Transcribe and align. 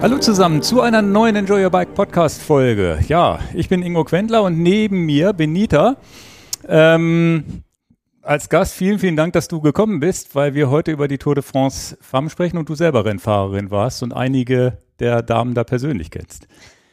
Hallo 0.00 0.18
zusammen 0.18 0.62
zu 0.62 0.80
einer 0.80 1.02
neuen 1.02 1.34
Enjoy 1.34 1.64
Your 1.64 1.70
Bike 1.70 1.92
Podcast 1.92 2.40
Folge. 2.40 3.00
Ja, 3.08 3.40
ich 3.52 3.68
bin 3.68 3.82
Ingo 3.82 4.04
Quendler 4.04 4.44
und 4.44 4.58
neben 4.58 5.06
mir 5.06 5.32
Benita. 5.32 5.96
Ähm, 6.68 7.64
als 8.22 8.48
Gast 8.48 8.74
vielen, 8.74 9.00
vielen 9.00 9.16
Dank, 9.16 9.32
dass 9.32 9.48
du 9.48 9.60
gekommen 9.60 9.98
bist, 9.98 10.34
weil 10.34 10.54
wir 10.54 10.70
heute 10.70 10.92
über 10.92 11.08
die 11.08 11.18
Tour 11.18 11.34
de 11.34 11.42
France 11.42 11.98
Femme 12.00 12.30
sprechen 12.30 12.58
und 12.58 12.68
du 12.68 12.76
selber 12.76 13.04
Rennfahrerin 13.04 13.70
warst 13.72 14.02
und 14.04 14.12
einige 14.12 14.78
der 15.00 15.22
Damen 15.22 15.54
da 15.54 15.64
persönlich 15.64 16.10
kennst. 16.10 16.46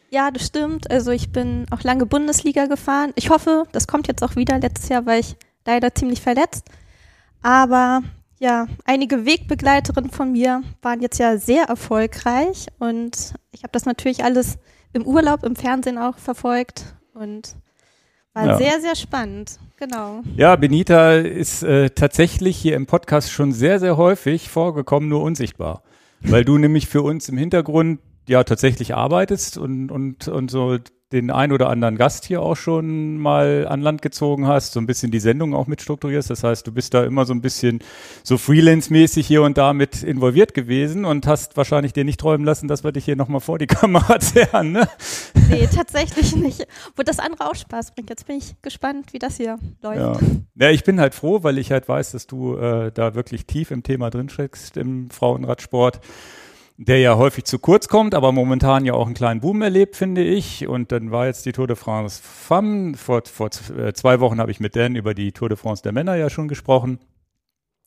Ja, 0.10 0.32
das 0.32 0.48
stimmt. 0.48 0.90
Also 0.90 1.12
ich 1.12 1.32
bin 1.32 1.66
auch 1.70 1.84
lange 1.84 2.06
Bundesliga 2.06 2.66
gefahren. 2.66 3.12
Ich 3.16 3.30
hoffe, 3.30 3.66
das 3.72 3.86
kommt 3.86 4.08
jetzt 4.08 4.24
auch 4.24 4.36
wieder. 4.36 4.58
Letztes 4.60 4.90
Jahr 4.90 5.06
war 5.06 5.18
ich 5.18 5.36
leider 5.66 5.94
ziemlich 5.94 6.22
verletzt. 6.22 6.66
Aber 7.42 8.02
ja, 8.40 8.68
einige 8.84 9.26
Wegbegleiterinnen 9.26 10.12
von 10.12 10.32
mir 10.32 10.64
waren 10.82 11.02
jetzt 11.02 11.20
ja 11.20 11.38
sehr 11.38 11.66
erfolgreich 11.66 12.68
und 12.80 13.34
ich 13.52 13.64
habe 13.64 13.72
das 13.72 13.86
natürlich 13.86 14.24
alles 14.24 14.58
im 14.94 15.06
Urlaub, 15.06 15.44
im 15.44 15.56
Fernsehen 15.56 15.98
auch 15.98 16.18
verfolgt 16.18 16.96
und 17.14 17.56
war 18.34 18.46
ja. 18.46 18.58
sehr, 18.58 18.82
sehr 18.82 18.96
spannend. 18.96 19.60
Genau. 19.78 20.22
Ja, 20.36 20.56
Benita 20.56 21.16
ist 21.16 21.64
äh, 21.64 21.90
tatsächlich 21.90 22.58
hier 22.58 22.76
im 22.76 22.86
Podcast 22.86 23.32
schon 23.32 23.52
sehr, 23.52 23.80
sehr 23.80 23.98
häufig 23.98 24.50
vorgekommen, 24.50 25.10
nur 25.10 25.22
unsichtbar. 25.22 25.84
Weil 26.22 26.46
du 26.46 26.58
nämlich 26.58 26.88
für 26.88 27.02
uns 27.02 27.30
im 27.30 27.38
Hintergrund 27.38 28.00
ja 28.28 28.44
tatsächlich 28.44 28.96
arbeitest 28.96 29.58
und, 29.58 29.92
und, 29.92 30.28
und 30.28 30.52
so 30.52 30.78
den 31.12 31.30
ein 31.30 31.52
oder 31.52 31.70
anderen 31.70 31.98
Gast 31.98 32.26
hier 32.26 32.42
auch 32.42 32.58
schon 32.58 33.18
mal 33.18 33.68
an 33.68 33.82
Land 33.82 34.02
gezogen 34.02 34.48
hast, 34.48 34.74
so 34.74 34.80
ein 34.80 34.88
bisschen 34.88 35.12
die 35.12 35.20
Sendung 35.20 35.54
auch 35.54 35.68
mitstrukturierst. 35.68 36.30
Das 36.30 36.44
heißt, 36.44 36.66
du 36.66 36.72
bist 36.72 36.94
da 36.94 37.04
immer 37.04 37.26
so 37.26 37.34
ein 37.34 37.42
bisschen 37.42 37.80
so 38.24 38.38
freelance-mäßig 38.38 39.26
hier 39.26 39.44
und 39.44 39.58
da 39.58 39.74
mit 39.74 40.02
involviert 40.02 40.54
gewesen 40.54 41.06
und 41.06 41.28
hast 41.28 41.58
wahrscheinlich 41.58 41.94
dir 41.94 42.04
nicht 42.04 42.20
träumen 42.20 42.46
lassen, 42.46 42.68
dass 42.68 42.84
wir 42.84 42.92
dich 42.92 43.06
hier 43.06 43.16
nochmal 43.16 43.40
vor 43.40 43.60
die 43.60 43.68
Kamera 43.68 44.20
zerren, 44.20 44.72
ne? 44.72 44.90
Nee, 45.50 45.68
tatsächlich 45.74 46.36
nicht. 46.36 46.68
Wo 46.96 47.04
das 47.04 47.20
andere 47.20 47.50
auch 47.50 47.56
Spaß 47.56 47.94
bringt. 47.94 48.10
Jetzt 48.10 48.26
bin 48.26 48.38
ich 48.38 48.56
gespannt, 48.64 49.14
wie 49.14 49.20
das 49.20 49.38
hier 49.38 49.60
läuft. 49.84 50.00
Ja, 50.00 50.18
ja 50.56 50.72
ich 50.72 50.84
bin 50.84 51.00
halt 51.00 51.14
froh, 51.14 51.44
weil 51.44 51.60
ich 51.60 51.72
halt 51.72 51.88
weiß, 51.88 52.12
dass 52.12 52.26
du 52.26 52.58
äh, 52.58 52.92
da 52.92 53.14
wirklich 53.14 53.46
tief 53.46 53.70
im 53.70 53.84
Thema 53.84 54.10
drin 54.10 54.30
steckst 54.30 54.76
im 54.76 55.12
Frauenradsport 55.12 56.02
der 56.78 57.00
ja 57.00 57.16
häufig 57.16 57.46
zu 57.46 57.60
kurz 57.60 57.88
kommt, 57.88 58.14
aber 58.14 58.32
momentan 58.32 58.86
ja 58.86 58.94
auch 58.94 59.06
einen 59.06 59.16
kleinen 59.16 59.40
Boom 59.40 59.62
erlebt, 59.62 59.96
finde 59.96 60.24
ich. 60.24 60.68
Und 60.68 60.92
dann 60.92 61.12
war 61.12 61.26
jetzt 61.26 61.46
die 61.46 61.54
Tour 61.54 61.68
de 61.68 61.76
France 61.76 62.22
Femme. 62.22 62.96
Vor, 62.96 63.24
vor 63.26 63.50
äh, 63.78 63.94
zwei 63.94 64.20
Wochen 64.20 64.40
habe 64.40 64.52
ich 64.52 64.60
mit 64.60 64.76
Dan 64.76 64.96
über 64.96 65.14
die 65.14 65.32
Tour 65.32 65.50
de 65.50 65.58
France 65.58 65.84
der 65.84 65.94
Männer 65.94 66.16
ja 66.16 66.30
schon 66.30 66.48
gesprochen 66.48 67.00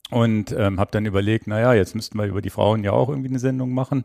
und 0.09 0.51
ähm, 0.57 0.79
habe 0.79 0.91
dann 0.91 1.05
überlegt, 1.05 1.47
naja, 1.47 1.73
jetzt 1.73 1.95
müssten 1.95 2.17
wir 2.17 2.25
über 2.25 2.41
die 2.41 2.49
Frauen 2.49 2.83
ja 2.83 2.91
auch 2.91 3.09
irgendwie 3.09 3.29
eine 3.29 3.39
Sendung 3.39 3.73
machen. 3.73 4.03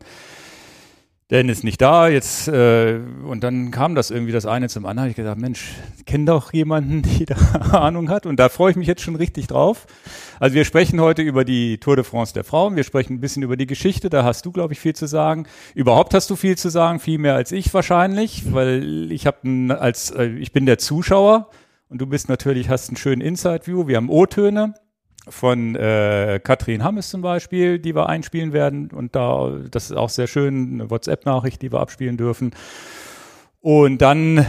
Dan 1.29 1.49
ist 1.49 1.63
nicht 1.63 1.81
da, 1.81 2.07
jetzt, 2.07 2.47
äh, 2.47 2.99
und 3.27 3.43
dann 3.43 3.71
kam 3.71 3.95
das 3.95 4.11
irgendwie 4.11 4.31
das 4.31 4.45
eine 4.45 4.69
zum 4.69 4.85
anderen. 4.85 5.09
Ich 5.09 5.15
gesagt, 5.15 5.41
Mensch, 5.41 5.73
ich 5.97 6.05
kenne 6.05 6.25
doch 6.25 6.53
jemanden, 6.53 7.01
die 7.17 7.25
da 7.25 7.35
Ahnung 7.71 8.09
hat. 8.09 8.27
Und 8.27 8.39
da 8.39 8.47
freue 8.47 8.69
ich 8.69 8.77
mich 8.77 8.87
jetzt 8.87 9.01
schon 9.01 9.15
richtig 9.15 9.47
drauf. 9.47 9.87
Also 10.39 10.53
wir 10.53 10.65
sprechen 10.65 11.01
heute 11.01 11.23
über 11.23 11.43
die 11.43 11.79
Tour 11.79 11.95
de 11.95 12.05
France 12.05 12.35
der 12.35 12.43
Frauen. 12.43 12.75
Wir 12.75 12.83
sprechen 12.83 13.13
ein 13.13 13.21
bisschen 13.21 13.41
über 13.41 13.57
die 13.57 13.65
Geschichte. 13.65 14.11
Da 14.11 14.23
hast 14.23 14.45
du, 14.45 14.51
glaube 14.51 14.73
ich, 14.73 14.79
viel 14.79 14.93
zu 14.93 15.07
sagen. 15.07 15.47
Überhaupt 15.73 16.13
hast 16.13 16.29
du 16.29 16.35
viel 16.35 16.59
zu 16.59 16.69
sagen, 16.69 16.99
viel 16.99 17.17
mehr 17.17 17.33
als 17.33 17.51
ich 17.51 17.73
wahrscheinlich, 17.73 18.53
weil 18.53 19.11
ich 19.11 19.25
habe 19.25 19.75
als, 19.79 20.11
äh, 20.11 20.27
ich 20.27 20.51
bin 20.51 20.67
der 20.67 20.77
Zuschauer 20.77 21.49
und 21.89 21.99
du 22.01 22.05
bist 22.05 22.29
natürlich, 22.29 22.69
hast 22.69 22.89
einen 22.89 22.97
schönen 22.97 23.21
Inside-View. 23.21 23.87
Wir 23.87 23.97
haben 23.97 24.09
O-Töne 24.09 24.75
von 25.27 25.75
äh, 25.75 26.39
Katrin 26.43 26.83
Hammes 26.83 27.09
zum 27.09 27.21
Beispiel, 27.21 27.79
die 27.79 27.95
wir 27.95 28.07
einspielen 28.07 28.53
werden. 28.53 28.91
Und 28.91 29.15
da, 29.15 29.57
das 29.71 29.85
ist 29.91 29.97
auch 29.97 30.09
sehr 30.09 30.27
schön, 30.27 30.73
eine 30.73 30.89
WhatsApp-Nachricht, 30.89 31.61
die 31.61 31.71
wir 31.71 31.79
abspielen 31.79 32.17
dürfen. 32.17 32.51
Und 33.61 33.99
dann, 34.01 34.45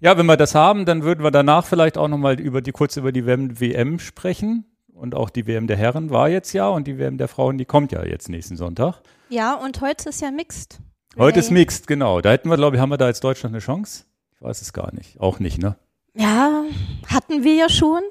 ja, 0.00 0.16
wenn 0.16 0.26
wir 0.26 0.36
das 0.36 0.54
haben, 0.54 0.84
dann 0.84 1.02
würden 1.02 1.24
wir 1.24 1.30
danach 1.30 1.66
vielleicht 1.66 1.98
auch 1.98 2.08
nochmal 2.08 2.38
über 2.40 2.62
die, 2.62 2.72
kurz 2.72 2.96
über 2.96 3.12
die 3.12 3.26
WM 3.26 3.98
sprechen. 3.98 4.64
Und 4.94 5.14
auch 5.14 5.30
die 5.30 5.46
WM 5.46 5.66
der 5.66 5.78
Herren 5.78 6.10
war 6.10 6.28
jetzt 6.28 6.52
ja 6.52 6.68
und 6.68 6.86
die 6.86 6.98
WM 6.98 7.16
der 7.16 7.28
Frauen, 7.28 7.56
die 7.56 7.64
kommt 7.64 7.90
ja 7.90 8.04
jetzt 8.04 8.28
nächsten 8.28 8.56
Sonntag. 8.56 9.00
Ja, 9.30 9.54
und 9.54 9.80
heute 9.80 10.10
ist 10.10 10.20
ja 10.20 10.30
Mixed. 10.30 10.78
Heute 11.16 11.40
ist 11.40 11.50
Mixed, 11.50 11.86
genau. 11.86 12.20
Da 12.20 12.30
hätten 12.30 12.50
wir, 12.50 12.56
glaube 12.56 12.76
ich, 12.76 12.82
haben 12.82 12.90
wir 12.90 12.98
da 12.98 13.06
als 13.06 13.20
Deutschland 13.20 13.54
eine 13.54 13.60
Chance? 13.60 14.04
Ich 14.36 14.42
weiß 14.42 14.60
es 14.60 14.72
gar 14.72 14.94
nicht. 14.94 15.18
Auch 15.18 15.40
nicht, 15.40 15.58
ne? 15.58 15.76
Ja, 16.14 16.64
hatten 17.06 17.44
wir 17.44 17.54
ja 17.54 17.68
schon 17.68 18.02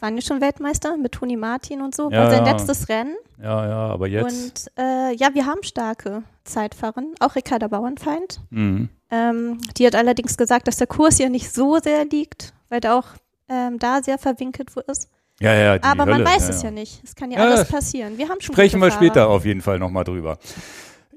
waren 0.00 0.16
ja 0.16 0.22
schon 0.22 0.40
Weltmeister 0.40 0.96
mit 0.96 1.12
Toni 1.12 1.36
Martin 1.36 1.82
und 1.82 1.94
so, 1.94 2.10
ja, 2.10 2.18
war 2.18 2.30
sein 2.30 2.44
letztes 2.44 2.88
Rennen. 2.88 3.16
Ja, 3.42 3.66
ja, 3.66 3.86
aber 3.86 4.08
jetzt. 4.08 4.70
Und 4.76 4.82
äh, 4.82 5.14
ja, 5.14 5.34
wir 5.34 5.46
haben 5.46 5.62
starke 5.62 6.22
Zeitfahrer, 6.44 7.02
auch 7.20 7.34
Ricarda 7.36 7.68
Bauernfeind. 7.68 8.40
Mhm. 8.50 8.88
Ähm, 9.10 9.58
die 9.76 9.86
hat 9.86 9.94
allerdings 9.94 10.36
gesagt, 10.36 10.68
dass 10.68 10.76
der 10.76 10.86
Kurs 10.86 11.18
ja 11.18 11.28
nicht 11.28 11.52
so 11.52 11.78
sehr 11.78 12.04
liegt, 12.04 12.52
weil 12.68 12.80
der 12.80 12.94
auch 12.94 13.06
ähm, 13.48 13.78
da 13.78 14.02
sehr 14.02 14.18
verwinkelt 14.18 14.70
ist. 14.86 15.08
Ja, 15.40 15.54
ja, 15.54 15.82
aber 15.82 16.04
Hölle, 16.04 16.22
man 16.22 16.24
weiß 16.24 16.48
ja, 16.48 16.54
es 16.54 16.62
ja 16.62 16.70
nicht. 16.70 17.02
Es 17.02 17.14
kann 17.14 17.30
ja, 17.30 17.38
alles 17.38 17.68
passieren. 17.68 18.18
Wir 18.18 18.28
haben 18.28 18.40
schon 18.40 18.54
Sprechen 18.54 18.80
wir 18.80 18.90
später 18.90 19.28
auf 19.28 19.46
jeden 19.46 19.62
Fall 19.62 19.78
nochmal 19.78 20.04
drüber. 20.04 20.38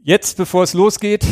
Jetzt, 0.02 0.38
bevor 0.38 0.64
es 0.64 0.74
losgeht, 0.74 1.26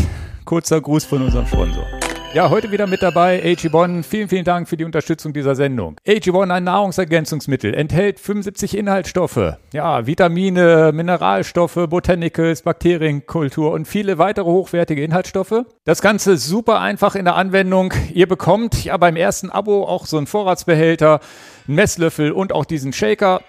kurzer 0.44 0.82
Gruß 0.82 1.06
von 1.06 1.22
unserem 1.22 1.48
Sponsor. 1.48 1.86
Ja, 2.34 2.50
heute 2.50 2.72
wieder 2.72 2.88
mit 2.88 3.02
dabei 3.02 3.44
AG1. 3.44 4.04
Vielen, 4.04 4.30
vielen 4.30 4.46
Dank 4.46 4.70
für 4.70 4.78
die 4.78 4.86
Unterstützung 4.86 5.34
dieser 5.34 5.54
Sendung. 5.54 5.98
AG1, 6.08 6.50
ein 6.50 6.64
Nahrungsergänzungsmittel, 6.64 7.74
enthält 7.74 8.22
75 8.22 8.78
Inhaltsstoffe. 8.78 9.58
Ja, 9.74 10.08
Vitamine, 10.08 10.92
Mineralstoffe, 10.94 11.88
Botanicals, 11.90 12.62
Bakterienkultur 12.62 13.74
und 13.74 13.86
viele 13.86 14.18
weitere 14.18 14.46
hochwertige 14.46 15.04
Inhaltsstoffe. 15.04 15.66
Das 15.84 16.02
Ganze 16.02 16.38
super 16.38 16.80
einfach 16.80 17.16
in 17.16 17.26
der 17.26 17.36
Anwendung. 17.36 17.94
Ihr 18.14 18.30
bekommt 18.30 18.82
ja 18.86 18.96
beim 18.96 19.18
ersten 19.18 19.50
Abo 19.50 19.84
auch 19.84 20.06
so 20.06 20.16
einen 20.16 20.28
Vorratsbehälter, 20.28 21.20
einen 21.68 21.76
Messlöffel 21.76 22.32
und 22.32 22.54
auch 22.54 22.64
diesen 22.64 22.94
Shaker. 22.94 23.42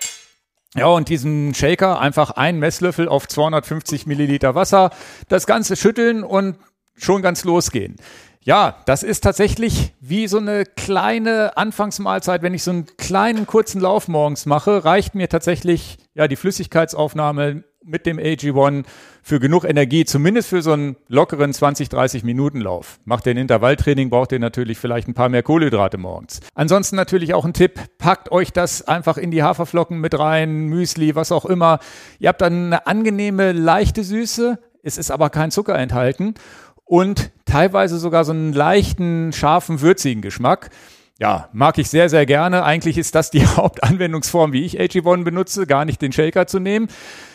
Ja, 0.74 0.86
und 0.86 1.08
diesen 1.08 1.54
Shaker 1.54 2.00
einfach 2.00 2.32
ein 2.32 2.58
Messlöffel 2.58 3.06
auf 3.06 3.28
250 3.28 4.06
Milliliter 4.06 4.56
Wasser, 4.56 4.90
das 5.28 5.46
Ganze 5.46 5.76
schütteln 5.76 6.24
und 6.24 6.56
schon 6.96 7.22
ganz 7.22 7.44
losgehen. 7.44 7.96
Ja, 8.44 8.74
das 8.86 9.04
ist 9.04 9.20
tatsächlich 9.20 9.94
wie 10.00 10.26
so 10.26 10.38
eine 10.38 10.64
kleine 10.64 11.56
Anfangsmahlzeit. 11.56 12.42
Wenn 12.42 12.54
ich 12.54 12.64
so 12.64 12.72
einen 12.72 12.86
kleinen 12.96 13.46
kurzen 13.46 13.80
Lauf 13.80 14.08
morgens 14.08 14.46
mache, 14.46 14.84
reicht 14.84 15.14
mir 15.14 15.28
tatsächlich 15.28 15.98
ja 16.14 16.26
die 16.26 16.34
Flüssigkeitsaufnahme 16.34 17.62
mit 17.84 18.04
dem 18.04 18.18
AG1 18.18 18.84
für 19.22 19.38
genug 19.38 19.64
Energie, 19.64 20.04
zumindest 20.04 20.48
für 20.48 20.60
so 20.60 20.72
einen 20.72 20.96
lockeren 21.06 21.52
20, 21.52 21.88
30 21.88 22.24
Minuten 22.24 22.60
Lauf. 22.60 22.98
Macht 23.04 23.26
den 23.26 23.36
Intervalltraining, 23.36 24.10
braucht 24.10 24.32
ihr 24.32 24.40
natürlich 24.40 24.78
vielleicht 24.78 25.06
ein 25.06 25.14
paar 25.14 25.28
mehr 25.28 25.44
Kohlenhydrate 25.44 25.98
morgens. 25.98 26.40
Ansonsten 26.54 26.96
natürlich 26.96 27.34
auch 27.34 27.44
ein 27.44 27.52
Tipp, 27.52 27.78
packt 27.98 28.32
euch 28.32 28.52
das 28.52 28.86
einfach 28.88 29.18
in 29.18 29.30
die 29.30 29.44
Haferflocken 29.44 30.00
mit 30.00 30.18
rein, 30.18 30.66
Müsli, 30.66 31.14
was 31.14 31.30
auch 31.30 31.44
immer. 31.44 31.78
Ihr 32.18 32.28
habt 32.28 32.40
dann 32.40 32.66
eine 32.66 32.86
angenehme, 32.88 33.52
leichte 33.52 34.02
Süße, 34.02 34.58
es 34.82 34.98
ist 34.98 35.12
aber 35.12 35.30
kein 35.30 35.52
Zucker 35.52 35.78
enthalten 35.78 36.34
und 36.84 37.30
teilweise 37.44 37.98
sogar 37.98 38.24
so 38.24 38.32
einen 38.32 38.52
leichten, 38.52 39.32
scharfen, 39.32 39.80
würzigen 39.80 40.22
Geschmack. 40.22 40.70
Ja, 41.18 41.48
mag 41.52 41.78
ich 41.78 41.88
sehr, 41.88 42.08
sehr 42.08 42.26
gerne. 42.26 42.64
Eigentlich 42.64 42.98
ist 42.98 43.14
das 43.14 43.30
die 43.30 43.46
Hauptanwendungsform, 43.56 44.52
wie 44.52 44.64
ich 44.64 44.80
AG1 44.80 45.24
benutze, 45.24 45.66
gar 45.66 45.84
nicht 45.84 46.02
den 46.02 46.12
Shaker 46.12 46.46
zu 46.46 46.58
nehmen. 46.58 46.88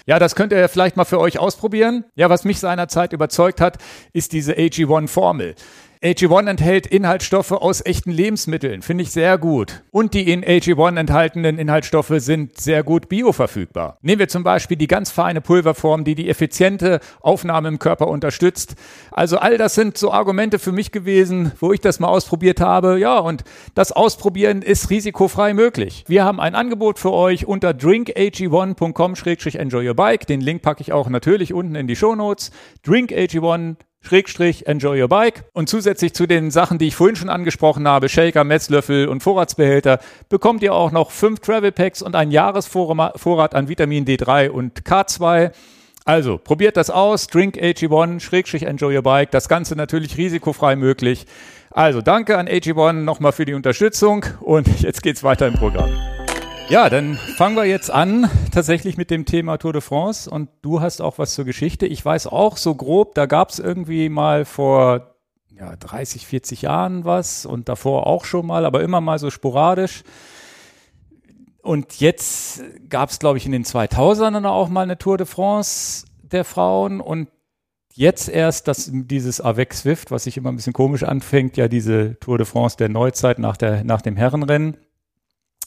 Ja, 0.08 0.20
das 0.20 0.36
könnt 0.36 0.54
ihr 0.54 0.70
vielleicht 0.70 0.96
mal 0.96 1.04
für 1.04 1.20
euch 1.20 1.38
ausprobieren. 1.38 2.06
Ja, 2.16 2.30
was 2.30 2.46
mich 2.46 2.60
seinerzeit 2.60 3.12
überzeugt 3.12 3.60
hat, 3.60 3.78
ist 4.14 4.32
diese 4.32 4.54
AG1-Formel. 4.54 5.56
AG1 6.04 6.48
enthält 6.48 6.86
Inhaltsstoffe 6.86 7.52
aus 7.52 7.84
echten 7.84 8.12
Lebensmitteln, 8.12 8.84
finde 8.84 9.04
ich 9.04 9.10
sehr 9.12 9.40
gut. 9.40 9.82
Und 9.90 10.14
die 10.14 10.32
in 10.32 10.46
AG1 10.46 10.96
enthaltenen 10.96 11.58
Inhaltsstoffe 11.58 12.14
sind 12.18 12.60
sehr 12.60 12.84
gut 12.84 13.10
bioverfügbar. 13.10 13.98
Nehmen 14.04 14.20
wir 14.20 14.28
zum 14.28 14.44
Beispiel 14.44 14.78
die 14.78 14.86
ganz 14.86 15.10
feine 15.10 15.42
Pulverform, 15.42 16.04
die 16.04 16.14
die 16.14 16.30
effiziente 16.30 17.00
Aufnahme 17.20 17.70
im 17.70 17.80
Körper 17.80 18.10
unterstützt. 18.10 18.76
Also 19.10 19.40
all 19.40 19.58
das 19.58 19.74
sind 19.74 19.98
so 19.98 20.12
Argumente 20.12 20.60
für 20.60 20.72
mich 20.72 20.92
gewesen, 20.92 21.52
wo 21.60 21.74
ich 21.74 21.82
das 21.82 22.00
mal 22.00 22.10
ausprobiert 22.10 22.62
habe. 22.62 23.00
Ja, 23.00 23.18
und 23.18 23.44
das 23.74 23.92
Ausprobieren 23.92 24.62
ist 24.62 24.92
risikofrei 24.92 25.56
möglich. 25.56 26.04
Wir 26.08 26.24
haben 26.24 26.40
ein 26.40 26.54
Angebot 26.54 27.00
für 27.00 27.12
euch 27.12 27.48
unter 27.48 27.72
drinkag1.com-enjoy 27.72 29.88
your 29.88 29.96
bike. 29.98 30.26
Den 30.28 30.40
Link 30.40 30.62
packe 30.62 30.80
ich 30.80 30.94
auch 30.94 31.10
natürlich 31.10 31.54
unten 31.54 31.76
in 31.76 31.88
die 31.88 31.98
Show 31.98 32.16
Notes. 32.16 32.52
drinkag1 32.86 33.76
Schrägstrich 34.02 34.68
Enjoy 34.68 35.02
Your 35.02 35.10
Bike. 35.10 35.44
Und 35.54 35.68
zusätzlich 35.68 36.14
zu 36.14 36.28
den 36.28 36.50
Sachen, 36.50 36.78
die 36.78 36.88
ich 36.88 36.96
vorhin 36.96 37.18
schon 37.18 37.30
angesprochen 37.30 37.88
habe, 37.88 38.08
Shaker, 38.08 38.46
Messlöffel 38.46 39.08
und 39.10 39.22
Vorratsbehälter, 39.22 40.00
bekommt 40.30 40.64
ihr 40.64 40.74
auch 40.74 40.92
noch 40.92 41.12
fünf 41.12 41.42
Travel 41.42 41.74
Packs 41.74 42.02
und 42.02 42.16
einen 42.16 42.32
Jahresvorrat 42.32 43.54
an 43.54 43.68
Vitamin 43.68 44.06
D3 44.06 44.50
und 44.50 44.84
K2. 44.84 45.52
Also, 46.06 46.38
probiert 46.38 46.78
das 46.78 46.90
aus. 46.90 47.28
Drink 47.28 47.58
AG1, 47.58 48.22
Schrägstrich 48.22 48.64
Enjoy 48.64 48.96
Your 48.96 49.04
Bike. 49.04 49.32
Das 49.32 49.50
Ganze 49.50 49.76
natürlich 49.76 50.16
risikofrei 50.18 50.78
möglich. 50.78 51.26
Also, 51.72 52.02
danke 52.02 52.38
an 52.38 52.48
AG1 52.48 52.94
nochmal 52.94 53.34
für 53.34 53.44
die 53.44 53.54
Unterstützung 53.54 54.26
und 54.40 54.68
jetzt 54.82 55.04
geht's 55.04 55.24
weiter 55.24 55.48
im 55.48 55.56
Programm. 55.56 55.90
Ja, 56.70 56.90
dann 56.90 57.16
fangen 57.16 57.56
wir 57.56 57.64
jetzt 57.64 57.90
an, 57.90 58.30
tatsächlich 58.52 58.98
mit 58.98 59.10
dem 59.10 59.24
Thema 59.24 59.58
Tour 59.58 59.72
de 59.72 59.82
France. 59.82 60.30
Und 60.30 60.50
du 60.62 60.82
hast 60.82 61.02
auch 61.02 61.18
was 61.18 61.34
zur 61.34 61.46
Geschichte. 61.46 61.88
Ich 61.88 62.04
weiß 62.04 62.28
auch 62.28 62.58
so 62.58 62.76
grob, 62.76 63.16
da 63.16 63.26
gab 63.26 63.52
es 63.52 63.60
irgendwie 63.60 64.10
mal 64.10 64.44
vor 64.44 65.16
ja, 65.58 65.78
30, 65.78 66.28
40 66.28 66.64
Jahren 66.64 67.06
was 67.06 67.46
und 67.46 67.70
davor 67.70 68.06
auch 68.06 68.26
schon 68.26 68.46
mal, 68.46 68.66
aber 68.66 68.82
immer 68.82 69.00
mal 69.00 69.18
so 69.18 69.30
sporadisch. 69.30 70.04
Und 71.62 72.02
jetzt 72.02 72.62
gab 72.90 73.12
es, 73.12 73.20
glaube 73.20 73.38
ich, 73.38 73.46
in 73.46 73.54
den 73.54 73.64
2000ern 73.64 74.46
auch 74.46 74.68
mal 74.68 74.82
eine 74.82 74.98
Tour 74.98 75.18
de 75.18 75.26
France 75.26 76.06
der 76.22 76.44
Frauen 76.44 77.00
und 77.00 77.30
jetzt 77.94 78.28
erst 78.28 78.68
das, 78.68 78.92
dieses 78.92 79.40
Avec 79.40 79.74
Swift, 79.74 80.12
was 80.12 80.26
sich 80.26 80.36
immer 80.36 80.52
ein 80.52 80.58
bisschen 80.58 80.74
komisch 80.74 81.04
anfängt, 81.04 81.56
ja 81.56 81.70
diese 81.70 82.20
Tour 82.20 82.38
de 82.38 82.46
France 82.46 82.76
der 82.76 82.90
Neuzeit 82.90 83.40
nach, 83.40 83.56
der, 83.56 83.86
nach 83.86 84.02
dem 84.02 84.18
Herrenrennen. 84.18 84.76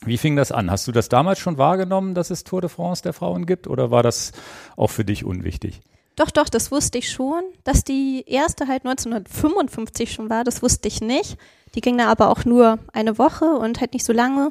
Wie 0.04 0.16
fing 0.16 0.34
das 0.34 0.50
an? 0.50 0.70
Hast 0.70 0.86
du 0.86 0.92
das 0.92 1.08
damals 1.08 1.38
schon 1.38 1.58
wahrgenommen, 1.58 2.14
dass 2.14 2.30
es 2.30 2.44
Tour 2.44 2.62
de 2.62 2.70
France 2.70 3.02
der 3.02 3.12
Frauen 3.12 3.44
gibt 3.44 3.66
oder 3.66 3.90
war 3.90 4.02
das 4.02 4.32
auch 4.76 4.88
für 4.88 5.04
dich 5.04 5.24
unwichtig? 5.24 5.82
Doch, 6.16 6.30
doch, 6.30 6.48
das 6.48 6.70
wusste 6.70 6.98
ich 6.98 7.10
schon. 7.10 7.42
Dass 7.64 7.84
die 7.84 8.24
erste 8.26 8.66
halt 8.66 8.84
1955 8.84 10.12
schon 10.12 10.30
war, 10.30 10.44
das 10.44 10.62
wusste 10.62 10.88
ich 10.88 11.00
nicht. 11.00 11.36
Die 11.74 11.80
ging 11.80 11.98
da 11.98 12.08
aber 12.08 12.30
auch 12.30 12.44
nur 12.44 12.78
eine 12.92 13.18
Woche 13.18 13.44
und 13.44 13.80
halt 13.80 13.92
nicht 13.92 14.04
so 14.04 14.12
lange. 14.12 14.50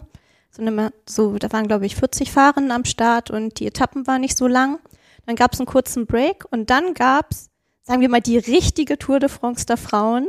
So, 0.51 0.63
so 1.05 1.37
da 1.37 1.51
waren, 1.51 1.67
glaube 1.67 1.85
ich, 1.85 1.95
40 1.95 2.31
Fahrerinnen 2.31 2.71
am 2.71 2.85
Start 2.85 3.29
und 3.29 3.59
die 3.59 3.67
Etappen 3.67 4.07
waren 4.07 4.21
nicht 4.21 4.37
so 4.37 4.47
lang. 4.47 4.79
Dann 5.25 5.35
gab 5.35 5.53
es 5.53 5.59
einen 5.59 5.67
kurzen 5.67 6.05
Break 6.05 6.45
und 6.51 6.69
dann 6.69 6.93
gab 6.93 7.31
es, 7.31 7.49
sagen 7.83 8.01
wir 8.01 8.09
mal, 8.09 8.21
die 8.21 8.37
richtige 8.37 8.97
Tour 8.97 9.19
de 9.19 9.29
France 9.29 9.65
der 9.65 9.77
Frauen, 9.77 10.27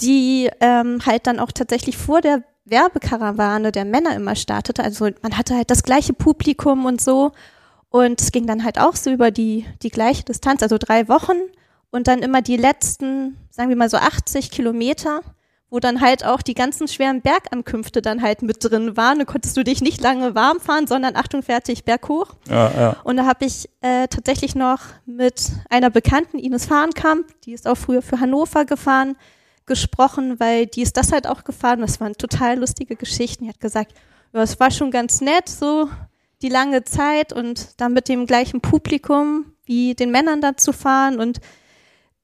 die 0.00 0.50
ähm, 0.60 1.00
halt 1.04 1.26
dann 1.26 1.38
auch 1.38 1.52
tatsächlich 1.52 1.96
vor 1.96 2.20
der 2.20 2.42
Werbekarawane 2.66 3.72
der 3.72 3.84
Männer 3.84 4.14
immer 4.14 4.34
startete. 4.34 4.82
Also 4.82 5.08
man 5.22 5.38
hatte 5.38 5.54
halt 5.54 5.70
das 5.70 5.82
gleiche 5.82 6.12
Publikum 6.12 6.84
und 6.84 7.00
so. 7.00 7.32
Und 7.88 8.20
es 8.20 8.32
ging 8.32 8.46
dann 8.46 8.64
halt 8.64 8.78
auch 8.78 8.96
so 8.96 9.10
über 9.10 9.30
die, 9.30 9.64
die 9.82 9.90
gleiche 9.90 10.24
Distanz, 10.24 10.62
also 10.62 10.76
drei 10.78 11.08
Wochen. 11.08 11.36
Und 11.90 12.08
dann 12.08 12.18
immer 12.18 12.42
die 12.42 12.56
letzten, 12.56 13.38
sagen 13.50 13.68
wir 13.68 13.76
mal 13.76 13.88
so 13.88 13.96
80 13.96 14.50
Kilometer, 14.50 15.20
wo 15.70 15.80
dann 15.80 16.00
halt 16.00 16.24
auch 16.24 16.42
die 16.42 16.54
ganzen 16.54 16.88
schweren 16.88 17.22
Bergankünfte 17.22 18.02
dann 18.02 18.22
halt 18.22 18.42
mit 18.42 18.58
drin 18.60 18.96
waren. 18.96 19.18
Da 19.18 19.24
konntest 19.24 19.56
du 19.56 19.64
dich 19.64 19.80
nicht 19.80 20.00
lange 20.00 20.34
warm 20.34 20.60
fahren, 20.60 20.86
sondern 20.86 21.16
Achtung, 21.16 21.42
fertig, 21.42 21.84
berghoch. 21.84 22.34
Ja, 22.48 22.70
ja. 22.70 22.96
Und 23.04 23.16
da 23.16 23.26
habe 23.26 23.44
ich 23.44 23.68
äh, 23.80 24.08
tatsächlich 24.08 24.54
noch 24.54 24.80
mit 25.06 25.50
einer 25.70 25.90
Bekannten, 25.90 26.38
Ines 26.38 26.66
Fahrenkamp, 26.66 27.26
die 27.42 27.52
ist 27.52 27.66
auch 27.66 27.76
früher 27.76 28.02
für 28.02 28.20
Hannover 28.20 28.64
gefahren, 28.64 29.16
gesprochen, 29.66 30.38
weil 30.40 30.66
die 30.66 30.82
ist 30.82 30.96
das 30.96 31.12
halt 31.12 31.26
auch 31.26 31.44
gefahren. 31.44 31.80
Das 31.80 32.00
waren 32.00 32.14
total 32.14 32.58
lustige 32.58 32.96
Geschichten. 32.96 33.44
Die 33.44 33.50
hat 33.50 33.60
gesagt, 33.60 33.92
es 34.32 34.60
war 34.60 34.70
schon 34.70 34.90
ganz 34.90 35.20
nett, 35.20 35.48
so 35.48 35.88
die 36.42 36.48
lange 36.48 36.84
Zeit 36.84 37.32
und 37.32 37.80
dann 37.80 37.92
mit 37.92 38.08
dem 38.08 38.26
gleichen 38.26 38.60
Publikum 38.60 39.46
wie 39.64 39.94
den 39.94 40.10
Männern 40.10 40.40
da 40.40 40.56
zu 40.56 40.72
fahren 40.72 41.18
und 41.18 41.40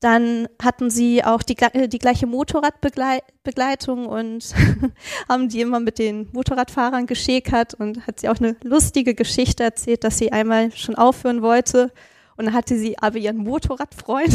dann 0.01 0.49
hatten 0.61 0.91
sie 0.91 1.25
auch 1.25 1.43
die, 1.43 1.57
die 1.89 1.99
gleiche 1.99 2.27
Motorradbegleitung 2.27 4.07
und 4.07 4.53
haben 5.29 5.49
die 5.49 5.61
immer 5.61 5.79
mit 5.79 5.99
den 5.99 6.29
Motorradfahrern 6.33 7.07
geschäkert 7.07 7.75
und 7.75 8.07
hat 8.07 8.19
sie 8.19 8.29
auch 8.29 8.39
eine 8.39 8.57
lustige 8.65 9.15
Geschichte 9.15 9.63
erzählt, 9.63 10.03
dass 10.03 10.19
sie 10.19 10.33
einmal 10.33 10.73
schon 10.73 10.97
aufhören 10.97 11.41
wollte 11.41 11.93
und 12.37 12.47
dann 12.47 12.55
hatte 12.55 12.77
sie 12.77 12.99
aber 12.99 13.19
ihren 13.19 13.37
Motorradfreund 13.39 14.33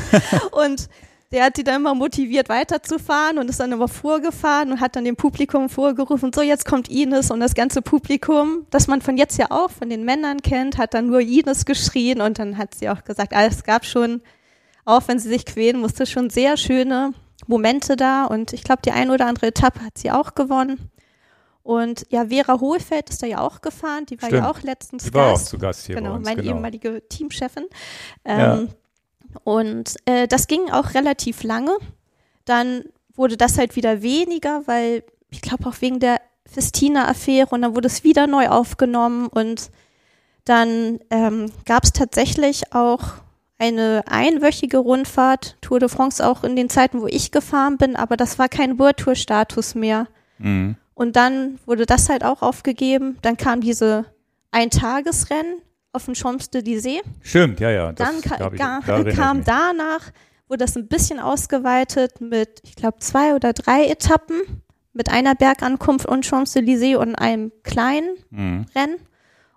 und 0.50 0.88
der 1.32 1.44
hat 1.44 1.56
sie 1.56 1.64
dann 1.64 1.80
immer 1.80 1.94
motiviert 1.94 2.48
weiterzufahren 2.48 3.38
und 3.38 3.50
ist 3.50 3.58
dann 3.58 3.72
immer 3.72 3.88
vorgefahren 3.88 4.70
und 4.70 4.80
hat 4.80 4.94
dann 4.94 5.04
dem 5.04 5.16
Publikum 5.16 5.68
vorgerufen, 5.68 6.32
so 6.32 6.42
jetzt 6.42 6.64
kommt 6.64 6.88
Ines 6.88 7.30
und 7.30 7.40
das 7.40 7.54
ganze 7.54 7.82
Publikum, 7.82 8.66
das 8.70 8.86
man 8.86 9.02
von 9.02 9.16
jetzt 9.16 9.38
ja 9.38 9.46
auch 9.50 9.70
von 9.70 9.90
den 9.90 10.04
Männern 10.04 10.40
kennt, 10.42 10.78
hat 10.78 10.94
dann 10.94 11.08
nur 11.08 11.20
Ines 11.20 11.64
geschrien 11.64 12.20
und 12.20 12.38
dann 12.38 12.56
hat 12.58 12.74
sie 12.74 12.88
auch 12.88 13.02
gesagt, 13.04 13.34
ah, 13.34 13.44
es 13.44 13.64
gab 13.64 13.84
schon, 13.84 14.22
auch 14.84 15.02
wenn 15.08 15.18
sie 15.18 15.28
sich 15.28 15.44
quälen 15.44 15.80
musste, 15.80 16.06
schon 16.06 16.30
sehr 16.30 16.56
schöne 16.56 17.12
Momente 17.48 17.96
da 17.96 18.24
und 18.26 18.52
ich 18.52 18.62
glaube, 18.62 18.82
die 18.84 18.92
ein 18.92 19.10
oder 19.10 19.26
andere 19.26 19.46
Etappe 19.46 19.80
hat 19.80 19.98
sie 19.98 20.10
auch 20.10 20.34
gewonnen. 20.34 20.90
Und 21.66 22.06
ja, 22.10 22.26
Vera 22.26 22.60
Hohlfeld 22.60 23.10
ist 23.10 23.24
da 23.24 23.26
ja 23.26 23.40
auch 23.40 23.60
gefahren, 23.60 24.06
die 24.06 24.22
war 24.22 24.28
Stimmt. 24.28 24.44
ja 24.44 24.50
auch 24.50 24.62
letztens 24.62 25.02
die 25.02 25.14
war 25.14 25.32
Gast. 25.32 25.46
auch 25.46 25.50
zu 25.50 25.58
Gast 25.58 25.86
hier 25.86 25.96
genau, 25.96 26.20
meine 26.20 26.40
genau. 26.40 26.54
ehemalige 26.54 27.02
Teamchefin. 27.08 27.64
Ähm, 28.24 28.38
ja. 28.38 28.66
Und 29.44 29.96
äh, 30.06 30.26
das 30.26 30.46
ging 30.46 30.70
auch 30.70 30.94
relativ 30.94 31.42
lange. 31.42 31.76
Dann 32.44 32.84
wurde 33.14 33.36
das 33.36 33.58
halt 33.58 33.76
wieder 33.76 34.02
weniger, 34.02 34.62
weil 34.66 35.04
ich 35.30 35.40
glaube 35.40 35.68
auch 35.68 35.80
wegen 35.80 36.00
der 36.00 36.20
Festina-Affäre 36.46 37.48
und 37.50 37.62
dann 37.62 37.74
wurde 37.74 37.88
es 37.88 38.04
wieder 38.04 38.26
neu 38.26 38.48
aufgenommen 38.48 39.26
und 39.26 39.70
dann 40.44 41.00
ähm, 41.10 41.50
gab 41.64 41.82
es 41.82 41.92
tatsächlich 41.92 42.72
auch 42.72 43.02
eine 43.58 44.04
einwöchige 44.06 44.78
Rundfahrt, 44.78 45.56
Tour 45.60 45.80
de 45.80 45.88
France 45.88 46.24
auch 46.24 46.44
in 46.44 46.56
den 46.56 46.68
Zeiten, 46.68 47.00
wo 47.00 47.06
ich 47.06 47.32
gefahren 47.32 47.78
bin, 47.78 47.96
aber 47.96 48.16
das 48.16 48.38
war 48.38 48.48
kein 48.48 48.78
World 48.78 48.98
Tour 48.98 49.16
Status 49.16 49.74
mehr. 49.74 50.06
Mhm. 50.38 50.76
Und 50.94 51.16
dann 51.16 51.58
wurde 51.66 51.84
das 51.84 52.08
halt 52.08 52.24
auch 52.24 52.42
aufgegeben. 52.42 53.18
Dann 53.22 53.36
kam 53.36 53.60
diese 53.60 54.06
Eintagesrennen, 54.50 55.60
auf 55.96 56.04
den 56.04 56.14
Champs-Élysées. 56.14 57.00
Stimmt, 57.22 57.60
ja, 57.60 57.70
ja. 57.70 57.92
Dann 57.92 58.20
ka 58.20 58.50
ich, 58.52 59.16
kam 59.16 59.44
danach, 59.44 60.12
wurde 60.48 60.64
das 60.64 60.76
ein 60.76 60.86
bisschen 60.86 61.18
ausgeweitet 61.18 62.20
mit, 62.20 62.60
ich 62.62 62.76
glaube, 62.76 62.98
zwei 63.00 63.34
oder 63.34 63.52
drei 63.52 63.86
Etappen 63.86 64.62
mit 64.92 65.10
einer 65.10 65.34
Bergankunft 65.34 66.06
und 66.06 66.24
Champs-Élysées 66.24 66.96
und 66.96 67.14
einem 67.16 67.52
kleinen 67.62 68.16
mhm. 68.30 68.66
Rennen. 68.74 68.96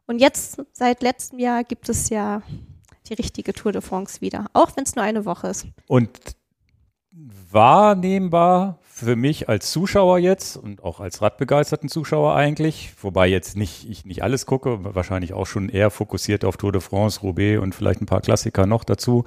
Und 0.08 0.20
jetzt, 0.20 0.62
seit 0.74 1.04
letztem 1.04 1.40
Jahr, 1.40 1.64
gibt 1.64 1.88
es 1.88 2.10
ja 2.10 2.42
die 3.08 3.14
richtige 3.14 3.54
Tour 3.54 3.72
de 3.72 3.82
France 3.82 4.22
wieder, 4.22 4.48
auch 4.54 4.76
wenn 4.76 4.84
es 4.84 4.96
nur 4.96 5.06
eine 5.06 5.26
Woche 5.26 5.48
ist. 5.48 5.68
Und 5.88 6.10
wahrnehmbar 7.52 8.80
für 9.06 9.16
mich 9.16 9.50
als 9.50 9.72
Zuschauer 9.72 10.20
jetzt 10.20 10.58
und 10.58 10.84
auch 10.84 11.00
als 11.00 11.22
radbegeisterten 11.22 11.90
Zuschauer 11.90 12.36
eigentlich, 12.36 12.92
wobei 13.02 13.28
jetzt 13.28 13.56
nicht 13.58 13.90
ich 13.90 14.06
nicht 14.06 14.24
alles 14.24 14.46
gucke, 14.46 14.80
wahrscheinlich 14.96 15.34
auch 15.34 15.48
schon 15.48 15.70
eher 15.70 15.90
fokussiert 15.90 16.46
auf 16.46 16.58
Tour 16.58 16.72
de 16.72 16.82
France, 16.82 17.22
Roubaix 17.22 17.62
und 17.62 17.74
vielleicht 17.74 18.02
ein 18.02 18.06
paar 18.06 18.22
Klassiker 18.22 18.66
noch 18.66 18.84
dazu. 18.84 19.24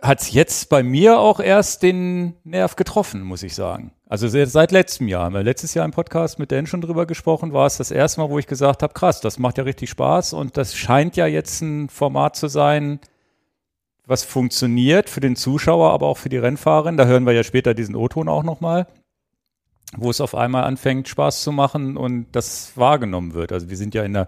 Hat 0.00 0.22
es 0.22 0.32
jetzt 0.32 0.70
bei 0.70 0.82
mir 0.82 1.18
auch 1.18 1.40
erst 1.40 1.82
den 1.82 2.34
Nerv 2.44 2.76
getroffen, 2.76 3.20
muss 3.22 3.42
ich 3.42 3.54
sagen. 3.54 3.92
Also 4.08 4.28
seit 4.28 4.72
letztem 4.72 5.08
Jahr, 5.08 5.24
haben 5.24 5.34
wir 5.34 5.42
letztes 5.42 5.74
Jahr 5.74 5.84
im 5.84 5.90
Podcast 5.90 6.38
mit 6.38 6.50
Dan 6.50 6.66
schon 6.66 6.80
drüber 6.80 7.04
gesprochen, 7.04 7.52
war 7.52 7.66
es 7.66 7.76
das 7.76 7.90
erste 7.90 8.20
Mal, 8.20 8.30
wo 8.30 8.38
ich 8.38 8.46
gesagt 8.46 8.82
habe, 8.82 8.94
krass, 8.94 9.20
das 9.20 9.38
macht 9.38 9.58
ja 9.58 9.64
richtig 9.64 9.90
Spaß 9.90 10.32
und 10.32 10.56
das 10.56 10.74
scheint 10.74 11.16
ja 11.16 11.26
jetzt 11.26 11.60
ein 11.60 11.88
Format 11.90 12.34
zu 12.34 12.48
sein, 12.48 13.00
was 14.10 14.24
funktioniert 14.24 15.08
für 15.08 15.20
den 15.20 15.36
Zuschauer, 15.36 15.92
aber 15.92 16.08
auch 16.08 16.18
für 16.18 16.28
die 16.28 16.36
Rennfahrerin. 16.36 16.96
Da 16.96 17.06
hören 17.06 17.24
wir 17.24 17.32
ja 17.32 17.44
später 17.44 17.74
diesen 17.74 17.94
O-Ton 17.94 18.28
auch 18.28 18.42
nochmal, 18.42 18.88
wo 19.96 20.10
es 20.10 20.20
auf 20.20 20.34
einmal 20.34 20.64
anfängt, 20.64 21.08
Spaß 21.08 21.42
zu 21.42 21.52
machen 21.52 21.96
und 21.96 22.26
das 22.32 22.72
wahrgenommen 22.74 23.34
wird. 23.34 23.52
Also 23.52 23.70
wir 23.70 23.76
sind 23.76 23.94
ja 23.94 24.02
in 24.02 24.12
der, 24.12 24.26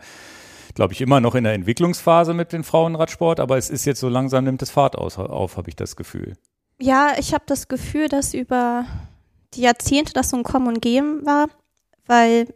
glaube 0.75 0.93
ich, 0.93 1.01
immer 1.01 1.21
noch 1.21 1.35
in 1.35 1.43
der 1.43 1.55
Entwicklungsphase 1.55 2.33
mit 2.33 2.53
dem 2.53 2.63
Frauenradsport, 2.63 3.41
aber 3.41 3.59
es 3.59 3.71
ist 3.71 3.85
jetzt 3.85 3.99
so 3.99 4.09
langsam 4.09 4.45
nimmt 4.45 4.63
es 4.63 4.71
Fahrt 4.71 4.97
aus, 4.97 5.19
auf, 5.19 5.57
habe 5.57 5.69
ich 5.69 5.75
das 5.75 5.97
Gefühl. 5.97 6.37
Ja, 6.79 7.15
ich 7.19 7.35
habe 7.35 7.45
das 7.47 7.67
Gefühl, 7.67 8.09
dass 8.09 8.35
über 8.35 8.87
die 9.55 9.63
Jahrzehnte 9.63 10.13
das 10.13 10.31
so 10.31 10.37
ein 10.37 10.45
Kommen 10.45 10.69
und 10.69 10.81
Gehen 10.81 11.27
war, 11.27 11.49
weil 12.07 12.47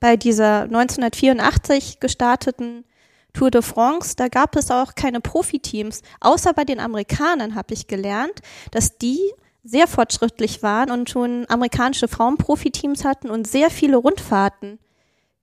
bei 0.00 0.16
dieser 0.16 0.62
1984 0.62 2.00
gestarteten 2.00 2.84
Tour 3.32 3.50
de 3.50 3.62
France, 3.62 4.14
da 4.16 4.28
gab 4.28 4.56
es 4.56 4.70
auch 4.70 4.94
keine 4.94 5.20
Profiteams. 5.20 6.02
Außer 6.20 6.52
bei 6.52 6.64
den 6.64 6.80
Amerikanern 6.80 7.54
habe 7.54 7.74
ich 7.74 7.86
gelernt, 7.86 8.40
dass 8.70 8.98
die 8.98 9.20
sehr 9.64 9.86
fortschrittlich 9.86 10.62
waren 10.62 10.90
und 10.90 11.08
schon 11.08 11.46
amerikanische 11.48 12.08
Frauenprofiteams 12.08 13.04
hatten 13.04 13.30
und 13.30 13.46
sehr 13.46 13.70
viele 13.70 13.96
Rundfahrten 13.96 14.78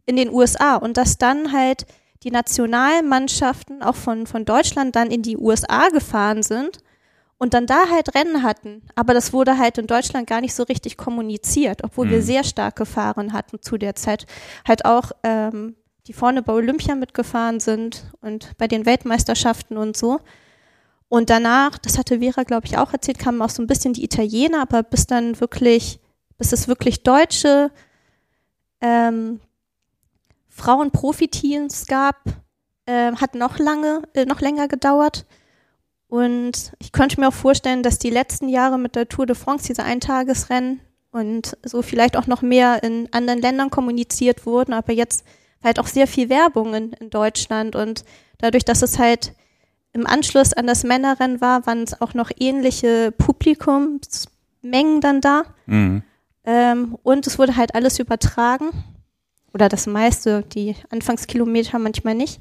in 0.05 0.15
den 0.15 0.29
USA 0.29 0.75
und 0.75 0.97
dass 0.97 1.17
dann 1.17 1.53
halt 1.53 1.85
die 2.23 2.31
Nationalmannschaften 2.31 3.81
auch 3.81 3.95
von, 3.95 4.27
von 4.27 4.43
Deutschland 4.43 4.95
dann 4.95 5.09
in 5.09 5.21
die 5.21 5.37
USA 5.37 5.87
gefahren 5.89 6.43
sind 6.43 6.79
und 7.37 7.53
dann 7.53 7.65
da 7.65 7.89
halt 7.89 8.13
Rennen 8.15 8.43
hatten. 8.43 8.81
Aber 8.95 9.13
das 9.13 9.31
wurde 9.31 9.57
halt 9.57 9.77
in 9.77 9.87
Deutschland 9.87 10.27
gar 10.27 10.41
nicht 10.41 10.53
so 10.53 10.63
richtig 10.63 10.97
kommuniziert, 10.97 11.83
obwohl 11.83 12.07
mhm. 12.07 12.11
wir 12.11 12.21
sehr 12.21 12.43
starke 12.43 12.85
Fahrer 12.85 13.31
hatten 13.31 13.61
zu 13.61 13.77
der 13.77 13.95
Zeit. 13.95 14.25
Halt 14.67 14.83
auch 14.83 15.11
ähm, 15.23 15.75
die 16.09 16.13
vorne 16.13 16.41
bei 16.41 16.53
Olympia 16.53 16.95
mitgefahren 16.95 17.59
sind 17.59 18.11
und 18.21 18.57
bei 18.57 18.67
den 18.67 18.87
Weltmeisterschaften 18.87 19.77
und 19.77 19.95
so. 19.95 20.19
Und 21.07 21.29
danach, 21.29 21.77
das 21.77 21.99
hatte 21.99 22.19
Vera, 22.19 22.43
glaube 22.43 22.65
ich, 22.65 22.79
auch 22.79 22.91
erzählt, 22.93 23.19
kamen 23.19 23.39
auch 23.43 23.51
so 23.51 23.61
ein 23.61 23.67
bisschen 23.67 23.93
die 23.93 24.03
Italiener, 24.03 24.63
aber 24.63 24.81
bis 24.81 25.05
dann 25.05 25.39
wirklich, 25.39 25.99
bis 26.39 26.51
es 26.51 26.67
wirklich 26.67 27.03
deutsche 27.03 27.69
ähm, 28.81 29.39
Frauen-Profiteams 30.47 31.85
gab, 31.85 32.15
äh, 32.87 33.11
hat 33.13 33.35
noch 33.35 33.59
lange, 33.59 34.01
äh, 34.15 34.25
noch 34.25 34.41
länger 34.41 34.67
gedauert. 34.67 35.27
Und 36.07 36.73
ich 36.79 36.91
könnte 36.91 37.19
mir 37.19 37.27
auch 37.27 37.33
vorstellen, 37.33 37.83
dass 37.83 37.99
die 37.99 38.09
letzten 38.09 38.49
Jahre 38.49 38.79
mit 38.79 38.95
der 38.95 39.07
Tour 39.07 39.27
de 39.27 39.35
France, 39.35 39.67
diese 39.67 39.83
Eintagesrennen, 39.83 40.81
und 41.11 41.57
so 41.63 41.81
vielleicht 41.81 42.17
auch 42.17 42.27
noch 42.27 42.43
mehr 42.43 42.83
in 42.83 43.11
anderen 43.11 43.41
Ländern 43.41 43.71
kommuniziert 43.71 44.45
wurden, 44.45 44.73
aber 44.73 44.93
jetzt 44.93 45.23
halt 45.63 45.79
auch 45.79 45.87
sehr 45.87 46.07
viel 46.07 46.29
Werbung 46.29 46.73
in, 46.73 46.93
in 46.93 47.09
Deutschland 47.09 47.75
und 47.75 48.05
dadurch, 48.37 48.65
dass 48.65 48.81
es 48.81 48.97
halt 48.97 49.33
im 49.93 50.05
Anschluss 50.05 50.53
an 50.53 50.67
das 50.67 50.83
Männerrennen 50.83 51.41
war, 51.41 51.65
waren 51.65 51.83
es 51.83 51.99
auch 51.99 52.13
noch 52.13 52.31
ähnliche 52.37 53.11
Publikumsmengen 53.11 55.01
dann 55.01 55.21
da. 55.21 55.43
Mhm. 55.65 56.03
Ähm, 56.45 56.97
und 57.03 57.27
es 57.27 57.39
wurde 57.39 57.55
halt 57.55 57.75
alles 57.75 57.99
übertragen. 57.99 58.69
Oder 59.53 59.67
das 59.67 59.87
meiste, 59.87 60.43
die 60.43 60.75
Anfangskilometer 60.91 61.79
manchmal 61.79 62.13
nicht. 62.13 62.39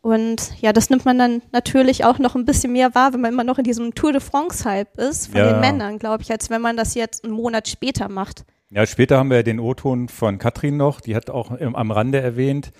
Und 0.00 0.52
ja, 0.60 0.72
das 0.72 0.88
nimmt 0.88 1.04
man 1.04 1.18
dann 1.18 1.42
natürlich 1.52 2.04
auch 2.04 2.18
noch 2.18 2.36
ein 2.36 2.44
bisschen 2.44 2.72
mehr 2.72 2.94
wahr, 2.94 3.12
wenn 3.12 3.20
man 3.20 3.32
immer 3.32 3.44
noch 3.44 3.58
in 3.58 3.64
diesem 3.64 3.94
Tour 3.94 4.12
de 4.12 4.20
France-Hype 4.20 4.96
ist, 4.98 5.28
von 5.28 5.38
ja. 5.38 5.52
den 5.52 5.60
Männern, 5.60 5.98
glaube 5.98 6.22
ich, 6.22 6.30
als 6.30 6.48
wenn 6.48 6.62
man 6.62 6.76
das 6.76 6.94
jetzt 6.94 7.24
einen 7.24 7.32
Monat 7.32 7.68
später 7.68 8.08
macht. 8.08 8.44
Ja, 8.70 8.84
später 8.86 9.18
haben 9.18 9.30
wir 9.30 9.38
ja 9.38 9.42
den 9.42 9.60
O-Ton 9.60 10.08
von 10.08 10.38
Katrin 10.38 10.76
noch, 10.76 11.00
die 11.00 11.14
hat 11.14 11.30
auch 11.30 11.52
im, 11.52 11.76
am 11.76 11.90
Rande 11.90 12.20
erwähnt, 12.20 12.72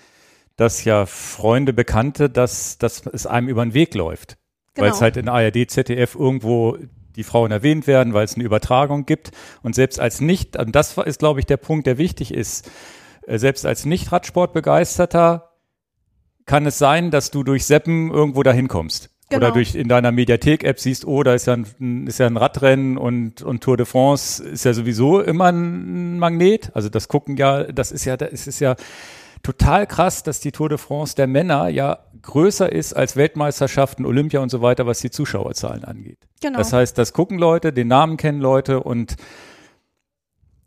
dass 0.57 0.83
ja 0.83 1.05
Freunde, 1.05 1.71
Bekannte, 1.71 2.29
dass, 2.29 2.77
dass 2.77 3.05
es 3.05 3.25
einem 3.25 3.47
über 3.47 3.63
den 3.63 3.73
Weg 3.73 3.93
läuft. 3.93 4.37
Genau. 4.73 4.85
Weil 4.85 4.93
es 4.93 5.01
halt 5.01 5.17
in 5.17 5.29
ARD, 5.29 5.69
ZDF 5.69 6.15
irgendwo 6.15 6.77
die 7.15 7.23
Frauen 7.23 7.51
erwähnt 7.51 7.87
werden, 7.87 8.13
weil 8.13 8.25
es 8.25 8.35
eine 8.35 8.43
Übertragung 8.43 9.05
gibt. 9.05 9.31
Und 9.63 9.75
selbst 9.75 9.99
als 9.99 10.21
nicht, 10.21 10.57
und 10.57 10.75
das 10.75 10.97
ist, 10.97 11.19
glaube 11.19 11.39
ich, 11.39 11.45
der 11.45 11.57
Punkt, 11.57 11.87
der 11.87 11.97
wichtig 11.97 12.33
ist, 12.33 12.69
äh, 13.25 13.37
selbst 13.37 13.65
als 13.65 13.85
Nicht-Radsportbegeisterter 13.85 15.51
kann 16.45 16.65
es 16.65 16.77
sein, 16.77 17.11
dass 17.11 17.31
du 17.31 17.43
durch 17.43 17.65
Seppen 17.65 18.11
irgendwo 18.11 18.43
dahin 18.43 18.67
kommst. 18.67 19.09
Genau. 19.29 19.47
Oder 19.47 19.53
durch 19.53 19.75
in 19.75 19.89
deiner 19.89 20.11
Mediathek-App 20.13 20.79
siehst, 20.79 21.05
oh, 21.05 21.21
da 21.21 21.33
ist 21.33 21.47
ja 21.47 21.53
ein, 21.53 22.07
ist 22.07 22.17
ja 22.17 22.27
ein 22.27 22.37
Radrennen 22.37 22.97
und, 22.97 23.41
und 23.41 23.61
Tour 23.61 23.75
de 23.75 23.85
France 23.85 24.41
ist 24.41 24.63
ja 24.63 24.73
sowieso 24.73 25.19
immer 25.19 25.51
ein 25.51 26.17
Magnet. 26.17 26.71
Also 26.73 26.87
das 26.87 27.09
gucken 27.09 27.35
ja, 27.35 27.63
das 27.63 27.91
ist 27.91 28.05
ja, 28.05 28.15
das 28.15 28.47
ist 28.47 28.59
ja 28.61 28.75
total 29.43 29.85
krass, 29.85 30.23
dass 30.23 30.39
die 30.39 30.51
Tour 30.51 30.69
de 30.69 30.77
France 30.77 31.15
der 31.15 31.27
Männer 31.27 31.67
ja 31.67 31.99
größer 32.21 32.71
ist 32.71 32.93
als 32.93 33.15
Weltmeisterschaften, 33.15 34.05
Olympia 34.05 34.39
und 34.39 34.49
so 34.49 34.61
weiter, 34.61 34.85
was 34.85 34.99
die 34.99 35.11
Zuschauerzahlen 35.11 35.83
angeht. 35.83 36.19
Genau. 36.41 36.57
Das 36.57 36.71
heißt, 36.71 36.97
das 36.97 37.13
gucken 37.13 37.37
Leute, 37.37 37.73
den 37.73 37.87
Namen 37.89 38.17
kennen 38.17 38.39
Leute 38.39 38.81
und 38.81 39.15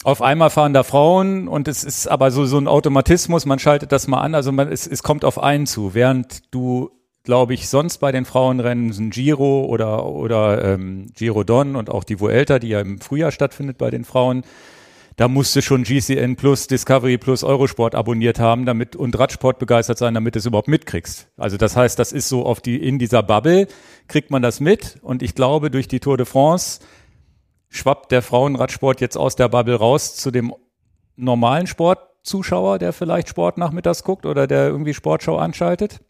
auf 0.02 0.22
einmal 0.22 0.50
fahren 0.50 0.72
da 0.72 0.82
Frauen 0.82 1.46
und 1.46 1.68
es 1.68 1.84
ist 1.84 2.06
aber 2.06 2.30
so, 2.30 2.46
so 2.46 2.58
ein 2.58 2.68
Automatismus, 2.68 3.44
man 3.44 3.58
schaltet 3.58 3.92
das 3.92 4.08
mal 4.08 4.20
an, 4.20 4.34
also 4.34 4.50
man, 4.50 4.72
es, 4.72 4.86
es 4.86 5.02
kommt 5.02 5.24
auf 5.24 5.42
einen 5.42 5.66
zu, 5.66 5.92
während 5.94 6.54
du, 6.54 6.90
glaube 7.22 7.54
ich, 7.54 7.68
sonst 7.68 7.98
bei 7.98 8.12
den 8.12 8.24
Frauenrennen 8.24 8.90
ein 8.90 9.10
Giro 9.10 9.64
oder, 9.64 10.06
oder 10.06 10.64
ähm, 10.64 11.06
Giro 11.14 11.44
Don 11.44 11.76
und 11.76 11.90
auch 11.90 12.04
die 12.04 12.20
Vuelta, 12.20 12.58
die 12.58 12.68
ja 12.68 12.80
im 12.80 13.00
Frühjahr 13.00 13.32
stattfindet 13.32 13.78
bei 13.78 13.90
den 13.90 14.04
Frauen, 14.04 14.42
da 15.16 15.28
musste 15.28 15.60
schon 15.60 15.82
GCN 15.82 16.36
Plus, 16.36 16.66
Discovery 16.66 17.18
Plus, 17.18 17.44
Eurosport 17.44 17.94
abonniert 17.94 18.38
haben, 18.38 18.64
damit 18.64 18.96
und 18.96 19.18
Radsport 19.18 19.58
begeistert 19.58 19.98
sein, 19.98 20.14
damit 20.14 20.34
du 20.34 20.38
es 20.38 20.46
überhaupt 20.46 20.68
mitkriegst. 20.68 21.28
Also 21.36 21.58
das 21.58 21.76
heißt, 21.76 21.98
das 21.98 22.12
ist 22.12 22.30
so 22.30 22.46
auf 22.46 22.60
die 22.60 22.76
in 22.76 22.98
dieser 22.98 23.22
Bubble 23.22 23.66
kriegt 24.08 24.30
man 24.30 24.40
das 24.40 24.60
mit 24.60 24.96
und 25.02 25.22
ich 25.22 25.34
glaube 25.34 25.70
durch 25.70 25.88
die 25.88 26.00
Tour 26.00 26.16
de 26.16 26.24
France 26.24 26.80
schwappt 27.68 28.12
der 28.12 28.22
Frauenradsport 28.22 29.02
jetzt 29.02 29.16
aus 29.16 29.36
der 29.36 29.50
Bubble 29.50 29.74
raus 29.74 30.16
zu 30.16 30.30
dem 30.30 30.54
normalen 31.16 31.66
Sportzuschauer, 31.66 32.78
der 32.78 32.94
vielleicht 32.94 33.28
Sport 33.28 33.58
nachmittags 33.58 34.04
guckt 34.04 34.24
oder 34.24 34.46
der 34.46 34.68
irgendwie 34.68 34.94
Sportschau 34.94 35.36
anschaltet. 35.36 36.00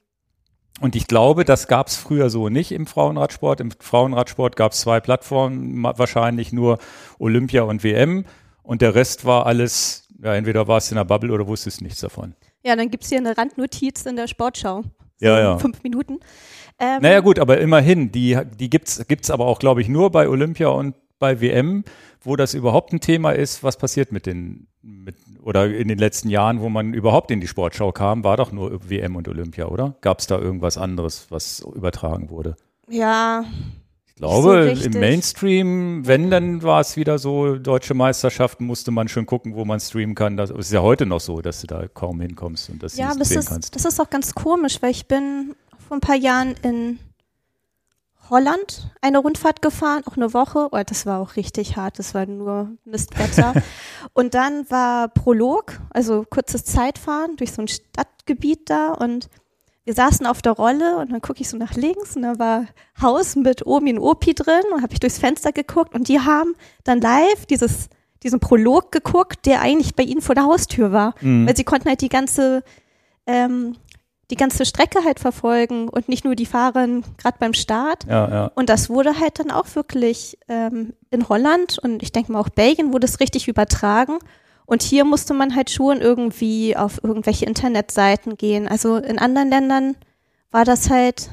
Und 0.80 0.96
ich 0.96 1.06
glaube, 1.06 1.44
das 1.44 1.68
gab 1.68 1.88
es 1.88 1.96
früher 1.96 2.30
so 2.30 2.48
nicht 2.48 2.72
im 2.72 2.86
Frauenradsport. 2.86 3.60
Im 3.60 3.70
Frauenradsport 3.70 4.56
gab 4.56 4.72
es 4.72 4.80
zwei 4.80 5.00
Plattformen, 5.00 5.82
wahrscheinlich 5.82 6.52
nur 6.52 6.78
Olympia 7.18 7.62
und 7.62 7.84
WM. 7.84 8.24
Und 8.62 8.80
der 8.82 8.94
Rest 8.94 9.24
war 9.24 9.46
alles, 9.46 10.08
ja, 10.22 10.34
entweder 10.34 10.68
war 10.68 10.78
es 10.78 10.90
in 10.90 10.96
der 10.96 11.04
Bubble 11.04 11.32
oder 11.32 11.46
wusstest 11.46 11.82
nichts 11.82 12.00
davon. 12.00 12.34
Ja, 12.64 12.76
dann 12.76 12.90
gibt 12.90 13.04
es 13.04 13.10
hier 13.10 13.18
eine 13.18 13.36
Randnotiz 13.36 14.06
in 14.06 14.16
der 14.16 14.26
Sportschau. 14.26 14.82
So 15.18 15.26
ja, 15.26 15.38
ja. 15.38 15.58
Fünf 15.58 15.82
Minuten. 15.82 16.18
Ähm, 16.78 17.02
naja 17.02 17.20
gut, 17.20 17.38
aber 17.38 17.58
immerhin, 17.58 18.10
die, 18.10 18.38
die 18.58 18.70
gibt's 18.70 19.06
gibt's 19.06 19.30
aber 19.30 19.46
auch, 19.46 19.58
glaube 19.58 19.82
ich, 19.82 19.88
nur 19.88 20.10
bei 20.10 20.28
Olympia 20.28 20.68
und 20.68 20.94
bei 21.20 21.40
WM, 21.40 21.84
wo 22.20 22.34
das 22.34 22.54
überhaupt 22.54 22.92
ein 22.92 22.98
Thema 22.98 23.30
ist, 23.30 23.62
was 23.62 23.76
passiert 23.76 24.10
mit 24.10 24.26
den, 24.26 24.66
mit, 24.82 25.14
oder 25.42 25.72
in 25.72 25.86
den 25.86 25.98
letzten 25.98 26.28
Jahren, 26.28 26.60
wo 26.60 26.68
man 26.68 26.92
überhaupt 26.92 27.30
in 27.30 27.40
die 27.40 27.46
Sportschau 27.46 27.92
kam, 27.92 28.24
war 28.24 28.36
doch 28.36 28.50
nur 28.50 28.90
WM 28.90 29.14
und 29.14 29.28
Olympia, 29.28 29.66
oder? 29.66 29.94
Gab 30.00 30.18
es 30.18 30.26
da 30.26 30.38
irgendwas 30.38 30.76
anderes, 30.76 31.26
was 31.30 31.60
übertragen 31.60 32.30
wurde? 32.30 32.56
Ja. 32.88 33.44
Ich 34.08 34.16
glaube, 34.16 34.74
so 34.76 34.84
im 34.84 35.00
Mainstream, 35.00 36.06
wenn, 36.06 36.30
dann 36.30 36.62
war 36.62 36.80
es 36.80 36.96
wieder 36.96 37.18
so, 37.18 37.56
deutsche 37.56 37.94
Meisterschaften 37.94 38.66
musste 38.66 38.90
man 38.90 39.08
schon 39.08 39.24
gucken, 39.24 39.54
wo 39.54 39.64
man 39.64 39.80
streamen 39.80 40.14
kann. 40.14 40.36
Das 40.36 40.50
ist 40.50 40.72
ja 40.72 40.82
heute 40.82 41.06
noch 41.06 41.20
so, 41.20 41.40
dass 41.40 41.62
du 41.62 41.66
da 41.66 41.88
kaum 41.88 42.20
hinkommst 42.20 42.68
und 42.68 42.82
das 42.82 42.98
ja, 42.98 43.12
sehen 43.14 43.38
ist, 43.38 43.48
kannst. 43.48 43.76
Das 43.76 43.86
ist 43.86 43.98
auch 43.98 44.10
ganz 44.10 44.34
komisch, 44.34 44.82
weil 44.82 44.90
ich 44.90 45.06
bin 45.06 45.54
vor 45.88 45.96
ein 45.96 46.00
paar 46.00 46.16
Jahren 46.16 46.54
in 46.62 46.98
Holland 48.30 48.90
eine 49.00 49.18
Rundfahrt 49.18 49.60
gefahren, 49.60 50.02
auch 50.06 50.16
eine 50.16 50.32
Woche. 50.32 50.68
Oh, 50.70 50.80
das 50.86 51.04
war 51.04 51.20
auch 51.20 51.36
richtig 51.36 51.76
hart, 51.76 51.98
das 51.98 52.14
war 52.14 52.26
nur 52.26 52.70
Mistwetter. 52.84 53.54
und 54.14 54.34
dann 54.34 54.70
war 54.70 55.08
Prolog, 55.08 55.80
also 55.90 56.24
kurzes 56.28 56.64
Zeitfahren 56.64 57.36
durch 57.36 57.52
so 57.52 57.62
ein 57.62 57.68
Stadtgebiet 57.68 58.70
da 58.70 58.92
und 58.92 59.28
wir 59.84 59.94
saßen 59.94 60.26
auf 60.26 60.42
der 60.42 60.52
Rolle 60.52 60.98
und 60.98 61.10
dann 61.10 61.20
gucke 61.20 61.40
ich 61.40 61.48
so 61.48 61.56
nach 61.56 61.74
links 61.74 62.14
und 62.14 62.22
da 62.22 62.38
war 62.38 62.66
Haus 63.00 63.34
mit 63.34 63.66
Omi 63.66 63.92
und 63.92 63.98
Opi 63.98 64.34
drin 64.34 64.62
und 64.72 64.82
habe 64.82 64.92
ich 64.92 65.00
durchs 65.00 65.18
Fenster 65.18 65.52
geguckt 65.52 65.94
und 65.94 66.08
die 66.08 66.20
haben 66.20 66.54
dann 66.84 67.00
live 67.00 67.46
dieses 67.46 67.88
diesen 68.22 68.38
Prolog 68.38 68.92
geguckt, 68.92 69.46
der 69.46 69.62
eigentlich 69.62 69.94
bei 69.94 70.02
ihnen 70.02 70.20
vor 70.20 70.34
der 70.34 70.44
Haustür 70.44 70.92
war, 70.92 71.14
mhm. 71.20 71.46
weil 71.46 71.56
sie 71.56 71.64
konnten 71.64 71.88
halt 71.88 72.02
die 72.02 72.08
ganze 72.08 72.62
ähm, 73.26 73.76
die 74.30 74.36
ganze 74.36 74.64
Strecke 74.64 75.04
halt 75.04 75.18
verfolgen 75.18 75.88
und 75.88 76.08
nicht 76.08 76.24
nur 76.24 76.36
die 76.36 76.46
Fahrer 76.46 76.86
gerade 77.16 77.36
beim 77.38 77.54
Start. 77.54 78.04
Ja, 78.08 78.30
ja. 78.30 78.52
Und 78.54 78.68
das 78.68 78.88
wurde 78.88 79.18
halt 79.18 79.40
dann 79.40 79.50
auch 79.50 79.66
wirklich 79.74 80.38
ähm, 80.48 80.94
in 81.10 81.28
Holland 81.28 81.78
und 81.78 82.02
ich 82.02 82.12
denke 82.12 82.32
mal 82.32 82.40
auch 82.40 82.48
Belgien 82.48 82.92
wurde 82.92 83.06
es 83.06 83.20
richtig 83.20 83.48
übertragen. 83.48 84.18
Und 84.66 84.82
hier 84.82 85.04
musste 85.04 85.34
man 85.34 85.56
halt 85.56 85.68
schon 85.68 86.00
irgendwie 86.00 86.76
auf 86.76 87.02
irgendwelche 87.02 87.44
Internetseiten 87.44 88.36
gehen. 88.36 88.68
Also 88.68 88.96
in 88.98 89.18
anderen 89.18 89.50
Ländern 89.50 89.96
war 90.52 90.64
das 90.64 90.90
halt 90.90 91.28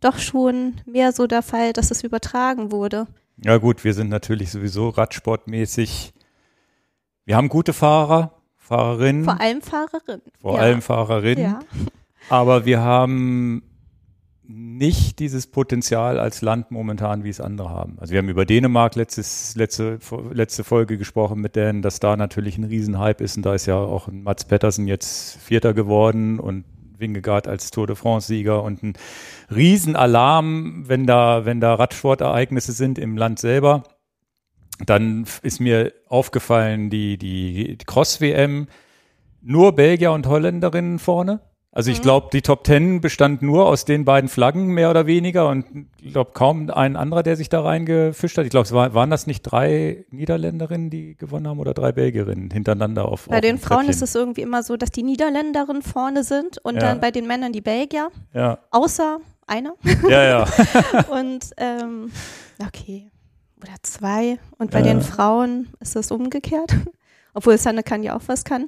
doch 0.00 0.18
schon 0.18 0.80
mehr 0.86 1.12
so 1.12 1.26
der 1.26 1.42
Fall, 1.42 1.74
dass 1.74 1.90
es 1.90 2.02
übertragen 2.02 2.72
wurde. 2.72 3.06
Ja 3.44 3.58
gut, 3.58 3.84
wir 3.84 3.92
sind 3.92 4.08
natürlich 4.08 4.50
sowieso 4.50 4.88
radsportmäßig. 4.88 6.14
Wir 7.26 7.36
haben 7.36 7.50
gute 7.50 7.74
Fahrer, 7.74 8.40
Fahrerinnen. 8.56 9.24
Vor 9.24 9.38
allem 9.38 9.60
Fahrerinnen. 9.60 10.22
Vor 10.40 10.56
ja. 10.56 10.62
allem 10.62 10.82
Fahrerinnen. 10.82 11.44
Ja. 11.44 11.60
Aber 12.28 12.64
wir 12.64 12.80
haben 12.80 13.62
nicht 14.44 15.18
dieses 15.18 15.46
Potenzial 15.46 16.18
als 16.18 16.42
Land 16.42 16.70
momentan, 16.70 17.24
wie 17.24 17.28
es 17.28 17.40
andere 17.40 17.70
haben. 17.70 17.96
Also 17.98 18.12
wir 18.12 18.18
haben 18.18 18.28
über 18.28 18.44
Dänemark 18.44 18.96
letztes, 18.96 19.54
letzte, 19.54 19.98
letzte 20.32 20.64
Folge 20.64 20.98
gesprochen 20.98 21.40
mit 21.40 21.56
denen, 21.56 21.80
dass 21.80 22.00
da 22.00 22.16
natürlich 22.16 22.58
ein 22.58 22.64
Riesenhype 22.64 23.22
ist 23.22 23.36
und 23.36 23.46
da 23.46 23.54
ist 23.54 23.66
ja 23.66 23.76
auch 23.76 24.08
ein 24.08 24.22
Mats 24.22 24.44
Pettersen 24.44 24.86
jetzt 24.86 25.38
Vierter 25.38 25.74
geworden 25.74 26.38
und 26.38 26.64
Wingegaard 26.98 27.48
als 27.48 27.70
Tour 27.70 27.86
de 27.86 27.96
France-Sieger 27.96 28.62
und 28.62 28.82
ein 28.82 28.92
Riesenalarm, 29.54 30.88
wenn 30.88 31.06
da, 31.06 31.44
wenn 31.44 31.60
da 31.60 31.74
Radsportereignisse 31.74 32.72
sind 32.72 32.98
im 32.98 33.16
Land 33.16 33.38
selber. 33.38 33.84
Dann 34.86 35.26
ist 35.42 35.60
mir 35.60 35.92
aufgefallen, 36.08 36.90
die, 36.90 37.18
die 37.18 37.78
Cross-WM, 37.86 38.68
nur 39.40 39.72
Belgier 39.74 40.12
und 40.12 40.26
Holländerinnen 40.26 40.98
vorne. 40.98 41.40
Also 41.74 41.90
ich 41.90 41.98
mhm. 41.98 42.02
glaube, 42.02 42.28
die 42.34 42.42
Top 42.42 42.64
Ten 42.64 43.00
bestand 43.00 43.40
nur 43.40 43.64
aus 43.66 43.86
den 43.86 44.04
beiden 44.04 44.28
Flaggen 44.28 44.66
mehr 44.66 44.90
oder 44.90 45.06
weniger 45.06 45.48
und 45.48 45.64
ich 46.02 46.12
glaube 46.12 46.32
kaum 46.34 46.68
ein 46.68 46.96
anderer, 46.96 47.22
der 47.22 47.36
sich 47.36 47.48
da 47.48 47.62
reingefischt 47.62 48.36
hat. 48.36 48.44
Ich 48.44 48.50
glaube, 48.50 48.66
es 48.66 48.72
war, 48.72 48.92
waren 48.92 49.08
das 49.08 49.26
nicht 49.26 49.40
drei 49.40 50.04
Niederländerinnen, 50.10 50.90
die 50.90 51.16
gewonnen 51.16 51.48
haben 51.48 51.58
oder 51.58 51.72
drei 51.72 51.92
Belgierinnen 51.92 52.50
hintereinander 52.50 53.06
auf. 53.08 53.26
Bei 53.26 53.36
auf 53.36 53.40
den 53.40 53.58
Frauen 53.58 53.88
ist 53.88 54.02
es 54.02 54.14
irgendwie 54.14 54.42
immer 54.42 54.62
so, 54.62 54.76
dass 54.76 54.90
die 54.90 55.02
Niederländerinnen 55.02 55.80
vorne 55.80 56.24
sind 56.24 56.58
und 56.58 56.74
ja. 56.74 56.80
dann 56.80 57.00
bei 57.00 57.10
den 57.10 57.26
Männern 57.26 57.52
die 57.52 57.62
Belgier. 57.62 58.10
Ja. 58.34 58.58
Außer 58.70 59.20
einer. 59.46 59.72
Ja, 60.08 60.22
ja. 60.22 60.46
und 61.10 61.50
ähm, 61.56 62.12
okay. 62.66 63.10
Oder 63.62 63.72
zwei. 63.82 64.38
Und 64.58 64.72
bei 64.72 64.80
ja. 64.80 64.86
den 64.86 65.00
Frauen 65.00 65.68
ist 65.80 65.96
es 65.96 66.10
umgekehrt. 66.10 66.74
Obwohl 67.34 67.56
Sanne 67.56 67.82
kann 67.82 68.02
ja 68.02 68.14
auch 68.14 68.22
was 68.26 68.44
kann. 68.44 68.66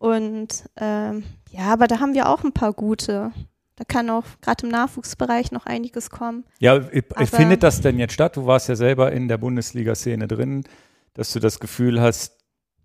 Und 0.00 0.64
ähm, 0.78 1.24
ja, 1.50 1.70
aber 1.70 1.86
da 1.86 2.00
haben 2.00 2.14
wir 2.14 2.30
auch 2.30 2.42
ein 2.42 2.52
paar 2.52 2.72
gute. 2.72 3.32
Da 3.76 3.84
kann 3.86 4.08
auch 4.08 4.24
gerade 4.40 4.64
im 4.64 4.72
Nachwuchsbereich 4.72 5.52
noch 5.52 5.66
einiges 5.66 6.08
kommen. 6.08 6.44
Ja, 6.58 6.80
findet 7.26 7.62
das 7.62 7.82
denn 7.82 7.98
jetzt 7.98 8.14
statt? 8.14 8.34
Du 8.34 8.46
warst 8.46 8.70
ja 8.70 8.76
selber 8.76 9.12
in 9.12 9.28
der 9.28 9.36
Bundesliga-Szene 9.36 10.26
drin, 10.26 10.64
dass 11.12 11.34
du 11.34 11.38
das 11.38 11.60
Gefühl 11.60 12.00
hast, 12.00 12.38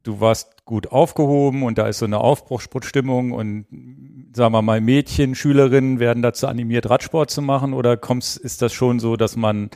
du 0.04 0.20
warst 0.20 0.66
gut 0.66 0.92
aufgehoben 0.92 1.64
und 1.64 1.78
da 1.78 1.88
ist 1.88 2.00
so 2.00 2.06
eine 2.06 2.18
Aufbruchsstimmung 2.18 3.32
und 3.32 3.66
sagen 4.36 4.54
wir 4.54 4.62
mal 4.62 4.82
Mädchen, 4.82 5.36
Schülerinnen 5.36 6.00
werden 6.00 6.22
dazu 6.22 6.48
animiert, 6.48 6.90
Radsport 6.90 7.32
zu 7.32 7.42
machen 7.42 7.74
oder 7.74 7.96
kommst, 7.96 8.36
ist 8.36 8.62
das 8.62 8.74
schon 8.74 9.00
so, 9.00 9.16
dass 9.16 9.38
man 9.38 9.70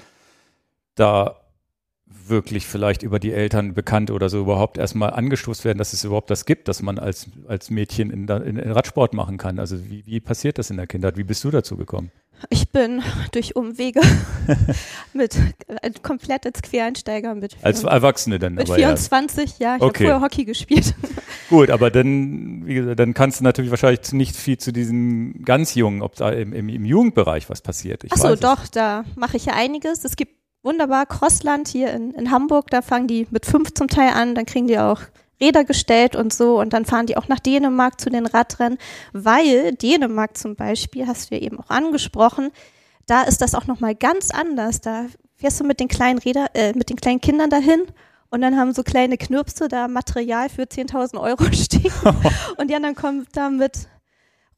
da 0.95 1.38
wirklich 2.29 2.67
vielleicht 2.67 3.03
über 3.03 3.19
die 3.19 3.31
Eltern 3.31 3.73
bekannt 3.73 4.11
oder 4.11 4.29
so 4.29 4.39
überhaupt 4.39 4.77
erstmal 4.77 5.11
angestoßt 5.11 5.65
werden, 5.65 5.77
dass 5.77 5.93
es 5.93 6.03
überhaupt 6.03 6.29
das 6.29 6.45
gibt, 6.45 6.67
dass 6.67 6.81
man 6.81 6.99
als, 6.99 7.27
als 7.47 7.69
Mädchen 7.69 8.11
in, 8.11 8.27
in, 8.27 8.57
in 8.57 8.71
Radsport 8.71 9.13
machen 9.13 9.37
kann. 9.37 9.59
Also 9.59 9.89
wie, 9.89 10.05
wie 10.05 10.19
passiert 10.19 10.57
das 10.57 10.69
in 10.69 10.77
der 10.77 10.87
Kindheit? 10.87 11.17
Wie 11.17 11.23
bist 11.23 11.43
du 11.43 11.51
dazu 11.51 11.77
gekommen? 11.77 12.11
Ich 12.49 12.69
bin 12.69 13.01
durch 13.33 13.55
Umwege 13.55 14.01
mit 15.13 15.35
äh, 15.67 15.91
komplett 16.01 16.45
als 16.45 16.61
Quereinsteiger 16.61 17.35
mit. 17.35 17.57
Als 17.61 17.83
Erwachsene 17.83 18.39
dann. 18.39 18.55
Mit 18.55 18.69
24, 18.69 19.59
ja. 19.59 19.71
ja 19.71 19.75
ich 19.75 19.81
okay. 19.81 20.05
habe 20.05 20.13
vorher 20.13 20.21
Hockey 20.21 20.45
gespielt. 20.45 20.95
Gut, 21.49 21.69
aber 21.69 21.89
dann, 21.91 22.65
wie 22.65 22.75
gesagt, 22.75 22.99
dann 22.99 23.13
kannst 23.13 23.39
du 23.39 23.43
natürlich 23.43 23.71
wahrscheinlich 23.71 24.11
nicht 24.13 24.35
viel 24.35 24.57
zu 24.57 24.71
diesem 24.71 25.43
ganz 25.43 25.75
Jungen, 25.75 26.01
ob 26.01 26.15
da 26.15 26.29
im, 26.29 26.53
im, 26.53 26.69
im 26.69 26.85
Jugendbereich 26.85 27.49
was 27.49 27.61
passiert. 27.61 28.03
Ich 28.03 28.13
Achso, 28.13 28.35
doch, 28.35 28.67
da 28.67 29.03
mache 29.15 29.37
ich 29.37 29.45
ja 29.45 29.53
einiges. 29.53 30.05
Es 30.05 30.15
gibt 30.15 30.33
wunderbar 30.63 31.05
Crossland 31.05 31.67
hier 31.67 31.91
in, 31.93 32.11
in 32.11 32.31
Hamburg, 32.31 32.69
da 32.69 32.81
fangen 32.81 33.07
die 33.07 33.27
mit 33.31 33.45
fünf 33.45 33.73
zum 33.73 33.87
Teil 33.87 34.11
an, 34.13 34.35
dann 34.35 34.45
kriegen 34.45 34.67
die 34.67 34.79
auch 34.79 35.01
Räder 35.41 35.63
gestellt 35.63 36.15
und 36.15 36.33
so 36.33 36.59
und 36.59 36.73
dann 36.73 36.85
fahren 36.85 37.05
die 37.05 37.17
auch 37.17 37.27
nach 37.27 37.39
Dänemark 37.39 37.99
zu 37.99 38.09
den 38.09 38.25
Radrennen, 38.25 38.77
weil 39.13 39.73
Dänemark 39.73 40.37
zum 40.37 40.55
Beispiel, 40.55 41.07
hast 41.07 41.31
du 41.31 41.35
ja 41.35 41.41
eben 41.41 41.59
auch 41.59 41.69
angesprochen, 41.69 42.51
da 43.07 43.23
ist 43.23 43.41
das 43.41 43.55
auch 43.55 43.65
nochmal 43.65 43.95
ganz 43.95 44.31
anders. 44.31 44.81
Da 44.81 45.05
fährst 45.37 45.59
du 45.59 45.63
mit 45.63 45.79
den 45.79 45.87
kleinen 45.87 46.19
Räder, 46.19 46.47
äh, 46.53 46.73
mit 46.73 46.89
den 46.89 46.97
kleinen 46.97 47.21
Kindern 47.21 47.49
dahin 47.49 47.83
und 48.29 48.41
dann 48.41 48.57
haben 48.57 48.73
so 48.73 48.83
kleine 48.83 49.17
Knirpse 49.17 49.67
da 49.67 49.87
Material 49.87 50.49
für 50.49 50.63
10.000 50.63 51.19
Euro 51.19 51.45
stehen 51.53 51.91
und 52.57 52.69
die 52.69 52.75
anderen 52.75 52.95
kommen 52.95 53.25
da 53.31 53.49
mit 53.49 53.87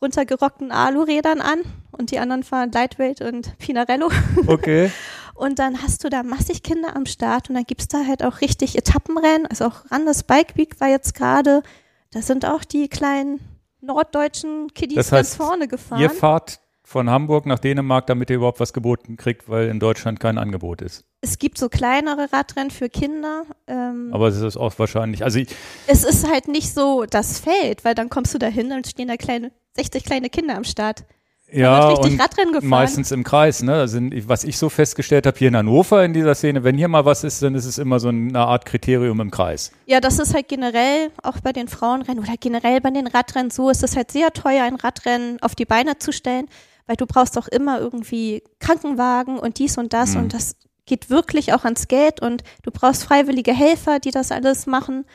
runtergerockten 0.01 0.71
Alurädern 0.71 1.41
an 1.41 1.59
und 1.91 2.09
die 2.09 2.17
anderen 2.17 2.43
fahren 2.43 2.71
Lightweight 2.71 3.21
und 3.21 3.55
Pinarello. 3.59 4.09
Okay. 4.47 4.91
Und 5.41 5.57
dann 5.57 5.81
hast 5.81 6.03
du 6.03 6.09
da 6.09 6.21
massig 6.21 6.61
Kinder 6.61 6.95
am 6.95 7.07
Start 7.07 7.49
und 7.49 7.55
dann 7.55 7.63
gibt 7.63 7.81
es 7.81 7.87
da 7.87 8.05
halt 8.05 8.23
auch 8.23 8.41
richtig 8.41 8.77
Etappenrennen. 8.77 9.47
Also 9.47 9.65
auch 9.65 9.89
Randers 9.89 10.21
Bike 10.21 10.55
Week 10.55 10.79
war 10.79 10.87
jetzt 10.87 11.15
gerade, 11.15 11.63
da 12.11 12.21
sind 12.21 12.45
auch 12.45 12.63
die 12.63 12.87
kleinen 12.89 13.39
norddeutschen 13.81 14.71
Kiddies 14.75 14.97
das 14.97 15.11
heißt, 15.11 15.39
ganz 15.39 15.49
vorne 15.49 15.67
gefahren. 15.67 15.99
Ihr 15.99 16.11
fahrt 16.11 16.59
von 16.83 17.09
Hamburg 17.09 17.47
nach 17.47 17.57
Dänemark, 17.57 18.05
damit 18.05 18.29
ihr 18.29 18.35
überhaupt 18.35 18.59
was 18.59 18.71
geboten 18.71 19.17
kriegt, 19.17 19.49
weil 19.49 19.69
in 19.69 19.79
Deutschland 19.79 20.19
kein 20.19 20.37
Angebot 20.37 20.83
ist. 20.83 21.05
Es 21.21 21.39
gibt 21.39 21.57
so 21.57 21.69
kleinere 21.69 22.31
Radrennen 22.31 22.69
für 22.69 22.89
Kinder. 22.89 23.45
Ähm, 23.65 24.11
Aber 24.13 24.27
es 24.27 24.39
ist 24.39 24.57
auch 24.57 24.77
wahrscheinlich, 24.77 25.23
also 25.23 25.39
es 25.87 26.03
ist 26.03 26.29
halt 26.29 26.49
nicht 26.49 26.71
so 26.71 27.05
das 27.09 27.39
Feld, 27.39 27.83
weil 27.83 27.95
dann 27.95 28.09
kommst 28.09 28.35
du 28.35 28.37
da 28.37 28.45
hin 28.45 28.71
und 28.73 28.85
stehen 28.85 29.07
da 29.07 29.17
kleine, 29.17 29.51
60 29.75 30.03
kleine 30.03 30.29
Kinder 30.29 30.55
am 30.55 30.65
Start 30.65 31.03
ja, 31.51 31.89
und 31.89 32.63
meistens 32.63 33.11
im 33.11 33.23
Kreis. 33.23 33.61
Ne? 33.61 33.73
Also, 33.73 33.99
was 34.25 34.43
ich 34.43 34.57
so 34.57 34.69
festgestellt 34.69 35.25
habe 35.25 35.37
hier 35.37 35.49
in 35.49 35.55
Hannover 35.55 36.03
in 36.03 36.13
dieser 36.13 36.35
Szene, 36.35 36.63
wenn 36.63 36.77
hier 36.77 36.87
mal 36.87 37.05
was 37.05 37.23
ist, 37.23 37.41
dann 37.43 37.55
ist 37.55 37.65
es 37.65 37.77
immer 37.77 37.99
so 37.99 38.09
eine 38.09 38.39
Art 38.39 38.65
Kriterium 38.65 39.19
im 39.19 39.31
Kreis. 39.31 39.71
Ja, 39.85 39.99
das 39.99 40.19
ist 40.19 40.33
halt 40.33 40.47
generell 40.47 41.11
auch 41.23 41.39
bei 41.39 41.51
den 41.51 41.67
Frauenrennen 41.67 42.23
oder 42.23 42.33
generell 42.39 42.79
bei 42.81 42.91
den 42.91 43.07
Radrennen 43.07 43.51
so. 43.51 43.69
Es 43.69 43.83
ist 43.83 43.95
halt 43.95 44.11
sehr 44.11 44.31
teuer, 44.31 44.63
ein 44.63 44.75
Radrennen 44.75 45.41
auf 45.41 45.55
die 45.55 45.65
Beine 45.65 45.97
zu 45.97 46.11
stellen, 46.11 46.47
weil 46.87 46.95
du 46.95 47.05
brauchst 47.05 47.37
auch 47.37 47.47
immer 47.47 47.79
irgendwie 47.79 48.43
Krankenwagen 48.59 49.37
und 49.37 49.59
dies 49.59 49.77
und 49.77 49.93
das 49.93 50.15
mhm. 50.15 50.23
und 50.23 50.33
das 50.33 50.55
geht 50.85 51.09
wirklich 51.09 51.53
auch 51.53 51.63
ans 51.63 51.87
Geld 51.87 52.21
und 52.21 52.43
du 52.63 52.71
brauchst 52.71 53.03
freiwillige 53.03 53.53
Helfer, 53.53 53.99
die 53.99 54.11
das 54.11 54.31
alles 54.31 54.65
machen. 54.65 55.05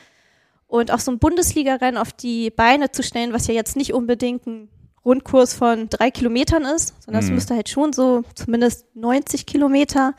Und 0.67 0.91
auch 0.91 0.99
so 0.99 1.11
ein 1.11 1.19
Bundesligarennen 1.19 1.97
auf 1.97 2.11
die 2.11 2.49
Beine 2.49 2.91
zu 2.91 3.01
stellen, 3.01 3.31
was 3.31 3.47
ja 3.47 3.53
jetzt 3.53 3.77
nicht 3.77 3.93
unbedingt 3.93 4.45
ein 4.47 4.69
Rundkurs 5.07 5.53
von 5.53 5.89
drei 5.89 6.11
Kilometern 6.11 6.65
ist, 6.65 6.93
sondern 7.03 7.23
es 7.23 7.29
mhm. 7.29 7.35
müsste 7.35 7.55
halt 7.55 7.69
schon 7.69 7.93
so 7.93 8.23
zumindest 8.35 8.85
90 8.95 9.45
Kilometer 9.45 10.13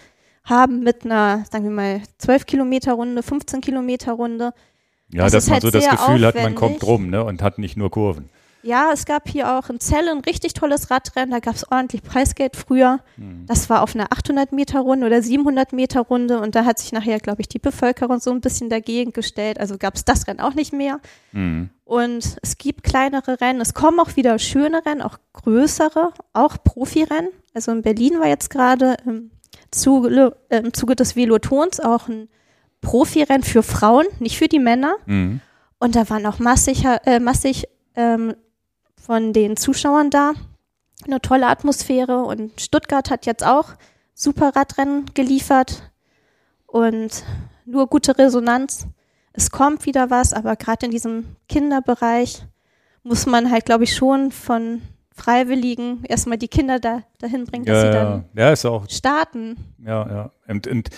haben 0.45 0.80
mit 0.80 1.04
einer, 1.04 1.45
sagen 1.50 1.64
wir 1.64 1.71
mal, 1.71 2.02
12 2.16 2.47
Kilometer 2.47 2.95
Runde, 2.95 3.23
15 3.23 3.61
Kilometer 3.61 4.12
Runde. 4.12 4.54
Ja, 5.12 5.25
das 5.25 5.33
dass 5.33 5.47
man 5.47 5.54
halt 5.54 5.62
so 5.62 5.71
das 5.71 5.85
Gefühl 5.85 5.99
aufwendig. 5.99 6.26
hat, 6.26 6.35
man 6.42 6.54
kommt 6.54 6.85
rum 6.85 7.11
ne, 7.11 7.23
und 7.23 7.42
hat 7.42 7.59
nicht 7.59 7.76
nur 7.76 7.90
Kurven. 7.90 8.30
Ja, 8.62 8.91
es 8.93 9.05
gab 9.05 9.29
hier 9.29 9.57
auch 9.57 9.71
in 9.71 9.79
Celle 9.79 10.11
ein 10.11 10.21
richtig 10.21 10.53
tolles 10.53 10.91
Radrennen, 10.91 11.31
da 11.31 11.38
gab 11.38 11.55
es 11.55 11.71
ordentlich 11.71 12.03
Preisgeld 12.03 12.57
früher. 12.57 13.00
Mhm. 13.17 13.47
Das 13.47 13.71
war 13.71 13.83
auf 13.83 13.95
einer 13.95 14.12
800 14.12 14.53
Meter 14.53 14.81
Runde 14.81 15.07
oder 15.07 15.23
700 15.23 15.73
Meter 15.73 16.01
Runde 16.01 16.40
und 16.40 16.55
da 16.55 16.64
hat 16.64 16.79
sich 16.79 16.92
nachher, 16.92 17.21
glaube 17.21 17.40
ich, 17.40 17.49
die 17.49 17.59
Bevölkerung 17.59 18.21
so 18.21 18.31
ein 18.31 18.40
bisschen 18.40 18.68
dagegen 18.68 19.12
gestellt. 19.12 19.61
Also 19.61 19.79
gab 19.79 19.94
es 19.94 20.05
das 20.05 20.27
Rennen 20.27 20.40
auch 20.40 20.55
nicht 20.55 20.73
mehr. 20.73 21.01
Mhm. 21.33 21.71
Und 21.85 22.37
es 22.42 22.59
gibt 22.59 22.83
kleinere 22.83 23.40
Rennen, 23.40 23.61
es 23.61 23.75
kommen 23.75 24.01
auch 24.01 24.16
wieder 24.16 24.38
schöne 24.38 24.85
Rennen, 24.85 25.03
auch 25.03 25.18
größere, 25.35 26.12
auch 26.33 26.57
Profirennen. 26.62 27.31
Also 27.55 27.73
in 27.73 27.83
Berlin 27.83 28.18
war 28.18 28.29
jetzt 28.29 28.51
gerade 28.51 28.97
im 29.07 29.31
Zuge, 29.71 30.37
äh, 30.49 30.59
im 30.59 30.75
Zuge 30.75 30.97
des 30.97 31.16
Velotons 31.16 31.81
auch 31.81 32.09
ein 32.09 32.29
Profirennen 32.81 33.42
für 33.42 33.62
Frauen, 33.62 34.07
nicht 34.18 34.38
für 34.38 34.49
die 34.49 34.59
Männer. 34.59 34.97
Mhm. 35.07 35.40
Und 35.79 35.97
da 35.97 36.11
waren 36.11 36.27
auch 36.27 36.38
massig, 36.38 36.85
äh, 36.85 37.21
massig 37.21 37.68
ähm, 37.94 38.35
von 39.09 39.33
den 39.33 39.57
Zuschauern 39.57 40.11
da. 40.11 40.33
Eine 41.07 41.23
tolle 41.23 41.47
Atmosphäre 41.47 42.25
und 42.25 42.61
Stuttgart 42.61 43.09
hat 43.09 43.25
jetzt 43.25 43.42
auch 43.42 43.71
super 44.12 44.55
Radrennen 44.55 45.07
geliefert 45.14 45.90
und 46.66 47.25
nur 47.64 47.87
gute 47.87 48.18
Resonanz. 48.18 48.87
Es 49.33 49.51
kommt 49.51 49.87
wieder 49.87 50.11
was, 50.11 50.35
aber 50.35 50.57
gerade 50.57 50.85
in 50.85 50.92
diesem 50.92 51.37
Kinderbereich 51.49 52.44
muss 53.03 53.25
man 53.25 53.51
halt, 53.51 53.64
glaube 53.64 53.85
ich, 53.85 53.97
schon 53.97 54.31
von 54.31 54.83
Freiwilligen 55.14 56.05
erstmal 56.05 56.37
die 56.37 56.49
Kinder 56.49 56.79
da, 56.79 57.03
dahin 57.18 57.47
bringen, 57.47 57.64
dass 57.64 57.83
ja, 57.83 57.90
sie 57.90 57.99
dann 57.99 58.25
ja, 58.35 58.53
ist 58.53 58.66
auch, 58.66 58.90
starten. 58.90 59.57
Ja, 59.83 60.07
ja. 60.07 60.33
Und, 60.47 60.66
und 60.66 60.90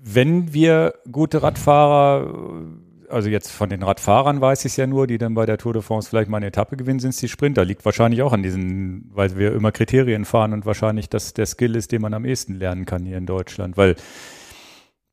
wenn 0.00 0.52
wir 0.52 0.94
gute 1.10 1.42
Radfahrer 1.42 2.62
also 3.10 3.28
jetzt 3.28 3.50
von 3.50 3.68
den 3.68 3.82
Radfahrern 3.82 4.40
weiß 4.40 4.64
ich 4.64 4.72
es 4.72 4.76
ja 4.76 4.86
nur, 4.86 5.06
die 5.06 5.18
dann 5.18 5.34
bei 5.34 5.46
der 5.46 5.58
Tour 5.58 5.72
de 5.72 5.82
France 5.82 6.08
vielleicht 6.08 6.30
mal 6.30 6.38
eine 6.38 6.46
Etappe 6.46 6.76
gewinnen, 6.76 7.00
sind 7.00 7.10
es 7.10 7.18
die 7.18 7.28
Sprinter. 7.28 7.64
Liegt 7.64 7.84
wahrscheinlich 7.84 8.22
auch 8.22 8.32
an 8.32 8.42
diesen, 8.42 9.10
weil 9.14 9.36
wir 9.36 9.52
immer 9.52 9.72
Kriterien 9.72 10.24
fahren 10.24 10.52
und 10.52 10.66
wahrscheinlich 10.66 11.08
das 11.08 11.34
der 11.34 11.46
Skill 11.46 11.76
ist, 11.76 11.92
den 11.92 12.02
man 12.02 12.14
am 12.14 12.24
ehesten 12.24 12.54
lernen 12.54 12.86
kann 12.86 13.04
hier 13.04 13.18
in 13.18 13.26
Deutschland. 13.26 13.76
Weil 13.76 13.96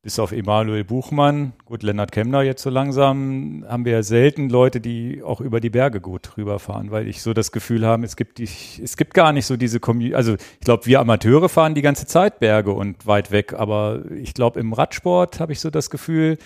bis 0.06 0.20
auf 0.20 0.32
Emanuel 0.32 0.84
Buchmann, 0.84 1.54
gut, 1.66 1.82
Lennart 1.82 2.12
Kemner 2.12 2.44
jetzt 2.44 2.62
so 2.62 2.70
langsam, 2.70 3.66
haben 3.68 3.86
wir 3.86 3.94
ja 3.94 4.04
selten 4.04 4.50
Leute, 4.52 4.80
die 4.80 5.24
auch 5.24 5.42
über 5.42 5.60
die 5.60 5.72
Berge 5.72 6.00
gut 6.00 6.38
rüberfahren, 6.38 6.92
weil 6.92 7.08
ich 7.08 7.24
so 7.24 7.34
das 7.34 7.52
Gefühl 7.52 7.88
habe, 7.88 8.06
es 8.06 8.16
gibt 8.16 8.38
die, 8.38 8.44
es 8.44 8.98
gibt 8.98 9.16
gar 9.16 9.34
nicht 9.34 9.48
so 9.48 9.58
diese 9.58 9.80
Community, 9.80 10.14
also 10.14 10.36
ich 10.36 10.60
glaube, 10.60 10.86
wir 10.86 11.00
Amateure 11.00 11.50
fahren 11.50 11.74
die 11.74 11.82
ganze 11.82 12.06
Zeit 12.06 12.40
Berge 12.40 12.72
und 12.72 13.08
weit 13.08 13.32
weg, 13.32 13.54
aber 13.54 14.04
ich 14.12 14.36
glaube, 14.36 14.60
im 14.60 14.74
Radsport 14.74 15.40
habe 15.40 15.54
ich 15.54 15.60
so 15.60 15.72
das 15.72 15.90
Gefühl, 15.90 16.38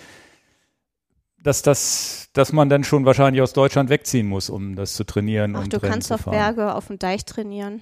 dass 1.43 1.61
das, 1.61 2.29
dass 2.33 2.51
man 2.51 2.69
dann 2.69 2.83
schon 2.83 3.05
wahrscheinlich 3.05 3.41
aus 3.41 3.53
Deutschland 3.53 3.89
wegziehen 3.89 4.27
muss, 4.27 4.49
um 4.49 4.75
das 4.75 4.93
zu 4.93 5.03
trainieren. 5.03 5.55
Ach, 5.55 5.63
und 5.63 5.73
du 5.73 5.77
Rennen 5.77 5.93
kannst 5.93 6.11
auf 6.11 6.25
Berge 6.25 6.73
auf 6.73 6.87
dem 6.87 6.99
Deich 6.99 7.25
trainieren. 7.25 7.81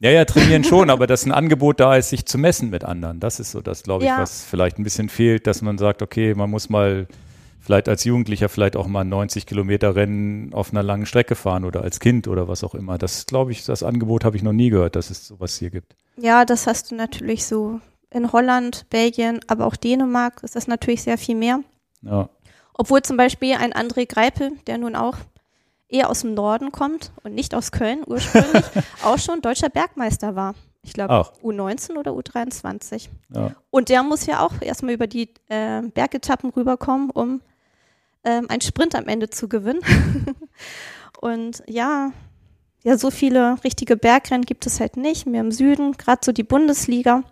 Ja, 0.00 0.10
ja, 0.10 0.24
trainieren 0.24 0.64
schon, 0.64 0.90
aber 0.90 1.06
dass 1.06 1.24
ein 1.24 1.32
Angebot 1.32 1.80
da 1.80 1.96
ist, 1.96 2.10
sich 2.10 2.26
zu 2.26 2.38
messen 2.38 2.70
mit 2.70 2.84
anderen. 2.84 3.20
Das 3.20 3.40
ist 3.40 3.50
so 3.50 3.60
das, 3.60 3.82
glaube 3.82 4.04
ich, 4.04 4.10
ja. 4.10 4.18
was 4.18 4.44
vielleicht 4.44 4.78
ein 4.78 4.84
bisschen 4.84 5.08
fehlt, 5.08 5.46
dass 5.46 5.62
man 5.62 5.78
sagt, 5.78 6.02
okay, 6.02 6.34
man 6.34 6.50
muss 6.50 6.68
mal 6.68 7.06
vielleicht 7.60 7.88
als 7.88 8.04
Jugendlicher 8.04 8.48
vielleicht 8.48 8.76
auch 8.76 8.86
mal 8.86 9.04
90 9.04 9.44
Kilometer 9.44 9.94
Rennen 9.94 10.54
auf 10.54 10.72
einer 10.72 10.82
langen 10.82 11.06
Strecke 11.06 11.34
fahren 11.34 11.64
oder 11.64 11.82
als 11.82 12.00
Kind 12.00 12.28
oder 12.28 12.48
was 12.48 12.64
auch 12.64 12.74
immer. 12.74 12.96
Das, 12.96 13.26
glaube 13.26 13.52
ich, 13.52 13.64
das 13.64 13.82
Angebot 13.82 14.24
habe 14.24 14.36
ich 14.36 14.42
noch 14.42 14.52
nie 14.52 14.70
gehört, 14.70 14.96
dass 14.96 15.10
es 15.10 15.26
sowas 15.26 15.58
hier 15.58 15.70
gibt. 15.70 15.94
Ja, 16.16 16.44
das 16.44 16.66
hast 16.66 16.90
du 16.90 16.94
natürlich 16.94 17.44
so 17.44 17.80
in 18.10 18.32
Holland, 18.32 18.86
Belgien, 18.88 19.40
aber 19.48 19.66
auch 19.66 19.76
Dänemark 19.76 20.42
ist 20.42 20.56
das 20.56 20.66
natürlich 20.66 21.02
sehr 21.02 21.18
viel 21.18 21.34
mehr. 21.34 21.60
Ja. 22.02 22.30
Obwohl 22.78 23.02
zum 23.02 23.16
Beispiel 23.16 23.54
ein 23.54 23.72
André 23.74 24.06
Greipel, 24.06 24.52
der 24.66 24.78
nun 24.78 24.96
auch 24.96 25.16
eher 25.88 26.08
aus 26.08 26.20
dem 26.20 26.34
Norden 26.34 26.70
kommt 26.72 27.10
und 27.24 27.34
nicht 27.34 27.54
aus 27.54 27.72
Köln 27.72 28.02
ursprünglich, 28.06 28.64
auch 29.04 29.18
schon 29.18 29.42
deutscher 29.42 29.68
Bergmeister 29.68 30.36
war. 30.36 30.54
Ich 30.82 30.92
glaube 30.92 31.28
U19 31.42 31.96
oder 31.96 32.12
U23. 32.12 33.08
Ja. 33.34 33.54
Und 33.70 33.88
der 33.88 34.02
muss 34.02 34.26
ja 34.26 34.40
auch 34.40 34.52
erstmal 34.60 34.94
über 34.94 35.06
die 35.08 35.34
äh, 35.48 35.82
Bergetappen 35.82 36.50
rüberkommen, 36.50 37.10
um 37.10 37.42
ähm, 38.24 38.46
einen 38.48 38.60
Sprint 38.60 38.94
am 38.94 39.08
Ende 39.08 39.28
zu 39.28 39.48
gewinnen. 39.48 39.82
und 41.20 41.64
ja, 41.66 42.12
ja, 42.84 42.96
so 42.96 43.10
viele 43.10 43.62
richtige 43.64 43.96
Bergrennen 43.96 44.44
gibt 44.44 44.66
es 44.66 44.78
halt 44.78 44.96
nicht, 44.96 45.26
mehr 45.26 45.40
im 45.40 45.50
Süden, 45.50 45.92
gerade 45.92 46.20
so 46.24 46.30
die 46.30 46.44
Bundesliga. 46.44 47.24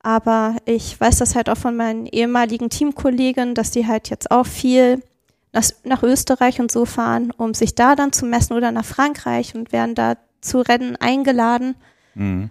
Aber 0.00 0.56
ich 0.64 0.98
weiß 1.00 1.18
das 1.18 1.34
halt 1.34 1.50
auch 1.50 1.56
von 1.56 1.76
meinen 1.76 2.06
ehemaligen 2.06 2.70
Teamkollegen, 2.70 3.54
dass 3.54 3.70
die 3.70 3.86
halt 3.86 4.10
jetzt 4.10 4.30
auch 4.30 4.46
viel 4.46 5.02
nach, 5.52 5.64
nach, 5.84 6.02
Österreich 6.02 6.60
und 6.60 6.70
so 6.70 6.84
fahren, 6.84 7.32
um 7.36 7.54
sich 7.54 7.74
da 7.74 7.96
dann 7.96 8.12
zu 8.12 8.26
messen 8.26 8.54
oder 8.54 8.70
nach 8.70 8.84
Frankreich 8.84 9.54
und 9.54 9.72
werden 9.72 9.94
da 9.94 10.16
zu 10.40 10.60
Rennen 10.60 10.96
eingeladen. 10.96 11.74
Mhm. 12.14 12.50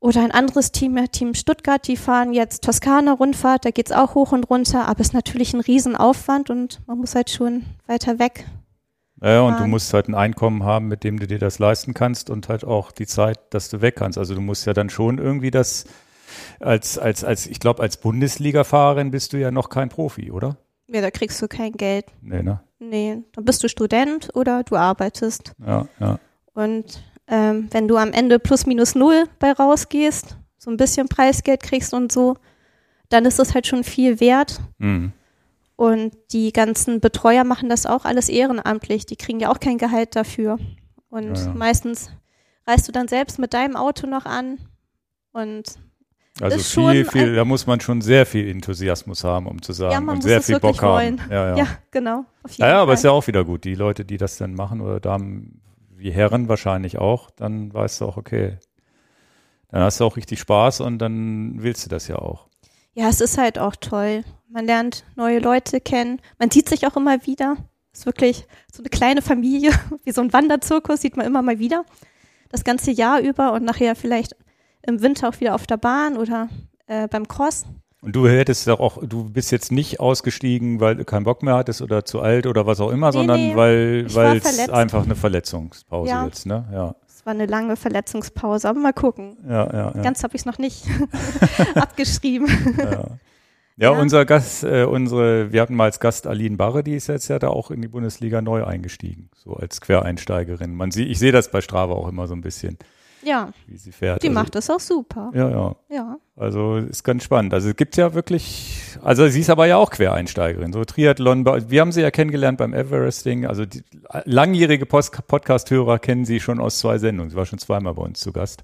Oder 0.00 0.22
ein 0.22 0.32
anderes 0.32 0.72
Team, 0.72 0.98
Team 1.12 1.32
Stuttgart, 1.32 1.86
die 1.86 1.96
fahren 1.96 2.34
jetzt 2.34 2.62
Toskana-Rundfahrt, 2.64 3.64
da 3.64 3.70
geht 3.70 3.86
es 3.86 3.96
auch 3.96 4.14
hoch 4.14 4.32
und 4.32 4.50
runter, 4.50 4.86
aber 4.86 5.00
es 5.00 5.08
ist 5.08 5.14
natürlich 5.14 5.54
ein 5.54 5.60
Riesenaufwand 5.60 6.50
und 6.50 6.82
man 6.86 6.98
muss 6.98 7.14
halt 7.14 7.30
schon 7.30 7.64
weiter 7.86 8.18
weg. 8.18 8.44
Ja, 9.22 9.40
und 9.40 9.58
du 9.58 9.66
musst 9.66 9.94
halt 9.94 10.08
ein 10.08 10.14
Einkommen 10.14 10.64
haben, 10.64 10.88
mit 10.88 11.04
dem 11.04 11.18
du 11.18 11.26
dir 11.26 11.38
das 11.38 11.58
leisten 11.58 11.94
kannst 11.94 12.28
und 12.28 12.50
halt 12.50 12.64
auch 12.64 12.92
die 12.92 13.06
Zeit, 13.06 13.38
dass 13.50 13.70
du 13.70 13.80
weg 13.80 13.96
kannst. 13.96 14.18
Also 14.18 14.34
du 14.34 14.42
musst 14.42 14.66
ja 14.66 14.74
dann 14.74 14.90
schon 14.90 15.16
irgendwie 15.16 15.50
das 15.50 15.86
als, 16.60 16.98
als, 16.98 17.24
als, 17.24 17.46
ich 17.46 17.60
glaube, 17.60 17.82
als 17.82 17.96
Bundesliga-Fahrerin 17.98 19.10
bist 19.10 19.32
du 19.32 19.38
ja 19.38 19.50
noch 19.50 19.68
kein 19.68 19.88
Profi, 19.88 20.30
oder? 20.30 20.56
Ja, 20.86 21.00
da 21.00 21.10
kriegst 21.10 21.40
du 21.40 21.48
kein 21.48 21.72
Geld. 21.72 22.06
Nee, 22.20 22.42
ne? 22.42 22.60
Nee, 22.78 23.22
dann 23.32 23.44
bist 23.44 23.62
du 23.62 23.68
Student 23.68 24.30
oder 24.34 24.62
du 24.64 24.76
arbeitest. 24.76 25.52
Ja, 25.66 25.88
ja. 25.98 26.18
Und 26.52 27.02
ähm, 27.26 27.68
wenn 27.70 27.88
du 27.88 27.96
am 27.96 28.12
Ende 28.12 28.38
plus 28.38 28.66
minus 28.66 28.94
null 28.94 29.24
bei 29.38 29.52
rausgehst, 29.52 30.36
so 30.58 30.70
ein 30.70 30.76
bisschen 30.76 31.08
Preisgeld 31.08 31.62
kriegst 31.62 31.94
und 31.94 32.12
so, 32.12 32.36
dann 33.08 33.24
ist 33.24 33.38
es 33.38 33.54
halt 33.54 33.66
schon 33.66 33.84
viel 33.84 34.20
wert. 34.20 34.60
Mhm. 34.78 35.12
Und 35.76 36.14
die 36.32 36.52
ganzen 36.52 37.00
Betreuer 37.00 37.44
machen 37.44 37.68
das 37.68 37.86
auch 37.86 38.04
alles 38.04 38.28
ehrenamtlich. 38.28 39.06
Die 39.06 39.16
kriegen 39.16 39.40
ja 39.40 39.50
auch 39.50 39.60
kein 39.60 39.78
Gehalt 39.78 40.14
dafür. 40.14 40.58
Und 41.08 41.36
Ja, 41.38 41.44
ja. 41.46 41.54
meistens 41.54 42.10
reist 42.66 42.86
du 42.86 42.92
dann 42.92 43.08
selbst 43.08 43.38
mit 43.38 43.54
deinem 43.54 43.76
Auto 43.76 44.06
noch 44.06 44.26
an. 44.26 44.58
Und 45.32 45.64
Also 46.40 46.58
viel, 46.58 47.04
viel, 47.04 47.36
da 47.36 47.44
muss 47.44 47.66
man 47.66 47.80
schon 47.80 48.00
sehr 48.00 48.26
viel 48.26 48.48
Enthusiasmus 48.48 49.22
haben, 49.22 49.46
um 49.46 49.62
zu 49.62 49.72
sagen, 49.72 49.92
ja, 49.92 50.00
man 50.00 50.16
und 50.16 50.16
muss 50.16 50.24
sehr 50.24 50.42
viel 50.42 50.58
Bock 50.58 50.82
haben. 50.82 50.92
wollen. 50.92 51.20
Ja, 51.30 51.50
ja. 51.50 51.56
Ja, 51.56 51.66
genau. 51.92 52.24
Ja, 52.56 52.68
ja, 52.68 52.82
aber 52.82 52.94
ist 52.94 53.04
ja 53.04 53.12
auch 53.12 53.26
wieder 53.28 53.44
gut. 53.44 53.64
Die 53.64 53.76
Leute, 53.76 54.04
die 54.04 54.16
das 54.16 54.36
dann 54.36 54.54
machen 54.54 54.80
oder 54.80 54.98
Damen 54.98 55.60
wie 55.96 56.10
Herren 56.10 56.48
wahrscheinlich 56.48 56.98
auch, 56.98 57.30
dann 57.30 57.72
weißt 57.72 58.00
du 58.00 58.06
auch, 58.06 58.16
okay, 58.16 58.58
dann 59.68 59.82
hast 59.82 60.00
du 60.00 60.04
auch 60.04 60.16
richtig 60.16 60.40
Spaß 60.40 60.80
und 60.80 60.98
dann 60.98 61.62
willst 61.62 61.84
du 61.84 61.88
das 61.88 62.08
ja 62.08 62.16
auch. 62.16 62.48
Ja, 62.94 63.08
es 63.08 63.20
ist 63.20 63.38
halt 63.38 63.58
auch 63.58 63.76
toll. 63.76 64.24
Man 64.48 64.66
lernt 64.66 65.04
neue 65.16 65.38
Leute 65.38 65.80
kennen. 65.80 66.20
Man 66.38 66.50
sieht 66.50 66.68
sich 66.68 66.86
auch 66.86 66.96
immer 66.96 67.26
wieder. 67.26 67.56
Es 67.92 68.00
ist 68.00 68.06
wirklich 68.06 68.46
so 68.72 68.82
eine 68.82 68.88
kleine 68.88 69.22
Familie, 69.22 69.70
wie 70.04 70.12
so 70.12 70.20
ein 70.20 70.32
Wanderzirkus, 70.32 71.00
sieht 71.00 71.16
man 71.16 71.26
immer 71.26 71.42
mal 71.42 71.60
wieder. 71.60 71.84
Das 72.50 72.64
ganze 72.64 72.90
Jahr 72.90 73.20
über 73.20 73.52
und 73.52 73.64
nachher 73.64 73.94
vielleicht 73.96 74.36
im 74.86 75.02
Winter 75.02 75.28
auch 75.28 75.40
wieder 75.40 75.54
auf 75.54 75.66
der 75.66 75.76
Bahn 75.76 76.16
oder 76.16 76.48
äh, 76.86 77.08
beim 77.08 77.26
Cross. 77.28 77.64
Und 78.00 78.14
du 78.14 78.28
hättest 78.28 78.66
doch 78.68 78.80
auch, 78.80 78.98
du 79.02 79.30
bist 79.30 79.50
jetzt 79.50 79.72
nicht 79.72 79.98
ausgestiegen, 79.98 80.78
weil 80.80 80.96
du 80.96 81.04
keinen 81.06 81.24
Bock 81.24 81.42
mehr 81.42 81.54
hattest 81.54 81.80
oder 81.80 82.04
zu 82.04 82.20
alt 82.20 82.46
oder 82.46 82.66
was 82.66 82.78
auch 82.80 82.90
immer, 82.90 83.12
sondern 83.12 83.40
nee. 83.40 83.56
weil 83.56 84.04
es 84.06 84.68
einfach 84.68 85.04
eine 85.04 85.14
Verletzungspause 85.14 86.10
Ja. 86.10 86.26
jetzt, 86.26 86.44
ne? 86.44 86.68
Ja, 86.70 86.94
Es 87.08 87.24
war 87.24 87.32
eine 87.32 87.46
lange 87.46 87.76
Verletzungspause, 87.76 88.68
aber 88.68 88.78
mal 88.78 88.92
gucken. 88.92 89.38
ja, 89.48 89.64
ja. 89.72 89.92
ja. 89.94 90.02
Ganz 90.02 90.22
habe 90.22 90.34
ich 90.36 90.42
es 90.42 90.46
noch 90.46 90.58
nicht 90.58 90.84
abgeschrieben. 91.74 92.46
Ja, 92.76 92.90
ja 92.90 93.06
Ja. 93.76 93.90
unser 93.90 94.26
Gast, 94.26 94.64
äh, 94.64 94.84
unsere, 94.84 95.50
wir 95.52 95.62
hatten 95.62 95.74
mal 95.74 95.84
als 95.84 95.98
Gast 95.98 96.26
Aline 96.26 96.58
Barre, 96.58 96.84
die 96.84 96.94
ist 96.94 97.06
jetzt 97.06 97.28
ja 97.28 97.38
da 97.38 97.48
auch 97.48 97.70
in 97.70 97.80
die 97.80 97.88
Bundesliga 97.88 98.42
neu 98.42 98.64
eingestiegen, 98.64 99.30
so 99.34 99.54
als 99.54 99.80
Quereinsteigerin. 99.80 100.74
Man 100.74 100.90
sieht, 100.90 101.08
ich 101.08 101.18
sehe 101.18 101.32
das 101.32 101.50
bei 101.50 101.62
Strava 101.62 101.94
auch 101.94 102.08
immer 102.08 102.26
so 102.26 102.34
ein 102.34 102.42
bisschen, 102.42 102.76
Ja, 103.24 103.50
wie 103.66 103.76
sie 103.76 103.92
fährt. 103.92 104.22
die 104.22 104.28
also, 104.28 104.40
macht 104.40 104.56
es 104.56 104.70
auch 104.70 104.80
super. 104.80 105.30
Ja, 105.34 105.48
ja. 105.50 105.76
Ja. 105.88 106.18
Also 106.36 106.76
ist 106.76 107.04
ganz 107.04 107.24
spannend. 107.24 107.54
Also 107.54 107.70
es 107.70 107.76
gibt 107.76 107.96
ja 107.96 108.12
wirklich, 108.14 108.96
also 109.02 109.28
sie 109.28 109.40
ist 109.40 109.50
aber 109.50 109.66
ja 109.66 109.76
auch 109.76 109.90
Quereinsteigerin, 109.90 110.72
so 110.72 110.84
Triathlon. 110.84 111.44
Wir 111.44 111.80
haben 111.80 111.92
sie 111.92 112.02
ja 112.02 112.10
kennengelernt 112.10 112.58
beim 112.58 112.74
Everesting. 112.74 113.46
Also 113.46 113.66
die 113.66 113.82
langjährige 114.24 114.86
Podcast-Hörer 114.86 115.98
kennen 115.98 116.24
sie 116.24 116.40
schon 116.40 116.60
aus 116.60 116.78
zwei 116.78 116.98
Sendungen. 116.98 117.30
Sie 117.30 117.36
war 117.36 117.46
schon 117.46 117.58
zweimal 117.58 117.94
bei 117.94 118.02
uns 118.02 118.20
zu 118.20 118.32
Gast. 118.32 118.62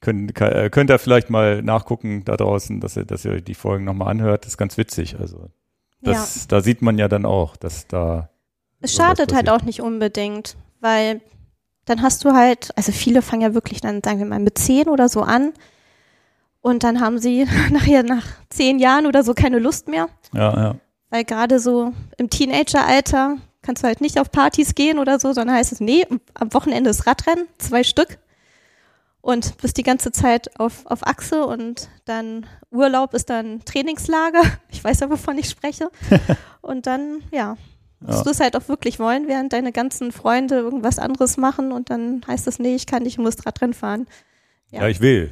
Könnt, 0.00 0.38
äh, 0.40 0.68
könnt 0.70 0.90
ihr 0.90 0.98
vielleicht 0.98 1.30
mal 1.30 1.62
nachgucken 1.62 2.24
da 2.24 2.36
draußen, 2.36 2.80
dass 2.80 2.96
ihr, 2.96 3.04
dass 3.04 3.24
ihr 3.24 3.40
die 3.40 3.54
Folgen 3.54 3.84
nochmal 3.84 4.08
anhört. 4.08 4.44
Das 4.44 4.52
ist 4.52 4.58
ganz 4.58 4.76
witzig. 4.76 5.16
Also 5.18 5.48
das, 6.02 6.46
da 6.48 6.60
sieht 6.60 6.82
man 6.82 6.98
ja 6.98 7.08
dann 7.08 7.24
auch, 7.24 7.56
dass 7.56 7.86
da 7.86 8.28
Es 8.80 8.94
schadet 8.94 9.32
halt 9.32 9.48
auch 9.48 9.62
nicht 9.62 9.80
unbedingt, 9.80 10.56
weil 10.80 11.20
dann 11.84 12.02
hast 12.02 12.24
du 12.24 12.32
halt, 12.32 12.70
also 12.76 12.92
viele 12.92 13.22
fangen 13.22 13.42
ja 13.42 13.54
wirklich 13.54 13.80
dann, 13.80 14.02
sagen 14.02 14.18
wir 14.18 14.26
mal, 14.26 14.40
mit 14.40 14.58
zehn 14.58 14.88
oder 14.88 15.08
so 15.08 15.22
an. 15.22 15.52
Und 16.60 16.82
dann 16.82 17.00
haben 17.00 17.18
sie 17.18 17.46
nachher 17.70 18.02
nach 18.02 18.24
zehn 18.48 18.78
Jahren 18.78 19.06
oder 19.06 19.22
so 19.22 19.34
keine 19.34 19.58
Lust 19.58 19.88
mehr. 19.88 20.08
ja, 20.32 20.54
ja. 20.56 20.76
Weil 21.10 21.24
gerade 21.24 21.60
so 21.60 21.92
im 22.16 22.28
Teenageralter 22.28 23.36
kannst 23.62 23.82
du 23.82 23.86
halt 23.86 24.00
nicht 24.00 24.18
auf 24.18 24.32
Partys 24.32 24.74
gehen 24.74 24.98
oder 24.98 25.20
so, 25.20 25.32
sondern 25.32 25.56
heißt 25.56 25.70
es, 25.72 25.80
nee, 25.80 26.04
am 26.34 26.52
Wochenende 26.52 26.90
ist 26.90 27.06
Radrennen, 27.06 27.46
zwei 27.58 27.84
Stück. 27.84 28.18
Und 29.20 29.56
bist 29.58 29.78
die 29.78 29.84
ganze 29.84 30.12
Zeit 30.12 30.58
auf, 30.60 30.84
auf 30.86 31.06
Achse 31.06 31.46
und 31.46 31.88
dann 32.04 32.46
Urlaub 32.70 33.14
ist 33.14 33.30
dann 33.30 33.64
Trainingslager. 33.64 34.42
Ich 34.70 34.84
weiß 34.84 35.00
ja, 35.00 35.08
wovon 35.08 35.38
ich 35.38 35.48
spreche. 35.48 35.88
Und 36.60 36.86
dann, 36.86 37.22
ja, 37.30 37.56
musst 38.06 38.18
Ja. 38.18 38.24
du 38.24 38.30
es 38.30 38.40
halt 38.40 38.56
auch 38.56 38.68
wirklich 38.68 38.98
wollen, 38.98 39.28
während 39.28 39.52
deine 39.52 39.72
ganzen 39.72 40.12
Freunde 40.12 40.56
irgendwas 40.56 40.98
anderes 40.98 41.36
machen 41.36 41.72
und 41.72 41.90
dann 41.90 42.22
heißt 42.26 42.46
es, 42.46 42.58
nee, 42.58 42.74
ich 42.74 42.86
kann 42.86 43.02
nicht, 43.02 43.14
ich 43.14 43.18
muss 43.18 43.44
Radrennen 43.46 43.74
fahren. 43.74 44.06
ja. 44.70 44.82
Ja. 44.82 44.88
ich 44.88 45.00
will 45.00 45.30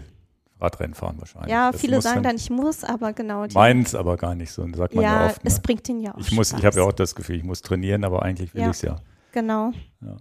Radrennen 0.60 0.94
fahren 0.94 1.16
wahrscheinlich. 1.18 1.50
Ja, 1.50 1.72
Das 1.72 1.80
viele 1.80 2.00
sagen 2.00 2.22
dann- 2.22 2.36
ich 2.36 2.48
muss, 2.48 2.84
aber 2.84 3.12
genau. 3.12 3.46
Die, 3.46 3.54
Meins 3.54 3.94
aber 3.96 4.16
gar 4.16 4.34
nicht 4.36 4.52
so, 4.52 4.64
sagt 4.74 4.94
man 4.94 5.02
ja, 5.04 5.22
ja, 5.22 5.26
oft. 5.26 5.42
Ne? 5.42 5.48
es 5.50 5.58
bringt 5.60 5.88
ihn 5.88 6.00
ja 6.00 6.14
auch 6.14 6.18
Ich 6.18 6.30
muss, 6.30 6.52
ich 6.52 6.58
Spaß. 6.58 6.64
habe 6.66 6.76
ja 6.78 6.82
auch 6.84 6.92
das 6.92 7.14
Gefühl, 7.16 7.36
ich 7.36 7.42
muss 7.42 7.62
trainieren, 7.62 8.04
aber 8.04 8.22
eigentlich 8.22 8.54
will 8.54 8.62
ich 8.62 8.68
es 8.68 8.82
ja. 8.82 8.96
Genau. 9.32 9.72
Ja. 10.00 10.16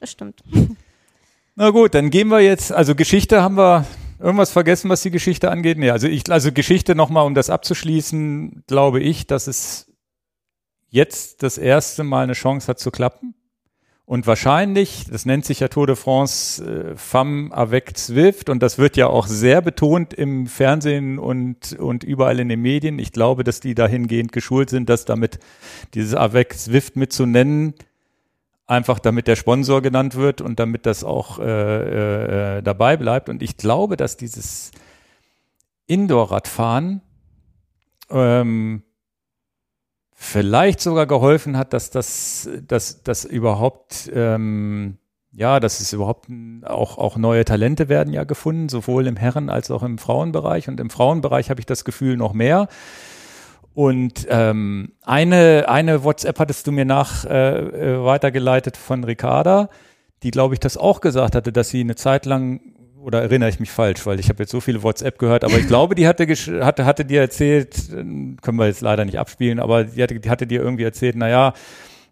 Das 0.00 0.10
stimmt. 0.10 0.42
Na 1.54 1.70
gut, 1.70 1.94
dann 1.94 2.10
gehen 2.10 2.26
wir 2.28 2.40
jetzt, 2.40 2.72
also 2.72 2.96
Geschichte 2.96 3.40
haben 3.40 3.56
wir 3.56 3.86
irgendwas 4.18 4.50
vergessen, 4.50 4.90
was 4.90 5.02
die 5.02 5.12
Geschichte 5.12 5.50
angeht. 5.52 5.78
Nee, 5.78 5.90
also 5.90 6.08
ich, 6.08 6.28
also 6.28 6.50
Geschichte 6.50 6.96
nochmal, 6.96 7.24
um 7.26 7.34
das 7.34 7.48
abzuschließen, 7.50 8.64
glaube 8.66 8.98
ich, 9.00 9.28
dass 9.28 9.46
es 9.46 9.92
jetzt 10.94 11.42
das 11.42 11.58
erste 11.58 12.04
Mal 12.04 12.22
eine 12.22 12.34
Chance 12.34 12.68
hat 12.68 12.78
zu 12.78 12.90
klappen. 12.90 13.34
Und 14.06 14.26
wahrscheinlich, 14.26 15.06
das 15.10 15.24
nennt 15.24 15.44
sich 15.44 15.60
ja 15.60 15.68
Tour 15.68 15.86
de 15.86 15.96
France 15.96 16.62
äh, 16.62 16.96
Femme 16.96 17.52
avec 17.52 17.96
Zwift 17.96 18.50
und 18.50 18.62
das 18.62 18.78
wird 18.78 18.96
ja 18.96 19.06
auch 19.06 19.26
sehr 19.26 19.62
betont 19.62 20.12
im 20.12 20.46
Fernsehen 20.46 21.18
und, 21.18 21.72
und 21.72 22.04
überall 22.04 22.38
in 22.38 22.50
den 22.50 22.60
Medien. 22.60 22.98
Ich 22.98 23.12
glaube, 23.12 23.44
dass 23.44 23.60
die 23.60 23.74
dahingehend 23.74 24.30
geschult 24.30 24.68
sind, 24.70 24.88
dass 24.88 25.06
damit 25.06 25.38
dieses 25.94 26.14
avec 26.14 26.56
Zwift 26.56 26.96
mitzunennen, 26.96 27.74
einfach 28.66 28.98
damit 28.98 29.26
der 29.26 29.36
Sponsor 29.36 29.80
genannt 29.80 30.16
wird 30.16 30.42
und 30.42 30.60
damit 30.60 30.84
das 30.84 31.02
auch 31.02 31.38
äh, 31.38 32.58
äh, 32.58 32.62
dabei 32.62 32.98
bleibt. 32.98 33.30
Und 33.30 33.42
ich 33.42 33.56
glaube, 33.56 33.96
dass 33.96 34.18
dieses 34.18 34.70
Indoor-Radfahren 35.86 37.00
ähm, 38.10 38.82
vielleicht 40.14 40.80
sogar 40.80 41.06
geholfen 41.06 41.56
hat, 41.56 41.72
dass 41.72 41.90
das, 41.90 42.48
dass, 42.66 43.02
dass 43.02 43.24
überhaupt, 43.24 44.10
ähm, 44.14 44.98
ja, 45.32 45.58
dass 45.58 45.80
es 45.80 45.92
überhaupt 45.92 46.28
auch, 46.62 46.96
auch 46.96 47.16
neue 47.16 47.44
Talente 47.44 47.88
werden 47.88 48.12
ja 48.12 48.24
gefunden, 48.24 48.68
sowohl 48.68 49.06
im 49.06 49.16
Herren- 49.16 49.50
als 49.50 49.70
auch 49.70 49.82
im 49.82 49.98
Frauenbereich. 49.98 50.68
Und 50.68 50.78
im 50.80 50.90
Frauenbereich 50.90 51.50
habe 51.50 51.60
ich 51.60 51.66
das 51.66 51.84
Gefühl 51.84 52.16
noch 52.16 52.32
mehr. 52.32 52.68
Und 53.74 54.28
ähm, 54.30 54.92
eine, 55.02 55.64
eine 55.68 56.04
WhatsApp 56.04 56.38
hattest 56.38 56.68
du 56.68 56.72
mir 56.72 56.84
nach 56.84 57.24
äh, 57.24 57.58
äh, 57.58 58.04
weitergeleitet 58.04 58.76
von 58.76 59.02
Ricarda, 59.02 59.68
die, 60.22 60.30
glaube 60.30 60.54
ich, 60.54 60.60
das 60.60 60.76
auch 60.76 61.00
gesagt 61.00 61.34
hatte, 61.34 61.52
dass 61.52 61.70
sie 61.70 61.80
eine 61.80 61.96
Zeit 61.96 62.24
lang, 62.24 62.60
oder 63.04 63.22
erinnere 63.22 63.50
ich 63.50 63.60
mich 63.60 63.70
falsch, 63.70 64.06
weil 64.06 64.18
ich 64.18 64.28
habe 64.28 64.42
jetzt 64.42 64.50
so 64.50 64.60
viele 64.60 64.82
WhatsApp 64.82 65.18
gehört, 65.18 65.44
aber 65.44 65.58
ich 65.58 65.66
glaube, 65.66 65.94
die 65.94 66.08
hatte, 66.08 66.26
hatte, 66.26 66.84
hatte 66.86 67.04
dir 67.04 67.20
erzählt, 67.20 67.76
äh, 67.90 67.94
können 68.40 68.58
wir 68.58 68.66
jetzt 68.66 68.80
leider 68.80 69.04
nicht 69.04 69.18
abspielen, 69.18 69.60
aber 69.60 69.84
die 69.84 70.02
hatte, 70.02 70.18
die 70.18 70.30
hatte 70.30 70.46
dir 70.46 70.60
irgendwie 70.62 70.84
erzählt, 70.84 71.16
naja, 71.16 71.52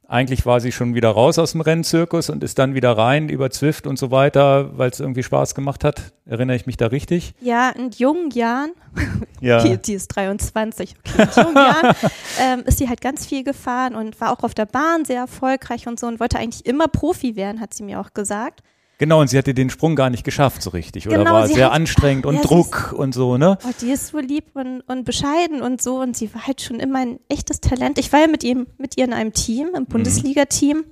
eigentlich 0.07 0.45
war 0.45 0.61
sie 0.61 0.73
schon 0.73 0.95
wieder 0.95 1.09
raus 1.09 1.39
aus 1.39 1.53
dem 1.53 1.63
Rennzirkus 1.63 2.29
und 2.29 2.45
ist 2.45 2.59
dann 2.59 2.75
wieder 2.75 2.99
rein 2.99 3.31
über 3.31 3.51
Zwift 3.51 3.87
und 3.87 3.99
so 3.99 4.11
weiter, 4.11 4.77
weil 4.77 4.91
es 4.91 5.01
irgendwie 5.01 5.23
Spaß 5.23 5.55
gemacht 5.55 5.85
hat. 5.85 6.13
Erinnere 6.27 6.55
ich 6.55 6.67
mich 6.67 6.77
da 6.77 6.89
richtig? 6.89 7.33
Ja, 7.41 7.71
in 7.71 7.91
jungen 7.93 8.31
Jahren, 8.31 8.73
Ja. 9.41 9.61
okay, 9.61 9.79
die 9.79 9.95
ist 9.95 10.09
23, 10.09 10.97
okay, 10.99 11.23
in 11.23 11.43
jungen 11.45 11.57
Jahren 11.57 11.97
ähm, 12.39 12.63
ist 12.67 12.77
sie 12.77 12.91
halt 12.91 13.01
ganz 13.01 13.25
viel 13.25 13.43
gefahren 13.43 13.95
und 13.95 14.21
war 14.21 14.33
auch 14.33 14.43
auf 14.45 14.53
der 14.53 14.67
Bahn 14.67 15.07
sehr 15.07 15.21
erfolgreich 15.21 15.89
und 15.89 15.99
so 15.99 16.09
und 16.09 16.21
wollte 16.21 16.39
eigentlich 16.39 16.67
immer 16.67 16.89
Profi 16.89 17.35
werden, 17.35 17.59
hat 17.63 17.73
sie 17.73 17.83
mir 17.83 17.99
auch 17.99 18.13
gesagt. 18.13 18.61
Genau, 19.03 19.21
und 19.21 19.27
sie 19.27 19.37
hatte 19.37 19.53
den 19.53 19.69
Sprung 19.69 19.97
gar 19.97 20.11
nicht 20.11 20.23
geschafft 20.23 20.63
so 20.63 20.71
richtig. 20.71 21.09
Oder 21.09 21.19
Genau, 21.19 21.33
war 21.33 21.49
sie 21.49 21.55
sehr 21.55 21.67
hat- 21.67 21.73
anstrengend 21.73 22.25
und 22.25 22.37
Ja, 22.37 22.43
Druck 22.43 22.95
und 22.97 23.13
so, 23.13 23.37
ne? 23.37 23.59
Oh, 23.67 23.71
die 23.81 23.91
ist 23.91 24.07
so 24.07 24.19
lieb 24.21 24.45
und, 24.55 24.83
und 24.83 25.03
bescheiden 25.03 25.61
und 25.61 25.83
so 25.83 25.99
und 26.01 26.17
sie 26.17 26.33
war 26.33 26.47
halt 26.47 26.61
schon 26.61 26.79
immer 26.79 27.01
ein 27.01 27.19
echtes 27.29 27.61
Talent. 27.61 27.99
Ich 27.99 28.13
war 28.13 28.21
ja 28.21 28.27
mit 28.29 28.45
ihm, 28.45 28.69
mit 28.79 28.97
ihr 28.97 29.05
in 29.05 29.13
einem 29.13 29.33
Team, 29.33 29.71
im 29.75 29.87
Bundesliga-Team 29.87 30.85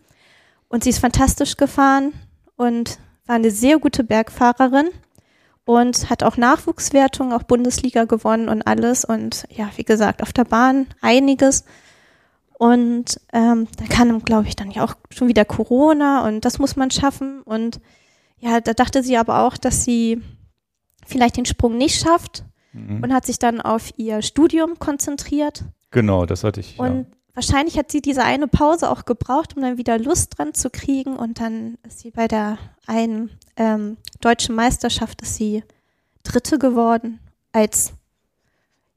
und 0.69 0.83
sie 0.83 0.91
ist 0.91 0.99
fantastisch 0.99 1.57
gefahren 1.57 2.13
und 2.57 2.99
war 3.27 3.37
eine 3.37 3.53
sehr 3.53 3.79
gute 3.79 4.03
Bergfahrerin 4.03 4.89
und 5.65 6.11
hat 6.11 6.25
auch 6.25 6.37
Nachwuchswertung, 6.37 7.33
auch 7.33 7.45
Bundesliga 7.45 8.07
gewonnen 8.07 8.49
und 8.49 8.63
alles 8.63 9.05
und 9.05 9.45
ja, 9.51 9.71
wie 9.77 9.85
gesagt, 9.85 10.21
auf 10.25 10.33
der 10.33 10.47
Bahn 10.47 10.89
einiges. 11.01 11.65
Und 12.59 13.21
ähm, 13.33 13.69
da 13.79 13.85
kam, 13.87 14.25
glaube 14.25 14.49
ich, 14.49 14.57
dann 14.57 14.73
ja 14.73 14.83
auch 14.85 14.95
schon 15.11 15.29
wieder 15.29 15.45
Corona 15.45 16.27
und 16.27 16.45
das 16.45 16.59
muss 16.59 16.75
man 16.75 16.91
schaffen. 16.91 17.41
Und 17.43 17.81
ja, 18.41 18.61
da 18.61 18.73
dachte 18.75 19.03
sie 19.03 19.17
aber 19.17 19.47
auch, 19.47 19.57
dass 19.57 19.85
sie 19.85 20.21
vielleicht 21.07 21.37
den 21.37 21.47
Sprung 21.47 21.77
nicht 21.79 22.01
schafft 22.01 22.45
Mhm. 22.73 23.03
und 23.03 23.13
hat 23.13 23.27
sich 23.27 23.39
dann 23.41 23.61
auf 23.61 23.93
ihr 23.97 24.23
Studium 24.23 24.79
konzentriert. 24.79 25.65
Genau, 25.91 26.25
das 26.25 26.45
hatte 26.45 26.61
ich. 26.61 26.79
Und 26.79 27.07
wahrscheinlich 27.35 27.77
hat 27.77 27.91
sie 27.91 28.01
diese 28.01 28.23
eine 28.23 28.47
Pause 28.47 28.89
auch 28.91 29.05
gebraucht, 29.07 29.57
um 29.57 29.63
dann 29.63 29.77
wieder 29.77 29.99
Lust 29.99 30.39
dran 30.39 30.55
zu 30.55 30.71
kriegen. 30.71 31.17
Und 31.17 31.41
dann 31.41 31.79
ist 31.85 31.99
sie 31.99 32.13
bei 32.13 32.29
der 32.29 32.59
einen 32.87 33.31
ähm, 33.57 33.97
deutschen 34.21 34.55
Meisterschaft 34.55 35.21
ist 35.23 35.35
sie 35.35 35.65
Dritte 36.23 36.59
geworden. 36.59 37.19
als 37.53 37.93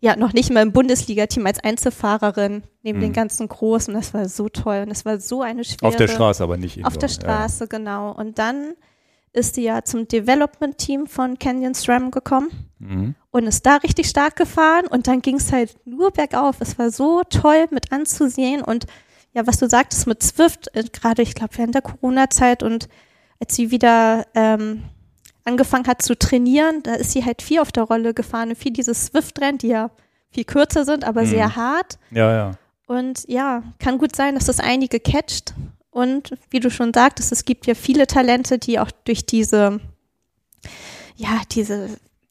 ja 0.02 0.16
noch 0.18 0.34
nicht 0.34 0.52
mal 0.52 0.62
im 0.62 0.74
Bundesliga-Team 0.74 1.48
als 1.48 1.64
Einzelfahrerin 1.64 2.62
neben 2.84 3.00
Mhm. 3.00 3.04
den 3.04 3.14
ganzen 3.14 3.48
Großen. 3.48 3.94
Das 3.96 4.14
war 4.14 4.28
so 4.30 4.50
toll 4.50 4.82
und 4.84 4.90
das 4.90 5.06
war 5.06 5.20
so 5.20 5.42
eine 5.42 5.64
schwere. 5.64 5.88
Auf 5.88 5.96
der 5.96 6.08
Straße, 6.10 6.44
aber 6.44 6.58
nicht 6.58 6.86
Auf 6.86 6.98
der 6.98 7.08
Straße, 7.08 7.68
genau. 7.68 8.12
Und 8.12 8.38
dann 8.38 8.74
ist 9.34 9.56
sie 9.56 9.64
ja 9.64 9.84
zum 9.84 10.08
Development-Team 10.08 11.08
von 11.08 11.38
Canyon 11.40 11.74
SRAM 11.74 12.12
gekommen. 12.12 12.50
Mhm. 12.80 13.16
und 13.32 13.48
ist 13.48 13.66
da 13.66 13.78
richtig 13.78 14.10
stark 14.10 14.36
gefahren 14.36 14.86
und 14.88 15.08
dann 15.08 15.22
ging 15.22 15.38
es 15.38 15.54
halt 15.54 15.76
nur 15.86 16.12
bergauf. 16.12 16.58
Es 16.60 16.78
war 16.78 16.92
so 16.92 17.24
toll 17.30 17.68
mit 17.72 17.92
anzusehen 17.94 18.62
und 18.62 18.86
ja, 19.34 19.48
was 19.48 19.58
du 19.58 19.70
sagtest 19.70 20.06
mit 20.06 20.22
Zwift, 20.22 20.68
äh, 20.76 20.84
gerade 20.92 21.22
ich 21.22 21.34
glaube 21.34 21.58
während 21.58 21.74
der 21.76 21.82
Corona-Zeit 21.82 22.62
und 22.62 22.90
als 23.40 23.56
sie 23.56 23.72
wieder 23.72 24.26
ähm, 24.36 24.84
angefangen 25.46 25.88
hat 25.88 26.02
zu 26.02 26.18
trainieren, 26.20 26.84
da 26.84 26.96
ist 26.96 27.12
sie 27.14 27.24
halt 27.24 27.42
viel 27.42 27.60
auf 27.60 27.72
der 27.72 27.84
Rolle 27.84 28.14
gefahren 28.14 28.50
und 28.50 28.58
viel 28.58 28.74
dieses 28.74 29.06
Swift-Rennen, 29.06 29.58
die 29.60 29.68
ja 29.70 29.90
viel 30.30 30.44
kürzer 30.44 30.84
sind, 30.84 31.06
aber 31.06 31.22
Mhm. 31.22 31.28
sehr 31.28 31.56
hart. 31.56 31.98
ja, 32.12 32.32
ja. 32.34 32.52
Und 32.86 33.24
ja, 33.30 33.64
kann 33.80 33.98
gut 33.98 34.14
sein, 34.14 34.36
dass 34.36 34.46
das 34.46 34.60
einige 34.60 35.00
catcht. 35.00 35.54
Und 35.94 36.34
wie 36.50 36.60
du 36.60 36.72
schon 36.72 36.92
sagtest, 36.92 37.32
es 37.32 37.46
gibt 37.46 37.68
ja 37.68 37.76
viele 37.76 38.08
Talente, 38.08 38.58
die 38.58 38.80
auch 38.80 38.90
durch 39.06 39.28
diese, 39.28 39.80
ja, 41.16 41.42
diese, 41.52 41.88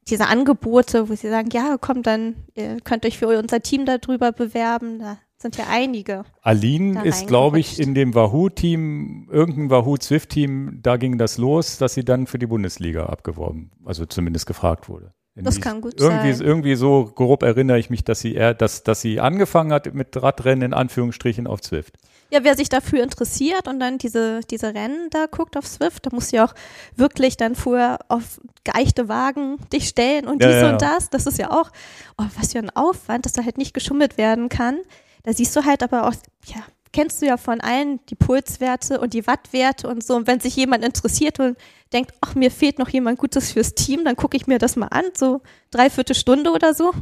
diese 0.08 0.26
Angebote, 0.26 1.08
wo 1.08 1.14
sie 1.14 1.28
sagen, 1.28 1.48
ja, 1.52 1.76
komm, 1.80 2.02
dann 2.02 2.34
ihr 2.56 2.78
könnt 2.82 3.06
euch 3.06 3.18
für 3.18 3.28
unser 3.28 3.60
Team 3.60 3.86
darüber 3.86 4.32
bewerben. 4.32 4.98
Da 4.98 5.18
sind 5.38 5.56
ja 5.56 5.66
einige. 5.70 6.24
Aline 6.42 7.04
ist, 7.04 7.28
glaube 7.28 7.60
ich, 7.60 7.78
in 7.78 7.94
dem 7.94 8.16
Wahoo-Team, 8.16 9.28
irgendein 9.30 9.70
Wahoo-Zwift-Team, 9.70 10.80
da 10.82 10.96
ging 10.96 11.16
das 11.16 11.38
los, 11.38 11.78
dass 11.78 11.94
sie 11.94 12.04
dann 12.04 12.26
für 12.26 12.40
die 12.40 12.46
Bundesliga 12.46 13.06
abgeworben, 13.06 13.70
also 13.84 14.06
zumindest 14.06 14.46
gefragt 14.46 14.88
wurde. 14.88 15.12
In 15.36 15.44
Das 15.44 15.60
kann 15.60 15.80
gut 15.80 15.94
irgendwie, 15.98 16.32
sein. 16.32 16.46
Irgendwie 16.46 16.74
so 16.74 17.10
grob 17.14 17.42
erinnere 17.42 17.78
ich 17.78 17.90
mich, 17.90 18.02
dass 18.04 18.20
sie 18.20 18.34
eher, 18.34 18.54
dass, 18.54 18.82
dass 18.82 19.00
sie 19.00 19.20
angefangen 19.20 19.72
hat 19.72 19.94
mit 19.94 20.20
Radrennen 20.20 20.62
in 20.62 20.74
Anführungsstrichen 20.74 21.46
auf 21.46 21.60
Zwift. 21.60 21.96
Ja, 22.32 22.44
wer 22.44 22.56
sich 22.56 22.70
dafür 22.70 23.02
interessiert 23.02 23.68
und 23.68 23.78
dann 23.78 23.98
diese, 23.98 24.40
diese 24.50 24.72
Rennen 24.74 25.10
da 25.10 25.26
guckt 25.26 25.54
auf 25.58 25.66
Swift, 25.66 26.06
da 26.06 26.10
musst 26.14 26.32
du 26.32 26.36
ja 26.36 26.46
auch 26.46 26.54
wirklich 26.96 27.36
dann 27.36 27.54
vorher 27.54 27.98
auf 28.08 28.40
geeichte 28.64 29.06
Wagen 29.10 29.58
dich 29.70 29.86
stellen 29.86 30.26
und 30.26 30.42
Ja, 30.42 30.48
dies 30.48 30.62
ja, 30.62 30.70
und 30.70 30.80
das. 30.80 31.10
Das 31.10 31.26
ist 31.26 31.36
ja 31.36 31.50
auch, 31.50 31.70
oh, 32.16 32.24
was 32.38 32.52
für 32.52 32.58
ein 32.58 32.70
Aufwand, 32.70 33.26
dass 33.26 33.34
da 33.34 33.44
halt 33.44 33.58
nicht 33.58 33.74
geschummelt 33.74 34.16
werden 34.16 34.48
kann. 34.48 34.78
Da 35.24 35.34
siehst 35.34 35.54
du 35.54 35.66
halt 35.66 35.82
aber 35.82 36.08
auch, 36.08 36.14
ja, 36.46 36.62
kennst 36.94 37.20
du 37.20 37.26
ja 37.26 37.36
von 37.36 37.60
allen 37.60 38.00
die 38.06 38.14
Pulswerte 38.14 38.98
und 38.98 39.12
die 39.12 39.26
Wattwerte 39.26 39.88
und 39.88 40.02
so. 40.02 40.16
Und 40.16 40.26
wenn 40.26 40.40
sich 40.40 40.56
jemand 40.56 40.86
interessiert 40.86 41.38
und 41.38 41.58
denkt, 41.92 42.14
ach, 42.22 42.34
mir 42.34 42.50
fehlt 42.50 42.78
noch 42.78 42.88
jemand 42.88 43.18
Gutes 43.18 43.52
fürs 43.52 43.74
Team, 43.74 44.06
dann 44.06 44.16
gucke 44.16 44.38
ich 44.38 44.46
mir 44.46 44.58
das 44.58 44.76
mal 44.76 44.88
an, 44.88 45.04
so 45.14 45.42
dreiviertel 45.70 46.14
Stunde 46.16 46.50
oder 46.50 46.72
so. 46.72 46.92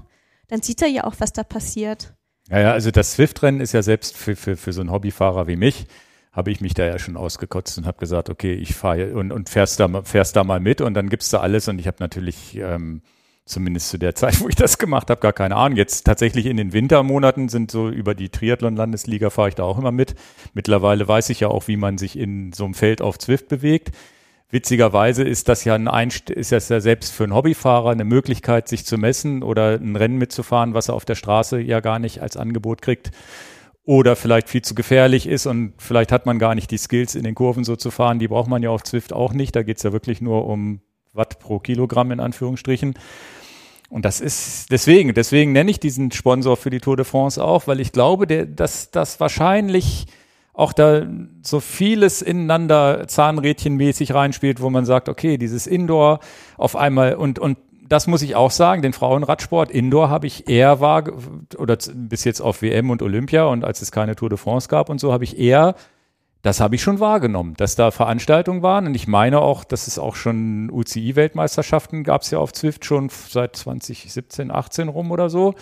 Dann 0.48 0.60
sieht 0.60 0.82
er 0.82 0.88
ja 0.88 1.04
auch, 1.04 1.14
was 1.18 1.32
da 1.32 1.44
passiert. 1.44 2.14
Ja, 2.50 2.58
ja, 2.60 2.72
also 2.72 2.90
das 2.90 3.12
Swift-Rennen 3.12 3.60
ist 3.60 3.72
ja 3.72 3.82
selbst 3.82 4.16
für, 4.16 4.34
für, 4.36 4.56
für 4.56 4.72
so 4.72 4.80
einen 4.80 4.90
Hobbyfahrer 4.90 5.46
wie 5.46 5.56
mich, 5.56 5.86
habe 6.32 6.50
ich 6.50 6.60
mich 6.60 6.74
da 6.74 6.84
ja 6.84 6.98
schon 6.98 7.16
ausgekotzt 7.16 7.78
und 7.78 7.86
habe 7.86 7.98
gesagt, 7.98 8.28
okay, 8.30 8.52
ich 8.54 8.74
fahre 8.74 9.14
und, 9.14 9.30
und 9.32 9.48
fährst, 9.48 9.78
da, 9.80 9.88
mal- 9.88 10.04
fährst 10.04 10.36
da 10.36 10.44
mal 10.44 10.60
mit 10.60 10.80
und 10.80 10.94
dann 10.94 11.08
gibst 11.08 11.32
du 11.32 11.38
alles 11.38 11.68
und 11.68 11.78
ich 11.78 11.86
habe 11.86 11.98
natürlich 12.00 12.56
ähm, 12.56 13.02
zumindest 13.44 13.88
zu 13.90 13.98
der 13.98 14.14
Zeit, 14.16 14.40
wo 14.40 14.48
ich 14.48 14.56
das 14.56 14.78
gemacht 14.78 15.10
habe, 15.10 15.20
gar 15.20 15.32
keine 15.32 15.54
Ahnung. 15.56 15.76
Jetzt 15.76 16.04
tatsächlich 16.04 16.46
in 16.46 16.56
den 16.56 16.72
Wintermonaten 16.72 17.48
sind 17.48 17.70
so 17.70 17.88
über 17.88 18.14
die 18.16 18.30
Triathlon-Landesliga 18.30 19.30
fahre 19.30 19.48
ich 19.50 19.54
da 19.54 19.62
auch 19.62 19.78
immer 19.78 19.92
mit. 19.92 20.14
Mittlerweile 20.52 21.06
weiß 21.06 21.30
ich 21.30 21.40
ja 21.40 21.48
auch, 21.48 21.68
wie 21.68 21.76
man 21.76 21.98
sich 21.98 22.18
in 22.18 22.52
so 22.52 22.64
einem 22.64 22.74
Feld 22.74 23.00
auf 23.00 23.18
Zwift 23.18 23.48
bewegt. 23.48 23.90
Witzigerweise 24.50 25.22
ist 25.22 25.48
das 25.48 25.64
ja 25.64 25.74
ein 25.74 25.86
Einst 25.86 26.28
ist 26.28 26.50
das 26.50 26.68
ja 26.68 26.80
selbst 26.80 27.12
für 27.12 27.24
einen 27.24 27.34
Hobbyfahrer 27.34 27.90
eine 27.90 28.04
Möglichkeit, 28.04 28.68
sich 28.68 28.84
zu 28.84 28.98
messen 28.98 29.44
oder 29.44 29.74
ein 29.74 29.94
Rennen 29.94 30.18
mitzufahren, 30.18 30.74
was 30.74 30.88
er 30.88 30.94
auf 30.94 31.04
der 31.04 31.14
Straße 31.14 31.60
ja 31.60 31.80
gar 31.80 32.00
nicht 32.00 32.20
als 32.20 32.36
Angebot 32.36 32.82
kriegt. 32.82 33.12
Oder 33.84 34.16
vielleicht 34.16 34.48
viel 34.48 34.62
zu 34.62 34.74
gefährlich 34.74 35.26
ist 35.26 35.46
und 35.46 35.74
vielleicht 35.78 36.12
hat 36.12 36.26
man 36.26 36.38
gar 36.38 36.54
nicht 36.54 36.70
die 36.70 36.78
Skills 36.78 37.14
in 37.14 37.22
den 37.22 37.34
Kurven 37.34 37.64
so 37.64 37.76
zu 37.76 37.90
fahren. 37.90 38.18
Die 38.18 38.28
braucht 38.28 38.48
man 38.48 38.62
ja 38.62 38.70
auf 38.70 38.82
Zwift 38.82 39.12
auch 39.12 39.32
nicht. 39.32 39.54
Da 39.56 39.62
geht's 39.62 39.82
ja 39.82 39.92
wirklich 39.92 40.20
nur 40.20 40.46
um 40.46 40.80
Watt 41.12 41.38
pro 41.38 41.58
Kilogramm 41.58 42.10
in 42.10 42.20
Anführungsstrichen. 42.20 42.94
Und 43.88 44.04
das 44.04 44.20
ist 44.20 44.70
deswegen, 44.70 45.14
deswegen 45.14 45.52
nenne 45.52 45.70
ich 45.70 45.80
diesen 45.80 46.12
Sponsor 46.12 46.56
für 46.56 46.70
die 46.70 46.78
Tour 46.78 46.96
de 46.96 47.04
France 47.04 47.42
auch, 47.42 47.66
weil 47.66 47.80
ich 47.80 47.90
glaube, 47.90 48.26
der, 48.26 48.46
dass 48.46 48.90
das 48.90 49.18
wahrscheinlich 49.18 50.06
auch 50.52 50.72
da 50.72 51.06
so 51.42 51.60
vieles 51.60 52.22
ineinander 52.22 53.06
zahnrädchenmäßig 53.06 54.14
reinspielt, 54.14 54.60
wo 54.60 54.70
man 54.70 54.84
sagt, 54.84 55.08
okay, 55.08 55.38
dieses 55.38 55.66
Indoor 55.66 56.20
auf 56.56 56.76
einmal 56.76 57.14
und, 57.14 57.38
und 57.38 57.58
das 57.90 58.06
muss 58.06 58.22
ich 58.22 58.36
auch 58.36 58.52
sagen, 58.52 58.82
den 58.82 58.92
Frauenradsport 58.92 59.70
Indoor 59.70 60.10
habe 60.10 60.28
ich 60.28 60.48
eher 60.48 60.80
wahr, 60.80 61.04
oder 61.58 61.76
bis 61.92 62.24
jetzt 62.24 62.40
auf 62.40 62.62
WM 62.62 62.88
und 62.88 63.02
Olympia 63.02 63.44
und 63.44 63.64
als 63.64 63.82
es 63.82 63.90
keine 63.90 64.14
Tour 64.14 64.28
de 64.28 64.38
France 64.38 64.68
gab 64.68 64.88
und 64.88 65.00
so, 65.00 65.12
habe 65.12 65.24
ich 65.24 65.38
eher, 65.38 65.74
das 66.42 66.60
habe 66.60 66.76
ich 66.76 66.82
schon 66.82 67.00
wahrgenommen, 67.00 67.54
dass 67.56 67.74
da 67.74 67.90
Veranstaltungen 67.90 68.62
waren 68.62 68.86
und 68.86 68.94
ich 68.94 69.08
meine 69.08 69.40
auch, 69.40 69.64
dass 69.64 69.88
es 69.88 69.98
auch 69.98 70.14
schon 70.14 70.70
UCI-Weltmeisterschaften 70.70 72.04
gab 72.04 72.22
es 72.22 72.30
ja 72.30 72.38
auf 72.38 72.52
Zwift 72.52 72.84
schon 72.84 73.10
seit 73.10 73.56
2017, 73.56 74.52
18 74.52 74.88
rum 74.88 75.10
oder 75.10 75.28
so. 75.28 75.54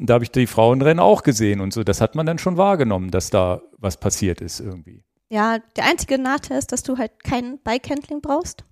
Und 0.00 0.08
da 0.08 0.14
habe 0.14 0.24
ich 0.24 0.30
die 0.30 0.46
Frauenrennen 0.46 0.98
auch 0.98 1.22
gesehen 1.22 1.60
und 1.60 1.74
so. 1.74 1.84
Das 1.84 2.00
hat 2.00 2.14
man 2.14 2.24
dann 2.24 2.38
schon 2.38 2.56
wahrgenommen, 2.56 3.10
dass 3.10 3.28
da 3.28 3.60
was 3.76 3.98
passiert 3.98 4.40
ist 4.40 4.58
irgendwie. 4.58 5.04
Ja, 5.28 5.58
der 5.76 5.84
einzige 5.84 6.18
Nachteil 6.18 6.58
ist, 6.58 6.72
dass 6.72 6.82
du 6.82 6.96
halt 6.96 7.22
kein 7.22 7.58
Bike-Handling 7.58 8.22
brauchst. 8.22 8.64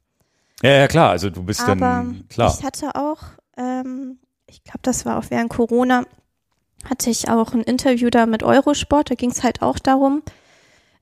Ja, 0.62 0.70
ja, 0.70 0.88
klar. 0.88 1.10
Also 1.10 1.28
du 1.28 1.42
bist 1.42 1.60
Aber 1.60 1.76
dann, 1.76 2.24
klar. 2.30 2.56
ich 2.58 2.64
hatte 2.64 2.94
auch, 2.94 3.18
ähm, 3.58 4.18
ich 4.46 4.64
glaube, 4.64 4.80
das 4.82 5.04
war 5.04 5.18
auch 5.18 5.26
während 5.28 5.50
Corona, 5.50 6.04
hatte 6.88 7.10
ich 7.10 7.28
auch 7.28 7.52
ein 7.52 7.62
Interview 7.62 8.08
da 8.08 8.24
mit 8.24 8.42
Eurosport. 8.42 9.10
Da 9.10 9.14
ging 9.14 9.30
es 9.30 9.42
halt 9.44 9.60
auch 9.60 9.78
darum, 9.78 10.22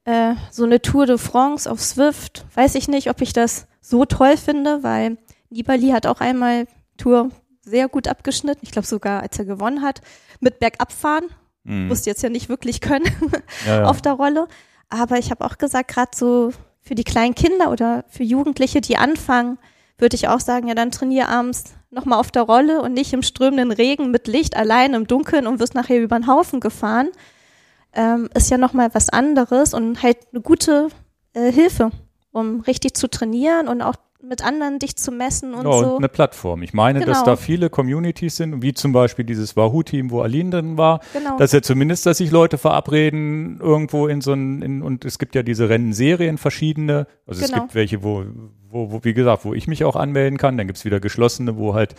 äh, 0.07 0.35
so 0.51 0.65
eine 0.65 0.83
Tour 0.83 1.07
de 1.07 1.19
France 1.19 1.71
auf 1.71 1.81
Swift. 1.81 2.45
Weiß 2.55 2.75
ich 2.75 2.89
nicht, 2.89 3.09
ob 3.11 3.21
ich 3.21 3.33
das 3.33 3.69
so 3.81 4.05
toll 4.05 4.37
finde, 4.37 4.83
weil 4.83 5.19
Nibali 5.51 5.91
hat 5.91 6.05
auch 6.09 6.21
einmal 6.21 6.67
Tour 6.97 7.31
sehr 7.67 7.89
gut 7.89 8.09
abgeschnitten. 8.09 8.61
Ich 8.63 8.71
glaube 8.71 8.87
sogar, 8.87 9.23
als 9.23 9.39
er 9.39 9.45
gewonnen 9.45 9.83
hat, 9.83 10.01
mit 10.41 10.59
Bergabfahren. 10.61 11.27
Mhm. 11.65 11.89
Musste 11.89 12.09
jetzt 12.09 12.23
ja 12.23 12.29
nicht 12.31 12.49
wirklich 12.49 12.81
können 12.81 13.05
Ja, 13.67 13.81
ja. 13.81 13.85
auf 13.85 14.01
der 14.01 14.13
Rolle. 14.13 14.49
Aber 14.89 15.19
ich 15.19 15.31
habe 15.31 15.45
auch 15.45 15.59
gesagt, 15.59 15.89
gerade 15.89 16.13
so 16.15 16.53
für 16.81 16.95
die 16.95 17.05
kleinen 17.05 17.35
Kinder 17.35 17.71
oder 17.71 18.05
für 18.09 18.23
Jugendliche, 18.23 18.81
die 18.81 18.97
anfangen, 18.97 19.59
würde 19.99 20.15
ich 20.15 20.29
auch 20.29 20.41
sagen, 20.41 20.69
ja, 20.69 20.75
dann 20.75 20.93
trainier 20.93 21.29
abends 21.29 21.65
nochmal 21.91 22.21
auf 22.21 22.31
der 22.31 22.43
Rolle 22.43 22.83
und 22.83 22.93
nicht 22.93 23.13
im 23.13 23.23
strömenden 23.23 23.73
Regen 23.73 24.11
mit 24.11 24.29
Licht 24.29 24.57
allein 24.57 24.95
im 24.95 25.07
Dunkeln 25.07 25.47
und 25.47 25.59
wirst 25.59 25.75
nachher 25.75 26.01
über 26.01 26.19
den 26.19 26.27
Haufen 26.29 26.61
gefahren. 26.61 27.09
Ähm, 27.93 28.29
ist 28.35 28.51
ja 28.51 28.59
nochmal 28.59 28.91
was 28.93 29.09
anderes 29.09 29.75
und 29.75 30.03
halt 30.03 30.19
eine 30.33 30.43
gute 30.43 30.89
äh, 31.33 31.51
Hilfe, 31.51 31.91
um 32.31 32.61
richtig 32.61 32.95
zu 32.95 33.09
trainieren 33.09 33.69
und 33.69 33.81
auch 33.83 33.97
mit 34.23 34.45
anderen 34.45 34.79
dich 34.79 34.97
zu 34.97 35.13
messen 35.13 35.55
und 35.55 35.65
ja, 35.65 35.71
und 35.71 35.85
so. 35.85 35.97
eine 35.97 36.09
Plattform. 36.09 36.63
Ich 36.63 36.73
meine, 36.73 37.01
dass 37.01 37.19
Genau. 37.19 37.25
da 37.33 37.37
viele 37.37 37.71
Communities 37.71 38.37
sind, 38.37 38.63
wie 38.63 38.73
zum 38.75 38.93
Beispiel 38.93 39.25
dieses 39.25 39.57
Wahoo-Team, 39.57 40.11
wo 40.11 40.21
Aline 40.23 40.51
drin 40.51 40.79
war. 40.79 41.01
Genau. 41.13 41.37
Dass 41.39 41.53
ja 41.53 41.63
zumindest, 41.63 42.07
dass 42.07 42.19
sich 42.19 42.31
Leute 42.31 42.59
verabreden 42.59 43.61
irgendwo 43.61 44.07
in 44.07 44.21
so 44.21 44.33
ein, 44.33 44.63
in, 44.63 44.83
und 44.83 45.05
es 45.05 45.19
gibt 45.19 45.35
ja 45.35 45.43
diese 45.43 45.69
Rennserien 45.69 46.39
verschiedene. 46.39 47.07
Also 47.27 47.43
es 47.43 47.51
Genau. 47.51 47.63
gibt 47.63 47.75
welche, 47.75 48.03
wo, 48.03 48.25
wo, 48.71 48.91
wo, 48.91 49.05
wie 49.05 49.15
gesagt, 49.15 49.45
wo 49.45 49.55
ich 49.55 49.69
mich 49.69 49.85
auch 49.85 49.97
anmelden 49.97 50.39
kann. 50.39 50.57
Dann 50.57 50.67
gibt's 50.67 50.85
wieder 50.85 51.01
geschlossene, 51.01 51.57
wo 51.57 51.75
halt 51.75 51.95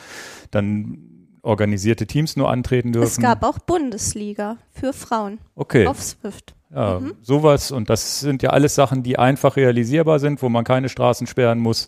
dann 0.52 0.98
organisierte 1.44 2.08
Teams 2.08 2.36
nur 2.36 2.50
antreten 2.50 2.92
dürfen. 2.92 3.08
es 3.08 3.20
gab 3.20 3.44
auch 3.44 3.60
Bundesliga 3.60 4.58
für 4.70 4.92
Frauen 4.92 5.38
okay. 5.56 5.88
auf 5.88 6.02
Swift. 6.02 6.56
Ja, 6.74 7.00
Mhm. 7.00 7.14
sowas 7.22 7.72
und 7.72 7.90
das 7.90 8.20
sind 8.20 8.44
ja 8.44 8.50
alles 8.50 8.76
Sachen, 8.76 9.02
die 9.02 9.18
einfach 9.18 9.56
realisierbar 9.56 10.20
sind, 10.20 10.42
wo 10.42 10.50
man 10.50 10.66
keine 10.66 10.90
Straßen 10.90 11.26
sperren 11.26 11.60
muss, 11.60 11.88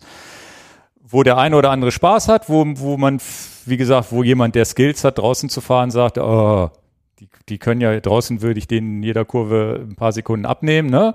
wo 1.02 1.22
der 1.22 1.36
eine 1.36 1.56
oder 1.56 1.70
andere 1.70 1.92
Spaß 1.92 2.28
hat, 2.28 2.48
wo, 2.48 2.64
wo 2.76 2.96
man, 2.96 3.20
wie 3.66 3.76
gesagt, 3.76 4.10
wo 4.10 4.22
jemand, 4.22 4.54
der 4.54 4.64
Skills 4.64 5.04
hat, 5.04 5.18
draußen 5.18 5.48
zu 5.50 5.60
fahren, 5.60 5.90
sagt, 5.90 6.16
oh, 6.16 6.70
die, 7.18 7.28
die 7.50 7.58
können 7.58 7.82
ja 7.82 7.98
draußen 8.00 8.40
würde 8.40 8.58
ich 8.58 8.68
denen 8.68 8.96
in 8.98 9.02
jeder 9.02 9.26
Kurve 9.26 9.84
ein 9.86 9.96
paar 9.96 10.12
Sekunden 10.12 10.46
abnehmen, 10.46 10.88
ne? 10.88 11.12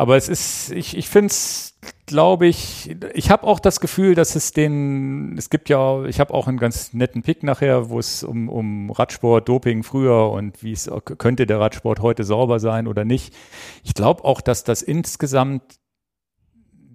Aber 0.00 0.16
es 0.16 0.30
ist, 0.30 0.72
ich, 0.72 0.96
ich 0.96 1.10
finde 1.10 1.26
es, 1.26 1.78
glaube 2.06 2.46
ich, 2.46 2.96
ich 3.12 3.30
habe 3.30 3.46
auch 3.46 3.60
das 3.60 3.80
Gefühl, 3.80 4.14
dass 4.14 4.34
es 4.34 4.52
den, 4.52 5.36
es 5.36 5.50
gibt 5.50 5.68
ja, 5.68 6.06
ich 6.06 6.20
habe 6.20 6.32
auch 6.32 6.48
einen 6.48 6.56
ganz 6.56 6.94
netten 6.94 7.20
Pick 7.20 7.42
nachher, 7.42 7.90
wo 7.90 7.98
es 7.98 8.22
um, 8.22 8.48
um 8.48 8.90
Radsport, 8.90 9.46
Doping 9.46 9.82
früher 9.82 10.30
und 10.30 10.62
wie 10.62 10.72
es 10.72 10.90
könnte 11.18 11.46
der 11.46 11.60
Radsport 11.60 12.00
heute 12.00 12.24
sauber 12.24 12.60
sein 12.60 12.88
oder 12.88 13.04
nicht. 13.04 13.36
Ich 13.84 13.92
glaube 13.92 14.24
auch, 14.24 14.40
dass 14.40 14.64
das 14.64 14.80
insgesamt 14.80 15.78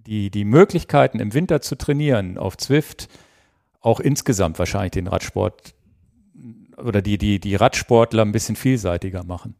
die, 0.07 0.31
die 0.31 0.43
Möglichkeiten 0.43 1.19
im 1.19 1.35
Winter 1.35 1.61
zu 1.61 1.75
trainieren 1.77 2.39
auf 2.39 2.57
Zwift 2.57 3.07
auch 3.81 3.99
insgesamt 3.99 4.57
wahrscheinlich 4.57 4.93
den 4.93 5.05
Radsport 5.05 5.75
oder 6.75 7.03
die, 7.03 7.19
die, 7.19 7.39
die 7.39 7.53
Radsportler 7.53 8.23
ein 8.23 8.31
bisschen 8.31 8.55
vielseitiger 8.55 9.23
machen. 9.25 9.53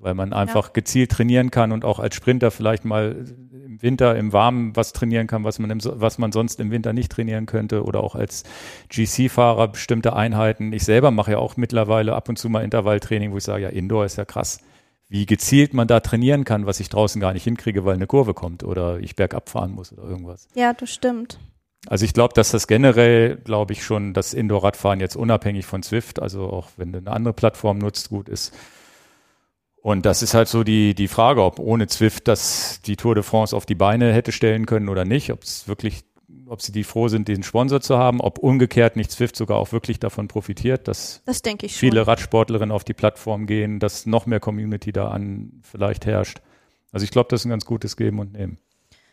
Weil 0.00 0.14
man 0.14 0.32
einfach 0.32 0.66
ja. 0.66 0.70
gezielt 0.72 1.12
trainieren 1.12 1.50
kann 1.50 1.72
und 1.72 1.84
auch 1.84 1.98
als 1.98 2.14
Sprinter 2.14 2.50
vielleicht 2.50 2.84
mal 2.84 3.24
im 3.64 3.82
Winter 3.82 4.16
im 4.16 4.32
Warmen 4.32 4.74
was 4.74 4.92
trainieren 4.92 5.26
kann, 5.26 5.44
was 5.44 5.58
man, 5.58 5.70
im, 5.70 5.80
was 5.82 6.18
man 6.18 6.32
sonst 6.32 6.58
im 6.58 6.70
Winter 6.70 6.92
nicht 6.92 7.12
trainieren 7.12 7.46
könnte 7.46 7.84
oder 7.84 8.02
auch 8.02 8.14
als 8.14 8.44
GC-Fahrer 8.88 9.68
bestimmte 9.68 10.14
Einheiten. 10.16 10.72
Ich 10.72 10.84
selber 10.84 11.10
mache 11.10 11.32
ja 11.32 11.38
auch 11.38 11.56
mittlerweile 11.56 12.14
ab 12.14 12.28
und 12.28 12.36
zu 12.36 12.48
mal 12.48 12.64
Intervalltraining, 12.64 13.32
wo 13.32 13.36
ich 13.36 13.44
sage, 13.44 13.64
ja, 13.64 13.68
Indoor 13.68 14.06
ist 14.06 14.16
ja 14.16 14.24
krass, 14.24 14.60
wie 15.08 15.26
gezielt 15.26 15.74
man 15.74 15.86
da 15.86 16.00
trainieren 16.00 16.44
kann, 16.44 16.66
was 16.66 16.80
ich 16.80 16.88
draußen 16.88 17.20
gar 17.20 17.32
nicht 17.32 17.44
hinkriege, 17.44 17.84
weil 17.84 17.94
eine 17.94 18.06
Kurve 18.06 18.32
kommt 18.32 18.64
oder 18.64 19.00
ich 19.00 19.16
bergab 19.16 19.50
fahren 19.50 19.72
muss 19.72 19.92
oder 19.92 20.04
irgendwas. 20.04 20.48
Ja, 20.54 20.72
das 20.72 20.90
stimmt. 20.90 21.38
Also 21.86 22.04
ich 22.04 22.12
glaube, 22.12 22.34
dass 22.34 22.50
das 22.50 22.66
generell, 22.66 23.36
glaube 23.36 23.72
ich 23.72 23.82
schon, 23.82 24.12
das 24.12 24.34
Indoor-Radfahren 24.34 25.00
jetzt 25.00 25.16
unabhängig 25.16 25.66
von 25.66 25.82
Zwift, 25.82 26.20
also 26.20 26.44
auch 26.44 26.68
wenn 26.76 26.92
du 26.92 26.98
eine 26.98 27.10
andere 27.10 27.32
Plattform 27.32 27.78
nutzt, 27.78 28.10
gut 28.10 28.28
ist. 28.28 28.54
Und 29.82 30.04
das 30.04 30.22
ist 30.22 30.34
halt 30.34 30.48
so 30.48 30.62
die, 30.62 30.94
die 30.94 31.08
Frage, 31.08 31.42
ob 31.42 31.58
ohne 31.58 31.86
Zwift 31.86 32.28
das 32.28 32.80
die 32.84 32.96
Tour 32.96 33.14
de 33.14 33.24
France 33.24 33.56
auf 33.56 33.64
die 33.64 33.74
Beine 33.74 34.12
hätte 34.12 34.30
stellen 34.30 34.66
können 34.66 34.88
oder 34.88 35.04
nicht, 35.04 35.32
ob 35.32 35.42
es 35.42 35.68
wirklich, 35.68 36.04
ob 36.46 36.60
sie 36.60 36.72
die 36.72 36.84
froh 36.84 37.08
sind, 37.08 37.28
den 37.28 37.42
Sponsor 37.42 37.80
zu 37.80 37.96
haben, 37.96 38.20
ob 38.20 38.38
umgekehrt 38.38 38.96
nicht 38.96 39.10
Zwift 39.10 39.36
sogar 39.36 39.56
auch 39.58 39.72
wirklich 39.72 39.98
davon 39.98 40.28
profitiert, 40.28 40.86
dass 40.86 41.22
das 41.24 41.40
viele. 41.68 42.06
Radsportlerinnen 42.06 42.72
auf 42.72 42.84
die 42.84 42.92
Plattform 42.92 43.46
gehen, 43.46 43.78
dass 43.78 44.04
noch 44.04 44.26
mehr 44.26 44.40
Community 44.40 44.92
da 44.92 45.08
an 45.08 45.60
vielleicht 45.62 46.04
herrscht. 46.04 46.42
Also 46.92 47.04
ich 47.04 47.10
glaube, 47.10 47.28
das 47.30 47.40
ist 47.40 47.44
ein 47.46 47.50
ganz 47.50 47.64
gutes 47.64 47.96
Geben 47.96 48.18
und 48.18 48.32
Nehmen. 48.32 48.58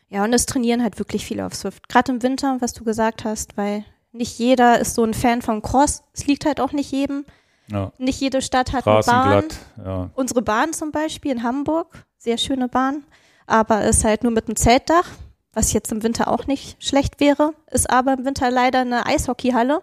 Ja, 0.09 0.23
und 0.23 0.33
es 0.33 0.45
trainieren 0.45 0.83
halt 0.83 0.99
wirklich 0.99 1.25
viele 1.25 1.45
auf 1.45 1.55
Swift. 1.55 1.87
Gerade 1.89 2.11
im 2.11 2.23
Winter, 2.23 2.57
was 2.59 2.73
du 2.73 2.83
gesagt 2.83 3.23
hast, 3.23 3.55
weil 3.57 3.85
nicht 4.11 4.39
jeder 4.39 4.79
ist 4.79 4.95
so 4.95 5.03
ein 5.03 5.13
Fan 5.13 5.41
von 5.41 5.61
Cross. 5.61 6.03
Es 6.13 6.27
liegt 6.27 6.45
halt 6.45 6.59
auch 6.59 6.71
nicht 6.71 6.91
jedem. 6.91 7.25
Ja. 7.71 7.91
Nicht 7.97 8.19
jede 8.19 8.41
Stadt 8.41 8.73
hat 8.73 8.87
eine 8.87 9.01
Bahn. 9.01 9.45
Ja. 9.83 10.09
Unsere 10.15 10.41
Bahn 10.41 10.73
zum 10.73 10.91
Beispiel 10.91 11.31
in 11.31 11.43
Hamburg, 11.43 12.05
sehr 12.17 12.37
schöne 12.37 12.67
Bahn, 12.67 13.03
aber 13.45 13.83
ist 13.85 14.03
halt 14.03 14.23
nur 14.23 14.31
mit 14.31 14.47
einem 14.47 14.55
Zeltdach, 14.55 15.09
was 15.53 15.73
jetzt 15.73 15.91
im 15.91 16.03
Winter 16.03 16.27
auch 16.27 16.47
nicht 16.47 16.83
schlecht 16.83 17.19
wäre, 17.19 17.53
ist 17.71 17.89
aber 17.89 18.13
im 18.13 18.25
Winter 18.25 18.51
leider 18.51 18.81
eine 18.81 19.05
Eishockeyhalle. 19.05 19.81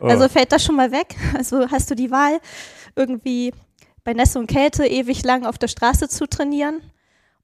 Oh. 0.00 0.06
Also 0.06 0.28
fällt 0.28 0.52
das 0.52 0.64
schon 0.64 0.76
mal 0.76 0.92
weg. 0.92 1.16
Also 1.36 1.70
hast 1.70 1.90
du 1.90 1.94
die 1.94 2.10
Wahl, 2.10 2.40
irgendwie 2.96 3.52
bei 4.04 4.12
Nässe 4.12 4.38
und 4.38 4.46
Kälte 4.46 4.86
ewig 4.86 5.24
lang 5.24 5.46
auf 5.46 5.58
der 5.58 5.68
Straße 5.68 6.08
zu 6.08 6.26
trainieren 6.26 6.80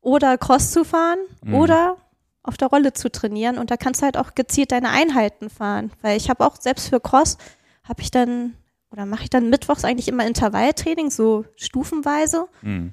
oder 0.00 0.38
Cross 0.38 0.72
zu 0.72 0.84
fahren 0.84 1.18
mhm. 1.42 1.54
oder 1.54 1.96
auf 2.42 2.56
der 2.56 2.68
Rolle 2.68 2.92
zu 2.92 3.10
trainieren 3.10 3.58
und 3.58 3.70
da 3.70 3.76
kannst 3.76 4.00
du 4.00 4.04
halt 4.04 4.16
auch 4.16 4.34
gezielt 4.34 4.72
deine 4.72 4.90
Einheiten 4.90 5.50
fahren, 5.50 5.92
weil 6.02 6.16
ich 6.16 6.30
habe 6.30 6.46
auch 6.46 6.56
selbst 6.56 6.88
für 6.88 7.00
Cross 7.00 7.36
habe 7.84 8.00
ich 8.02 8.10
dann 8.10 8.54
oder 8.92 9.06
mache 9.06 9.24
ich 9.24 9.30
dann 9.30 9.50
mittwochs 9.50 9.84
eigentlich 9.84 10.08
immer 10.08 10.26
Intervalltraining 10.26 11.10
so 11.10 11.44
stufenweise. 11.56 12.46
Mhm. 12.62 12.92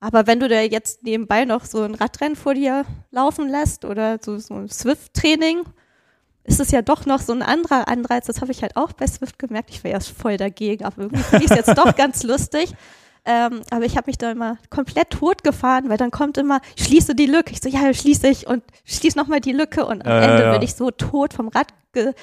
Aber 0.00 0.26
wenn 0.26 0.40
du 0.40 0.48
da 0.48 0.60
jetzt 0.60 1.04
nebenbei 1.04 1.44
noch 1.44 1.64
so 1.64 1.82
ein 1.82 1.94
Radrennen 1.94 2.36
vor 2.36 2.54
dir 2.54 2.84
laufen 3.10 3.48
lässt 3.48 3.84
oder 3.84 4.18
so, 4.20 4.38
so 4.38 4.54
ein 4.54 4.68
Swift-Training, 4.68 5.62
ist 6.44 6.60
es 6.60 6.72
ja 6.72 6.82
doch 6.82 7.06
noch 7.06 7.20
so 7.20 7.32
ein 7.32 7.42
anderer 7.42 7.86
Anreiz. 7.86 8.26
Das 8.26 8.40
habe 8.40 8.50
ich 8.50 8.62
halt 8.62 8.76
auch 8.76 8.92
bei 8.92 9.06
Swift 9.06 9.38
gemerkt. 9.38 9.70
Ich 9.70 9.84
war 9.84 9.92
erst 9.92 10.08
voll 10.10 10.36
dagegen, 10.36 10.84
aber 10.84 11.02
irgendwie 11.02 11.22
finde 11.22 11.44
ich 11.44 11.50
es 11.52 11.56
jetzt 11.56 11.78
doch 11.78 11.94
ganz 11.94 12.24
lustig. 12.24 12.74
Ähm, 13.24 13.62
aber 13.70 13.84
ich 13.84 13.96
habe 13.96 14.08
mich 14.08 14.18
da 14.18 14.32
immer 14.32 14.58
komplett 14.68 15.10
tot 15.10 15.44
gefahren, 15.44 15.88
weil 15.88 15.96
dann 15.96 16.10
kommt 16.10 16.38
immer, 16.38 16.60
schließe 16.76 17.14
die 17.14 17.26
Lücke. 17.26 17.52
Ich 17.52 17.60
so, 17.60 17.68
ja, 17.68 17.94
schließe 17.94 18.26
ich 18.26 18.48
und 18.48 18.64
schließe 18.84 19.16
nochmal 19.16 19.40
die 19.40 19.52
Lücke. 19.52 19.86
Und 19.86 20.04
am 20.04 20.10
äh, 20.10 20.24
Ende 20.24 20.42
ja. 20.42 20.52
bin 20.52 20.62
ich 20.62 20.74
so 20.74 20.90
tot 20.90 21.32
vom 21.32 21.48
Rad 21.48 21.68
ge 21.92 22.14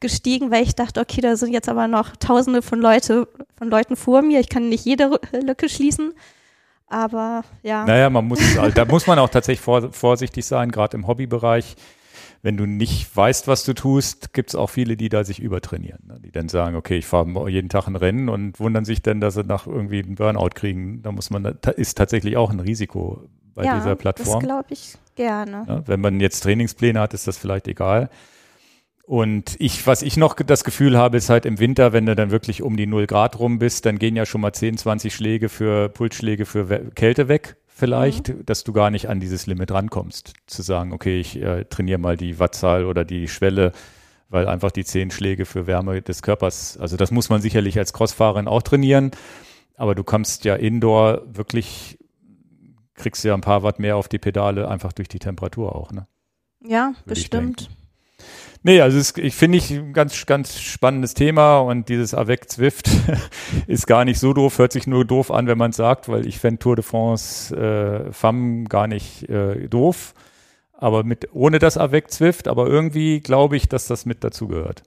gestiegen, 0.00 0.50
weil 0.50 0.62
ich 0.62 0.74
dachte, 0.74 1.00
okay, 1.00 1.20
da 1.20 1.36
sind 1.36 1.52
jetzt 1.52 1.68
aber 1.68 1.88
noch 1.88 2.16
tausende 2.16 2.62
von 2.62 2.80
Leute, 2.80 3.28
von 3.56 3.68
Leuten 3.68 3.96
vor 3.96 4.22
mir. 4.22 4.40
Ich 4.40 4.48
kann 4.48 4.68
nicht 4.68 4.84
jede 4.84 5.20
Lücke 5.32 5.68
schließen. 5.68 6.14
Aber 6.88 7.42
ja. 7.62 7.84
Naja, 7.84 8.08
man 8.08 8.26
muss, 8.26 8.38
da 8.74 8.84
muss 8.84 9.06
man 9.06 9.18
auch 9.18 9.28
tatsächlich 9.28 9.60
vor, 9.60 9.92
vorsichtig 9.92 10.46
sein, 10.46 10.70
gerade 10.70 10.96
im 10.96 11.06
Hobbybereich 11.06 11.76
wenn 12.46 12.56
du 12.56 12.64
nicht 12.64 13.16
weißt, 13.16 13.48
was 13.48 13.64
du 13.64 13.74
tust, 13.74 14.32
gibt 14.32 14.50
es 14.50 14.54
auch 14.54 14.70
viele, 14.70 14.96
die 14.96 15.08
da 15.08 15.24
sich 15.24 15.40
übertrainieren. 15.40 16.06
Ne? 16.06 16.20
Die 16.24 16.30
dann 16.30 16.48
sagen, 16.48 16.76
okay, 16.76 16.96
ich 16.98 17.04
fahre 17.04 17.50
jeden 17.50 17.68
Tag 17.68 17.88
ein 17.88 17.96
Rennen 17.96 18.28
und 18.28 18.60
wundern 18.60 18.84
sich 18.84 19.02
dann, 19.02 19.20
dass 19.20 19.34
sie 19.34 19.42
nach 19.42 19.66
irgendwie 19.66 20.00
einen 20.00 20.14
Burnout 20.14 20.50
kriegen. 20.54 21.02
Da 21.02 21.10
muss 21.10 21.28
man, 21.30 21.44
ist 21.76 21.98
tatsächlich 21.98 22.36
auch 22.36 22.52
ein 22.52 22.60
Risiko 22.60 23.24
bei 23.56 23.64
ja, 23.64 23.76
dieser 23.76 23.96
Plattform. 23.96 24.38
Das 24.38 24.48
glaube 24.48 24.66
ich 24.68 24.94
gerne. 25.16 25.64
Ja, 25.66 25.82
wenn 25.88 26.00
man 26.00 26.20
jetzt 26.20 26.44
Trainingspläne 26.44 27.00
hat, 27.00 27.14
ist 27.14 27.26
das 27.26 27.36
vielleicht 27.36 27.66
egal. 27.66 28.10
Und 29.02 29.56
ich, 29.58 29.84
was 29.88 30.02
ich 30.02 30.16
noch 30.16 30.34
das 30.34 30.62
Gefühl 30.62 30.96
habe, 30.96 31.16
ist 31.16 31.28
halt 31.28 31.46
im 31.46 31.58
Winter, 31.58 31.92
wenn 31.92 32.06
du 32.06 32.14
dann 32.14 32.30
wirklich 32.30 32.62
um 32.62 32.76
die 32.76 32.86
0 32.86 33.08
Grad 33.08 33.40
rum 33.40 33.58
bist, 33.58 33.86
dann 33.86 33.98
gehen 33.98 34.14
ja 34.14 34.24
schon 34.24 34.40
mal 34.40 34.52
10, 34.52 34.78
20 34.78 35.12
Schläge 35.12 35.48
für 35.48 35.88
Pulsschläge 35.88 36.46
für 36.46 36.92
Kälte 36.94 37.26
weg 37.26 37.56
vielleicht, 37.76 38.28
mhm. 38.28 38.46
dass 38.46 38.64
du 38.64 38.72
gar 38.72 38.90
nicht 38.90 39.08
an 39.08 39.20
dieses 39.20 39.46
Limit 39.46 39.70
rankommst. 39.70 40.32
Zu 40.46 40.62
sagen, 40.62 40.92
okay, 40.92 41.20
ich 41.20 41.36
äh, 41.40 41.64
trainiere 41.66 41.98
mal 41.98 42.16
die 42.16 42.38
Wattzahl 42.38 42.86
oder 42.86 43.04
die 43.04 43.28
Schwelle, 43.28 43.72
weil 44.30 44.48
einfach 44.48 44.72
die 44.72 44.84
zehn 44.84 45.10
Schläge 45.10 45.44
für 45.44 45.66
Wärme 45.66 46.00
des 46.00 46.22
Körpers, 46.22 46.78
also 46.78 46.96
das 46.96 47.10
muss 47.10 47.28
man 47.28 47.42
sicherlich 47.42 47.78
als 47.78 47.92
Crossfahrerin 47.92 48.48
auch 48.48 48.62
trainieren, 48.62 49.10
aber 49.76 49.94
du 49.94 50.04
kommst 50.04 50.44
ja 50.46 50.56
indoor 50.56 51.22
wirklich, 51.26 51.98
kriegst 52.94 53.22
ja 53.24 53.34
ein 53.34 53.42
paar 53.42 53.62
Watt 53.62 53.78
mehr 53.78 53.96
auf 53.96 54.08
die 54.08 54.18
Pedale, 54.18 54.68
einfach 54.68 54.94
durch 54.94 55.08
die 55.08 55.18
Temperatur 55.18 55.76
auch, 55.76 55.92
ne? 55.92 56.06
Ja, 56.60 56.94
Würde 57.04 57.10
bestimmt. 57.10 57.70
Nee, 58.62 58.80
also 58.80 58.98
es, 58.98 59.16
ich 59.16 59.34
finde 59.34 59.58
ich 59.58 59.70
ein 59.70 59.92
ganz, 59.92 60.26
ganz 60.26 60.58
spannendes 60.58 61.14
Thema 61.14 61.60
und 61.60 61.88
dieses 61.88 62.14
Avec 62.14 62.50
Zwift 62.50 62.90
ist 63.66 63.86
gar 63.86 64.04
nicht 64.04 64.18
so 64.18 64.32
doof, 64.32 64.58
hört 64.58 64.72
sich 64.72 64.86
nur 64.86 65.04
doof 65.04 65.30
an, 65.30 65.46
wenn 65.46 65.58
man 65.58 65.70
es 65.70 65.76
sagt, 65.76 66.08
weil 66.08 66.26
ich 66.26 66.38
fände 66.38 66.58
Tour 66.58 66.76
de 66.76 66.84
France 66.84 67.54
äh, 67.54 68.12
FAM 68.12 68.64
gar 68.64 68.88
nicht 68.88 69.28
äh, 69.28 69.68
doof, 69.68 70.14
aber 70.72 71.04
mit 71.04 71.28
ohne 71.32 71.58
das 71.58 71.78
Avec 71.78 72.10
Zwift, 72.10 72.48
aber 72.48 72.66
irgendwie 72.66 73.20
glaube 73.20 73.56
ich, 73.56 73.68
dass 73.68 73.86
das 73.86 74.04
mit 74.04 74.24
dazugehört. 74.24 74.82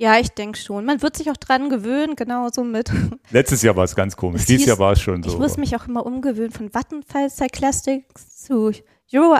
Ja, 0.00 0.18
ich 0.18 0.30
denke 0.30 0.58
schon. 0.58 0.86
Man 0.86 1.02
wird 1.02 1.14
sich 1.14 1.30
auch 1.30 1.36
dran 1.36 1.68
gewöhnen, 1.68 2.16
genauso 2.16 2.64
mit. 2.64 2.90
Letztes 3.30 3.60
Jahr 3.60 3.76
war 3.76 3.84
es 3.84 3.94
ganz 3.94 4.16
komisch. 4.16 4.46
Dieses 4.46 4.66
Jahr 4.66 4.78
war 4.78 4.92
es 4.92 5.00
schon 5.02 5.22
so. 5.22 5.28
Ich 5.28 5.38
muss 5.38 5.58
mich 5.58 5.76
auch 5.76 5.86
immer 5.86 6.06
umgewöhnen 6.06 6.52
von 6.52 6.72
Vattenfall 6.72 7.28
Cyclastics 7.28 8.44
zu 8.44 8.72
Euro, 9.12 9.36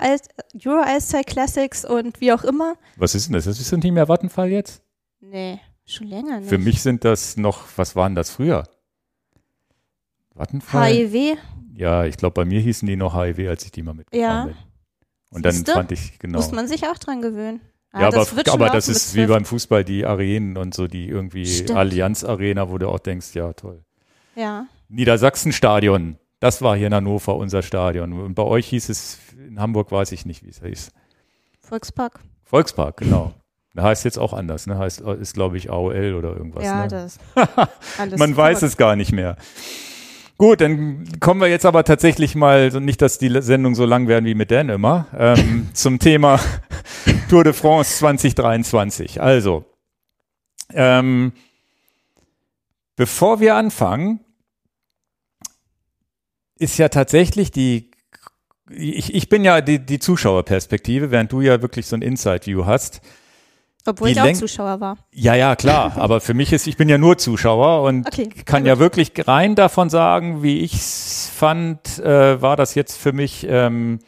Euro 0.64 0.96
Ice 0.96 1.22
Classics 1.24 1.84
und 1.84 2.20
wie 2.20 2.32
auch 2.32 2.44
immer. 2.44 2.74
Was 2.96 3.14
ist 3.14 3.26
denn 3.26 3.34
das? 3.34 3.44
Das 3.44 3.60
ist 3.60 3.72
nicht 3.72 3.92
mehr 3.92 4.08
Vattenfall 4.08 4.50
jetzt? 4.50 4.82
Nee, 5.20 5.60
schon 5.86 6.08
länger 6.08 6.40
nicht. 6.40 6.48
Für 6.48 6.58
mich 6.58 6.82
sind 6.82 7.04
das 7.04 7.36
noch, 7.36 7.64
was 7.76 7.94
waren 7.94 8.14
das 8.14 8.30
früher? 8.30 8.64
Vattenfall? 10.34 10.92
HIW? 10.92 11.36
Ja, 11.74 12.04
ich 12.04 12.16
glaube, 12.16 12.34
bei 12.34 12.44
mir 12.44 12.60
hießen 12.60 12.86
die 12.86 12.96
noch 12.96 13.14
HIW, 13.14 13.48
als 13.48 13.64
ich 13.64 13.72
die 13.72 13.82
mal 13.82 13.94
mitgefahren 13.94 14.48
ja. 14.48 14.54
bin. 14.54 14.56
Und 15.30 15.44
dann 15.44 15.52
Siehste? 15.52 15.72
fand 15.72 15.92
ich, 15.92 16.18
genau. 16.18 16.38
Muss 16.38 16.50
man 16.50 16.66
sich 16.66 16.86
auch 16.86 16.98
dran 16.98 17.22
gewöhnen. 17.22 17.60
Ah, 17.92 18.02
ja, 18.02 18.10
das 18.10 18.32
aber, 18.32 18.52
aber 18.52 18.70
das 18.70 18.88
ist 18.88 19.14
wie 19.14 19.26
beim 19.26 19.44
Fußball, 19.44 19.84
die 19.84 20.06
Arenen 20.06 20.56
und 20.56 20.74
so, 20.74 20.86
die 20.86 21.08
irgendwie 21.08 21.66
Allianz 21.74 22.22
Arena, 22.22 22.70
wo 22.70 22.78
du 22.78 22.88
auch 22.88 23.00
denkst, 23.00 23.34
ja, 23.34 23.52
toll. 23.52 23.84
Ja. 24.36 24.66
Niedersachsenstadion, 24.88 26.16
das 26.40 26.62
war 26.62 26.76
hier 26.76 26.88
in 26.88 26.94
Hannover 26.94 27.36
unser 27.36 27.62
Stadion. 27.62 28.12
Und 28.12 28.34
bei 28.34 28.42
euch 28.42 28.66
hieß 28.68 28.88
es, 28.88 29.18
in 29.46 29.60
Hamburg 29.60 29.92
weiß 29.92 30.12
ich 30.12 30.24
nicht, 30.26 30.44
wie 30.44 30.50
es 30.50 30.60
hieß. 30.60 30.90
Volkspark. 31.60 32.20
Volkspark, 32.44 32.96
genau. 32.96 33.34
Da 33.74 33.84
heißt 33.84 34.04
jetzt 34.04 34.18
auch 34.18 34.32
anders, 34.32 34.66
ne? 34.66 34.76
Heißt, 34.78 35.00
ist, 35.00 35.34
glaube 35.34 35.56
ich, 35.56 35.70
AOL 35.70 36.14
oder 36.14 36.36
irgendwas. 36.36 36.64
Ja, 36.64 36.82
ne? 36.82 36.88
das. 36.88 37.18
alles 37.98 38.18
Man 38.18 38.36
weiß 38.36 38.62
es 38.62 38.76
gar 38.76 38.96
nicht 38.96 39.12
mehr. 39.12 39.36
Gut, 40.38 40.62
dann 40.62 41.04
kommen 41.20 41.40
wir 41.40 41.48
jetzt 41.48 41.66
aber 41.66 41.84
tatsächlich 41.84 42.34
mal, 42.34 42.70
nicht, 42.80 43.02
dass 43.02 43.18
die 43.18 43.42
Sendung 43.42 43.74
so 43.74 43.84
lang 43.84 44.08
werden 44.08 44.24
wie 44.24 44.34
mit 44.34 44.50
Dan 44.50 44.70
immer, 44.70 45.06
ähm, 45.16 45.68
zum 45.74 45.98
Thema 45.98 46.40
Tour 47.28 47.44
de 47.44 47.52
France 47.52 47.98
2023. 47.98 49.20
Also, 49.20 49.66
ähm, 50.72 51.32
bevor 52.96 53.38
wir 53.38 53.54
anfangen, 53.54 54.20
ist 56.60 56.78
ja 56.78 56.88
tatsächlich 56.88 57.50
die, 57.50 57.90
ich, 58.70 59.14
ich 59.14 59.28
bin 59.28 59.44
ja 59.44 59.60
die, 59.60 59.78
die 59.78 59.98
Zuschauerperspektive, 59.98 61.10
während 61.10 61.32
du 61.32 61.40
ja 61.40 61.62
wirklich 61.62 61.86
so 61.86 61.96
ein 61.96 62.02
Inside-View 62.02 62.66
hast. 62.66 63.00
Obwohl 63.86 64.08
die 64.08 64.12
ich 64.12 64.20
auch 64.20 64.26
Lenk 64.26 64.36
Zuschauer 64.36 64.78
war. 64.78 64.98
Ja, 65.10 65.34
ja, 65.34 65.56
klar. 65.56 65.92
aber 65.96 66.20
für 66.20 66.34
mich 66.34 66.52
ist, 66.52 66.66
ich 66.66 66.76
bin 66.76 66.88
ja 66.90 66.98
nur 66.98 67.16
Zuschauer 67.16 67.82
und 67.82 68.06
okay, 68.06 68.28
kann 68.44 68.66
ja 68.66 68.78
wirklich 68.78 69.12
rein 69.26 69.54
davon 69.54 69.88
sagen, 69.88 70.42
wie 70.42 70.58
ich 70.58 70.74
es 70.74 71.32
fand, 71.34 71.98
äh, 71.98 72.42
war 72.42 72.56
das 72.56 72.74
jetzt 72.74 72.98
für 72.98 73.12
mich 73.12 73.46
ähm, 73.48 74.00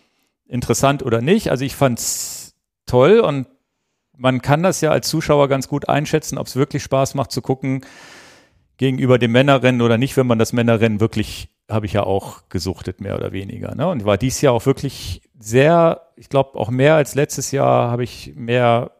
interessant 0.46 1.02
oder 1.02 1.22
nicht. 1.22 1.50
Also 1.50 1.64
ich 1.64 1.74
fand's 1.74 2.54
toll 2.84 3.20
und 3.20 3.46
man 4.14 4.42
kann 4.42 4.62
das 4.62 4.82
ja 4.82 4.90
als 4.90 5.08
Zuschauer 5.08 5.48
ganz 5.48 5.68
gut 5.68 5.88
einschätzen, 5.88 6.36
ob 6.36 6.48
es 6.48 6.54
wirklich 6.54 6.82
Spaß 6.82 7.14
macht 7.14 7.32
zu 7.32 7.40
gucken 7.40 7.86
gegenüber 8.76 9.18
dem 9.18 9.32
Männerrennen 9.32 9.80
oder 9.80 9.96
nicht, 9.96 10.18
wenn 10.18 10.26
man 10.26 10.38
das 10.38 10.52
Männerrennen 10.52 11.00
wirklich 11.00 11.51
habe 11.70 11.86
ich 11.86 11.92
ja 11.92 12.02
auch 12.02 12.48
gesuchtet, 12.48 13.00
mehr 13.00 13.16
oder 13.16 13.32
weniger. 13.32 13.74
Ne? 13.74 13.88
Und 13.88 14.04
war 14.04 14.18
dies 14.18 14.40
Jahr 14.40 14.52
auch 14.52 14.66
wirklich 14.66 15.22
sehr, 15.38 16.08
ich 16.16 16.28
glaube 16.28 16.58
auch 16.58 16.70
mehr 16.70 16.94
als 16.94 17.14
letztes 17.14 17.50
Jahr 17.50 17.90
habe 17.90 18.04
ich 18.04 18.32
mehr 18.36 18.92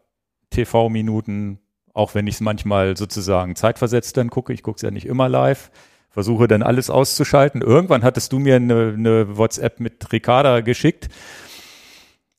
TV-Minuten, 0.49 1.59
auch 1.93 2.15
wenn 2.15 2.27
ich 2.27 2.35
es 2.35 2.41
manchmal 2.41 2.97
sozusagen 2.97 3.55
zeitversetzt 3.55 4.17
dann 4.17 4.29
gucke. 4.29 4.53
Ich 4.53 4.63
gucke 4.63 4.77
es 4.77 4.81
ja 4.81 4.91
nicht 4.91 5.05
immer 5.05 5.29
live, 5.29 5.71
versuche 6.09 6.47
dann 6.47 6.63
alles 6.63 6.89
auszuschalten. 6.89 7.61
Irgendwann 7.61 8.03
hattest 8.03 8.31
du 8.33 8.39
mir 8.39 8.55
eine, 8.55 8.93
eine 8.97 9.37
WhatsApp 9.37 9.79
mit 9.79 10.11
Ricarda 10.11 10.61
geschickt 10.61 11.09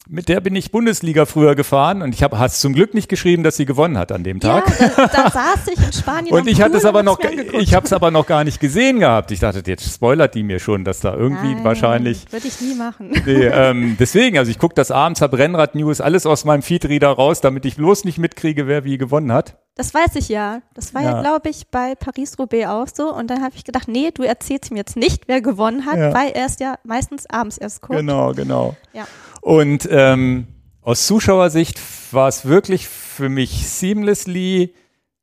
mit 0.09 0.29
der 0.29 0.41
bin 0.41 0.55
ich 0.55 0.71
Bundesliga 0.71 1.25
früher 1.25 1.55
gefahren 1.55 2.03
und 2.03 2.15
ich 2.15 2.23
habe 2.23 2.39
hast 2.39 2.61
zum 2.61 2.75
Glück 2.75 2.93
nicht 2.93 3.09
geschrieben, 3.09 3.43
dass 3.43 3.57
sie 3.57 3.65
gewonnen 3.65 3.97
hat 3.97 4.13
an 4.13 4.23
dem 4.23 4.39
Tag. 4.41 4.65
Ja, 4.79 4.89
da, 4.97 5.07
da 5.07 5.31
saß 5.31 5.69
ich 5.73 5.83
in 5.83 5.93
Spanien. 5.93 6.35
und 6.35 6.47
ich 6.47 6.61
hatte 6.61 6.77
es 6.77 6.85
aber 6.85 7.03
noch, 7.03 7.19
ich 7.53 7.75
habe 7.75 7.87
es 7.87 7.93
aber 7.93 8.11
noch 8.11 8.27
gar 8.27 8.45
nicht 8.45 8.61
gesehen 8.61 9.01
gehabt. 9.01 9.31
Ich 9.31 9.41
dachte, 9.41 9.63
jetzt 9.65 9.93
spoilert 9.95 10.35
die 10.35 10.43
mir 10.43 10.59
schon, 10.59 10.85
dass 10.85 11.01
da 11.01 11.15
irgendwie 11.15 11.55
Nein, 11.55 11.65
wahrscheinlich. 11.65 12.31
Würde 12.31 12.47
ich 12.47 12.61
nie 12.61 12.75
machen. 12.75 13.13
Nee, 13.27 13.47
ähm, 13.47 13.97
deswegen, 13.99 14.37
also 14.37 14.51
ich 14.51 14.59
gucke 14.59 14.75
das 14.75 14.91
abends, 14.91 15.23
habe 15.23 15.39
Rennrad-News, 15.39 16.03
alles 16.03 16.27
aus 16.27 16.45
meinem 16.45 16.61
Feedreader 16.63 17.09
raus, 17.09 17.41
damit 17.41 17.65
ich 17.65 17.77
bloß 17.77 18.05
nicht 18.05 18.19
mitkriege, 18.19 18.67
wer 18.67 18.85
wie 18.85 18.99
gewonnen 18.99 19.33
hat. 19.33 19.57
Das 19.77 19.95
weiß 19.95 20.17
ich 20.17 20.29
ja. 20.29 20.61
Das 20.75 20.95
war 20.95 21.03
ja, 21.03 21.13
Ja. 21.13 21.21
glaube 21.23 21.49
ich, 21.49 21.69
bei 21.69 21.95
Paris-Roubaix 21.95 22.69
auch 22.69 22.87
so. 22.95 23.13
Und 23.13 23.29
dann 23.29 23.43
habe 23.43 23.55
ich 23.57 23.65
gedacht, 23.65 23.89
nee, 23.89 24.11
du 24.13 24.23
erzählst 24.23 24.71
ihm 24.71 24.77
jetzt 24.77 24.97
nicht, 24.97 25.25
wer 25.27 25.41
gewonnen 25.41 25.87
hat, 25.87 25.97
Ja. 25.97 26.13
weil 26.15 26.31
er 26.33 26.47
es 26.47 26.59
ja 26.59 26.75
meistens 26.85 27.29
abends 27.31 27.57
erst 27.57 27.81
guckt. 27.81 27.99
Genau, 27.99 28.33
genau. 28.35 28.77
Ja. 28.93 29.07
Und 29.45 29.87
ähm, 29.91 30.47
aus 30.81 31.07
Zuschauersicht 31.07 31.79
war 32.13 32.29
es 32.29 32.47
wirklich 32.47 32.89
für 32.89 33.29
mich 33.29 33.69
seamlessly 33.69 34.75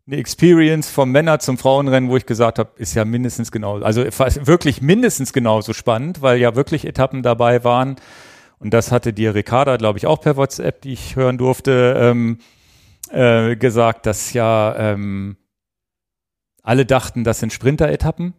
eine 0.05 0.17
Experience 0.17 0.91
vom 0.91 1.11
Männer 1.11 1.39
zum 1.39 1.57
Frauenrennen, 1.57 2.07
wo 2.07 2.17
ich 2.17 2.27
gesagt 2.27 2.59
habe, 2.59 2.69
ist 2.75 2.93
ja 2.93 3.03
mindestens 3.03 3.51
genauso, 3.51 3.83
also 3.83 4.03
wirklich 4.03 4.79
mindestens 4.79 5.33
genauso 5.33 5.73
spannend, 5.73 6.21
weil 6.21 6.37
ja 6.37 6.55
wirklich 6.55 6.85
Etappen 6.85 7.23
dabei 7.23 7.63
waren. 7.63 7.95
Und 8.59 8.75
das 8.75 8.91
hatte 8.91 9.11
dir 9.11 9.33
Ricarda, 9.33 9.77
glaube 9.77 9.97
ich, 9.97 10.05
auch 10.05 10.21
per 10.21 10.37
WhatsApp, 10.37 10.81
die 10.83 10.93
ich 10.93 11.15
hören 11.15 11.39
durfte, 11.39 11.95
ähm, 11.97 12.37
äh, 13.09 13.55
gesagt, 13.55 14.05
dass 14.05 14.33
ja 14.33 14.75
ähm, 14.77 15.35
alle 16.61 16.85
dachten, 16.85 17.23
das 17.23 17.39
sind 17.39 17.53
Sprinter-Etappen. 17.53 18.35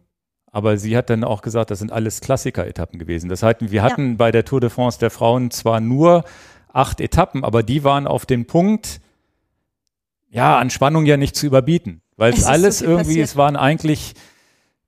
Aber 0.53 0.77
sie 0.77 0.95
hat 0.95 1.09
dann 1.09 1.23
auch 1.23 1.41
gesagt, 1.41 1.71
das 1.71 1.79
sind 1.79 1.91
alles 1.91 2.21
Klassiker-Etappen 2.21 2.99
gewesen. 2.99 3.27
Das 3.27 3.41
heißt, 3.41 3.71
wir 3.71 3.81
hatten 3.81 4.17
bei 4.17 4.31
der 4.31 4.45
Tour 4.45 4.61
de 4.61 4.69
France 4.69 4.99
der 4.99 5.09
Frauen 5.09 5.49
zwar 5.49 5.79
nur 5.81 6.23
acht 6.71 7.01
Etappen, 7.01 7.43
aber 7.43 7.63
die 7.63 7.83
waren 7.83 8.05
auf 8.05 8.27
den 8.27 8.45
Punkt, 8.45 9.01
ja, 10.29 10.59
an 10.59 10.69
Spannung 10.69 11.07
ja 11.07 11.17
nicht 11.17 11.35
zu 11.35 11.47
überbieten. 11.47 12.01
Weil 12.17 12.33
Es 12.33 12.41
so 12.41 12.49
alles 12.49 12.79
viel 12.79 12.87
irgendwie, 12.87 13.05
passiert. 13.05 13.27
es 13.29 13.35
waren 13.35 13.55
eigentlich 13.55 14.13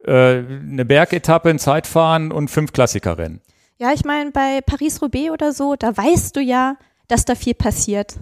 äh, 0.04 0.38
eine 0.38 0.86
Bergetappe, 0.86 1.50
ein 1.50 1.58
Zeitfahren 1.58 2.32
und 2.32 2.50
fünf 2.50 2.72
Klassikerrennen. 2.72 3.42
Ja, 3.80 3.92
ich 3.92 4.06
meine, 4.06 4.30
bei 4.30 4.62
Paris-Roubaix 4.62 5.32
oder 5.32 5.52
so, 5.52 5.76
da 5.76 5.98
weißt 5.98 6.36
du 6.36 6.42
ja, 6.42 6.78
dass 7.08 7.26
da 7.26 7.34
viel 7.34 7.56
passiert. 7.56 8.18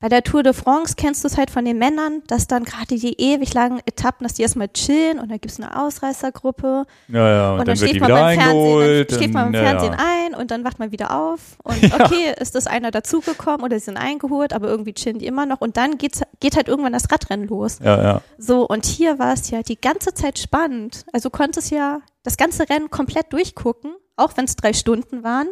Bei 0.00 0.08
der 0.08 0.22
Tour 0.22 0.44
de 0.44 0.52
France 0.52 0.94
kennst 0.96 1.24
du 1.24 1.26
es 1.26 1.36
halt 1.36 1.50
von 1.50 1.64
den 1.64 1.76
Männern, 1.76 2.22
dass 2.28 2.46
dann 2.46 2.62
gerade 2.62 2.94
die 2.94 3.20
ewig 3.20 3.52
langen 3.52 3.80
Etappen, 3.84 4.24
dass 4.24 4.34
die 4.34 4.42
erstmal 4.42 4.68
chillen 4.68 5.18
und 5.18 5.28
dann 5.28 5.40
gibt's 5.40 5.58
eine 5.58 5.76
Ausreißergruppe 5.82 6.86
Ja, 7.08 7.28
ja, 7.28 7.52
und, 7.54 7.60
und, 7.60 7.68
dann, 7.68 7.76
dann, 7.76 7.88
steht 7.88 8.00
man 8.00 8.10
beim 8.12 8.38
Fernsehen, 8.38 9.06
dann 9.08 9.18
steht 9.18 9.32
man 9.32 9.44
beim 9.46 9.54
ja, 9.54 9.60
Fernsehen 9.60 9.92
ja. 9.94 9.98
ein 9.98 10.34
und 10.36 10.52
dann 10.52 10.62
wacht 10.62 10.78
man 10.78 10.92
wieder 10.92 11.10
auf 11.10 11.40
und 11.64 11.82
okay, 12.00 12.32
ist 12.38 12.54
das 12.54 12.68
einer 12.68 12.92
dazugekommen 12.92 13.62
oder 13.62 13.76
sie 13.76 13.86
sind 13.86 13.96
eingeholt, 13.96 14.52
aber 14.52 14.68
irgendwie 14.68 14.94
chillen 14.94 15.18
die 15.18 15.26
immer 15.26 15.46
noch 15.46 15.60
und 15.60 15.76
dann 15.76 15.98
geht's, 15.98 16.22
geht 16.38 16.54
halt 16.54 16.68
irgendwann 16.68 16.92
das 16.92 17.10
Radrennen 17.10 17.48
los. 17.48 17.80
Ja, 17.82 18.00
ja. 18.00 18.22
So, 18.38 18.68
und 18.68 18.86
hier 18.86 19.18
war 19.18 19.32
es 19.32 19.50
ja 19.50 19.64
die 19.64 19.80
ganze 19.80 20.14
Zeit 20.14 20.38
spannend. 20.38 21.06
Also 21.12 21.28
du 21.28 21.36
konntest 21.36 21.72
ja 21.72 22.02
das 22.22 22.36
ganze 22.36 22.68
Rennen 22.68 22.90
komplett 22.90 23.32
durchgucken, 23.32 23.96
auch 24.16 24.36
wenn 24.36 24.44
es 24.44 24.54
drei 24.54 24.72
Stunden 24.72 25.24
waren. 25.24 25.48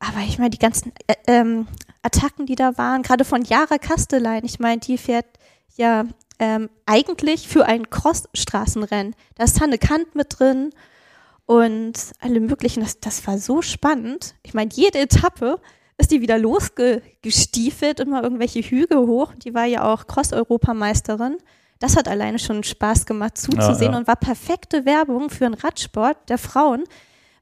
Aber 0.00 0.20
ich 0.20 0.38
meine, 0.38 0.50
die 0.50 0.58
ganzen 0.58 0.92
äh, 1.06 1.14
ähm, 1.26 1.66
Attacken, 2.02 2.46
die 2.46 2.54
da 2.54 2.78
waren, 2.78 3.02
gerade 3.02 3.24
von 3.24 3.42
Jara 3.42 3.78
Kastelein, 3.78 4.44
ich 4.44 4.60
meine, 4.60 4.80
die 4.80 4.98
fährt 4.98 5.26
ja 5.76 6.04
ähm, 6.38 6.70
eigentlich 6.86 7.48
für 7.48 7.66
ein 7.66 7.90
Cross-Straßenrennen. 7.90 9.14
Da 9.34 9.44
ist 9.44 9.58
Tanne 9.58 9.78
Kant 9.78 10.14
mit 10.14 10.38
drin 10.38 10.70
und 11.46 11.94
alle 12.20 12.40
möglichen. 12.40 12.80
Das, 12.82 13.00
das 13.00 13.26
war 13.26 13.38
so 13.38 13.62
spannend. 13.62 14.34
Ich 14.42 14.54
meine, 14.54 14.70
jede 14.72 14.98
Etappe 14.98 15.60
ist 15.96 16.12
die 16.12 16.20
wieder 16.20 16.38
losgestiefelt 16.38 18.00
und 18.00 18.10
mal 18.10 18.22
irgendwelche 18.22 18.60
Hügel 18.60 18.98
hoch. 18.98 19.34
Die 19.34 19.52
war 19.54 19.64
ja 19.64 19.92
auch 19.92 20.06
Cross-Europameisterin. 20.06 21.38
Das 21.80 21.96
hat 21.96 22.08
alleine 22.08 22.38
schon 22.38 22.62
Spaß 22.62 23.06
gemacht 23.06 23.38
zuzusehen 23.38 23.90
Ja, 23.90 23.92
ja. 23.92 23.98
und 23.98 24.06
war 24.06 24.16
perfekte 24.16 24.84
Werbung 24.84 25.30
für 25.30 25.46
einen 25.46 25.54
Radsport 25.54 26.16
der 26.28 26.38
Frauen. 26.38 26.84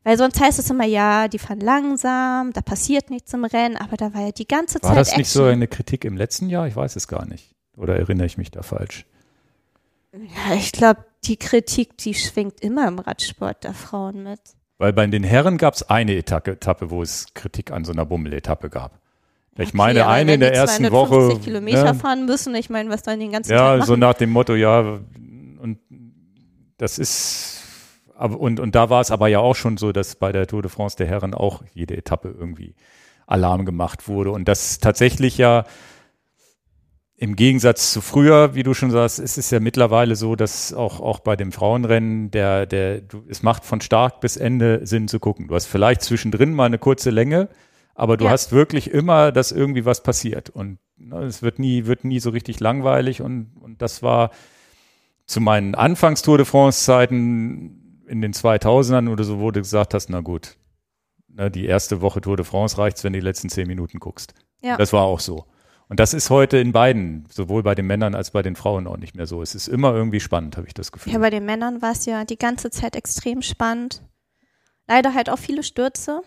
Weil 0.07 0.19
sonst 0.19 0.41
heißt 0.41 0.61
es 0.61 0.71
immer, 0.71 0.85
ja, 0.85 1.27
die 1.27 1.41
fahren 1.41 1.59
langsam, 1.59 2.53
da 2.53 2.61
passiert 2.61 3.11
nichts 3.11 3.35
im 3.35 3.45
Rennen, 3.45 3.77
aber 3.77 3.97
da 3.97 4.15
war 4.15 4.21
ja 4.21 4.31
die 4.31 4.47
ganze 4.47 4.81
War 4.81 4.91
Zeit 4.91 4.99
das 4.99 5.17
nicht 5.17 5.29
so 5.29 5.41
Action. 5.41 5.55
eine 5.55 5.67
Kritik 5.67 6.05
im 6.05 6.17
letzten 6.17 6.49
Jahr? 6.49 6.69
Ich 6.69 6.77
weiß 6.77 6.95
es 6.95 7.09
gar 7.09 7.27
nicht. 7.27 7.57
Oder 7.77 7.97
erinnere 7.97 8.25
ich 8.25 8.39
mich 8.39 8.53
da 8.53 8.63
falsch? 8.63 9.05
Ja, 10.13 10.55
ich 10.55 10.71
glaube, 10.71 11.05
die 11.25 11.37
Kritik, 11.37 11.99
die 11.99 12.15
schwingt 12.15 12.61
immer 12.61 12.87
im 12.87 13.01
Radsport 13.01 13.65
der 13.65 13.75
Frauen 13.75 14.23
mit. 14.23 14.39
Weil 14.79 14.93
bei 14.93 15.05
den 15.09 15.25
Herren 15.25 15.59
gab 15.59 15.75
es 15.75 15.83
eine 15.91 16.15
Etappe, 16.15 16.53
Etappe, 16.53 16.91
wo 16.91 17.03
es 17.03 17.27
Kritik 17.35 17.73
an 17.73 17.85
so 17.85 17.91
einer 17.91 18.07
Bummel-Etappe 18.07 18.71
gab. 18.71 19.01
Ich 19.57 19.71
Okay, 19.71 19.77
meine, 19.77 20.07
eine 20.07 20.35
in 20.35 20.41
der 20.41 20.55
ersten 20.55 20.85
250 20.85 21.37
Woche. 21.37 21.45
Kilometer 21.45 21.95
ne, 21.95 21.99
fahren 21.99 22.27
müssen, 22.27 22.55
ich 22.55 22.71
meine, 22.71 22.91
was 22.91 23.03
dann 23.03 23.19
den 23.19 23.33
ganzen 23.33 23.51
ja, 23.51 23.79
Tag 23.79 23.87
so 23.87 23.97
nach 23.97 24.15
dem 24.15 24.31
Motto, 24.31 24.55
ja, 24.55 25.01
und 25.59 25.79
das 26.77 27.01
ist, 27.01 27.57
und, 28.19 28.61
und 28.61 28.75
da 28.75 28.91
war 28.91 29.01
es 29.01 29.11
aber 29.11 29.29
ja 29.29 29.41
auch 29.41 29.57
schon 29.57 29.77
so, 29.77 29.93
dass 29.93 30.17
bei 30.17 30.33
der 30.33 30.47
Tour 30.47 30.63
de 30.63 30.71
France 30.71 30.97
der 30.97 31.07
Herren 31.07 31.35
auch 31.35 31.63
jede 31.75 31.97
Etappe 31.97 32.35
irgendwie 32.37 32.75
Alarm 33.27 33.65
gemacht 33.65 34.09
wurde. 34.09 34.31
Und 34.31 34.47
das 34.49 34.79
tatsächlich 34.79 35.37
ja 35.39 35.65
im 37.19 37.35
Gegensatz 37.35 37.93
zu 37.93 38.03
früher, 38.03 38.55
wie 38.55 38.63
du 38.63 38.75
schon 38.75 38.91
sagst, 38.91 39.19
ist 39.19 39.39
es 39.39 39.51
ja 39.51 39.59
mittlerweile 39.59 40.17
so, 40.17 40.37
dass 40.37 40.75
auch, 40.75 41.01
auch 41.01 41.21
bei 41.21 41.35
dem 41.35 41.51
Frauenrennen 41.51 42.31
der, 42.31 42.67
der, 42.67 43.01
du, 43.01 43.25
es 43.29 43.43
macht 43.43 43.65
von 43.65 43.81
Start 43.81 44.21
bis 44.21 44.37
Ende 44.37 44.87
Sinn 44.87 45.09
zu 45.09 45.19
gucken. 45.19 45.49
Du 45.49 45.55
hast 45.55 45.67
vielleicht 45.67 46.03
zwischendrin 46.03 46.53
mal 46.53 46.67
eine 46.67 46.79
kurze 46.79 47.09
Länge, 47.11 47.49
aber 47.95 48.19
du 48.19 48.27
Ja. 48.27 48.33
hast 48.33 48.53
wirklich 48.53 48.91
immer, 48.91 49.33
dass 49.33 49.51
irgendwie 49.51 49.87
was 49.87 50.03
passiert. 50.03 50.51
Und 50.51 50.79
ne, 50.99 51.23
es 51.25 51.43
wird 51.43 51.59
nie, 51.59 51.87
wird 51.87 52.05
nie 52.05 52.21
so 52.21 52.31
richtig 52.31 52.61
langweilig. 52.61 53.23
Und, 53.23 53.53
und 53.59 53.81
das 53.81 54.03
war 54.03 54.31
zu 55.25 55.41
meinen 55.41 55.75
Anfangs-Tour 55.75 56.37
de 56.37 56.45
France-Zeiten 56.47 57.86
in 58.07 58.21
den 58.21 58.33
2000ern 58.33 59.11
oder 59.11 59.25
so, 59.25 59.41
wo 59.41 59.51
du 59.51 59.61
gesagt 59.61 59.95
hast, 59.95 60.09
na 60.11 60.21
gut, 60.21 60.57
ne, 61.29 61.51
die 61.51 61.67
erste 61.67 62.01
Woche 62.01 62.21
Tour 62.21 62.37
de 62.37 62.45
France 62.45 62.79
reicht's, 62.79 63.05
wenn 63.05 63.13
du 63.13 63.21
die 63.21 63.25
letzten 63.25 63.49
zehn 63.49 63.67
Minuten 63.67 63.99
guckst. 63.99 64.35
Ja. 64.63 64.77
Das 64.77 64.93
war 64.93 65.03
auch 65.03 65.21
so. 65.21 65.47
Und 65.89 66.01
das 66.01 66.15
ist 66.15 66.31
heute 66.31 66.59
in 66.59 66.73
beiden, 66.73 67.27
sowohl 67.31 67.63
bei 67.63 67.75
den 67.75 67.87
Männern 67.87 68.15
als 68.17 68.33
bei 68.33 68.43
den 68.43 68.57
Frauen 68.57 68.89
auch 68.89 68.97
nicht 68.97 69.15
mehr 69.15 69.27
so. 69.27 69.41
Es 69.41 69.55
ist 69.55 69.69
immer 69.69 69.95
irgendwie 69.95 70.19
spannend, 70.19 70.57
habe 70.57 70.67
ich 70.67 70.75
das 70.75 70.91
Gefühl. 70.91 71.13
Ja, 71.13 71.19
bei 71.21 71.31
den 71.31 71.45
Männern 71.45 71.81
war 71.81 71.93
es 71.93 72.07
ja 72.07 72.25
die 72.25 72.39
ganze 72.39 72.71
Zeit 72.71 72.97
extrem 72.97 73.43
spannend. 73.43 74.03
Leider 74.89 75.15
halt 75.15 75.31
auch 75.31 75.39
viele 75.39 75.63
Stürze 75.63 76.23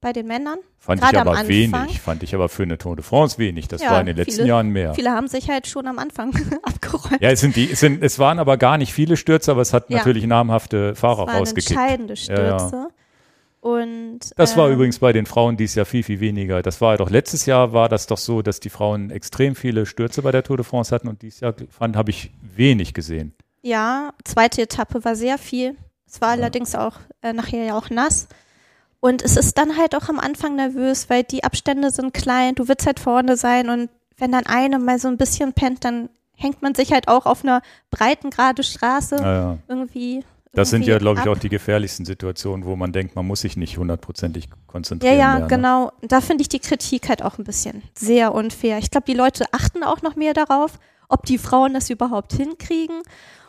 bei 0.00 0.12
den 0.12 0.26
Männern. 0.26 0.58
fand 0.78 1.02
ich 1.02 1.10
gerade 1.10 1.30
am 1.30 1.36
aber 1.36 1.48
wenig. 1.48 2.00
Fand 2.00 2.22
ich 2.22 2.34
aber 2.34 2.48
für 2.48 2.62
eine 2.62 2.78
Tour 2.78 2.96
de 2.96 3.04
France 3.04 3.38
wenig. 3.38 3.68
Das 3.68 3.82
Ja, 3.82 3.90
war 3.92 4.00
in 4.00 4.06
den 4.06 4.16
letzten 4.16 4.36
viele- 4.36 4.48
Jahren 4.48 4.70
mehr. 4.70 4.94
Viele 4.94 5.10
haben 5.10 5.28
sich 5.28 5.48
halt 5.50 5.66
schon 5.66 5.86
am 5.86 5.98
Anfang 5.98 6.32
abgeräumt. 6.62 7.20
Ja, 7.20 7.30
es 7.30 7.40
sind 7.40 7.54
die, 7.56 7.70
es 7.70 7.80
sind, 7.80 8.02
es 8.02 8.18
waren 8.18 8.38
aber 8.38 8.56
gar 8.56 8.78
nicht 8.78 8.92
viele 8.94 9.16
Stürze, 9.16 9.50
aber 9.50 9.60
es 9.60 9.72
hat 9.74 9.90
Ja. 9.90 9.98
natürlich 9.98 10.24
namhafte 10.26 10.94
Fahrer 10.94 11.26
das 11.26 11.34
waren 11.34 11.38
rausgekickt. 11.40 11.70
entscheidende 11.70 12.14
Ja, 12.14 12.34
ja. 12.42 12.58
Stürze. 12.58 12.88
Und 13.60 14.20
Das 14.36 14.56
war 14.56 14.68
ähm, 14.68 14.74
übrigens 14.74 15.00
bei 15.00 15.12
den 15.12 15.26
Frauen 15.26 15.58
dies 15.58 15.74
Jahr 15.74 15.84
viel, 15.84 16.02
viel 16.02 16.20
weniger. 16.20 16.62
Das 16.62 16.80
war 16.80 16.96
doch 16.96 17.10
letztes 17.10 17.44
Jahr 17.44 17.74
war 17.74 17.90
das 17.90 18.06
doch 18.06 18.16
so, 18.16 18.40
dass 18.40 18.58
die 18.60 18.70
Frauen 18.70 19.10
extrem 19.10 19.54
viele 19.54 19.84
Stürze 19.84 20.22
bei 20.22 20.32
der 20.32 20.42
Tour 20.42 20.56
de 20.56 20.64
France 20.64 20.94
hatten 20.94 21.08
und 21.08 21.20
dieses 21.20 21.40
Jahr 21.40 21.54
fand 21.68 21.94
habe 21.96 22.10
ich 22.10 22.32
wenig 22.40 22.94
gesehen. 22.94 23.34
Ja, 23.62 24.14
zweite 24.24 24.62
Etappe 24.62 25.04
war 25.04 25.14
sehr 25.14 25.36
viel. 25.36 25.76
Es 26.06 26.22
war 26.22 26.30
allerdings 26.30 26.74
auch 26.74 26.94
äh, 27.20 27.34
nachher 27.34 27.64
ja 27.64 27.76
auch 27.76 27.90
nass. 27.90 28.28
Und 29.00 29.22
es 29.22 29.36
ist 29.36 29.56
dann 29.56 29.76
halt 29.78 29.94
auch 29.94 30.08
am 30.08 30.20
Anfang 30.20 30.56
nervös, 30.56 31.08
weil 31.08 31.24
die 31.24 31.42
Abstände 31.42 31.90
sind 31.90 32.12
klein, 32.12 32.54
du 32.54 32.68
willst 32.68 32.86
halt 32.86 33.00
vorne 33.00 33.36
sein 33.36 33.70
und 33.70 33.88
wenn 34.18 34.32
dann 34.32 34.44
eine 34.46 34.78
mal 34.78 34.98
so 34.98 35.08
ein 35.08 35.16
bisschen 35.16 35.54
pennt, 35.54 35.84
dann 35.84 36.10
hängt 36.34 36.60
man 36.62 36.74
sich 36.74 36.92
halt 36.92 37.08
auch 37.08 37.24
auf 37.26 37.42
einer 37.42 37.62
breiten, 37.90 38.30
gerade 38.30 38.62
Straße 38.62 39.16
Naja. 39.16 39.58
irgendwie. 39.68 40.22
Das 40.52 40.70
sind 40.70 40.84
ja, 40.84 40.98
glaube 40.98 41.20
ich, 41.20 41.26
ab. 41.26 41.36
auch 41.36 41.38
die 41.38 41.48
gefährlichsten 41.48 42.04
Situationen, 42.04 42.66
wo 42.66 42.74
man 42.74 42.92
denkt, 42.92 43.14
man 43.14 43.24
muss 43.26 43.42
sich 43.42 43.56
nicht 43.56 43.78
hundertprozentig 43.78 44.46
Ja, 44.46 44.56
konzentrieren. 44.66 45.18
ja, 45.18 45.30
mehr, 45.32 45.40
ne? 45.42 45.46
genau. 45.46 45.92
Da 46.02 46.20
finde 46.20 46.42
ich 46.42 46.48
die 46.48 46.58
Kritik 46.58 47.08
halt 47.08 47.22
auch 47.22 47.38
ein 47.38 47.44
bisschen 47.44 47.82
sehr 47.94 48.34
unfair. 48.34 48.78
Ich 48.78 48.90
glaube, 48.90 49.04
die 49.06 49.14
Leute 49.14 49.44
achten 49.52 49.84
auch 49.84 50.02
noch 50.02 50.16
mehr 50.16 50.34
darauf, 50.34 50.72
ob 51.08 51.24
die 51.24 51.38
Frauen 51.38 51.72
das 51.72 51.88
überhaupt 51.88 52.32
hinkriegen. 52.32 53.02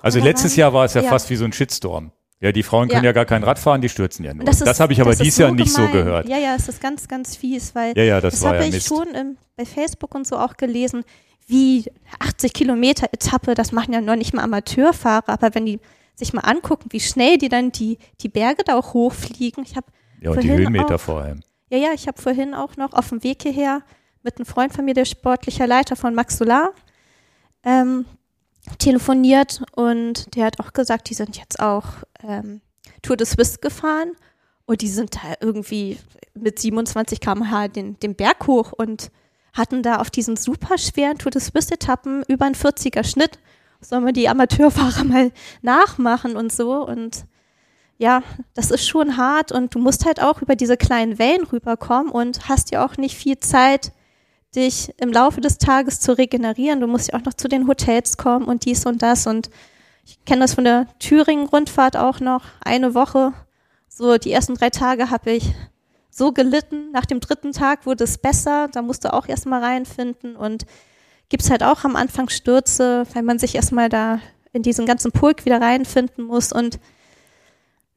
Also 0.03 0.19
letztes 0.19 0.55
Jahr 0.55 0.73
war 0.73 0.85
es 0.85 0.93
ja, 0.93 1.01
ja. 1.01 1.09
fast 1.09 1.29
wie 1.29 1.35
so 1.35 1.45
ein 1.45 1.53
Shitstorm. 1.53 2.11
Ja, 2.41 2.51
die 2.51 2.63
Frauen 2.63 2.87
können 2.89 3.03
ja, 3.03 3.09
Ja. 3.09 3.13
gar 3.13 3.25
kein 3.25 3.43
Rad 3.43 3.59
fahren, 3.59 3.81
die 3.81 3.87
stürzen 3.89 4.25
ja 4.25 4.33
nur. 4.33 4.43
Das, 4.45 4.59
ist- 4.61 4.79
habe 4.79 4.91
ich 4.93 4.99
aber 4.99 5.11
das 5.11 5.19
dieses 5.19 5.37
Jahr 5.37 5.49
so 5.49 5.55
nicht 5.55 5.71
so 5.71 5.87
gehört. 5.87 6.27
Ja, 6.27 6.37
ja, 6.37 6.55
es 6.55 6.67
ist 6.67 6.81
ganz, 6.81 7.07
ganz 7.07 7.35
fies, 7.35 7.73
weil 7.75 7.95
Ja, 7.95 8.03
ja, 8.03 8.19
das, 8.21 8.39
das 8.39 8.45
habe 8.45 8.65
ich 8.65 8.71
Mist. 8.71 8.87
schon 8.87 9.07
im, 9.13 9.37
bei 9.55 9.63
Facebook 9.65 10.13
und 10.15 10.25
so 10.27 10.37
auch 10.37 10.57
gelesen, 10.57 11.03
wie 11.47 11.85
80 12.19 12.51
Kilometer 12.53 13.07
Etappe, 13.11 13.53
das 13.53 13.71
machen 13.71 13.93
ja 13.93 14.01
noch 14.01 14.15
nicht 14.15 14.33
mal 14.33 14.41
Amateurfahrer, 14.43 15.29
aber 15.29 15.53
wenn 15.53 15.65
die 15.67 15.79
sich 16.15 16.33
mal 16.33 16.41
angucken, 16.41 16.87
wie 16.91 16.99
schnell 16.99 17.37
die 17.37 17.49
dann 17.49 17.71
die, 17.71 17.97
die 18.21 18.29
Berge 18.29 18.63
da 18.65 18.75
auch 18.77 18.93
hochfliegen. 18.93 19.63
Ich 19.63 19.75
habe, 19.75 19.87
Ja, 20.19 20.31
und 20.31 20.41
die 20.43 20.49
Höhenmeter 20.51 20.95
auch- 20.95 20.99
vor 20.99 21.21
allem. 21.21 21.41
ja, 21.69 21.77
ja, 21.77 21.89
ich 21.93 22.07
habe 22.07 22.21
vorhin 22.21 22.53
auch 22.55 22.75
noch 22.75 22.93
auf 22.93 23.09
dem 23.09 23.23
Weg 23.23 23.43
hierher 23.43 23.81
mit 24.23 24.37
einem 24.37 24.45
Freund 24.45 24.73
von 24.73 24.85
mir, 24.85 24.93
der 24.93 25.05
sportlicher 25.05 25.67
Leiter 25.67 25.95
von 25.95 26.13
Max 26.15 26.37
Solar, 26.37 26.71
ähm, 27.63 28.05
telefoniert 28.77 29.61
und 29.75 30.35
der 30.35 30.45
hat 30.45 30.59
auch 30.59 30.73
gesagt, 30.73 31.09
die 31.09 31.13
sind 31.13 31.37
jetzt 31.37 31.59
auch 31.59 31.85
ähm, 32.27 32.61
Tour 33.01 33.17
de 33.17 33.25
Suisse 33.25 33.59
gefahren 33.59 34.11
und 34.65 34.81
die 34.81 34.87
sind 34.87 35.15
da 35.15 35.35
irgendwie 35.39 35.97
mit 36.33 36.59
27 36.59 37.19
km/h 37.19 37.67
den, 37.69 37.99
den 37.99 38.15
Berg 38.15 38.47
hoch 38.47 38.71
und 38.71 39.11
hatten 39.53 39.83
da 39.83 39.97
auf 39.97 40.09
diesen 40.09 40.37
super 40.37 40.77
schweren 40.77 41.17
Tour 41.17 41.31
de 41.31 41.41
Suisse-Etappen 41.41 42.23
über 42.27 42.45
einen 42.45 42.55
40er 42.55 43.03
Schnitt. 43.03 43.39
Sollen 43.81 44.05
wir 44.05 44.13
die 44.13 44.29
Amateurfahrer 44.29 45.03
mal 45.05 45.31
nachmachen 45.61 46.35
und 46.35 46.51
so 46.51 46.85
und 46.85 47.25
ja, 47.97 48.23
das 48.55 48.71
ist 48.71 48.87
schon 48.87 49.17
hart 49.17 49.51
und 49.51 49.75
du 49.75 49.79
musst 49.79 50.05
halt 50.05 50.23
auch 50.23 50.41
über 50.41 50.55
diese 50.55 50.75
kleinen 50.75 51.19
Wellen 51.19 51.43
rüberkommen 51.43 52.11
und 52.11 52.49
hast 52.49 52.71
ja 52.71 52.83
auch 52.83 52.97
nicht 52.97 53.15
viel 53.15 53.39
Zeit, 53.39 53.91
dich 54.55 54.93
im 54.97 55.11
Laufe 55.11 55.41
des 55.41 55.57
Tages 55.57 55.99
zu 55.99 56.17
regenerieren. 56.17 56.81
Du 56.81 56.87
musst 56.87 57.11
ja 57.11 57.19
auch 57.19 57.23
noch 57.23 57.33
zu 57.33 57.47
den 57.47 57.67
Hotels 57.67 58.17
kommen 58.17 58.45
und 58.45 58.65
dies 58.65 58.85
und 58.85 59.01
das. 59.01 59.27
Und 59.27 59.49
ich 60.05 60.23
kenne 60.25 60.41
das 60.41 60.55
von 60.55 60.65
der 60.65 60.87
Thüringen-Rundfahrt 60.99 61.95
auch 61.95 62.19
noch. 62.19 62.43
Eine 62.63 62.93
Woche, 62.93 63.33
so 63.87 64.17
die 64.17 64.31
ersten 64.31 64.55
drei 64.55 64.69
Tage 64.69 65.09
habe 65.09 65.31
ich 65.31 65.53
so 66.09 66.31
gelitten. 66.33 66.91
Nach 66.91 67.05
dem 67.05 67.21
dritten 67.21 67.53
Tag 67.53 67.85
wurde 67.85 68.03
es 68.03 68.17
besser. 68.17 68.67
Da 68.71 68.81
musst 68.81 69.05
du 69.05 69.13
auch 69.13 69.27
erstmal 69.27 69.63
reinfinden 69.63 70.35
und 70.35 70.65
gibt 71.29 71.43
es 71.43 71.49
halt 71.49 71.63
auch 71.63 71.85
am 71.85 71.95
Anfang 71.95 72.27
Stürze, 72.27 73.05
weil 73.13 73.23
man 73.23 73.39
sich 73.39 73.55
erstmal 73.55 73.87
da 73.87 74.19
in 74.51 74.63
diesen 74.63 74.85
ganzen 74.85 75.13
Pulk 75.13 75.45
wieder 75.45 75.61
reinfinden 75.61 76.25
muss 76.25 76.51
und 76.51 76.77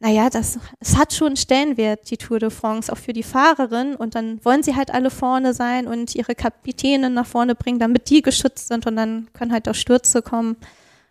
naja, 0.01 0.29
das, 0.29 0.59
es 0.81 0.97
hat 0.97 1.15
schon 1.15 1.29
einen 1.29 1.37
Stellenwert, 1.37 2.11
die 2.11 2.17
Tour 2.17 2.39
de 2.39 2.51
France, 2.51 2.93
auch 2.93 2.99
für 2.99 3.13
die 3.13 3.23
Fahrerin. 3.23 3.95
Und 3.95 4.15
dann 4.15 4.45
wollen 4.45 4.63
sie 4.63 4.77
halt 4.77 4.93
alle 4.93 5.11
vorne 5.11 5.55
sein 5.55 5.87
und 5.87 6.15
ihre 6.15 6.35
Kapitäne 6.35 7.11
nach 7.11 7.27
vorne 7.27 7.55
bringen, 7.55 7.79
damit 7.79 8.11
die 8.11 8.21
geschützt 8.21 8.69
sind 8.69 8.87
und 8.87 8.97
dann 8.97 9.29
können 9.33 9.53
halt 9.53 9.69
auch 9.69 9.75
Stürze 9.75 10.21
kommen. 10.21 10.57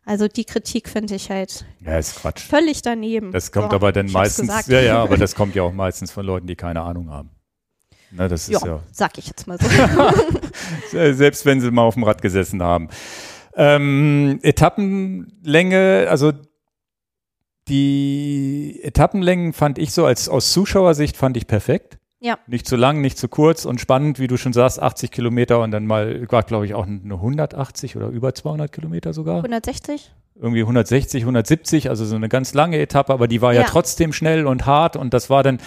Also 0.05 0.27
die 0.27 0.43
Kritik 0.43 0.89
finde 0.89 1.15
ich 1.15 1.29
halt 1.29 1.65
ja, 1.79 1.97
ist 1.97 2.17
Quatsch. 2.17 2.41
völlig 2.41 2.81
daneben. 2.81 3.31
Das 3.31 3.51
kommt 3.51 3.71
so, 3.71 3.75
aber 3.77 3.93
dann 3.93 4.11
meistens, 4.11 4.67
ja, 4.67 4.81
ja, 4.81 5.01
aber 5.01 5.17
das 5.17 5.33
kommt 5.35 5.55
ja 5.55 5.63
auch 5.63 5.71
meistens 5.71 6.11
von 6.11 6.25
Leuten, 6.25 6.45
die 6.45 6.55
keine 6.55 6.81
Ahnung 6.81 7.09
haben. 7.09 7.29
Na, 8.11 8.27
das 8.27 8.49
ist 8.49 8.61
ja, 8.61 8.67
ja. 8.67 8.83
Sag 8.91 9.17
ich 9.17 9.27
jetzt 9.27 9.47
mal 9.47 9.57
so. 9.57 9.67
Selbst 11.13 11.45
wenn 11.45 11.61
sie 11.61 11.71
mal 11.71 11.83
auf 11.83 11.95
dem 11.95 12.03
Rad 12.03 12.21
gesessen 12.21 12.61
haben. 12.61 12.89
Ähm, 13.55 14.39
Etappenlänge, 14.43 16.07
also 16.09 16.33
die 17.67 18.79
Etappenlängen 18.83 19.53
fand 19.53 19.77
ich 19.77 19.93
so 19.93 20.05
als 20.05 20.29
aus 20.29 20.51
Zuschauersicht 20.51 21.17
fand 21.17 21.37
ich 21.37 21.47
perfekt. 21.47 21.97
Ja. 22.19 22.37
Nicht 22.47 22.67
zu 22.67 22.77
lang, 22.77 23.01
nicht 23.01 23.17
zu 23.17 23.27
kurz 23.27 23.65
und 23.65 23.81
spannend, 23.81 24.17
wie 24.17 24.27
du 24.27 24.37
schon 24.37 24.53
sagst, 24.53 24.81
80 24.81 25.11
Kilometer 25.11 25.59
und 25.59 25.71
dann 25.71 25.85
mal, 25.85 26.25
glaube 26.25 26.65
ich 26.65 26.73
auch 26.73 26.87
eine 26.87 27.15
180 27.15 27.97
oder 27.97 28.07
über 28.07 28.33
200 28.33 28.71
Kilometer 28.71 29.11
sogar. 29.11 29.37
160? 29.37 30.13
Irgendwie 30.35 30.61
160, 30.61 31.23
170, 31.23 31.89
also 31.89 32.05
so 32.05 32.15
eine 32.15 32.29
ganz 32.29 32.53
lange 32.53 32.79
Etappe, 32.79 33.11
aber 33.11 33.27
die 33.27 33.41
war 33.41 33.53
ja, 33.53 33.61
ja 33.61 33.67
trotzdem 33.67 34.13
schnell 34.13 34.47
und 34.47 34.65
hart 34.65 34.95
und 34.95 35.13
das 35.13 35.29
war 35.29 35.43
dann, 35.43 35.59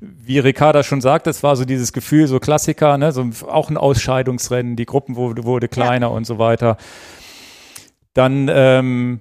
wie 0.00 0.38
Ricarda 0.38 0.82
schon 0.82 1.02
sagt, 1.02 1.26
das 1.26 1.42
war 1.42 1.56
so 1.56 1.66
dieses 1.66 1.92
Gefühl, 1.92 2.26
so 2.26 2.40
Klassiker, 2.40 2.96
ne, 2.96 3.12
so 3.12 3.28
auch 3.46 3.68
ein 3.68 3.76
Ausscheidungsrennen, 3.76 4.76
die 4.76 4.86
Gruppen 4.86 5.14
wurde, 5.14 5.44
wurde 5.44 5.68
kleiner 5.68 6.06
ja. 6.06 6.12
und 6.12 6.24
so 6.24 6.38
weiter. 6.38 6.78
Dann, 8.14 8.50
ähm, 8.50 9.20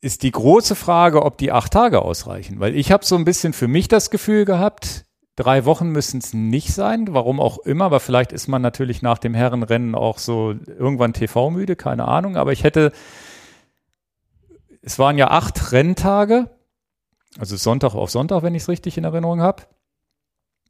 ist 0.00 0.22
die 0.22 0.30
große 0.30 0.74
Frage, 0.74 1.22
ob 1.24 1.38
die 1.38 1.52
acht 1.52 1.72
Tage 1.72 2.02
ausreichen. 2.02 2.60
Weil 2.60 2.74
ich 2.74 2.90
habe 2.90 3.04
so 3.04 3.16
ein 3.16 3.24
bisschen 3.24 3.52
für 3.52 3.68
mich 3.68 3.88
das 3.88 4.10
Gefühl 4.10 4.44
gehabt, 4.44 5.04
drei 5.36 5.64
Wochen 5.64 5.90
müssen 5.90 6.18
es 6.18 6.32
nicht 6.32 6.72
sein, 6.72 7.06
warum 7.10 7.40
auch 7.40 7.58
immer, 7.58 7.86
aber 7.86 8.00
vielleicht 8.00 8.32
ist 8.32 8.48
man 8.48 8.62
natürlich 8.62 9.02
nach 9.02 9.18
dem 9.18 9.34
Herrenrennen 9.34 9.94
auch 9.94 10.18
so 10.18 10.54
irgendwann 10.66 11.12
TV-müde, 11.12 11.76
keine 11.76 12.08
Ahnung. 12.08 12.36
Aber 12.36 12.52
ich 12.52 12.64
hätte, 12.64 12.92
es 14.82 14.98
waren 14.98 15.18
ja 15.18 15.28
acht 15.30 15.72
Renntage, 15.72 16.50
also 17.38 17.56
Sonntag 17.56 17.94
auf 17.94 18.10
Sonntag, 18.10 18.42
wenn 18.42 18.54
ich 18.54 18.62
es 18.62 18.68
richtig 18.68 18.96
in 18.96 19.04
Erinnerung 19.04 19.40
habe. 19.40 19.64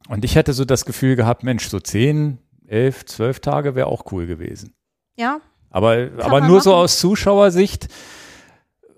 Und 0.09 0.25
ich 0.25 0.35
hätte 0.35 0.53
so 0.53 0.65
das 0.65 0.85
Gefühl 0.85 1.15
gehabt, 1.15 1.43
Mensch, 1.43 1.67
so 1.69 1.79
zehn, 1.79 2.39
elf, 2.67 3.05
zwölf 3.05 3.39
Tage 3.39 3.75
wäre 3.75 3.87
auch 3.87 4.11
cool 4.11 4.25
gewesen. 4.25 4.73
Ja. 5.15 5.39
Aber, 5.69 6.09
aber 6.17 6.41
nur 6.41 6.49
machen. 6.49 6.61
so 6.61 6.75
aus 6.75 6.99
Zuschauersicht 6.99 7.87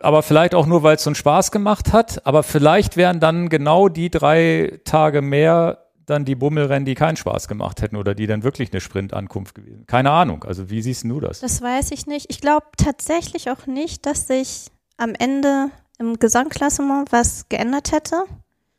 aber 0.04 0.24
vielleicht 0.24 0.56
auch 0.56 0.66
nur, 0.66 0.84
weil 0.84 0.96
es 0.96 1.04
so 1.04 1.10
einen 1.10 1.16
Spaß 1.16 1.52
gemacht 1.52 1.94
hat. 1.94 2.26
Aber 2.26 2.44
vielleicht 2.44 2.98
wären 2.98 3.20
dann 3.20 3.50
genau 3.50 3.90
die 3.90 4.10
drei 4.10 4.80
Tage 4.84 5.22
mehr 5.22 5.80
dann 6.06 6.26
die 6.26 6.36
Bummelrennen, 6.36 6.86
die 6.86 6.96
keinen 6.96 7.16
Spaß 7.16 7.48
gemacht 7.48 7.82
hätten 7.82 7.96
oder 7.96 8.14
die 8.14 8.28
dann 8.28 8.44
wirklich 8.44 8.72
eine 8.74 8.82
Sprintankunft 8.82 9.56
gewesen. 9.56 9.86
Keine 9.88 10.12
Ahnung. 10.12 10.44
Also 10.44 10.70
wie 10.70 10.82
siehst 10.82 11.06
du 11.06 11.20
das? 11.20 11.40
Das 11.40 11.62
weiß 11.62 11.92
ich 11.92 12.08
nicht. 12.08 12.26
Ich 12.30 12.42
glaube 12.42 12.66
tatsächlich 12.76 13.50
auch 13.50 13.68
nicht, 13.68 14.06
dass 14.06 14.28
sich 14.28 14.68
am 14.98 15.14
Ende 15.18 15.70
im 16.00 16.20
Gesamtklassement 16.20 17.12
was 17.12 17.48
geändert 17.48 17.92
hätte. 17.92 18.24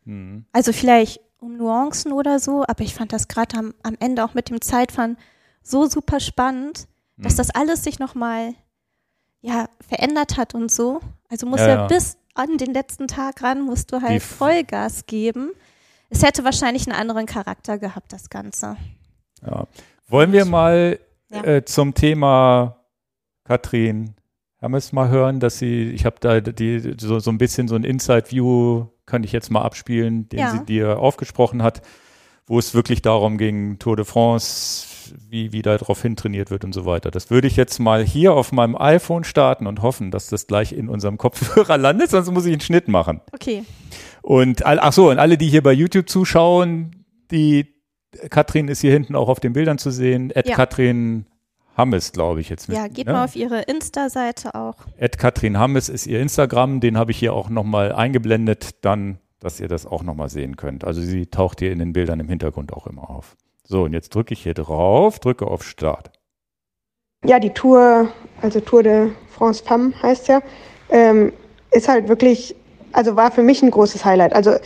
Mhm. 0.05 0.45
Also 0.53 0.73
vielleicht 0.73 1.21
um 1.39 1.57
Nuancen 1.57 2.13
oder 2.13 2.39
so, 2.39 2.65
aber 2.67 2.81
ich 2.83 2.95
fand 2.95 3.13
das 3.13 3.29
gerade 3.29 3.57
am, 3.57 3.75
am 3.83 3.97
Ende 4.01 4.25
auch 4.25 4.35
mit 4.35 4.51
dem 4.51 4.61
Zeitfahren 4.61 5.17
so 5.63 5.87
super 5.87 6.21
spannend, 6.21 6.87
dass 7.17 7.35
mhm. 7.35 7.39
das 7.39 7.51
alles 7.51 7.85
sich 7.85 7.99
nochmal 7.99 8.55
ja, 9.45 9.69
verändert 9.87 10.39
hat 10.39 10.55
und 10.55 10.71
so. 10.71 11.01
Also 11.29 11.47
muss 11.47 11.61
ja, 11.61 11.69
ja, 11.69 11.87
bis 11.87 12.17
an 12.35 12.57
den 12.57 12.73
letzten 12.73 13.07
Tag 13.09 13.43
ran, 13.43 13.61
musst 13.61 13.93
du 13.93 14.01
halt 14.01 14.23
Vollgas 14.23 15.07
geben. 15.07 15.51
Es 16.09 16.23
hätte 16.23 16.45
wahrscheinlich 16.45 16.87
einen 16.89 16.99
anderen 16.99 17.27
Charakter 17.27 17.79
gehabt, 17.79 18.13
das 18.13 18.31
Ganze. 18.31 18.77
Ja. 19.45 19.67
Wollen 20.09 20.33
wir 20.33 20.47
mal 20.47 20.99
ja. 21.31 21.45
äh, 21.45 21.65
zum 21.65 21.95
Thema 21.95 22.77
Katrin 23.45 24.15
Hermes 24.59 24.93
mal 24.93 25.11
hören, 25.11 25.41
dass 25.41 25.59
sie, 25.59 25.91
ich 25.91 26.07
habe 26.07 26.17
da 26.21 26.41
die, 26.41 26.95
so, 26.99 27.19
so 27.19 27.31
ein 27.31 27.37
bisschen 27.37 27.69
so 27.69 27.75
ein 27.75 27.85
Inside-View, 27.85 28.87
kann 29.05 29.25
ich 29.25 29.33
jetzt 29.33 29.51
mal 29.51 29.61
abspielen, 29.61 30.27
den 30.31 30.49
sie 30.49 30.65
dir 30.65 30.99
aufgesprochen 30.99 31.63
hat, 31.63 31.83
wo 32.47 32.59
es 32.59 32.73
wirklich 32.73 33.03
darum 33.03 33.37
ging, 33.37 33.79
Tour 33.79 33.97
de 33.97 34.07
France, 34.07 34.87
wie, 35.29 35.53
wie 35.53 35.63
darauf 35.63 36.01
hintrainiert 36.03 36.51
wird 36.51 36.65
und 36.65 36.73
so 36.73 36.87
weiter. 36.87 37.11
Das 37.11 37.31
würde 37.31 37.47
ich 37.47 37.57
jetzt 37.57 37.79
mal 37.79 38.05
hier 38.05 38.33
auf 38.33 38.53
meinem 38.53 38.77
iPhone 38.77 39.25
starten 39.25 39.67
und 39.67 39.83
hoffen, 39.83 40.11
dass 40.11 40.29
das 40.29 40.47
gleich 40.47 40.73
in 40.73 40.89
unserem 40.89 41.19
Kopfhörer 41.19 41.77
landet, 41.79 42.11
sonst 42.11 42.31
muss 42.31 42.47
ich 42.47 42.53
einen 42.53 42.61
Schnitt 42.61 42.89
machen. 42.89 43.21
Okay. 43.33 43.65
Und 44.23 44.65
ach 44.65 44.93
so, 44.93 45.11
und 45.11 45.19
alle, 45.19 45.37
die 45.37 45.49
hier 45.49 45.63
bei 45.63 45.73
YouTube 45.73 46.09
zuschauen, 46.09 47.05
die 47.31 47.75
Katrin 48.31 48.69
ist 48.69 48.81
hier 48.81 48.93
hinten 48.93 49.17
auch 49.17 49.29
auf 49.29 49.41
den 49.41 49.53
Bildern 49.53 49.79
zu 49.79 49.91
sehen. 49.91 50.31
Ed 50.31 50.49
ja. 50.49 50.57
Katrin 50.57 51.27
Hammes, 51.77 52.13
glaube 52.13 52.41
ich 52.41 52.49
jetzt. 52.49 52.69
Mit, 52.69 52.79
ja, 52.79 52.89
geht 52.89 53.07
ne? 53.07 53.13
mal 53.13 53.25
auf 53.25 53.37
ihre 53.37 53.63
Insta-Seite 53.63 54.55
auch. 54.55 54.77
Ed 54.97 55.19
Katrin 55.19 55.59
Hammes 55.59 55.89
ist 55.89 56.07
ihr 56.07 56.21
Instagram, 56.21 56.81
den 56.81 56.97
habe 56.97 57.11
ich 57.11 57.19
hier 57.19 57.33
auch 57.33 57.49
nochmal 57.49 57.93
eingeblendet, 57.93 58.85
dann, 58.85 59.19
dass 59.41 59.61
ihr 59.61 59.69
das 59.69 59.85
auch 59.85 60.03
nochmal 60.03 60.29
sehen 60.29 60.57
könnt. 60.57 60.85
Also 60.85 61.01
sie 61.01 61.27
taucht 61.27 61.61
hier 61.61 61.73
in 61.73 61.79
den 61.79 61.93
Bildern 61.93 62.21
im 62.21 62.29
Hintergrund 62.29 62.73
auch 62.73 62.87
immer 62.87 63.11
auf. 63.11 63.37
So, 63.67 63.85
und 63.85 63.95
jetzt 63.95 64.15
drücke 64.15 64.35
ich 64.35 64.43
hier 64.43 64.55
drauf, 64.55 65.19
drücke 65.19 65.47
auf 65.47 65.65
Start. 65.65 66.11
Ja, 67.25 67.39
die 67.39 67.51
Tour, 67.51 68.09
also 68.43 68.61
Tour 68.61 68.83
de 68.83 69.11
France 69.31 69.65
Femme 69.65 69.95
heißt 70.03 70.29
ja, 70.29 70.43
ähm, 70.91 71.33
ist 71.71 71.89
halt 71.89 72.09
wirklich, 72.09 72.55
also 72.93 73.17
war 73.17 73.31
für 73.31 73.43
mich 73.43 73.63
ein 73.63 73.71
großes 73.71 74.05
Highlight. 74.05 74.35
Also 74.35 74.57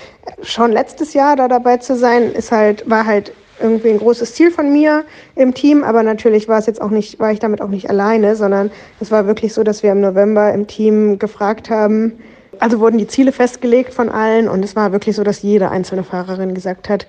schon 0.42 0.72
letztes 0.72 1.14
Jahr 1.14 1.36
da 1.36 1.46
dabei 1.46 1.76
zu 1.76 1.96
sein, 1.96 2.32
ist 2.32 2.50
halt, 2.50 2.90
war 2.90 3.06
halt 3.06 3.32
irgendwie 3.60 3.90
ein 3.90 3.98
großes 3.98 4.34
Ziel 4.34 4.50
von 4.50 4.72
mir 4.72 5.04
im 5.36 5.54
Team, 5.54 5.84
aber 5.84 6.02
natürlich 6.02 6.48
war 6.48 6.58
es 6.58 6.66
jetzt 6.66 6.80
auch 6.80 6.90
nicht, 6.90 7.20
war 7.20 7.30
ich 7.30 7.38
damit 7.38 7.60
auch 7.60 7.68
nicht 7.68 7.88
alleine, 7.88 8.34
sondern 8.34 8.70
es 9.00 9.12
war 9.12 9.26
wirklich 9.26 9.54
so, 9.54 9.62
dass 9.62 9.84
wir 9.84 9.92
im 9.92 10.00
November 10.00 10.52
im 10.52 10.66
Team 10.66 11.18
gefragt 11.18 11.70
haben, 11.70 12.18
also 12.58 12.80
wurden 12.80 12.98
die 12.98 13.06
Ziele 13.06 13.30
festgelegt 13.30 13.94
von 13.94 14.08
allen 14.08 14.48
und 14.48 14.64
es 14.64 14.74
war 14.74 14.90
wirklich 14.90 15.14
so, 15.14 15.22
dass 15.22 15.42
jede 15.42 15.70
einzelne 15.70 16.02
Fahrerin 16.02 16.54
gesagt 16.54 16.88
hat, 16.88 17.06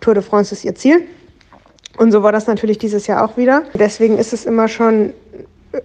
Tour 0.00 0.14
de 0.14 0.22
France 0.22 0.54
ist 0.54 0.64
ihr 0.64 0.74
Ziel. 0.74 1.06
Und 1.96 2.12
so 2.12 2.22
war 2.22 2.32
das 2.32 2.46
natürlich 2.46 2.78
dieses 2.78 3.06
Jahr 3.06 3.24
auch 3.24 3.36
wieder. 3.36 3.62
Deswegen 3.74 4.18
ist 4.18 4.32
es 4.32 4.46
immer 4.46 4.68
schon 4.68 5.12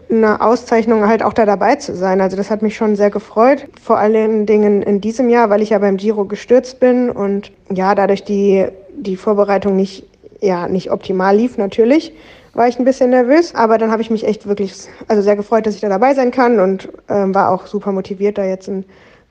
eine 0.09 0.41
Auszeichnung, 0.41 1.07
halt 1.07 1.21
auch 1.21 1.33
da 1.33 1.45
dabei 1.45 1.75
zu 1.75 1.95
sein. 1.95 2.21
Also 2.21 2.37
das 2.37 2.49
hat 2.49 2.61
mich 2.61 2.75
schon 2.75 2.95
sehr 2.95 3.09
gefreut. 3.09 3.67
Vor 3.81 3.97
allen 3.97 4.45
Dingen 4.45 4.81
in 4.81 5.01
diesem 5.01 5.29
Jahr, 5.29 5.49
weil 5.49 5.61
ich 5.61 5.71
ja 5.71 5.79
beim 5.79 5.97
Giro 5.97 6.25
gestürzt 6.25 6.79
bin 6.79 7.09
und 7.09 7.51
ja, 7.69 7.93
dadurch 7.93 8.23
die, 8.23 8.65
die 8.95 9.15
Vorbereitung 9.15 9.75
nicht, 9.75 10.07
ja, 10.41 10.67
nicht 10.67 10.91
optimal 10.91 11.35
lief 11.35 11.57
natürlich 11.57 12.13
war 12.55 12.69
ich 12.69 12.79
ein 12.79 12.85
bisschen 12.85 13.09
nervös, 13.09 13.53
aber 13.53 13.77
dann 13.77 13.91
habe 13.91 14.01
ich 14.01 14.09
mich 14.09 14.25
echt 14.25 14.47
wirklich 14.47 14.73
also 15.07 15.21
sehr 15.21 15.35
gefreut, 15.35 15.67
dass 15.67 15.75
ich 15.75 15.81
da 15.81 15.89
dabei 15.89 16.13
sein 16.13 16.31
kann 16.31 16.59
und 16.59 16.89
ähm, 17.09 17.35
war 17.35 17.51
auch 17.51 17.67
super 17.67 17.91
motiviert, 17.91 18.37
da 18.37 18.45
jetzt 18.45 18.69
ein 18.69 18.85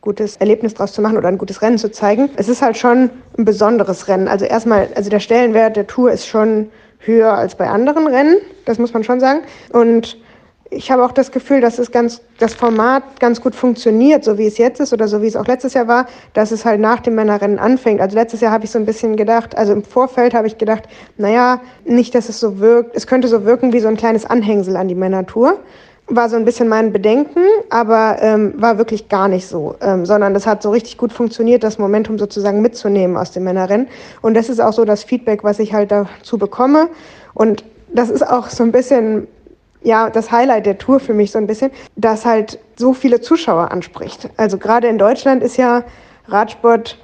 gutes 0.05 0.37
Erlebnis 0.37 0.75
draus 0.75 0.93
zu 0.93 1.01
machen 1.01 1.17
oder 1.17 1.29
ein 1.29 1.39
gutes 1.39 1.63
Rennen 1.63 1.79
zu 1.79 1.91
zeigen. 1.91 2.29
Es 2.37 2.49
ist 2.49 2.63
halt 2.63 2.77
schon 2.77 3.11
ein 3.39 3.45
besonderes 3.45 4.07
Rennen. 4.07 4.29
Also 4.29 4.45
erstmal, 4.45 4.89
also 4.95 5.11
der 5.11 5.21
Stellenwert 5.21 5.77
der 5.77 5.87
Tour 5.87 6.13
ist 6.13 6.27
schon 6.27 6.71
höher 6.99 7.33
als 7.33 7.55
bei 7.55 7.69
anderen 7.69 8.07
Rennen, 8.07 8.37
das 8.67 8.79
muss 8.79 8.93
man 8.93 9.03
schon 9.03 9.19
sagen. 9.19 9.41
Und 9.73 10.19
ich 10.71 10.91
habe 10.91 11.05
auch 11.05 11.13
das 11.13 11.31
Gefühl, 11.31 11.61
dass 11.61 11.79
es 11.79 11.91
ganz, 11.91 12.21
das 12.39 12.55
Format 12.55 13.21
ganz 13.21 13.41
gut 13.41 13.55
funktioniert, 13.55 14.25
so 14.25 14.39
wie 14.39 14.47
es 14.47 14.59
jetzt 14.59 14.81
ist 14.81 14.93
oder 14.93 15.09
so 15.09 15.23
wie 15.23 15.27
es 15.27 15.37
auch 15.37 15.47
letztes 15.47 15.75
Jahr 15.75 15.89
war, 15.89 16.07
dass 16.33 16.51
es 16.51 16.65
halt 16.65 16.81
nach 16.81 17.01
dem 17.01 17.15
Männerrennen 17.15 17.59
anfängt. 17.59 18.01
Also 18.01 18.17
letztes 18.17 18.41
Jahr 18.41 18.53
habe 18.53 18.65
ich 18.65 18.71
so 18.71 18.79
ein 18.79 18.87
bisschen 18.87 19.17
gedacht, 19.17 19.57
also 19.57 19.73
im 19.73 19.85
Vorfeld 19.85 20.35
habe 20.35 20.47
ich 20.47 20.59
gedacht, 20.59 20.85
naja, 21.17 21.61
nicht, 21.85 22.15
dass 22.15 22.29
es 22.29 22.41
so 22.41 22.59
wirkt, 22.59 22.97
es 22.97 23.07
könnte 23.07 23.29
so 23.29 23.45
wirken 23.45 23.73
wie 23.73 23.81
so 23.81 23.89
ein 23.89 23.97
kleines 23.97 24.27
Anhängsel 24.27 24.77
an 24.77 24.89
die 24.89 24.95
Männertour 24.95 25.59
war 26.07 26.29
so 26.29 26.37
ein 26.37 26.45
bisschen 26.45 26.69
mein 26.69 26.93
Bedenken, 26.93 27.45
aber 27.71 28.19
ähm, 28.21 28.55
war 28.57 28.77
wirklich 28.77 29.09
gar 29.09 29.29
nicht 29.29 29.47
so, 29.47 29.75
ähm, 29.81 30.05
sondern 30.05 30.35
das 30.35 30.47
hat 30.47 30.63
so 30.63 30.71
richtig 30.71 30.99
gut 30.99 31.13
funktioniert, 31.13 31.65
das 31.65 31.79
Momentum 31.79 32.19
sozusagen 32.19 32.61
mitzunehmen 32.61 33.17
aus 33.17 33.33
dem 33.33 33.45
Männerrennen. 33.45 33.89
Und 34.21 34.35
das 34.35 34.51
ist 34.51 34.61
auch 34.61 34.75
so 34.75 34.85
das 34.85 35.03
Feedback, 35.03 35.45
was 35.45 35.59
ich 35.59 35.73
halt 35.73 35.91
dazu 35.91 36.37
bekomme. 36.37 36.89
Und 37.33 37.65
das 37.93 38.11
ist 38.11 38.27
auch 38.27 38.49
so 38.51 38.65
ein 38.65 38.73
bisschen, 38.73 39.27
ja, 39.83 40.11
das 40.11 40.31
Highlight 40.31 40.67
der 40.67 40.77
Tour 40.77 41.01
für 41.01 41.15
mich 41.15 41.31
so 41.31 41.39
ein 41.39 41.47
bisschen, 41.47 41.71
dass 41.97 42.27
halt 42.27 42.59
so 42.77 42.93
viele 42.93 43.23
Zuschauer 43.23 43.71
anspricht. 43.71 44.29
Also 44.37 44.59
gerade 44.59 44.89
in 44.89 44.99
Deutschland 44.99 45.43
ist 45.43 45.57
ja 45.57 45.85
Radsport 46.29 46.99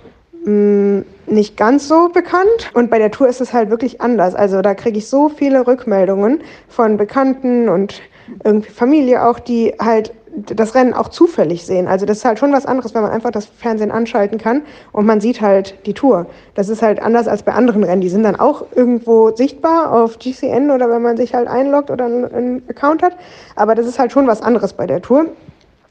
mm, 0.45 1.01
nicht 1.27 1.57
ganz 1.57 1.89
so 1.89 2.11
bekannt. 2.11 2.71
Und 2.75 2.91
bei 2.91 2.99
der 2.99 3.11
Tour 3.11 3.29
ist 3.29 3.41
es 3.41 3.55
halt 3.55 3.71
wirklich 3.71 4.03
anders. 4.03 4.35
Also 4.35 4.61
da 4.61 4.75
kriege 4.75 4.99
ich 4.99 5.09
so 5.09 5.31
viele 5.31 5.67
Rückmeldungen 5.67 6.43
von 6.69 6.99
Bekannten 6.99 7.71
und 7.71 8.03
irgendwie 8.45 8.71
Familie 8.71 9.27
auch, 9.27 9.39
die 9.39 9.75
halt 9.79 10.13
das 10.33 10.75
Rennen 10.75 10.95
auch 10.95 11.09
zufällig 11.09 11.67
sehen. 11.67 11.89
Also 11.89 12.07
das 12.07 12.19
ist 12.19 12.25
halt 12.25 12.39
schon 12.39 12.53
was 12.53 12.67
anderes, 12.67 12.95
wenn 12.95 13.03
man 13.03 13.11
einfach 13.11 13.31
das 13.31 13.47
Fernsehen 13.47 13.91
anschalten 13.91 14.39
kann 14.39 14.63
und 14.93 15.07
man 15.07 15.21
sieht 15.21 15.41
halt 15.41 15.75
die 15.87 15.95
Tour. 15.95 16.27
Das 16.55 16.69
ist 16.69 16.83
halt 16.83 17.03
anders 17.03 17.27
als 17.29 17.43
bei 17.43 17.53
anderen 17.53 17.85
Rennen. 17.85 18.01
Die 18.01 18.09
sind 18.09 18.23
dann 18.23 18.37
auch 18.37 18.65
irgendwo 18.75 19.35
sichtbar 19.35 19.93
auf 19.93 20.19
GCN 20.19 20.71
oder 20.71 20.89
wenn 20.89 21.03
man 21.03 21.17
sich 21.17 21.35
halt 21.35 21.49
einloggt 21.49 21.91
oder 21.91 22.07
einen 22.07 22.63
Account 22.69 23.03
hat. 23.03 23.17
Aber 23.57 23.75
das 23.75 23.87
ist 23.87 23.99
halt 23.99 24.13
schon 24.13 24.27
was 24.27 24.43
anderes 24.43 24.73
bei 24.73 24.87
der 24.87 25.03
Tour. 25.03 25.27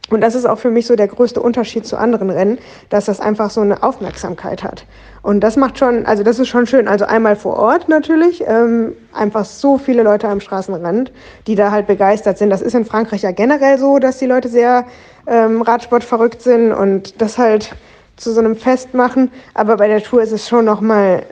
Und 0.10 0.22
das 0.22 0.36
ist 0.36 0.46
auch 0.46 0.58
für 0.58 0.72
mich 0.72 0.88
so 0.88 0.96
der 0.96 1.08
größte 1.08 1.42
Unterschied 1.42 1.86
zu 1.86 1.98
anderen 1.98 2.30
Rennen, 2.30 2.58
dass 2.90 3.06
das 3.06 3.20
einfach 3.20 3.50
so 3.50 3.62
eine 3.62 3.84
Aufmerksamkeit 3.84 4.64
hat. 4.64 4.86
Und 5.22 5.42
das 5.42 5.58
macht 5.58 5.78
schon, 5.78 6.06
also 6.06 6.24
das 6.24 6.40
ist 6.40 6.48
schon 6.48 6.66
schön. 6.66 6.88
Also 6.88 7.06
einmal 7.06 7.36
vor 7.36 7.58
Ort 7.58 7.90
natürlich, 7.90 8.44
ähm, 8.48 8.96
einfach 9.14 9.46
so 9.46 9.78
viele 9.78 10.04
Leute 10.04 10.28
am 10.28 10.40
Straßenrand, 10.40 11.12
die 11.48 11.56
da 11.56 11.72
halt 11.72 11.88
begeistert 11.88 12.38
sind. 12.38 12.50
Das 12.50 12.62
ist 12.62 12.74
in 12.74 12.86
Frankreich 12.86 13.24
ja 13.24 13.32
generell 13.32 13.78
so, 13.78 14.00
dass 14.00 14.18
die 14.18 14.26
Leute 14.26 14.48
sehr 14.48 14.86
ähm, 15.28 15.62
Radsport 15.62 16.04
verrückt 16.04 16.42
sind 16.42 16.72
und 16.72 17.22
das 17.22 17.38
halt 17.38 17.76
zu 18.16 18.32
so 18.32 18.40
einem 18.40 18.56
Fest 18.56 18.94
machen. 18.94 19.32
Aber 19.54 19.78
bei 19.78 19.88
der 19.88 20.02
Tour 20.02 20.22
ist 20.22 20.32
es 20.32 20.48
schon 20.48 20.66
nochmal 20.66 21.24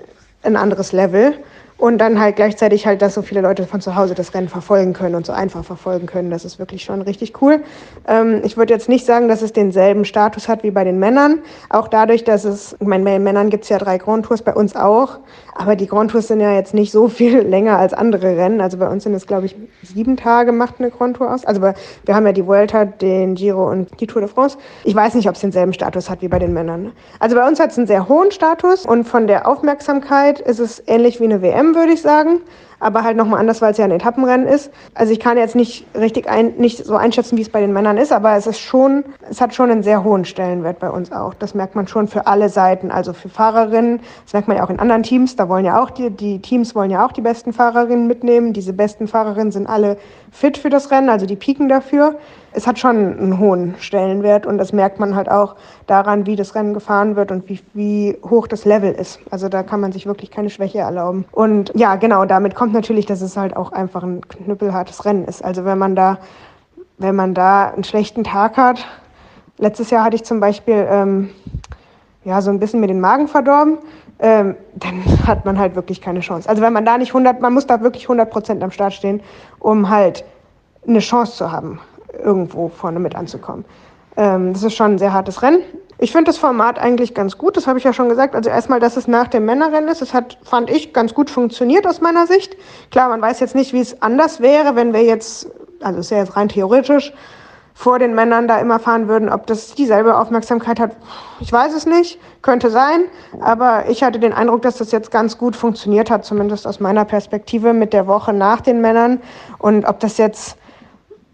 ein 0.44 0.56
anderes 0.56 0.92
Level. 0.92 1.34
Und 1.78 2.00
dann 2.00 2.20
halt 2.20 2.36
gleichzeitig 2.38 2.88
halt, 2.88 3.04
dass 3.04 3.14
so 3.14 3.22
viele 3.22 3.42
Leute 3.42 3.68
von 3.68 3.82
zu 3.82 3.96
Hause 3.96 4.16
das 4.16 4.34
Rennen 4.34 4.50
verfolgen 4.50 4.94
können 4.94 5.14
und 5.14 5.28
so 5.28 5.32
einfach 5.32 5.64
verfolgen 5.64 6.08
können. 6.08 6.32
Das 6.32 6.44
ist 6.44 6.58
wirklich 6.58 6.84
schon 6.84 7.04
richtig 7.04 7.40
cool. 7.42 7.64
Ähm, 8.08 8.42
ich 8.44 8.58
würde 8.58 8.74
jetzt 8.74 8.90
nicht 8.90 9.06
sagen, 9.06 9.28
dass 9.28 9.44
es 9.44 9.54
denselben 9.54 10.04
Status 10.04 10.48
hat 10.48 10.64
wie 10.64 10.72
bei 10.72 10.84
den 10.84 10.98
Männern. 10.98 11.40
Auch 11.70 11.88
dadurch, 11.88 12.24
dass 12.24 12.46
es, 12.46 12.76
ich 12.80 12.88
meine, 12.88 13.04
bei 13.04 13.12
den 13.12 13.24
Männern 13.24 13.52
gibt 13.52 13.64
es 13.64 13.70
ja 13.70 13.78
drei 13.78 14.00
Grand 14.00 14.26
Tours, 14.26 14.42
bei 14.42 14.56
uns 14.56 14.76
auch. 14.76 15.20
Aber 15.54 15.76
die 15.76 15.88
Grand 15.88 16.12
Tours 16.12 16.28
sind 16.28 16.40
ja 16.40 16.54
jetzt 16.54 16.74
nicht 16.74 16.92
so 16.92 17.10
viel 17.10 17.40
länger 17.48 17.78
als 17.78 17.94
andere 17.94 18.36
Rennen. 18.38 18.60
Also 18.60 18.78
bei 18.78 18.88
uns 18.88 19.04
sind 19.04 19.14
es, 19.14 19.28
glaube 19.28 19.46
ich, 19.46 19.56
sieben 19.84 20.18
Tage 20.18 20.52
macht 20.52 20.80
eine 20.80 20.90
Grand 20.90 21.18
Tour 21.18 21.32
aus. 21.32 21.46
Also 21.46 21.62
wir 21.62 22.16
haben 22.16 22.26
ja 22.26 22.34
die 22.34 22.48
Vuelta, 22.48 22.86
den 22.86 23.36
Giro 23.36 23.70
und 23.70 24.00
die 24.00 24.08
Tour 24.08 24.22
de 24.22 24.30
France. 24.30 24.58
Ich 24.84 24.96
weiß 24.96 25.14
nicht, 25.14 25.30
ob 25.30 25.36
es 25.36 25.42
denselben 25.42 25.74
Status 25.74 26.10
hat 26.10 26.24
wie 26.24 26.28
bei 26.28 26.40
den 26.40 26.54
Männern. 26.54 26.92
Also 27.20 27.36
bei 27.36 27.48
uns 27.48 27.60
hat 27.60 27.70
es 27.70 27.78
einen 27.78 27.88
sehr 27.88 28.10
hohen 28.10 28.32
Status 28.32 28.86
und 28.86 29.04
von 29.04 29.28
der 29.28 29.48
Aufmerksamkeit 29.48 30.40
ist 30.40 30.60
es 30.60 30.82
ähnlich 30.88 31.20
wie 31.20 31.26
eine 31.26 31.44
WM 31.44 31.67
WM, 31.68 31.76
würde 31.76 31.94
ich 31.94 32.02
sagen. 32.02 32.42
Aber 32.80 33.04
halt 33.04 33.18
nochmal 33.18 33.40
anders, 33.40 33.60
weil 33.60 33.72
es 33.72 33.80
ja 33.80 33.86
ein 33.86 33.92
Etappenrennen 33.92 34.48
ist. 34.48 34.72
Also 34.94 35.12
ich 35.12 35.20
kann 35.20 35.36
jetzt 35.36 35.56
nicht 35.56 35.88
richtig 35.96 36.30
ein, 36.30 36.58
nicht 36.58 36.86
so 36.86 36.96
einschätzen, 36.96 37.36
wie 37.36 37.42
es 37.42 37.50
bei 37.50 37.60
den 37.60 37.74
Männern 37.74 37.98
ist, 37.98 38.12
aber 38.12 38.36
es 38.36 38.46
ist 38.46 38.60
schon, 38.60 39.04
es 39.28 39.42
hat 39.42 39.56
schon 39.56 39.72
einen 39.72 39.82
sehr 39.82 40.04
hohen 40.04 40.26
Stellenwert 40.26 40.78
bei 40.78 40.92
uns 40.92 41.12
auch. 41.12 41.34
Das 41.34 41.56
merkt 41.56 41.74
man 41.74 41.88
schon 41.88 42.08
für 42.08 42.28
alle 42.28 42.50
Seiten, 42.50 42.92
also 42.92 43.14
für 43.14 43.30
Fahrerinnen. 43.30 44.00
Das 44.26 44.34
merkt 44.34 44.48
man 44.48 44.58
ja 44.58 44.64
auch 44.64 44.70
in 44.70 44.80
anderen 44.80 45.02
Teams. 45.02 45.36
Da 45.36 45.50
wollen 45.50 45.66
ja 45.66 45.82
auch 45.82 45.90
die, 45.90 46.12
die 46.12 46.40
Teams 46.40 46.76
wollen 46.76 46.92
ja 46.92 47.04
auch 47.04 47.12
die 47.12 47.22
besten 47.22 47.52
Fahrerinnen 47.52 48.06
mitnehmen. 48.06 48.54
Diese 48.54 48.74
besten 48.74 49.08
Fahrerinnen 49.08 49.52
sind 49.52 49.66
alle 49.66 49.98
fit 50.32 50.60
für 50.60 50.70
das 50.70 50.92
Rennen, 50.92 51.10
also 51.10 51.26
die 51.26 51.36
pieken 51.36 51.70
dafür 51.70 52.16
es 52.58 52.66
hat 52.66 52.80
schon 52.80 52.96
einen 52.96 53.38
hohen 53.38 53.76
Stellenwert 53.78 54.48
und 54.48 54.58
das 54.58 54.74
merkt 54.74 55.00
man 55.00 55.16
halt 55.16 55.30
auch 55.30 55.56
daran, 55.86 56.26
wie 56.26 56.36
das 56.36 56.56
Rennen 56.56 56.74
gefahren 56.74 57.16
wird 57.16 57.32
und 57.32 57.48
wie, 57.48 57.60
wie 57.76 58.18
hoch 58.28 58.48
das 58.48 58.66
Level 58.66 58.92
ist. 58.92 59.20
Also 59.30 59.48
da 59.48 59.62
kann 59.62 59.80
man 59.80 59.92
sich 59.92 60.08
wirklich 60.08 60.32
keine 60.32 60.50
Schwäche 60.50 60.80
erlauben. 60.80 61.26
Und 61.32 61.72
ja, 61.76 61.96
genau, 61.98 62.26
damit 62.26 62.56
kommt 62.56 62.74
natürlich, 62.74 63.06
dass 63.06 63.22
es 63.22 63.38
halt 63.38 63.56
auch 63.56 63.72
einfach 63.72 64.02
ein 64.02 64.28
knüppelhartes 64.28 65.06
Rennen 65.06 65.26
ist. 65.26 65.46
Also 65.46 65.66
wenn 65.66 65.78
man 65.78 65.96
da, 65.96 66.18
wenn 66.98 67.16
man 67.16 67.36
da 67.36 67.68
einen 67.68 67.84
schlechten 67.84 68.24
Tag 68.24 68.58
hat, 68.58 68.88
letztes 69.60 69.92
Jahr 69.92 70.04
hatte 70.04 70.16
ich 70.16 70.24
zum 70.24 70.40
Beispiel 70.40 70.88
ähm, 70.90 71.30
ja 72.24 72.42
so 72.42 72.50
ein 72.50 72.60
bisschen 72.60 72.80
mit 72.80 72.90
den 72.90 73.00
Magen 73.00 73.28
verdorben. 73.28 73.78
Ähm, 74.18 74.56
dann 74.74 75.04
hat 75.28 75.46
man 75.46 75.60
halt 75.60 75.76
wirklich 75.76 76.02
keine 76.02 76.22
Chance. 76.22 76.50
Also 76.50 76.64
wenn 76.64 76.74
man 76.74 76.86
da 76.86 76.98
nicht 76.98 77.10
100, 77.10 77.40
man 77.40 77.54
muss 77.54 77.68
da 77.68 77.82
wirklich 77.82 78.06
100 78.06 78.32
Prozent 78.32 78.64
am 78.64 78.72
Start 78.72 78.94
stehen, 78.94 79.22
um 79.60 79.92
halt 79.92 80.26
eine 80.88 81.00
Chance 81.00 81.34
zu 81.34 81.52
haben 81.52 81.80
irgendwo 82.20 82.70
vorne 82.70 83.00
mit 83.00 83.16
anzukommen. 83.16 83.66
Ähm, 84.16 84.54
das 84.54 84.64
ist 84.64 84.76
schon 84.76 84.94
ein 84.94 84.98
sehr 84.98 85.14
hartes 85.14 85.42
Rennen. 85.42 85.62
Ich 86.00 86.12
finde 86.12 86.26
das 86.26 86.38
Format 86.38 86.78
eigentlich 86.78 87.16
ganz 87.16 87.38
gut, 87.38 87.58
das 87.58 87.66
habe 87.66 87.80
ich 87.80 87.84
ja 87.84 87.92
schon 87.92 88.10
gesagt. 88.10 88.36
Also 88.36 88.50
erstmal, 88.50 88.80
dass 88.80 88.98
es 88.98 89.08
nach 89.08 89.28
dem 89.28 89.46
Männerrennen 89.46 89.90
ist, 89.90 90.02
das 90.02 90.14
hat, 90.14 90.38
fand 90.44 90.70
ich, 90.70 90.94
ganz 90.94 91.14
gut 91.14 91.30
funktioniert 91.30 91.88
aus 91.88 92.02
meiner 92.02 92.28
Sicht. 92.28 92.56
Klar, 92.92 93.10
man 93.10 93.22
weiß 93.22 93.40
jetzt 93.40 93.56
nicht, 93.56 93.74
wie 93.74 93.80
es 93.80 94.02
anders 94.02 94.40
wäre, 94.40 94.76
wenn 94.76 94.94
wir 94.94 95.04
jetzt, 95.04 95.50
also 95.82 96.00
ist 96.00 96.12
ja 96.12 96.18
jetzt 96.18 96.36
rein 96.36 96.50
theoretisch, 96.50 97.14
vor 97.74 98.00
den 98.00 98.16
Männern 98.16 98.48
da 98.48 98.58
immer 98.58 98.80
fahren 98.80 99.08
würden, 99.08 99.30
ob 99.30 99.46
das 99.46 99.76
dieselbe 99.76 100.18
Aufmerksamkeit 100.18 100.80
hat. 100.80 100.96
Ich 101.40 101.54
weiß 101.54 101.76
es 101.76 101.86
nicht, 101.86 102.20
könnte 102.42 102.72
sein, 102.72 103.02
aber 103.40 103.88
ich 103.88 104.04
hatte 104.04 104.20
den 104.20 104.34
Eindruck, 104.34 104.64
dass 104.64 104.78
das 104.78 104.92
jetzt 104.92 105.12
ganz 105.12 105.38
gut 105.38 105.56
funktioniert 105.56 106.10
hat, 106.10 106.26
zumindest 106.26 106.66
aus 106.66 106.80
meiner 106.80 107.06
Perspektive 107.06 107.74
mit 107.74 107.94
der 107.94 108.08
Woche 108.08 108.34
nach 108.34 108.62
den 108.62 108.82
Männern. 108.82 109.22
Und 109.60 109.86
ob 109.86 110.00
das 110.00 110.18
jetzt 110.18 110.58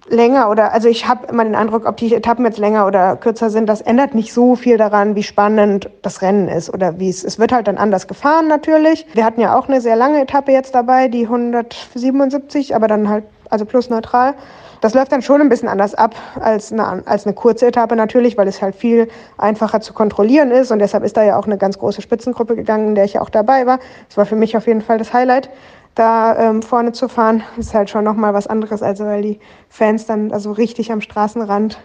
länger 0.10 0.50
oder, 0.50 0.74
also 0.74 0.88
ich 0.88 1.08
habe 1.08 1.28
immer 1.28 1.44
den 1.44 1.56
Eindruck, 1.56 1.86
ob 1.86 1.98
die 1.98 2.14
Etappen 2.14 2.46
jetzt 2.46 2.58
länger 2.58 2.86
oder 2.86 3.16
kürzer 3.16 3.50
sind, 3.50 3.68
das 3.68 3.82
ändert 3.82 4.16
nicht 4.16 4.34
so 4.34 4.56
viel 4.56 4.78
daran, 4.78 5.16
wie 5.16 5.24
spannend 5.24 5.90
das 6.02 6.22
Rennen 6.22 6.48
ist 6.48 6.74
oder 6.74 7.00
wie 7.00 7.10
es, 7.10 7.24
es 7.24 7.40
wird 7.40 7.52
halt 7.52 7.68
dann 7.68 7.78
anders 7.78 8.08
gefahren 8.08 8.48
natürlich. 8.48 9.06
Wir 9.14 9.26
hatten 9.26 9.42
ja 9.42 9.58
auch 9.58 9.68
eine 9.68 9.82
sehr 9.82 9.96
lange 9.96 10.22
Etappe 10.22 10.52
jetzt 10.52 10.76
dabei, 10.76 11.08
die 11.08 11.24
177, 11.24 12.76
aber 12.76 12.88
dann 12.88 13.08
halt, 13.10 13.24
also 13.50 13.66
plus 13.66 13.90
neutral. 13.90 14.34
Das 14.82 14.94
läuft 14.94 15.14
dann 15.14 15.22
schon 15.22 15.40
ein 15.40 15.48
bisschen 15.48 15.70
anders 15.70 15.96
ab 15.96 16.14
als 16.42 16.74
eine, 16.74 17.08
als 17.08 17.26
eine 17.26 17.34
kurze 17.34 17.68
Etappe 17.68 17.96
natürlich, 17.96 18.38
weil 18.38 18.50
es 18.50 18.62
halt 18.62 18.76
viel 18.76 19.08
einfacher 19.38 19.80
zu 19.80 19.94
kontrollieren 19.94 20.52
ist 20.52 20.74
und 20.74 20.80
deshalb 20.80 21.06
ist 21.06 21.16
da 21.16 21.24
ja 21.24 21.40
auch 21.40 21.46
eine 21.46 21.58
ganz 21.58 21.80
große 21.80 22.02
Spitzengruppe 22.02 22.58
gegangen, 22.58 22.90
in 22.90 22.96
der 22.96 23.06
ich 23.06 23.14
ja 23.14 23.22
auch 23.22 23.30
dabei 23.30 23.66
war. 23.66 23.80
Das 24.10 24.18
war 24.18 24.26
für 24.26 24.36
mich 24.36 24.58
auf 24.58 24.68
jeden 24.68 24.82
Fall 24.82 24.98
das 24.98 25.14
Highlight 25.14 25.50
da 25.96 26.36
ähm, 26.38 26.62
vorne 26.62 26.92
zu 26.92 27.08
fahren, 27.08 27.44
ist 27.58 27.74
halt 27.74 27.90
schon 27.90 28.04
nochmal 28.04 28.34
was 28.34 28.48
anderes, 28.48 28.82
also 28.82 29.06
weil 29.06 29.22
die 29.22 29.40
Fans 29.70 30.06
dann 30.06 30.32
also 30.32 30.52
richtig 30.52 30.92
am 30.92 31.02
Straßenrand 31.02 31.80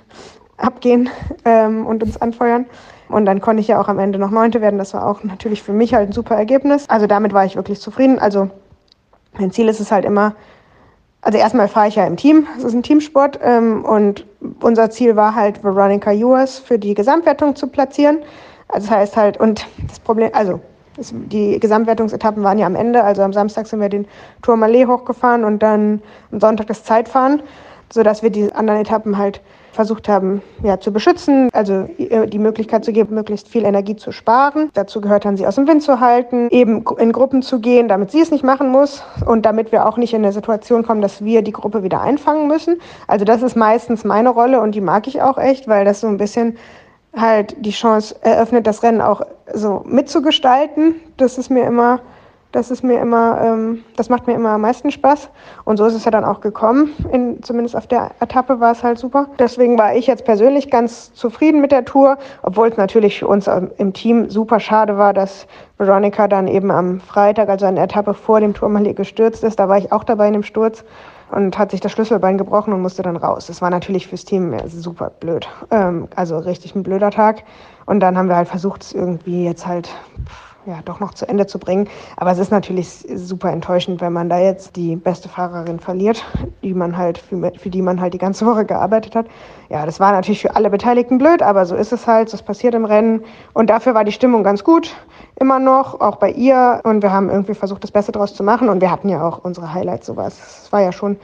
abgehen 0.56 1.08
ähm, 1.44 1.86
und 1.86 2.02
uns 2.02 2.20
anfeuern. 2.20 2.66
Und 3.08 3.24
dann 3.24 3.40
konnte 3.40 3.60
ich 3.60 3.68
ja 3.68 3.80
auch 3.80 3.88
am 3.88 3.98
Ende 3.98 4.18
noch 4.18 4.30
Neunte 4.30 4.60
werden. 4.60 4.78
Das 4.78 4.92
war 4.92 5.06
auch 5.06 5.24
natürlich 5.24 5.62
für 5.62 5.72
mich 5.72 5.94
halt 5.94 6.10
ein 6.10 6.12
super 6.12 6.34
Ergebnis. 6.34 6.88
Also 6.88 7.06
damit 7.06 7.32
war 7.32 7.44
ich 7.44 7.56
wirklich 7.56 7.80
zufrieden. 7.80 8.18
Also 8.18 8.50
mein 9.38 9.50
Ziel 9.50 9.68
ist 9.68 9.80
es 9.80 9.90
halt 9.90 10.04
immer, 10.04 10.34
also 11.22 11.38
erstmal 11.38 11.68
fahre 11.68 11.88
ich 11.88 11.96
ja 11.96 12.06
im 12.06 12.16
Team, 12.16 12.46
es 12.56 12.64
ist 12.64 12.74
ein 12.74 12.82
Teamsport 12.82 13.38
ähm, 13.42 13.84
und 13.84 14.26
unser 14.60 14.90
Ziel 14.90 15.16
war 15.16 15.34
halt 15.34 15.62
Veronica 15.64 16.12
Ewers 16.12 16.58
für 16.58 16.78
die 16.78 16.94
Gesamtwertung 16.94 17.56
zu 17.56 17.68
platzieren. 17.68 18.18
Also 18.68 18.88
das 18.88 18.96
heißt 18.96 19.16
halt, 19.16 19.38
und 19.38 19.66
das 19.86 20.00
Problem, 20.00 20.30
also 20.32 20.60
die 20.98 21.58
Gesamtwertungsetappen 21.60 22.42
waren 22.42 22.58
ja 22.58 22.66
am 22.66 22.74
Ende. 22.74 23.04
Also 23.04 23.22
am 23.22 23.32
Samstag 23.32 23.66
sind 23.66 23.80
wir 23.80 23.88
den 23.88 24.06
Tourmalet 24.42 24.86
hochgefahren 24.86 25.44
und 25.44 25.62
dann 25.62 26.02
am 26.32 26.40
Sonntag 26.40 26.66
das 26.66 26.84
Zeitfahren, 26.84 27.42
sodass 27.92 28.22
wir 28.22 28.30
die 28.30 28.52
anderen 28.52 28.80
Etappen 28.80 29.16
halt 29.16 29.40
versucht 29.72 30.08
haben, 30.08 30.42
ja, 30.64 30.80
zu 30.80 30.92
beschützen, 30.92 31.50
also 31.52 31.88
die 31.98 32.38
Möglichkeit 32.40 32.84
zu 32.84 32.92
geben, 32.92 33.14
möglichst 33.14 33.46
viel 33.46 33.64
Energie 33.64 33.94
zu 33.94 34.10
sparen. 34.10 34.70
Dazu 34.74 35.00
gehört 35.00 35.24
dann, 35.24 35.36
sie 35.36 35.46
aus 35.46 35.54
dem 35.54 35.68
Wind 35.68 35.84
zu 35.84 36.00
halten, 36.00 36.48
eben 36.50 36.84
in 36.98 37.12
Gruppen 37.12 37.42
zu 37.42 37.60
gehen, 37.60 37.86
damit 37.86 38.10
sie 38.10 38.20
es 38.20 38.32
nicht 38.32 38.42
machen 38.42 38.70
muss 38.70 39.04
und 39.24 39.46
damit 39.46 39.70
wir 39.70 39.86
auch 39.86 39.96
nicht 39.96 40.14
in 40.14 40.24
eine 40.24 40.32
Situation 40.32 40.84
kommen, 40.84 41.00
dass 41.00 41.22
wir 41.22 41.42
die 41.42 41.52
Gruppe 41.52 41.84
wieder 41.84 42.00
einfangen 42.00 42.48
müssen. 42.48 42.80
Also 43.06 43.24
das 43.24 43.42
ist 43.42 43.54
meistens 43.54 44.02
meine 44.02 44.30
Rolle 44.30 44.60
und 44.60 44.74
die 44.74 44.80
mag 44.80 45.06
ich 45.06 45.22
auch 45.22 45.38
echt, 45.38 45.68
weil 45.68 45.84
das 45.84 46.00
so 46.00 46.08
ein 46.08 46.16
bisschen 46.16 46.56
halt 47.20 47.56
die 47.64 47.70
Chance 47.70 48.16
eröffnet, 48.22 48.66
das 48.66 48.82
Rennen 48.82 49.00
auch 49.00 49.22
so 49.52 49.82
mitzugestalten. 49.86 50.96
Das 51.16 51.38
ist 51.38 51.50
mir 51.50 51.64
immer, 51.64 52.00
das 52.52 52.70
ist 52.70 52.82
mir 52.82 53.00
immer, 53.00 53.40
ähm, 53.42 53.84
das 53.96 54.08
macht 54.08 54.26
mir 54.26 54.34
immer 54.34 54.50
am 54.50 54.62
meisten 54.62 54.90
Spaß. 54.90 55.28
Und 55.64 55.76
so 55.76 55.86
ist 55.86 55.94
es 55.94 56.04
ja 56.04 56.10
dann 56.10 56.24
auch 56.24 56.40
gekommen. 56.40 56.94
In, 57.12 57.42
zumindest 57.42 57.76
auf 57.76 57.86
der 57.86 58.10
Etappe 58.20 58.60
war 58.60 58.72
es 58.72 58.82
halt 58.82 58.98
super. 58.98 59.26
Deswegen 59.38 59.78
war 59.78 59.94
ich 59.94 60.06
jetzt 60.06 60.24
persönlich 60.24 60.70
ganz 60.70 61.12
zufrieden 61.14 61.60
mit 61.60 61.72
der 61.72 61.84
Tour, 61.84 62.18
obwohl 62.42 62.68
es 62.68 62.76
natürlich 62.76 63.18
für 63.18 63.28
uns 63.28 63.48
im 63.48 63.92
Team 63.92 64.30
super 64.30 64.60
schade 64.60 64.96
war, 64.96 65.12
dass 65.12 65.46
Veronica 65.76 66.28
dann 66.28 66.48
eben 66.48 66.70
am 66.70 67.00
Freitag, 67.00 67.48
also 67.48 67.66
eine 67.66 67.80
Etappe 67.80 68.14
vor 68.14 68.40
dem 68.40 68.54
Tourmalet 68.54 68.96
gestürzt 68.96 69.44
ist. 69.44 69.58
Da 69.58 69.68
war 69.68 69.78
ich 69.78 69.92
auch 69.92 70.04
dabei 70.04 70.28
in 70.28 70.32
dem 70.32 70.42
Sturz 70.42 70.84
und 71.30 71.58
hat 71.58 71.70
sich 71.70 71.80
das 71.80 71.92
Schlüsselbein 71.92 72.38
gebrochen 72.38 72.72
und 72.72 72.82
musste 72.82 73.02
dann 73.02 73.16
raus. 73.16 73.46
Das 73.46 73.60
war 73.60 73.70
natürlich 73.70 74.06
fürs 74.06 74.24
Team 74.24 74.56
super 74.66 75.10
blöd. 75.20 75.48
Ähm, 75.70 76.08
also 76.16 76.38
richtig 76.38 76.74
ein 76.74 76.82
blöder 76.82 77.10
Tag. 77.10 77.44
Und 77.86 78.00
dann 78.00 78.18
haben 78.18 78.28
wir 78.28 78.36
halt 78.36 78.48
versucht, 78.48 78.82
es 78.82 78.92
irgendwie 78.92 79.44
jetzt 79.44 79.66
halt 79.66 79.90
ja 80.68 80.80
doch 80.84 81.00
noch 81.00 81.14
zu 81.14 81.28
Ende 81.28 81.46
zu 81.46 81.58
bringen. 81.58 81.88
Aber 82.16 82.30
es 82.30 82.38
ist 82.38 82.50
natürlich 82.50 82.88
super 83.14 83.50
enttäuschend, 83.50 84.00
wenn 84.00 84.12
man 84.12 84.28
da 84.28 84.38
jetzt 84.38 84.76
die 84.76 84.96
beste 84.96 85.28
Fahrerin 85.28 85.80
verliert, 85.80 86.24
die 86.62 86.74
man 86.74 86.96
halt 86.96 87.18
für, 87.18 87.52
für 87.58 87.70
die 87.70 87.82
man 87.82 88.00
halt 88.00 88.14
die 88.14 88.18
ganze 88.18 88.46
Woche 88.46 88.64
gearbeitet 88.64 89.14
hat. 89.14 89.26
Ja, 89.68 89.86
das 89.86 89.98
war 89.98 90.12
natürlich 90.12 90.42
für 90.42 90.54
alle 90.54 90.70
Beteiligten 90.70 91.18
blöd, 91.18 91.42
aber 91.42 91.66
so 91.66 91.74
ist 91.74 91.92
es 91.92 92.06
halt. 92.06 92.32
Das 92.32 92.42
passiert 92.42 92.74
im 92.74 92.84
Rennen 92.84 93.24
und 93.54 93.70
dafür 93.70 93.94
war 93.94 94.04
die 94.04 94.12
Stimmung 94.12 94.44
ganz 94.44 94.62
gut 94.62 94.94
immer 95.40 95.58
noch, 95.58 96.00
auch 96.00 96.16
bei 96.16 96.30
ihr. 96.30 96.80
Und 96.84 97.02
wir 97.02 97.12
haben 97.12 97.30
irgendwie 97.30 97.54
versucht, 97.54 97.84
das 97.84 97.90
Beste 97.90 98.12
daraus 98.12 98.34
zu 98.34 98.42
machen. 98.42 98.68
Und 98.68 98.80
wir 98.80 98.90
hatten 98.90 99.08
ja 99.08 99.22
auch 99.22 99.44
unsere 99.44 99.72
Highlights 99.72 100.06
sowas. 100.06 100.62
Es 100.64 100.72
war 100.72 100.82
ja 100.82 100.92
schon 100.92 101.18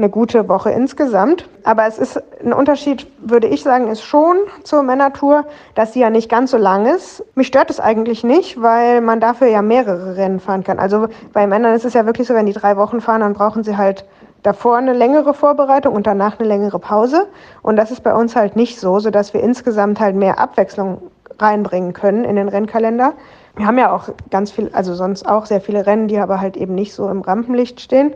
eine 0.00 0.10
gute 0.10 0.48
Woche 0.48 0.70
insgesamt. 0.70 1.48
Aber 1.62 1.86
es 1.86 1.98
ist 1.98 2.22
ein 2.42 2.52
Unterschied, 2.52 3.06
würde 3.20 3.46
ich 3.46 3.62
sagen, 3.62 3.88
ist 3.88 4.02
schon 4.02 4.36
zur 4.64 4.82
Männertour, 4.82 5.44
dass 5.74 5.92
sie 5.92 6.00
ja 6.00 6.10
nicht 6.10 6.30
ganz 6.30 6.50
so 6.50 6.56
lang 6.56 6.86
ist. 6.86 7.22
Mich 7.34 7.46
stört 7.46 7.70
es 7.70 7.80
eigentlich 7.80 8.24
nicht, 8.24 8.60
weil 8.60 9.00
man 9.02 9.20
dafür 9.20 9.48
ja 9.48 9.62
mehrere 9.62 10.16
Rennen 10.16 10.40
fahren 10.40 10.64
kann. 10.64 10.78
Also 10.78 11.08
bei 11.32 11.46
Männern 11.46 11.74
ist 11.74 11.84
es 11.84 11.94
ja 11.94 12.06
wirklich 12.06 12.26
so, 12.26 12.34
wenn 12.34 12.46
die 12.46 12.52
drei 12.52 12.76
Wochen 12.76 13.00
fahren, 13.00 13.20
dann 13.20 13.34
brauchen 13.34 13.62
sie 13.62 13.76
halt 13.76 14.06
davor 14.42 14.78
eine 14.78 14.94
längere 14.94 15.34
Vorbereitung 15.34 15.94
und 15.94 16.06
danach 16.06 16.38
eine 16.38 16.48
längere 16.48 16.78
Pause. 16.78 17.26
Und 17.62 17.76
das 17.76 17.90
ist 17.90 18.02
bei 18.02 18.14
uns 18.14 18.34
halt 18.34 18.56
nicht 18.56 18.80
so, 18.80 18.98
sodass 18.98 19.34
wir 19.34 19.42
insgesamt 19.42 20.00
halt 20.00 20.16
mehr 20.16 20.38
Abwechslung 20.38 21.02
reinbringen 21.38 21.92
können 21.92 22.24
in 22.24 22.36
den 22.36 22.48
Rennkalender. 22.48 23.12
Wir 23.56 23.66
haben 23.66 23.78
ja 23.78 23.92
auch 23.92 24.08
ganz 24.30 24.50
viel, 24.50 24.70
also 24.72 24.94
sonst 24.94 25.28
auch 25.28 25.44
sehr 25.44 25.60
viele 25.60 25.86
Rennen, 25.86 26.08
die 26.08 26.18
aber 26.18 26.40
halt 26.40 26.56
eben 26.56 26.74
nicht 26.74 26.94
so 26.94 27.08
im 27.10 27.20
Rampenlicht 27.20 27.80
stehen 27.80 28.14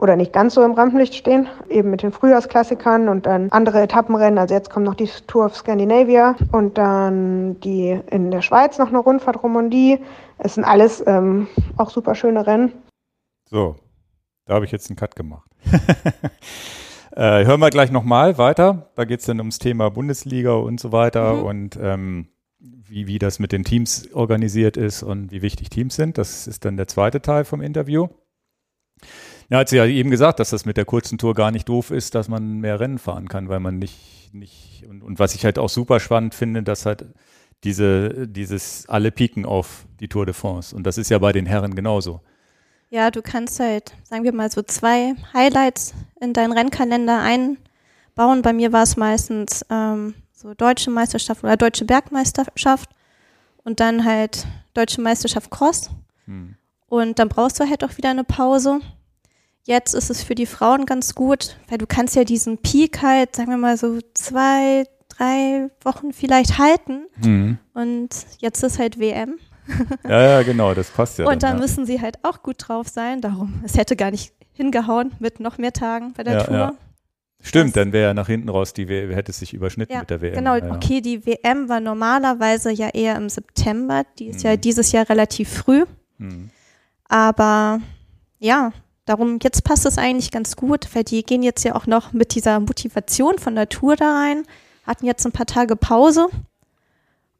oder 0.00 0.16
nicht 0.16 0.32
ganz 0.32 0.54
so 0.54 0.64
im 0.64 0.72
Rampenlicht 0.72 1.14
stehen, 1.14 1.46
eben 1.68 1.90
mit 1.90 2.02
den 2.02 2.10
Frühjahrsklassikern 2.10 3.10
und 3.10 3.26
dann 3.26 3.50
andere 3.50 3.82
Etappenrennen. 3.82 4.38
Also 4.38 4.54
jetzt 4.54 4.70
kommt 4.70 4.86
noch 4.86 4.94
die 4.94 5.10
Tour 5.26 5.44
of 5.44 5.54
Scandinavia 5.54 6.36
und 6.52 6.78
dann 6.78 7.60
die 7.60 8.00
in 8.10 8.30
der 8.30 8.40
Schweiz 8.40 8.78
noch 8.78 8.88
eine 8.88 8.98
Rundfahrt 8.98 9.42
Romandie. 9.42 9.98
Es 10.38 10.54
sind 10.54 10.64
alles 10.64 11.04
ähm, 11.06 11.48
auch 11.76 11.90
super 11.90 12.14
schöne 12.14 12.46
Rennen. 12.46 12.72
So, 13.44 13.76
da 14.46 14.54
habe 14.54 14.64
ich 14.64 14.72
jetzt 14.72 14.88
einen 14.88 14.96
Cut 14.96 15.16
gemacht. 15.16 15.50
äh, 17.14 17.44
hören 17.44 17.60
wir 17.60 17.68
gleich 17.68 17.90
nochmal 17.90 18.38
weiter. 18.38 18.90
Da 18.94 19.04
geht 19.04 19.20
es 19.20 19.26
dann 19.26 19.38
ums 19.38 19.58
Thema 19.58 19.90
Bundesliga 19.90 20.54
und 20.54 20.80
so 20.80 20.92
weiter 20.92 21.34
mhm. 21.34 21.42
und 21.42 21.78
ähm, 21.82 22.28
wie, 22.58 23.06
wie 23.06 23.18
das 23.18 23.38
mit 23.38 23.52
den 23.52 23.64
Teams 23.64 24.10
organisiert 24.14 24.78
ist 24.78 25.02
und 25.02 25.30
wie 25.30 25.42
wichtig 25.42 25.68
Teams 25.68 25.94
sind. 25.94 26.16
Das 26.16 26.46
ist 26.46 26.64
dann 26.64 26.78
der 26.78 26.86
zweite 26.86 27.20
Teil 27.20 27.44
vom 27.44 27.60
Interview. 27.60 28.08
Ja, 29.50 29.58
hat 29.58 29.68
sie 29.68 29.76
ja 29.76 29.84
eben 29.84 30.10
gesagt, 30.10 30.38
dass 30.38 30.50
das 30.50 30.64
mit 30.64 30.76
der 30.76 30.84
kurzen 30.84 31.18
Tour 31.18 31.34
gar 31.34 31.50
nicht 31.50 31.68
doof 31.68 31.90
ist, 31.90 32.14
dass 32.14 32.28
man 32.28 32.60
mehr 32.60 32.78
Rennen 32.78 32.98
fahren 32.98 33.28
kann, 33.28 33.48
weil 33.48 33.58
man 33.58 33.78
nicht, 33.78 34.30
nicht, 34.32 34.84
und, 34.88 35.02
und 35.02 35.18
was 35.18 35.34
ich 35.34 35.44
halt 35.44 35.58
auch 35.58 35.68
super 35.68 35.98
spannend 35.98 36.34
finde, 36.34 36.62
dass 36.62 36.86
halt 36.86 37.04
diese, 37.64 38.28
dieses 38.28 38.88
alle 38.88 39.10
pieken 39.10 39.44
auf 39.44 39.86
die 39.98 40.08
Tour 40.08 40.24
de 40.24 40.34
France. 40.34 40.74
Und 40.74 40.84
das 40.84 40.98
ist 40.98 41.10
ja 41.10 41.18
bei 41.18 41.32
den 41.32 41.46
Herren 41.46 41.74
genauso. 41.74 42.20
Ja, 42.90 43.10
du 43.10 43.22
kannst 43.22 43.58
halt, 43.58 43.92
sagen 44.04 44.22
wir 44.22 44.32
mal, 44.32 44.50
so 44.50 44.62
zwei 44.62 45.14
Highlights 45.34 45.94
in 46.20 46.32
deinen 46.32 46.52
Rennkalender 46.52 47.20
einbauen. 47.20 48.42
Bei 48.42 48.52
mir 48.52 48.72
war 48.72 48.84
es 48.84 48.96
meistens 48.96 49.66
ähm, 49.68 50.14
so 50.32 50.54
deutsche 50.54 50.90
Meisterschaft 50.90 51.42
oder 51.42 51.56
deutsche 51.56 51.84
Bergmeisterschaft 51.84 52.90
und 53.64 53.80
dann 53.80 54.04
halt 54.04 54.46
deutsche 54.74 55.00
Meisterschaft 55.00 55.50
Cross. 55.50 55.90
Hm. 56.26 56.54
Und 56.86 57.18
dann 57.18 57.28
brauchst 57.28 57.58
du 57.58 57.68
halt 57.68 57.84
auch 57.84 57.96
wieder 57.96 58.10
eine 58.10 58.24
Pause. 58.24 58.80
Jetzt 59.64 59.94
ist 59.94 60.10
es 60.10 60.22
für 60.22 60.34
die 60.34 60.46
Frauen 60.46 60.86
ganz 60.86 61.14
gut, 61.14 61.56
weil 61.68 61.78
du 61.78 61.86
kannst 61.86 62.16
ja 62.16 62.24
diesen 62.24 62.58
Peak 62.58 63.02
halt, 63.02 63.36
sagen 63.36 63.50
wir 63.50 63.58
mal 63.58 63.76
so 63.76 63.98
zwei, 64.14 64.84
drei 65.08 65.70
Wochen 65.84 66.12
vielleicht 66.12 66.58
halten. 66.58 67.06
Mhm. 67.22 67.58
Und 67.74 68.08
jetzt 68.38 68.62
ist 68.62 68.78
halt 68.78 68.98
WM. 68.98 69.38
Ja, 70.08 70.22
ja, 70.22 70.42
genau, 70.42 70.74
das 70.74 70.90
passt 70.90 71.18
ja. 71.18 71.26
Und 71.26 71.44
dann, 71.44 71.52
da 71.52 71.56
ja. 71.56 71.60
müssen 71.60 71.86
sie 71.86 72.00
halt 72.00 72.24
auch 72.24 72.42
gut 72.42 72.56
drauf 72.58 72.88
sein. 72.88 73.20
Darum, 73.20 73.62
es 73.64 73.76
hätte 73.76 73.94
gar 73.94 74.10
nicht 74.10 74.32
hingehauen 74.52 75.12
mit 75.20 75.38
noch 75.38 75.58
mehr 75.58 75.72
Tagen 75.72 76.12
bei 76.14 76.24
der 76.24 76.34
ja, 76.34 76.42
Tour. 76.44 76.56
Ja. 76.56 76.74
Stimmt, 77.42 77.68
das, 77.68 77.74
dann 77.74 77.92
wäre 77.92 78.08
ja 78.08 78.14
nach 78.14 78.26
hinten 78.26 78.48
raus, 78.48 78.72
die 78.72 78.88
w 78.88 79.14
hätte 79.14 79.30
es 79.30 79.38
sich 79.38 79.54
überschnitten 79.54 79.96
mit 79.98 80.10
der 80.10 80.20
WM. 80.20 80.34
Genau, 80.34 80.56
okay, 80.74 81.00
die 81.00 81.24
WM 81.24 81.68
war 81.68 81.80
normalerweise 81.80 82.70
ja 82.70 82.88
eher 82.88 83.16
im 83.16 83.28
September, 83.28 84.04
die 84.18 84.28
ist 84.28 84.44
mhm. 84.44 84.50
ja 84.50 84.56
dieses 84.56 84.92
Jahr 84.92 85.08
relativ 85.08 85.48
früh. 85.48 85.84
Mhm. 86.18 86.50
Aber 87.08 87.80
ja, 88.38 88.72
Darum, 89.06 89.38
jetzt 89.42 89.64
passt 89.64 89.86
es 89.86 89.98
eigentlich 89.98 90.30
ganz 90.30 90.56
gut, 90.56 90.94
weil 90.94 91.04
die 91.04 91.22
gehen 91.22 91.42
jetzt 91.42 91.64
ja 91.64 91.74
auch 91.74 91.86
noch 91.86 92.12
mit 92.12 92.34
dieser 92.34 92.60
Motivation 92.60 93.38
von 93.38 93.54
der 93.54 93.68
Tour 93.68 93.96
da 93.96 94.14
rein, 94.14 94.44
hatten 94.84 95.06
jetzt 95.06 95.24
ein 95.26 95.32
paar 95.32 95.46
Tage 95.46 95.76
Pause 95.76 96.28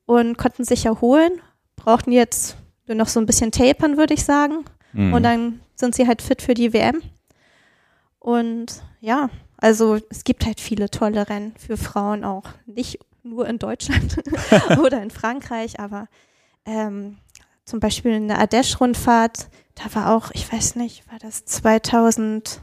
und 0.07 0.39
konnten 0.39 0.65
sich 0.65 0.87
erholen, 0.87 1.33
brauchten 1.77 2.13
jetzt 2.13 2.57
nur 2.87 2.97
noch 2.97 3.09
so 3.09 3.21
ein 3.21 3.27
bisschen 3.27 3.53
tapern, 3.53 3.97
würde 3.97 4.15
ich 4.15 4.25
sagen. 4.25 4.65
Mhm. 4.93 5.15
Und 5.15 5.23
dann 5.23 5.61
sind 5.77 5.95
sie 5.95 6.07
halt 6.07 6.23
fit 6.23 6.43
für 6.43 6.55
die 6.55 6.73
WM. 6.73 7.03
Und 8.19 8.83
ja, 9.01 9.31
also 9.57 9.99
es 10.11 10.25
gibt 10.25 10.47
halt 10.47 10.61
viele 10.61 10.91
tolle 10.91 11.29
Rennen 11.29 11.55
für 11.59 11.77
Frauen 11.77 12.25
auch. 12.25 12.45
Nicht 12.67 12.99
nur 13.23 13.47
in 13.47 13.59
Deutschland 13.59 14.17
oder 14.83 15.03
in 15.03 15.11
Frankreich, 15.11 15.79
aber 15.79 16.09
ähm, 16.65 17.19
zum 17.71 17.81
Beispiel 17.81 18.13
in 18.13 18.29
der 18.29 18.39
Ardèche-Rundfahrt 18.41 19.49
da 19.83 19.95
war 19.95 20.15
auch, 20.15 20.31
ich 20.33 20.51
weiß 20.51 20.77
nicht, 20.77 21.11
war 21.11 21.19
das 21.19 21.45
2016 21.47 22.63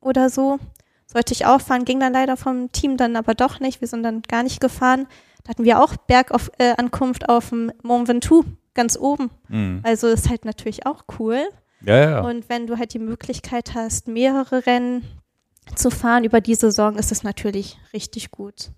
oder 0.00 0.28
so, 0.30 0.58
sollte 1.06 1.32
ich 1.32 1.46
auch 1.46 1.60
fahren, 1.60 1.84
ging 1.84 2.00
dann 2.00 2.12
leider 2.12 2.36
vom 2.36 2.72
Team 2.72 2.96
dann 2.96 3.14
aber 3.16 3.34
doch 3.34 3.60
nicht, 3.60 3.80
wir 3.80 3.88
sind 3.88 4.02
dann 4.02 4.22
gar 4.22 4.42
nicht 4.42 4.60
gefahren. 4.60 5.06
Da 5.44 5.50
hatten 5.50 5.64
wir 5.64 5.80
auch 5.80 5.94
Bergankunft 5.96 7.22
äh, 7.24 7.26
auf 7.26 7.50
dem 7.50 7.70
Mont 7.82 8.08
Ventoux, 8.08 8.44
ganz 8.72 8.96
oben. 8.96 9.30
Mhm. 9.48 9.80
Also 9.84 10.08
ist 10.08 10.30
halt 10.30 10.44
natürlich 10.44 10.86
auch 10.86 11.04
cool. 11.18 11.46
Ja, 11.82 12.10
ja. 12.10 12.20
Und 12.22 12.48
wenn 12.48 12.66
du 12.66 12.78
halt 12.78 12.94
die 12.94 12.98
Möglichkeit 12.98 13.74
hast, 13.74 14.08
mehrere 14.08 14.66
Rennen 14.66 15.04
zu 15.76 15.90
fahren 15.90 16.24
über 16.24 16.40
die 16.40 16.54
Saison, 16.54 16.96
ist 16.96 17.12
es 17.12 17.22
natürlich 17.22 17.78
richtig 17.92 18.30
gut. 18.30 18.70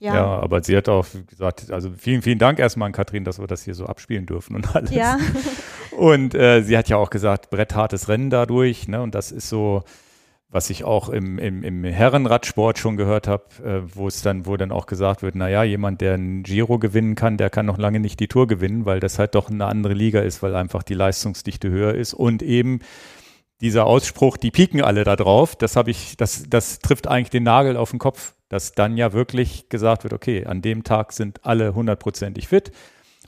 Ja. 0.00 0.14
ja, 0.14 0.24
aber 0.24 0.62
sie 0.62 0.74
hat 0.74 0.88
auch 0.88 1.06
gesagt, 1.26 1.70
also 1.70 1.90
vielen, 1.96 2.22
vielen 2.22 2.38
Dank 2.38 2.58
erstmal 2.58 2.86
an 2.86 2.92
Katrin, 2.92 3.24
dass 3.24 3.38
wir 3.38 3.46
das 3.46 3.62
hier 3.62 3.74
so 3.74 3.84
abspielen 3.84 4.24
dürfen 4.24 4.56
und 4.56 4.74
alles. 4.74 4.90
Ja. 4.92 5.18
Und 5.90 6.34
äh, 6.34 6.62
sie 6.62 6.76
hat 6.78 6.88
ja 6.88 6.96
auch 6.96 7.10
gesagt, 7.10 7.50
bretthartes 7.50 8.08
Rennen 8.08 8.30
dadurch, 8.30 8.88
ne? 8.88 9.02
Und 9.02 9.14
das 9.14 9.30
ist 9.30 9.50
so, 9.50 9.84
was 10.48 10.70
ich 10.70 10.84
auch 10.84 11.10
im, 11.10 11.38
im, 11.38 11.62
im 11.62 11.84
Herrenradsport 11.84 12.78
schon 12.78 12.96
gehört 12.96 13.28
habe, 13.28 13.44
äh, 13.62 13.82
wo 13.94 14.08
es 14.08 14.22
dann, 14.22 14.46
wo 14.46 14.56
dann 14.56 14.72
auch 14.72 14.86
gesagt 14.86 15.22
wird, 15.22 15.34
naja, 15.34 15.64
jemand, 15.64 16.00
der 16.00 16.14
ein 16.14 16.44
Giro 16.44 16.78
gewinnen 16.78 17.14
kann, 17.14 17.36
der 17.36 17.50
kann 17.50 17.66
noch 17.66 17.76
lange 17.76 18.00
nicht 18.00 18.20
die 18.20 18.28
Tour 18.28 18.46
gewinnen, 18.46 18.86
weil 18.86 19.00
das 19.00 19.18
halt 19.18 19.34
doch 19.34 19.50
eine 19.50 19.66
andere 19.66 19.92
Liga 19.92 20.20
ist, 20.20 20.42
weil 20.42 20.56
einfach 20.56 20.82
die 20.82 20.94
Leistungsdichte 20.94 21.68
höher 21.68 21.94
ist 21.94 22.14
und 22.14 22.42
eben 22.42 22.80
dieser 23.60 23.84
Ausspruch, 23.84 24.38
die 24.38 24.50
pieken 24.50 24.80
alle 24.80 25.04
da 25.04 25.14
drauf, 25.16 25.56
das 25.56 25.76
habe 25.76 25.90
ich, 25.90 26.16
das, 26.16 26.44
das 26.48 26.78
trifft 26.78 27.06
eigentlich 27.06 27.28
den 27.28 27.42
Nagel 27.42 27.76
auf 27.76 27.90
den 27.90 27.98
Kopf 27.98 28.32
dass 28.50 28.72
dann 28.72 28.98
ja 28.98 29.14
wirklich 29.14 29.70
gesagt 29.70 30.02
wird, 30.02 30.12
okay, 30.12 30.44
an 30.44 30.60
dem 30.60 30.84
Tag 30.84 31.12
sind 31.12 31.46
alle 31.46 31.74
hundertprozentig 31.74 32.48
fit. 32.48 32.72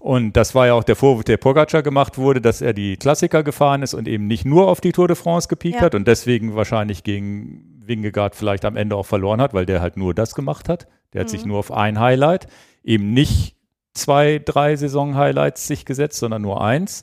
Und 0.01 0.37
das 0.37 0.55
war 0.57 0.67
ja 0.67 0.75
auch 0.75 0.83
der 0.83 0.97
Vorwurf, 0.97 1.23
der 1.23 1.37
Pogacar 1.37 1.83
gemacht 1.83 2.19
wurde, 2.19 2.41
dass 2.41 2.61
er 2.61 2.73
die 2.73 2.97
Klassiker 2.97 3.45
gefahren 3.45 3.83
ist 3.83 3.95
und 3.95 4.09
eben 4.09 4.27
nicht 4.27 4.45
nur 4.45 4.69
auf 4.69 4.81
die 4.81 4.91
Tour 4.91 5.07
de 5.07 5.17
France 5.17 5.47
gepiekt 5.47 5.77
ja. 5.77 5.83
hat 5.83 5.95
und 5.95 6.09
deswegen 6.09 6.57
wahrscheinlich 6.57 7.05
gegen 7.05 7.81
Wingegaard 7.87 8.35
vielleicht 8.35 8.65
am 8.65 8.77
Ende 8.77 8.97
auch 8.97 9.07
verloren 9.07 9.41
hat, 9.41 9.55
weil 9.55 9.65
der 9.65 9.81
halt 9.81 9.97
nur 9.97 10.13
das 10.13 10.35
gemacht 10.35 10.69
hat. 10.69 10.89
Der 11.13 11.21
hat 11.21 11.29
mhm. 11.29 11.31
sich 11.31 11.47
nur 11.47 11.59
auf 11.59 11.71
ein 11.71 12.01
Highlight, 12.01 12.49
eben 12.83 13.13
nicht 13.13 13.57
zwei, 13.95 14.41
drei 14.45 14.75
Saison-Highlights 14.75 15.69
sich 15.69 15.85
gesetzt, 15.85 16.19
sondern 16.19 16.43
nur 16.43 16.61
eins 16.61 17.03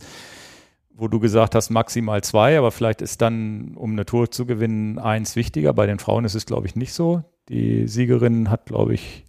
wo 0.99 1.07
du 1.07 1.19
gesagt 1.19 1.55
hast, 1.55 1.69
maximal 1.69 2.21
zwei, 2.21 2.57
aber 2.57 2.71
vielleicht 2.71 3.01
ist 3.01 3.21
dann, 3.21 3.75
um 3.75 3.91
eine 3.93 4.05
Tour 4.05 4.31
zu 4.31 4.45
gewinnen, 4.45 4.99
eins 4.99 5.35
wichtiger. 5.35 5.73
Bei 5.73 5.85
den 5.85 5.97
Frauen 5.97 6.25
ist 6.25 6.35
es, 6.35 6.45
glaube 6.45 6.67
ich, 6.67 6.75
nicht 6.75 6.93
so. 6.93 7.23
Die 7.49 7.87
Siegerin 7.87 8.49
hat, 8.49 8.65
glaube 8.67 8.93
ich, 8.93 9.25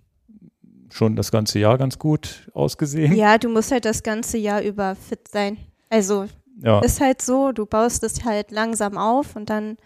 schon 0.91 1.17
das 1.17 1.31
ganze 1.31 1.59
Jahr 1.59 1.79
ganz 1.79 1.99
gut 1.99 2.51
ausgesehen. 2.55 3.15
Ja, 3.15 3.39
du 3.39 3.49
musst 3.49 3.73
halt 3.73 3.85
das 3.85 4.03
ganze 4.03 4.39
Jahr 4.39 4.63
über 4.63 4.95
fit 4.95 5.29
sein. 5.29 5.57
Also 5.89 6.27
ja. 6.63 6.81
ist 6.81 7.01
halt 7.01 7.23
so, 7.23 7.53
du 7.53 7.67
baust 7.67 8.03
es 8.05 8.25
halt 8.25 8.51
langsam 8.51 8.99
auf 8.99 9.37
und 9.37 9.51
dann 9.51 9.77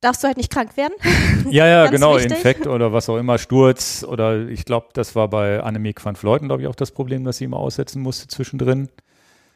darfst 0.00 0.22
du 0.22 0.28
halt 0.28 0.36
nicht 0.36 0.52
krank 0.52 0.76
werden. 0.76 0.94
Ja, 1.50 1.66
ja, 1.66 1.86
genau, 1.86 2.16
wichtig. 2.16 2.32
Infekt 2.32 2.66
oder 2.66 2.92
was 2.92 3.08
auch 3.08 3.16
immer, 3.16 3.38
Sturz 3.38 4.04
oder 4.06 4.46
ich 4.46 4.66
glaube, 4.66 4.88
das 4.92 5.16
war 5.16 5.28
bei 5.28 5.62
Annemiek 5.62 6.04
van 6.04 6.14
Vleuten, 6.14 6.48
glaube 6.48 6.62
ich, 6.62 6.68
auch 6.68 6.74
das 6.74 6.90
Problem, 6.90 7.24
dass 7.24 7.38
sie 7.38 7.44
immer 7.44 7.56
aussetzen 7.56 8.02
musste 8.02 8.28
zwischendrin. 8.28 8.90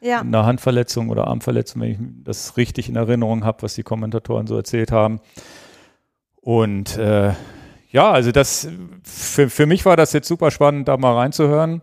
Ja. 0.01 0.21
Eine 0.21 0.45
Handverletzung 0.45 1.11
oder 1.11 1.29
Armverletzung, 1.29 1.83
wenn 1.83 1.91
ich 1.91 1.99
das 2.25 2.57
richtig 2.57 2.89
in 2.89 2.97
Erinnerung 2.97 3.45
habe, 3.45 3.63
was 3.63 3.75
die 3.75 3.83
Kommentatoren 3.83 4.47
so 4.47 4.57
erzählt 4.57 4.93
haben. 4.93 5.21
Und 6.45 6.99
äh, 6.99 7.33
ja, 7.89 8.11
also 8.11 8.31
das 8.31 8.69
für, 9.03 9.49
für 9.49 9.65
mich 9.65 9.87
war 9.87 9.97
das 9.97 10.13
jetzt 10.13 10.29
super 10.29 10.51
spannend, 10.51 10.89
da 10.89 10.99
mal 10.99 11.15
reinzuhören. 11.15 11.81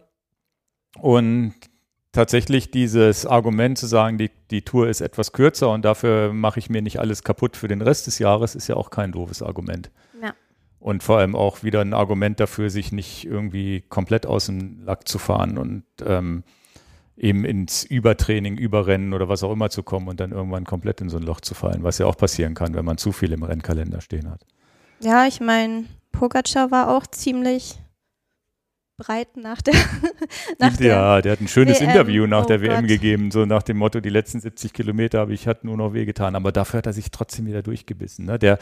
Und 1.00 1.56
tatsächlich 2.12 2.70
dieses 2.70 3.26
Argument 3.26 3.80
zu 3.80 3.88
sagen, 3.88 4.20
die, 4.20 4.30
die 4.52 4.62
Tour 4.62 4.88
ist 4.88 5.02
etwas 5.02 5.32
kürzer 5.32 5.72
und 5.72 5.84
dafür 5.84 6.32
mache 6.32 6.60
ich 6.60 6.70
mir 6.70 6.84
nicht 6.84 7.00
alles 7.00 7.24
kaputt 7.24 7.58
für 7.58 7.68
den 7.68 7.82
Rest 7.82 8.06
des 8.06 8.20
Jahres, 8.20 8.54
ist 8.54 8.68
ja 8.68 8.76
auch 8.76 8.92
kein 8.92 9.12
doofes 9.12 9.42
Argument. 9.42 9.90
Ja. 10.22 10.36
Und 10.80 11.02
vor 11.02 11.18
allem 11.18 11.36
auch 11.36 11.64
wieder 11.64 11.82
ein 11.82 11.96
Argument 11.96 12.40
dafür, 12.40 12.70
sich 12.70 12.92
nicht 12.92 13.26
irgendwie 13.26 13.82
komplett 13.82 14.28
aus 14.28 14.46
dem 14.46 14.84
Lack 14.86 15.08
zu 15.08 15.18
fahren 15.18 15.58
und 15.58 15.86
ähm, 16.06 16.44
eben 17.22 17.46
ins 17.46 17.84
Übertraining, 17.84 18.58
Überrennen 18.58 19.14
oder 19.14 19.30
was 19.30 19.44
auch 19.44 19.52
immer 19.52 19.70
zu 19.70 19.84
kommen 19.84 20.08
und 20.08 20.20
dann 20.20 20.32
irgendwann 20.32 20.66
komplett 20.66 21.02
in 21.02 21.10
so 21.10 21.18
ein 21.18 21.24
Loch 21.24 21.40
zu 21.42 21.54
fallen, 21.54 21.84
was 21.84 22.00
ja 22.00 22.08
auch 22.08 22.18
passieren 22.18 22.56
kann, 22.56 22.74
wenn 22.74 22.84
man 22.84 22.98
zu 22.98 23.12
viel 23.12 23.32
im 23.32 23.44
Rennkalender 23.44 24.02
stehen 24.02 24.30
hat. 24.30 24.46
Ja, 25.02 25.28
ich 25.28 25.40
meine, 25.40 25.86
Pogacar 26.12 26.72
war 26.72 26.90
auch 26.96 27.06
ziemlich 27.08 27.76
breit 28.98 29.36
nach 29.38 29.62
der. 29.62 29.74
nach 30.60 30.72
ja, 30.80 31.16
der, 31.16 31.22
der 31.22 31.32
hat 31.34 31.42
ein 31.42 31.48
schönes 31.48 31.80
WM. 31.80 31.90
Interview 31.90 32.26
nach 32.28 32.44
Oh 32.44 32.48
der 32.48 32.62
WM 32.62 32.80
Gott. 32.82 32.88
gegeben, 32.88 33.32
so 33.32 33.46
nach 33.46 33.64
dem 33.64 33.78
Motto, 33.78 34.00
die 34.00 34.10
letzten 34.10 34.40
70 34.42 34.74
Kilometer 34.74 35.20
habe 35.20 35.34
ich 35.34 35.48
hat 35.48 35.64
nur 35.64 35.78
noch 35.78 35.94
wehgetan, 35.94 36.36
aber 36.36 36.52
dafür 36.52 36.80
hat 36.80 36.88
er 36.88 36.94
sich 36.94 37.12
trotzdem 37.12 37.46
wieder 37.46 37.62
durchgebissen. 37.62 38.26
Ne? 38.26 38.40
Der, 38.40 38.58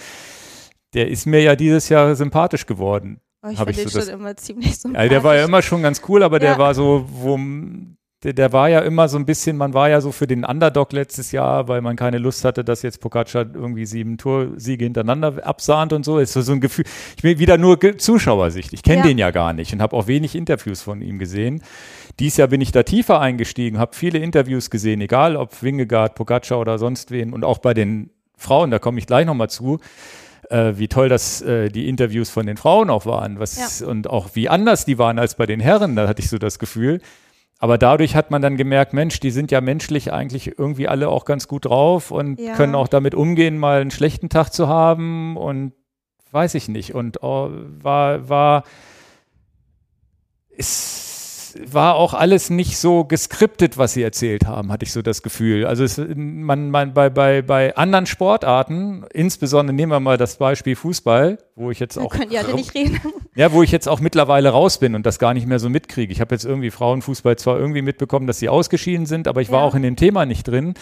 der 0.93 1.09
ist 1.09 1.25
mir 1.25 1.41
ja 1.41 1.55
dieses 1.55 1.89
Jahr 1.89 2.15
sympathisch 2.15 2.65
geworden. 2.65 3.19
Oh, 3.41 3.49
ich 3.49 3.57
fand 3.57 3.69
ich 3.71 3.77
den 3.77 3.85
so 3.87 3.99
schon 3.99 3.99
das- 4.01 4.09
immer 4.09 4.35
ziemlich 4.37 4.77
so. 4.79 4.89
Ja, 4.89 5.07
der 5.07 5.23
war 5.23 5.35
ja 5.35 5.45
immer 5.45 5.61
schon 5.61 5.81
ganz 5.81 6.01
cool, 6.09 6.23
aber 6.23 6.39
der 6.39 6.51
Ja. 6.51 6.57
war 6.57 6.73
so, 6.73 7.05
wo, 7.09 7.37
der, 8.23 8.33
der 8.33 8.51
war 8.51 8.67
ja 8.69 8.79
immer 8.81 9.07
so 9.07 9.17
ein 9.17 9.25
bisschen, 9.25 9.55
man 9.55 9.73
war 9.73 9.89
ja 9.89 10.01
so 10.01 10.11
für 10.11 10.27
den 10.27 10.43
Underdog 10.43 10.91
letztes 10.91 11.31
Jahr, 11.31 11.69
weil 11.69 11.81
man 11.81 11.95
keine 11.95 12.17
Lust 12.17 12.43
hatte, 12.43 12.65
dass 12.65 12.81
jetzt 12.81 12.99
Pogacar 12.99 13.45
irgendwie 13.53 13.85
sieben 13.85 14.17
Toursiege 14.17 14.83
hintereinander 14.83 15.45
absahnt 15.45 15.93
und 15.93 16.03
so. 16.03 16.19
Ist 16.19 16.33
so, 16.33 16.41
so 16.41 16.51
ein 16.51 16.59
Gefühl, 16.59 16.83
ich 17.15 17.21
bin 17.21 17.39
wieder 17.39 17.57
nur 17.57 17.79
Zuschauersicht. 17.97 18.73
Ich 18.73 18.83
kenne 18.83 18.97
Ja. 18.97 19.03
den 19.03 19.17
ja 19.17 19.31
gar 19.31 19.53
nicht 19.53 19.71
und 19.71 19.81
habe 19.81 19.95
auch 19.95 20.07
wenig 20.07 20.35
Interviews 20.35 20.81
von 20.81 21.01
ihm 21.01 21.17
gesehen. 21.17 21.63
Dies 22.19 22.35
Jahr 22.35 22.49
bin 22.49 22.59
ich 22.59 22.73
da 22.73 22.83
tiefer 22.83 23.21
eingestiegen, 23.21 23.79
habe 23.79 23.95
viele 23.95 24.19
Interviews 24.19 24.69
gesehen, 24.69 24.99
egal 24.99 25.37
ob 25.37 25.63
Wingegaard, 25.63 26.15
Pogacar 26.15 26.59
oder 26.59 26.77
sonst 26.77 27.11
wen 27.11 27.31
und 27.31 27.45
auch 27.45 27.59
bei 27.59 27.73
den 27.73 28.09
Frauen, 28.35 28.71
da 28.71 28.79
komme 28.79 28.99
ich 28.99 29.07
gleich 29.07 29.25
nochmal 29.25 29.49
zu 29.49 29.79
äh, 30.49 30.73
wie 30.75 30.87
toll 30.87 31.09
das 31.09 31.41
äh, 31.41 31.69
die 31.69 31.87
Interviews 31.87 32.29
von 32.29 32.45
den 32.45 32.57
Frauen 32.57 32.89
auch 32.89 33.05
waren, 33.05 33.39
was 33.39 33.81
und 33.81 34.09
auch 34.09 34.29
wie 34.33 34.49
anders 34.49 34.83
die 34.85 34.97
waren 34.97 35.19
als 35.19 35.35
bei 35.35 35.45
den 35.45 35.59
Herren, 35.59 35.95
da 35.95 36.07
hatte 36.07 36.21
ich 36.21 36.29
so 36.29 36.37
das 36.37 36.59
Gefühl. 36.59 37.01
Aber 37.61 37.77
dadurch 37.77 38.15
hat 38.15 38.31
man 38.31 38.41
dann 38.41 38.55
gemerkt, 38.55 38.93
Mensch, 38.93 39.19
die 39.19 39.31
sind 39.31 39.51
ja 39.51 39.59
menschlich 39.59 40.13
eigentlich 40.13 40.57
irgendwie 40.57 40.87
alle 40.87 41.09
auch 41.09 41.25
ganz 41.25 41.47
gut 41.49 41.65
drauf 41.65 42.09
und 42.09 42.39
Ja. 42.39 42.55
können 42.55 42.73
auch 42.73 42.87
damit 42.87 43.13
umgehen, 43.15 43.57
mal 43.57 43.81
einen 43.81 43.91
schlechten 43.91 44.29
Tag 44.29 44.49
zu 44.53 44.69
haben 44.69 45.35
und 45.35 45.73
weiß 46.31 46.55
ich 46.55 46.69
nicht. 46.69 46.95
Und 46.95 47.21
oh, 47.21 47.49
war, 47.81 48.29
war, 48.29 48.63
es 51.55 51.73
war 51.73 51.95
auch 51.95 52.13
alles 52.13 52.49
nicht 52.49 52.77
so 52.77 53.03
geskriptet, 53.03 53.77
was 53.77 53.93
sie 53.93 54.03
erzählt 54.03 54.45
haben, 54.45 54.71
hatte 54.71 54.85
ich 54.85 54.91
so 54.91 55.01
das 55.01 55.21
Gefühl. 55.23 55.65
Also 55.65 55.83
es, 55.83 55.99
man, 56.15 56.69
man 56.71 56.93
bei, 56.93 57.09
bei, 57.09 57.41
bei 57.41 57.75
anderen 57.75 58.05
Sportarten, 58.05 59.05
insbesondere 59.13 59.75
nehmen 59.75 59.91
wir 59.91 59.99
mal 59.99 60.17
das 60.17 60.37
Beispiel 60.37 60.75
Fußball, 60.75 61.37
wo 61.55 61.71
ich 61.71 61.79
jetzt 61.79 61.97
auch 61.97 62.09
können 62.11 62.29
die 62.29 62.37
alle 62.37 62.53
nicht 62.55 62.73
reden. 62.75 62.99
ja, 63.35 63.51
wo 63.51 63.63
ich 63.63 63.71
jetzt 63.71 63.87
auch 63.87 63.99
mittlerweile 63.99 64.49
raus 64.49 64.79
bin 64.79 64.95
und 64.95 65.05
das 65.05 65.19
gar 65.19 65.33
nicht 65.33 65.47
mehr 65.47 65.59
so 65.59 65.69
mitkriege. 65.69 66.11
Ich 66.11 66.21
habe 66.21 66.33
jetzt 66.35 66.45
irgendwie 66.45 66.71
Frauenfußball 66.71 67.37
zwar 67.37 67.57
irgendwie 67.59 67.81
mitbekommen, 67.81 68.27
dass 68.27 68.39
sie 68.39 68.49
ausgeschieden 68.49 69.05
sind, 69.05 69.27
aber 69.27 69.41
ich 69.41 69.51
war 69.51 69.61
Ja. 69.61 69.65
auch 69.65 69.75
in 69.75 69.81
dem 69.81 69.95
Thema 69.95 70.25
nicht 70.25 70.47
drin. 70.47 70.73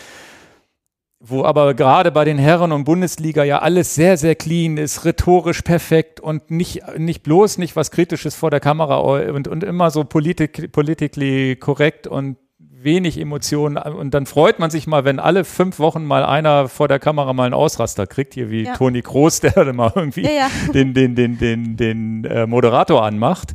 Wo 1.20 1.43
aber 1.43 1.74
gerade 1.74 2.11
bei 2.11 2.26
den 2.26 2.38
Herren 2.38 2.72
und 2.72 2.84
Bundesliga 2.84 3.43
ja 3.43 3.59
alles 3.59 3.95
sehr, 3.95 4.18
sehr 4.18 4.36
clean 4.36 4.78
ist, 4.78 5.03
rhetorisch 5.03 5.63
perfekt 5.63 6.20
und 6.20 6.51
nicht, 6.51 6.84
nicht 6.97 7.24
bloß 7.24 7.57
nicht 7.57 7.76
was 7.76 7.89
Kritisches 7.89 8.36
vor 8.36 8.51
der 8.51 8.59
Kamera 8.59 8.97
und, 8.97 9.47
und 9.47 9.63
immer 9.63 9.89
so 9.89 10.03
politik, 10.03 10.72
politically 10.72 11.55
korrekt 11.55 12.05
und 12.05 12.38
wenig 12.59 13.20
Emotionen. 13.20 13.78
Und 13.78 14.13
dann 14.13 14.26
freut 14.26 14.59
man 14.59 14.70
sich 14.70 14.88
mal, 14.88 15.05
wenn 15.05 15.20
alle 15.20 15.43
fünf 15.43 15.80
Wochen 15.80 16.05
mal 16.05 16.24
einer 16.24 16.68
vor 16.70 16.88
der 16.88 16.99
Kamera 16.99 17.34
mal 17.34 17.45
einen 17.45 17.53
Ausraster 17.53 18.07
kriegt, 18.07 18.34
hier 18.36 18.49
wie 18.49 18.63
Ja. 18.65 18.76
Toni 18.76 19.01
Kroos, 19.01 19.39
der 19.39 19.51
dann 19.51 19.76
mal 19.76 19.91
irgendwie 19.95 20.22
Ja, 20.22 20.32
ja. 20.32 20.49
den, 20.74 20.93
den, 20.93 21.15
den, 21.15 21.38
den, 21.39 21.78
den 21.78 22.26
äh, 22.26 22.45
Moderator 22.45 23.03
anmacht. 23.03 23.53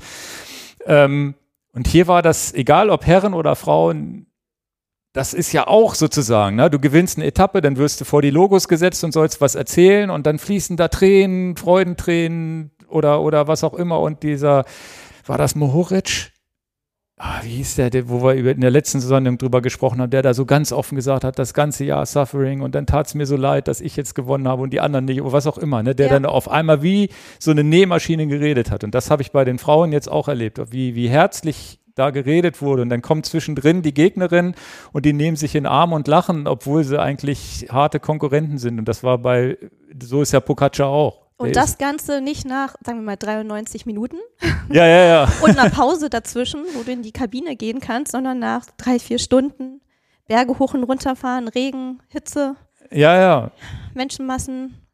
Ähm, 0.86 1.34
und 1.72 1.86
hier 1.86 2.08
war 2.08 2.22
das, 2.22 2.52
egal 2.52 2.90
ob 2.90 3.06
Herren 3.06 3.34
oder 3.34 3.54
Frauen, 3.56 4.26
das 5.12 5.34
ist 5.34 5.52
ja 5.52 5.66
auch 5.66 5.94
sozusagen, 5.94 6.56
ne? 6.56 6.70
du 6.70 6.78
gewinnst 6.78 7.18
eine 7.18 7.26
Etappe, 7.26 7.60
dann 7.60 7.76
wirst 7.76 8.00
du 8.00 8.04
vor 8.04 8.22
die 8.22 8.30
Logos 8.30 8.66
gesetzt 8.66 9.04
und 9.04 9.12
sollst 9.12 9.40
was 9.40 9.54
erzählen 9.54 10.08
und 10.10 10.26
dann 10.26 10.38
fließen 10.38 10.76
da 10.76 10.88
Tränen, 10.88 11.56
Freudentränen 11.56 12.70
oder, 12.88 13.20
oder 13.20 13.46
was 13.46 13.62
auch 13.62 13.74
immer 13.74 14.00
und 14.00 14.22
dieser, 14.22 14.64
war 15.26 15.36
das 15.38 15.54
Mohoric? 15.54 16.32
Ah, 17.18 17.40
wie 17.42 17.50
hieß 17.50 17.76
der, 17.76 17.90
der, 17.90 18.08
wo 18.08 18.24
wir 18.24 18.34
in 18.34 18.62
der 18.62 18.70
letzten 18.70 19.00
Saison 19.00 19.38
drüber 19.38 19.60
gesprochen 19.60 20.00
haben, 20.00 20.10
der 20.10 20.22
da 20.22 20.34
so 20.34 20.44
ganz 20.44 20.72
offen 20.72 20.96
gesagt 20.96 21.22
hat, 21.22 21.38
das 21.38 21.54
ganze 21.54 21.84
Jahr 21.84 22.04
Suffering 22.04 22.62
und 22.62 22.74
dann 22.74 22.86
tat 22.86 23.06
es 23.06 23.14
mir 23.14 23.26
so 23.26 23.36
leid, 23.36 23.68
dass 23.68 23.80
ich 23.80 23.94
jetzt 23.96 24.14
gewonnen 24.14 24.48
habe 24.48 24.62
und 24.62 24.72
die 24.72 24.80
anderen 24.80 25.04
nicht 25.04 25.20
oder 25.20 25.32
was 25.32 25.46
auch 25.46 25.58
immer, 25.58 25.84
ne? 25.84 25.94
der 25.94 26.06
Ja. 26.06 26.14
dann 26.14 26.26
auf 26.26 26.50
einmal 26.50 26.82
wie 26.82 27.10
so 27.38 27.52
eine 27.52 27.62
Nähmaschine 27.62 28.26
geredet 28.26 28.72
hat. 28.72 28.82
Und 28.82 28.94
das 28.94 29.10
habe 29.10 29.22
ich 29.22 29.30
bei 29.30 29.44
den 29.44 29.58
Frauen 29.58 29.92
jetzt 29.92 30.10
auch 30.10 30.26
erlebt, 30.26 30.58
wie, 30.72 30.96
wie 30.96 31.08
herzlich 31.08 31.82
da 31.95 32.11
geredet 32.11 32.62
wurde 32.62 32.82
und 32.82 32.88
dann 32.88 33.03
kommt 33.03 33.26
zwischendrin 33.26 33.82
die 33.82 33.95
Gegnerin 33.95 34.55
und 34.93 35.05
die 35.05 35.12
nehmen 35.12 35.36
sich 35.36 35.55
in 35.55 35.66
Arm 35.66 35.93
und 35.93 36.09
lachen, 36.09 36.47
obwohl 36.47 36.84
sie 36.84 37.01
eigentlich 37.01 37.66
harte 37.70 38.01
Konkurrenten 38.01 38.59
sind. 38.59 38.78
Und 38.78 38.86
das 38.86 39.03
war 39.03 39.18
bei, 39.18 39.59
so 40.03 40.22
ist 40.22 40.32
ja 40.32 40.40
Pogacar 40.40 40.88
auch. 40.88 41.22
Und 41.36 41.57
das 41.57 41.76
Ganze 41.78 42.20
nicht 42.20 42.47
nach, 42.47 42.76
sagen 42.84 42.99
wir 43.01 43.05
mal, 43.05 43.16
93 43.16 43.84
Minuten 43.84 44.16
ja, 44.70 44.86
ja, 44.86 45.05
ja. 45.05 45.32
und 45.43 45.59
einer 45.59 45.70
Pause 45.70 46.09
dazwischen, 46.09 46.62
wo 46.74 46.82
du 46.82 46.93
in 46.93 47.03
die 47.03 47.12
Kabine 47.12 47.57
gehen 47.57 47.80
kannst, 47.80 48.12
sondern 48.12 48.38
nach 48.38 48.64
drei, 48.76 48.99
vier 48.99 49.18
Stunden 49.18 49.80
Berge 50.28 50.59
hoch 50.59 50.74
und 50.74 50.84
runter 50.84 51.16
fahren, 51.16 51.49
Regen, 51.49 52.01
Hitze, 52.09 52.57
Ja, 52.90 53.20
ja. 53.20 53.51
Menschenmassen, 53.95 54.86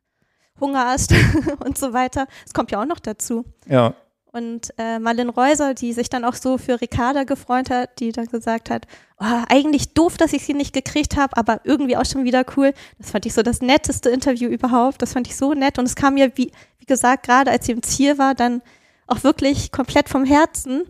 Hungerast 0.58 1.14
und 1.64 1.76
so 1.76 1.92
weiter. 1.92 2.26
Es 2.46 2.54
kommt 2.54 2.70
ja 2.70 2.80
auch 2.80 2.86
noch 2.86 2.98
dazu. 2.98 3.44
Ja. 3.66 3.94
Und 4.38 4.72
äh, 4.78 4.98
Marlene 5.00 5.32
Reuser, 5.32 5.74
die 5.74 5.92
sich 5.92 6.08
dann 6.08 6.24
auch 6.24 6.34
so 6.34 6.58
für 6.58 6.80
Ricarda 6.80 7.24
gefreut 7.24 7.70
hat, 7.70 7.98
die 7.98 8.12
dann 8.12 8.26
gesagt 8.26 8.70
hat, 8.70 8.86
oh, 9.18 9.24
eigentlich 9.48 9.94
doof, 9.94 10.16
dass 10.16 10.32
ich 10.32 10.44
sie 10.44 10.54
nicht 10.54 10.72
gekriegt 10.72 11.16
habe, 11.16 11.36
aber 11.36 11.60
irgendwie 11.64 11.96
auch 11.96 12.04
schon 12.06 12.24
wieder 12.24 12.44
cool. 12.56 12.72
Das 12.98 13.10
fand 13.10 13.26
ich 13.26 13.34
so 13.34 13.42
das 13.42 13.60
netteste 13.60 14.10
Interview 14.10 14.48
überhaupt. 14.48 15.02
Das 15.02 15.12
fand 15.14 15.26
ich 15.26 15.36
so 15.36 15.54
nett. 15.54 15.78
Und 15.78 15.86
es 15.86 15.96
kam 15.96 16.14
mir, 16.14 16.30
wie, 16.36 16.52
wie 16.78 16.84
gesagt, 16.86 17.24
gerade 17.26 17.50
als 17.50 17.66
sie 17.66 17.72
im 17.72 17.82
Ziel 17.82 18.16
war, 18.18 18.34
dann 18.34 18.62
auch 19.08 19.24
wirklich 19.24 19.72
komplett 19.72 20.08
vom 20.08 20.24
Herzen. 20.24 20.82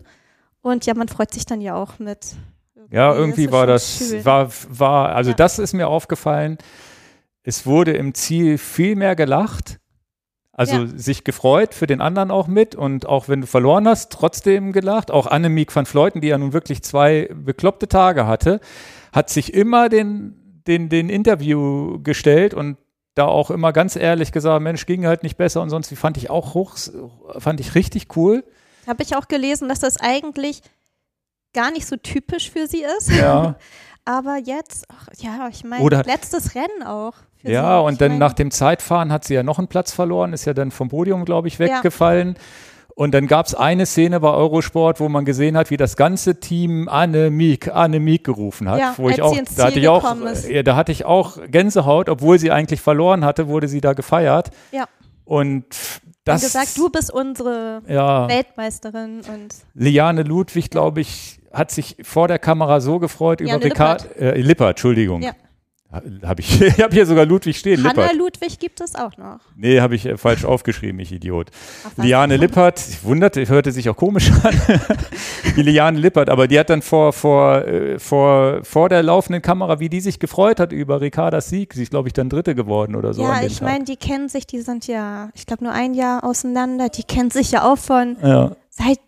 Und 0.61 0.85
ja, 0.85 0.93
man 0.93 1.07
freut 1.07 1.33
sich 1.33 1.45
dann 1.45 1.61
ja 1.61 1.75
auch 1.75 1.97
mit. 1.99 2.35
Ja, 2.91 3.09
Das 3.09 3.17
irgendwie 3.17 3.45
ist 3.45 3.51
war 3.51 3.65
das, 3.67 3.97
schön. 4.09 4.25
war, 4.25 4.49
war, 4.69 5.15
also 5.15 5.31
Ja. 5.31 5.35
das 5.37 5.57
ist 5.59 5.73
mir 5.73 5.87
aufgefallen. 5.87 6.57
Es 7.43 7.65
wurde 7.65 7.93
im 7.93 8.13
Ziel 8.13 8.57
viel 8.57 8.95
mehr 8.95 9.15
gelacht. 9.15 9.79
Also 10.59 10.75
Ja. 10.75 10.87
sich 10.93 11.23
gefreut 11.23 11.73
für 11.73 11.87
den 11.87 12.01
anderen 12.01 12.31
auch 12.31 12.47
mit 12.47 12.75
und 12.75 13.05
auch 13.05 13.29
wenn 13.29 13.39
du 13.39 13.47
verloren 13.47 13.87
hast, 13.87 14.11
trotzdem 14.11 14.73
gelacht. 14.73 15.09
Auch 15.09 15.25
Annemiek 15.25 15.73
van 15.73 15.85
Fleuten, 15.85 16.19
die 16.19 16.27
ja 16.27 16.37
nun 16.37 16.51
wirklich 16.51 16.83
zwei 16.83 17.29
bekloppte 17.33 17.87
Tage 17.87 18.27
hatte, 18.27 18.59
hat 19.13 19.29
sich 19.29 19.53
immer 19.53 19.87
den, 19.87 20.61
den, 20.67 20.89
den 20.89 21.07
Interview 21.07 22.03
gestellt 22.03 22.53
und 22.53 22.75
da 23.15 23.23
auch 23.23 23.51
immer 23.51 23.71
ganz 23.71 23.95
ehrlich 23.95 24.33
gesagt, 24.33 24.61
Mensch, 24.61 24.85
ging 24.85 25.07
halt 25.07 25.23
nicht 25.23 25.37
besser 25.37 25.61
und 25.61 25.69
sonst 25.69 25.91
wie 25.91 25.95
fand 25.95 26.17
ich 26.17 26.29
auch 26.29 26.55
hoch, 26.55 26.75
fand 27.37 27.61
ich 27.61 27.73
richtig 27.75 28.17
cool. 28.17 28.43
Habe 28.85 29.01
ich 29.01 29.15
auch 29.15 29.29
gelesen, 29.29 29.69
dass 29.69 29.79
das 29.79 29.95
eigentlich 29.95 30.61
gar 31.53 31.71
nicht 31.71 31.87
so 31.87 31.95
typisch 31.95 32.51
für 32.51 32.67
sie 32.67 32.83
ist. 32.97 33.09
Ja. 33.09 33.55
Aber 34.03 34.35
jetzt, 34.35 34.87
ach, 34.89 35.07
ja, 35.19 35.47
ich 35.49 35.63
meine, 35.63 36.01
letztes 36.01 36.53
Rennen 36.53 36.83
auch. 36.85 37.13
Ja, 37.43 37.79
sie. 37.79 37.85
und 37.85 38.01
dann 38.01 38.11
mein, 38.13 38.19
nach 38.19 38.33
dem 38.33 38.51
Zeitfahren 38.51 39.11
hat 39.11 39.23
sie 39.25 39.33
ja 39.33 39.43
noch 39.43 39.59
einen 39.59 39.67
Platz 39.67 39.93
verloren, 39.93 40.33
ist 40.33 40.45
ja 40.45 40.53
dann 40.53 40.71
vom 40.71 40.89
Podium, 40.89 41.25
glaube 41.25 41.47
ich, 41.47 41.59
weggefallen. 41.59 42.35
Und 42.95 43.13
dann 43.13 43.27
gab 43.27 43.45
es 43.45 43.55
eine 43.55 43.85
Szene 43.85 44.19
bei 44.19 44.29
Eurosport, 44.29 44.99
wo 44.99 45.07
man 45.07 45.23
gesehen 45.23 45.55
hat, 45.55 45.69
wie 45.69 45.77
das 45.77 45.95
ganze 45.95 46.41
Team 46.41 46.89
Annemiek, 46.89 47.73
Annemiek 47.73 48.25
gerufen 48.25 48.69
hat. 48.69 48.79
Ja, 48.79 48.93
wo 48.97 49.09
ich 49.09 49.21
auch, 49.21 49.37
da 49.55 49.67
hatte 49.67 49.79
ich 49.79 49.87
auch, 49.87 50.15
ist. 50.23 50.49
ja, 50.49 50.63
da 50.63 50.75
hatte 50.75 50.91
ich 50.91 51.05
auch 51.05 51.37
Gänsehaut, 51.47 52.09
obwohl 52.09 52.39
sie 52.39 52.51
eigentlich 52.51 52.81
verloren 52.81 53.23
hatte, 53.23 53.47
wurde 53.47 53.69
sie 53.69 53.79
da 53.79 53.93
gefeiert. 53.93 54.49
Ja. 54.73 54.83
Und 55.23 55.63
Und 55.63 55.65
das, 56.25 56.41
gesagt, 56.41 56.77
du 56.77 56.89
bist 56.89 57.09
unsere 57.13 57.81
ja, 57.87 58.27
Weltmeisterin 58.27 59.21
und 59.33 59.55
Liane 59.75 60.23
Ludwig, 60.23 60.69
glaube 60.69 60.99
ich, 60.99 61.39
hat 61.53 61.71
sich 61.71 61.95
vor 62.03 62.27
der 62.27 62.37
Kamera 62.37 62.81
so 62.81 62.99
gefreut 62.99 63.39
Liane 63.39 63.59
über 63.59 63.65
Ricard, 63.65 64.15
äh, 64.17 64.39
Lippert, 64.41 64.71
Entschuldigung. 64.71 65.21
Ja. 65.21 65.31
Hab 65.91 66.39
ich, 66.39 66.61
ich 66.61 66.79
habe 66.81 66.93
hier 66.93 67.05
sogar 67.07 67.25
Ludwig 67.25 67.57
stehen, 67.57 67.83
Hanna 67.83 68.03
Lippert. 68.03 68.15
Ludwig 68.15 68.59
gibt 68.59 68.79
es 68.79 68.93
auch 68.93 69.17
noch. 69.17 69.39
Nee, 69.55 69.81
habe 69.81 69.95
ich 69.95 70.05
äh, 70.05 70.17
falsch 70.17 70.45
aufgeschrieben, 70.45 70.99
ich 70.99 71.11
Idiot. 71.11 71.49
Ach? 71.83 72.03
Liane 72.03 72.37
Lippert, 72.37 72.79
ich 72.79 73.03
wunderte, 73.03 73.47
hörte 73.47 73.71
sich 73.71 73.89
auch 73.89 73.95
komisch 73.95 74.31
an. 74.43 74.55
die 75.55 75.63
Liane 75.63 75.97
Lippert, 75.99 76.29
aber 76.29 76.47
die 76.47 76.59
hat 76.59 76.69
dann 76.69 76.83
vor, 76.83 77.11
vor, 77.11 77.65
äh, 77.65 77.97
vor, 77.97 78.63
vor 78.63 78.89
der 78.89 79.01
laufenden 79.01 79.41
Kamera, 79.41 79.79
wie 79.79 79.89
die 79.89 79.99
sich 80.01 80.19
gefreut 80.19 80.59
hat 80.59 80.71
über 80.71 81.01
Ricardas 81.01 81.49
Sieg, 81.49 81.73
sie 81.73 81.81
ist, 81.83 81.89
glaube 81.89 82.07
ich, 82.07 82.13
dann 82.13 82.29
Dritte 82.29 82.53
geworden 82.53 82.95
oder 82.95 83.13
so. 83.15 83.23
ja, 83.23 83.41
ich 83.41 83.59
meine, 83.61 83.83
die 83.83 83.95
kennen 83.95 84.29
sich, 84.29 84.45
die 84.45 84.61
sind 84.61 84.85
ja, 84.85 85.29
ich 85.33 85.47
glaube, 85.47 85.63
nur 85.63 85.73
ein 85.73 85.95
Jahr 85.95 86.23
auseinander. 86.23 86.89
Die 86.89 87.03
kennen 87.03 87.31
sich 87.31 87.51
ja 87.51 87.63
auch 87.63 87.79
von 87.79 88.15
Ja, 88.21 88.55
seit 88.69 88.99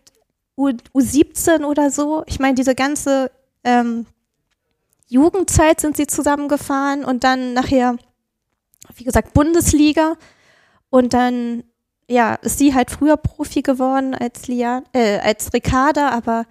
U, 0.57 0.69
U17 0.95 1.63
oder 1.63 1.91
so. 1.91 2.23
Ich 2.25 2.39
meine, 2.39 2.55
diese 2.55 2.73
ganze 2.73 3.29
ähm, 3.63 4.07
Jugendzeit 5.11 5.81
sind 5.81 5.97
sie 5.97 6.07
zusammengefahren 6.07 7.03
und 7.03 7.25
dann 7.25 7.53
nachher, 7.53 7.97
wie 8.95 9.03
gesagt, 9.03 9.33
Bundesliga 9.33 10.15
und 10.89 11.13
dann 11.13 11.63
ja, 12.07 12.35
ist 12.35 12.59
sie 12.59 12.73
halt 12.73 12.91
früher 12.91 13.17
Profi 13.17 13.61
geworden 13.61 14.15
als 14.15 14.47
Lian, 14.47 14.83
äh, 14.93 15.19
als 15.19 15.53
Ricarda, 15.53 16.11
aber 16.11 16.45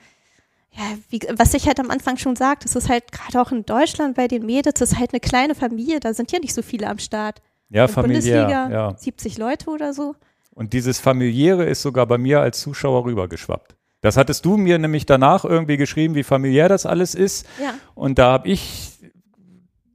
ja, 0.73 0.83
wie, 1.09 1.21
was 1.37 1.55
ich 1.55 1.67
halt 1.67 1.81
am 1.81 1.91
Anfang 1.91 2.19
schon 2.19 2.37
sagte, 2.37 2.67
es 2.67 2.77
ist 2.77 2.91
halt 2.91 3.13
gerade 3.13 3.41
auch 3.41 3.51
in 3.51 3.65
Deutschland 3.65 4.15
bei 4.15 4.29
den 4.29 4.45
Mädels, 4.45 4.83
es 4.83 4.93
ist 4.93 4.99
halt 4.99 5.15
eine 5.15 5.21
kleine 5.21 5.55
Familie, 5.55 5.99
da 5.99 6.13
sind 6.13 6.31
ja 6.31 6.39
nicht 6.39 6.55
so 6.55 6.61
viele 6.61 6.87
am 6.87 6.99
Start. 6.99 7.41
Ja, 7.71 7.89
familiär. 7.89 8.45
Bundesliga, 8.45 8.71
Ja. 8.71 8.95
70 8.95 9.39
Leute 9.39 9.71
oder 9.71 9.95
so. 9.95 10.15
Und 10.53 10.75
dieses 10.75 11.01
familiäre 11.01 11.65
ist 11.65 11.81
sogar 11.81 12.05
bei 12.07 12.19
mir 12.19 12.41
als 12.41 12.61
Zuschauer 12.61 13.07
rübergeschwappt. 13.07 13.75
Das 14.01 14.17
hattest 14.17 14.45
du 14.45 14.57
mir 14.57 14.79
nämlich 14.79 15.05
danach 15.07 15.45
irgendwie 15.45 15.77
geschrieben, 15.77 16.15
wie 16.15 16.23
familiär 16.23 16.69
das 16.69 16.87
alles 16.87 17.15
ist. 17.15 17.47
Ja. 17.63 17.75
Und 17.95 18.19
da 18.19 18.33
habe 18.33 18.49
ich 18.49 18.99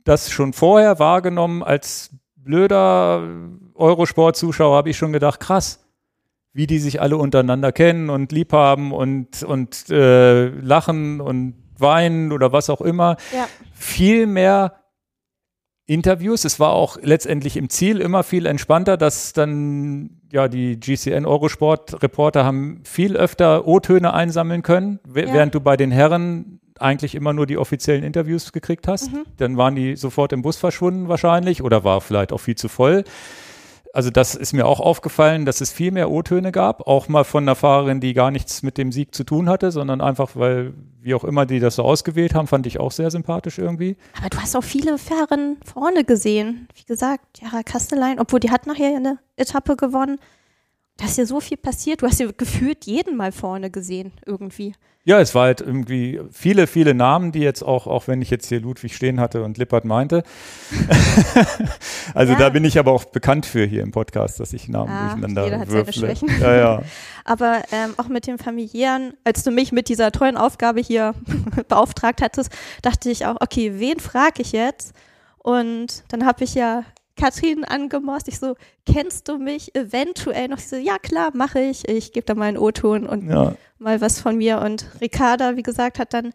das 0.04 0.30
schon 0.30 0.54
vorher 0.54 1.00
wahrgenommen 1.00 1.64
als 1.64 2.12
blöder 2.36 3.28
Eurosport-Zuschauer, 3.74 4.78
habe 4.78 4.92
ich 4.92 4.98
schon 4.98 5.12
gedacht, 5.12 5.40
krass, 5.40 5.86
wie 6.54 6.68
die 6.68 6.80
sich 6.80 7.02
alle 7.02 7.18
untereinander 7.18 7.72
kennen 7.72 8.10
und 8.10 8.32
lieb 8.32 8.54
haben 8.54 8.94
und, 8.94 9.44
und 9.44 9.90
äh, 9.90 10.48
lachen 10.48 11.20
und 11.20 11.56
weinen 11.78 12.32
oder 12.32 12.54
was 12.54 12.70
auch 12.70 12.82
immer. 12.82 13.18
Ja. 13.34 13.48
Viel 13.74 14.28
mehr 14.28 14.86
Interviews. 15.86 16.46
Es 16.46 16.60
war 16.60 16.72
auch 16.72 16.98
letztendlich 17.02 17.58
im 17.58 17.70
Ziel 17.70 18.00
immer 18.00 18.24
viel 18.24 18.46
entspannter, 18.46 18.96
dass 18.96 19.34
dann 19.34 20.22
ja 20.36 20.48
die 20.48 20.80
GCN 20.80 21.26
Eurosport 21.26 22.04
Reporter 22.04 22.46
haben 22.46 22.82
viel 22.84 23.16
öfter 23.18 23.66
O-Töne 23.66 24.14
einsammeln 24.14 24.62
können, 24.62 25.00
Ja. 25.08 25.34
während 25.34 25.56
du 25.56 25.60
bei 25.62 25.78
den 25.78 25.90
Herren 25.92 26.60
eigentlich 26.78 27.16
immer 27.16 27.32
nur 27.32 27.46
die 27.48 27.58
offiziellen 27.58 28.04
Interviews 28.04 28.52
gekriegt 28.52 28.88
hast. 28.88 29.12
Mhm. 29.12 29.24
Dann 29.38 29.56
waren 29.58 29.76
die 29.76 29.96
sofort 29.96 30.34
im 30.34 30.42
Bus 30.42 30.58
verschwunden 30.58 31.08
wahrscheinlich 31.08 31.64
oder 31.64 31.86
war 31.86 32.02
vielleicht 32.02 32.34
auch 32.34 32.40
viel 32.42 32.56
zu 32.56 32.68
voll. 32.68 33.06
Also 33.96 34.10
das 34.10 34.36
ist 34.36 34.52
mir 34.52 34.66
auch 34.68 34.82
aufgefallen, 34.82 35.46
dass 35.46 35.62
es 35.62 35.72
viel 35.72 35.90
mehr 35.90 36.12
O-Töne 36.12 36.52
gab, 36.52 36.86
auch 36.86 37.08
mal 37.08 37.24
von 37.24 37.46
einer 37.46 37.56
Fahrerin, 37.56 38.02
die 38.02 38.14
gar 38.14 38.30
nichts 38.30 38.62
mit 38.62 38.78
dem 38.78 38.92
Sieg 38.92 39.16
zu 39.16 39.24
tun 39.24 39.48
hatte, 39.48 39.72
sondern 39.72 40.02
einfach, 40.02 40.32
weil, 40.36 40.74
wie 41.00 41.16
auch 41.16 41.24
immer, 41.24 41.46
die 41.46 41.62
das 41.62 41.76
so 41.76 41.84
ausgewählt 41.84 42.36
haben, 42.36 42.48
fand 42.48 42.68
ich 42.68 42.78
auch 42.78 42.92
sehr 42.92 43.10
sympathisch 43.10 43.58
irgendwie. 43.58 43.96
Aber 44.18 44.28
du 44.28 44.38
hast 44.38 44.54
auch 44.58 44.66
viele 44.66 44.98
Fahrerinnen 44.98 45.62
vorne 45.64 46.04
gesehen. 46.04 46.68
Wie 46.76 46.84
gesagt, 46.84 47.40
Jara 47.42 47.64
Kastelein, 47.64 48.20
obwohl 48.20 48.42
die 48.42 48.52
hat 48.52 48.68
nachher 48.68 48.98
eine 48.98 49.20
Etappe 49.38 49.78
gewonnen. 49.78 50.20
Da 50.98 51.06
ist 51.06 51.18
ja 51.18 51.26
so 51.26 51.40
viel 51.42 51.58
passiert. 51.58 52.02
Du 52.02 52.08
hast 52.08 52.20
ja 52.20 52.28
gefühlt 52.36 52.86
jeden 52.86 53.18
mal 53.18 53.32
vorne 53.34 53.70
gesehen, 53.70 54.14
irgendwie. 54.26 54.74
Ja, 55.04 55.20
es 55.20 55.36
war 55.36 55.44
halt 55.44 55.62
irgendwie 55.62 56.20
viele, 56.32 56.66
viele 56.66 56.96
Namen, 56.96 57.32
die 57.32 57.40
jetzt 57.42 57.62
auch, 57.64 57.86
auch 57.86 58.08
wenn 58.08 58.22
ich 58.24 58.32
jetzt 58.32 58.48
hier 58.48 58.60
Ludwig 58.60 58.96
stehen 58.96 59.20
hatte 59.20 59.44
und 59.44 59.58
Lippert 59.60 59.86
meinte. 59.86 60.24
also 62.14 62.34
Ja. 62.34 62.40
da 62.40 62.50
bin 62.50 62.64
ich 62.66 62.80
aber 62.80 62.92
auch 62.92 63.06
bekannt 63.06 63.46
für 63.46 63.66
hier 63.66 63.84
im 63.84 63.92
Podcast, 63.92 64.40
dass 64.40 64.54
ich 64.54 64.68
Namen 64.68 64.90
Ah, 64.92 65.08
durcheinander 65.08 65.44
jeder 65.46 65.60
hat 65.60 65.68
seine 65.70 65.86
würfle. 65.86 65.94
Schwächen. 66.08 66.30
Ja, 66.42 66.56
ja. 66.56 66.82
Aber 67.28 67.62
ähm, 67.72 67.94
auch 67.98 68.08
mit 68.08 68.28
dem 68.28 68.38
familiären, 68.38 69.14
als 69.24 69.44
du 69.44 69.50
mich 69.52 69.72
mit 69.72 69.90
dieser 69.90 70.12
tollen 70.12 70.38
Aufgabe 70.38 70.80
hier 70.80 71.14
beauftragt 71.68 72.22
hattest, 72.22 72.52
dachte 72.84 73.10
ich 73.10 73.26
auch, 73.26 73.38
okay, 73.42 73.74
wen 73.80 74.00
frage 74.00 74.42
ich 74.42 74.52
jetzt? 74.52 74.94
Und 75.40 76.04
dann 76.10 76.26
habe 76.26 76.44
ich 76.44 76.54
ja 76.56 76.84
Katrin 77.16 77.64
angemorst. 77.64 78.28
Ich 78.28 78.40
so, 78.40 78.56
kennst 78.86 79.28
du 79.28 79.38
mich 79.38 79.76
eventuell 79.76 80.48
noch? 80.48 80.58
Ich 80.58 80.68
so, 80.68 80.76
ja 80.76 80.98
klar, 80.98 81.32
mache 81.34 81.60
ich. 81.60 81.88
Ich 81.88 82.12
gebe 82.12 82.26
da 82.26 82.36
mal 82.36 82.46
einen 82.46 82.58
O-Ton 82.58 83.06
und 83.06 83.30
ja. 83.30 83.56
mal 83.78 84.02
was 84.02 84.20
von 84.20 84.38
mir. 84.38 84.60
Und 84.60 84.86
Ricarda, 85.02 85.56
wie 85.56 85.64
gesagt, 85.64 86.00
hat 86.00 86.14
dann 86.14 86.34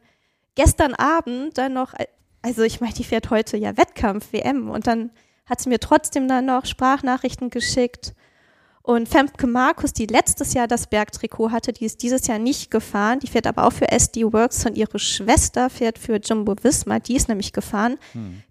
gestern 0.54 0.94
Abend 0.94 1.58
dann 1.58 1.72
noch, 1.72 1.94
also 2.42 2.62
ich 2.62 2.80
meine, 2.80 2.94
die 2.94 3.04
fährt 3.04 3.30
heute 3.30 3.56
ja 3.56 3.76
Wettkampf, 3.76 4.32
WM. 4.32 4.70
Und 4.70 4.86
dann 4.86 5.10
hat 5.46 5.60
sie 5.60 5.68
mir 5.68 5.80
trotzdem 5.80 6.28
dann 6.28 6.46
noch 6.46 6.64
Sprachnachrichten 6.64 7.50
geschickt. 7.50 8.14
Und 8.82 9.08
Femke 9.08 9.46
Markus, 9.46 9.92
die 9.92 10.06
letztes 10.06 10.54
Jahr 10.54 10.66
das 10.66 10.86
Bergtrikot 10.86 11.50
hatte, 11.50 11.72
die 11.72 11.84
ist 11.84 12.02
dieses 12.02 12.26
Jahr 12.26 12.38
nicht 12.38 12.70
gefahren. 12.70 13.20
Die 13.20 13.26
fährt 13.26 13.46
aber 13.46 13.66
auch 13.66 13.72
für 13.72 13.90
SD 13.90 14.24
Works 14.32 14.64
und 14.64 14.76
ihre 14.76 14.98
Schwester 14.98 15.68
fährt 15.68 15.98
für 15.98 16.16
Jumbo 16.16 16.54
Visma. 16.62 16.98
Die 16.98 17.14
ist 17.14 17.28
nämlich 17.28 17.52
gefahren. 17.52 17.98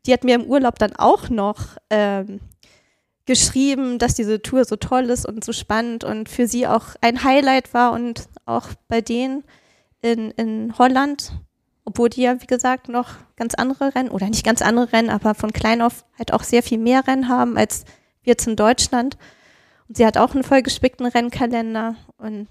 Die 0.06 0.14
hat 0.14 0.24
mir 0.24 0.36
im 0.36 0.46
Urlaub 0.46 0.78
dann 0.78 0.96
auch 0.96 1.30
noch 1.30 1.78
ähm, 1.90 2.40
geschrieben, 3.26 4.00
dass 4.00 4.16
diese 4.16 4.42
Tour 4.42 4.66
so 4.66 4.76
toll 4.76 5.06
ist 5.06 5.26
und 5.26 5.44
so 5.44 5.52
spannend 5.52 6.04
und 6.04 6.30
für 6.30 6.48
sie 6.48 6.68
auch 6.68 6.96
ein 7.02 7.24
Highlight 7.24 7.74
war 7.74 7.92
und 7.92 8.28
auch 8.46 8.70
bei 8.88 9.02
denen 9.02 9.44
in, 10.02 10.32
in 10.32 10.78
Holland, 10.78 11.34
obwohl 11.86 12.10
die 12.10 12.22
ja, 12.22 12.42
wie 12.42 12.48
gesagt, 12.48 12.90
noch 12.90 13.10
ganz 13.36 13.56
andere 13.56 13.94
Rennen 13.94 14.10
oder 14.10 14.28
nicht 14.28 14.46
ganz 14.46 14.62
andere 14.62 14.94
Rennen, 14.94 15.10
aber 15.10 15.36
von 15.36 15.54
klein 15.54 15.82
auf 15.82 16.06
halt 16.18 16.34
auch 16.34 16.44
sehr 16.44 16.64
viel 16.64 16.78
mehr 16.78 17.06
Rennen 17.08 17.30
haben 17.30 17.58
als 17.58 17.86
wir 18.24 18.32
jetzt 18.32 18.48
in 18.48 18.56
Deutschland. 18.56 19.18
Und 19.90 19.98
sie 19.98 20.06
hat 20.06 20.18
auch 20.18 20.34
einen 20.34 20.44
vollgespickten 20.44 21.08
Rennkalender 21.08 21.96
und 22.18 22.48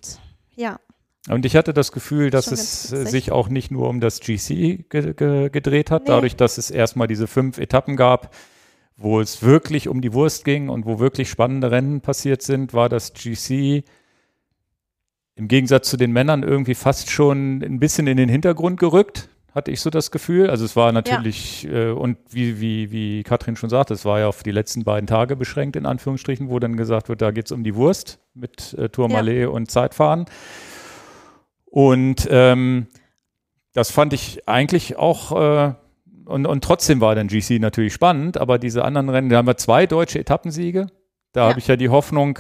ja, 0.57 0.81
Und 1.29 1.47
ich 1.47 1.55
hatte 1.57 1.73
das 1.73 1.93
Gefühl, 1.93 2.31
dass 2.31 2.51
es 2.51 2.93
äh, 2.93 3.07
sich 3.07 3.31
auch 3.31 3.49
nicht 3.49 3.71
nur 3.71 3.89
um 3.89 4.01
das 4.01 4.21
GC 4.21 4.85
ge 4.91 5.15
ge 5.15 5.49
gedreht 5.51 5.91
hat, 5.91 6.03
Nee. 6.03 6.09
dadurch, 6.09 6.37
dass 6.37 6.59
es 6.59 6.71
erstmal 6.71 7.07
diese 7.07 7.27
fünf 7.29 7.59
Etappen 7.59 7.97
gab, 7.97 8.35
wo 8.97 9.21
es 9.21 9.43
wirklich 9.43 9.87
um 9.89 10.01
die 10.01 10.13
Wurst 10.13 10.45
ging 10.45 10.69
und 10.69 10.85
wo 10.85 10.99
wirklich 10.99 11.31
spannende 11.31 11.71
Rennen 11.71 12.01
passiert 12.01 12.43
sind, 12.43 12.75
war 12.75 12.89
das 12.89 13.13
GC 13.15 13.85
im 15.37 15.47
Gegensatz 15.47 15.89
zu 15.89 15.97
den 15.97 16.11
Männern 16.11 16.43
irgendwie 16.43 16.75
fast 16.75 17.09
schon 17.11 17.63
ein 17.63 17.79
bisschen 17.79 18.09
in 18.09 18.17
den 18.17 18.29
Hintergrund 18.29 18.81
gerückt, 18.81 19.29
hatte 19.55 19.71
ich 19.71 19.81
so 19.81 19.91
das 19.91 20.11
Gefühl. 20.11 20.51
Also 20.51 20.65
es 20.65 20.77
war 20.77 20.93
natürlich, 20.93 21.67
äh, 21.69 21.91
und 21.91 22.19
wie, 22.31 22.61
wie, 22.61 22.91
wie 22.91 23.23
Katrin 23.23 23.57
schon 23.57 23.71
sagte, 23.71 23.95
es 23.95 24.05
war 24.05 24.21
ja 24.21 24.29
auf 24.29 24.43
die 24.43 24.51
letzten 24.53 24.85
beiden 24.85 25.07
Tage 25.07 25.37
beschränkt, 25.37 25.75
in 25.77 25.87
Anführungsstrichen, 25.87 26.51
wo 26.51 26.59
dann 26.59 26.77
gesagt 26.77 27.09
wird, 27.09 27.23
da 27.23 27.31
geht's 27.31 27.51
um 27.53 27.65
die 27.65 27.75
Wurst 27.75 28.19
mit 28.35 28.75
äh, 28.75 28.89
Tourmalet 28.89 29.49
und 29.49 29.71
Zeitfahren. 29.71 30.27
Und 31.67 32.29
ähm, 32.31 32.87
das 33.73 33.91
fand 33.91 34.13
ich 34.13 34.49
eigentlich 34.49 34.97
auch, 34.97 35.33
äh, 35.33 35.75
und, 36.25 36.47
und 36.47 36.65
trotzdem 36.65 37.01
war 37.01 37.15
dann 37.15 37.29
GC 37.29 37.59
natürlich 37.61 37.95
spannend, 37.95 38.39
aber 38.39 38.59
diese 38.59 38.85
anderen 38.85 39.09
Rennen, 39.09 39.29
da 39.29 39.37
haben 39.39 39.47
wir 39.47 39.57
zwei 39.57 39.87
deutsche 39.87 40.19
Etappensiege. 40.19 40.89
Da 41.33 41.43
Ja. 41.43 41.49
habe 41.51 41.59
ich 41.59 41.67
ja 41.69 41.77
die 41.77 41.89
Hoffnung, 41.89 42.39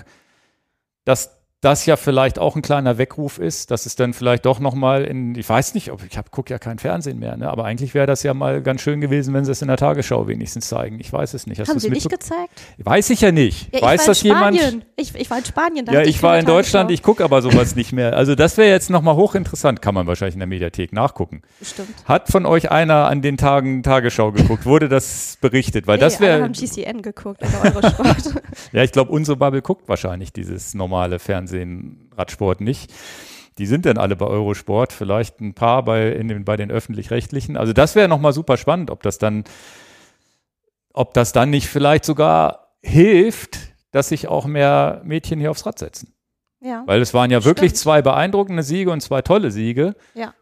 dass 1.04 1.37
das 1.60 1.86
ja 1.86 1.96
vielleicht 1.96 2.38
auch 2.38 2.54
ein 2.54 2.62
kleiner 2.62 2.98
Weckruf 2.98 3.38
ist, 3.38 3.72
dass 3.72 3.84
es 3.84 3.96
dann 3.96 4.14
vielleicht 4.14 4.46
doch 4.46 4.60
nochmal 4.60 5.04
in, 5.04 5.34
ich 5.34 5.48
weiß 5.48 5.74
nicht, 5.74 5.90
ob 5.90 6.02
ich 6.04 6.16
gucke 6.30 6.52
ja 6.52 6.58
kein 6.58 6.78
Fernsehen 6.78 7.18
mehr, 7.18 7.36
ne? 7.36 7.50
aber 7.50 7.64
eigentlich 7.64 7.94
wäre 7.94 8.06
das 8.06 8.22
ja 8.22 8.32
mal 8.32 8.62
ganz 8.62 8.80
schön 8.80 9.00
gewesen, 9.00 9.34
wenn 9.34 9.44
sie 9.44 9.50
es 9.50 9.60
in 9.60 9.66
der 9.66 9.76
Tagesschau 9.76 10.28
wenigstens 10.28 10.68
zeigen. 10.68 11.00
Ich 11.00 11.12
weiß 11.12 11.34
es 11.34 11.48
nicht. 11.48 11.60
Hast 11.60 11.68
haben 11.68 11.80
sie 11.80 11.90
nicht 11.90 12.08
gezeigt? 12.08 12.60
Weiß 12.78 13.10
ich 13.10 13.22
ja 13.22 13.32
nicht. 13.32 13.72
Ja, 13.72 13.78
ich 13.78 13.82
weiß 13.82 14.00
war 14.00 14.06
das 14.06 14.22
in 14.22 14.30
Spanien. 14.30 14.64
jemand? 14.64 14.86
Ich, 14.94 15.14
ich 15.16 15.30
war 15.30 15.38
in 15.38 15.44
Spanien. 15.44 15.86
Ja, 15.86 15.98
hatte 15.98 16.08
ich 16.08 16.22
war 16.22 16.38
in 16.38 16.46
Deutschland, 16.46 16.92
ich 16.92 17.02
gucke 17.02 17.24
aber 17.24 17.42
sowas 17.42 17.74
nicht 17.74 17.92
mehr. 17.92 18.16
Also 18.16 18.36
das 18.36 18.56
wäre 18.56 18.70
jetzt 18.70 18.88
nochmal 18.88 19.16
hochinteressant, 19.16 19.82
kann 19.82 19.94
man 19.94 20.06
wahrscheinlich 20.06 20.36
in 20.36 20.40
der 20.40 20.48
Mediathek 20.48 20.92
nachgucken. 20.92 21.42
Bestimmt. 21.58 21.88
Hat 22.04 22.28
von 22.28 22.46
euch 22.46 22.70
einer 22.70 23.08
an 23.08 23.20
den 23.20 23.36
Tagen 23.36 23.82
Tagesschau 23.82 24.30
geguckt? 24.30 24.64
Wurde 24.64 24.88
das 24.88 25.38
berichtet? 25.40 25.88
Weil 25.88 25.98
das 25.98 26.20
Nee, 26.20 26.26
alle 26.26 26.34
wäre, 26.34 26.44
haben 26.44 26.52
GCN 26.52 27.02
geguckt 27.02 27.42
oder 27.42 27.74
Eurosport. 27.74 28.42
ja, 28.72 28.84
ich 28.84 28.92
glaube, 28.92 29.10
unsere 29.10 29.36
Bubble 29.36 29.62
guckt 29.62 29.88
wahrscheinlich 29.88 30.32
dieses 30.32 30.74
normale 30.74 31.18
Fernsehen, 31.18 31.47
Radsport 32.16 32.60
nicht. 32.60 32.92
Die 33.58 33.66
sind 33.66 33.86
dann 33.86 33.98
alle 33.98 34.14
bei 34.14 34.26
Eurosport, 34.26 34.92
vielleicht 34.92 35.40
ein 35.40 35.54
paar 35.54 35.82
bei, 35.84 36.12
in 36.12 36.28
den, 36.28 36.44
bei 36.44 36.56
den 36.56 36.70
öffentlich-rechtlichen. 36.70 37.56
Also 37.56 37.72
das 37.72 37.94
wäre 37.96 38.08
nochmal 38.08 38.32
super 38.32 38.56
spannend, 38.56 38.90
ob 38.90 39.02
das 39.02 39.18
dann, 39.18 39.44
ob 40.92 41.14
das 41.14 41.32
dann 41.32 41.50
nicht 41.50 41.66
vielleicht 41.68 42.04
sogar 42.04 42.76
hilft, 42.82 43.58
dass 43.90 44.08
sich 44.10 44.28
auch 44.28 44.46
mehr 44.46 45.00
Mädchen 45.04 45.40
hier 45.40 45.50
aufs 45.50 45.66
Rad 45.66 45.78
setzen. 45.78 46.12
ja. 46.60 46.82
Weil 46.86 47.00
es 47.00 47.14
waren 47.14 47.30
ja 47.30 47.44
wirklich 47.44 47.70
Stimmt. 47.70 47.78
zwei 47.82 48.02
beeindruckende 48.02 48.62
Siege 48.62 48.90
und 48.90 49.00
zwei 49.00 49.22
tolle 49.22 49.50
Siege. 49.50 49.94
Ja. 50.14 50.34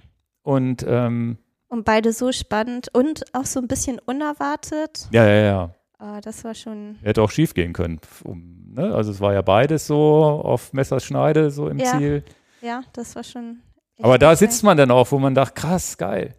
Und 0.42 0.84
ähm, 0.88 1.38
Und 1.68 1.84
beide 1.84 2.12
so 2.12 2.32
spannend 2.32 2.88
und 2.92 3.24
auch 3.34 3.46
so 3.46 3.60
ein 3.60 3.66
bisschen 3.68 3.98
unerwartet. 3.98 5.08
ja, 5.12 5.26
ja, 5.26 5.40
ja. 5.42 5.70
Ah, 5.98 6.20
das 6.20 6.44
war 6.44 6.54
schon. 6.54 6.96
Hätte 7.02 7.22
auch 7.22 7.30
schief 7.30 7.54
gehen 7.54 7.72
können. 7.72 7.98
Um, 8.22 8.55
ne? 8.76 8.94
Also 8.94 9.10
es 9.10 9.20
war 9.20 9.32
ja 9.34 9.42
beides 9.42 9.86
so 9.86 9.96
auf 10.22 10.72
Messerschneide 10.72 11.50
so 11.50 11.68
im 11.68 11.78
Ja. 11.78 11.98
Ziel. 11.98 12.24
Ja, 12.60 12.82
das 12.92 13.16
war 13.16 13.24
schon. 13.24 13.58
Aber 14.00 14.18
da 14.18 14.36
sitzt 14.36 14.62
man 14.62 14.76
dann 14.76 14.90
auch, 14.90 15.10
wo 15.10 15.18
man 15.18 15.34
dachte, 15.34 15.54
krass, 15.60 15.96
geil. 15.98 16.34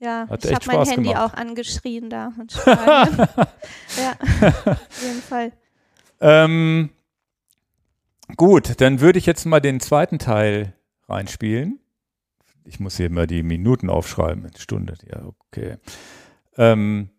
Ja, 0.00 0.28
hat 0.28 0.44
ich 0.44 0.54
habe 0.54 0.64
mein 0.66 0.76
Spaß 0.76 0.90
Handy 0.92 1.08
gemacht. 1.10 1.32
auch 1.32 1.34
angeschrien 1.36 2.08
da 2.10 2.32
Spanien. 2.48 3.16
ja, 3.98 4.12
auf 4.66 5.02
jeden 5.02 5.22
Fall. 5.22 5.52
Ähm, 6.20 6.90
gut, 8.36 8.80
dann 8.80 9.00
würde 9.00 9.18
ich 9.18 9.26
jetzt 9.26 9.44
mal 9.46 9.60
den 9.60 9.80
zweiten 9.80 10.18
Teil 10.18 10.74
reinspielen. 11.08 11.80
Ich 12.64 12.78
muss 12.78 12.96
hier 12.98 13.10
mal 13.10 13.26
die 13.26 13.42
Minuten 13.42 13.90
aufschreiben. 13.90 14.44
Eine 14.44 14.58
Stunde, 14.58 14.94
ja, 15.10 15.22
okay. 15.50 15.78
Ähm, 16.56 17.10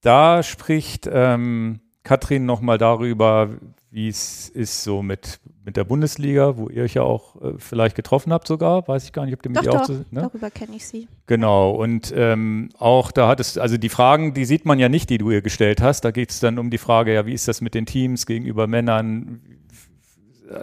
da 0.00 0.42
spricht 0.42 1.08
ähm, 1.12 1.80
Katrin 2.02 2.46
nochmal 2.46 2.78
darüber, 2.78 3.50
wie 3.92 4.08
es 4.08 4.48
ist 4.48 4.82
so 4.82 5.02
mit, 5.02 5.38
mit 5.66 5.76
der 5.76 5.84
Bundesliga, 5.84 6.56
wo 6.56 6.70
ihr 6.70 6.82
euch 6.84 6.94
ja 6.94 7.02
auch 7.02 7.36
äh, 7.42 7.52
vielleicht 7.58 7.94
getroffen 7.94 8.32
habt 8.32 8.48
sogar. 8.48 8.88
Weiß 8.88 9.04
ich 9.04 9.12
gar 9.12 9.26
nicht, 9.26 9.34
ob 9.34 9.44
ihr 9.44 9.50
mit 9.50 9.58
Doch, 9.58 9.64
ihr 9.64 9.80
auch 9.82 9.84
so, 9.84 9.92
ne? 9.92 10.22
darüber 10.22 10.50
kenne 10.50 10.74
ich 10.76 10.86
sie. 10.86 11.08
Genau, 11.26 11.72
und 11.72 12.12
ähm, 12.16 12.70
auch 12.78 13.12
da 13.12 13.28
hattest, 13.28 13.58
also 13.58 13.76
die 13.76 13.90
Fragen, 13.90 14.32
die 14.32 14.46
sieht 14.46 14.64
man 14.64 14.78
ja 14.78 14.88
nicht, 14.88 15.10
die 15.10 15.18
du 15.18 15.30
ihr 15.30 15.42
gestellt 15.42 15.82
hast. 15.82 16.06
Da 16.06 16.10
geht 16.10 16.30
es 16.30 16.40
dann 16.40 16.58
um 16.58 16.70
die 16.70 16.78
Frage, 16.78 17.12
ja, 17.12 17.26
wie 17.26 17.34
ist 17.34 17.48
das 17.48 17.60
mit 17.60 17.74
den 17.74 17.84
Teams 17.86 18.24
gegenüber 18.26 18.66
Männern? 18.66 19.42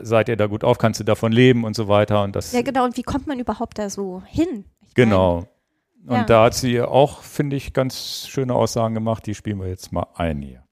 seid 0.02 0.30
ihr 0.30 0.36
da 0.36 0.46
gut 0.48 0.64
auf, 0.64 0.78
kannst 0.78 1.00
du 1.00 1.04
davon 1.04 1.32
leben 1.32 1.64
und 1.64 1.76
so 1.76 1.88
weiter. 1.88 2.24
Und 2.24 2.36
das, 2.36 2.52
Ja, 2.52 2.62
genau. 2.62 2.86
Und 2.86 2.98
wie 2.98 3.04
kommt 3.04 3.28
man 3.28 3.40
überhaupt 3.40 3.80
da 3.80 3.90
so 3.90 4.22
hin? 4.28 4.66
Ich 4.88 4.94
genau. 4.94 5.48
Und 6.06 6.16
Ja. 6.16 6.24
da 6.24 6.44
hat 6.46 6.54
sie 6.54 6.82
auch, 6.82 7.22
finde 7.24 7.56
ich, 7.56 7.74
ganz 7.74 8.28
schöne 8.28 8.54
Aussagen 8.54 8.94
gemacht. 8.94 9.26
Die 9.26 9.36
spielen 9.36 9.60
wir 9.60 9.68
jetzt 9.68 9.92
mal 9.92 10.08
ein 10.16 10.42
hier. 10.42 10.64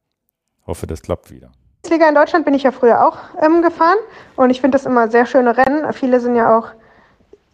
Hoffe, 0.65 0.87
das 0.87 1.01
klappt 1.01 1.31
wieder. 1.31 1.51
Bundesliga 1.87 2.09
in 2.09 2.15
Deutschland 2.15 2.43
bin 2.43 2.53
ich 2.53 2.63
ja 2.63 2.71
früher 2.71 3.07
auch 3.07 3.17
ähm, 3.41 3.61
gefahren 3.61 3.97
und 4.35 4.49
ich 4.49 4.59
finde 4.59 4.77
das 4.77 4.85
immer 4.85 5.07
sehr 5.07 5.25
schöne 5.25 5.55
Rennen. 5.55 5.93
Viele 5.93 6.19
sind 6.19 6.35
ja 6.35 6.57
auch 6.57 6.67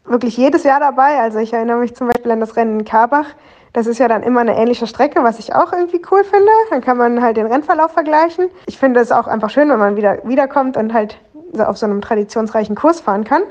wirklich 0.05 0.35
jedes 0.37 0.63
Jahr 0.63 0.79
dabei. 0.79 1.19
Also 1.19 1.37
ich 1.37 1.53
erinnere 1.53 1.77
mich 1.77 1.95
zum 1.95 2.07
Beispiel 2.07 2.31
an 2.31 2.39
das 2.39 2.55
Rennen 2.55 2.79
in 2.79 2.83
Karbach. 2.83 3.27
Das 3.73 3.85
ist 3.85 3.99
ja 3.99 4.07
dann 4.07 4.23
immer 4.23 4.39
eine 4.39 4.57
ähnliche 4.57 4.87
Strecke, 4.87 5.23
was 5.23 5.37
ich 5.37 5.53
auch 5.53 5.71
irgendwie 5.71 6.01
cool 6.09 6.23
finde. 6.23 6.51
Dann 6.71 6.81
kann 6.81 6.97
man 6.97 7.21
halt 7.21 7.37
den 7.37 7.45
Rennverlauf 7.45 7.91
vergleichen. 7.91 8.49
Ich 8.65 8.79
finde 8.79 9.01
es 9.01 9.11
auch 9.11 9.27
einfach 9.27 9.51
schön, 9.51 9.69
wenn 9.69 9.77
man 9.77 9.97
wieder 9.97 10.17
wiederkommt 10.23 10.77
und 10.77 10.95
halt 10.95 11.19
so 11.51 11.61
auf 11.65 11.77
so 11.77 11.85
einem 11.85 12.01
traditionsreichen 12.01 12.75
Kurs 12.75 13.01
fahren 13.01 13.25
kann. 13.25 13.43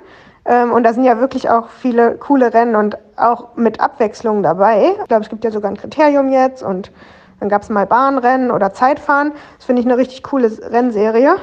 Ähm, 0.45 0.73
und 0.73 0.83
da 0.83 0.95
sind 0.95 1.05
ja 1.05 1.21
wirklich 1.21 1.49
auch 1.49 1.69
viele 1.69 2.17
coole 2.17 2.53
Rennen 2.53 2.75
und 2.75 2.99
auch 3.17 3.55
mit 3.55 3.79
Abwechslung 3.79 4.43
dabei. 4.43 4.97
Ich 5.01 5.07
glaube, 5.07 5.23
es 5.23 5.31
gibt 5.31 5.45
ja 5.45 5.53
sogar 5.53 5.71
ein 5.71 5.77
Kriterium 5.77 6.33
jetzt 6.33 6.65
und 6.65 6.91
dann 7.43 7.49
gab 7.49 7.63
es 7.63 7.71
mal 7.71 7.87
Bahnrennen 7.87 8.53
oder 8.53 8.73
Zeitfahren. 8.73 9.33
Das 9.57 9.67
finde 9.67 9.83
ich 9.83 9.89
eine 9.89 9.97
richtig 9.97 10.23
coole 10.23 10.49
Rennserie. 10.71 11.35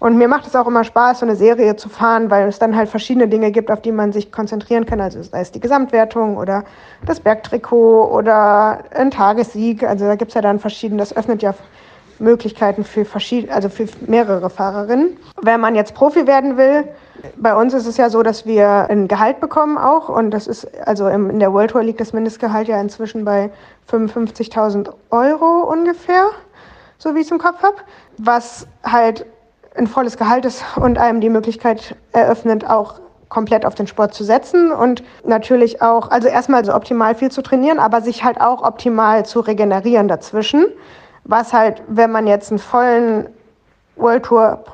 Und 0.00 0.16
mir 0.16 0.26
macht 0.26 0.46
es 0.46 0.56
auch 0.56 0.66
immer 0.66 0.82
Spaß, 0.82 1.20
so 1.20 1.26
eine 1.26 1.36
Serie 1.36 1.76
zu 1.76 1.90
fahren, 1.90 2.30
weil 2.30 2.48
es 2.48 2.58
dann 2.58 2.74
halt 2.74 2.88
verschiedene 2.88 3.28
Dinge 3.28 3.52
gibt, 3.52 3.70
auf 3.70 3.82
die 3.82 3.92
man 3.92 4.12
sich 4.12 4.32
konzentrieren 4.32 4.86
kann. 4.86 5.00
Also 5.00 5.22
sei 5.22 5.42
es 5.42 5.52
die 5.52 5.60
Gesamtwertung 5.60 6.38
oder 6.38 6.64
das 7.04 7.20
Bergtrikot 7.20 8.10
oder 8.10 8.78
ein 8.96 9.10
Tagessieg. 9.10 9.84
Also 9.84 10.06
da 10.06 10.14
gibt 10.16 10.30
es 10.30 10.34
ja 10.34 10.40
dann 10.40 10.58
verschiedene, 10.58 10.98
das 10.98 11.14
öffnet 11.14 11.42
ja 11.42 11.54
Möglichkeiten 12.22 12.84
für 12.84 13.04
verschiedene, 13.04 13.52
also 13.52 13.68
für 13.68 13.86
mehrere 14.06 14.48
Fahrerinnen. 14.48 15.16
Wenn 15.42 15.60
man 15.60 15.74
jetzt 15.74 15.94
Profi 15.94 16.26
werden 16.26 16.56
will, 16.56 16.84
bei 17.36 17.54
uns 17.54 17.74
ist 17.74 17.86
es 17.86 17.96
ja 17.96 18.08
so, 18.10 18.22
dass 18.22 18.46
wir 18.46 18.86
ein 18.88 19.08
Gehalt 19.08 19.40
bekommen 19.40 19.76
auch. 19.76 20.08
Und 20.08 20.30
das 20.30 20.46
ist, 20.46 20.66
also 20.86 21.08
in 21.08 21.38
der 21.38 21.52
World 21.52 21.72
Tour 21.72 21.82
liegt 21.82 22.00
das 22.00 22.12
Mindestgehalt 22.12 22.68
ja 22.68 22.80
inzwischen 22.80 23.24
bei 23.24 23.50
55.000 23.90 24.92
Euro 25.10 25.70
ungefähr, 25.70 26.26
so 26.98 27.14
wie 27.14 27.20
ich 27.20 27.26
es 27.26 27.32
im 27.32 27.38
Kopf 27.38 27.62
habe, 27.62 27.76
was 28.18 28.66
halt 28.84 29.26
ein 29.76 29.86
volles 29.86 30.16
Gehalt 30.16 30.44
ist 30.44 30.64
und 30.76 30.98
einem 30.98 31.20
die 31.20 31.30
Möglichkeit 31.30 31.96
eröffnet, 32.12 32.68
auch 32.68 33.00
komplett 33.28 33.64
auf 33.64 33.74
den 33.74 33.86
Sport 33.86 34.12
zu 34.12 34.24
setzen 34.24 34.70
und 34.70 35.02
natürlich 35.24 35.80
auch, 35.80 36.10
also 36.10 36.28
erstmal 36.28 36.66
so 36.66 36.74
optimal 36.74 37.14
viel 37.14 37.30
zu 37.30 37.40
trainieren, 37.40 37.78
aber 37.78 38.02
sich 38.02 38.22
halt 38.24 38.38
auch 38.38 38.62
optimal 38.62 39.24
zu 39.24 39.40
regenerieren 39.40 40.06
dazwischen, 40.06 40.66
was 41.24 41.52
halt, 41.52 41.82
wenn 41.88 42.10
man 42.10 42.26
jetzt 42.26 42.50
einen 42.50 42.58
vollen 42.58 43.28
World 43.96 44.24
Tour 44.24 44.64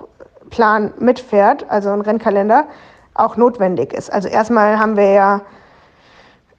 Plan 0.51 0.92
mitfährt, 0.99 1.68
also 1.68 1.90
einen 1.90 2.03
Rennkalender, 2.03 2.66
auch 3.14 3.36
notwendig 3.36 3.92
ist. 3.92 4.11
Also 4.11 4.28
erstmal 4.28 4.78
haben 4.78 4.96
wir 4.96 5.11
ja, 5.11 5.40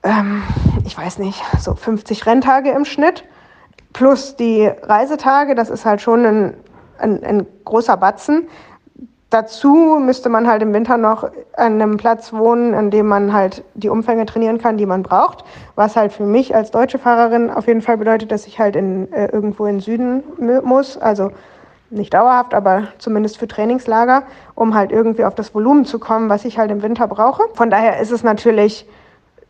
ähm, 0.03 0.43
ich 0.85 0.97
weiß 0.97 1.17
nicht, 1.19 1.41
so 1.59 1.73
50 1.73 2.25
Renntage 2.25 2.71
im 2.71 2.85
Schnitt 2.85 3.23
plus 3.93 4.35
die 4.35 4.67
Reisetage, 4.67 5.55
das 5.55 5.69
ist 5.69 5.85
halt 5.85 6.01
schon 6.01 6.25
ein, 6.25 6.53
ein, 6.99 7.23
ein 7.23 7.47
großer 7.65 7.97
Batzen. 7.97 8.47
Dazu 9.29 9.99
müsste 9.99 10.27
man 10.27 10.47
halt 10.47 10.63
im 10.63 10.73
Winter 10.73 10.97
noch 10.97 11.23
an 11.55 11.73
einem 11.73 11.97
Platz 11.97 12.33
wohnen, 12.33 12.73
an 12.73 12.89
dem 12.89 13.07
man 13.07 13.31
halt 13.31 13.63
die 13.75 13.89
Umfänge 13.89 14.25
trainieren 14.25 14.57
kann, 14.57 14.77
die 14.77 14.87
man 14.87 15.03
braucht. 15.03 15.45
Was 15.75 15.95
halt 15.95 16.11
für 16.13 16.23
mich 16.23 16.55
als 16.55 16.71
deutsche 16.71 16.97
Fahrerin 16.97 17.51
auf 17.51 17.67
jeden 17.67 17.83
Fall 17.83 17.97
bedeutet, 17.97 18.31
dass 18.31 18.47
ich 18.47 18.59
halt 18.59 18.75
in, 18.75 19.11
äh, 19.13 19.27
irgendwo 19.27 19.67
in 19.67 19.75
den 19.75 19.81
Süden 19.81 20.23
muss. 20.63 20.97
Also 20.97 21.31
nicht 21.91 22.13
dauerhaft, 22.13 22.55
aber 22.55 22.87
zumindest 22.97 23.37
für 23.37 23.47
Trainingslager, 23.47 24.23
um 24.55 24.73
halt 24.73 24.91
irgendwie 24.91 25.25
auf 25.25 25.35
das 25.35 25.53
Volumen 25.53 25.85
zu 25.85 25.99
kommen, 25.99 26.29
was 26.29 26.43
ich 26.43 26.57
halt 26.57 26.71
im 26.71 26.81
Winter 26.81 27.07
brauche. 27.07 27.43
Von 27.53 27.69
daher 27.69 27.99
ist 27.99 28.11
es 28.11 28.23
natürlich 28.23 28.87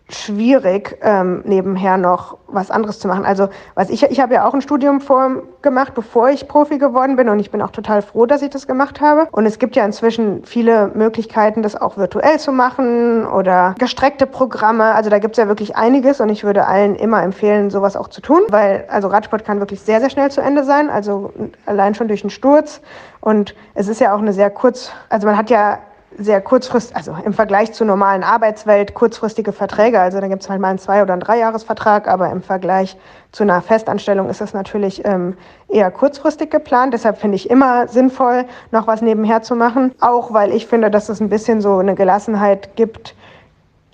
schwierig, 0.10 0.98
ähm, 1.02 1.42
nebenher 1.46 1.98
noch 1.98 2.38
was 2.48 2.72
anderes 2.72 3.00
zu 3.00 3.08
machen. 3.08 3.26
Also 3.26 3.50
was 3.76 3.90
ich, 3.90 4.04
ich 4.04 4.20
habe 4.20 4.34
ja 4.34 4.48
auch 4.48 4.54
ein 4.54 4.62
Studium 4.62 5.02
vor, 5.02 5.44
gemacht, 5.62 5.94
bevor 5.94 6.30
ich 6.30 6.48
Profi 6.48 6.78
geworden 6.78 7.16
bin 7.16 7.30
und 7.30 7.40
ich 7.40 7.52
bin 7.52 7.62
auch 7.62 7.72
total 7.72 8.02
froh, 8.02 8.26
dass 8.26 8.42
ich 8.42 8.50
das 8.50 8.66
gemacht 8.66 9.02
habe. 9.02 9.28
Und 9.32 9.46
es 9.46 9.60
gibt 9.60 9.76
ja 9.76 9.86
inzwischen 9.86 10.44
viele 10.46 10.92
Möglichkeiten, 10.94 11.62
das 11.62 11.76
auch 11.76 11.98
virtuell 11.98 12.40
zu 12.40 12.52
machen 12.52 13.28
oder 13.28 13.76
gestreckte 13.78 14.26
Programme. 14.26 14.96
Also 14.96 15.10
da 15.10 15.20
gibt 15.20 15.38
es 15.38 15.42
ja 15.42 15.48
wirklich 15.48 15.76
einiges 15.76 16.22
und 16.22 16.30
ich 16.30 16.44
würde 16.44 16.66
allen 16.66 16.96
immer 16.96 17.22
empfehlen, 17.24 17.70
sowas 17.70 17.96
auch 17.96 18.08
zu 18.08 18.22
tun, 18.22 18.42
weil 18.50 18.86
also 18.90 19.10
Radsport 19.10 19.46
kann 19.46 19.60
wirklich 19.60 19.82
sehr, 19.82 20.00
sehr 20.00 20.10
schnell 20.10 20.32
zu 20.32 20.42
Ende 20.42 20.64
sein, 20.64 20.90
also 20.90 21.34
allein 21.66 21.94
schon 21.96 22.08
durch 22.08 22.24
einen 22.24 22.30
Sturz. 22.30 22.82
Und 23.22 23.54
es 23.74 23.88
ist 23.88 24.00
ja 24.00 24.14
auch 24.14 24.20
eine 24.20 24.34
sehr 24.34 24.50
kurz, 24.50 24.92
also 25.10 25.28
man 25.28 25.38
hat 25.38 25.50
ja 25.50 25.80
sehr 26.20 26.42
kurzfristig, 26.42 26.96
also 26.96 27.16
im 27.24 27.34
Vergleich 27.34 27.72
zur 27.72 27.88
normalen 27.88 28.24
Arbeitswelt 28.24 28.94
kurzfristige 28.94 29.54
Verträge. 29.54 30.00
Also 30.00 30.20
da 30.20 30.28
gibt 30.28 30.44
es 30.44 30.50
halt 30.50 30.60
mal 30.60 30.70
einen 30.70 30.80
Zwei- 30.80 31.02
oder 31.02 31.14
einen 31.14 31.22
Dreijahresvertrag, 31.22 32.08
aber 32.08 32.30
im 32.30 32.42
Vergleich 32.42 32.98
zu 33.32 33.44
einer 33.44 33.62
Festanstellung 33.62 34.30
ist 34.30 34.42
das 34.42 34.54
natürlich 34.54 35.06
ähm, 35.06 35.38
eher 35.70 35.90
kurzfristig 35.92 36.52
geplant. 36.52 36.94
Deshalb 36.94 37.18
finde 37.18 37.38
ich 37.38 37.50
immer 37.50 37.88
sinnvoll, 37.88 38.46
noch 38.72 38.86
was 38.86 39.02
nebenher 39.02 39.42
zu 39.42 39.56
machen. 39.56 39.94
Auch 40.02 40.34
weil 40.34 40.52
ich 40.54 40.68
finde, 40.68 40.92
dass 40.92 41.10
es 41.10 41.22
ein 41.22 41.30
bisschen 41.30 41.62
so 41.62 41.78
eine 41.78 41.96
Gelassenheit 41.96 42.76
gibt, 42.76 43.16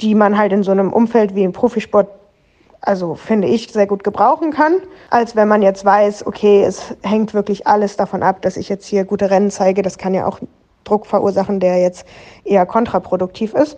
die 0.01 0.15
man 0.15 0.37
halt 0.37 0.51
in 0.51 0.63
so 0.63 0.71
einem 0.71 0.91
Umfeld 0.91 1.35
wie 1.35 1.43
im 1.43 1.53
Profisport 1.53 2.07
also 2.81 3.15
finde 3.15 3.47
ich, 3.47 3.71
sehr 3.71 3.87
gut 3.87 4.03
gebrauchen 4.03 4.51
kann, 4.51 4.75
als 5.09 5.35
wenn 5.35 5.47
man 5.47 5.63
jetzt 5.63 5.83
weiß, 5.83 6.27
okay, 6.27 6.63
es 6.63 6.95
hängt 7.01 7.33
wirklich 7.33 7.65
alles 7.65 7.97
davon 7.97 8.21
ab, 8.21 8.43
dass 8.43 8.57
ich 8.57 8.69
jetzt 8.69 8.85
hier 8.85 9.05
gute 9.05 9.31
Rennen 9.31 9.49
zeige. 9.49 9.81
Das 9.81 9.97
kann 9.97 10.13
ja 10.13 10.27
auch 10.27 10.39
Druck 10.85 11.05
verursachen, 11.05 11.59
der 11.59 11.81
jetzt 11.81 12.05
eher 12.45 12.65
kontraproduktiv 12.65 13.53
ist. 13.53 13.77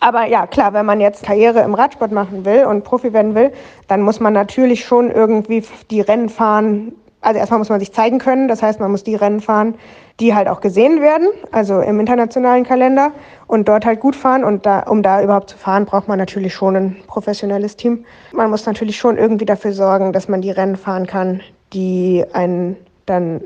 Aber 0.00 0.26
ja, 0.26 0.46
klar, 0.46 0.72
wenn 0.72 0.86
man 0.86 1.00
jetzt 1.00 1.24
Karriere 1.24 1.60
im 1.60 1.74
Radsport 1.74 2.12
machen 2.12 2.44
will 2.44 2.64
und 2.64 2.84
Profi 2.84 3.12
werden 3.12 3.34
will, 3.34 3.52
dann 3.88 4.02
muss 4.02 4.20
man 4.20 4.32
natürlich 4.32 4.84
schon 4.84 5.10
irgendwie 5.10 5.64
die 5.90 6.00
Rennen 6.00 6.28
fahren. 6.28 6.92
Also 7.20 7.38
erstmal 7.38 7.58
muss 7.58 7.70
man 7.70 7.80
sich 7.80 7.92
zeigen 7.92 8.18
können, 8.18 8.46
das 8.46 8.62
heißt, 8.62 8.78
man 8.78 8.90
muss 8.90 9.02
die 9.02 9.14
Rennen 9.14 9.40
fahren, 9.40 9.74
die 10.20 10.34
halt 10.34 10.48
auch 10.48 10.60
gesehen 10.60 11.00
werden, 11.00 11.28
also 11.50 11.80
im 11.80 11.98
internationalen 11.98 12.64
Kalender 12.64 13.10
und 13.46 13.68
dort 13.68 13.84
halt 13.84 14.00
gut 14.00 14.14
fahren. 14.14 14.44
Und 14.44 14.64
da, 14.64 14.80
um 14.80 15.02
da 15.02 15.22
überhaupt 15.22 15.50
zu 15.50 15.58
fahren, 15.58 15.86
braucht 15.86 16.08
man 16.08 16.18
natürlich 16.18 16.54
schon 16.54 16.76
ein 16.76 16.96
professionelles 17.06 17.76
Team. 17.76 18.04
Man 18.32 18.50
muss 18.50 18.66
natürlich 18.66 18.96
schon 18.96 19.16
irgendwie 19.16 19.44
dafür 19.44 19.72
sorgen, 19.72 20.12
dass 20.12 20.28
man 20.28 20.40
die 20.40 20.50
Rennen 20.50 20.76
fahren 20.76 21.06
kann, 21.06 21.40
die 21.72 22.24
einen 22.32 22.76
dann 23.06 23.40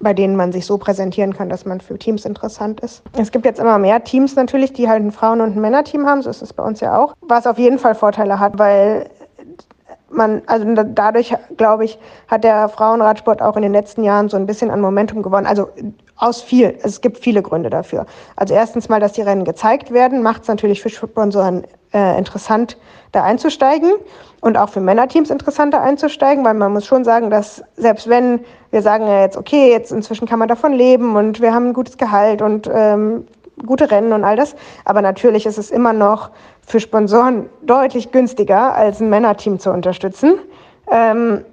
bei 0.00 0.14
denen 0.14 0.36
man 0.36 0.52
sich 0.52 0.66
so 0.66 0.78
präsentieren 0.78 1.34
kann, 1.34 1.48
dass 1.48 1.64
man 1.64 1.80
für 1.80 1.98
Teams 1.98 2.24
interessant 2.24 2.80
ist. 2.80 3.02
Es 3.18 3.30
gibt 3.30 3.44
jetzt 3.44 3.58
immer 3.58 3.78
mehr 3.78 4.04
Teams 4.04 4.36
natürlich, 4.36 4.72
die 4.72 4.88
halt 4.88 5.02
ein 5.02 5.12
Frauen- 5.12 5.40
und 5.40 5.56
ein 5.56 5.60
Männerteam 5.60 6.06
haben, 6.06 6.22
so 6.22 6.30
ist 6.30 6.42
es 6.42 6.52
bei 6.52 6.62
uns 6.62 6.80
ja 6.80 6.96
auch, 6.98 7.14
was 7.22 7.46
auf 7.46 7.58
jeden 7.58 7.78
Fall 7.78 7.94
Vorteile 7.94 8.38
hat, 8.38 8.58
weil 8.58 9.08
man, 10.10 10.42
also 10.46 10.64
dadurch, 10.74 11.34
glaube 11.56 11.84
ich, 11.84 11.98
hat 12.28 12.44
der 12.44 12.68
Frauenradsport 12.68 13.42
auch 13.42 13.56
in 13.56 13.62
den 13.62 13.72
letzten 13.72 14.04
Jahren 14.04 14.28
so 14.28 14.36
ein 14.36 14.46
bisschen 14.46 14.70
an 14.70 14.80
Momentum 14.80 15.22
gewonnen. 15.22 15.46
Also 15.46 15.68
aus 16.16 16.40
viel, 16.40 16.78
es 16.82 17.00
gibt 17.00 17.18
viele 17.18 17.42
Gründe 17.42 17.70
dafür. 17.70 18.06
Also 18.36 18.54
erstens 18.54 18.88
mal, 18.88 19.00
dass 19.00 19.12
die 19.12 19.22
Rennen 19.22 19.44
gezeigt 19.44 19.92
werden, 19.92 20.22
macht 20.22 20.42
es 20.42 20.48
natürlich 20.48 20.82
für 20.82 20.88
Sponsoren 20.88 21.64
äh, 21.92 22.18
interessant, 22.18 22.76
da 23.12 23.22
einzusteigen 23.22 23.92
und 24.40 24.56
auch 24.56 24.68
für 24.68 24.80
Männerteams 24.80 25.30
interessanter 25.30 25.80
einzusteigen, 25.80 26.44
weil 26.44 26.54
man 26.54 26.72
muss 26.72 26.86
schon 26.86 27.04
sagen, 27.04 27.30
dass 27.30 27.62
selbst 27.76 28.08
wenn 28.08 28.40
wir 28.70 28.82
sagen 28.82 29.06
ja 29.06 29.22
jetzt, 29.22 29.36
okay, 29.36 29.70
jetzt 29.70 29.92
inzwischen 29.92 30.28
kann 30.28 30.38
man 30.38 30.48
davon 30.48 30.72
leben 30.72 31.16
und 31.16 31.40
wir 31.40 31.54
haben 31.54 31.68
ein 31.68 31.72
gutes 31.72 31.96
Gehalt 31.96 32.42
und 32.42 32.70
ähm, 32.72 33.26
gute 33.66 33.90
Rennen 33.90 34.12
und 34.12 34.24
all 34.24 34.36
das, 34.36 34.54
aber 34.84 35.02
natürlich 35.02 35.46
ist 35.46 35.58
es 35.58 35.70
immer 35.70 35.92
noch 35.92 36.30
für 36.66 36.80
Sponsoren 36.80 37.48
deutlich 37.62 38.12
günstiger, 38.12 38.74
als 38.74 39.00
ein 39.00 39.10
Männerteam 39.10 39.58
zu 39.58 39.70
unterstützen. 39.70 40.38
Ähm, 40.90 41.44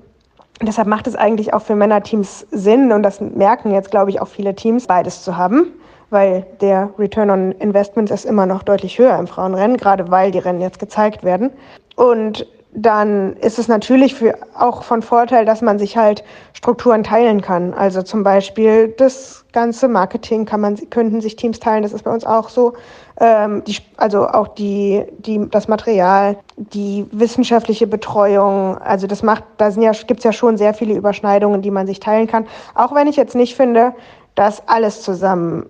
deshalb 0.61 0.87
macht 0.87 1.07
es 1.07 1.15
eigentlich 1.15 1.53
auch 1.53 1.61
für 1.61 1.75
Männerteams 1.75 2.45
Sinn, 2.51 2.91
und 2.91 3.01
das 3.03 3.21
merken 3.21 3.71
jetzt, 3.71 3.91
glaube 3.91 4.09
ich, 4.09 4.21
auch 4.21 4.27
viele 4.27 4.53
Teams, 4.55 4.87
beides 4.87 5.23
zu 5.23 5.37
haben, 5.37 5.73
weil 6.15 6.45
der 6.61 6.91
Return 6.97 7.29
on 7.29 7.51
Investment 7.59 8.09
ist 8.09 8.23
immer 8.23 8.45
noch 8.45 8.63
deutlich 8.63 8.97
höher 8.97 9.19
im 9.19 9.27
Frauenrennen, 9.27 9.75
gerade 9.75 10.09
weil 10.09 10.31
die 10.31 10.39
Rennen 10.39 10.61
jetzt 10.61 10.79
gezeigt 10.79 11.25
werden. 11.25 11.51
Und 11.97 12.47
dann 12.73 13.35
ist 13.37 13.59
es 13.59 13.67
natürlich 13.67 14.15
für, 14.15 14.37
auch 14.57 14.83
von 14.83 15.01
Vorteil, 15.01 15.43
dass 15.45 15.61
man 15.61 15.77
sich 15.77 15.97
halt 15.97 16.23
Strukturen 16.53 17.03
teilen 17.03 17.41
kann. 17.41 17.73
Also 17.73 18.01
zum 18.01 18.23
Beispiel 18.23 18.93
das 18.97 19.43
ganze 19.51 19.89
Marketing 19.89 20.45
kann 20.45 20.61
man, 20.61 20.89
könnten 20.89 21.19
sich 21.19 21.35
Teams 21.35 21.59
teilen, 21.59 21.83
das 21.83 21.91
ist 21.91 22.03
bei 22.03 22.13
uns 22.13 22.25
auch 22.25 22.47
so. 22.47 22.73
Ähm, 23.19 23.61
die, 23.65 23.75
also 23.97 24.25
auch 24.25 24.47
die, 24.47 25.03
die, 25.19 25.49
das 25.49 25.67
Material, 25.67 26.37
die 26.55 27.05
wissenschaftliche 27.11 27.87
Betreuung, 27.87 28.77
also 28.77 29.05
das 29.05 29.21
macht, 29.21 29.43
da 29.57 29.67
ja, 29.67 29.91
gibt's 30.07 30.23
ja 30.23 30.31
schon 30.31 30.55
sehr 30.55 30.73
viele 30.73 30.93
Überschneidungen, 30.93 31.61
die 31.61 31.71
man 31.71 31.87
sich 31.87 31.99
teilen 31.99 32.27
kann. 32.27 32.45
Auch 32.73 32.95
wenn 32.95 33.07
ich 33.07 33.17
jetzt 33.17 33.35
nicht 33.35 33.55
finde, 33.55 33.93
dass 34.35 34.65
alles 34.67 35.01
zusammen 35.01 35.65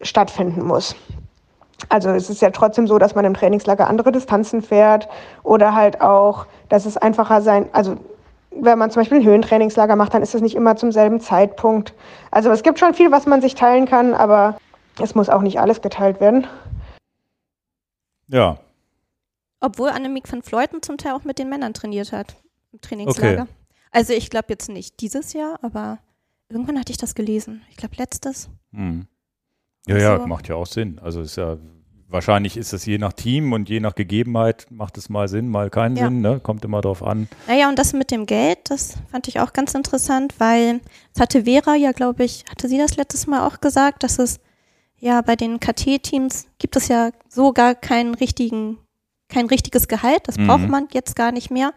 stattfinden 0.00 0.64
muss. 0.64 0.96
Also 1.88 2.10
es 2.10 2.28
ist 2.28 2.42
ja 2.42 2.50
trotzdem 2.50 2.86
so, 2.86 2.98
dass 2.98 3.14
man 3.14 3.24
im 3.24 3.34
Trainingslager 3.34 3.88
andere 3.88 4.12
Distanzen 4.12 4.62
fährt 4.62 5.08
oder 5.42 5.74
halt 5.74 6.00
auch, 6.00 6.46
dass 6.68 6.84
es 6.84 6.96
einfacher 6.96 7.40
sein, 7.40 7.68
also 7.72 7.96
wenn 8.50 8.78
man 8.78 8.90
zum 8.90 9.00
Beispiel 9.00 9.18
ein 9.18 9.24
Höhentrainingslager 9.24 9.96
macht, 9.96 10.12
dann 10.12 10.22
ist 10.22 10.34
das 10.34 10.42
nicht 10.42 10.56
immer 10.56 10.76
zum 10.76 10.92
selben 10.92 11.20
Zeitpunkt. 11.20 11.94
Also 12.30 12.50
es 12.50 12.62
gibt 12.62 12.78
schon 12.78 12.94
viel, 12.94 13.10
was 13.12 13.26
man 13.26 13.40
sich 13.40 13.54
teilen 13.54 13.86
kann, 13.86 14.12
aber 14.12 14.58
es 15.00 15.14
muss 15.14 15.28
auch 15.28 15.42
nicht 15.42 15.60
alles 15.60 15.80
geteilt 15.80 16.20
werden. 16.20 16.46
Ja. 18.28 18.58
Obwohl 19.60 19.90
Annemiek 19.90 20.30
van 20.30 20.42
Fleuten 20.42 20.82
zum 20.82 20.98
Teil 20.98 21.12
auch 21.12 21.24
mit 21.24 21.38
den 21.38 21.48
Männern 21.48 21.74
trainiert 21.74 22.12
hat 22.12 22.36
im 22.72 22.80
Trainingslager. 22.80 23.42
Okay. 23.42 23.52
Also 23.92 24.12
ich 24.12 24.30
glaube 24.30 24.46
jetzt 24.48 24.68
nicht 24.68 25.00
dieses 25.00 25.32
Jahr, 25.32 25.58
aber 25.62 25.98
irgendwann 26.48 26.78
hatte 26.78 26.92
ich 26.92 26.98
das 26.98 27.14
gelesen. 27.14 27.62
Ich 27.70 27.76
glaube 27.76 27.96
letztes. 27.96 28.48
Hm. 28.72 29.06
Ja, 29.86 29.98
ja, 29.98 30.18
So. 30.18 30.26
macht 30.26 30.48
ja 30.48 30.54
auch 30.54 30.66
Sinn. 30.66 30.98
Also 31.02 31.20
ist 31.22 31.36
ja 31.36 31.56
wahrscheinlich 32.08 32.56
ist 32.56 32.72
es 32.72 32.84
je 32.86 32.98
nach 32.98 33.12
Team 33.12 33.52
und 33.52 33.68
je 33.68 33.78
nach 33.80 33.94
Gegebenheit 33.94 34.66
macht 34.70 34.98
es 34.98 35.08
mal 35.08 35.28
Sinn, 35.28 35.48
mal 35.48 35.70
keinen 35.70 35.96
Ja. 35.96 36.06
Sinn, 36.06 36.20
ne? 36.20 36.40
Kommt 36.40 36.64
immer 36.64 36.80
drauf 36.80 37.02
an. 37.04 37.28
Naja, 37.46 37.68
und 37.68 37.78
das 37.78 37.92
mit 37.92 38.10
dem 38.10 38.26
Geld, 38.26 38.58
das 38.68 38.96
fand 39.10 39.28
ich 39.28 39.38
auch 39.40 39.52
ganz 39.52 39.74
interessant, 39.74 40.34
weil 40.38 40.80
das 41.14 41.22
hatte 41.22 41.44
Vera 41.44 41.76
ja, 41.76 41.92
glaube 41.92 42.24
ich, 42.24 42.44
hatte 42.50 42.68
sie 42.68 42.78
das 42.78 42.96
letztes 42.96 43.26
Mal 43.26 43.46
auch 43.46 43.60
gesagt, 43.60 44.02
dass 44.02 44.18
es 44.18 44.40
ja 44.98 45.20
bei 45.22 45.36
den 45.36 45.60
KT-Teams 45.60 46.46
gibt 46.58 46.76
es 46.76 46.88
ja 46.88 47.10
so 47.28 47.52
gar 47.52 47.74
keinen 47.74 48.14
richtigen, 48.14 48.78
kein 49.28 49.46
richtiges 49.46 49.86
Gehalt. 49.88 50.22
Das 50.26 50.36
Mhm. 50.36 50.46
braucht 50.48 50.68
man 50.68 50.88
jetzt 50.92 51.14
gar 51.16 51.30
nicht 51.32 51.50
mehr. 51.50 51.72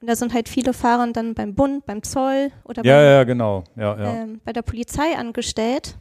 Und 0.00 0.08
da 0.08 0.16
sind 0.16 0.34
halt 0.34 0.48
viele 0.48 0.72
Fahrer 0.74 1.10
dann 1.12 1.32
beim 1.34 1.54
Bund, 1.54 1.86
beim 1.86 2.02
Zoll 2.02 2.50
oder 2.64 2.84
Ja, 2.84 2.96
beim, 2.96 3.04
ja, 3.04 3.24
genau. 3.24 3.64
Ja, 3.76 3.96
ja. 3.98 4.14
ähm, 4.22 4.40
bei 4.44 4.52
der 4.52 4.62
Polizei 4.62 5.16
angestellt. 5.16 5.96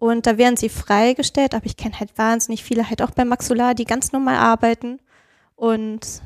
Und 0.00 0.26
da 0.26 0.38
werden 0.38 0.56
sie 0.56 0.70
freigestellt, 0.70 1.54
aber 1.54 1.66
ich 1.66 1.76
kenne 1.76 2.00
halt 2.00 2.16
wahnsinnig 2.16 2.64
viele 2.64 2.88
halt 2.88 3.02
auch 3.02 3.10
bei 3.10 3.24
Maxolar, 3.26 3.74
die 3.74 3.84
ganz 3.84 4.12
normal 4.12 4.36
arbeiten. 4.36 4.98
Und 5.56 6.22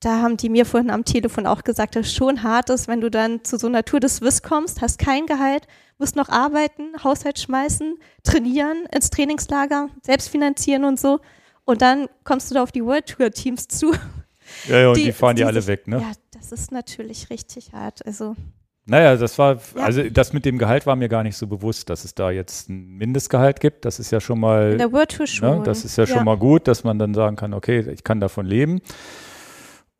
da 0.00 0.22
haben 0.22 0.36
die 0.36 0.48
mir 0.48 0.64
vorhin 0.64 0.88
am 0.90 1.04
Telefon 1.04 1.44
auch 1.44 1.64
gesagt, 1.64 1.96
dass 1.96 2.06
es 2.06 2.14
schon 2.14 2.44
hart 2.44 2.70
ist, 2.70 2.86
wenn 2.86 3.00
du 3.00 3.10
dann 3.10 3.42
zu 3.42 3.58
so 3.58 3.66
einer 3.66 3.84
Tour 3.84 3.98
des 3.98 4.16
Swiss 4.18 4.42
kommst, 4.42 4.80
hast 4.82 5.00
kein 5.00 5.26
Gehalt, 5.26 5.66
musst 5.98 6.14
noch 6.14 6.28
arbeiten, 6.28 6.92
Haushalt 7.02 7.40
schmeißen, 7.40 7.96
trainieren, 8.22 8.86
ins 8.94 9.10
Trainingslager, 9.10 9.88
selbst 10.02 10.28
finanzieren 10.28 10.84
und 10.84 11.00
so. 11.00 11.18
Und 11.64 11.82
dann 11.82 12.06
kommst 12.22 12.48
du 12.50 12.54
da 12.54 12.62
auf 12.62 12.70
die 12.70 12.84
World 12.84 13.06
Tour 13.06 13.32
Teams 13.32 13.66
zu. 13.66 13.92
ja, 14.68 14.78
ja 14.78 14.88
und 14.90 14.96
die, 14.96 15.06
die- 15.06 15.12
fahren 15.12 15.34
die, 15.34 15.42
die 15.42 15.44
alle 15.46 15.60
sich- 15.60 15.66
weg, 15.66 15.88
ne? 15.88 15.96
Ja, 16.00 16.12
das 16.30 16.52
ist 16.52 16.70
natürlich 16.70 17.30
richtig 17.30 17.72
hart. 17.72 18.06
Also 18.06 18.36
Naja, 18.88 19.16
das 19.16 19.38
war, 19.38 19.56
Ja. 19.76 19.82
also 19.82 20.02
das 20.08 20.32
mit 20.32 20.44
dem 20.46 20.56
Gehalt 20.58 20.86
war 20.86 20.96
mir 20.96 21.08
gar 21.08 21.22
nicht 21.22 21.36
so 21.36 21.46
bewusst, 21.46 21.90
dass 21.90 22.04
es 22.04 22.14
da 22.14 22.30
jetzt 22.30 22.70
ein 22.70 22.96
Mindestgehalt 22.96 23.60
gibt. 23.60 23.84
Das 23.84 23.98
ist 23.98 24.10
ja 24.10 24.20
schon 24.20 24.40
mal, 24.40 24.72
in 24.72 24.78
der 24.78 24.92
World 24.92 25.10
Tour 25.10 25.26
schon. 25.26 25.58
ne, 25.58 25.62
das 25.64 25.84
ist 25.84 25.96
ja 25.98 26.06
schon 26.06 26.24
mal 26.24 26.38
gut, 26.38 26.66
dass 26.66 26.84
man 26.84 26.98
dann 26.98 27.12
sagen 27.12 27.36
kann, 27.36 27.52
okay, 27.52 27.80
ich 27.80 28.02
kann 28.02 28.18
davon 28.18 28.46
leben. 28.46 28.80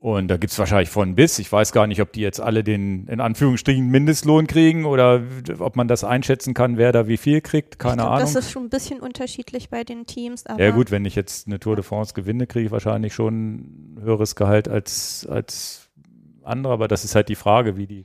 Und 0.01 0.29
da 0.29 0.37
gibt's 0.37 0.57
wahrscheinlich 0.61 0.91
von 0.91 1.17
bis. 1.17 1.41
Ich 1.41 1.51
weiß 1.51 1.73
gar 1.73 1.89
nicht, 1.89 2.01
ob 2.01 2.13
die 2.13 2.21
jetzt 2.21 2.41
alle 2.41 2.63
den 2.63 3.09
in 3.09 3.21
Anführungsstrichen 3.21 3.89
Mindestlohn 3.89 4.47
kriegen 4.47 4.85
oder 4.85 5.23
ob 5.59 5.75
man 5.75 5.89
das 5.89 6.05
einschätzen 6.05 6.55
kann, 6.55 6.77
wer 6.79 6.93
da 6.93 7.09
wie 7.09 7.17
viel 7.17 7.41
kriegt. 7.41 7.81
Keine 7.81 7.97
glaub, 7.97 8.07
Ahnung. 8.13 8.21
Das 8.21 8.37
ist 8.37 8.53
schon 8.53 8.63
ein 8.67 8.69
bisschen 8.71 9.01
unterschiedlich 9.01 9.71
bei 9.71 9.83
den 9.83 10.07
Teams. 10.07 10.45
Ja 10.57 10.71
gut, 10.71 10.93
wenn 10.93 11.05
ich 11.05 11.17
jetzt 11.17 11.49
eine 11.49 11.59
Tour 11.59 11.75
de 11.75 11.85
France 11.85 12.15
gewinne, 12.15 12.47
kriege 12.47 12.67
ich 12.67 12.71
wahrscheinlich 12.71 13.13
schon 13.13 13.97
ein 13.97 13.99
höheres 14.01 14.37
Gehalt 14.37 14.69
als, 14.69 15.27
als 15.29 15.89
andere, 16.45 16.73
aber 16.73 16.87
das 16.87 17.05
ist 17.05 17.17
halt 17.17 17.29
die 17.29 17.35
Frage, 17.35 17.77
wie 17.77 17.89
die, 17.89 18.05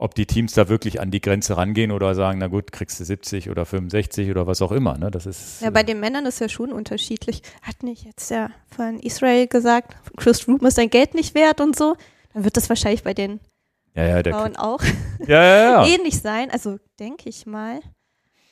ob 0.00 0.14
die 0.14 0.24
Teams 0.24 0.54
da 0.54 0.70
wirklich 0.70 0.98
an 0.98 1.10
die 1.10 1.20
Grenze 1.20 1.58
rangehen 1.58 1.92
oder 1.92 2.14
sagen, 2.14 2.38
na 2.38 2.46
gut, 2.46 2.72
kriegst 2.72 2.98
du 2.98 3.04
70 3.04 3.50
oder 3.50 3.66
65 3.66 4.30
oder 4.30 4.46
was 4.46 4.62
auch 4.62 4.72
immer. 4.72 4.96
Ne? 4.96 5.10
Das 5.10 5.26
ist 5.26 5.60
Ja, 5.60 5.68
bei 5.68 5.82
den 5.82 6.00
Männern 6.00 6.24
ist 6.24 6.40
ja 6.40 6.48
schon 6.48 6.72
unterschiedlich. 6.72 7.42
Hat 7.60 7.82
nicht 7.82 8.06
jetzt 8.06 8.30
ja 8.30 8.48
von 8.74 8.98
Israel 9.00 9.46
gesagt, 9.46 9.94
Chris 10.16 10.48
Room 10.48 10.64
ist 10.64 10.76
sein 10.76 10.88
Geld 10.88 11.12
nicht 11.12 11.34
wert 11.34 11.60
und 11.60 11.76
so. 11.76 11.96
Dann 12.32 12.44
wird 12.44 12.56
das 12.56 12.70
wahrscheinlich 12.70 13.02
bei 13.02 13.12
den 13.12 13.40
ja, 13.94 14.18
ja, 14.18 14.22
Frauen 14.22 14.56
auch 14.56 14.82
ja, 15.26 15.44
ja, 15.44 15.84
ja. 15.84 15.86
ähnlich 15.94 16.18
sein. 16.18 16.50
Also 16.50 16.78
denke 16.98 17.28
ich 17.28 17.44
mal. 17.44 17.80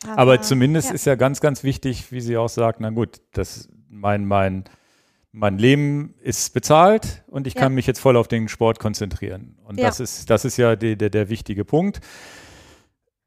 Aber 0.07 0.43
zumindest 0.43 0.89
ja. 0.89 0.95
ist 0.95 1.07
ja 1.07 1.15
ganz, 1.15 1.41
ganz 1.41 1.65
wichtig, 1.65 2.13
wie 2.13 2.21
sie 2.21 2.37
auch 2.37 2.51
sagt, 2.51 2.81
na 2.81 2.91
gut, 2.91 3.23
das 3.33 3.71
mein, 3.89 4.27
mein, 4.27 4.65
mein 5.33 5.59
Leben 5.59 6.15
ist 6.23 6.55
bezahlt 6.55 7.23
und 7.29 7.47
ich 7.47 7.55
Ja. 7.55 7.63
kann 7.63 7.75
mich 7.75 7.87
jetzt 7.87 8.01
voll 8.01 8.17
auf 8.17 8.29
den 8.29 8.49
Sport 8.49 8.79
konzentrieren. 8.79 9.57
Und 9.65 9.79
Ja. 9.79 9.87
das 9.87 10.01
ist, 10.01 10.31
das 10.31 10.45
ist 10.45 10.57
ja 10.57 10.75
die, 10.77 10.97
der, 10.97 11.11
der 11.11 11.29
wichtige 11.29 11.65
Punkt. 11.65 12.01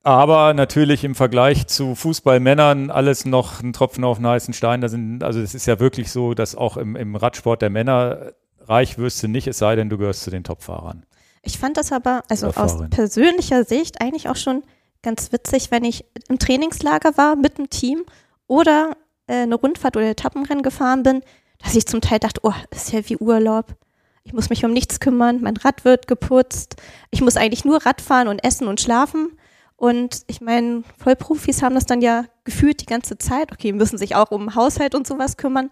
Aber 0.03 0.53
natürlich 0.55 1.03
im 1.03 1.13
Vergleich 1.13 1.67
zu 1.67 1.93
Fußballmännern 1.93 2.89
alles 2.89 3.25
noch 3.25 3.61
ein 3.61 3.71
Tropfen 3.71 4.03
auf 4.03 4.17
den 4.17 4.25
heißen 4.25 4.53
Stein. 4.53 4.81
Da 4.81 4.89
sind, 4.89 5.23
also 5.23 5.39
es 5.39 5.53
ist 5.53 5.67
ja 5.67 5.79
wirklich 5.79 6.11
so, 6.11 6.33
dass 6.33 6.55
auch 6.55 6.75
im, 6.77 6.95
im 6.95 7.15
Radsport 7.15 7.61
der 7.61 7.69
Männer 7.69 8.31
reich 8.61 8.97
wirst 8.97 9.21
du 9.21 9.27
nicht, 9.27 9.47
es 9.47 9.59
sei 9.59 9.75
denn, 9.75 9.89
du 9.89 9.97
gehörst 9.99 10.23
zu 10.23 10.31
den 10.31 10.43
Topfahrern. 10.43 11.05
Ich 11.43 11.59
fand 11.59 11.77
das 11.77 11.91
aber, 11.91 12.23
also 12.29 12.47
aus 12.47 12.77
persönlicher 12.89 13.63
Sicht 13.63 14.01
eigentlich 14.01 14.27
auch 14.29 14.35
schon 14.35 14.63
ganz 15.03 15.31
witzig, 15.31 15.69
wenn 15.71 15.83
ich 15.83 16.05
im 16.29 16.39
Trainingslager 16.39 17.17
war 17.17 17.35
mit 17.35 17.57
dem 17.59 17.69
Team 17.69 18.03
oder 18.47 18.95
äh, 19.27 19.41
eine 19.43 19.55
Rundfahrt 19.55 19.97
oder 19.97 20.09
Etappenrennen 20.09 20.63
gefahren 20.63 21.03
bin, 21.03 21.21
dass 21.63 21.75
ich 21.75 21.85
zum 21.87 22.01
Teil 22.01 22.19
dachte, 22.19 22.41
oh, 22.43 22.53
ist 22.71 22.91
ja 22.91 23.07
wie 23.09 23.17
Urlaub. 23.17 23.75
Ich 24.23 24.33
muss 24.33 24.49
mich 24.49 24.63
um 24.65 24.71
nichts 24.71 24.99
kümmern, 24.99 25.41
mein 25.41 25.57
Rad 25.57 25.83
wird 25.83 26.07
geputzt. 26.07 26.75
Ich 27.09 27.21
muss 27.21 27.37
eigentlich 27.37 27.65
nur 27.65 27.85
Rad 27.85 28.01
fahren 28.01 28.27
und 28.27 28.43
essen 28.43 28.67
und 28.67 28.79
schlafen. 28.79 29.31
Und 29.75 30.21
ich 30.27 30.41
meine, 30.41 30.83
Vollprofis 30.99 31.63
haben 31.63 31.73
das 31.73 31.85
dann 31.85 32.01
ja 32.01 32.25
gefühlt 32.43 32.81
die 32.81 32.85
ganze 32.85 33.17
Zeit. 33.17 33.51
Okay, 33.51 33.73
müssen 33.73 33.97
sich 33.97 34.15
auch 34.15 34.29
um 34.29 34.53
Haushalt 34.53 34.93
und 34.93 35.07
sowas 35.07 35.37
kümmern. 35.37 35.71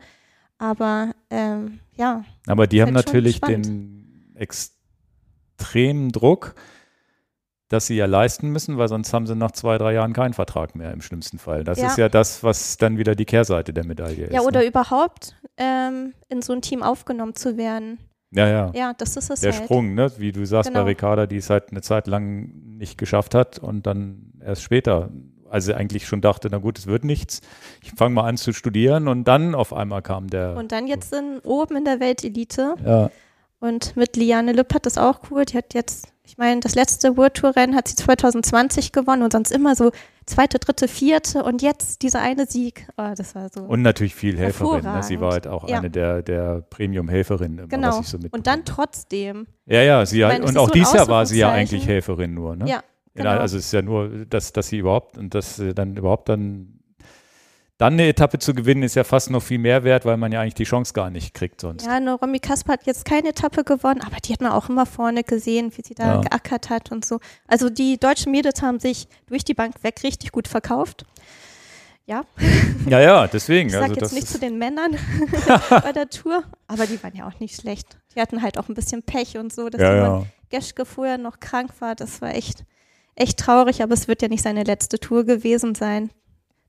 Aber 0.58 1.12
ähm, 1.30 1.80
ja, 1.96 2.24
Aber 2.48 2.66
die 2.66 2.82
haben 2.82 2.96
halt 2.96 3.06
natürlich 3.06 3.40
den 3.40 4.34
extremen 4.36 6.12
Druck, 6.12 6.56
dass 7.68 7.86
sie 7.86 7.96
ja 7.96 8.08
leisten 8.08 8.50
müssen, 8.50 8.78
weil 8.80 8.88
sonst 8.88 9.14
haben 9.14 9.28
sie 9.28 9.36
nach 9.36 9.52
zwei, 9.52 9.78
drei 9.78 9.94
Jahren 9.94 10.14
keinen 10.14 10.34
Vertrag 10.34 10.76
mehr 10.76 10.92
im 10.92 11.02
schlimmsten 11.02 11.38
Fall. 11.38 11.64
Das 11.64 11.78
Ja. 11.80 11.88
ist 11.88 11.98
ja 11.98 12.10
das, 12.10 12.44
was 12.44 12.78
dann 12.78 12.98
wieder 12.98 13.14
die 13.16 13.26
Kehrseite 13.26 13.74
der 13.74 13.86
Medaille 13.86 14.26
ist. 14.26 14.34
ja 14.34 14.42
oder 14.42 14.62
ne? 14.62 14.66
überhaupt 14.68 15.36
ähm, 15.60 16.14
in 16.30 16.42
so 16.42 16.54
ein 16.54 16.62
Team 16.64 16.82
aufgenommen 16.82 17.36
zu 17.36 17.56
werden. 17.58 18.00
ja, 18.32 18.48
ja. 18.48 18.72
Ja, 18.74 18.94
das 18.98 19.16
ist 19.18 19.30
es 19.30 19.42
Der 19.42 19.54
halt. 19.54 19.64
Sprung, 19.66 19.94
ne? 19.94 20.12
wie 20.18 20.32
du 20.32 20.46
sagst 20.46 20.70
Genau. 20.72 20.84
bei 20.84 20.90
Ricarda, 20.92 21.28
die 21.28 21.38
es 21.38 21.50
halt 21.52 21.70
eine 21.72 21.82
Zeit 21.82 22.08
lang 22.08 22.50
nicht 22.78 22.98
geschafft 22.98 23.36
hat 23.36 23.60
und 23.60 23.86
dann 23.86 24.32
erst 24.44 24.64
später, 24.64 25.10
als 25.50 25.66
sie 25.66 25.76
eigentlich 25.76 26.08
schon 26.08 26.22
dachte, 26.22 26.48
na 26.52 26.58
gut, 26.60 26.78
es 26.80 26.88
wird 26.88 27.04
nichts, 27.04 27.42
ich 27.84 27.92
fange 27.92 28.16
mal 28.16 28.28
an 28.28 28.38
zu 28.38 28.54
studieren 28.54 29.08
und 29.08 29.28
dann 29.28 29.54
auf 29.56 29.74
einmal 29.74 30.02
kam 30.02 30.28
der. 30.30 30.56
Und 30.56 30.72
dann 30.72 30.88
jetzt 30.88 31.12
in, 31.14 31.40
oben 31.44 31.76
in 31.78 31.86
der 31.86 32.00
Weltelite. 32.00 32.76
ja, 32.86 33.10
Und 33.60 33.96
mit 33.98 34.16
Liane 34.16 34.54
Lipp 34.54 34.74
hat 34.74 34.86
das 34.86 34.98
auch 34.98 35.20
cool. 35.32 35.44
Die 35.46 35.58
hat 35.58 35.74
jetzt, 35.74 36.14
ich 36.30 36.38
meine, 36.38 36.60
das 36.60 36.76
letzte 36.76 37.18
World 37.18 37.34
Tour 37.34 37.56
Rennen 37.56 37.76
hat 37.76 37.88
sie 37.88 37.96
2020 37.96 38.92
gewonnen 38.92 39.24
und 39.24 39.34
sonst 39.34 39.52
immer 39.52 39.76
so 39.76 39.92
zweite, 40.28 40.60
dritte, 40.60 40.88
vierte 40.88 41.44
und 41.44 41.64
jetzt 41.64 42.04
dieser 42.04 42.22
eine 42.22 42.46
Sieg. 42.46 42.88
Oh, 42.98 43.14
das 43.18 43.34
war 43.34 43.50
so. 43.50 43.62
und 43.62 43.82
natürlich 43.82 44.14
viel 44.14 44.38
Helferin. 44.38 44.84
Ne? 44.84 45.02
Sie 45.02 45.20
war 45.20 45.32
halt 45.32 45.48
auch 45.48 45.68
Ja. 45.68 45.80
eine 45.80 45.90
der, 45.90 46.22
der 46.22 46.62
Premium-Helferinnen, 46.70 47.68
genau. 47.68 47.88
was 47.88 48.02
ich 48.02 48.08
so 48.10 48.20
und 48.30 48.46
dann 48.46 48.64
trotzdem. 48.64 49.48
Ja, 49.66 49.82
ja, 49.82 50.06
sie 50.06 50.22
meine, 50.22 50.46
und 50.46 50.56
auch 50.56 50.68
so 50.68 50.74
dieses 50.74 50.94
Jahr 50.94 51.08
war 51.08 51.26
sie 51.26 51.40
ja 51.40 51.52
eigentlich 51.52 51.88
Helferin 51.88 52.36
nur, 52.36 52.56
ne? 52.56 52.70
Ja, 52.70 52.84
genau. 53.16 53.32
Also 53.32 53.58
es 53.58 53.66
ist 53.66 53.74
ja 53.74 53.82
nur, 53.82 54.26
dass, 54.28 54.54
dass 54.54 54.68
sie 54.68 54.78
überhaupt 54.78 55.18
und 55.18 55.34
dass 55.34 55.56
sie 55.56 55.74
dann 55.74 55.98
überhaupt 55.98 56.30
dann 56.30 56.79
dann 57.80 57.94
eine 57.94 58.08
Etappe 58.10 58.40
zu 58.40 58.54
gewinnen, 58.54 58.84
ist 58.84 58.96
ja 58.96 59.06
fast 59.06 59.30
noch 59.32 59.42
viel 59.42 59.58
mehr 59.58 59.86
wert, 59.86 60.04
weil 60.04 60.18
man 60.18 60.34
ja 60.34 60.42
eigentlich 60.42 60.54
die 60.54 60.66
Chance 60.66 60.92
gar 60.94 61.10
nicht 61.10 61.34
kriegt 61.34 61.62
sonst. 61.62 61.86
Ja, 61.86 61.94
eine 61.94 62.14
Romy 62.14 62.40
Kasper 62.40 62.74
hat 62.74 62.86
jetzt 62.86 63.06
keine 63.06 63.30
Etappe 63.30 63.64
gewonnen, 63.64 64.02
aber 64.02 64.18
die 64.18 64.34
hat 64.34 64.42
man 64.42 64.52
auch 64.52 64.68
immer 64.68 64.86
vorne 64.86 65.24
gesehen, 65.24 65.72
wie 65.78 65.82
sie 65.82 65.96
da 65.96 66.16
Ja. 66.16 66.22
geackert 66.22 66.70
hat 66.70 66.92
und 66.92 67.06
so. 67.06 67.20
Also 67.48 67.70
die 67.70 67.98
deutschen 67.98 68.34
Mädels 68.34 68.62
haben 68.62 68.82
sich 68.82 69.08
durch 69.28 69.46
die 69.46 69.54
Bank 69.54 69.82
weg 69.82 70.04
richtig 70.04 70.34
gut 70.34 70.50
verkauft. 70.50 71.06
Ja, 72.06 72.24
Ja, 72.86 73.00
ja, 73.00 73.28
deswegen. 73.28 73.70
ich 73.70 73.74
sag 73.76 73.84
also 73.84 73.96
jetzt 73.96 74.14
nicht 74.14 74.28
zu 74.28 74.40
den 74.40 74.58
Männern 74.58 74.98
bei 75.70 75.94
der 75.94 76.10
Tour, 76.10 76.44
aber 76.68 76.86
die 76.86 77.02
waren 77.02 77.16
ja 77.16 77.28
auch 77.30 77.40
nicht 77.40 77.62
schlecht. 77.62 77.98
Die 78.14 78.20
hatten 78.20 78.42
halt 78.42 78.58
auch 78.58 78.68
ein 78.68 78.74
bisschen 78.76 79.04
Pech 79.04 79.38
und 79.38 79.54
so, 79.54 79.70
dass 79.70 79.80
ja, 79.82 79.96
ja. 79.96 80.26
Geschke 80.50 80.84
vorher 80.86 81.18
noch 81.18 81.40
krank 81.40 81.72
war. 81.80 81.96
Das 81.96 82.22
war 82.22 82.36
echt, 82.36 82.66
echt 83.16 83.40
traurig, 83.40 83.82
aber 83.84 83.94
es 83.94 84.10
wird 84.10 84.22
ja 84.22 84.28
nicht 84.28 84.44
seine 84.44 84.64
letzte 84.66 85.00
Tour 85.00 85.24
gewesen 85.24 85.76
sein. 85.76 86.10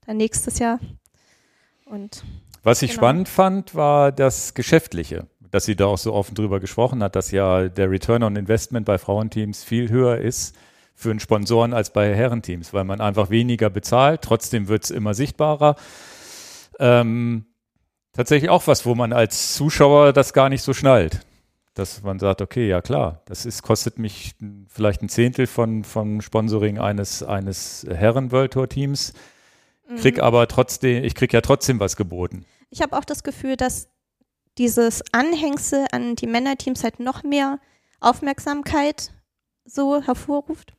Dann 0.06 0.18
nächstes 0.18 0.60
Jahr. 0.60 0.78
Und 1.90 2.24
Was 2.62 2.82
ich 2.82 2.90
Genau. 2.90 3.00
spannend 3.00 3.28
fand, 3.28 3.74
war 3.74 4.12
das 4.12 4.54
Geschäftliche, 4.54 5.26
dass 5.50 5.64
sie 5.64 5.74
da 5.76 5.86
auch 5.86 5.98
so 5.98 6.12
offen 6.12 6.34
drüber 6.34 6.60
gesprochen 6.60 7.02
hat, 7.02 7.16
dass 7.16 7.30
ja 7.30 7.68
der 7.68 7.90
Return 7.90 8.22
on 8.22 8.36
Investment 8.36 8.86
bei 8.86 8.98
Frauenteams 8.98 9.64
viel 9.64 9.88
höher 9.88 10.18
ist 10.18 10.54
für 10.94 11.10
einen 11.10 11.20
Sponsoren 11.20 11.72
als 11.72 11.90
bei 11.92 12.14
Herrenteams, 12.14 12.72
weil 12.74 12.84
man 12.84 13.00
einfach 13.00 13.30
weniger 13.30 13.70
bezahlt, 13.70 14.22
trotzdem 14.22 14.68
wird 14.68 14.84
es 14.84 14.90
immer 14.90 15.14
sichtbarer. 15.14 15.74
Ähm, 16.78 17.46
tatsächlich 18.12 18.50
auch 18.50 18.66
was, 18.66 18.84
wo 18.84 18.94
man 18.94 19.12
als 19.12 19.54
Zuschauer 19.54 20.12
das 20.12 20.32
gar 20.32 20.48
nicht 20.50 20.62
so 20.62 20.74
schnallt. 20.74 21.20
Dass 21.74 22.02
man 22.02 22.18
sagt, 22.18 22.42
okay, 22.42 22.68
ja 22.68 22.82
klar, 22.82 23.22
das 23.24 23.46
ist, 23.46 23.62
kostet 23.62 23.98
mich 23.98 24.34
vielleicht 24.68 25.02
ein 25.02 25.08
Zehntel 25.08 25.46
von, 25.46 25.84
vom 25.84 26.20
Sponsoring 26.20 26.78
eines, 26.78 27.22
eines 27.22 27.86
Herren-World 27.88 28.52
Tour-Teams, 28.52 29.14
krieg 29.98 30.16
Mhm. 30.16 30.22
aber 30.22 30.46
trotzdem, 30.48 31.04
ich 31.04 31.14
krieg 31.14 31.32
ja 31.32 31.40
trotzdem 31.40 31.80
was 31.80 31.96
geboten. 31.96 32.44
ich 32.70 32.82
habe 32.82 32.96
auch 32.96 33.04
das 33.04 33.22
Gefühl, 33.22 33.56
dass 33.56 33.88
dieses 34.58 35.02
Anhängsel 35.12 35.86
an 35.92 36.16
die 36.16 36.26
Männerteams 36.26 36.84
halt 36.84 37.00
noch 37.00 37.22
mehr 37.22 37.58
Aufmerksamkeit 38.00 39.10
so 39.64 40.02
hervorruft, 40.02 40.72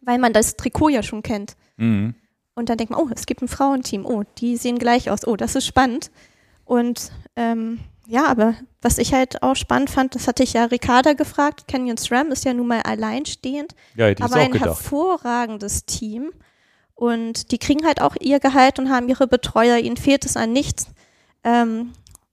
weil 0.00 0.18
man 0.18 0.32
das 0.32 0.56
Trikot 0.56 0.88
ja 0.90 1.02
schon 1.02 1.22
kennt. 1.22 1.56
Mhm. 1.76 2.14
Und 2.54 2.68
dann 2.68 2.78
denkt 2.78 2.92
man, 2.92 3.00
oh, 3.00 3.08
es 3.14 3.26
gibt 3.26 3.42
ein 3.42 3.48
Frauenteam, 3.48 4.06
oh, 4.06 4.22
die 4.38 4.56
sehen 4.56 4.78
gleich 4.78 5.10
aus, 5.10 5.26
oh, 5.26 5.36
das 5.36 5.54
ist 5.56 5.66
spannend. 5.66 6.10
Und 6.64 7.10
ähm, 7.36 7.80
ja, 8.06 8.26
aber 8.26 8.54
was 8.80 8.98
ich 8.98 9.12
halt 9.12 9.42
auch 9.42 9.56
spannend 9.56 9.90
fand, 9.90 10.14
das 10.14 10.28
hatte 10.28 10.42
ich 10.42 10.52
ja 10.52 10.64
Ricarda 10.66 11.14
gefragt, 11.14 11.66
Canyon 11.66 11.96
SRAM 11.96 12.30
ist 12.30 12.44
ja 12.44 12.54
nun 12.54 12.68
mal 12.68 12.82
alleinstehend, 12.82 13.74
Ja, 13.96 14.06
aber 14.20 14.36
ein 14.36 14.52
gedacht. 14.52 14.66
hervorragendes 14.68 15.84
Team. 15.86 16.32
Und 16.94 17.50
die 17.50 17.58
kriegen 17.58 17.86
halt 17.86 18.00
auch 18.00 18.16
ihr 18.20 18.40
Gehalt 18.40 18.78
und 18.78 18.90
haben 18.90 19.08
ihre 19.08 19.26
Betreuer, 19.26 19.78
ihnen 19.78 19.96
fehlt 19.96 20.24
es 20.24 20.36
an 20.36 20.52
nichts. 20.52 20.88
Ähm, 21.42 21.92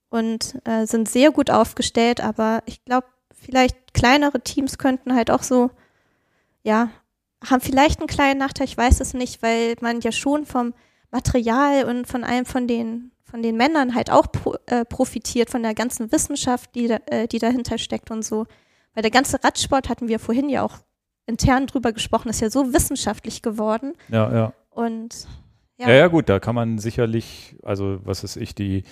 und 0.10 0.60
äh, 0.66 0.86
sind 0.86 1.10
sehr 1.10 1.32
gut 1.32 1.50
aufgestellt, 1.50 2.22
aber 2.22 2.64
ich 2.66 2.84
glaube, 2.84 3.08
vielleicht 3.34 3.94
kleinere 3.94 4.42
Teams 4.42 4.78
könnten 4.78 5.16
halt 5.16 5.32
auch 5.32 5.42
so, 5.42 5.72
ja, 6.64 6.90
haben 7.50 7.62
vielleicht 7.62 8.00
einen 8.00 8.08
kleinen 8.08 8.40
Nachteil, 8.40 8.66
ich 8.66 8.78
weiß 8.78 9.00
es 9.00 9.14
nicht, 9.14 9.42
weil 9.42 9.76
man 9.80 10.02
ja 10.02 10.12
schon 10.12 10.46
vom 10.46 10.74
Material 11.12 11.86
und 11.86 12.08
von 12.08 12.24
einem 12.24 12.46
von 12.46 12.68
den 12.68 13.12
von 13.32 13.42
den 13.42 13.56
Männern 13.56 13.96
halt 13.96 14.12
auch 14.12 14.30
pro, 14.30 14.56
äh, 14.66 14.84
profitiert, 14.84 15.50
von 15.50 15.64
der 15.64 15.74
ganzen 15.74 16.12
Wissenschaft, 16.12 16.76
die, 16.76 16.88
da, 16.88 16.98
äh, 17.06 17.30
die 17.30 17.40
dahinter 17.40 17.78
steckt 17.78 18.12
und 18.12 18.24
so. 18.24 18.46
Weil 18.94 19.04
der 19.04 19.12
ganze 19.12 19.42
Radsport, 19.42 19.88
hatten 19.88 20.10
wir 20.10 20.20
vorhin 20.20 20.50
ja 20.50 20.64
auch 20.64 20.80
intern 21.32 21.68
drüber 21.68 21.94
gesprochen, 21.94 22.30
ist 22.30 22.42
ja 22.42 22.50
so 22.50 22.74
wissenschaftlich 22.74 23.42
geworden. 23.42 23.94
Ja, 24.10 24.34
ja. 24.34 24.54
Und 24.70 25.28
ja, 25.78 25.90
Ja, 25.90 25.96
ja, 25.96 26.08
gut, 26.08 26.30
da 26.30 26.40
kann 26.40 26.56
man 26.56 26.78
sicherlich, 26.78 27.56
also 27.64 28.00
was 28.04 28.24
weiß 28.24 28.36
ich, 28.36 28.54
die, 28.54 28.84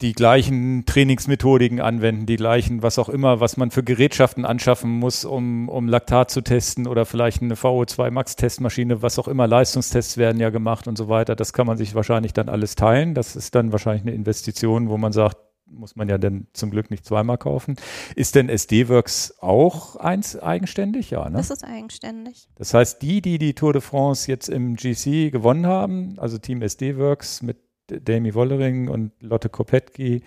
die 0.00 0.12
gleichen 0.12 0.84
Trainingsmethodiken 0.84 1.80
anwenden, 1.80 2.26
die 2.26 2.36
gleichen, 2.36 2.82
was 2.82 2.98
auch 2.98 3.08
immer, 3.08 3.40
was 3.40 3.56
man 3.56 3.70
für 3.70 3.82
Gerätschaften 3.82 4.44
anschaffen 4.44 4.90
muss, 4.90 5.24
um, 5.24 5.68
um 5.68 5.88
Laktat 5.88 6.30
zu 6.30 6.40
testen 6.42 6.86
oder 6.86 7.06
vielleicht 7.06 7.40
eine 7.40 7.54
VO2 7.54 8.10
Max-Testmaschine, 8.10 9.02
was 9.02 9.18
auch 9.18 9.28
immer, 9.28 9.46
Leistungstests 9.46 10.16
werden 10.16 10.40
ja 10.40 10.50
gemacht 10.50 10.88
und 10.88 10.98
so 10.98 11.08
weiter. 11.08 11.36
Das 11.36 11.52
kann 11.52 11.66
man 11.66 11.76
sich 11.76 11.94
wahrscheinlich 11.94 12.32
dann 12.32 12.48
alles 12.48 12.74
teilen. 12.74 13.14
Das 13.14 13.36
ist 13.36 13.54
dann 13.54 13.72
wahrscheinlich 13.72 14.02
eine 14.02 14.12
Investition, 14.12 14.88
wo 14.88 14.98
man 14.98 15.12
sagt, 15.12 15.36
muss 15.66 15.96
man 15.96 16.08
ja 16.08 16.18
dann 16.18 16.46
zum 16.52 16.70
Glück 16.70 16.90
nicht 16.90 17.04
zweimal 17.04 17.38
kaufen. 17.38 17.76
Ist 18.14 18.34
denn 18.34 18.48
SD-Works 18.48 19.38
auch 19.40 19.96
eins 19.96 20.36
eigenständig? 20.36 21.10
Ja, 21.10 21.28
ne? 21.28 21.36
das 21.36 21.50
ist 21.50 21.64
eigenständig. 21.64 22.48
Das 22.56 22.74
heißt, 22.74 23.02
die, 23.02 23.22
die 23.22 23.38
die 23.38 23.54
Tour 23.54 23.72
de 23.72 23.82
France 23.82 24.30
jetzt 24.30 24.48
im 24.48 24.76
GC 24.76 25.30
gewonnen 25.30 25.66
haben, 25.66 26.18
also 26.18 26.38
Team 26.38 26.62
SD 26.62 26.96
Works 26.98 27.42
mit 27.42 27.58
Demi 27.88 28.34
Wollering 28.34 28.88
und 28.88 29.12
Lotte 29.20 29.48
Kopetki, 29.48 30.22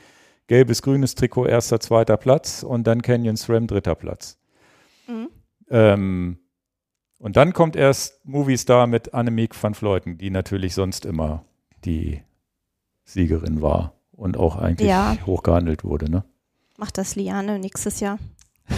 gelbes, 0.47 0.81
grünes 0.81 1.15
Trikot, 1.15 1.47
erster, 1.47 1.79
zweiter 1.79 2.17
Platz 2.17 2.63
und 2.63 2.85
dann 2.85 3.01
Canyon 3.01 3.37
SRAM, 3.37 3.67
dritter 3.67 3.95
Platz. 3.95 4.37
Mhm. 5.07 5.29
Ähm, 5.69 6.39
und 7.19 7.37
dann 7.37 7.53
kommt 7.53 7.75
erst 7.75 8.25
Movistar 8.25 8.87
mit 8.87 9.13
Annemiek 9.13 9.61
van 9.61 9.73
Vleuten, 9.73 10.17
die 10.17 10.29
natürlich 10.29 10.73
sonst 10.73 11.05
immer 11.05 11.45
die 11.85 12.21
Siegerin 13.05 13.61
war 13.61 13.94
und 14.15 14.37
auch 14.37 14.55
eigentlich 14.57 14.87
Ja. 14.89 15.17
hoch 15.25 15.43
gehandelt 15.43 15.83
wurde. 15.83 16.09
Ne? 16.09 16.23
Macht 16.77 16.97
das 16.97 17.15
Liane 17.15 17.59
nächstes 17.59 17.99
Jahr. 17.99 18.17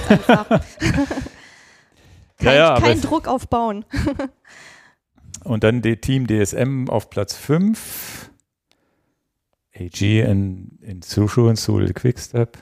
Kein 0.08 0.20
Ja, 2.40 2.80
kein 2.80 3.02
Druck 3.02 3.28
aufbauen. 3.28 3.86
Und 5.44 5.64
dann 5.64 5.82
die 5.82 5.96
Team 5.98 6.28
DSM 6.28 6.90
auf 6.90 7.10
Platz 7.10 7.34
5. 7.36 8.32
AG 9.76 10.02
in, 10.02 10.78
in 10.82 11.02
Sushu 11.02 11.48
und 11.48 11.56
Seoul 11.58 11.94
Quickstep. 11.94 12.58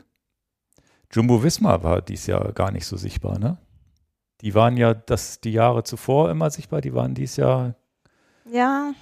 Jumbo 1.11 1.41
Visma 1.41 1.81
war 1.81 2.01
dies 2.01 2.27
Jahr 2.27 2.51
gar 2.51 2.71
nicht 2.71 2.85
so 2.85 2.95
sichtbar, 2.97 3.39
ne? 3.39 3.57
Die 4.41 4.53
waren 4.53 4.75
ja 4.77 4.93
das 4.93 5.39
die 5.39 5.53
Jahre 5.53 5.83
zuvor 5.83 6.29
immer 6.29 6.49
sichtbar, 6.51 6.81
die 6.81 6.93
waren 6.93 7.15
dies 7.15 7.37
Jahr. 7.37 7.75
Ja, 8.51 8.93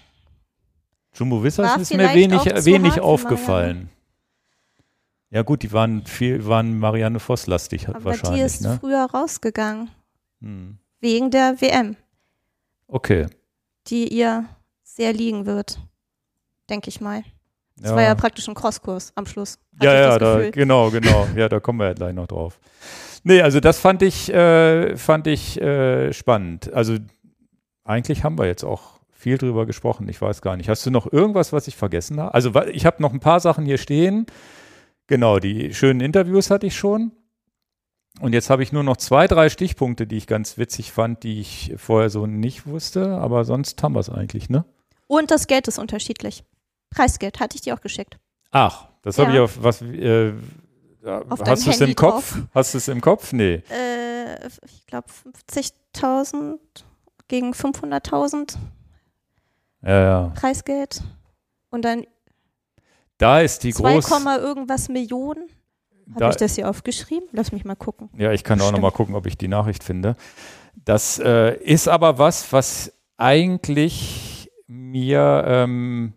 Jumbo 1.15 1.43
War 1.43 1.79
ist 1.79 1.93
mir 1.93 2.13
wenig, 2.13 2.43
wenig 2.65 2.99
aufgefallen. 2.99 3.89
Ja, 5.29 5.41
gut, 5.41 5.63
die 5.63 5.71
waren 5.71 6.05
viel, 6.05 6.45
waren 6.45 6.77
Marianne 6.77 7.19
Voss 7.19 7.47
lastig 7.47 7.89
aber 7.89 7.99
die 7.99 8.05
wahrscheinlich, 8.05 8.43
ist 8.43 8.61
ne? 8.61 8.77
früher 8.79 9.05
rausgegangen. 9.11 9.89
Hm. 10.41 10.77
Wegen 10.99 11.31
der 11.31 11.59
WM, 11.59 11.95
Okay. 12.87 13.25
die 13.87 14.07
ihr 14.07 14.45
sehr 14.83 15.11
liegen 15.11 15.45
wird. 15.45 15.79
Denke 16.69 16.89
ich 16.89 17.01
mal. 17.01 17.23
Das 17.77 17.91
war 17.95 18.03
ja 18.03 18.13
praktisch 18.13 18.47
ein 18.47 18.53
Crosskurs 18.53 19.11
am 19.15 19.25
Schluss. 19.25 19.57
Ja, 19.81 19.93
ja, 19.93 20.19
da, 20.19 20.49
genau, 20.51 20.91
genau. 20.91 21.27
Ja, 21.35 21.49
da 21.49 21.59
kommen 21.59 21.79
wir 21.79 21.87
ja 21.87 21.93
gleich 21.93 22.13
noch 22.13 22.27
drauf. 22.27 22.59
Nee, 23.23 23.41
also 23.41 23.59
das 23.59 23.79
fand 23.79 24.03
ich, 24.03 24.31
äh, 24.31 24.95
fand 24.95 25.27
ich 25.27 25.59
äh, 25.59 26.13
spannend. 26.13 26.71
Also 26.73 26.97
eigentlich 27.83 28.23
haben 28.23 28.37
wir 28.37 28.45
jetzt 28.45 28.63
auch 28.63 28.92
viel 29.23 29.37
drüber 29.37 29.65
gesprochen. 29.65 30.07
Ich 30.09 30.21
weiß 30.21 30.41
gar 30.41 30.55
nicht. 30.57 30.69
Hast 30.69 30.85
du 30.85 30.91
noch 30.91 31.11
irgendwas, 31.11 31.51
was 31.51 31.67
ich 31.67 31.75
vergessen 31.75 32.19
habe? 32.19 32.33
Also 32.33 32.53
ich 32.65 32.85
habe 32.85 33.01
noch 33.01 33.11
ein 33.13 33.19
paar 33.19 33.39
Sachen 33.39 33.65
hier 33.65 33.77
stehen. 33.79 34.25
Genau, 35.07 35.39
die 35.39 35.73
schönen 35.73 35.99
Interviews 36.01 36.49
hatte 36.51 36.67
ich 36.67 36.75
schon. 36.77 37.11
Und 38.19 38.33
jetzt 38.33 38.49
habe 38.51 38.61
ich 38.61 38.71
nur 38.71 38.83
noch 38.83 38.97
zwei, 38.97 39.27
drei 39.27 39.49
Stichpunkte, 39.49 40.05
die 40.05 40.17
ich 40.17 40.27
ganz 40.27 40.57
witzig 40.59 40.91
fand, 40.91 41.23
die 41.23 41.39
ich 41.39 41.73
vorher 41.77 42.09
so 42.11 42.27
nicht 42.27 42.67
wusste. 42.67 43.17
Aber 43.17 43.43
sonst 43.43 43.81
haben 43.81 43.95
wir 43.95 43.99
es 44.01 44.09
eigentlich, 44.09 44.49
ne? 44.49 44.65
Und 45.07 45.31
das 45.31 45.47
Geld 45.47 45.67
ist 45.67 45.79
unterschiedlich. 45.79 46.43
Preisgeld 46.91 47.39
hatte 47.39 47.55
ich 47.55 47.61
dir 47.61 47.73
auch 47.73 47.81
geschickt. 47.81 48.19
Ach, 48.51 48.87
das 49.01 49.17
habe 49.17 49.29
Ja. 49.31 49.35
ich 49.35 49.41
auf 49.41 49.63
was. 49.63 49.81
Äh, 49.81 50.33
Auf 51.29 51.41
hast 51.45 51.65
du 51.65 51.71
es 51.71 51.81
im 51.81 51.95
Kopf? 51.95 52.33
drauf. 52.33 52.43
Hast 52.53 52.73
du 52.75 52.77
es 52.77 52.87
im 52.87 53.01
Kopf? 53.01 53.33
Nee. 53.33 53.63
Äh, 53.69 54.47
ich 54.65 54.85
glaube 54.85 55.07
50.000 55.51 56.57
gegen 57.27 57.51
500.000 57.53 58.55
Ja, 59.83 60.01
ja. 60.03 60.27
Preisgeld. 60.35 61.01
Und 61.69 61.83
dann 61.83 62.05
Da 63.17 63.41
ist 63.41 63.63
die 63.63 63.73
2, 63.73 63.93
groß. 63.93 64.11
irgendwas 64.37 64.89
Millionen. 64.89 65.49
Habe 66.15 66.31
ich 66.31 66.35
das 66.35 66.55
hier 66.55 66.69
aufgeschrieben? 66.69 67.27
Lass 67.31 67.51
mich 67.51 67.63
mal 67.65 67.75
gucken. 67.75 68.09
ja, 68.17 68.31
ich 68.31 68.43
kann 68.43 68.59
auch 68.59 68.65
noch 68.65 68.69
Stimmt. 68.71 68.81
mal 68.81 68.91
gucken, 68.91 69.15
ob 69.15 69.25
ich 69.25 69.37
die 69.37 69.47
Nachricht 69.47 69.83
finde. 69.83 70.15
Das 70.75 71.19
äh, 71.19 71.55
ist 71.57 71.87
aber 71.87 72.17
was, 72.17 72.51
was 72.51 72.91
eigentlich 73.17 74.51
mir, 74.67 75.43
ähm, 75.47 76.13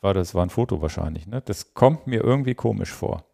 war 0.00 0.14
das 0.14 0.34
war 0.34 0.44
ein 0.44 0.50
Foto 0.50 0.82
wahrscheinlich, 0.82 1.26
ne? 1.26 1.42
Das 1.42 1.74
kommt 1.74 2.06
mir 2.06 2.22
irgendwie 2.22 2.54
komisch 2.54 2.90
vor. 2.90 3.24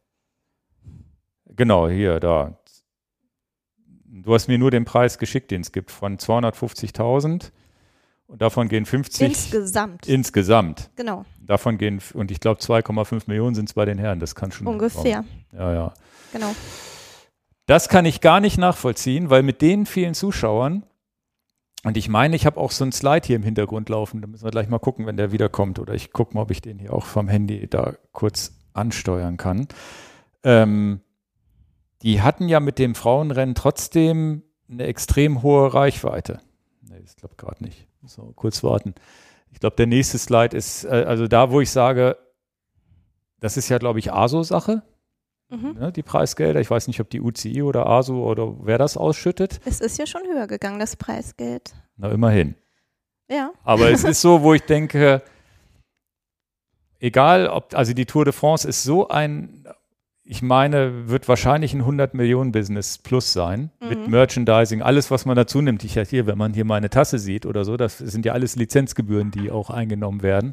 Genau, 1.47 1.89
hier, 1.89 2.21
da. 2.21 2.59
Du 4.05 4.35
hast 4.35 4.49
mir 4.49 4.59
nur 4.59 4.71
den 4.71 4.85
Preis 4.85 5.19
geschickt, 5.19 5.51
den 5.51 5.63
es 5.63 5.73
gibt, 5.73 5.91
von 5.91 6.19
250.000 6.19 7.53
und 8.29 8.41
davon 8.41 8.69
gehen 8.69 8.87
50 8.87 9.27
Insgesamt. 9.29 10.07
insgesamt. 10.07 10.91
genau, 10.95 11.25
Davon 11.41 11.79
gehen, 11.79 12.01
und 12.15 12.31
ich 12.31 12.41
glaube 12.41 12.61
2,5 12.61 13.23
Millionen 13.27 13.55
sind 13.55 13.69
es 13.71 13.75
bei 13.75 13.85
den 13.87 13.99
Herren, 13.99 14.21
das 14.21 14.35
kann 14.35 14.53
schon. 14.53 14.67
ungefähr. 14.67 15.25
Ja, 15.53 15.73
ja. 15.73 15.95
Genau. 16.33 16.55
Das 17.67 17.89
kann 17.89 18.05
ich 18.05 18.21
gar 18.21 18.41
nicht 18.41 18.59
nachvollziehen, 18.59 19.31
weil 19.31 19.43
mit 19.43 19.61
den 19.63 19.87
vielen 19.87 20.15
Zuschauern, 20.15 20.85
und 21.85 21.97
ich 21.97 22.09
meine, 22.09 22.37
ich 22.37 22.45
habe 22.45 22.59
auch 22.59 22.71
so 22.71 22.85
einen 22.85 22.93
Slide 22.93 23.27
hier 23.27 23.37
im 23.37 23.43
Hintergrund 23.43 23.89
laufen, 23.89 24.21
da 24.21 24.27
müssen 24.27 24.45
wir 24.45 24.51
gleich 24.51 24.69
mal 24.69 24.79
gucken, 24.79 25.07
wenn 25.07 25.17
der 25.17 25.33
wiederkommt. 25.33 25.79
Oder 25.79 25.95
ich 25.95 26.13
gucke 26.13 26.35
mal, 26.35 26.43
ob 26.43 26.51
ich 26.51 26.61
den 26.61 26.79
hier 26.79 26.93
auch 26.93 27.07
vom 27.07 27.29
Handy 27.29 27.67
da 27.69 27.95
kurz 28.13 28.53
ansteuern 28.75 29.37
kann. 29.39 29.69
Ähm, 30.45 31.01
die 32.03 32.21
hatten 32.23 32.49
ja 32.49 32.61
mit 32.61 32.79
dem 32.79 32.95
Frauenrennen 32.95 33.55
trotzdem 33.55 34.43
eine 34.71 34.85
extrem 34.85 35.43
hohe 35.43 35.73
Reichweite. 35.73 36.41
Nee, 36.83 37.01
das 37.01 37.17
klappt 37.17 37.39
gerade 37.39 37.65
nicht. 37.65 37.88
So, 38.05 38.33
kurz 38.37 38.63
warten. 38.63 38.95
Ich 39.51 39.61
glaube, 39.61 39.77
der 39.77 39.87
nächste 39.87 40.19
Slide 40.19 40.57
ist, 40.57 40.85
äh, 40.85 40.89
also 41.07 41.27
da, 41.27 41.51
wo 41.51 41.61
ich 41.61 41.71
sage, 41.71 42.17
das 43.41 43.57
ist 43.57 43.69
ja, 43.69 43.79
glaube 43.79 43.99
ich, 43.99 44.13
ASO-Sache 44.13 44.83
Mhm. 45.51 45.77
ne, 45.79 45.93
die 45.93 46.03
Preisgelder. 46.03 46.61
Ich 46.61 46.71
weiß 46.71 46.89
nicht, 46.89 47.01
ob 47.01 47.09
die 47.09 47.23
UCI 47.23 47.63
oder 47.63 47.87
ASU 47.87 48.23
oder 48.23 48.55
wer 48.67 48.77
das 48.77 48.99
ausschüttet. 48.99 49.61
Es 49.65 49.81
ist 49.81 49.97
ja 49.99 50.07
schon 50.07 50.21
höher 50.27 50.47
gegangen, 50.47 50.79
das 50.79 50.95
Preisgeld. 50.95 51.75
Na, 51.97 52.11
immerhin. 52.11 52.55
Ja. 53.31 53.53
Aber 53.65 53.91
es 53.91 54.05
ist 54.05 54.21
so, 54.21 54.43
wo 54.43 54.53
ich 54.53 54.63
denke, 54.65 55.23
egal 56.99 57.49
ob, 57.49 57.75
also 57.75 57.95
die 57.95 58.05
Tour 58.05 58.25
de 58.27 58.33
France 58.35 58.69
ist 58.69 58.83
so 58.83 59.09
ein, 59.09 59.67
ich 60.31 60.43
meine, 60.43 61.09
wird 61.09 61.27
wahrscheinlich 61.27 61.73
ein 61.73 61.81
100 61.81 62.13
Millionen 62.13 62.53
Business 62.53 62.99
plus 62.99 63.33
sein 63.33 63.71
mit 63.81 63.99
Mhm. 64.05 64.11
Merchandising, 64.11 64.83
alles, 64.83 65.11
was 65.11 65.25
man 65.25 65.37
dazu 65.37 65.63
nimmt. 65.63 65.83
Ich 65.85 65.95
hier, 65.95 66.27
wenn 66.27 66.37
man 66.37 66.53
hier 66.53 66.67
meine 66.67 66.91
Tasse 66.91 67.19
sieht 67.19 67.47
oder 67.47 67.65
so, 67.65 67.79
das 67.79 67.97
sind 67.97 68.27
ja 68.27 68.35
alles 68.35 68.55
Lizenzgebühren, 68.55 69.31
die 69.31 69.51
auch 69.51 69.71
eingenommen 69.71 70.23
werden. 70.23 70.53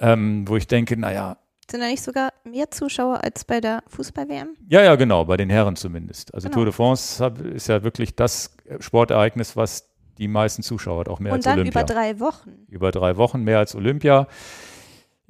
Ähm, 0.00 0.46
wo 0.46 0.56
ich 0.56 0.66
denke, 0.66 0.96
naja, 0.98 1.38
Sind 1.70 1.80
da 1.80 1.86
nicht 1.86 2.02
sogar 2.02 2.30
mehr 2.44 2.70
Zuschauer 2.70 3.24
als 3.24 3.44
bei 3.44 3.60
der 3.60 3.82
Fußball-WM? 3.88 4.56
Ja, 4.68 4.82
ja, 4.82 4.94
genau, 4.96 5.24
bei 5.24 5.38
den 5.38 5.48
Herren 5.48 5.76
zumindest. 5.76 6.34
Also 6.34 6.48
Genau. 6.48 6.56
Tour 6.56 6.64
de 6.66 6.72
France 6.74 7.24
ist 7.54 7.68
ja 7.68 7.82
wirklich 7.82 8.14
das 8.14 8.54
Sportereignis, 8.80 9.56
was 9.56 9.88
die 10.18 10.28
meisten 10.28 10.62
Zuschauer 10.62 11.00
hat, 11.00 11.08
auch 11.08 11.18
mehr 11.18 11.32
Und 11.32 11.38
als 11.38 11.44
dann 11.46 11.60
Olympia. 11.60 11.80
über 11.82 11.92
drei 11.94 12.20
Wochen. 12.20 12.50
Über 12.68 12.90
drei 12.90 13.16
Wochen 13.16 13.42
mehr 13.42 13.58
als 13.58 13.74
Olympia. 13.74 14.26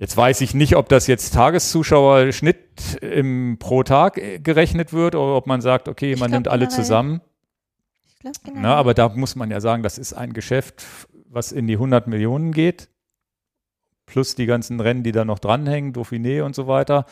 Jetzt 0.02 0.16
weiß 0.16 0.40
ich 0.40 0.52
nicht, 0.52 0.74
ob 0.74 0.88
das 0.88 1.06
jetzt 1.06 1.32
Tageszuschauerschnitt 1.32 3.00
im, 3.02 3.58
pro 3.60 3.84
Tag 3.84 4.18
äh, 4.18 4.40
gerechnet 4.40 4.92
wird 4.92 5.14
oder 5.14 5.36
ob 5.36 5.46
man 5.46 5.60
sagt, 5.60 5.86
okay, 5.86 6.16
man 6.16 6.30
glaub 6.30 6.30
nimmt 6.30 6.48
alle 6.48 6.68
zusammen. 6.68 7.20
Ich 8.08 8.18
glaube, 8.18 8.36
genau. 8.44 8.60
Na, 8.62 8.74
aber 8.74 8.94
da 8.94 9.10
muss 9.10 9.36
man 9.36 9.52
ja 9.52 9.60
sagen, 9.60 9.84
das 9.84 9.98
ist 9.98 10.12
ein 10.12 10.32
Geschäft, 10.32 10.84
was 11.28 11.52
in 11.52 11.68
die 11.68 11.74
100 11.74 12.08
Millionen 12.08 12.50
geht. 12.50 12.88
Plus 14.06 14.34
die 14.34 14.46
ganzen 14.46 14.80
Rennen, 14.80 15.04
die 15.04 15.12
da 15.12 15.24
noch 15.24 15.38
dranhängen, 15.38 15.92
Dauphiné 15.92 16.42
und 16.42 16.56
so 16.56 16.66
weiter. 16.66 17.06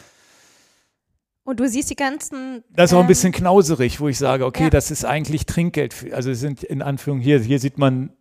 und 1.44 1.60
du 1.60 1.68
siehst 1.68 1.90
die 1.90 1.96
ganzen. 1.96 2.64
Das 2.70 2.90
ist 2.90 2.94
auch 2.94 2.98
ein 2.98 3.02
ähm, 3.04 3.06
bisschen 3.06 3.30
knauserig, 3.30 4.00
wo 4.00 4.08
ich 4.08 4.18
sage, 4.18 4.44
okay, 4.44 4.64
Ja. 4.64 4.70
das 4.70 4.90
ist 4.90 5.04
eigentlich 5.04 5.46
Trinkgeld. 5.46 6.12
Also 6.12 6.34
sind 6.34 6.64
in 6.64 6.82
Anführung 6.82 7.20
hier, 7.20 7.38
hier 7.38 7.60
sieht 7.60 7.78
man 7.78 8.16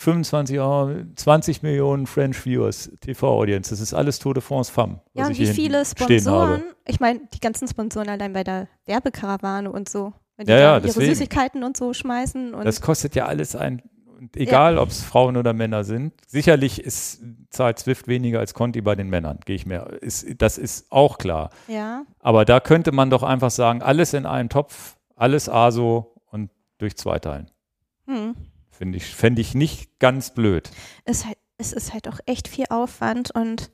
25, 0.00 0.58
oh, 0.60 0.90
20 1.14 1.62
Millionen 1.62 2.06
French 2.06 2.38
Viewers, 2.46 2.90
TV-Audience. 3.02 3.68
Das 3.68 3.80
ist 3.80 3.92
alles 3.92 4.18
Tour 4.18 4.32
de 4.32 4.42
France 4.42 4.72
Femme. 4.72 5.02
Ja, 5.12 5.26
und 5.26 5.38
wie 5.38 5.44
viele. 5.44 5.84
Sponsoren, 5.84 6.62
ich 6.86 7.00
meine, 7.00 7.20
die 7.34 7.38
ganzen 7.38 7.68
Sponsoren 7.68 8.08
allein 8.08 8.32
bei 8.32 8.42
der 8.42 8.66
Werbekarawane 8.86 9.70
und 9.70 9.90
so, 9.90 10.14
wenn 10.38 10.46
die 10.46 10.52
Ja, 10.52 10.58
ja, 10.58 10.72
ihre 10.78 10.86
deswegen. 10.86 11.10
Süßigkeiten 11.10 11.62
und 11.62 11.76
so 11.76 11.92
schmeißen 11.92 12.54
und 12.54 12.64
Das 12.64 12.80
kostet 12.80 13.14
ja 13.14 13.26
alles 13.26 13.54
ein, 13.54 13.82
und 14.18 14.38
egal 14.38 14.78
ob 14.78 14.88
es 14.88 15.02
Frauen 15.02 15.36
oder 15.36 15.52
Männer 15.52 15.84
sind. 15.84 16.14
Sicherlich 16.26 16.82
ist, 16.82 17.22
zahlt 17.50 17.78
Swift 17.78 18.08
weniger 18.08 18.38
als 18.38 18.54
Conti 18.54 18.80
bei 18.80 18.94
den 18.94 19.10
Männern, 19.10 19.40
gehe 19.44 19.56
ich 19.56 19.66
mir. 19.66 19.98
Ist, 20.00 20.26
das 20.40 20.56
ist 20.56 20.90
auch 20.90 21.18
klar. 21.18 21.50
ja, 21.68 22.04
Aber 22.20 22.46
da 22.46 22.60
könnte 22.60 22.92
man 22.92 23.10
doch 23.10 23.22
einfach 23.22 23.50
sagen, 23.50 23.82
alles 23.82 24.14
in 24.14 24.24
einen 24.24 24.48
Topf, 24.48 24.96
alles 25.14 25.50
ASO 25.50 26.14
und 26.30 26.50
durch 26.78 26.96
zwei 26.96 27.18
teilen. 27.18 27.50
hm. 28.06 28.34
Finde 28.80 28.96
ich, 28.96 29.04
fände 29.14 29.42
ich 29.42 29.54
nicht 29.54 29.98
ganz 29.98 30.30
blöd. 30.32 30.70
ist 31.04 31.26
halt, 31.26 31.36
es 31.58 31.74
ist 31.74 31.92
halt 31.92 32.08
auch 32.08 32.18
echt 32.24 32.48
viel 32.48 32.64
Aufwand 32.70 33.30
und 33.30 33.70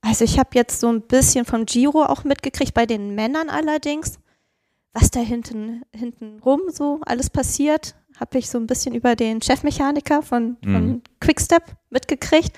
also 0.00 0.24
ich 0.24 0.36
habe 0.40 0.50
jetzt 0.54 0.80
so 0.80 0.88
ein 0.88 1.02
bisschen 1.02 1.44
vom 1.44 1.64
Giro 1.64 2.02
auch 2.04 2.24
mitgekriegt, 2.24 2.74
bei 2.74 2.84
den 2.86 3.14
Männern 3.14 3.48
allerdings, 3.48 4.18
was 4.92 5.12
da 5.12 5.20
hinten, 5.20 5.82
hinten 5.94 6.40
rum 6.44 6.60
so 6.72 7.00
alles 7.06 7.30
passiert, 7.30 7.94
habe 8.18 8.38
ich 8.38 8.50
so 8.50 8.58
ein 8.58 8.66
bisschen 8.66 8.96
über 8.96 9.14
den 9.14 9.40
Chefmechaniker 9.40 10.22
von, 10.22 10.56
Mhm. 10.64 10.72
von 10.72 11.02
Quickstep 11.20 11.62
mitgekriegt, 11.90 12.50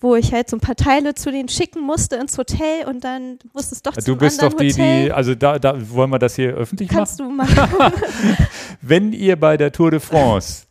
wo 0.00 0.14
ich 0.14 0.32
halt 0.32 0.48
so 0.48 0.56
ein 0.56 0.60
paar 0.60 0.76
Teile 0.76 1.14
zu 1.14 1.30
denen 1.30 1.48
schicken 1.50 1.82
musste 1.82 2.16
ins 2.16 2.38
Hotel 2.38 2.86
und 2.86 3.04
dann 3.04 3.38
musste 3.52 3.74
es 3.74 3.82
doch 3.82 3.92
Du 3.94 4.00
zum 4.00 4.16
bist 4.18 4.40
doch 4.42 4.52
die, 4.54 4.70
Hotel. 4.72 5.04
die, 5.06 5.12
also 5.12 5.34
da, 5.34 5.58
da 5.58 5.74
wollen 5.90 6.08
wir 6.10 6.18
das 6.18 6.36
hier 6.36 6.54
öffentlich 6.54 6.88
machen. 6.88 6.96
Kannst 6.96 7.20
du 7.20 7.28
machen. 7.28 7.92
Wenn 8.80 9.12
ihr 9.12 9.36
bei 9.38 9.56
der 9.56 9.72
Tour 9.72 9.90
de 9.90 10.00
France 10.00 10.66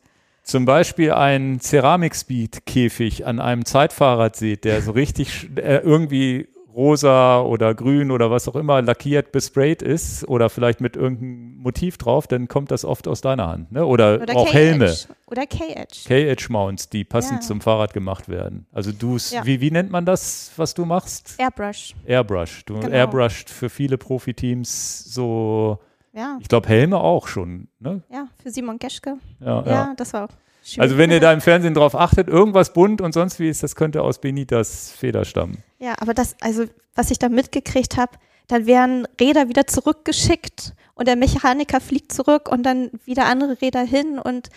zum 0.47 0.65
Beispiel 0.65 1.11
einen 1.11 1.59
Ceramik-Speed-Käfig 1.59 3.25
an 3.25 3.39
einem 3.39 3.65
Zeitfahrrad 3.65 4.35
seht, 4.35 4.63
der 4.63 4.81
so 4.81 4.91
richtig 4.91 5.49
äh, 5.57 5.77
irgendwie 5.77 6.47
rosa 6.73 7.41
oder 7.41 7.73
grün 7.73 8.11
oder 8.11 8.29
was 8.29 8.47
auch 8.47 8.55
immer 8.55 8.81
lackiert, 8.83 9.31
besprayt 9.31 9.81
ist 9.81 10.27
oder 10.27 10.49
vielleicht 10.51 10.79
mit 10.79 10.95
irgendeinem 10.95 11.57
Motiv 11.57 11.97
drauf, 11.97 12.27
dann 12.27 12.47
kommt 12.47 12.69
das 12.69 12.85
oft 12.85 13.07
aus 13.07 13.21
deiner 13.21 13.47
Hand. 13.47 13.71
Ne? 13.71 13.83
Oder, 13.83 14.21
Oder 14.21 14.35
auch. 14.35 14.53
Helme, 14.53 14.95
Oder 15.25 15.47
K-Edge. 15.47 16.01
K-Edge-Mounts, 16.07 16.89
die 16.89 17.03
passend 17.03 17.41
Ja. 17.41 17.47
zum 17.47 17.61
Fahrrad 17.61 17.93
gemacht 17.93 18.29
werden. 18.29 18.67
Also 18.71 18.91
du, 18.91 19.17
Ja. 19.31 19.43
wie, 19.43 19.59
wie 19.59 19.71
nennt 19.71 19.89
man 19.91 20.05
das, 20.05 20.51
was 20.55 20.75
du 20.75 20.85
machst? 20.85 21.33
Airbrush. 21.39 21.95
Airbrush. 22.05 22.63
Du 22.65 22.75
Genau. 22.75 22.89
airbrushed 22.95 23.49
für 23.49 23.69
viele 23.69 23.97
Profiteams 23.97 25.03
so, 25.11 25.79
Ja, 26.17 26.39
ich 26.41 26.47
glaube 26.47 26.67
Helme 26.67 26.97
auch 26.97 27.27
schon. 27.27 27.67
Ne? 27.79 28.01
ja, 28.09 28.27
für 28.41 28.49
Simon 28.49 28.79
Geschke. 28.79 29.17
Ja, 29.39 29.61
Ja, 29.61 29.71
ja. 29.71 29.93
das 29.95 30.13
war 30.13 30.25
auch 30.25 30.33
schön. 30.63 30.81
Also 30.81 30.97
wenn 30.97 31.11
ihr 31.11 31.19
da 31.19 31.31
im 31.31 31.41
Fernsehen 31.41 31.75
drauf 31.75 31.93
achtet, 31.93 32.27
irgendwas 32.27 32.73
bunt 32.73 33.01
und 33.01 33.13
sonst 33.13 33.39
wie 33.39 33.47
ist, 33.47 33.61
das 33.61 33.75
könnte 33.75 34.01
aus 34.01 34.19
Benitas 34.19 34.91
Feder 34.91 35.25
stammen. 35.25 35.63
Ja, 35.77 35.93
aber 35.99 36.15
das, 36.15 36.35
also 36.41 36.65
was 36.95 37.11
ich 37.11 37.19
da 37.19 37.29
mitgekriegt 37.29 37.97
habe, 37.97 38.13
dann 38.47 38.65
werden 38.65 39.07
Räder 39.21 39.47
wieder 39.47 39.67
zurückgeschickt 39.67 40.73
und 40.95 41.07
der 41.07 41.17
Mechaniker 41.17 41.79
fliegt 41.79 42.11
zurück 42.11 42.49
und 42.49 42.63
dann 42.63 42.89
wieder 43.05 43.25
andere 43.25 43.61
Räder 43.61 43.81
hin 43.81 44.17
und 44.17 44.49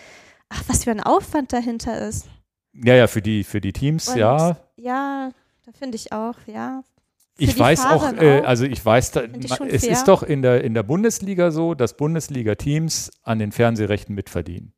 ach, 0.49 0.63
was 0.67 0.85
für 0.85 0.93
ein 0.93 1.03
Aufwand 1.03 1.53
dahinter 1.53 2.09
ist. 2.09 2.27
Ja, 2.73 2.95
ja, 2.95 3.07
für 3.07 3.21
die, 3.21 3.45
für 3.45 3.61
die 3.61 3.75
Teams, 3.75 4.09
Und 4.09 4.17
ja. 4.17 4.57
Ja, 4.77 5.31
da 5.67 5.73
finde 5.73 5.97
ich 5.97 6.13
auch, 6.13 6.37
ja. 6.47 6.83
Ich 7.41 7.59
weiß 7.59 7.87
auch, 7.87 8.03
Fahrer 8.03 8.23
äh, 8.23 8.41
auch. 8.41 8.47
also 8.47 8.65
ich 8.65 8.85
weiß, 8.85 9.13
da, 9.13 9.23
es 9.69 9.85
fair. 9.85 9.93
ist 9.93 10.05
doch 10.09 10.23
in 10.23 10.43
der, 10.43 10.63
in 10.65 10.75
der 10.75 10.83
Bundesliga 10.83 11.51
so, 11.51 11.75
dass 11.75 11.97
Bundesliga-Teams 11.97 13.11
an 13.23 13.39
den 13.39 13.53
Fernsehrechten 13.53 14.15
mitverdienen. 14.15 14.73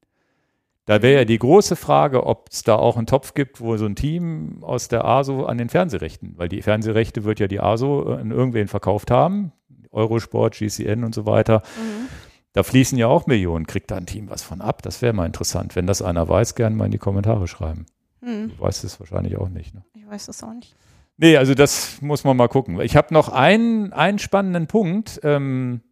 Da 0.86 1.00
wäre 1.00 1.12
Mhm. 1.14 1.18
ja 1.18 1.24
die 1.26 1.38
große 1.38 1.76
Frage, 1.76 2.26
ob 2.26 2.48
es 2.50 2.62
da 2.64 2.74
auch 2.76 2.96
einen 2.96 3.06
Topf 3.06 3.34
gibt, 3.34 3.60
wo 3.60 3.76
so 3.76 3.86
ein 3.86 3.94
Team 3.94 4.58
aus 4.62 4.88
der 4.88 5.04
ASO 5.04 5.44
an 5.44 5.58
den 5.58 5.68
Fernsehrechten, 5.68 6.34
weil 6.36 6.48
die 6.48 6.60
Fernsehrechte 6.62 7.24
wird 7.24 7.38
ja 7.40 7.46
die 7.46 7.60
ASO 7.60 8.14
an 8.14 8.30
irgendwen 8.32 8.66
verkauft 8.68 9.10
haben, 9.10 9.52
Eurosport, 9.90 10.54
GCN 10.58 11.04
und 11.04 11.14
so 11.14 11.24
weiter. 11.26 11.62
Mhm. 11.76 12.08
Da 12.54 12.62
fließen 12.64 12.98
ja 12.98 13.06
auch 13.06 13.26
Millionen. 13.26 13.66
Kriegt 13.66 13.90
da 13.90 13.96
ein 13.96 14.06
Team 14.06 14.28
was 14.28 14.42
von 14.42 14.60
ab? 14.60 14.82
Das 14.82 15.00
wäre 15.02 15.12
mal 15.14 15.24
interessant. 15.26 15.74
Wenn 15.76 15.86
das 15.86 16.02
einer 16.02 16.28
weiß, 16.28 16.54
gerne 16.54 16.74
mal 16.76 16.84
in 16.86 16.90
die 16.90 16.98
Kommentare 16.98 17.46
schreiben. 17.48 17.86
Hm, 18.20 18.50
Du 18.56 18.62
weißt 18.62 18.84
es 18.84 19.00
wahrscheinlich 19.00 19.36
auch 19.38 19.48
nicht. 19.48 19.74
Ne? 19.74 19.84
ich 19.94 20.06
weiß 20.06 20.28
es 20.28 20.42
auch 20.42 20.52
nicht. 20.52 20.74
Nee, 21.16 21.36
also 21.36 21.54
das 21.54 22.00
muss 22.00 22.24
man 22.24 22.36
mal 22.36 22.48
gucken. 22.48 22.80
Ich 22.80 22.96
habe 22.96 23.12
noch 23.14 23.28
einen, 23.28 23.92
einen 23.92 24.18
spannenden 24.18 24.66
Punkt, 24.66 25.20
ähm, 25.22 25.82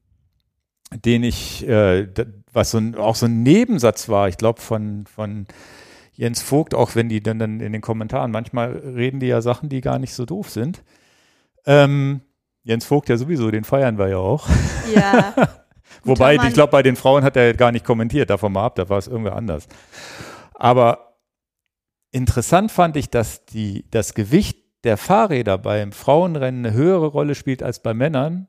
den 0.92 1.22
ich, 1.22 1.66
äh, 1.68 2.08
was 2.52 2.72
so 2.72 2.78
ein, 2.78 2.96
auch 2.96 3.14
so 3.14 3.26
ein 3.26 3.42
Nebensatz 3.42 4.08
war, 4.08 4.28
ich 4.28 4.38
glaube 4.38 4.60
von, 4.60 5.06
von 5.06 5.46
Jens 6.12 6.42
Vogt, 6.42 6.74
auch 6.74 6.94
wenn 6.96 7.08
die 7.08 7.22
dann, 7.22 7.38
dann 7.38 7.60
in 7.60 7.72
den 7.72 7.80
Kommentaren, 7.80 8.30
manchmal 8.30 8.70
reden 8.72 9.20
die 9.20 9.28
ja 9.28 9.40
Sachen, 9.40 9.68
die 9.68 9.80
gar 9.80 9.98
nicht 9.98 10.14
so 10.14 10.26
doof 10.26 10.50
sind. 10.50 10.82
Ähm, 11.64 12.22
Jens 12.62 12.84
Vogt 12.84 13.08
ja 13.08 13.16
sowieso, 13.16 13.50
den 13.50 13.64
feiern 13.64 13.98
wir 13.98 14.08
ja 14.08 14.18
auch. 14.18 14.48
Ja, 14.94 15.34
Wobei, 16.04 16.36
ich 16.36 16.54
glaube, 16.54 16.70
bei 16.70 16.82
den 16.82 16.96
Frauen 16.96 17.24
hat 17.24 17.36
er 17.36 17.54
gar 17.54 17.72
nicht 17.72 17.84
kommentiert, 17.84 18.30
davon 18.30 18.52
mal 18.52 18.64
ab, 18.64 18.76
da 18.76 18.88
war 18.88 18.98
es 18.98 19.06
irgendwer 19.08 19.36
anders. 19.36 19.66
Aber 20.54 21.16
interessant 22.10 22.70
fand 22.70 22.96
ich, 22.96 23.10
dass 23.10 23.44
die, 23.44 23.86
das 23.90 24.14
Gewicht 24.14 24.59
der 24.84 24.96
Fahrräder 24.96 25.58
beim 25.58 25.92
Frauenrennen 25.92 26.64
eine 26.64 26.74
höhere 26.74 27.06
Rolle 27.06 27.34
spielt 27.34 27.62
als 27.62 27.80
bei 27.80 27.94
Männern, 27.94 28.48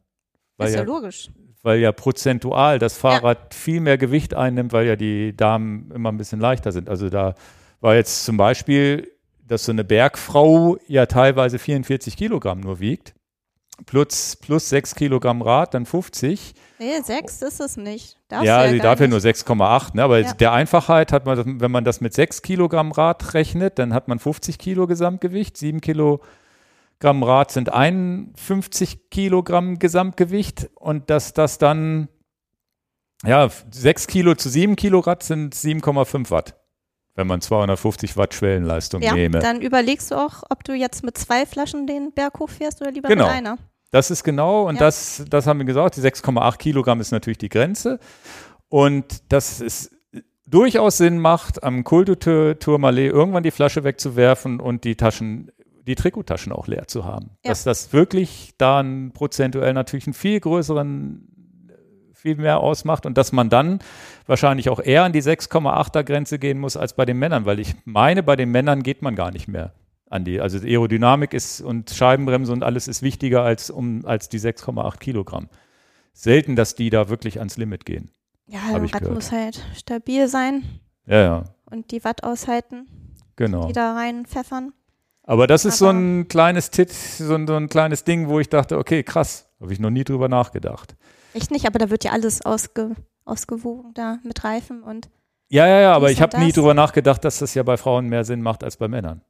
weil 0.57 0.69
ist 0.69 0.75
ja 0.75 0.81
ja, 0.81 0.85
logisch. 0.85 1.29
weil 1.63 1.79
ja 1.79 1.91
prozentual 1.91 2.79
das 2.79 2.97
Fahrrad 2.97 3.53
viel 3.53 3.81
mehr 3.81 3.97
Gewicht 3.97 4.33
einnimmt, 4.33 4.73
weil 4.73 4.87
ja 4.87 4.95
die 4.95 5.35
Damen 5.35 5.91
immer 5.91 6.11
ein 6.11 6.17
bisschen 6.17 6.39
leichter 6.39 6.71
sind. 6.71 6.89
Also 6.89 7.09
da 7.09 7.35
war 7.81 7.95
jetzt 7.95 8.25
zum 8.25 8.37
Beispiel, 8.37 9.11
dass 9.45 9.65
so 9.65 9.71
eine 9.71 9.83
Bergfrau 9.83 10.77
ja 10.87 11.05
teilweise 11.05 11.59
44 11.59 12.15
Kilogramm 12.15 12.61
nur 12.61 12.79
wiegt, 12.79 13.13
plus, 13.85 14.35
plus 14.37 14.69
6 14.69 14.95
Kilogramm 14.95 15.41
Rad, 15.41 15.73
dann 15.73 15.85
50. 15.85 16.53
Nee, 16.79 16.99
sechs 17.03 17.41
ist 17.41 17.59
es 17.59 17.77
nicht. 17.77 18.17
Darfst 18.27 18.45
Ja, 18.47 18.63
du 18.65 18.71
sie 18.71 18.79
darf 18.79 18.99
ja 18.99 19.07
nur 19.07 19.19
6,8, 19.19 19.95
ne? 19.95 20.03
aber 20.03 20.19
Ja. 20.19 20.33
der 20.33 20.51
Einfachheit 20.53 21.11
hat 21.11 21.25
man, 21.25 21.59
wenn 21.61 21.71
man 21.71 21.83
das 21.83 22.01
mit 22.01 22.13
6 22.13 22.41
Kilogramm 22.41 22.91
Rad 22.91 23.33
rechnet, 23.33 23.77
dann 23.79 23.93
hat 23.93 24.07
man 24.07 24.17
50 24.19 24.57
Kilo 24.57 24.87
Gesamtgewicht, 24.87 25.57
7 25.57 25.79
Kilogramm 25.81 27.23
Rad 27.23 27.51
sind 27.51 27.71
51 27.71 29.09
Kilogramm 29.11 29.77
Gesamtgewicht 29.79 30.69
und 30.75 31.09
dass 31.09 31.33
das 31.33 31.57
dann, 31.57 32.07
ja, 33.25 33.49
6 33.71 34.07
Kilo 34.07 34.33
zu 34.35 34.49
7 34.49 34.75
Kilo 34.75 34.99
Rad 34.99 35.21
sind 35.23 35.53
7,5 35.53 36.31
Watt, 36.31 36.55
wenn 37.15 37.27
man 37.27 37.41
250 37.41 38.17
Watt 38.17 38.33
Schwellenleistung 38.33 39.01
Ja, 39.03 39.13
nehme. 39.13 39.37
dann 39.39 39.61
überlegst 39.61 40.09
du 40.11 40.15
auch, 40.15 40.43
ob 40.49 40.63
du 40.63 40.73
jetzt 40.73 41.03
mit 41.03 41.17
zwei 41.17 41.45
Flaschen 41.45 41.85
den 41.85 42.11
Berg 42.13 42.39
hochfährst 42.39 42.81
oder 42.81 42.91
lieber 42.91 43.09
Genau. 43.09 43.25
mit 43.25 43.33
einer. 43.33 43.57
Das 43.91 44.09
ist 44.09 44.23
genau, 44.23 44.68
und 44.68 44.76
Ja. 44.76 44.81
das, 44.81 45.23
das 45.30 45.47
haben 45.47 45.59
wir 45.59 45.65
gesagt, 45.65 45.97
die 45.97 46.01
6,8 46.01 46.57
Kilogramm 46.57 47.01
ist 47.01 47.11
natürlich 47.11 47.38
die 47.38 47.49
Grenze. 47.49 47.99
Und 48.69 49.31
dass 49.34 49.59
es 49.61 49.91
durchaus 50.47 50.97
Sinn 50.97 51.19
macht, 51.19 51.63
am 51.63 51.84
Col 51.84 52.05
du 52.05 52.18
Tour- 52.18 52.57
Tourmalet 52.57 53.11
irgendwann 53.11 53.43
die 53.43 53.51
Flasche 53.51 53.84
wegzuwerfen 53.84 54.59
und 54.61 54.85
die 54.85 54.95
Taschen, 54.95 55.51
die 55.88 55.95
Trikottaschen 55.95 56.51
auch 56.53 56.68
leer 56.68 56.88
zu 56.88 57.03
haben. 57.05 57.31
Ja. 57.43 57.51
Dass 57.51 57.63
das 57.65 57.91
wirklich 57.91 58.53
dann 58.57 59.11
prozentuell 59.13 59.73
natürlich 59.73 60.07
einen 60.07 60.13
viel 60.13 60.39
größeren, 60.39 61.27
viel 62.13 62.35
mehr 62.38 62.59
ausmacht 62.59 63.05
und 63.05 63.18
dass 63.18 63.31
man 63.31 63.49
dann 63.49 63.80
wahrscheinlich 64.27 64.69
auch 64.69 64.80
eher 64.80 65.03
an 65.03 65.11
die 65.11 65.22
6,8er 65.23 66.03
Grenze 66.03 66.38
gehen 66.39 66.59
muss 66.59 66.77
als 66.77 66.93
bei 66.95 67.03
den 67.05 67.18
Männern, 67.18 67.45
weil 67.45 67.59
ich 67.59 67.73
meine, 67.84 68.22
bei 68.23 68.35
den 68.35 68.51
Männern 68.51 68.84
geht 68.84 69.01
man 69.01 69.15
gar 69.15 69.31
nicht 69.31 69.47
mehr 69.47 69.73
an 70.11 70.25
die, 70.25 70.41
also 70.41 70.57
Aerodynamik 70.59 71.33
ist 71.33 71.61
und 71.61 71.89
Scheibenbremse 71.89 72.51
und 72.51 72.63
alles 72.63 72.88
ist 72.88 73.01
wichtiger 73.01 73.43
als 73.43 73.69
um 73.69 74.05
als 74.05 74.29
die 74.29 74.39
6,8 74.39 74.97
Kilogramm. 74.99 75.49
Selten, 76.13 76.55
dass 76.55 76.75
die 76.75 76.89
da 76.89 77.09
wirklich 77.09 77.39
ans 77.39 77.57
Limit 77.57 77.85
gehen. 77.85 78.11
Ja, 78.47 78.59
ich 78.83 78.93
Rad 78.93 79.01
gehört. 79.03 79.15
muss 79.15 79.31
halt 79.31 79.61
stabil 79.77 80.27
sein 80.27 80.63
Ja, 81.05 81.21
ja, 81.21 81.43
und 81.69 81.91
die 81.91 82.03
Watt 82.03 82.23
aushalten, 82.23 82.88
genau. 83.38 83.67
die 83.67 83.73
da 83.73 83.93
rein 83.93 84.25
pfeffern. 84.25 84.73
Aber 85.23 85.47
das 85.47 85.63
ist 85.65 85.77
so 85.77 85.88
Aber- 85.88 85.97
ein 85.97 86.27
kleines 86.27 86.69
Tit, 86.71 86.91
so 86.91 87.33
ein, 87.35 87.47
so 87.47 87.55
ein 87.55 87.69
kleines 87.69 88.03
Ding, 88.03 88.27
wo 88.27 88.39
ich 88.39 88.49
dachte, 88.49 88.77
okay, 88.77 89.03
krass, 89.03 89.47
habe 89.61 89.71
ich 89.71 89.79
noch 89.79 89.89
nie 89.91 90.03
drüber 90.03 90.27
nachgedacht. 90.27 90.95
Echt 91.33 91.51
nicht, 91.51 91.65
aber 91.65 91.79
da 91.79 91.89
wird 91.89 92.03
ja 92.03 92.11
alles 92.11 92.43
ausge, 92.45 92.95
ausgewogen 93.23 93.93
da 93.93 94.17
mit 94.23 94.43
Reifen 94.43 94.83
und 94.83 95.09
Ja, 95.47 95.67
ja, 95.67 95.79
ja, 95.79 95.93
aber 95.93 96.11
ich 96.11 96.21
habe 96.21 96.38
nie 96.39 96.51
drüber 96.51 96.73
nachgedacht, 96.73 97.23
dass 97.23 97.39
das 97.39 97.53
ja 97.53 97.63
bei 97.63 97.77
Frauen 97.77 98.07
mehr 98.09 98.25
Sinn 98.25 98.41
macht 98.41 98.63
als 98.65 98.75
bei 98.75 98.89
Männern. 98.89 99.21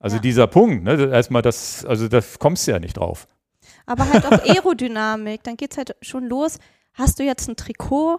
Also 0.00 0.16
Ja. 0.16 0.22
dieser 0.22 0.46
Punkt, 0.46 0.84
ne, 0.84 1.10
erstmal 1.12 1.42
das, 1.42 1.84
also 1.84 2.08
da 2.08 2.20
kommst 2.38 2.66
du 2.66 2.70
ja 2.72 2.78
nicht 2.78 2.96
drauf. 2.96 3.26
Aber 3.86 4.08
halt 4.08 4.24
auch 4.26 4.30
Aerodynamik. 4.44 5.42
Dann 5.44 5.56
geht's 5.56 5.76
halt 5.76 5.96
schon 6.02 6.26
los. 6.26 6.58
Hast 6.94 7.18
du 7.18 7.24
jetzt 7.24 7.48
ein 7.48 7.56
Trikot, 7.56 8.18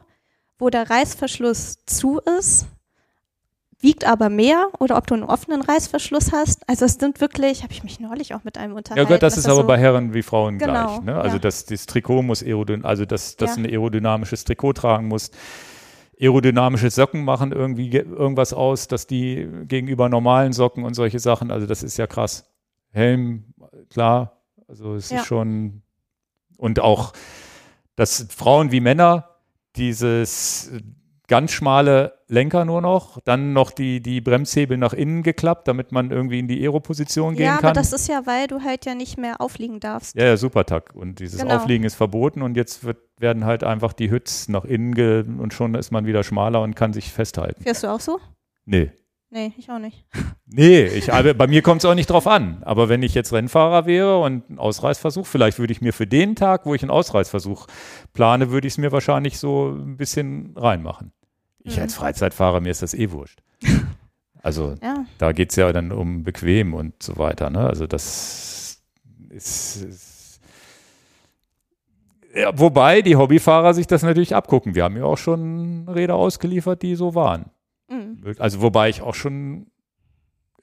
wo 0.58 0.70
der 0.70 0.90
Reißverschluss 0.90 1.86
zu 1.86 2.20
ist, 2.40 2.66
wiegt 3.82 4.04
aber 4.06 4.30
mehr 4.30 4.68
oder 4.80 4.98
ob 4.98 5.08
du 5.08 5.14
einen 5.14 5.24
offenen 5.24 5.62
Reißverschluss 5.62 6.34
hast. 6.34 6.68
Also 6.68 6.84
es 6.86 6.96
sind 6.96 7.22
wirklich, 7.22 7.64
habe 7.64 7.72
ich 7.72 7.82
mich 7.84 8.00
neulich 8.02 8.34
auch 8.36 8.44
mit 8.44 8.58
einem 8.58 8.72
Ja 8.74 8.78
unterhalten. 8.78 9.08
gut, 9.10 9.24
das 9.24 9.34
was 9.34 9.38
ist 9.40 9.46
aber 9.46 9.62
so, 9.62 9.68
bei 9.68 9.78
Herren 9.78 10.14
wie 10.14 10.22
Frauen 10.22 10.58
Genau, 10.58 10.98
gleich. 10.98 11.02
Ne? 11.04 11.16
Also 11.16 11.38
ja. 11.38 11.40
das, 11.40 11.66
das 11.66 11.86
Trikot 11.86 12.22
muss 12.24 12.44
aerodyn 12.44 12.84
also 12.84 13.06
dass 13.06 13.38
dass 13.38 13.56
Ja. 13.56 13.64
ein 13.64 13.66
aerodynamisches 13.70 14.44
Trikot 14.44 14.74
tragen 14.74 15.08
musst. 15.08 15.34
Aerodynamische 16.22 16.90
Socken 16.90 17.24
machen 17.24 17.52
irgendwie 17.52 17.90
ge- 17.90 18.06
irgendwas 18.06 18.54
aus, 18.54 18.88
dass 18.88 19.08
die 19.08 19.48
gegenüber 19.68 20.10
normalen 20.10 20.52
Socken 20.54 20.84
und 20.84 20.94
solche 20.94 21.20
Sachen, 21.20 21.50
also 21.52 21.66
das 21.66 21.82
ist 21.84 21.98
ja 21.98 22.08
krass. 22.08 22.50
Helm, 22.92 23.46
klar, 23.90 24.42
also 24.68 24.96
es 24.96 25.10
Ja. 25.10 25.20
ist 25.20 25.26
schon 25.28 25.82
und 26.58 26.80
auch, 26.82 27.14
dass 27.96 28.28
Frauen 28.36 28.72
wie 28.72 28.82
Männer 28.82 29.30
dieses 29.76 30.72
ganz 31.30 31.52
schmale 31.52 32.16
Lenker 32.28 32.66
nur 32.66 32.82
noch, 32.82 33.22
dann 33.24 33.54
noch 33.54 33.72
die, 33.72 34.02
die 34.02 34.20
Bremshebel 34.20 34.78
nach 34.78 34.92
innen 34.92 35.24
geklappt, 35.24 35.70
damit 35.70 35.94
man 35.94 36.12
irgendwie 36.12 36.40
in 36.40 36.50
die 36.50 36.62
Aero-Position 36.62 37.36
gehen 37.36 37.46
Ja, 37.46 37.56
kann. 37.58 37.66
aber 37.68 37.74
das 37.74 37.94
ist 37.94 38.10
ja, 38.10 38.24
weil 38.26 38.48
du 38.48 38.62
halt 38.62 38.86
ja 38.86 38.96
nicht 38.96 39.18
mehr 39.18 39.40
aufliegen 39.40 39.80
darfst. 39.80 40.16
Ja, 40.18 40.26
ja, 40.26 40.36
Supertag. 40.36 40.94
Und 40.94 41.20
dieses 41.20 41.40
Genau. 41.42 41.56
Aufliegen 41.56 41.86
ist 41.86 41.96
verboten 41.96 42.42
und 42.42 42.58
jetzt 42.58 42.84
wird, 42.84 42.98
werden 43.18 43.46
halt 43.46 43.64
einfach 43.64 43.94
die 43.94 44.12
Hüts 44.12 44.50
nach 44.50 44.66
innen 44.66 44.94
ge 44.94 45.24
und 45.24 45.54
schon 45.54 45.76
ist 45.76 45.92
man 45.92 46.06
wieder 46.06 46.24
schmaler 46.24 46.62
und 46.62 46.76
kann 46.76 46.92
sich 46.92 47.14
festhalten. 47.14 47.64
Fährst 47.64 47.84
du 47.84 47.88
auch 47.88 48.02
so? 48.02 48.20
Nee. 48.66 48.92
Nee, 49.32 49.54
ich 49.58 49.70
auch 49.72 49.80
nicht. 49.80 50.06
Nee, 50.52 50.86
ich, 50.86 51.14
aber 51.14 51.36
bei 51.36 51.46
mir 51.46 51.62
kommt 51.62 51.82
es 51.84 51.86
auch 51.86 51.94
nicht 51.94 52.10
drauf 52.10 52.26
an. 52.26 52.64
Aber 52.64 52.90
wenn 52.90 53.04
ich 53.04 53.14
jetzt 53.14 53.32
Rennfahrer 53.32 53.86
wäre 53.86 54.18
und 54.18 54.50
einen 54.50 54.58
Ausreißversuch, 54.58 55.28
vielleicht 55.28 55.60
würde 55.60 55.72
ich 55.72 55.80
mir 55.80 55.94
für 55.94 56.08
den 56.08 56.36
Tag, 56.36 56.66
wo 56.66 56.74
ich 56.74 56.82
einen 56.82 56.90
Ausreißversuch 56.90 57.68
plane, 58.14 58.50
würde 58.50 58.66
ich 58.66 58.74
es 58.74 58.78
mir 58.80 58.92
wahrscheinlich 58.92 59.38
so 59.38 59.70
ein 59.70 59.96
bisschen 59.96 60.56
reinmachen. 60.58 61.12
Ich 61.64 61.76
Mhm. 61.78 61.84
als 61.84 61.96
Freizeitfahrer, 61.96 62.62
mir 62.62 62.70
ist 62.72 62.82
das 62.82 62.94
eh 62.94 63.12
wurscht. 63.12 63.42
Also 64.42 64.76
Ja. 64.82 65.06
da 65.18 65.34
geht 65.34 65.50
es 65.50 65.58
ja 65.58 65.72
dann 65.74 65.92
um 65.92 66.24
bequem 66.24 66.74
und 66.74 67.04
so 67.04 67.18
weiter. 67.18 67.50
Ne? 67.50 67.60
Also 67.60 67.88
das 67.88 68.82
ist, 69.30 69.84
ist 69.84 70.40
ja, 72.34 72.58
wobei 72.58 73.02
die 73.02 73.18
Hobbyfahrer 73.18 73.74
sich 73.74 73.86
das 73.88 74.02
natürlich 74.02 74.34
abgucken. 74.36 74.76
Wir 74.76 74.86
haben 74.86 74.96
ja 74.96 75.04
auch 75.04 75.18
schon 75.18 75.90
Räder 75.90 76.16
ausgeliefert, 76.16 76.84
die 76.84 76.96
so 76.96 77.16
waren. 77.16 77.50
Mhm. 77.90 78.36
Also 78.40 78.62
wobei 78.62 78.88
ich 78.90 79.02
auch 79.02 79.16
schon 79.16 79.68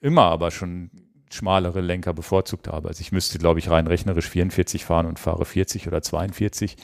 immer 0.01 0.23
aber 0.23 0.51
schon 0.51 0.91
schmalere 1.31 1.81
Lenker 1.83 2.15
bevorzugt 2.15 2.69
habe. 2.69 2.89
Also 2.89 3.01
ich 3.03 3.13
müsste, 3.13 3.39
glaube 3.39 3.59
ich, 3.59 3.69
rein 3.69 3.89
rechnerisch 3.89 4.31
44 4.31 4.85
fahren 4.87 5.05
und 5.07 5.19
fahre 5.19 5.45
40 5.45 5.87
oder 5.89 6.01
42. 6.01 6.77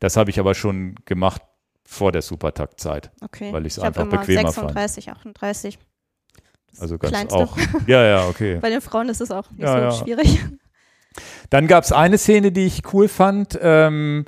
Das 0.00 0.16
habe 0.16 0.30
ich 0.30 0.40
aber 0.40 0.54
schon 0.54 0.96
gemacht 1.04 1.42
vor 1.84 2.12
der 2.12 2.22
Supertaktzeit. 2.22 3.10
Okay. 3.20 3.52
Weil 3.52 3.66
ich 3.66 3.76
hab 3.78 3.84
einfach 3.84 4.06
bequemer 4.08 4.52
fand. 4.52 4.72
36, 4.74 5.10
38. 5.10 5.78
Das 6.70 6.80
Also 6.80 6.98
ganz 6.98 7.10
Kleinste. 7.12 7.36
auch. 7.38 7.56
Ja, 7.86 8.02
ja, 8.04 8.26
okay. 8.28 8.58
Bei 8.60 8.70
den 8.70 8.80
Frauen 8.80 9.08
ist 9.08 9.20
es 9.20 9.30
auch 9.30 9.50
nicht 9.50 9.60
Ja, 9.62 9.90
so 9.90 9.98
ja. 9.98 10.04
schwierig. 10.04 10.40
Dann 11.50 11.66
gab 11.66 11.84
es 11.84 11.92
eine 11.92 12.16
Szene, 12.16 12.52
die 12.52 12.64
ich 12.66 12.82
cool 12.94 13.08
fand. 13.08 13.58
Ähm, 13.60 14.24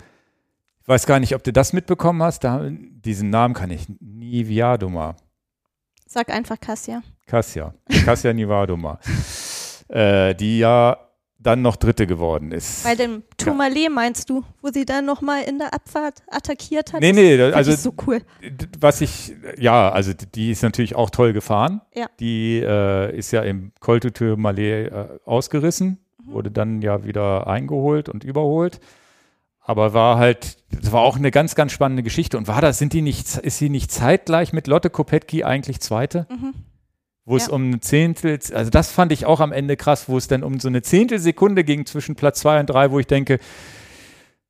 ich 0.83 0.89
weiß 0.89 1.07
gar 1.07 1.19
nicht, 1.21 1.35
ob 1.35 1.43
du 1.43 1.53
das 1.53 1.73
mitbekommen 1.73 2.23
hast. 2.23 2.45
Da, 2.45 2.69
diesen 2.71 3.31
Namen 3.31 3.55
kann 3.55 3.71
ich. 3.71 3.87
Niviadoma. 4.01 5.17
Sag 6.07 6.29
einfach 6.31 6.61
Kassia. 6.61 7.03
Kassia. 7.27 7.73
Kassia 8.05 8.35
Nivadoma. 8.35 8.99
äh, 9.89 10.35
die 10.35 10.59
ja 10.59 10.99
dann 11.45 11.63
noch 11.63 11.77
Dritte 11.77 12.07
geworden 12.09 12.51
ist. 12.51 12.83
Bei 12.83 12.97
dem 12.97 13.23
Tourmalet 13.37 13.91
meinst 13.91 14.29
du, 14.31 14.43
wo 14.63 14.71
sie 14.73 14.85
dann 14.85 15.05
nochmal 15.07 15.45
in 15.45 15.59
der 15.59 15.73
Abfahrt 15.73 16.23
attackiert 16.29 16.93
hat? 16.93 17.01
nee, 17.01 17.13
Das 17.13 17.17
nee, 17.23 17.39
fand 17.39 17.55
also 17.55 17.71
ich 17.73 17.79
so 17.79 17.95
cool. 18.07 18.21
was 18.81 19.01
ich, 19.01 19.33
ja, 19.59 19.91
also 19.91 20.13
die 20.35 20.51
ist 20.51 20.63
natürlich 20.63 20.97
auch 20.97 21.11
toll 21.11 21.33
gefahren. 21.33 21.81
Ja. 21.95 22.07
Die 22.19 22.59
äh, 22.61 23.17
ist 23.17 23.31
ja 23.31 23.43
im 23.43 23.71
Col 23.81 24.01
du 24.01 24.13
Tourmalet 24.13 24.91
äh, 24.93 25.07
ausgerissen, 25.25 25.99
Mhm. 26.27 26.33
wurde 26.33 26.51
dann 26.51 26.81
ja 26.83 27.05
wieder 27.05 27.47
eingeholt 27.47 28.09
und 28.09 28.25
überholt. 28.25 28.81
Aber 29.61 29.95
war 29.95 30.19
halt, 30.19 30.57
das 30.71 30.93
war 30.93 31.03
auch 31.03 31.17
eine 31.17 31.31
ganz, 31.31 31.55
ganz 31.55 31.73
spannende 31.73 32.03
Geschichte. 32.03 32.37
Und 32.39 32.49
war 32.49 32.61
das, 32.61 32.79
sind 32.79 32.93
die 32.93 33.03
nicht, 33.03 33.37
ist 33.39 33.59
sie 33.59 33.69
nicht 33.71 33.91
zeitgleich 33.91 34.53
mit 34.53 34.67
Lotte 34.67 34.91
Kopetki 34.91 35.45
eigentlich 35.45 35.81
Zweite? 35.81 36.27
Mhm. 36.31 36.55
Wo 37.27 37.37
es 37.37 37.47
Ja. 37.47 37.53
um 37.55 37.71
ein 37.71 37.81
Zehntel, 37.83 38.39
also 38.53 38.71
das 38.71 38.91
fand 38.93 39.11
ich 39.13 39.25
auch 39.25 39.41
am 39.41 39.51
Ende 39.53 39.77
krass, 39.77 40.09
wo 40.09 40.19
es 40.19 40.29
dann 40.29 40.43
um 40.43 40.61
so 40.61 40.69
eine 40.69 40.83
Zehntelsekunde 40.83 41.65
ging 41.65 41.87
zwischen 41.87 42.17
Platz 42.17 42.41
zwei 42.41 42.61
und 42.61 42.67
drei, 42.67 42.91
wo 42.91 42.99
ich 42.99 43.07
denke, 43.07 43.39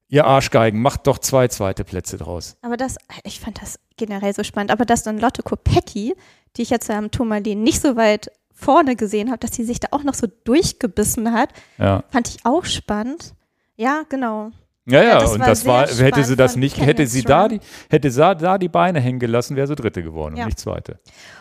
ihr 0.08 0.24
Arschgeigen, 0.26 0.80
macht 0.82 1.06
doch 1.06 1.18
zwei 1.18 1.48
zweite 1.48 1.84
Plätze 1.84 2.16
draus. 2.16 2.56
Aber 2.62 2.76
das, 2.76 2.96
ich 3.24 3.40
fand 3.40 3.60
das 3.62 3.78
generell 3.96 4.34
so 4.34 4.42
spannend. 4.42 4.70
Aber 4.70 4.84
dass 4.84 5.02
dann 5.02 5.18
Lotte 5.18 5.42
Kopecky, 5.42 6.14
die 6.56 6.62
ich 6.62 6.70
jetzt 6.70 6.90
am 6.90 7.10
Tourmalet 7.10 7.56
nicht 7.56 7.80
so 7.80 7.96
weit 7.96 8.30
vorne 8.52 8.96
gesehen 8.96 9.28
habe, 9.30 9.38
dass 9.38 9.54
sie 9.54 9.64
sich 9.64 9.80
da 9.80 9.88
auch 9.90 10.04
noch 10.04 10.14
so 10.14 10.26
durchgebissen 10.44 11.32
hat, 11.32 11.50
Ja. 11.78 12.04
fand 12.10 12.28
ich 12.28 12.38
auch 12.44 12.64
spannend. 12.64 13.34
Ja, 13.76 14.02
genau. 14.08 14.50
Ja, 14.86 15.02
ja, 15.02 15.18
das 15.18 15.32
und 15.32 15.40
war 15.40 15.46
das 15.46 15.64
war, 15.66 15.86
hätte 15.86 16.24
sie 16.24 16.36
das 16.36 16.56
nicht, 16.56 16.78
hätte 16.78 17.06
sie 17.06 17.22
da 17.22 17.48
die, 17.48 17.60
hätte 17.88 18.10
da 18.10 18.58
die 18.58 18.68
Beine 18.68 19.00
hängen 19.00 19.18
gelassen, 19.18 19.56
wäre 19.56 19.66
sie 19.66 19.76
Dritte 19.76 20.02
geworden 20.02 20.36
Ja. 20.36 20.42
und 20.42 20.48
nicht 20.48 20.58
Zweite. 20.58 20.98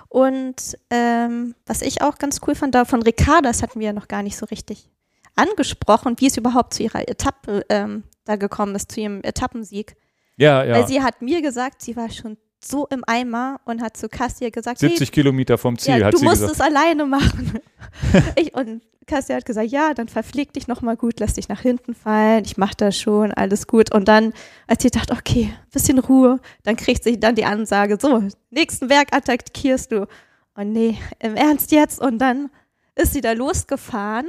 Und 0.07 0.77
ähm, 0.89 1.53
was 1.65 1.81
ich 1.81 2.01
auch 2.01 2.17
ganz 2.19 2.39
cool 2.47 2.55
fand, 2.55 2.73
da 2.73 2.85
von 2.85 3.01
Ricarda, 3.01 3.49
das 3.49 3.61
hatten 3.61 3.79
wir 3.79 3.87
ja 3.87 3.93
noch 3.93 4.07
gar 4.07 4.23
nicht 4.23 4.37
so 4.37 4.45
richtig 4.45 4.89
angesprochen, 5.35 6.15
wie 6.19 6.27
es 6.27 6.37
überhaupt 6.37 6.75
zu 6.75 6.83
ihrer 6.83 7.07
Etappe 7.09 7.65
ähm, 7.69 8.03
da 8.23 8.35
gekommen 8.35 8.75
ist, 8.75 8.91
zu 8.91 9.01
ihrem 9.01 9.21
Etappensieg. 9.23 9.95
Ja, 10.37 10.63
ja. 10.63 10.75
Weil 10.75 10.87
sie 10.87 11.01
hat 11.01 11.21
mir 11.21 11.41
gesagt, 11.41 11.81
sie 11.81 11.95
war 11.95 12.09
schon 12.09 12.37
so 12.65 12.87
im 12.87 13.03
Eimer 13.05 13.59
und 13.65 13.81
hat 13.81 13.97
zu 13.97 14.09
Kassia 14.09 14.49
gesagt, 14.49 14.79
70 14.79 15.11
Kilometer 15.11 15.57
vom 15.57 15.77
Ziel, 15.77 15.93
hey, 15.93 16.01
ja, 16.01 16.07
hat 16.07 16.13
du 16.13 16.19
sie 16.19 16.25
musst 16.25 16.41
gesagt. 16.41 16.59
es 16.59 16.61
alleine 16.61 17.05
machen. 17.05 17.59
ich, 18.35 18.53
und 18.53 18.81
Kassia 19.05 19.35
hat 19.35 19.45
gesagt, 19.45 19.69
ja, 19.69 19.93
dann 19.93 20.07
verpfleg 20.07 20.53
dich 20.53 20.67
nochmal 20.67 20.95
gut, 20.97 21.19
lass 21.19 21.33
dich 21.33 21.49
nach 21.49 21.61
hinten 21.61 21.93
fallen, 21.93 22.43
ich 22.45 22.57
mach 22.57 22.73
das 22.73 22.97
schon, 22.97 23.31
alles 23.31 23.67
gut. 23.67 23.93
Und 23.93 24.07
dann, 24.07 24.33
als 24.67 24.83
sie 24.83 24.89
dachte, 24.89 25.13
okay, 25.13 25.53
bisschen 25.71 25.99
Ruhe, 25.99 26.39
dann 26.63 26.75
kriegt 26.75 27.03
sie 27.03 27.19
dann 27.19 27.35
die 27.35 27.45
Ansage, 27.45 27.97
so, 27.99 28.23
nächsten 28.49 28.87
Berg 28.87 29.09
attackierst 29.15 29.91
du. 29.91 30.07
Und 30.55 30.71
nee, 30.71 30.97
im 31.19 31.35
Ernst 31.35 31.71
jetzt? 31.71 31.99
Und 31.99 32.19
dann 32.19 32.49
ist 32.95 33.13
sie 33.13 33.21
da 33.21 33.31
losgefahren. 33.33 34.27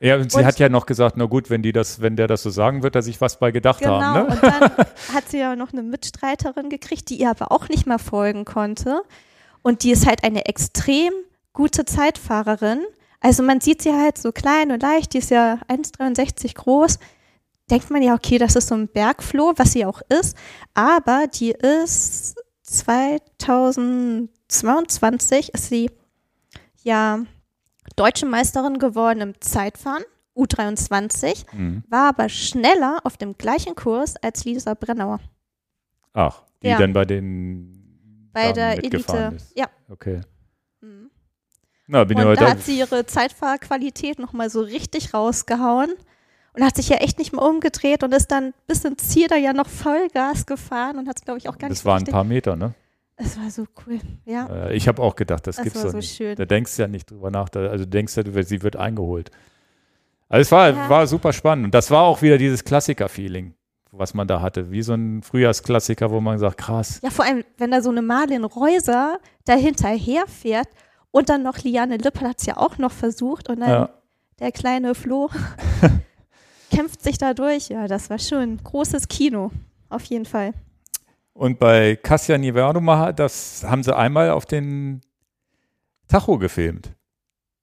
Ja, 0.00 0.16
und 0.16 0.30
sie 0.30 0.38
und- 0.38 0.44
hat 0.44 0.58
ja 0.58 0.68
noch 0.68 0.84
gesagt, 0.86 1.16
na 1.16 1.24
gut, 1.24 1.48
wenn 1.48 1.62
die 1.62 1.72
das, 1.72 2.00
wenn 2.02 2.16
der 2.16 2.26
das 2.26 2.42
so 2.42 2.50
sagen 2.50 2.82
wird, 2.82 2.94
dass 2.94 3.06
ich 3.06 3.18
was 3.20 3.38
bei 3.38 3.50
gedacht 3.50 3.80
Genau. 3.80 3.98
haben. 4.00 4.28
Ne? 4.28 4.34
Und 4.34 4.42
dann 4.42 4.70
hat 5.14 5.28
sie 5.28 5.38
ja 5.38 5.56
noch 5.56 5.72
eine 5.72 5.82
Mitstreiterin 5.82 6.68
gekriegt, 6.68 7.08
die 7.08 7.18
ihr 7.20 7.30
aber 7.30 7.50
auch 7.52 7.68
nicht 7.68 7.86
mehr 7.86 7.98
folgen 7.98 8.44
konnte. 8.44 9.00
Und 9.62 9.82
die 9.84 9.90
ist 9.92 10.06
halt 10.06 10.22
eine 10.22 10.44
extrem 10.46 11.12
gute 11.54 11.86
Zeitfahrerin. 11.86 12.80
Also 13.20 13.42
man 13.42 13.60
sieht 13.62 13.80
sie 13.82 13.92
halt 13.94 14.18
so 14.18 14.30
klein 14.32 14.70
und 14.70 14.82
leicht, 14.82 15.14
die 15.14 15.18
ist 15.18 15.30
ja 15.30 15.58
1,63 15.68 16.54
groß. 16.54 16.98
Denkt 17.70 17.90
man 17.90 18.02
ja, 18.02 18.14
okay, 18.14 18.36
das 18.38 18.54
ist 18.54 18.68
so 18.68 18.74
ein 18.76 18.86
Bergfloh, 18.88 19.54
was 19.56 19.72
sie 19.72 19.84
auch 19.86 20.02
ist. 20.08 20.36
Aber 20.74 21.26
die 21.26 21.50
ist 21.52 22.36
2022 22.62 25.54
ist 25.54 25.68
sie 25.68 25.90
ja 26.82 27.20
deutsche 27.96 28.26
Meisterin 28.26 28.78
geworden 28.78 29.20
im 29.20 29.40
Zeitfahren, 29.40 30.02
U23 30.36 31.44
Mhm. 31.54 31.82
war 31.88 32.10
aber 32.10 32.28
schneller 32.28 32.98
auf 33.04 33.16
dem 33.16 33.36
gleichen 33.38 33.74
Kurs 33.74 34.16
als 34.18 34.44
Lisa 34.44 34.74
Brennauer 34.74 35.20
Ach, 36.12 36.42
die 36.62 36.68
Ja. 36.68 36.78
dann 36.78 36.92
bei 36.92 37.04
den 37.04 38.30
bei 38.32 38.52
Damen 38.52 38.54
der 38.54 38.84
Elite. 38.84 39.32
ist. 39.36 39.56
Ja. 39.56 39.66
Okay. 39.88 40.20
Mhm. 40.80 41.10
Na, 41.86 42.04
bin 42.04 42.18
ja 42.18 42.24
Und 42.28 42.36
da 42.36 42.42
heute. 42.42 42.50
hat 42.52 42.62
sie 42.62 42.78
ihre 42.78 43.06
Zeitfahrqualität 43.06 44.18
nochmal 44.18 44.50
so 44.50 44.60
richtig 44.60 45.14
rausgehauen 45.14 45.90
und 46.54 46.62
hat 46.64 46.76
sich 46.76 46.88
ja 46.88 46.96
echt 46.96 47.18
nicht 47.18 47.32
mehr 47.32 47.42
umgedreht 47.42 48.02
und 48.02 48.12
ist 48.14 48.30
dann 48.30 48.52
bis 48.66 48.84
ins 48.84 49.08
Ziel 49.08 49.28
da 49.28 49.36
ja 49.36 49.52
noch 49.52 49.68
Vollgas 49.68 50.44
gefahren 50.46 50.98
und 50.98 51.08
hat 51.08 51.16
es, 51.18 51.24
glaube 51.24 51.38
ich, 51.38 51.48
auch 51.48 51.56
gar 51.58 51.68
nicht 51.68 51.78
Das 51.80 51.84
waren 51.86 52.02
ein 52.02 52.12
paar 52.12 52.24
Meter, 52.24 52.56
ne? 52.56 52.74
Es 53.16 53.38
war 53.38 53.50
so 53.50 53.64
cool, 53.86 53.98
ja. 54.26 54.46
Äh, 54.68 54.76
Ich 54.76 54.88
habe 54.88 55.00
auch 55.02 55.16
gedacht, 55.16 55.46
das 55.46 55.56
Das 55.56 55.62
gibt's 55.64 55.78
war 55.78 55.84
doch 55.86 55.90
so 55.92 55.96
nicht. 55.98 56.14
schön. 56.14 56.36
Da 56.36 56.44
denkst 56.44 56.76
du 56.76 56.82
ja 56.82 56.88
nicht 56.88 57.10
drüber 57.10 57.30
nach. 57.30 57.48
Da, 57.48 57.60
also 57.68 57.84
du 57.84 57.90
denkst 57.90 58.14
ja, 58.16 58.22
du- 58.22 58.42
sie 58.44 58.62
wird 58.62 58.76
eingeholt. 58.76 59.30
Also 60.28 60.42
es 60.42 60.52
war, 60.52 60.68
Ja. 60.70 60.88
war 60.90 61.06
super 61.06 61.32
spannend. 61.32 61.66
Und 61.66 61.74
das 61.74 61.90
war 61.90 62.02
auch 62.02 62.20
wieder 62.20 62.36
dieses 62.36 62.62
Klassiker-Feeling, 62.64 63.54
was 63.92 64.12
man 64.12 64.28
da 64.28 64.40
hatte. 64.42 64.70
Wie 64.70 64.82
so 64.82 64.92
ein 64.92 65.22
Frühjahrsklassiker, 65.22 66.10
wo 66.10 66.20
man 66.20 66.38
sagt, 66.38 66.58
krass. 66.58 67.00
Ja, 67.02 67.10
vor 67.10 67.24
allem, 67.24 67.42
wenn 67.56 67.70
da 67.70 67.80
so 67.80 67.90
eine 67.90 68.02
Marlin 68.02 68.44
Reuser 68.44 69.18
da 69.46 69.54
hinterher 69.54 70.26
fährt 70.26 70.68
und 71.10 71.28
dann 71.30 71.42
noch 71.42 71.58
Liane 71.58 71.96
Lippel 71.96 72.28
hat 72.28 72.40
es 72.40 72.46
ja 72.46 72.58
auch 72.58 72.76
noch 72.76 72.92
versucht 72.92 73.48
und 73.48 73.60
dann 73.60 73.70
Ja. 73.70 73.90
der 74.40 74.52
kleine 74.52 74.94
Flo 74.94 75.30
kämpft 76.70 77.02
sich 77.02 77.18
da 77.18 77.32
durch. 77.32 77.68
Ja, 77.68 77.86
das 77.88 78.10
war 78.10 78.18
schon 78.18 78.58
großes 78.62 79.08
Kino, 79.08 79.50
auf 79.88 80.04
jeden 80.04 80.26
Fall. 80.26 80.52
Und 81.36 81.58
bei 81.58 81.96
Cassia 81.96 82.38
Nivernuma, 82.38 83.12
das 83.12 83.62
haben 83.64 83.82
sie 83.82 83.94
einmal 83.94 84.30
auf 84.30 84.46
den 84.46 85.02
Tacho 86.08 86.38
gefilmt. 86.38 86.94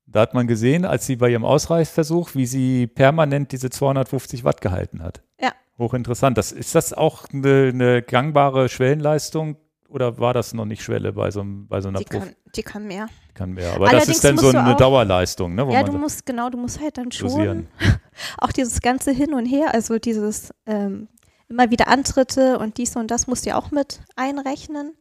Da 0.06 0.22
hat 0.22 0.36
man 0.36 0.46
gesehen, 0.46 0.86
als 0.86 1.08
sie 1.08 1.16
bei 1.16 1.30
ihrem 1.30 1.44
Ausreißversuch, 1.44 2.36
wie 2.36 2.46
sie 2.46 2.86
permanent 2.86 3.52
diese 3.52 3.72
250 3.72 4.44
Watt 4.44 4.62
gehalten 4.62 5.02
hat. 5.02 5.24
Ja. 5.42 5.54
Hochinteressant. 5.80 6.38
Das, 6.38 6.52
ist 6.52 6.76
das 6.76 6.94
auch 6.94 7.26
eine, 7.34 7.72
eine 7.74 8.02
gangbare 8.04 8.70
Schwellenleistung 8.70 9.58
oder 9.90 10.20
war 10.20 10.36
das 10.36 10.54
noch 10.54 10.66
nicht 10.66 10.84
Schwelle 10.84 11.14
bei 11.14 11.32
so, 11.32 11.42
einem, 11.42 11.68
bei 11.68 11.82
so 11.82 11.88
einer 11.88 11.98
Die 12.00 12.06
Profi? 12.06 12.26
kann, 12.28 12.36
die 12.56 12.62
kann 12.64 12.86
mehr. 12.86 13.08
Kann 13.34 13.54
mehr. 13.54 13.74
Aber 13.74 13.86
das 13.86 13.94
Allerdings 13.94 14.18
ist 14.18 14.24
dann 14.24 14.38
so 14.38 14.50
eine 14.50 14.74
auch- 14.74 14.78
Dauerleistung, 14.78 15.56
ne? 15.56 15.68
Ja, 15.72 15.82
du 15.82 15.94
musst, 15.94 16.28
genau, 16.28 16.52
du 16.52 16.60
musst 16.60 16.80
halt 16.80 16.98
dann 17.00 17.12
schon 17.12 17.30
dosieren. 17.30 17.68
auch 18.38 18.52
dieses 18.52 18.82
ganze 18.82 19.12
Hin 19.12 19.34
und 19.34 19.48
Her, 19.48 19.74
also 19.74 19.98
dieses 19.98 20.54
ähm, 20.68 21.08
immer 21.50 21.70
wieder 21.72 21.88
Antritte 21.88 22.58
und 22.60 22.78
dies 22.78 22.96
und 22.96 23.12
das 23.12 23.28
musst 23.28 23.46
du 23.46 23.50
ja 23.50 23.58
auch 23.58 23.72
mit 23.72 24.02
einrechnen. 24.16 24.94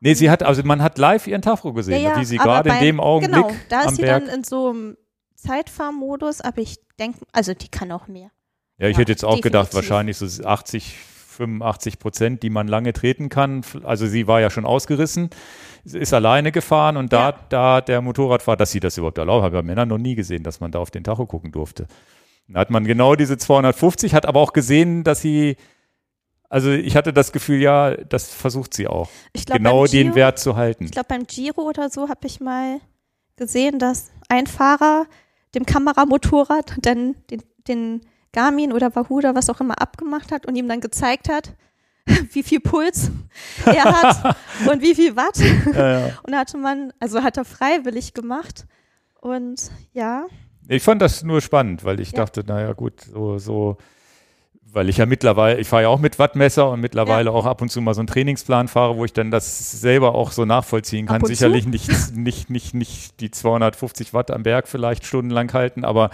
Nee, 0.00 0.14
sie 0.14 0.28
hat, 0.30 0.42
also 0.42 0.62
man 0.62 0.82
hat 0.82 0.98
live 0.98 1.26
ihren 1.26 1.42
Tacho 1.42 1.72
gesehen, 1.72 2.02
ja, 2.02 2.10
ja, 2.14 2.20
wie 2.20 2.24
sie 2.24 2.36
gerade 2.36 2.68
in 2.70 2.80
dem 2.80 3.00
Augenblick 3.00 3.46
Genau, 3.46 3.56
da 3.70 3.82
ist 3.84 3.96
sie 3.96 4.02
Berg. 4.02 4.26
dann 4.26 4.34
in 4.34 4.44
so 4.44 4.68
einem 4.70 4.96
Zeitfahrmodus, 5.36 6.40
aber 6.42 6.58
ich 6.60 6.76
denke, 6.98 7.20
also 7.32 7.54
die 7.54 7.68
kann 7.68 7.90
auch 7.92 8.06
mehr. 8.08 8.30
Ja, 8.78 8.88
ich 8.88 8.96
Ja, 8.96 9.00
hätte 9.00 9.12
jetzt 9.12 9.24
auch 9.24 9.40
gedacht, 9.40 9.68
definitiv. 9.72 9.90
wahrscheinlich 9.90 10.18
so 10.18 10.44
80, 10.44 10.96
85 10.96 11.98
Prozent, 11.98 12.42
die 12.42 12.50
man 12.50 12.68
lange 12.68 12.92
treten 12.92 13.28
kann. 13.28 13.62
Also 13.84 14.06
sie 14.06 14.26
war 14.26 14.40
ja 14.40 14.50
schon 14.50 14.66
ausgerissen, 14.66 15.30
ist 15.84 16.12
alleine 16.12 16.52
gefahren 16.52 16.96
und 16.96 17.12
da, 17.12 17.32
da 17.48 17.80
der 17.80 18.00
Motorradfahrer, 18.02 18.56
dass 18.56 18.72
sie 18.72 18.80
das 18.80 18.98
überhaupt 18.98 19.18
erlaubt, 19.18 19.44
habe 19.44 19.56
ich 19.56 19.62
bei 19.62 19.66
Männern 19.66 19.88
noch 19.88 19.98
nie 19.98 20.14
gesehen, 20.14 20.42
dass 20.42 20.60
man 20.60 20.72
da 20.72 20.78
auf 20.78 20.90
den 20.90 21.04
Tacho 21.04 21.26
gucken 21.26 21.52
durfte. 21.52 21.86
Da 22.48 22.60
hat 22.60 22.70
man 22.70 22.84
genau 22.84 23.16
diese 23.16 23.38
250, 23.38 24.14
hat 24.14 24.26
aber 24.26 24.40
auch 24.40 24.52
gesehen, 24.52 25.04
dass 25.04 25.20
sie, 25.20 25.56
also 26.48 26.70
ich 26.70 26.96
hatte 26.96 27.12
das 27.12 27.32
Gefühl, 27.32 27.60
ja, 27.60 27.94
das 27.96 28.32
versucht 28.32 28.74
sie 28.74 28.86
auch, 28.86 29.08
Ich 29.32 29.46
glaube, 29.46 29.58
genau 29.60 29.82
beim 29.82 29.90
den 29.90 30.02
Giro, 30.08 30.14
Wert 30.16 30.38
zu 30.38 30.56
halten. 30.56 30.84
Ich 30.84 30.92
glaube, 30.92 31.08
beim 31.08 31.26
Giro 31.26 31.62
oder 31.62 31.90
so 31.90 32.08
habe 32.08 32.26
ich 32.26 32.40
mal 32.40 32.80
gesehen, 33.36 33.78
dass 33.78 34.10
ein 34.28 34.46
Fahrer 34.46 35.06
dem 35.54 35.66
Kameramotorrad 35.66 36.74
dann 36.82 37.14
den, 37.30 37.42
den 37.68 38.00
Garmin 38.32 38.72
oder 38.72 38.94
Wahoo 38.94 39.16
oder 39.18 39.34
was 39.34 39.48
auch 39.50 39.60
immer 39.60 39.80
abgemacht 39.80 40.30
hat 40.32 40.46
und 40.46 40.56
ihm 40.56 40.68
dann 40.68 40.80
gezeigt 40.80 41.28
hat, 41.28 41.54
wie 42.32 42.42
viel 42.42 42.60
Puls 42.60 43.10
er 43.66 43.84
hat 43.84 44.36
und 44.70 44.82
wie 44.82 44.94
viel 44.94 45.16
Watt. 45.16 45.38
Ja, 45.74 46.00
ja. 46.00 46.06
Und 46.22 46.32
da 46.32 46.38
hatte 46.38 46.56
man, 46.58 46.92
also 47.00 47.22
hat 47.22 47.36
er 47.36 47.44
freiwillig 47.44 48.14
gemacht. 48.14 48.66
Und 49.20 49.70
ja, 49.92 50.26
Ich 50.68 50.82
fand 50.82 51.02
das 51.02 51.22
nur 51.24 51.40
spannend, 51.40 51.84
weil 51.84 51.98
ich 52.00 52.12
Ja. 52.12 52.18
dachte, 52.18 52.44
naja 52.46 52.72
gut, 52.74 53.00
so, 53.00 53.38
so, 53.38 53.76
weil 54.76 54.90
ich 54.90 54.98
ja 54.98 55.06
mittlerweile, 55.06 55.58
ich 55.58 55.66
fahre 55.66 55.84
ja 55.84 55.88
auch 55.88 55.98
mit 55.98 56.18
Wattmesser 56.18 56.68
und 56.70 56.80
mittlerweile 56.80 57.32
auch 57.32 57.46
ab 57.46 57.62
und 57.62 57.70
zu 57.70 57.80
mal 57.80 57.94
so 57.94 58.00
einen 58.02 58.08
Trainingsplan 58.08 58.68
fahre, 58.68 58.98
wo 58.98 59.06
ich 59.06 59.14
dann 59.14 59.30
das 59.30 59.80
selber 59.80 60.14
auch 60.14 60.32
so 60.32 60.44
nachvollziehen 60.44 61.06
kann. 61.06 61.24
Sicherlich 61.24 61.66
nicht, 61.66 61.88
nicht, 62.14 62.50
nicht, 62.50 62.74
nicht 62.74 63.20
die 63.20 63.30
250 63.30 64.12
Watt 64.12 64.30
am 64.30 64.42
Berg 64.42 64.68
vielleicht 64.68 65.06
stundenlang 65.06 65.50
halten, 65.54 65.82
aber 65.82 66.10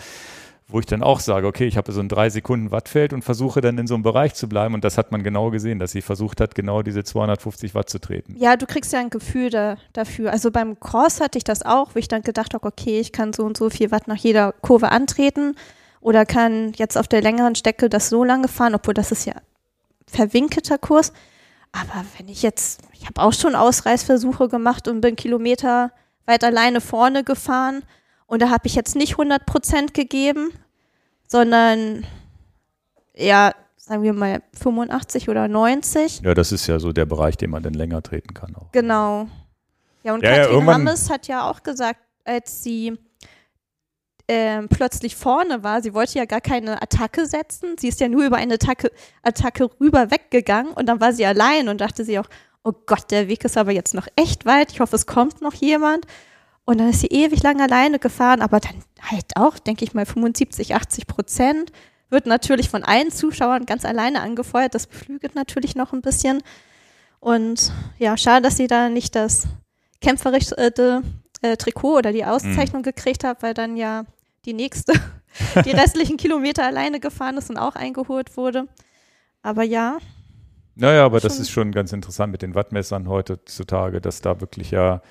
wo 0.69 0.79
ich 0.79 0.87
dann 0.87 1.03
auch 1.03 1.19
sage, 1.19 1.49
okay, 1.49 1.67
ich 1.67 1.77
habe 1.77 1.91
so 1.91 1.99
ein 1.99 2.09
drei 2.09 2.31
Sekunden 2.31 2.71
Wattfeld 2.71 3.13
und 3.13 3.23
versuche 3.25 3.61
dann 3.61 3.79
in 3.79 3.89
so 3.89 3.95
einem 3.95 4.05
Bereich 4.05 4.35
zu 4.35 4.49
bleiben 4.49 4.75
und 4.75 4.85
das 4.85 4.97
hat 4.97 5.11
man 5.11 5.25
genau 5.25 5.51
gesehen, 5.51 5.81
dass 5.81 5.91
sie 5.91 6.01
versucht 6.01 6.41
hat, 6.41 6.55
genau 6.55 6.83
diese 6.83 7.03
250 7.03 7.75
Watt 7.75 7.91
zu 7.91 7.99
treten. 7.99 8.37
ja, 8.39 8.57
du 8.57 8.67
kriegst 8.67 8.93
ja 8.93 9.01
ein 9.01 9.11
Gefühl 9.11 9.51
da, 9.51 9.77
dafür. 9.93 10.31
Also 10.31 10.53
beim 10.53 10.79
Cross 10.79 11.21
hatte 11.21 11.37
ich 11.37 11.45
das 11.45 11.63
auch, 11.67 11.97
wo 11.97 11.99
ich 11.99 12.07
dann 12.07 12.23
gedacht 12.23 12.55
habe, 12.55 12.65
okay, 12.65 13.01
ich 13.01 13.11
kann 13.11 13.33
so 13.33 13.43
und 13.43 13.57
so 13.57 13.71
viel 13.71 13.91
Watt 13.91 14.07
nach 14.07 14.17
jeder 14.17 14.53
Kurve 14.53 14.93
antreten 14.93 15.57
oder 16.03 16.27
kann 16.27 16.73
jetzt 16.75 16.99
auf 16.99 17.09
der 17.09 17.23
längeren 17.23 17.55
Strecke 17.55 17.89
das 17.89 18.09
so 18.11 18.23
lange 18.25 18.49
fahren, 18.49 18.75
obwohl 18.75 18.93
das 18.95 19.11
ist 19.13 19.25
ja 19.25 19.35
verwinkelter 20.07 20.77
Kurs. 20.77 21.13
Aber 21.73 22.05
wenn 22.19 22.29
ich 22.29 22.43
jetzt, 22.43 22.83
ich 22.93 23.07
habe 23.07 23.23
auch 23.23 23.33
schon 23.33 23.55
Ausreißversuche 23.55 24.49
gemacht 24.49 24.89
und 24.89 25.01
bin 25.01 25.17
Kilometer 25.17 25.91
weit 26.27 26.45
alleine 26.45 26.81
vorne 26.83 27.25
gefahren 27.25 27.83
und 28.27 28.43
da 28.43 28.51
habe 28.51 28.67
ich 28.67 28.75
jetzt 28.75 28.95
nicht 28.95 29.13
100 29.13 29.47
Prozent 29.47 29.95
gegeben, 29.95 30.51
sondern 31.27 32.05
ja, 33.15 33.53
sagen 33.77 34.03
wir 34.03 34.13
mal 34.13 34.43
85 34.61 35.29
oder 35.29 35.49
90. 35.49 36.21
Ja, 36.23 36.35
das 36.35 36.53
ist 36.53 36.67
ja 36.67 36.79
so 36.79 36.93
der 36.93 37.07
Bereich, 37.07 37.37
den 37.37 37.51
man 37.51 37.63
dann 37.63 37.75
länger 37.75 38.03
treten 38.03 38.35
kann 38.35 38.55
auch. 38.57 38.71
Genau. 38.73 39.29
Ja, 40.03 40.15
und 40.15 40.23
Ja, 40.23 40.31
ja, 40.31 40.37
Katrin 40.39 40.53
irgendwann- 40.55 40.75
Hammes 40.75 41.11
hat 41.11 41.27
ja 41.29 41.49
auch 41.49 41.63
gesagt, 41.63 42.01
als 42.25 42.63
sie 42.63 42.99
ähm, 44.29 44.69
plötzlich 44.69 45.17
vorne 45.17 45.63
war, 45.63 45.83
sie 45.83 45.95
wollte 45.95 46.19
ja 46.19 46.25
gar 46.25 46.41
keine 46.41 46.81
Attacke 46.81 47.27
setzen. 47.27 47.77
Sie 47.79 47.89
ist 47.89 48.01
ja 48.01 48.09
nur 48.09 48.25
über 48.25 48.37
eine 48.37 48.55
Attacke, 48.55 48.91
Attacke 49.23 49.71
rüber 49.81 50.11
weggegangen 50.11 50.73
und 50.73 50.87
dann 50.87 51.01
war 51.01 51.13
sie 51.13 51.27
allein 51.27 51.69
und 51.69 51.81
dachte 51.81 52.05
sie 52.05 52.19
auch, 52.19 52.29
oh 52.65 52.73
Gott, 52.87 53.11
der 53.11 53.29
Weg 53.29 53.45
ist 53.45 53.57
aber 53.57 53.73
jetzt 53.73 53.95
noch 53.95 54.07
echt 54.17 54.47
weit. 54.47 54.73
Ich 54.73 54.81
hoffe, 54.81 54.97
es 54.97 55.07
kommt 55.07 55.41
noch 55.43 55.55
jemand. 55.55 56.07
Und 56.65 56.79
dann 56.79 56.91
ist 56.91 57.01
sie 57.01 57.09
ewig 57.09 57.43
lang 57.43 57.61
alleine 57.61 57.99
gefahren, 57.99 58.41
aber 58.41 58.61
dann 58.61 58.85
halt 59.01 59.37
auch, 59.37 59.59
denke 59.59 59.85
ich 59.85 59.95
mal, 59.95 60.07
75, 60.07 60.75
80 60.75 61.07
Prozent. 61.07 61.73
Wird 62.09 62.27
natürlich 62.27 62.69
von 62.69 62.85
allen 62.85 63.11
Zuschauern 63.11 63.67
ganz 63.67 63.85
alleine 63.85 64.21
angefeuert. 64.21 64.75
Das 64.75 64.87
beflügelt 64.87 65.35
natürlich 65.35 65.75
noch 65.75 65.93
ein 65.93 66.03
bisschen. 66.03 66.43
Und 67.19 67.73
ja, 67.99 68.17
schade, 68.17 68.43
dass 68.43 68.57
sie 68.57 68.67
da 68.67 68.89
nicht 68.89 69.17
das 69.17 69.47
kämpferische 70.01 70.57
äh, 71.43 71.57
Trikot 71.57 71.99
oder 71.99 72.13
die 72.13 72.25
Auszeichnung 72.25 72.83
gekriegt 72.83 73.25
hat, 73.25 73.43
weil 73.43 73.55
dann 73.55 73.77
ja 73.77 74.05
die 74.45 74.55
nächste 74.55 74.93
die 75.65 75.71
restlichen 75.71 76.17
Kilometer 76.17 76.65
alleine 76.67 77.01
gefahren 77.01 77.37
ist 77.37 77.51
und 77.51 77.59
auch 77.59 77.77
eingeholt 77.77 78.37
wurde. 78.37 78.67
Aber 79.43 79.63
ja, 79.63 79.99
Naja, 80.75 81.05
aber 81.05 81.21
das 81.21 81.39
ist 81.39 81.51
schon 81.51 81.73
ganz 81.73 81.93
interessant 81.93 82.33
mit 82.33 82.43
den 82.43 82.55
Wattmessern 82.55 83.09
heutzutage, 83.09 84.01
dass 84.01 84.21
da 84.23 84.41
wirklich 84.41 84.71
ja 84.71 85.03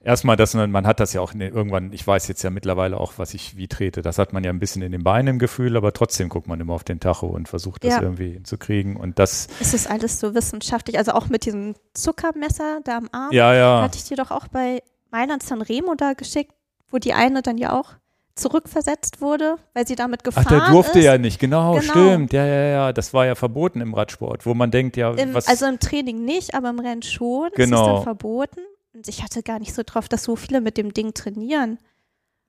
erstmal, 0.00 0.36
dass 0.36 0.54
man, 0.54 0.70
man 0.70 0.86
hat 0.86 1.00
das 1.00 1.12
ja 1.12 1.20
auch 1.20 1.32
den, 1.32 1.40
irgendwann, 1.40 1.92
ich 1.92 2.06
weiß 2.06 2.28
jetzt 2.28 2.42
ja 2.42 2.50
mittlerweile 2.50 2.98
auch, 2.98 3.14
was 3.16 3.34
ich 3.34 3.56
wie 3.56 3.66
trete. 3.66 4.02
Das 4.02 4.18
hat 4.18 4.32
man 4.32 4.44
ja 4.44 4.50
ein 4.50 4.58
bisschen 4.60 4.82
in 4.82 4.92
den 4.92 5.02
Beinen 5.02 5.28
im 5.34 5.38
Gefühl, 5.38 5.76
aber 5.76 5.92
trotzdem 5.92 6.28
guckt 6.28 6.46
man 6.46 6.60
immer 6.60 6.74
auf 6.74 6.84
den 6.84 7.00
Tacho 7.00 7.26
und 7.26 7.48
versucht 7.48 7.82
das 7.84 7.94
Ja. 7.94 8.02
irgendwie 8.02 8.32
hinzukriegen. 8.34 8.96
Und 8.96 9.18
das, 9.18 9.48
es 9.60 9.74
ist 9.74 9.90
alles 9.90 10.20
so 10.20 10.34
wissenschaftlich. 10.34 10.98
Also 10.98 11.12
auch 11.12 11.28
mit 11.28 11.44
diesem 11.46 11.74
Zuckermesser 11.94 12.80
da 12.84 12.98
am 12.98 13.08
Arm. 13.12 13.32
ja, 13.32 13.54
ja. 13.54 13.82
Hatte 13.82 13.98
ich 13.98 14.04
dir 14.04 14.16
doch 14.16 14.30
auch 14.30 14.46
bei 14.48 14.82
Mailand 15.10 15.42
Sanremo 15.42 15.94
da 15.94 16.12
geschickt, 16.14 16.52
wo 16.90 16.98
die 16.98 17.12
eine 17.14 17.42
dann 17.42 17.58
ja 17.58 17.78
auch 17.78 17.94
zurückversetzt 18.34 19.20
wurde, 19.22 19.56
weil 19.72 19.86
sie 19.86 19.94
damit 19.96 20.20
Ach, 20.20 20.24
gefahren 20.24 20.46
der 20.48 20.68
durfte 20.70 20.98
ist. 20.98 21.04
ja 21.06 21.16
nicht, 21.18 21.38
genau, 21.38 21.78
Genau. 21.78 21.82
stimmt. 21.92 22.32
Ja, 22.34 22.44
ja, 22.44 22.64
ja. 22.66 22.92
Das 22.92 23.14
war 23.14 23.24
ja 23.26 23.34
verboten 23.34 23.80
im 23.80 23.94
Radsport, 23.94 24.44
wo 24.44 24.52
man 24.54 24.70
denkt, 24.70 24.96
ja, 24.98 25.10
Im, 25.12 25.32
was. 25.32 25.48
also 25.48 25.66
im 25.66 25.78
Training 25.78 26.24
nicht, 26.24 26.54
aber 26.54 26.68
im 26.70 26.78
Rennen 26.78 27.02
schon. 27.02 27.48
Es 27.52 27.56
Genau. 27.56 27.80
ist 27.80 27.94
dann 27.96 28.02
verboten. 28.02 28.60
Und 28.92 29.08
ich 29.08 29.22
hatte 29.22 29.42
gar 29.42 29.58
nicht 29.58 29.72
so 29.74 29.82
drauf, 29.84 30.08
dass 30.08 30.22
so 30.24 30.36
viele 30.36 30.60
mit 30.60 30.76
dem 30.76 30.92
Ding 30.92 31.14
trainieren. 31.14 31.78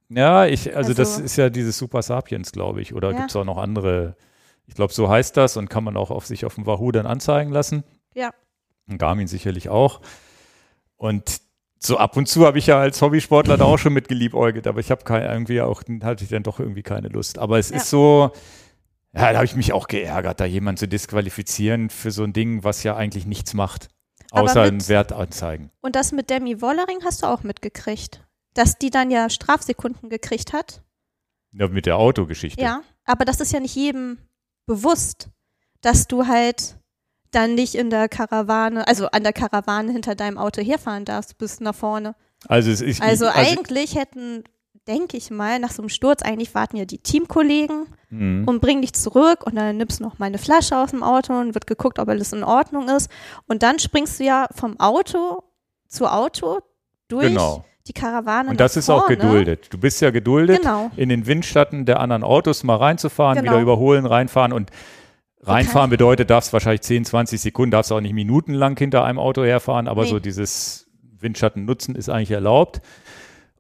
Ja, 0.10 0.46
ich, 0.46 0.76
also, 0.76 0.94
das 0.94 1.12
Also- 1.16 1.24
ist 1.24 1.36
ja 1.38 1.50
dieses 1.50 1.78
Super 1.78 2.02
Sapiens, 2.02 2.52
glaube 2.52 2.82
ich. 2.82 2.94
Oder 2.94 3.12
Ja. 3.12 3.18
gibt 3.18 3.30
es 3.30 3.36
auch 3.38 3.44
noch 3.46 3.58
andere? 3.58 4.16
Ich 4.66 4.76
glaube, 4.76 4.94
so 4.94 5.10
heißt 5.10 5.36
das 5.38 5.56
und 5.58 5.70
kann 5.70 5.84
man 5.86 5.96
auch 5.96 6.12
auf 6.12 6.26
sich 6.26 6.44
auf 6.46 6.56
dem 6.56 6.66
Wahoo 6.66 6.92
dann 6.92 7.06
anzeigen 7.06 7.52
lassen. 7.52 7.84
Ja. 8.14 8.32
Und 8.90 8.98
Garmin 8.98 9.28
sicherlich 9.28 9.70
auch. 9.70 10.02
Und 10.98 11.42
so 11.80 11.98
ab 11.98 12.18
und 12.18 12.28
zu 12.28 12.46
habe 12.46 12.58
ich 12.58 12.68
ja 12.68 12.80
als 12.80 13.02
Hobbysportler 13.02 13.58
da 13.58 13.66
auch 13.66 13.78
schon 13.78 13.94
mit 13.94 14.08
geliebäugelt, 14.08 14.68
aber 14.68 14.80
ich 14.80 14.90
habe 14.92 15.04
irgendwie 15.08 15.62
auch, 15.62 15.84
hatte 16.04 16.24
ich 16.24 16.30
dann 16.30 16.44
doch 16.44 16.60
irgendwie 16.60 16.84
keine 16.84 17.08
Lust. 17.10 17.38
Aber 17.38 17.60
es 17.60 17.70
Ja. 17.70 17.78
ist 17.78 17.90
so, 17.90 18.32
ja, 19.14 19.32
da 19.32 19.36
habe 19.36 19.46
ich 19.46 19.56
mich 19.56 19.74
auch 19.74 19.88
geärgert, 19.88 20.40
da 20.40 20.46
jemanden 20.46 20.78
zu 20.78 20.88
disqualifizieren 20.88 21.90
für 21.90 22.12
so 22.12 22.24
ein 22.24 22.34
Ding, 22.34 22.64
was 22.64 22.84
ja 22.84 22.96
eigentlich 22.96 23.26
nichts 23.26 23.54
macht. 23.54 23.90
Außer 24.32 24.62
einen 24.64 24.86
Wert 24.90 25.14
anzeigen. 25.14 25.72
Und 25.82 25.96
das 25.96 26.12
mit 26.12 26.30
Demi 26.30 26.62
Wollering 26.62 27.00
hast 27.06 27.24
du 27.24 27.28
auch 27.28 27.44
mitgekriegt. 27.44 28.26
Dass 28.54 28.78
die 28.78 28.90
dann 28.90 29.10
ja 29.10 29.30
Strafsekunden 29.30 30.10
gekriegt 30.10 30.52
hat. 30.52 30.84
Ja, 31.54 31.68
mit 31.70 31.86
der 31.86 31.98
Autogeschichte. 31.98 32.62
Ja. 32.62 32.82
Aber 33.06 33.24
das 33.24 33.40
ist 33.40 33.54
ja 33.54 33.60
nicht 33.62 33.76
jedem 33.76 34.18
bewusst, 34.66 35.30
dass 35.82 36.08
du 36.08 36.28
halt 36.28 36.78
dann 37.32 37.56
nicht 37.56 37.76
in 37.76 37.90
der 37.90 38.08
Karawane, 38.10 38.88
also 38.88 39.08
an 39.08 39.24
der 39.24 39.34
Karawane 39.34 39.92
hinter 39.92 40.16
deinem 40.16 40.38
Auto 40.38 40.62
herfahren 40.62 41.06
darfst, 41.06 41.38
bis 41.38 41.60
nach 41.60 41.76
vorne. 41.76 42.16
Also, 42.48 42.72
es 42.72 42.82
ist, 42.82 43.02
Also, 43.02 43.26
ich, 43.28 43.36
eigentlich 43.36 43.96
hätten, 43.96 44.44
denke 44.88 45.18
ich 45.18 45.30
mal, 45.32 45.60
nach 45.60 45.72
so 45.72 45.82
einem 45.82 45.90
Sturz, 45.90 46.22
eigentlich 46.22 46.54
warten 46.56 46.78
ja 46.78 46.86
die 46.86 47.00
Teamkollegen 47.00 47.88
Mhm. 48.10 48.46
und 48.48 48.62
bringen 48.62 48.82
dich 48.82 48.94
zurück 48.94 49.46
und 49.46 49.56
dann 49.56 49.76
nimmst 49.78 50.00
du 50.00 50.04
noch 50.04 50.18
mal 50.20 50.28
eine 50.28 50.38
Flasche 50.38 50.78
aus 50.78 50.92
dem 50.92 51.04
Auto 51.04 51.34
und 51.38 51.54
wird 51.54 51.68
geguckt, 51.68 52.00
ob 52.00 52.08
alles 52.08 52.32
in 52.32 52.44
Ordnung 52.44 52.88
ist. 52.88 53.10
Und 53.48 53.64
dann 53.64 53.80
springst 53.80 54.20
du 54.20 54.24
ja 54.24 54.48
vom 54.56 54.80
Auto 54.80 55.44
zu 55.90 56.06
Auto 56.08 56.60
durch 57.10 57.28
Genau. 57.28 57.66
die 57.88 57.94
Karawane. 57.94 58.50
Und 58.52 58.60
das 58.62 58.78
ist 58.78 58.90
auch 58.90 59.08
vorne. 59.08 59.18
geduldet. 59.18 59.68
Du 59.74 59.78
bist 59.78 60.00
ja 60.02 60.12
geduldet, 60.12 60.62
Genau. 60.62 60.90
in 60.96 61.10
den 61.10 61.26
Windschatten 61.26 61.86
der 61.86 62.00
anderen 62.00 62.24
Autos 62.24 62.64
mal 62.64 62.76
reinzufahren, 62.78 63.38
Genau. 63.40 63.52
wieder 63.52 63.62
überholen, 63.62 64.06
reinfahren 64.06 64.54
und 64.54 64.70
reinfahren 65.42 65.90
bedeutet, 65.90 66.30
darfst 66.30 66.52
wahrscheinlich 66.54 66.82
10, 66.82 67.06
20 67.06 67.40
Sekunden, 67.40 67.72
darfst 67.72 67.92
auch 67.92 68.02
nicht 68.02 68.14
minutenlang 68.14 68.78
hinter 68.78 69.04
einem 69.04 69.20
Auto 69.20 69.44
herfahren, 69.44 69.88
aber 69.88 70.04
Nee. 70.04 70.10
so 70.10 70.20
dieses 70.20 70.88
Windschatten 71.20 71.66
nutzen 71.66 71.96
ist 71.96 72.10
eigentlich 72.10 72.32
erlaubt. 72.32 72.82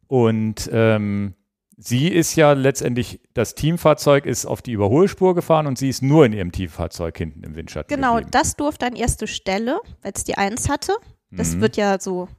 Und 0.08 0.70
ähm, 0.72 1.34
sie 1.76 2.08
ist 2.08 2.36
ja 2.36 2.54
letztendlich, 2.54 3.20
das 3.34 3.56
Teamfahrzeug 3.56 4.26
ist 4.26 4.46
auf 4.46 4.62
die 4.62 4.72
Überholspur 4.72 5.36
gefahren 5.36 5.68
und 5.68 5.78
sie 5.78 5.90
ist 5.90 6.02
nur 6.02 6.26
in 6.26 6.34
ihrem 6.34 6.52
Teamfahrzeug 6.52 7.18
hinten 7.18 7.44
im 7.44 7.56
Windschatten 7.56 7.94
Genau, 7.94 8.14
geblieben. 8.14 8.32
das 8.32 8.56
durfte 8.56 8.86
an 8.86 8.96
erste 8.96 9.28
Stelle, 9.28 9.80
weil 10.02 10.14
es 10.16 10.24
die 10.24 10.38
Eins 10.38 10.70
hatte. 10.70 10.94
Das 11.32 11.56
Mhm. 11.56 11.62
wird 11.62 11.78
ja 11.78 12.00
so 12.00 12.22
also 12.22 12.30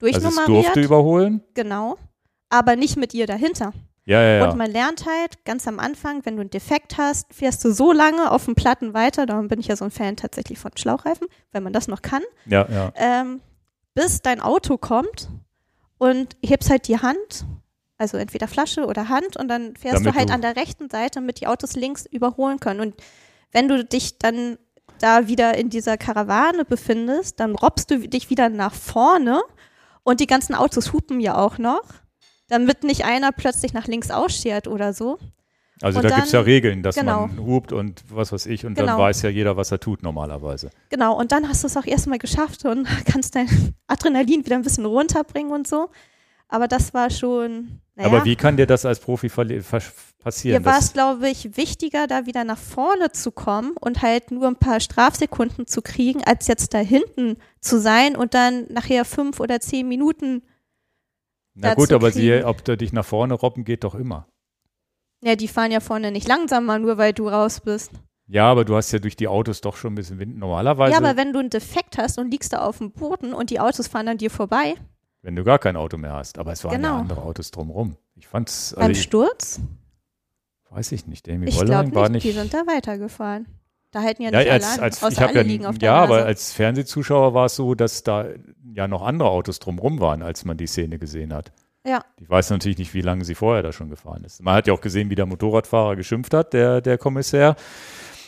es 0.00 0.12
durchnummeriert. 0.22 0.48
durfte 0.48 0.80
überholen. 0.80 1.42
genau. 1.54 1.96
aber 2.48 2.76
nicht 2.76 2.96
mit 2.96 3.12
ihr 3.12 3.26
dahinter. 3.26 3.72
Ja, 4.06 4.22
ja, 4.22 4.36
ja. 4.38 4.48
Und 4.50 4.56
man 4.56 4.70
lernt 4.70 5.04
halt 5.04 5.44
ganz 5.44 5.66
am 5.66 5.78
Anfang, 5.80 6.24
wenn 6.24 6.36
du 6.36 6.40
einen 6.40 6.50
Defekt 6.50 6.96
hast, 6.96 7.34
fährst 7.34 7.64
du 7.64 7.72
so 7.72 7.92
lange 7.92 8.30
auf 8.30 8.44
dem 8.44 8.54
Platten 8.54 8.94
weiter, 8.94 9.26
darum 9.26 9.48
bin 9.48 9.58
ich 9.60 9.66
ja 9.66 9.74
so 9.76 9.84
ein 9.84 9.90
Fan 9.90 10.16
tatsächlich 10.16 10.58
von 10.58 10.70
Schlauchreifen, 10.76 11.26
wenn 11.52 11.62
man 11.64 11.72
das 11.72 11.88
noch 11.88 12.02
kann, 12.02 12.22
ja, 12.46 12.66
ja. 12.70 12.92
ähm, 12.94 13.40
bis 13.94 14.22
dein 14.22 14.40
Auto 14.40 14.78
kommt 14.78 15.28
und 15.98 16.36
hebst 16.44 16.70
halt 16.70 16.86
die 16.86 16.98
Hand, 17.00 17.46
also 17.98 18.16
entweder 18.16 18.46
Flasche 18.46 18.86
oder 18.86 19.08
Hand 19.08 19.36
und 19.36 19.48
dann 19.48 19.74
fährst 19.74 19.96
Damit 20.04 20.14
du 20.14 20.18
halt 20.18 20.28
du- 20.30 20.34
an 20.34 20.42
der 20.42 20.54
rechten 20.54 20.88
Seite, 20.88 21.14
damit 21.18 21.40
die 21.40 21.46
Autos 21.48 21.74
links 21.74 22.06
überholen 22.06 22.60
können. 22.60 22.80
Und 22.80 22.94
wenn 23.52 23.68
du 23.68 23.84
dich 23.84 24.18
dann 24.18 24.58
da 25.00 25.26
wieder 25.28 25.56
in 25.58 25.68
dieser 25.70 25.96
Karawane 25.96 26.64
befindest, 26.64 27.40
dann 27.40 27.54
robbst 27.56 27.90
du 27.90 28.06
dich 28.08 28.30
wieder 28.30 28.50
nach 28.50 28.74
vorne 28.74 29.42
und 30.04 30.20
die 30.20 30.26
ganzen 30.26 30.54
Autos 30.54 30.92
hupen 30.92 31.20
ja 31.20 31.36
auch 31.36 31.58
noch, 31.58 31.82
damit 32.48 32.84
nicht 32.84 33.04
einer 33.04 33.32
plötzlich 33.32 33.72
nach 33.72 33.86
links 33.86 34.10
ausschert 34.10 34.68
oder 34.68 34.92
so. 34.92 35.18
Also 35.82 35.98
und 35.98 36.04
da 36.04 36.08
gibt 36.14 36.26
es 36.26 36.32
ja 36.32 36.38
dann- 36.38 36.46
Regeln, 36.46 36.82
dass 36.82 36.94
genau. 36.96 37.26
man 37.26 37.38
hupt 37.46 37.70
und 37.72 38.02
was 38.08 38.32
weiß 38.32 38.46
ich 38.46 38.64
und 38.64 38.78
dann 38.78 38.86
Genau. 38.86 38.98
weiß 38.98 39.22
ja 39.22 39.28
jeder, 39.28 39.56
was 39.58 39.70
er 39.72 39.78
tut 39.78 40.02
normalerweise. 40.02 40.70
Genau, 40.88 41.18
und 41.18 41.32
dann 41.32 41.46
hast 41.48 41.64
du 41.64 41.66
es 41.66 41.76
auch 41.76 41.84
erstmal 41.84 42.18
geschafft 42.18 42.64
und 42.64 42.86
kannst 43.04 43.34
dein 43.34 43.74
Adrenalin 43.86 44.44
wieder 44.46 44.56
ein 44.56 44.62
bisschen 44.62 44.86
runterbringen 44.86 45.52
und 45.52 45.66
so. 45.68 45.90
Aber 46.48 46.68
das 46.68 46.94
war 46.94 47.10
schon, 47.10 47.80
naja, 47.96 48.08
Aber 48.08 48.24
wie 48.24 48.36
kann 48.36 48.56
dir 48.56 48.66
das 48.66 48.86
als 48.86 49.00
Profi 49.00 49.28
passieren? 49.28 50.62
mir 50.62 50.64
war 50.64 50.78
es, 50.78 50.92
glaube 50.92 51.28
ich, 51.28 51.56
wichtiger, 51.56 52.06
da 52.06 52.24
wieder 52.24 52.44
nach 52.44 52.56
vorne 52.58 53.10
zu 53.12 53.32
kommen 53.32 53.72
und 53.80 54.00
halt 54.00 54.30
nur 54.30 54.46
ein 54.46 54.56
paar 54.56 54.80
Strafsekunden 54.80 55.66
zu 55.66 55.82
kriegen, 55.82 56.22
als 56.24 56.46
jetzt 56.46 56.72
da 56.72 56.78
hinten 56.78 57.36
zu 57.60 57.80
sein 57.80 58.16
und 58.16 58.32
dann 58.34 58.66
nachher 58.70 59.04
fünf 59.04 59.40
oder 59.40 59.60
zehn 59.60 59.88
Minuten. 59.88 60.42
Na 61.58 61.74
gut, 61.74 61.92
aber 61.92 62.10
kriegen. 62.10 62.20
siehe, 62.20 62.46
ob 62.46 62.64
du 62.64 62.76
dich 62.76 62.92
nach 62.92 63.04
vorne 63.04 63.34
robben 63.34 63.64
geht 63.64 63.82
doch 63.84 63.94
immer. 63.94 64.28
Ja, 65.22 65.34
die 65.36 65.48
fahren 65.48 65.72
ja 65.72 65.80
vorne 65.80 66.10
nicht 66.12 66.28
langsamer, 66.28 66.78
nur 66.78 66.98
weil 66.98 67.12
du 67.12 67.28
raus 67.28 67.60
bist. 67.60 67.90
Ja, 68.28 68.50
aber 68.50 68.64
du 68.64 68.76
hast 68.76 68.92
ja 68.92 68.98
durch 68.98 69.16
die 69.16 69.28
Autos 69.28 69.60
doch 69.60 69.76
schon 69.76 69.92
ein 69.92 69.96
bisschen 69.96 70.18
Wind 70.18 70.36
normalerweise, 70.38 70.92
ja, 70.92 70.98
aber 70.98 71.16
wenn 71.16 71.32
du 71.32 71.38
einen 71.38 71.48
Defekt 71.50 71.96
hast 71.96 72.18
und 72.18 72.30
liegst 72.30 72.52
da 72.52 72.58
auf 72.58 72.78
dem 72.78 72.90
Boden 72.92 73.32
und 73.32 73.50
die 73.50 73.60
Autos 73.60 73.86
fahren 73.86 74.08
an 74.08 74.18
dir 74.18 74.30
vorbei, 74.30 74.74
wenn 75.22 75.34
du 75.34 75.42
gar 75.44 75.58
kein 75.58 75.76
Auto 75.76 75.96
mehr 75.96 76.12
hast. 76.12 76.38
Aber 76.38 76.52
es 76.52 76.62
waren 76.62 76.72
ja 76.72 76.78
Genau. 76.78 76.98
andere 77.00 77.22
Autos 77.22 77.50
drumrum. 77.50 77.96
Ich 78.14 78.28
fand's, 78.28 78.74
beim 78.76 78.88
also 78.88 78.92
ich, 79.00 79.02
Sturz, 79.02 79.60
weiß 80.70 80.92
ich 80.92 81.06
nicht, 81.06 81.28
Amy 81.28 81.48
ich 81.48 81.56
Wollering 81.56 81.86
nicht, 81.86 81.94
war 81.94 82.08
nicht. 82.08 82.24
die 82.24 82.32
sind 82.32 82.52
da 82.54 82.66
weitergefahren. 82.66 83.46
Da 83.96 84.02
halten 84.02 84.22
ja 84.24 84.30
ja, 84.30 84.40
nicht 84.40 84.50
als, 84.50 84.64
alle 84.66 84.74
an, 84.74 84.84
als, 84.84 85.02
außer 85.02 85.10
ich 85.10 85.20
alle 85.20 85.34
ja, 85.36 85.40
liegen 85.40 85.64
auf 85.64 85.78
der 85.78 85.86
ja, 85.86 86.00
Nase. 86.02 86.12
aber 86.12 86.26
als 86.26 86.52
Fernsehzuschauer 86.52 87.32
war 87.32 87.46
es 87.46 87.56
so, 87.56 87.74
dass 87.74 88.02
da 88.02 88.26
ja 88.74 88.88
noch 88.88 89.00
andere 89.00 89.30
Autos 89.30 89.58
drumrum 89.58 90.00
waren, 90.00 90.20
als 90.20 90.44
man 90.44 90.58
die 90.58 90.66
Szene 90.66 90.98
gesehen 90.98 91.32
hat. 91.32 91.50
Ja. 91.86 92.02
Ich 92.20 92.28
weiß 92.28 92.50
natürlich 92.50 92.76
nicht, 92.76 92.92
wie 92.92 93.00
lange 93.00 93.24
sie 93.24 93.34
vorher 93.34 93.62
da 93.62 93.72
schon 93.72 93.88
gefahren 93.88 94.22
ist. 94.24 94.42
Man 94.42 94.54
hat 94.54 94.66
ja 94.66 94.74
auch 94.74 94.82
gesehen, 94.82 95.08
wie 95.08 95.14
der 95.14 95.24
Motorradfahrer 95.24 95.96
geschimpft 95.96 96.34
hat, 96.34 96.52
der, 96.52 96.82
der 96.82 96.98
Kommissär. 96.98 97.56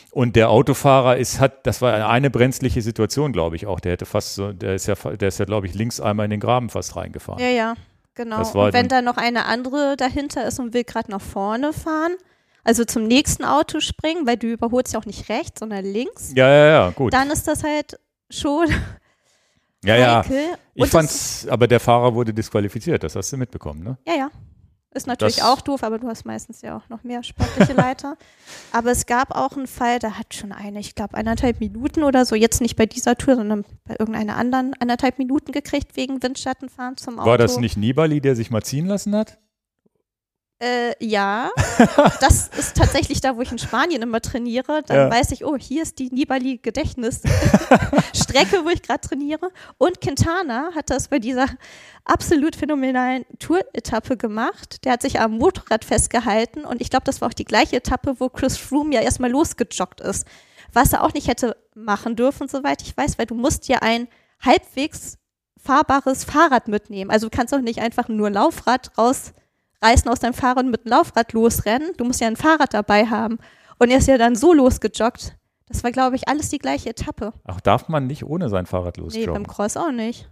Und 0.09 0.35
der 0.35 0.49
Autofahrer 0.49 1.17
ist, 1.17 1.39
hat, 1.39 1.67
das 1.67 1.83
war 1.83 2.09
eine 2.09 2.31
brenzliche 2.31 2.81
Situation, 2.81 3.31
glaube 3.31 3.55
ich 3.55 3.67
auch. 3.67 3.79
Der 3.79 3.91
hätte 3.91 4.07
fast 4.07 4.33
so, 4.33 4.51
der 4.53 4.73
ist 4.73 4.87
ja, 4.87 4.95
der 4.95 5.27
ist 5.27 5.37
ja, 5.37 5.45
glaube 5.45 5.67
ich, 5.67 5.75
links 5.75 6.01
einmal 6.01 6.23
in 6.23 6.31
den 6.31 6.39
Graben 6.39 6.71
fast 6.71 6.95
reingefahren. 6.95 7.39
Ja, 7.43 7.49
ja, 7.49 7.73
genau. 8.15 8.39
Und 8.39 8.73
wenn 8.73 8.87
dann- 8.87 9.05
da 9.05 9.11
noch 9.11 9.17
eine 9.17 9.45
andere 9.45 9.97
dahinter 9.97 10.47
ist 10.47 10.59
und 10.59 10.73
will 10.73 10.83
gerade 10.83 11.11
nach 11.11 11.21
vorne 11.21 11.73
fahren, 11.73 12.13
also 12.63 12.83
zum 12.85 13.03
nächsten 13.07 13.43
Auto 13.45 13.79
springen, 13.79 14.27
weil 14.27 14.37
du 14.37 14.47
überholst 14.47 14.93
ja 14.93 14.99
auch 14.99 15.05
nicht 15.05 15.29
rechts, 15.29 15.59
sondern 15.59 15.85
links, 15.85 16.33
Ja, 16.35 16.47
ja, 16.49 16.65
ja, 16.67 16.89
gut. 16.91 17.13
dann 17.13 17.29
ist 17.31 17.47
das 17.47 17.63
halt 17.63 17.99
schon 18.29 18.67
ja, 19.83 19.95
ja. 19.95 20.23
Ich 20.73 20.83
Und 20.83 20.89
fand's, 20.89 21.47
aber 21.49 21.67
der 21.67 21.79
Fahrer 21.79 22.13
wurde 22.13 22.33
disqualifiziert, 22.33 23.03
das 23.03 23.15
hast 23.15 23.31
du 23.31 23.37
mitbekommen, 23.37 23.83
ne? 23.83 23.97
Ja, 24.07 24.15
ja. 24.15 24.29
Ist 24.91 25.05
natürlich 25.05 25.35
Das- 25.35 25.45
auch 25.45 25.61
doof, 25.61 25.83
aber 25.83 25.99
du 25.99 26.07
hast 26.07 26.25
meistens 26.25 26.61
ja 26.63 26.75
auch 26.75 26.89
noch 26.89 27.03
mehr 27.03 27.21
sportliche 27.23 27.73
Leiter. 27.73 28.17
aber 28.71 28.89
es 28.91 29.05
gab 29.05 29.35
auch 29.35 29.55
einen 29.55 29.67
Fall, 29.67 29.99
da 29.99 30.17
hat 30.17 30.33
schon 30.33 30.51
eine, 30.51 30.79
ich 30.79 30.95
glaube, 30.95 31.13
eineinhalb 31.13 31.59
Minuten 31.59 32.03
oder 32.03 32.25
so, 32.25 32.33
jetzt 32.35 32.59
nicht 32.59 32.75
bei 32.75 32.87
dieser 32.87 33.15
Tour, 33.15 33.35
sondern 33.35 33.65
bei 33.85 33.95
irgendeiner 33.99 34.35
anderen, 34.35 34.73
eineinhalb 34.79 35.19
Minuten 35.19 35.51
gekriegt 35.51 35.95
wegen 35.95 36.23
Windschattenfahren 36.23 36.97
zum 36.97 37.19
Auto. 37.19 37.29
War 37.29 37.37
das 37.37 37.57
nicht 37.59 37.77
Nibali, 37.77 38.19
der 38.19 38.35
sich 38.35 38.49
mal 38.49 38.63
ziehen 38.63 38.87
lassen 38.87 39.15
hat? 39.15 39.37
Äh, 40.61 40.93
ja, 40.99 41.51
das 42.19 42.49
ist 42.49 42.75
tatsächlich 42.75 43.21
da, 43.21 43.37
wo 43.37 43.41
ich 43.41 43.51
in 43.51 43.57
Spanien 43.59 44.01
immer 44.01 44.19
trainiere. 44.19 44.83
Dann 44.85 44.97
Ja. 44.97 45.09
weiß 45.09 45.31
ich, 45.31 45.45
oh, 45.45 45.55
hier 45.57 45.83
ist 45.83 45.99
die 45.99 46.09
Nibali-Gedächtnisstrecke, 46.13 47.29
wo 48.65 48.69
ich 48.69 48.81
gerade 48.81 48.99
trainiere. 48.99 49.51
Und 49.77 50.01
Quintana 50.01 50.71
hat 50.75 50.89
das 50.89 51.07
bei 51.07 51.19
dieser 51.19 51.45
absolut 52.03 52.57
phänomenalen 52.57 53.25
Tour-Etappe 53.39 54.17
gemacht. 54.17 54.83
Der 54.83 54.91
hat 54.93 55.01
sich 55.01 55.21
am 55.21 55.37
Motorrad 55.37 55.85
festgehalten 55.85 56.65
und 56.65 56.81
ich 56.81 56.89
glaube, 56.89 57.05
das 57.05 57.21
war 57.21 57.29
auch 57.29 57.33
die 57.33 57.45
gleiche 57.45 57.77
Etappe, 57.77 58.15
wo 58.19 58.27
Chris 58.27 58.57
Froome 58.57 58.93
ja 58.93 58.99
erstmal 59.01 59.31
losgejoggt 59.31 60.01
ist. 60.01 60.27
Was 60.73 60.91
er 60.91 61.03
auch 61.03 61.13
nicht 61.13 61.27
hätte 61.29 61.55
machen 61.73 62.17
dürfen, 62.17 62.49
soweit 62.49 62.81
ich 62.81 62.97
weiß, 62.97 63.17
weil 63.17 63.27
du 63.27 63.35
musst 63.35 63.69
ja 63.69 63.77
ein 63.81 64.09
halbwegs 64.41 65.17
fahrbares 65.57 66.25
Fahrrad 66.25 66.67
mitnehmen. 66.67 67.11
Also 67.11 67.29
du 67.29 67.35
kannst 67.35 67.53
auch 67.53 67.59
nicht 67.61 67.79
einfach 67.79 68.07
nur 68.09 68.27
ein 68.27 68.33
Laufrad 68.33 68.91
rausreißen 69.83 70.09
aus 70.11 70.19
deinem 70.19 70.33
Fahrrad 70.33 70.65
und 70.65 70.71
mit 70.71 70.85
dem 70.85 70.91
Laufrad 70.91 71.33
losrennen. 71.33 71.91
Du 71.97 72.05
musst 72.05 72.21
ja 72.21 72.27
ein 72.27 72.35
Fahrrad 72.35 72.73
dabei 72.73 73.05
haben. 73.05 73.37
Und 73.77 73.89
er 73.91 73.97
ist 73.99 74.07
ja 74.07 74.17
dann 74.17 74.35
so 74.35 74.53
losgejoggt. 74.53 75.35
Das 75.67 75.83
war, 75.83 75.91
glaube 75.91 76.15
ich, 76.15 76.27
alles 76.27 76.49
die 76.49 76.57
gleiche 76.57 76.89
Etappe. 76.89 77.33
Ach, 77.45 77.61
darf 77.61 77.87
man 77.89 78.07
nicht 78.07 78.23
ohne 78.25 78.49
sein 78.49 78.65
Fahrrad 78.65 78.97
Nee, 78.97 79.03
losjoggen? 79.03 79.33
beim 79.33 79.47
Cross 79.47 79.77
auch 79.77 79.91
nicht. 79.91 80.29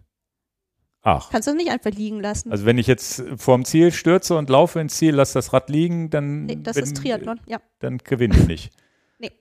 Ach. 1.03 1.30
Kannst 1.30 1.48
du 1.48 1.53
nicht 1.53 1.69
einfach 1.69 1.91
liegen 1.91 2.19
lassen. 2.19 2.52
Also 2.52 2.65
wenn 2.65 2.78
ich 2.78 2.88
jetzt 2.88 3.24
vorm 3.38 3.64
Ziel 3.64 3.91
stürze 3.94 4.36
und 4.38 4.49
laufe 4.49 4.80
ins 4.82 4.95
Ziel, 4.98 5.14
lasse 5.15 5.36
das 5.36 5.53
Rad 5.53 5.69
liegen, 5.69 6.10
dann, 6.10 6.45
nee, 6.45 6.57
das 6.61 6.76
bin- 6.76 6.84
ist 6.84 6.98
Triathlon, 6.98 7.40
ja. 7.45 7.60
dann 7.80 7.99
gewinne 7.99 8.36
ich 8.36 8.48
nicht. 8.48 8.72
Nee. 9.19 9.32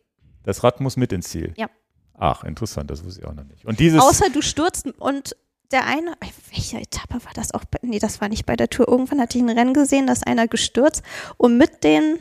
Das 0.44 0.62
Rad 0.62 0.80
muss 0.80 0.96
mit 0.96 1.12
ins 1.12 1.28
Ziel. 1.28 1.52
Ja. 1.56 1.68
Ach, 2.14 2.44
interessant, 2.44 2.90
das 2.90 3.04
wusste 3.04 3.20
ich 3.22 3.26
auch 3.26 3.34
noch 3.34 3.44
nicht. 3.44 3.64
Und 3.66 3.80
dieses, 3.80 4.00
Außer 4.00 4.30
du 4.30 4.40
stürzt 4.42 4.86
und 4.86 5.36
der 5.72 5.86
eine, 5.86 6.14
welche 6.52 6.78
Etappe 6.78 7.14
war 7.24 7.32
das 7.34 7.52
auch? 7.54 7.62
Nee, 7.82 7.98
das 7.98 8.20
war 8.20 8.28
nicht 8.28 8.46
bei 8.46 8.56
der 8.56 8.68
Tour. 8.70 8.88
Irgendwann 8.88 9.20
hatte 9.20 9.38
ich 9.38 9.44
ein 9.44 9.50
Rennen 9.50 9.74
gesehen, 9.74 10.06
da 10.06 10.12
ist 10.12 10.26
einer 10.26 10.48
gestürzt 10.48 11.02
und 11.36 11.56
mit 11.58 11.84
dem 11.84 12.18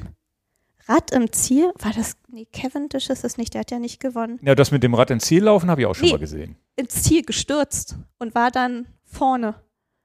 Rad 0.88 1.12
im 1.12 1.32
Ziel, 1.32 1.72
war 1.80 1.92
das, 1.94 2.16
nee, 2.28 2.46
Cavendish 2.54 3.10
ist 3.10 3.24
es 3.24 3.38
nicht, 3.38 3.54
der 3.56 3.62
hat 3.62 3.72
ja 3.72 3.80
nicht 3.80 4.00
gewonnen, 4.00 4.40
ja, 4.44 4.54
das 4.54 4.70
mit 4.72 4.84
dem 4.84 4.94
Rad 4.94 5.10
ins 5.10 5.26
Ziel 5.26 5.44
laufen 5.44 5.70
habe 5.72 5.82
ich 5.82 5.88
auch 5.88 5.96
schon 5.96 6.06
Nee. 6.06 6.12
mal 6.14 6.20
gesehen. 6.20 6.56
ins 6.76 7.02
Ziel 7.04 7.24
gestürzt 7.24 7.96
und 8.20 8.36
war 8.36 8.52
dann 8.52 8.86
vorne 9.04 9.56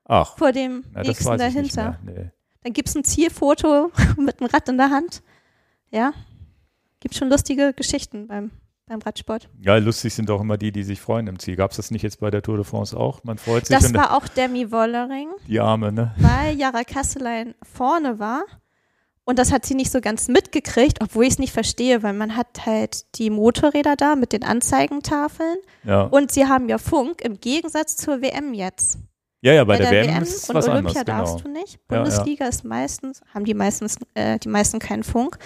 Ach, 0.05 0.39
vor 0.39 0.53
dem 0.53 0.85
na, 0.93 1.03
nächsten 1.03 1.37
dahinter. 1.37 1.99
Nee. 2.05 2.31
Dann 2.63 2.73
gibt 2.73 2.89
es 2.89 2.95
ein 2.97 3.05
Zielfoto 3.05 3.91
mit 4.17 4.41
einem 4.41 4.49
Rad 4.51 4.69
in 4.71 4.77
der 4.79 4.91
Hand. 4.91 5.23
Ja, 5.91 6.13
gibt 7.01 7.15
schon 7.15 7.29
lustige 7.29 7.73
Geschichten 7.75 8.27
beim, 8.27 8.51
beim 8.91 9.01
Radsport. 9.01 9.49
Ja, 9.61 9.77
lustig 9.77 10.13
sind 10.13 10.31
auch 10.31 10.41
immer 10.41 10.59
die, 10.59 10.73
die 10.73 10.83
sich 10.83 11.01
freuen 11.01 11.29
im 11.29 11.39
Ziel. 11.39 11.57
Gab 11.57 11.71
es 11.71 11.77
das 11.77 11.91
nicht 11.91 12.03
jetzt 12.03 12.21
bei 12.21 12.31
der 12.31 12.43
Tour 12.43 12.57
de 12.57 12.65
France 12.65 12.97
auch? 12.97 13.23
Man 13.25 13.39
freut 13.39 13.67
sich 13.67 13.77
Das 13.77 13.95
war 13.95 14.17
auch 14.17 14.27
Demi 14.29 14.71
Wollering. 14.71 15.29
die 15.47 15.61
Arme, 15.61 15.93
ne? 15.93 16.13
weil 16.19 16.59
Jara 16.59 16.83
Kasselein 16.85 17.55
vorne 17.63 18.19
war. 18.19 18.43
Und 19.25 19.39
das 19.39 19.53
hat 19.53 19.65
sie 19.65 19.75
nicht 19.75 19.93
so 19.93 20.01
ganz 20.01 20.27
mitgekriegt, 20.27 20.99
obwohl 21.01 21.25
ich 21.25 21.35
es 21.35 21.39
nicht 21.39 21.53
verstehe, 21.53 22.03
weil 22.03 22.15
man 22.15 22.37
hat 22.37 22.67
halt 22.67 23.17
die 23.17 23.31
Motorräder 23.31 23.95
da 23.95 24.17
mit 24.17 24.33
den 24.33 24.43
Anzeigentafeln 24.43 25.59
Ja, 25.85 26.03
und 26.03 26.33
sie 26.33 26.47
haben 26.47 26.69
ja 26.69 26.79
Funk 26.79 27.23
im 27.23 27.39
Gegensatz 27.39 27.97
zur 27.97 28.23
WM 28.23 28.55
jetzt. 28.55 28.99
ja, 29.41 29.53
ja 29.53 29.63
bei, 29.63 29.77
der, 29.77 29.91
WM, 29.93 30.23
ist 30.23 30.43
es 30.43 30.49
und 30.49 30.57
was 30.57 30.69
Olympia 30.69 31.03
anderes, 31.03 31.05
genau. 31.07 31.19
darfst 31.19 31.45
du 31.45 31.49
nicht. 31.49 31.75
Ja, 31.75 31.97
ja. 31.97 32.03
Bundesliga 32.03 32.47
ist 32.49 32.65
meistens, 32.65 33.21
haben 33.33 33.45
die 33.45 33.55
meistens, 33.55 33.99
äh, 34.15 34.41
die 34.41 34.49
meisten 34.49 34.81
keinen 34.81 35.05
Funk. 35.05 35.39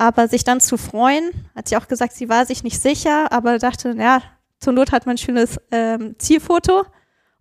Aber 0.00 0.28
sich 0.28 0.44
dann 0.44 0.60
zu 0.60 0.78
freuen, 0.78 1.30
hat 1.54 1.68
sie 1.68 1.76
auch 1.76 1.86
gesagt, 1.86 2.14
sie 2.14 2.30
war 2.30 2.46
sich 2.46 2.64
nicht 2.64 2.80
sicher, 2.80 3.30
aber 3.32 3.58
dachte, 3.58 3.94
ja, 3.98 4.22
zur 4.58 4.72
Not 4.72 4.92
hat 4.92 5.04
man 5.04 5.16
ein 5.16 5.18
schönes 5.18 5.60
ähm, 5.70 6.14
Zielfoto. 6.18 6.84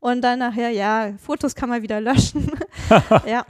Und 0.02 0.22
dann 0.22 0.40
nachher, 0.40 0.70
ja, 0.70 1.14
Fotos 1.20 1.56
kann 1.56 1.70
man 1.70 1.84
wieder 1.84 2.02
löschen. 2.02 2.52
ja. 3.26 3.46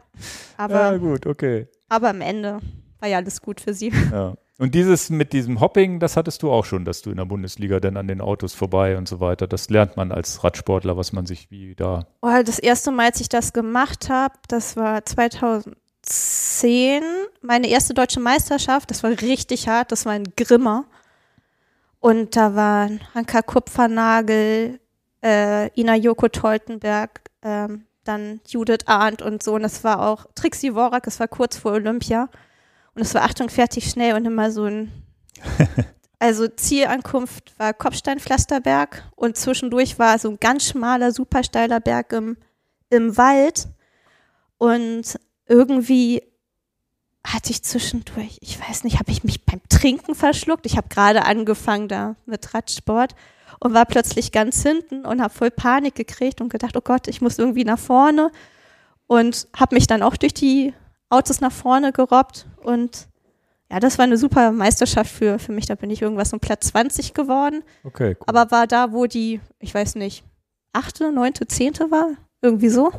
Aber, 0.57 0.75
Ja, 0.75 0.97
gut, 0.97 1.25
okay. 1.25 1.67
aber 1.87 2.09
am 2.09 2.21
Ende 2.21 2.59
war 2.99 3.09
ja 3.09 3.17
alles 3.17 3.41
gut 3.41 3.59
für 3.61 3.73
sie. 3.73 3.91
Ja. 4.11 4.35
Und 4.59 4.75
dieses 4.75 5.09
mit 5.09 5.33
diesem 5.33 5.59
Hopping, 5.59 5.99
das 5.99 6.15
hattest 6.15 6.43
du 6.43 6.51
auch 6.51 6.65
schon, 6.65 6.85
dass 6.85 7.01
du 7.01 7.09
in 7.09 7.17
der 7.17 7.25
Bundesliga 7.25 7.79
dann 7.79 7.97
an 7.97 8.07
den 8.07 8.21
Autos 8.21 8.53
vorbei 8.53 8.95
und 8.95 9.07
so 9.07 9.19
weiter. 9.19 9.47
Das 9.47 9.71
lernt 9.71 9.97
man 9.97 10.11
als 10.11 10.43
Radsportler, 10.43 10.97
was 10.97 11.13
man 11.13 11.25
sich 11.25 11.49
wie 11.49 11.73
da. 11.73 12.05
Oh, 12.21 12.43
das 12.45 12.59
erste 12.59 12.91
Mal, 12.91 13.07
als 13.07 13.21
ich 13.21 13.29
das 13.29 13.53
gemacht 13.53 14.09
habe, 14.09 14.35
das 14.49 14.75
war 14.75 15.03
2010, 16.09 17.03
meine 17.41 17.67
erste 17.67 17.93
deutsche 17.93 18.19
Meisterschaft. 18.19 18.89
Das 18.89 19.03
war 19.03 19.11
richtig 19.11 19.67
hart, 19.67 19.91
das 19.91 20.05
war 20.05 20.13
ein 20.13 20.33
Grimmer. 20.35 20.85
Und 21.99 22.35
da 22.35 22.55
waren 22.55 23.01
Hanka 23.13 23.41
Kupfernagel, 23.41 24.79
äh, 25.23 25.79
Ina 25.79 25.95
Joko 25.95 26.27
Toltenberg, 26.27 27.21
ähm, 27.43 27.85
dann 28.03 28.41
Judith 28.47 28.87
Arndt 28.87 29.21
und 29.21 29.43
so. 29.43 29.53
Und 29.53 29.63
das 29.63 29.83
war 29.83 30.07
auch 30.07 30.25
Trixie 30.33 30.73
Worak, 30.73 31.03
das 31.03 31.19
war 31.19 31.27
kurz 31.27 31.57
vor 31.57 31.73
Olympia. 31.73 32.29
Und 32.95 33.03
es 33.03 33.13
war 33.13 33.23
Achtung, 33.23 33.49
fertig, 33.49 33.89
schnell 33.89 34.15
und 34.15 34.25
immer 34.25 34.51
so 34.51 34.65
ein. 34.65 34.91
Also 36.21 36.49
Zielankunft 36.49 37.57
war 37.57 37.73
Kopfsteinpflasterberg 37.73 39.09
und 39.15 39.37
zwischendurch 39.37 39.99
war 39.99 40.19
so 40.19 40.29
ein 40.31 40.37
ganz 40.37 40.65
schmaler, 40.65 41.13
super 41.13 41.45
steiler 41.45 41.79
Berg 41.79 42.11
im, 42.11 42.35
im 42.89 43.15
Wald. 43.15 43.69
Und 44.57 45.17
irgendwie 45.49 46.23
hatte 47.25 47.51
ich 47.51 47.63
zwischendurch, 47.63 48.37
ich 48.39 48.59
weiß 48.59 48.85
nicht, 48.85 48.99
habe 48.99 49.11
ich 49.11 49.23
mich 49.23 49.45
beim 49.45 49.61
Trinken 49.67 50.15
verschluckt. 50.15 50.65
Ich 50.65 50.77
habe 50.77 50.87
gerade 50.87 51.25
angefangen 51.25 51.89
da 51.89 52.15
mit 52.25 52.53
Radsport 52.53 53.13
und 53.59 53.73
war 53.73 53.85
plötzlich 53.85 54.31
ganz 54.31 54.63
hinten 54.63 55.05
und 55.05 55.21
habe 55.21 55.33
voll 55.33 55.51
Panik 55.51 55.95
gekriegt 55.95 56.39
und 56.39 56.49
gedacht, 56.49 56.77
oh 56.77 56.81
Gott, 56.81 57.07
ich 57.07 57.19
muss 57.19 57.37
irgendwie 57.37 57.65
nach 57.65 57.79
vorne 57.79 58.31
und 59.07 59.47
habe 59.55 59.75
mich 59.75 59.87
dann 59.87 60.01
auch 60.01 60.15
durch 60.15 60.33
die 60.33 60.73
Autos 61.09 61.41
nach 61.41 61.51
vorne 61.51 61.91
gerobbt 61.91 62.45
und 62.63 63.07
ja, 63.71 63.79
das 63.79 63.97
war 63.97 64.03
eine 64.05 64.17
super 64.17 64.51
Meisterschaft 64.51 65.11
für, 65.11 65.37
für 65.37 65.51
mich. 65.51 65.67
Da 65.67 65.75
bin 65.75 65.91
ich 65.91 66.01
irgendwas 66.01 66.33
um 66.33 66.39
Platz 66.39 66.69
20 66.69 67.13
geworden. 67.13 67.63
Okay. 67.83 68.15
Cool. 68.19 68.25
Aber 68.25 68.49
war 68.49 68.65
da, 68.65 68.93
wo 68.93 69.05
die, 69.05 69.41
ich 69.59 69.75
weiß 69.75 69.93
nicht, 69.95 70.23
achte, 70.73 71.11
neunte, 71.11 71.45
zehnte 71.45 71.91
war, 71.91 72.07
irgendwie 72.41 72.69
so. 72.69 72.91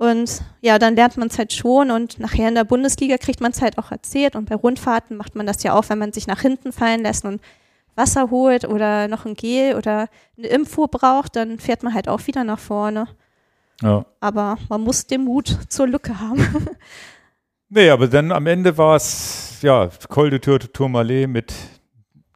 Und 0.00 0.40
ja, 0.62 0.78
dann 0.78 0.96
lernt 0.96 1.18
man 1.18 1.28
es 1.28 1.36
halt 1.36 1.52
schon 1.52 1.90
und 1.90 2.18
nachher 2.18 2.48
in 2.48 2.54
der 2.54 2.64
Bundesliga 2.64 3.18
kriegt 3.18 3.42
man 3.42 3.50
es 3.50 3.60
halt 3.60 3.76
auch 3.76 3.90
erzählt 3.90 4.34
und 4.34 4.48
bei 4.48 4.54
Rundfahrten 4.54 5.14
macht 5.14 5.34
man 5.34 5.44
das 5.44 5.62
ja 5.62 5.74
auch, 5.74 5.90
wenn 5.90 5.98
man 5.98 6.14
sich 6.14 6.26
nach 6.26 6.40
hinten 6.40 6.72
fallen 6.72 7.02
lässt 7.02 7.26
und 7.26 7.42
Wasser 7.96 8.30
holt 8.30 8.64
oder 8.64 9.08
noch 9.08 9.26
ein 9.26 9.34
Gel 9.34 9.74
oder 9.76 10.08
eine 10.38 10.46
Info 10.46 10.86
braucht, 10.86 11.36
dann 11.36 11.58
fährt 11.58 11.82
man 11.82 11.92
halt 11.92 12.08
auch 12.08 12.26
wieder 12.26 12.44
nach 12.44 12.58
vorne. 12.58 13.08
Ja. 13.82 14.06
Aber 14.20 14.56
man 14.70 14.80
muss 14.80 15.06
den 15.06 15.22
Mut 15.24 15.58
zur 15.68 15.86
Lücke 15.86 16.18
haben. 16.18 16.46
nee, 17.68 17.90
aber 17.90 18.08
dann 18.08 18.32
am 18.32 18.46
Ende 18.46 18.78
war 18.78 18.96
es, 18.96 19.58
ja, 19.60 19.90
Col 20.08 20.30
de 20.30 20.38
Tourmalet 20.38 21.28
mit 21.28 21.52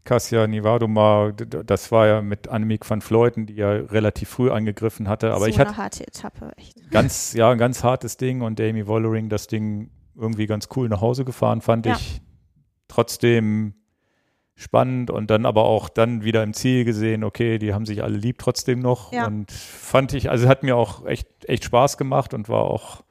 Cassia 0.05 0.47
Nivadoma, 0.47 1.33
das 1.33 1.91
war 1.91 2.07
ja 2.07 2.23
mit 2.23 2.49
Annemiek 2.49 2.89
van 2.89 3.01
Fleuten, 3.01 3.47
die 3.47 3.55
ja 3.55 3.71
relativ 3.71 4.29
früh 4.29 4.51
angegriffen 4.51 5.09
hatte. 5.09 5.31
Aber 5.33 5.41
so 5.41 5.47
ich 5.47 5.59
hatte 5.59 5.71
eine 5.71 5.79
harte 5.79 6.07
Etappe, 6.07 6.53
echt. 6.57 6.91
ganz, 6.91 7.33
ja, 7.33 7.51
ein 7.51 7.59
ganz 7.59 7.83
hartes 7.83 8.17
Ding 8.17 8.43
und 8.43 8.61
Amy 8.61 8.87
Wollering 8.87 9.29
das 9.29 9.47
Ding 9.47 9.91
irgendwie 10.15 10.47
ganz 10.47 10.69
cool 10.77 10.89
nach 10.89 11.01
Hause 11.01 11.25
gefahren, 11.25 11.61
fand 11.61 11.87
Ja. 11.87 11.95
ich. 11.95 12.21
Trotzdem 12.89 13.75
spannend 14.55 15.11
und 15.11 15.31
dann 15.31 15.47
aber 15.47 15.65
auch 15.65 15.89
dann 15.89 16.23
wieder 16.23 16.43
im 16.45 16.53
Ziel 16.55 16.85
gesehen, 16.85 17.25
okay, 17.25 17.59
die 17.59 17.75
haben 17.75 17.87
sich 17.87 18.05
alle 18.05 18.17
lieb 18.17 18.39
trotzdem 18.39 18.79
noch 18.79 19.13
Ja. 19.13 19.27
und 19.27 19.51
fand 19.51 20.13
ich, 20.15 20.31
also 20.31 20.47
hat 20.49 20.63
mir 20.63 20.77
auch 20.77 21.05
echt, 21.07 21.27
echt 21.49 21.65
Spaß 21.65 21.97
gemacht 21.97 22.35
und 22.35 22.49
war 22.49 22.63
auch 22.63 23.03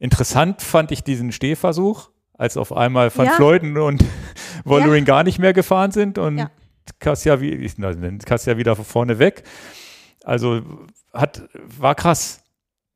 interessant, 0.00 0.62
fand 0.62 0.90
ich 0.90 1.04
diesen 1.04 1.30
Stehversuch, 1.30 2.10
als 2.40 2.56
auf 2.56 2.74
einmal 2.74 3.14
Van 3.14 3.26
Ja. 3.26 3.32
Fleuten 3.32 3.76
und 3.76 4.02
Wollering 4.64 5.04
gar 5.04 5.22
nicht 5.24 5.38
mehr 5.38 5.52
gefahren 5.52 5.90
sind 5.92 6.16
und 6.18 6.38
Ja. 6.38 6.50
Kassia, 6.98 7.40
wie, 7.40 7.52
wieder 8.58 8.74
von 8.74 8.84
vorne 8.84 9.18
weg. 9.18 9.44
Also 10.24 10.62
hat, 11.12 11.42
war 11.78 11.94
krass. 11.94 12.42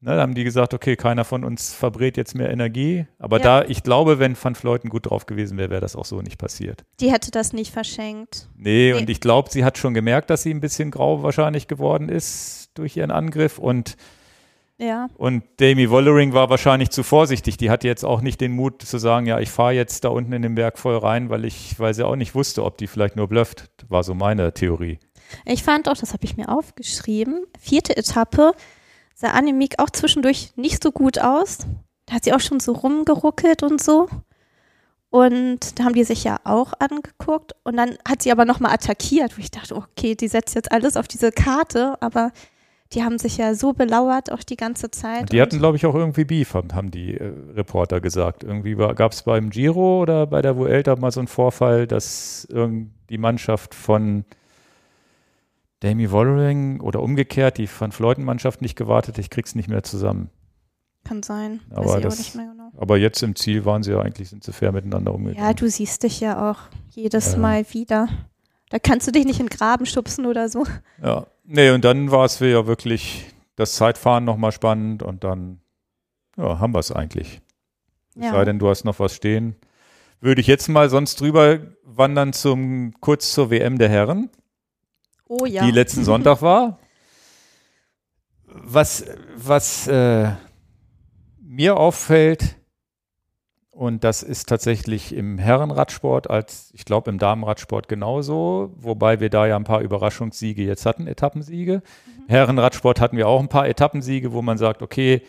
Ne, 0.01 0.16
da 0.16 0.21
haben 0.23 0.35
die 0.35 0.45
gesagt, 0.45 0.75
okay, 0.75 0.97
keiner 0.97 1.25
von 1.25 1.45
uns 1.45 1.73
verbrät 1.73 2.16
jetzt 2.19 2.35
mehr 2.35 2.51
Energie. 2.51 3.07
Aber 3.19 3.39
Ja. 3.39 3.62
da, 3.62 3.69
ich 3.69 3.83
glaube, 3.83 4.19
wenn 4.19 4.37
Van 4.43 4.55
Fleuten 4.55 4.89
gut 4.91 5.09
drauf 5.11 5.25
gewesen 5.27 5.57
wäre, 5.59 5.71
wäre 5.71 5.81
das 5.81 5.95
auch 5.97 6.05
so 6.05 6.21
nicht 6.21 6.39
passiert. 6.39 6.85
Die 7.01 7.11
hätte 7.12 7.31
das 7.31 7.53
nicht 7.53 7.73
verschenkt. 7.73 8.49
Nee, 8.57 8.93
Nee. 8.93 9.01
und 9.01 9.09
ich 9.11 9.21
glaube, 9.21 9.51
sie 9.51 9.65
hat 9.65 9.79
schon 9.79 9.95
gemerkt, 9.95 10.29
dass 10.31 10.43
sie 10.43 10.53
ein 10.53 10.61
bisschen 10.61 10.91
grau 10.91 11.23
wahrscheinlich 11.23 11.69
geworden 11.69 12.09
ist 12.09 12.71
durch 12.75 12.97
ihren 12.97 13.11
Angriff. 13.11 13.59
Und, 13.59 13.97
Ja. 14.77 15.09
und 15.17 15.45
Demi 15.61 15.89
Wollering 15.89 16.33
war 16.33 16.51
wahrscheinlich 16.51 16.91
zu 16.91 17.05
vorsichtig. 17.05 17.57
Die 17.57 17.71
hatte 17.71 17.87
jetzt 17.87 18.05
auch 18.05 18.21
nicht 18.21 18.41
den 18.41 18.53
Mut 18.53 18.83
zu 18.83 18.99
sagen, 18.99 19.27
ja, 19.27 19.39
ich 19.39 19.51
fahre 19.51 19.73
jetzt 19.73 20.03
da 20.03 20.09
unten 20.09 20.33
in 20.33 20.43
den 20.43 20.57
Berg 20.57 20.79
voll 20.79 20.97
rein, 20.99 21.31
weil 21.31 21.45
ich, 21.45 21.79
weil 21.79 21.95
sie 21.95 22.05
auch 22.05 22.17
nicht 22.17 22.35
wusste, 22.35 22.65
ob 22.65 22.77
die 22.79 22.89
vielleicht 22.89 23.15
nur 23.15 23.29
blufft. 23.29 23.71
War 23.89 24.03
so 24.03 24.15
meine 24.15 24.53
Theorie. 24.53 24.99
Ich 25.45 25.63
fand 25.63 25.89
auch, 25.89 25.97
das 25.97 26.13
habe 26.13 26.25
ich 26.25 26.37
mir 26.37 26.49
aufgeschrieben, 26.49 27.45
vierte 27.59 27.97
Etappe 27.97 28.53
sah 29.15 29.31
Annemiek 29.31 29.79
auch 29.79 29.91
zwischendurch 29.91 30.53
nicht 30.57 30.83
so 30.83 30.93
gut 30.93 31.19
aus. 31.19 31.59
Da 32.07 32.17
hat 32.17 32.25
sie 32.25 32.33
auch 32.33 32.41
schon 32.41 32.61
so 32.61 32.73
rumgeruckelt 32.73 33.63
und 33.63 33.83
so. 33.83 34.09
Und 35.09 35.79
da 35.79 35.85
haben 35.85 35.95
die 35.95 36.05
sich 36.05 36.25
ja 36.25 36.39
auch 36.43 36.73
angeguckt. 36.81 37.53
Und 37.63 37.77
dann 37.77 37.97
hat 38.07 38.23
sie 38.23 38.33
aber 38.33 38.45
nochmal 38.45 38.75
attackiert, 38.75 39.37
wo 39.37 39.41
ich 39.41 39.51
dachte, 39.51 39.77
okay, 39.77 40.17
die 40.17 40.29
setzt 40.29 40.57
jetzt 40.57 40.73
alles 40.73 40.97
auf 40.97 41.07
diese 41.07 41.31
Karte, 41.31 41.97
aber 42.03 42.33
die 42.95 43.03
haben 43.03 43.19
sich 43.19 43.37
ja 43.37 43.55
so 43.55 43.73
belauert 43.73 44.31
auch 44.33 44.43
die 44.43 44.57
ganze 44.57 44.91
Zeit. 44.91 45.33
Die 45.33 45.41
hatten, 45.43 45.59
glaube 45.59 45.77
ich, 45.77 45.85
auch 45.87 45.95
irgendwie 45.95 46.25
Beef, 46.25 46.55
haben, 46.55 46.91
die 46.91 47.16
äh, 47.16 47.33
Reporter 47.55 48.01
gesagt. 48.01 48.45
Irgendwie 48.45 48.75
gab 48.75 49.12
es 49.12 49.23
beim 49.23 49.51
Giro 49.51 50.01
oder 50.03 50.27
bei 50.27 50.41
der 50.43 50.57
Vuelta 50.57 50.95
mal 50.97 51.11
so 51.11 51.21
einen 51.21 51.29
Vorfall, 51.29 51.87
dass 51.87 52.47
die 53.11 53.19
Mannschaft 53.19 53.75
von 53.75 54.25
Demi 55.83 56.11
Wollering 56.11 56.81
oder 56.81 57.03
umgekehrt 57.03 57.59
die 57.59 57.69
Van 57.69 57.93
Fleuten-Mannschaft 57.93 58.62
nicht 58.62 58.77
gewartet. 58.77 59.19
Ich 59.19 59.29
krieg's 59.29 59.55
nicht 59.55 59.69
mehr 59.69 59.83
zusammen. 59.83 60.31
Kann 61.05 61.23
sein. 61.23 61.61
Aber 61.71 62.01
das- 62.01 62.15
auch 62.15 62.19
nicht 62.19 62.35
mehr 62.35 62.47
genau. 62.47 62.71
Aber 62.79 62.97
jetzt 62.97 63.23
im 63.23 63.37
Ziel 63.37 63.66
waren 63.66 63.83
sie 63.83 63.91
ja 63.93 64.01
eigentlich, 64.01 64.31
sind 64.31 64.43
sie 64.43 64.53
fair 64.53 64.73
miteinander 64.73 65.12
umgegangen. 65.12 65.47
Ja, 65.47 65.53
du 65.53 65.69
siehst 65.69 66.03
dich 66.03 66.21
ja 66.21 66.51
auch 66.51 66.59
jedes 66.91 67.33
Ja. 67.35 67.39
Mal 67.39 67.66
wieder. 67.73 68.09
Da 68.75 68.81
kannst 68.81 69.07
du 69.07 69.13
dich 69.13 69.25
nicht 69.25 69.39
in 69.39 69.47
den 69.47 69.57
Graben 69.57 69.87
schubsen 69.87 70.27
oder 70.27 70.49
so. 70.49 70.67
Ja, 71.01 71.29
nee, 71.45 71.71
und 71.71 71.85
dann 71.85 72.11
war 72.11 72.25
es 72.25 72.41
ja 72.41 72.67
wirklich 72.67 73.25
das 73.55 73.75
Zeitfahren 73.77 74.25
nochmal 74.25 74.51
spannend 74.51 75.01
und 75.05 75.23
dann 75.23 75.61
ja, 76.37 76.59
haben 76.59 76.75
wir 76.75 76.81
es 76.81 76.91
eigentlich. 76.91 77.41
Es 78.17 78.25
Ja. 78.25 78.33
sei 78.33 78.45
denn, 78.45 78.59
du 78.59 78.69
hast 78.69 78.83
noch 78.83 78.99
was 78.99 79.15
stehen. 79.15 79.55
Würde 80.21 80.41
ich 80.41 80.49
jetzt 80.49 80.67
mal 80.69 80.91
sonst 80.91 81.21
drüber 81.21 81.61
wandern 81.85 82.33
zum 82.33 82.95
kurz 82.99 83.33
zur 83.33 83.49
WM 83.51 83.79
der 83.79 83.91
Herren, 83.91 84.29
Oh 85.29 85.47
ja. 85.47 85.65
die 85.65 85.71
letzten 85.71 86.03
Sonntag 86.05 86.43
war. 86.43 86.81
Was, 88.47 89.05
was 89.37 89.87
äh, 89.87 90.33
mir 91.41 91.77
auffällt, 91.77 92.57
und 93.75 94.05
das 94.05 94.23
ist 94.23 94.49
tatsächlich 94.49 95.13
im 95.13 95.37
Herrenradsport 95.37 96.31
als, 96.31 96.71
ich 96.75 96.85
glaube, 96.85 97.11
im 97.11 97.19
Damenradsport 97.19 97.89
genauso, 97.89 98.73
wobei 98.77 99.19
wir 99.19 99.31
da 99.31 99.47
ja 99.47 99.57
ein 99.57 99.65
paar 99.65 99.81
Überraschungssiege 99.81 100.63
jetzt 100.63 100.87
hatten, 100.87 101.09
Etappensiege. 101.09 101.83
Im 102.19 102.29
Herrenradsport 102.29 103.01
hatten 103.01 103.17
wir 103.17 103.27
auch 103.27 103.41
ein 103.41 103.49
paar 103.49 103.69
Etappensiege, 103.69 104.33
wo 104.33 104.43
man 104.43 104.59
sagt, 104.59 104.81
okay, 104.81 105.23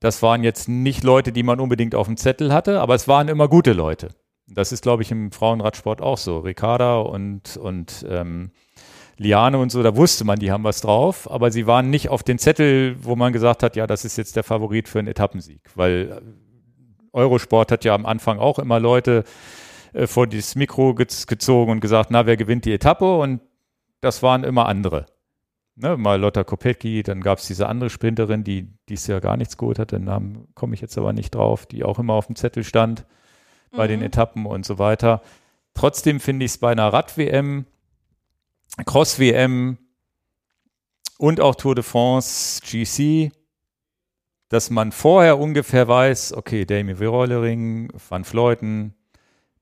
das 0.00 0.22
waren 0.22 0.42
jetzt 0.42 0.68
nicht 0.68 1.04
Leute, 1.04 1.32
die 1.32 1.42
man 1.42 1.60
unbedingt 1.60 1.94
auf 1.94 2.06
dem 2.06 2.16
Zettel 2.16 2.52
hatte, 2.52 2.80
aber 2.80 2.94
es 2.94 3.08
waren 3.08 3.28
immer 3.28 3.48
gute 3.48 3.74
Leute. 3.74 4.08
Das 4.46 4.72
ist, 4.72 4.82
glaube 4.82 5.02
ich, 5.02 5.10
im 5.10 5.32
Frauenradsport 5.32 6.00
auch 6.00 6.16
so. 6.16 6.38
Ricarda 6.38 6.96
und, 6.98 7.58
und 7.58 8.06
ähm, 8.08 8.52
Liane 9.18 9.58
und 9.58 9.70
so, 9.70 9.82
da 9.82 9.96
wusste 9.96 10.24
man, 10.24 10.38
die 10.38 10.50
haben 10.50 10.64
was 10.64 10.80
drauf, 10.80 11.30
aber 11.30 11.50
sie 11.50 11.66
waren 11.66 11.90
nicht 11.90 12.08
auf 12.08 12.22
den 12.22 12.38
Zettel, 12.38 12.96
wo 13.02 13.16
man 13.16 13.32
gesagt 13.32 13.62
hat, 13.62 13.76
ja, 13.76 13.86
das 13.86 14.04
ist 14.04 14.16
jetzt 14.16 14.36
der 14.36 14.44
Favorit 14.44 14.88
für 14.88 15.00
einen 15.00 15.08
Etappensieg, 15.08 15.60
weil 15.74 16.10
äh, 16.10 16.20
Eurosport 17.12 17.72
hat 17.72 17.84
ja 17.84 17.94
am 17.94 18.06
Anfang 18.06 18.38
auch 18.38 18.58
immer 18.58 18.78
Leute 18.78 19.24
äh, 19.92 20.06
vor 20.06 20.26
dieses 20.26 20.54
Mikro 20.54 20.94
gez 20.94 21.26
gezogen 21.26 21.72
und 21.72 21.80
gesagt, 21.80 22.10
na, 22.10 22.26
wer 22.26 22.36
gewinnt 22.36 22.64
die 22.64 22.72
Etappe? 22.72 23.16
Und 23.18 23.40
das 24.00 24.22
waren 24.22 24.44
immer 24.44 24.66
andere. 24.66 25.06
Ne, 25.74 25.96
mal 25.96 26.20
Lotta 26.20 26.42
Kopecki, 26.44 27.02
dann 27.02 27.20
gab 27.20 27.38
es 27.38 27.46
diese 27.46 27.68
andere 27.68 27.90
Sprinterin, 27.90 28.42
die 28.42 28.68
dies 28.88 29.06
Jahr 29.06 29.20
gar 29.20 29.36
nichts 29.36 29.56
geholt 29.56 29.78
hat, 29.78 29.92
den 29.92 30.04
Namen 30.04 30.48
komme 30.54 30.74
ich 30.74 30.80
jetzt 30.80 30.98
aber 30.98 31.12
nicht 31.12 31.34
drauf, 31.34 31.66
die 31.66 31.84
auch 31.84 31.98
immer 31.98 32.14
auf 32.14 32.26
dem 32.26 32.36
Zettel 32.36 32.64
stand 32.64 33.04
bei 33.70 33.86
den 33.86 34.00
Mhm. 34.00 34.06
Etappen 34.06 34.46
und 34.46 34.64
so 34.66 34.78
weiter. 34.78 35.22
Trotzdem 35.74 36.18
finde 36.20 36.46
ich 36.46 36.52
es 36.52 36.58
bei 36.58 36.72
einer 36.72 36.92
Rad-WM, 36.92 37.66
Cross-WM 38.84 39.78
und 41.18 41.40
auch 41.40 41.54
Tour 41.54 41.74
de 41.74 41.84
France 41.84 42.60
GC, 42.62 43.32
dass 44.48 44.70
man 44.70 44.92
vorher 44.92 45.38
ungefähr 45.38 45.88
weiß, 45.88 46.32
okay, 46.32 46.64
Damien 46.64 46.98
Werollering, 46.98 47.92
Van 48.08 48.24
Fleuten, 48.24 48.94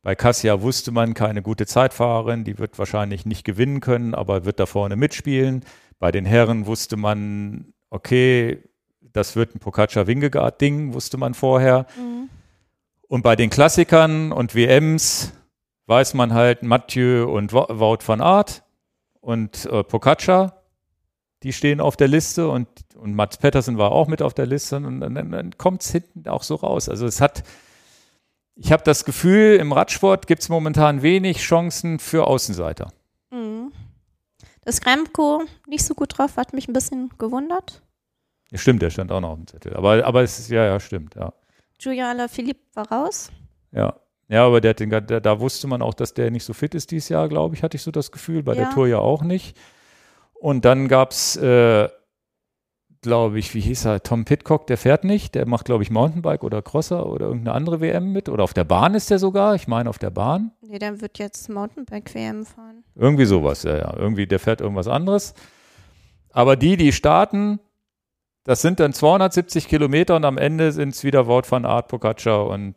bei 0.02 0.14
Cassia 0.14 0.60
wusste 0.62 0.92
man 0.92 1.14
keine 1.14 1.42
gute 1.42 1.66
Zeitfahrerin, 1.66 2.44
die 2.44 2.58
wird 2.58 2.78
wahrscheinlich 2.78 3.26
nicht 3.26 3.44
gewinnen 3.44 3.80
können, 3.80 4.14
aber 4.14 4.44
wird 4.44 4.60
da 4.60 4.66
vorne 4.66 4.94
mitspielen. 4.94 5.64
Bei 5.98 6.12
den 6.12 6.24
Herren 6.24 6.66
wusste 6.66 6.96
man, 6.96 7.72
okay, 7.90 8.62
das 9.00 9.34
wird 9.34 9.56
ein 9.56 9.58
Pocaccia-Wingegaard-Ding, 9.58 10.92
wusste 10.94 11.16
man 11.16 11.34
vorher. 11.34 11.86
Mhm. 11.98 12.28
Und 13.08 13.22
bei 13.22 13.34
den 13.34 13.50
Klassikern 13.50 14.30
und 14.30 14.54
WMs 14.54 15.32
weiß 15.86 16.14
man 16.14 16.34
halt 16.34 16.62
Mathieu 16.62 17.24
und 17.26 17.52
Wo- 17.52 17.66
Wout 17.68 17.98
van 18.06 18.20
Aert 18.20 18.62
und 19.26 19.66
äh, 19.66 19.82
Pocaccia, 19.82 20.62
die 21.42 21.52
stehen 21.52 21.80
auf 21.80 21.96
der 21.96 22.06
Liste 22.06 22.48
und, 22.48 22.68
und 22.94 23.16
Mats 23.16 23.38
Pettersen 23.38 23.76
war 23.76 23.90
auch 23.90 24.06
mit 24.06 24.22
auf 24.22 24.34
der 24.34 24.46
Liste 24.46 24.76
und 24.76 25.00
dann, 25.00 25.16
dann, 25.16 25.32
dann 25.32 25.58
kommt 25.58 25.82
es 25.82 25.90
hinten 25.90 26.28
auch 26.28 26.44
so 26.44 26.54
raus. 26.54 26.88
Also 26.88 27.06
es 27.06 27.20
hat, 27.20 27.42
ich 28.54 28.70
habe 28.70 28.84
das 28.84 29.04
Gefühl, 29.04 29.56
im 29.56 29.72
Radsport 29.72 30.28
gibt 30.28 30.42
es 30.42 30.48
momentan 30.48 31.02
wenig 31.02 31.38
Chancen 31.38 31.98
für 31.98 32.28
Außenseiter. 32.28 32.92
Mhm. 33.32 33.72
Dass 34.64 34.86
Remco 34.86 35.42
nicht 35.66 35.84
so 35.84 35.94
gut 35.94 36.16
drauf 36.16 36.36
hat 36.36 36.52
mich 36.52 36.68
ein 36.68 36.72
bisschen 36.72 37.10
gewundert. 37.18 37.82
Ja, 38.52 38.58
stimmt, 38.58 38.80
der 38.80 38.90
stand 38.90 39.10
auch 39.10 39.20
noch 39.20 39.30
auf 39.30 39.38
dem 39.38 39.48
Zettel. 39.48 39.74
Aber, 39.74 40.06
aber 40.06 40.22
es 40.22 40.38
ist, 40.38 40.50
ja, 40.50 40.64
ja, 40.64 40.78
stimmt, 40.78 41.16
ja. 41.16 41.32
Julian 41.80 42.10
Alaphilippe 42.10 42.62
war 42.74 42.92
raus. 42.92 43.32
Ja. 43.72 43.96
Ja, 44.28 44.44
aber 44.44 44.60
der, 44.60 44.70
hat 44.70 44.80
den, 44.80 44.90
da, 44.90 45.00
da 45.00 45.40
wusste 45.40 45.68
man 45.68 45.82
auch, 45.82 45.94
dass 45.94 46.14
der 46.14 46.30
nicht 46.30 46.44
so 46.44 46.52
fit 46.52 46.74
ist 46.74 46.90
dieses 46.90 47.08
Jahr, 47.08 47.28
glaube 47.28 47.54
ich, 47.54 47.62
hatte 47.62 47.76
ich 47.76 47.82
so 47.82 47.90
das 47.90 48.10
Gefühl. 48.10 48.42
Bei 48.42 48.54
der 48.54 48.64
Ja. 48.64 48.72
Tour 48.72 48.88
ja 48.88 48.98
auch 48.98 49.22
nicht. 49.22 49.56
Und 50.34 50.64
dann 50.64 50.88
gab 50.88 51.12
es 51.12 51.36
äh, 51.36 51.88
glaube 53.06 53.38
ich, 53.38 53.54
wie 53.54 53.60
hieß 53.60 53.84
er? 53.86 54.02
Tom 54.02 54.24
Pitcock, 54.24 54.66
der 54.66 54.76
fährt 54.76 55.04
nicht. 55.04 55.36
Der 55.36 55.46
macht, 55.46 55.64
glaube 55.64 55.84
ich, 55.84 55.90
Mountainbike 55.90 56.42
oder 56.42 56.60
Crosser 56.60 57.06
oder 57.06 57.26
irgendeine 57.26 57.54
andere 57.54 57.80
WM 57.80 58.12
mit. 58.12 58.28
Oder 58.28 58.42
auf 58.42 58.52
der 58.52 58.64
Bahn 58.64 58.94
ist 58.94 59.10
der 59.10 59.20
sogar. 59.20 59.54
Ich 59.54 59.68
meine, 59.68 59.88
auf 59.88 59.98
der 59.98 60.10
Bahn. 60.10 60.50
Nee, 60.60 60.80
der 60.80 61.00
wird 61.00 61.18
jetzt 61.18 61.48
Mountainbike-WM 61.48 62.44
fahren. 62.44 62.82
Irgendwie 62.96 63.24
sowas, 63.24 63.62
ja, 63.62 63.76
ja. 63.76 63.96
Irgendwie, 63.96 64.26
der 64.26 64.40
fährt 64.40 64.60
irgendwas 64.60 64.88
anderes. 64.88 65.34
Aber 66.30 66.56
die, 66.56 66.76
die 66.76 66.92
starten, 66.92 67.60
das 68.44 68.60
sind 68.60 68.80
dann 68.80 68.92
270 68.92 69.68
Kilometer 69.68 70.16
und 70.16 70.24
am 70.24 70.36
Ende 70.36 70.72
sind 70.72 70.88
es 70.90 71.04
wieder 71.04 71.26
Wort 71.28 71.46
von 71.46 71.64
Art 71.64 71.88
Pocaccia 71.88 72.36
und 72.36 72.74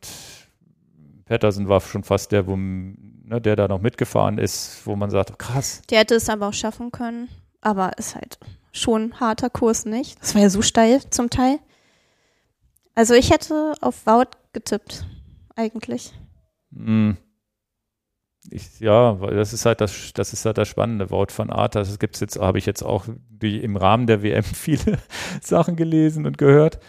Patterson 1.29 1.69
war 1.69 1.79
schon 1.79 2.03
fast 2.03 2.31
der, 2.31 2.47
wo, 2.47 2.55
ne, 2.55 3.39
der 3.39 3.55
da 3.55 3.67
noch 3.67 3.79
mitgefahren 3.79 4.39
ist, 4.39 4.81
wo 4.85 4.95
man 4.95 5.11
sagt, 5.11 5.37
krass. 5.37 5.83
Der 5.91 5.99
hätte 5.99 6.15
es 6.15 6.27
aber 6.27 6.47
auch 6.47 6.53
schaffen 6.53 6.91
können. 6.91 7.29
Aber 7.61 7.97
ist 7.99 8.15
halt 8.15 8.39
schon 8.71 9.19
harter 9.19 9.51
Kurs, 9.51 9.85
nicht? 9.85 10.19
Das 10.21 10.33
war 10.33 10.41
ja 10.41 10.49
so 10.49 10.63
steil 10.63 11.01
zum 11.11 11.29
Teil. 11.29 11.59
Also 12.95 13.13
ich 13.13 13.31
hätte 13.31 13.73
auf 13.79 14.07
Wout 14.07 14.31
getippt, 14.53 15.05
eigentlich. 15.55 16.13
Hm. 16.73 17.15
Ich, 18.49 18.79
ja, 18.79 19.21
weil 19.21 19.35
das 19.35 19.53
ist 19.53 19.67
halt 19.67 19.81
das, 19.81 20.11
das 20.13 20.33
ist 20.33 20.45
halt 20.45 20.57
das 20.57 20.67
spannende 20.67 21.11
Wort 21.11 21.31
von 21.31 21.51
Art. 21.51 21.75
Das 21.75 21.99
gibt's 21.99 22.21
jetzt, 22.21 22.39
habe 22.39 22.57
ich 22.57 22.65
jetzt 22.65 22.81
auch 22.81 23.05
die, 23.29 23.61
im 23.61 23.77
Rahmen 23.77 24.07
der 24.07 24.23
WM 24.23 24.43
viele 24.43 24.97
Sachen 25.41 25.75
gelesen 25.75 26.25
und 26.25 26.39
gehört. 26.39 26.79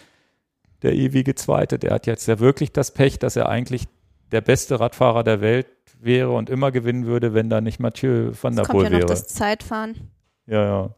Der 0.81 0.95
ewige 0.95 1.35
Zweite, 1.35 1.79
der 1.79 1.93
hat 1.93 2.07
jetzt 2.07 2.27
ja 2.27 2.39
wirklich 2.39 2.73
das 2.73 2.93
Pech, 2.95 3.19
dass 3.19 3.37
er 3.37 3.51
eigentlich 3.51 3.87
der 4.32 4.40
beste 4.40 4.78
Radfahrer 4.81 5.24
der 5.24 5.40
Welt 5.40 5.66
wäre 6.01 6.31
und 6.31 6.48
immer 6.51 6.70
gewinnen 6.70 7.07
würde, 7.07 7.35
wenn 7.35 7.51
da 7.51 7.61
nicht 7.61 7.78
Mathieu 7.81 8.32
van 8.40 8.55
der 8.55 8.62
Es 8.62 8.69
kommt 8.69 8.81
Poel 8.81 8.85
ja 8.85 8.90
noch 8.90 8.98
wäre. 8.98 9.07
das 9.09 9.27
Zeitfahren. 9.28 10.11
Ja, 10.47 10.65
ja. 10.65 10.90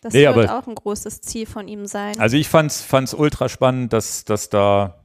Das 0.00 0.14
Nee, 0.14 0.24
wird 0.26 0.36
aber- 0.48 0.58
auch 0.58 0.66
ein 0.66 0.74
großes 0.74 1.20
Ziel 1.20 1.46
von 1.46 1.68
ihm 1.68 1.86
sein. 1.86 2.18
Also 2.18 2.36
ich 2.36 2.48
fand's, 2.48 2.82
fand's 2.82 3.14
ultra 3.14 3.48
spannend, 3.48 3.92
dass, 3.92 4.24
dass 4.24 4.48
da, 4.48 4.96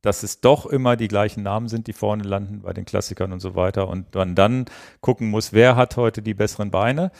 dass 0.00 0.22
es 0.22 0.40
doch 0.40 0.64
immer 0.66 0.96
die 0.96 1.08
gleichen 1.08 1.42
Namen 1.42 1.68
sind, 1.68 1.86
die 1.86 1.92
vorne 1.92 2.22
landen 2.22 2.62
bei 2.62 2.72
den 2.72 2.84
Klassikern 2.84 3.32
und 3.32 3.40
so 3.40 3.54
weiter 3.56 3.88
und 3.88 4.14
man 4.14 4.34
dann 4.34 4.64
gucken 5.00 5.28
muss, 5.28 5.52
wer 5.52 5.76
hat 5.76 5.96
heute 5.96 6.22
die 6.22 6.34
besseren 6.34 6.70
Beine. 6.70 7.10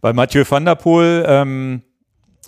Bei 0.00 0.12
Mathieu 0.12 0.44
van 0.48 0.64
der 0.64 0.76
Poel, 0.76 1.24
ähm, 1.26 1.82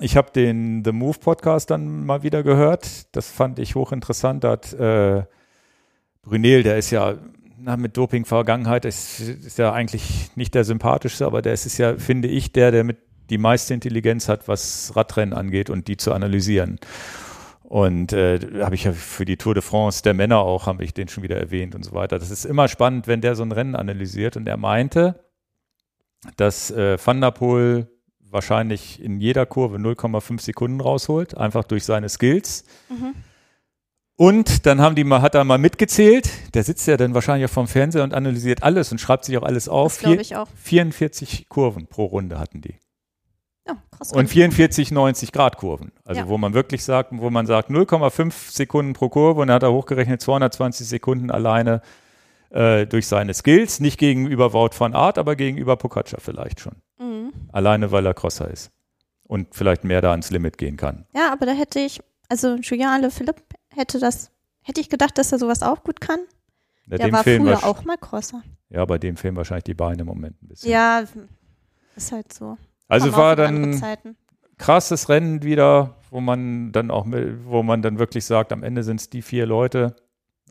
ich 0.00 0.16
habe 0.16 0.30
den 0.30 0.82
The 0.84 0.92
Move 0.92 1.18
Podcast 1.18 1.70
dann 1.70 2.06
mal 2.06 2.22
wieder 2.22 2.42
gehört. 2.42 3.14
Das 3.14 3.28
fand 3.30 3.58
ich 3.58 3.74
hochinteressant. 3.74 4.44
Da 4.44 4.52
hat 4.52 4.72
äh, 4.72 5.24
Brunel, 6.22 6.62
der 6.62 6.78
ist 6.78 6.90
ja 6.90 7.16
na, 7.58 7.76
mit 7.76 7.96
Doping-Vergangenheit, 7.96 8.84
ist, 8.84 9.20
ist 9.20 9.58
ja 9.58 9.72
eigentlich 9.72 10.30
nicht 10.34 10.54
der 10.54 10.64
sympathischste, 10.64 11.26
aber 11.26 11.42
der 11.42 11.52
ist, 11.52 11.66
ist 11.66 11.78
ja, 11.78 11.96
finde 11.96 12.28
ich, 12.28 12.52
der, 12.52 12.70
der 12.70 12.84
mit 12.84 12.98
die 13.30 13.38
meiste 13.38 13.72
Intelligenz 13.72 14.28
hat, 14.28 14.48
was 14.48 14.92
Radrennen 14.94 15.32
angeht 15.32 15.70
und 15.70 15.88
die 15.88 15.96
zu 15.96 16.12
analysieren. 16.12 16.78
Und 17.62 18.12
äh, 18.12 18.38
habe 18.60 18.74
ich 18.74 18.84
ja 18.84 18.92
für 18.92 19.24
die 19.24 19.38
Tour 19.38 19.54
de 19.54 19.62
France 19.62 20.02
der 20.02 20.12
Männer 20.12 20.40
auch, 20.40 20.66
habe 20.66 20.84
ich 20.84 20.92
den 20.92 21.08
schon 21.08 21.22
wieder 21.22 21.38
erwähnt 21.38 21.74
und 21.74 21.84
so 21.84 21.92
weiter. 21.92 22.18
Das 22.18 22.30
ist 22.30 22.44
immer 22.44 22.68
spannend, 22.68 23.06
wenn 23.06 23.22
der 23.22 23.34
so 23.34 23.42
ein 23.42 23.52
Rennen 23.52 23.76
analysiert. 23.76 24.36
Und 24.36 24.46
er 24.46 24.58
meinte, 24.58 25.24
dass 26.36 26.70
äh, 26.70 26.98
Van 27.02 27.20
der 27.20 27.30
Poel 27.30 27.88
wahrscheinlich 28.20 29.02
in 29.02 29.20
jeder 29.20 29.46
Kurve 29.46 29.78
0,5 29.78 30.40
Sekunden 30.40 30.80
rausholt, 30.80 31.36
einfach 31.36 31.64
durch 31.64 31.84
seine 31.84 32.08
Skills. 32.10 32.64
Mhm. 32.90 33.14
Und 34.16 34.66
dann 34.66 34.80
haben 34.80 34.94
die 34.94 35.04
mal, 35.04 35.22
hat 35.22 35.34
er 35.34 35.44
mal 35.44 35.58
mitgezählt. 35.58 36.28
Der 36.54 36.62
sitzt 36.64 36.86
ja 36.86 36.96
dann 36.96 37.14
wahrscheinlich 37.14 37.48
auch 37.50 37.54
vom 37.54 37.66
Fernseher 37.66 38.04
und 38.04 38.14
analysiert 38.14 38.62
alles 38.62 38.92
und 38.92 38.98
schreibt 38.98 39.24
sich 39.24 39.36
auch 39.38 39.42
alles 39.42 39.68
auf. 39.68 39.94
das 39.94 40.02
glaube 40.02 40.22
ich 40.22 40.36
auch. 40.36 40.48
44 40.56 41.48
Kurven 41.48 41.86
pro 41.86 42.04
Runde 42.04 42.38
hatten 42.38 42.60
die. 42.60 42.76
Ja, 43.66 43.76
krass. 43.90 44.12
Und 44.12 44.28
44 44.28 44.90
90 44.90 45.32
Grad 45.32 45.56
Kurven. 45.56 45.92
Also 46.04 46.22
Ja. 46.22 46.28
wo 46.28 46.36
man 46.36 46.52
wirklich 46.52 46.84
sagt, 46.84 47.10
wo 47.12 47.30
man 47.30 47.46
sagt 47.46 47.70
0,5 47.70 48.52
Sekunden 48.52 48.92
pro 48.92 49.08
Kurve 49.08 49.40
und 49.40 49.48
dann 49.48 49.54
hat 49.54 49.62
er 49.62 49.72
hochgerechnet 49.72 50.20
220 50.20 50.86
Sekunden 50.86 51.30
alleine 51.30 51.80
äh, 52.50 52.86
durch 52.86 53.06
seine 53.06 53.32
Skills, 53.34 53.80
nicht 53.80 53.98
gegenüber 53.98 54.52
Wout 54.52 54.70
von 54.74 54.94
Art, 54.94 55.16
aber 55.16 55.36
gegenüber 55.36 55.76
Pocaccia 55.76 56.18
vielleicht 56.20 56.60
schon. 56.60 56.74
Mhm. 56.98 57.32
Alleine, 57.50 57.92
weil 57.92 58.04
er 58.04 58.14
Crosser 58.14 58.50
ist 58.50 58.70
und 59.26 59.54
vielleicht 59.54 59.84
mehr 59.84 60.02
da 60.02 60.10
ans 60.10 60.30
Limit 60.30 60.58
gehen 60.58 60.76
kann. 60.76 61.06
Ja, 61.14 61.32
aber 61.32 61.46
da 61.46 61.52
hätte 61.52 61.78
ich, 61.80 62.00
also 62.28 62.56
Julien 62.56 63.10
Philipp 63.10 63.36
hätte 63.74 63.98
das, 63.98 64.30
hätte 64.62 64.80
ich 64.80 64.88
gedacht, 64.88 65.18
dass 65.18 65.32
er 65.32 65.38
sowas 65.38 65.62
auch 65.62 65.82
gut 65.84 66.00
kann. 66.00 66.20
Ja, 66.86 66.98
Der 66.98 67.12
war 67.12 67.22
fehlen 67.22 67.42
früher 67.42 67.64
auch 67.64 67.84
mal 67.84 67.96
Crosser. 67.96 68.42
Ja, 68.70 68.84
bei 68.84 68.98
dem 68.98 69.16
fehlen 69.16 69.36
wahrscheinlich 69.36 69.64
die 69.64 69.74
Beine 69.74 70.02
im 70.02 70.06
Moment 70.06 70.42
ein 70.42 70.48
bisschen. 70.48 70.70
Ja, 70.70 71.04
ist 71.94 72.12
halt 72.12 72.32
so. 72.32 72.56
also 72.88 73.10
Kommen 73.10 73.16
war 73.18 73.36
dann 73.36 73.80
krasses 74.58 75.08
Rennen 75.08 75.42
wieder, 75.42 75.96
wo 76.10 76.20
man 76.20 76.72
dann 76.72 76.90
auch, 76.90 77.06
wo 77.44 77.62
man 77.62 77.82
dann 77.82 77.98
wirklich 77.98 78.24
sagt, 78.24 78.52
am 78.52 78.62
Ende 78.62 78.82
sind 78.82 79.00
es 79.00 79.10
die 79.10 79.22
vier 79.22 79.46
Leute, 79.46 79.96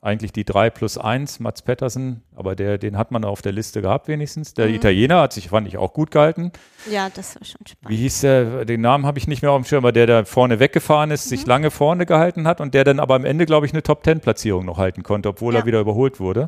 eigentlich 0.03 0.31
die 0.33 0.45
drei 0.45 0.71
plus 0.71 0.97
eins, 0.97 1.39
Mats 1.39 1.61
Pettersen, 1.61 2.23
aber 2.35 2.55
der, 2.55 2.79
den 2.79 2.97
hat 2.97 3.11
man 3.11 3.23
auf 3.23 3.43
der 3.43 3.51
Liste 3.51 3.83
gehabt 3.83 4.07
wenigstens. 4.07 4.55
Der 4.55 4.67
Mhm. 4.67 4.73
Italiener 4.75 5.21
hat 5.21 5.33
sich, 5.33 5.49
fand 5.49 5.67
ich, 5.67 5.77
auch 5.77 5.93
gut 5.93 6.09
gehalten. 6.09 6.51
Ja, 6.89 7.09
das 7.13 7.35
war 7.35 7.45
schon 7.45 7.61
Wie 7.65 7.69
spannend. 7.71 7.99
hieß 7.99 8.21
der, 8.21 8.65
den 8.65 8.81
Namen 8.81 9.05
habe 9.05 9.19
ich 9.19 9.27
nicht 9.27 9.43
mehr 9.43 9.51
auf 9.51 9.61
dem 9.61 9.65
Schirm, 9.65 9.83
aber 9.85 9.91
der 9.91 10.07
da 10.07 10.25
vorne 10.25 10.59
weggefahren 10.59 11.11
ist, 11.11 11.25
Mhm. 11.27 11.29
sich 11.29 11.45
lange 11.45 11.69
vorne 11.69 12.07
gehalten 12.07 12.47
hat 12.47 12.61
und 12.61 12.73
der 12.73 12.83
dann 12.83 12.99
aber 12.99 13.13
am 13.13 13.25
Ende, 13.25 13.45
glaube 13.45 13.67
ich, 13.67 13.73
eine 13.73 13.83
Top-10-Platzierung 13.83 14.65
noch 14.65 14.79
halten 14.79 15.03
konnte, 15.03 15.29
obwohl 15.29 15.53
Ja. 15.53 15.59
er 15.59 15.65
wieder 15.67 15.79
überholt 15.79 16.19
wurde. 16.19 16.47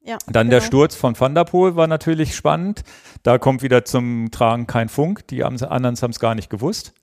Ja, 0.00 0.16
Dann 0.26 0.48
der 0.48 0.60
genau. 0.60 0.66
Sturz 0.68 0.94
von 0.96 1.18
Van 1.20 1.34
der 1.34 1.44
Poel 1.44 1.76
war 1.76 1.86
natürlich 1.86 2.34
spannend. 2.34 2.82
Da 3.22 3.36
kommt 3.36 3.60
wieder 3.62 3.84
zum 3.84 4.30
Tragen 4.30 4.66
kein 4.66 4.88
Funk. 4.88 5.26
Die 5.26 5.44
anderen 5.44 5.96
haben 6.00 6.10
es 6.10 6.20
gar 6.20 6.34
nicht 6.34 6.48
gewusst. 6.48 6.94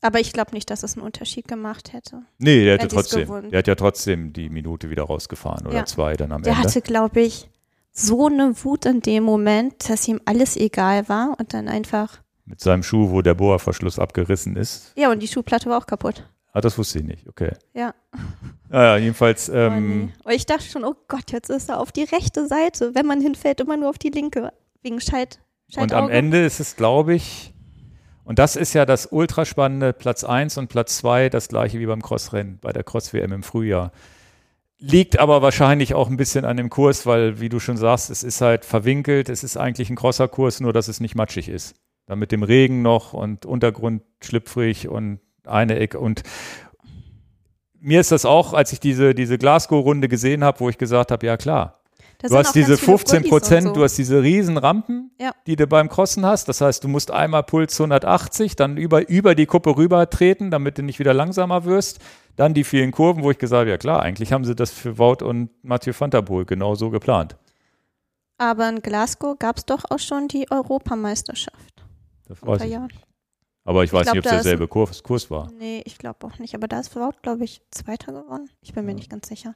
Aber 0.00 0.20
ich 0.20 0.32
glaube 0.32 0.52
nicht, 0.52 0.70
dass 0.70 0.82
es 0.84 0.96
einen 0.96 1.04
Unterschied 1.04 1.48
gemacht 1.48 1.92
hätte. 1.92 2.22
Nee, 2.38 2.64
der 2.64 2.80
sie's 2.80 2.88
trotzdem. 2.92 3.50
Der 3.50 3.58
hat 3.58 3.66
ja 3.66 3.74
trotzdem 3.74 4.32
die 4.32 4.48
Minute 4.48 4.90
wieder 4.90 5.02
rausgefahren 5.04 5.66
oder 5.66 5.76
Ja. 5.78 5.84
zwei 5.86 6.14
dann 6.14 6.30
am 6.32 6.42
Der 6.42 6.52
Ende. 6.52 6.64
hatte, 6.68 6.80
glaube 6.82 7.20
ich, 7.20 7.48
so 7.92 8.26
eine 8.26 8.54
Wut 8.64 8.86
in 8.86 9.00
dem 9.00 9.24
Moment, 9.24 9.88
dass 9.90 10.06
ihm 10.06 10.20
alles 10.24 10.56
egal 10.56 11.08
war 11.08 11.34
und 11.38 11.52
dann 11.52 11.66
einfach. 11.68 12.20
Mit 12.44 12.60
seinem 12.60 12.82
Schuh, 12.84 13.10
wo 13.10 13.22
der 13.22 13.34
Bohrverschluss 13.34 13.98
abgerissen 13.98 14.54
ist. 14.56 14.92
Ja, 14.96 15.10
und 15.10 15.20
die 15.20 15.28
Schuhplatte 15.28 15.68
war 15.68 15.78
auch 15.78 15.86
kaputt. 15.86 16.28
Ah, 16.52 16.60
das 16.60 16.78
wusste 16.78 17.00
ich 17.00 17.04
nicht. 17.04 17.26
Okay. 17.28 17.52
Ja. 17.74 17.94
Naja, 18.70 18.98
jedenfalls. 18.98 19.48
Oh, 19.48 19.54
Ähm, 19.54 19.98
nee. 20.06 20.12
Und 20.24 20.32
ich 20.32 20.44
dachte 20.44 20.64
schon, 20.64 20.84
oh 20.84 20.94
Gott, 21.08 21.32
jetzt 21.32 21.48
ist 21.48 21.70
er 21.70 21.80
auf 21.80 21.90
die 21.90 22.02
rechte 22.04 22.46
Seite. 22.46 22.94
Wenn 22.94 23.06
man 23.06 23.18
hinfällt, 23.22 23.60
immer 23.60 23.78
nur 23.78 23.88
auf 23.88 23.96
die 23.98 24.10
linke. 24.10 24.52
Wegen 24.82 25.00
Scheit. 25.00 25.40
Und 25.76 25.92
am. 25.94 26.10
Ende 26.10 26.44
ist 26.44 26.60
es, 26.60 26.76
glaube 26.76 27.14
ich, 27.14 27.54
und 28.28 28.38
das 28.38 28.56
ist 28.56 28.74
ja 28.74 28.84
das 28.84 29.06
ultraspannende, 29.10 29.94
Platz 29.94 30.22
1 30.22 30.58
und 30.58 30.68
Platz 30.68 30.98
2, 30.98 31.30
das 31.30 31.48
gleiche 31.48 31.80
wie 31.80 31.86
beim 31.86 32.02
Crossrennen, 32.02 32.58
bei 32.60 32.74
der 32.74 32.84
Cross-WM 32.84 33.32
im 33.32 33.42
Frühjahr. 33.42 33.90
Liegt 34.78 35.18
aber 35.18 35.40
wahrscheinlich 35.40 35.94
auch 35.94 36.10
ein 36.10 36.18
bisschen 36.18 36.44
an 36.44 36.58
dem 36.58 36.68
Kurs, 36.68 37.06
weil, 37.06 37.40
wie 37.40 37.48
du 37.48 37.58
schon 37.58 37.78
sagst, 37.78 38.10
es 38.10 38.22
ist 38.22 38.42
halt 38.42 38.66
verwinkelt, 38.66 39.30
es 39.30 39.44
ist 39.44 39.56
eigentlich 39.56 39.88
ein 39.88 39.96
Crosser-Kurs, 39.96 40.60
nur 40.60 40.74
dass 40.74 40.88
es 40.88 41.00
nicht 41.00 41.14
matschig 41.14 41.48
ist. 41.48 41.76
Dann 42.04 42.18
mit 42.18 42.30
dem 42.30 42.42
Regen 42.42 42.82
noch 42.82 43.14
und 43.14 43.46
Untergrund 43.46 44.02
schlüpfrig 44.22 44.88
und 44.88 45.20
eine 45.46 45.78
Ecke 45.78 45.98
und 45.98 46.22
mir 47.80 47.98
ist 48.00 48.12
das 48.12 48.26
auch, 48.26 48.52
als 48.52 48.74
ich 48.74 48.80
diese, 48.80 49.14
diese 49.14 49.38
Glasgow-Runde 49.38 50.08
gesehen 50.08 50.44
habe, 50.44 50.60
wo 50.60 50.68
ich 50.68 50.76
gesagt 50.76 51.12
habe, 51.12 51.24
ja 51.24 51.38
klar, 51.38 51.77
Du 52.20 52.36
hast 52.36 52.52
diese 52.54 52.70
ganz 52.70 52.80
viele 52.80 52.96
15 52.96 53.16
Brückis 53.16 53.24
und 53.24 53.30
Prozent, 53.30 53.66
so. 53.68 53.72
du 53.74 53.82
hast 53.84 53.96
diese 53.96 54.22
riesen 54.22 54.56
Rampen, 54.56 55.12
Ja. 55.20 55.32
die 55.46 55.54
du 55.54 55.66
beim 55.68 55.88
Crossen 55.88 56.26
hast. 56.26 56.48
Das 56.48 56.60
heißt, 56.60 56.82
du 56.82 56.88
musst 56.88 57.12
einmal 57.12 57.44
Puls 57.44 57.78
180, 57.78 58.56
dann 58.56 58.76
über, 58.76 59.08
über 59.08 59.36
die 59.36 59.46
Kuppe 59.46 59.76
rüber 59.76 60.10
treten, 60.10 60.50
damit 60.50 60.78
du 60.78 60.82
nicht 60.82 60.98
wieder 60.98 61.14
langsamer 61.14 61.64
wirst. 61.64 62.00
Dann 62.34 62.54
die 62.54 62.64
vielen 62.64 62.90
Kurven, 62.90 63.22
wo 63.22 63.30
ich 63.30 63.38
gesagt 63.38 63.60
habe, 63.60 63.70
ja 63.70 63.78
klar, 63.78 64.02
eigentlich 64.02 64.32
haben 64.32 64.44
sie 64.44 64.56
das 64.56 64.70
für 64.72 64.98
Wout 64.98 65.24
und 65.24 65.50
Mathieu 65.62 65.92
van 65.96 66.10
der 66.10 66.22
Poel 66.22 66.44
genau 66.44 66.74
so 66.74 66.90
geplant. 66.90 67.36
Aber 68.36 68.68
in 68.68 68.80
Glasgow 68.82 69.36
gab 69.38 69.56
es 69.58 69.66
doch 69.66 69.84
auch 69.90 69.98
schon 69.98 70.28
die 70.28 70.50
Europameisterschaft. 70.50 71.84
Das 72.26 72.44
weiß 72.44 72.62
ich. 72.62 72.70
Jahren. 72.70 72.92
Aber 73.64 73.84
ich 73.84 73.92
weiß 73.92 74.04
glaub, 74.04 74.14
nicht, 74.14 74.26
ob 74.26 74.32
es 74.32 74.42
derselbe 74.42 74.66
Kurs, 74.66 75.02
Kurs 75.02 75.30
war. 75.30 75.50
Nee, 75.58 75.82
ich 75.84 75.98
glaube 75.98 76.26
auch 76.26 76.38
nicht. 76.38 76.54
Aber 76.54 76.68
da 76.68 76.80
ist 76.80 76.94
Wout, 76.96 77.14
glaube 77.22 77.44
ich, 77.44 77.60
Zweiter 77.70 78.12
geworden. 78.12 78.48
Ich 78.62 78.72
bin 78.72 78.86
mir 78.86 78.94
nicht 78.94 79.10
ganz 79.10 79.28
sicher. 79.28 79.54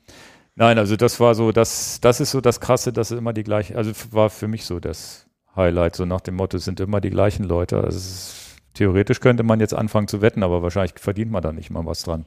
Nein, 0.55 0.79
also 0.79 0.97
das 0.97 1.19
war 1.19 1.35
so, 1.35 1.51
das, 1.53 2.01
das 2.01 2.21
ist 2.21 2.31
so 2.31 2.41
das 2.41 2.61
Krasse, 2.61 2.93
dass 2.93 3.11
es 3.11 3.19
immer 3.19 3.33
die 3.33 3.43
gleichen, 3.45 3.77
also 3.77 3.91
war 4.11 4.29
für 4.31 4.49
mich 4.49 4.65
so 4.67 4.81
das 4.81 5.27
Highlight, 5.57 5.97
so 5.97 6.05
nach 6.05 6.21
dem 6.21 6.37
Motto, 6.37 6.57
es 6.59 6.65
sind 6.65 6.79
immer 6.81 7.01
die 7.01 7.11
gleichen 7.11 7.45
Leute. 7.45 7.77
Also 7.79 7.97
es 7.99 8.07
ist, 8.07 8.35
theoretisch 8.75 9.21
könnte 9.21 9.43
man 9.43 9.61
jetzt 9.61 9.75
anfangen 9.75 10.09
zu 10.09 10.21
wetten, 10.21 10.43
aber 10.43 10.63
wahrscheinlich 10.63 10.99
verdient 10.99 11.31
man 11.31 11.43
da 11.43 11.53
nicht 11.53 11.71
mal 11.71 11.85
was 11.87 12.03
dran. 12.03 12.27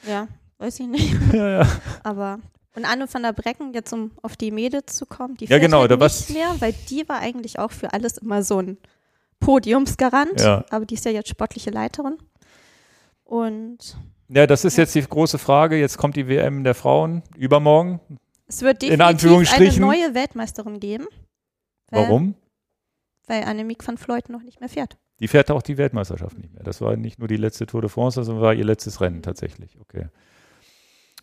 Ja, 0.07 0.27
weiß 0.59 0.79
ich 0.79 0.87
nicht. 0.87 1.13
ja, 1.33 1.49
ja. 1.61 1.67
Aber 2.03 2.39
und 2.75 2.85
Anne 2.85 3.05
van 3.11 3.21
der 3.23 3.33
Brecken, 3.33 3.73
jetzt 3.73 3.91
um 3.91 4.11
auf 4.21 4.37
die 4.37 4.51
Mädels 4.51 4.95
zu 4.95 5.05
kommen, 5.05 5.35
die 5.35 5.45
Ja, 5.45 5.57
genau, 5.59 5.81
halt 5.81 5.91
nicht 5.91 5.99
was- 5.99 6.29
mehr, 6.29 6.55
weil 6.59 6.73
die 6.89 7.07
war 7.09 7.19
eigentlich 7.19 7.59
auch 7.59 7.71
für 7.71 7.91
alles 7.93 8.17
immer 8.17 8.41
so 8.43 8.59
ein 8.59 8.77
Podiumsgarant. 9.39 10.39
Ja. 10.39 10.63
Aber 10.69 10.85
die 10.85 10.93
ist 10.95 11.05
ja 11.05 11.11
jetzt 11.11 11.29
sportliche 11.29 11.69
Leiterin. 11.69 12.17
Und 13.25 13.97
Ja, 14.29 14.45
das 14.45 14.63
ist 14.63 14.77
jetzt 14.77 14.93
die 14.95 15.01
große 15.01 15.39
Frage. 15.39 15.79
Jetzt 15.79 15.97
kommt 15.97 16.15
die 16.15 16.27
WM 16.27 16.63
der 16.63 16.75
Frauen 16.75 17.23
übermorgen. 17.35 17.99
es 18.47 18.61
wird 18.61 18.83
In 18.83 18.99
definitiv 18.99 19.53
eine 19.53 19.79
neue 19.79 20.13
Weltmeisterin 20.13 20.79
geben. 20.79 21.07
Weil, 21.89 22.03
Warum? 22.03 22.35
Weil 23.27 23.43
Annemiek 23.43 23.85
van 23.87 23.97
Vleuten 23.97 24.31
noch 24.31 24.43
nicht 24.43 24.59
mehr 24.59 24.69
fährt. 24.69 24.97
Die 25.19 25.27
fährt 25.27 25.51
auch 25.51 25.61
die 25.61 25.77
Weltmeisterschaft 25.77 26.37
nicht 26.37 26.53
mehr. 26.53 26.63
Das 26.63 26.79
war 26.79 26.95
nicht 26.95 27.19
nur 27.19 27.27
die 27.27 27.37
letzte 27.37 27.65
Tour 27.65 27.81
de 27.81 27.89
France, 27.89 28.23
sondern 28.23 28.43
war 28.43 28.53
ihr 28.53 28.63
letztes 28.63 29.01
Rennen 29.01 29.21
tatsächlich. 29.21 29.77
Okay. 29.79 30.07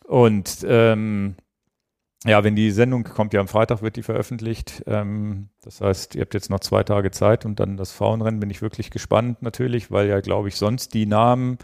Und 0.04 0.66
ähm, 0.68 1.36
ja, 2.24 2.42
wenn 2.42 2.56
die 2.56 2.72
Sendung 2.72 3.04
kommt 3.04 3.32
ja 3.34 3.40
am 3.40 3.48
Freitag, 3.48 3.82
wird 3.82 3.96
die 3.96 4.02
veröffentlicht. 4.02 4.82
Ähm, 4.86 5.48
das 5.62 5.80
heißt, 5.80 6.16
ihr 6.16 6.22
habt 6.22 6.34
jetzt 6.34 6.50
noch 6.50 6.60
zwei 6.60 6.82
Tage 6.82 7.12
Zeit 7.12 7.44
und 7.44 7.60
dann 7.60 7.76
das 7.76 7.92
Frauenrennen 7.92 8.40
bin 8.40 8.50
ich 8.50 8.62
wirklich 8.62 8.90
gespannt 8.90 9.42
natürlich, 9.42 9.90
weil 9.90 10.08
ja, 10.08 10.20
glaube 10.20 10.48
ich, 10.48 10.56
sonst 10.56 10.92
die 10.92 11.06
Namen 11.06 11.58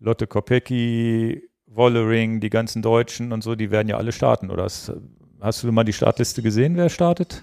Lotte 0.00 0.26
Kopecki, 0.26 1.48
Wollering, 1.66 2.40
die 2.40 2.50
ganzen 2.50 2.82
Deutschen 2.82 3.32
und 3.32 3.42
so, 3.42 3.54
die 3.54 3.70
werden 3.70 3.88
ja 3.88 3.96
alle 3.96 4.12
starten. 4.12 4.50
Oder 4.50 4.64
hast, 4.64 5.62
du 5.62 5.72
mal 5.72 5.84
die 5.84 5.92
Startliste 5.92 6.42
gesehen, 6.42 6.76
wer 6.76 6.88
startet? 6.88 7.42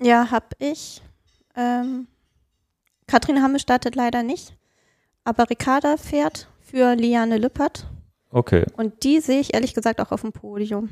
Ja, 0.00 0.30
hab 0.30 0.54
ich. 0.58 1.02
Ähm, 1.56 2.06
Katrin 3.06 3.42
Hamme 3.42 3.58
startet 3.58 3.94
leider 3.96 4.22
nicht, 4.22 4.54
aber 5.24 5.48
Ricarda 5.48 5.96
fährt 5.96 6.48
für 6.60 6.94
Liane 6.94 7.38
Lüppert. 7.38 7.86
Okay. 8.30 8.66
Und 8.76 9.02
die 9.04 9.20
sehe 9.20 9.40
ich 9.40 9.54
ehrlich 9.54 9.72
gesagt 9.74 10.00
auch 10.00 10.12
auf 10.12 10.20
dem 10.20 10.32
Podium. 10.32 10.90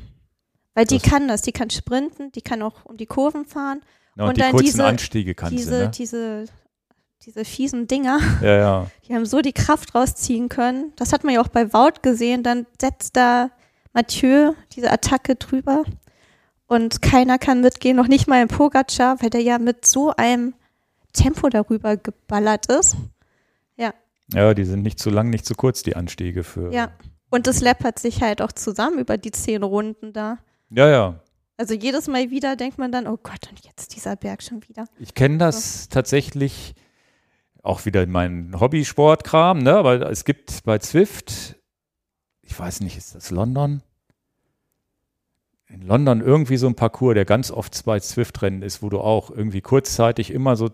Weil 0.73 0.85
die 0.85 0.97
Das- 0.97 1.09
kann 1.09 1.27
das, 1.27 1.41
die 1.43 1.51
kann 1.51 1.69
sprinten, 1.69 2.31
die 2.31 2.41
kann 2.41 2.61
auch 2.61 2.83
um 2.85 2.97
die 2.97 3.05
Kurven 3.05 3.45
fahren. 3.45 3.81
Ja, 4.17 4.23
und, 4.23 4.29
Und 4.29 4.37
die 4.37 4.41
dann 4.41 4.51
kurzen 4.51 4.65
diese- 4.65 4.85
Anstiege 4.85 5.35
kannst 5.35 5.53
diese, 5.57 5.71
du, 5.71 5.85
ne? 5.85 5.91
diese, 5.91 6.45
diese 7.23 7.45
fiesen 7.45 7.87
Dinger, 7.87 8.19
Ja, 8.41 8.57
ja. 8.57 8.87
die 9.07 9.15
haben 9.15 9.25
so 9.25 9.41
die 9.41 9.53
Kraft 9.53 9.95
rausziehen 9.95 10.49
können. 10.49 10.93
Das 10.95 11.13
hat 11.13 11.23
man 11.23 11.33
ja 11.33 11.41
auch 11.41 11.47
bei 11.47 11.73
Wout 11.73 12.01
gesehen. 12.01 12.43
Dann 12.43 12.65
setzt 12.79 13.15
da 13.15 13.49
Mathieu 13.93 14.53
diese 14.73 14.91
Attacke 14.91 15.35
drüber 15.35 15.83
und 16.67 17.01
keiner 17.01 17.37
kann 17.37 17.61
mitgehen, 17.61 17.95
noch 17.95 18.07
nicht 18.07 18.27
mal 18.27 18.41
ein 18.41 18.47
Pogacar, 18.47 19.21
weil 19.21 19.29
der 19.29 19.41
ja 19.41 19.59
mit 19.59 19.85
so 19.85 20.13
einem 20.15 20.53
Tempo 21.13 21.49
darüber 21.49 21.95
geballert 21.97 22.65
ist. 22.67 22.97
Ja, 24.33 24.53
die 24.53 24.65
sind 24.65 24.81
nicht 24.81 24.99
zu 24.99 25.09
lang, 25.09 25.29
nicht 25.29 25.45
zu 25.45 25.55
kurz, 25.55 25.83
die 25.83 25.95
Anstiege 25.95 26.43
für. 26.43 26.71
Ja. 26.73 26.91
Und 27.29 27.47
das 27.47 27.61
läppert 27.61 27.99
sich 27.99 28.21
halt 28.21 28.41
auch 28.41 28.51
zusammen 28.51 28.99
über 28.99 29.17
die 29.17 29.31
zehn 29.31 29.63
Runden 29.63 30.13
da. 30.13 30.39
Ja, 30.69 30.89
ja. 30.89 31.19
Also 31.57 31.73
jedes 31.73 32.07
Mal 32.07 32.31
wieder 32.31 32.55
denkt 32.55 32.77
man 32.77 32.91
dann, 32.91 33.07
oh 33.07 33.17
Gott, 33.21 33.49
und 33.49 33.63
jetzt 33.65 33.95
dieser 33.95 34.15
Berg 34.15 34.41
schon 34.43 34.67
wieder. 34.67 34.85
Ich 34.99 35.13
kenne 35.13 35.37
das 35.37 35.89
tatsächlich 35.89 36.75
auch 37.65 37.85
wieder 37.85 38.03
in 38.03 38.11
meinen 38.11 38.59
Hobbysportkram, 38.59 39.59
ne? 39.59 39.75
Aber 39.75 40.09
es 40.09 40.25
gibt 40.25 40.63
bei 40.63 40.77
Zwift, 40.77 41.55
ich 42.41 42.57
weiß 42.57 42.81
nicht, 42.81 42.97
ist 42.97 43.15
das 43.15 43.31
London? 43.31 43.81
In 45.67 45.81
London 45.81 46.21
irgendwie 46.21 46.57
so 46.57 46.67
ein 46.67 46.75
Parcours, 46.75 47.15
der 47.15 47.25
ganz 47.25 47.51
oft 47.51 47.83
bei 47.85 47.99
Zwift-Rennen 47.99 48.61
ist, 48.61 48.83
wo 48.83 48.89
du 48.89 48.99
auch 48.99 49.31
irgendwie 49.31 49.61
kurzzeitig 49.61 50.31
immer 50.31 50.55
so, 50.55 50.69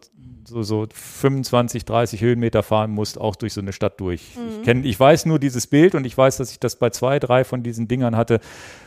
so, 0.46 0.64
so 0.64 0.86
25, 0.94 1.86
30 1.86 2.22
Höhenmeter 2.22 2.62
fahren 2.62 2.92
musst, 2.92 3.20
auch 3.20 3.38
durch 3.38 3.54
so 3.54 3.62
eine 3.62 3.72
Stadt 3.72 4.00
durch. 4.02 4.22
Ich, 4.58 4.64
kenn, 4.64 4.84
ich 4.84 5.00
weiß 5.00 5.26
nur 5.26 5.40
dieses 5.40 5.68
Bild 5.68 5.96
und 5.96 6.06
ich 6.06 6.18
weiß, 6.18 6.38
dass 6.38 6.52
ich 6.52 6.60
das 6.60 6.76
bei 6.76 6.90
zwei, 6.90 7.20
drei 7.20 7.46
von 7.46 7.64
diesen 7.64 7.88
Dingern 7.88 8.18
hatte, 8.18 8.42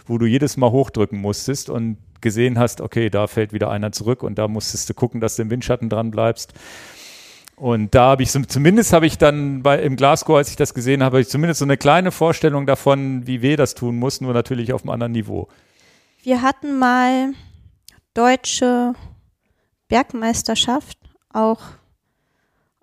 wo 0.06 0.18
du 0.18 0.26
jedes 0.26 0.58
Mal 0.58 0.70
hochdrücken 0.70 1.18
musstest 1.18 1.70
und 1.70 1.96
gesehen 2.20 2.58
hast, 2.58 2.80
okay, 2.80 3.10
da 3.10 3.26
fällt 3.26 3.52
wieder 3.52 3.70
einer 3.70 3.92
zurück 3.92 4.22
und 4.22 4.36
da 4.38 4.46
musstest 4.46 4.90
du 4.90 4.94
gucken, 4.94 5.20
dass 5.20 5.36
du 5.36 5.42
im 5.42 5.50
Windschatten 5.50 5.88
dran 5.88 6.10
bleibst. 6.10 6.52
Und 7.56 7.94
da 7.94 8.10
habe 8.10 8.22
ich 8.22 8.30
zumindest 8.30 8.92
habe 8.92 9.06
ich 9.06 9.16
dann 9.16 9.62
bei, 9.62 9.80
im 9.80 9.96
Glasgow, 9.96 10.36
als 10.36 10.50
ich 10.50 10.56
das 10.56 10.74
gesehen 10.74 11.02
habe, 11.02 11.16
habe 11.16 11.20
ich 11.20 11.28
zumindest 11.28 11.60
so 11.60 11.64
eine 11.64 11.76
kleine 11.76 12.10
Vorstellung 12.10 12.66
davon, 12.66 13.26
wie 13.26 13.42
weh 13.42 13.56
das 13.56 13.74
tun 13.74 13.96
muss, 13.96 14.20
nur 14.20 14.34
natürlich 14.34 14.72
auf 14.72 14.82
einem 14.82 14.90
anderen 14.90 15.12
Niveau. 15.12 15.48
Wir 16.22 16.42
hatten 16.42 16.78
mal 16.78 17.32
deutsche 18.14 18.94
Bergmeisterschaft, 19.88 20.98
auch 21.32 21.60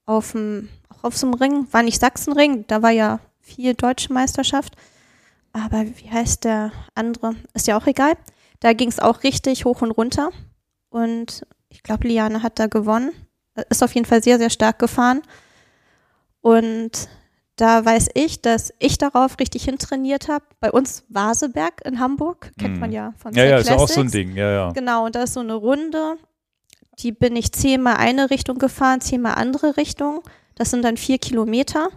auf 0.05 0.31
dem, 0.31 0.69
auch 0.89 1.03
auf 1.03 1.17
so 1.17 1.27
einem 1.27 1.33
Ring, 1.33 1.67
war 1.71 1.83
nicht 1.83 1.99
Sachsenring, 1.99 2.65
da 2.67 2.81
war 2.81 2.91
ja 2.91 3.19
viel 3.39 3.73
deutsche 3.73 4.13
Meisterschaft. 4.13 4.75
Aber 5.53 5.85
wie 5.85 6.09
heißt 6.09 6.45
der 6.45 6.71
andere? 6.95 7.35
Ist 7.53 7.67
ja 7.67 7.77
auch 7.77 7.87
egal. 7.87 8.13
Da 8.61 8.73
ging 8.73 8.87
es 8.87 8.99
auch 8.99 9.23
richtig 9.23 9.65
hoch 9.65 9.81
und 9.81 9.91
runter. 9.91 10.29
Und 10.89 11.45
ich 11.69 11.83
glaube, 11.83 12.07
Liane 12.07 12.43
hat 12.43 12.59
da 12.59 12.67
gewonnen. 12.67 13.11
Ist 13.69 13.83
auf 13.83 13.93
jeden 13.93 14.05
Fall 14.05 14.23
sehr, 14.23 14.37
sehr 14.37 14.49
stark 14.49 14.79
gefahren. 14.79 15.21
Und 16.41 17.09
da 17.55 17.85
weiß 17.85 18.09
ich, 18.15 18.41
dass 18.41 18.73
ich 18.79 18.97
darauf 18.97 19.39
richtig 19.39 19.65
hintrainiert 19.65 20.27
habe. 20.29 20.45
Bei 20.59 20.71
uns 20.71 21.03
Vaseberg 21.09 21.85
in 21.85 21.99
Hamburg, 21.99 22.51
kennt 22.57 22.79
man 22.79 22.91
ja 22.91 23.13
von 23.17 23.33
Ja, 23.33 23.45
ja, 23.45 23.57
ist 23.57 23.69
auch 23.69 23.87
so 23.87 24.01
ein 24.01 24.07
Classics. 24.07 24.11
Ding, 24.11 24.35
ja, 24.35 24.51
ja. 24.51 24.71
Genau, 24.71 25.05
und 25.05 25.15
da 25.15 25.23
ist 25.23 25.33
so 25.33 25.41
eine 25.41 25.53
Runde, 25.53 26.17
die 26.99 27.11
bin 27.11 27.35
ich 27.35 27.51
zehnmal 27.51 27.97
eine 27.97 28.29
Richtung 28.29 28.57
gefahren, 28.57 29.01
zehnmal 29.01 29.35
andere 29.35 29.77
Richtung. 29.77 30.21
Das 30.55 30.71
sind 30.71 30.83
dann 30.83 30.97
vier 30.97 31.19
Kilometer 31.19 31.89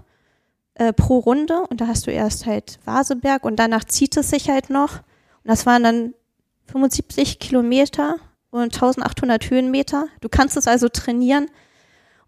äh, 0.74 0.92
pro 0.92 1.18
Runde 1.18 1.62
und 1.70 1.80
da 1.80 1.86
hast 1.86 2.06
du 2.06 2.10
erst 2.10 2.46
halt 2.46 2.78
Vaseberg 2.84 3.44
und 3.44 3.56
danach 3.56 3.84
zieht 3.84 4.16
es 4.16 4.30
sich 4.30 4.50
halt 4.50 4.70
noch. 4.70 4.98
Und 4.98 5.48
das 5.48 5.66
waren 5.66 5.82
dann 5.82 6.14
75 6.66 7.38
Kilometer 7.38 8.16
und 8.62 8.74
1800 8.74 9.50
Höhenmeter. 9.50 10.06
Du 10.20 10.28
kannst 10.28 10.56
es 10.56 10.68
also 10.68 10.88
trainieren. 10.88 11.46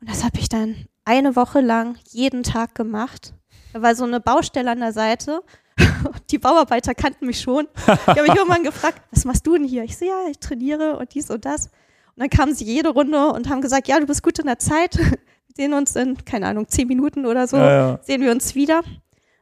Und 0.00 0.10
das 0.10 0.24
habe 0.24 0.38
ich 0.38 0.48
dann 0.48 0.86
eine 1.04 1.36
Woche 1.36 1.60
lang 1.60 1.96
jeden 2.10 2.42
Tag 2.42 2.74
gemacht. 2.74 3.32
Da 3.72 3.80
war 3.80 3.94
so 3.94 4.04
eine 4.04 4.20
Baustelle 4.20 4.72
an 4.72 4.80
der 4.80 4.92
Seite. 4.92 5.40
Die 6.30 6.38
Bauarbeiter 6.38 6.94
kannten 6.94 7.26
mich 7.26 7.40
schon. 7.40 7.68
Die 7.86 7.90
haben 8.10 8.22
mich 8.22 8.34
irgendwann 8.34 8.62
gefragt, 8.64 9.00
was 9.12 9.24
machst 9.24 9.46
du 9.46 9.56
denn 9.56 9.64
hier? 9.64 9.84
Ich 9.84 9.96
so, 9.96 10.04
ja, 10.04 10.26
ich 10.28 10.38
trainiere 10.38 10.98
und 10.98 11.14
dies 11.14 11.30
und 11.30 11.44
das. 11.44 11.66
Und 11.66 12.22
dann 12.22 12.30
kamen 12.30 12.54
sie 12.54 12.64
jede 12.64 12.88
Runde 12.88 13.28
und 13.28 13.48
haben 13.48 13.60
gesagt, 13.60 13.86
ja, 13.86 14.00
du 14.00 14.06
bist 14.06 14.22
gut 14.22 14.38
in 14.40 14.46
der 14.46 14.58
Zeit. 14.58 14.98
Wir 14.98 15.18
sehen 15.56 15.74
uns 15.74 15.94
in, 15.94 16.24
keine 16.24 16.48
Ahnung, 16.48 16.66
zehn 16.68 16.88
Minuten 16.88 17.24
oder 17.24 17.46
so, 17.46 17.56
ja, 17.56 17.70
ja. 17.70 18.00
sehen 18.02 18.20
wir 18.20 18.32
uns 18.32 18.54
wieder. 18.54 18.82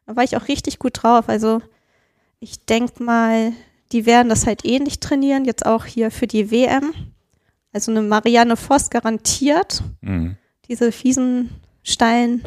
Da 0.06 0.16
war 0.16 0.24
ich 0.24 0.36
auch 0.36 0.48
richtig 0.48 0.78
gut 0.78 1.02
drauf. 1.02 1.28
Also 1.28 1.62
ich 2.40 2.66
denke 2.66 3.02
mal, 3.02 3.52
die 3.94 4.04
werden 4.04 4.28
das 4.28 4.46
halt 4.46 4.66
ähnlich 4.66 5.00
trainieren, 5.00 5.46
jetzt 5.46 5.64
auch 5.64 5.86
hier 5.86 6.10
für 6.10 6.26
die 6.26 6.50
WM. 6.50 6.92
Also 7.72 7.90
eine 7.90 8.02
Marianne 8.02 8.56
Voss 8.56 8.90
garantiert 8.90 9.82
Mhm. 10.02 10.36
diese 10.68 10.92
fiesen, 10.92 11.50
steilen 11.82 12.42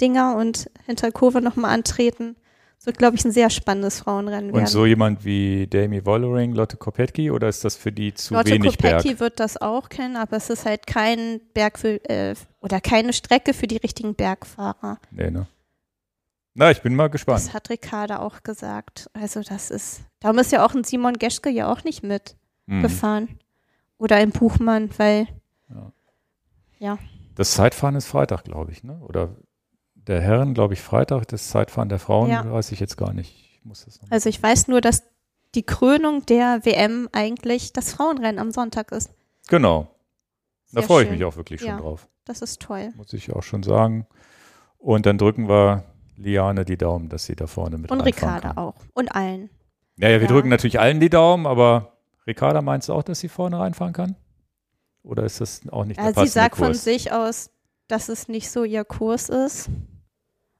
Dinger 0.00 0.36
und 0.36 0.70
hinter 0.86 1.10
Kurve 1.10 1.40
nochmal 1.40 1.72
antreten. 1.74 2.36
Das 2.78 2.86
wird, 2.86 2.98
glaube 2.98 3.14
ich, 3.16 3.24
ein 3.24 3.30
sehr 3.30 3.48
spannendes 3.50 4.00
Frauenrennen 4.00 4.50
Und 4.50 4.56
werden. 4.56 4.66
so 4.66 4.86
jemand 4.86 5.24
wie 5.24 5.68
Demi 5.68 6.04
Wollering, 6.04 6.52
Lotte 6.52 6.76
Kopetki 6.76 7.30
oder 7.30 7.48
ist 7.48 7.64
das 7.64 7.76
für 7.76 7.92
die 7.92 8.12
zu 8.12 8.34
Lotte 8.34 8.50
wenig 8.50 8.76
Berg? 8.78 8.96
Kopecky 9.02 9.20
wird 9.20 9.38
das 9.38 9.56
auch 9.60 9.88
kennen, 9.88 10.16
aber 10.16 10.36
es 10.36 10.50
ist 10.50 10.66
halt 10.66 10.86
kein 10.88 11.40
Berg 11.54 11.78
für, 11.78 12.04
äh, 12.10 12.34
oder 12.60 12.80
keine 12.80 13.12
Strecke 13.12 13.54
für 13.54 13.68
die 13.68 13.76
richtigen 13.76 14.14
Bergfahrer. 14.16 14.98
Nee, 15.12 15.30
ne? 15.30 15.46
Na, 16.54 16.70
ich 16.70 16.82
bin 16.82 16.94
mal 16.94 17.08
gespannt. 17.08 17.38
Das 17.38 17.54
hat 17.54 17.70
Ricarda 17.70 18.18
auch 18.20 18.42
gesagt. 18.42 19.08
Also 19.14 19.42
das 19.42 19.70
ist, 19.70 20.02
darum 20.20 20.38
ist 20.38 20.52
ja 20.52 20.64
auch 20.64 20.74
ein 20.74 20.84
Simon 20.84 21.14
Geschke 21.14 21.48
ja 21.50 21.70
auch 21.72 21.82
nicht 21.84 22.02
Mhm. 22.02 22.20
mitgefahren. 22.68 23.38
Oder 23.98 24.16
ein 24.16 24.30
Buchmann, 24.30 24.90
weil 24.98 25.28
Das 27.34 27.52
Zeitfahren 27.52 27.94
ist 27.96 28.06
Freitag, 28.06 28.44
glaube 28.44 28.72
ich, 28.72 28.84
ne? 28.84 28.98
Oder 29.00 29.34
der 29.94 30.20
Herren, 30.20 30.52
glaube 30.52 30.74
ich, 30.74 30.82
Freitag. 30.82 31.26
Das 31.28 31.48
Zeitfahren 31.48 31.88
der 31.88 31.98
Frauen 31.98 32.28
Ja. 32.28 32.50
weiß 32.50 32.72
ich 32.72 32.80
jetzt 32.80 32.96
gar 32.98 33.14
nicht. 33.14 33.34
Ich 33.54 33.64
muss 33.64 33.84
das 33.86 34.02
noch 34.02 34.10
Also 34.10 34.28
ich 34.28 34.42
weiß 34.42 34.68
nur, 34.68 34.80
dass 34.82 35.02
die 35.54 35.62
Krönung 35.62 36.26
der 36.26 36.60
WM 36.66 37.08
eigentlich 37.12 37.72
das 37.72 37.94
Frauenrennen 37.94 38.38
am 38.38 38.50
Sonntag 38.50 38.92
ist. 38.92 39.10
Genau. 39.48 39.88
Da 40.72 40.82
freue 40.82 41.04
ich 41.04 41.10
mich 41.10 41.24
auch 41.24 41.36
wirklich 41.36 41.60
schon 41.60 41.68
Ja. 41.70 41.78
drauf. 41.80 42.06
Das 42.26 42.42
ist 42.42 42.60
toll. 42.60 42.92
Muss 42.96 43.12
ich 43.14 43.32
auch 43.32 43.42
schon 43.42 43.62
sagen. 43.62 44.06
Und 44.78 45.06
dann 45.06 45.16
drücken 45.18 45.48
wir 45.48 45.84
Liane 46.22 46.64
die 46.64 46.76
Daumen, 46.76 47.08
dass 47.08 47.24
sie 47.26 47.36
da 47.36 47.46
vorne 47.46 47.78
mit 47.78 47.90
Und 47.90 48.00
Ricarda 48.00 48.52
auch. 48.56 48.74
Und 48.94 49.14
allen. 49.14 49.50
Naja, 49.96 50.20
wir 50.20 50.26
Ja. 50.26 50.32
drücken 50.32 50.48
natürlich 50.48 50.80
allen 50.80 51.00
die 51.00 51.10
Daumen, 51.10 51.46
aber 51.46 51.96
Ricarda 52.26 52.62
meinst 52.62 52.88
du 52.88 52.94
auch, 52.94 53.02
dass 53.02 53.20
sie 53.20 53.28
vorne 53.28 53.58
reinfahren 53.58 53.92
kann? 53.92 54.16
Oder 55.02 55.24
ist 55.24 55.40
das 55.40 55.60
auch 55.70 55.84
nicht 55.84 55.98
der 55.98 56.04
Ja, 56.06 56.10
sie 56.10 56.14
passende 56.14 56.32
sagt 56.32 56.56
von 56.56 56.66
Kurs? 56.68 56.84
sich 56.84 57.12
aus, 57.12 57.50
dass 57.88 58.08
es 58.08 58.28
nicht 58.28 58.50
so 58.50 58.64
ihr 58.64 58.84
Kurs 58.84 59.28
ist. 59.28 59.68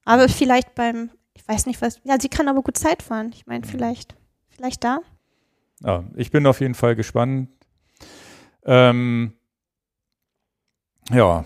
Aber 0.05 0.29
vielleicht 0.29 0.75
beim, 0.75 1.11
ich 1.35 1.47
weiß 1.47 1.67
nicht 1.67 1.81
was, 1.81 2.01
ja, 2.05 2.19
sie 2.21 2.29
kann 2.29 2.49
aber 2.49 2.63
gut 2.63 2.77
Zeit 2.77 3.03
fahren. 3.03 3.31
Ich 3.33 3.47
Mhm. 3.47 3.53
meine, 3.53 3.67
vielleicht, 3.67 4.17
vielleicht 4.49 4.83
da. 4.85 4.99
Ja, 5.81 6.05
ich 6.17 6.31
bin 6.31 6.47
auf 6.47 6.61
jeden 6.61 6.75
Fall 6.75 6.97
gespannt. 6.97 7.49
Ähm, 8.65 9.33
ja. 11.11 11.45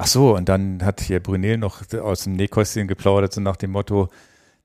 Ach 0.00 0.06
so, 0.06 0.36
und 0.36 0.48
dann 0.48 0.84
hat 0.84 1.00
hier 1.00 1.20
Brunel 1.20 1.58
noch 1.58 1.82
aus 2.00 2.24
dem 2.24 2.34
Nähkästchen 2.34 2.86
geplaudert, 2.86 3.32
so 3.32 3.40
nach 3.40 3.56
dem 3.56 3.72
Motto, 3.72 4.08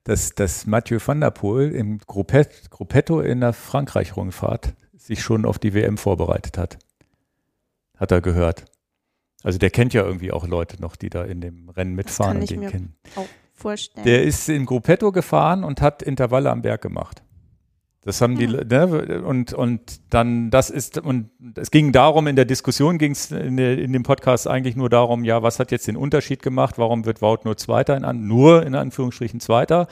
dass, 0.04 0.36
dass 0.36 0.68
Mathieu 0.68 1.00
van 1.04 1.22
der 1.22 1.32
Poel 1.32 1.72
im 1.72 1.98
Gruppet, 1.98 2.70
Gruppetto 2.70 3.20
in 3.20 3.42
der 3.42 3.52
Frankreich-Rundfahrt 3.54 4.74
sich 4.96 5.24
schon 5.24 5.46
auf 5.46 5.58
die 5.58 5.74
WM 5.74 5.98
vorbereitet 5.98 6.60
hat. 6.60 6.78
Hat 7.98 8.12
er 8.12 8.22
gehört. 8.22 8.66
Also 9.44 9.58
der 9.58 9.72
kennt 9.72 9.94
ja 9.94 10.04
irgendwie 10.04 10.32
auch 10.32 10.48
Leute 10.48 10.80
noch, 10.80 10.96
die 10.96 11.10
da 11.10 11.24
in 11.24 11.42
dem 11.42 11.68
Rennen 11.70 11.96
mitfahren 11.96 12.34
kann 12.34 12.38
und 12.38 12.44
ich 12.44 12.50
den 12.50 12.60
mir 12.60 12.70
kennen. 12.70 12.96
Auch 13.16 13.26
vorstellen. 13.54 14.06
Der 14.06 14.24
ist 14.24 14.48
in 14.50 14.68
Gruppetto 14.68 15.12
gefahren 15.12 15.64
und 15.64 15.82
hat 15.82 16.04
Intervalle 16.04 16.52
am 16.52 16.62
Berg 16.62 16.82
gemacht. 16.82 17.24
Das 18.06 18.22
haben 18.22 18.38
die, 18.38 18.48
ne, 18.48 19.22
und, 19.26 19.54
und 19.54 20.02
dann, 20.14 20.52
das 20.52 20.70
ist, 20.70 20.98
und 20.98 21.30
es 21.56 21.72
ging 21.72 21.92
darum, 21.92 22.28
in 22.28 22.36
der 22.36 22.46
Diskussion 22.46 22.98
ging 22.98 23.14
es 23.14 23.32
in, 23.32 23.58
in, 23.58 23.94
dem 23.94 24.04
Podcast 24.04 24.48
eigentlich 24.48 24.76
nur 24.76 24.90
darum, 24.90 25.24
ja, 25.24 25.42
was 25.42 25.60
hat 25.60 25.72
jetzt 25.72 25.88
den 25.88 25.96
Unterschied 25.96 26.42
gemacht? 26.42 26.78
Warum 26.78 27.06
wird 27.06 27.22
Wout 27.22 27.40
nur 27.46 27.56
Zweiter 27.56 27.96
in, 27.96 28.28
nur 28.28 28.66
in 28.66 28.76
Anführungsstrichen 28.76 29.40
Zweiter? 29.40 29.88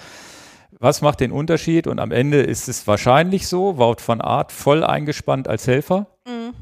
Was 0.80 1.02
macht 1.02 1.22
den 1.22 1.32
Unterschied? 1.32 1.88
Und 1.88 2.00
am 2.00 2.12
Ende 2.12 2.42
ist 2.42 2.68
es 2.68 2.86
wahrscheinlich 2.86 3.48
so, 3.48 3.78
Wout 3.78 4.02
von 4.02 4.20
Art 4.20 4.52
voll 4.52 4.84
eingespannt 4.84 5.48
als 5.48 5.68
Helfer. 5.68 6.08
Mhm 6.28 6.54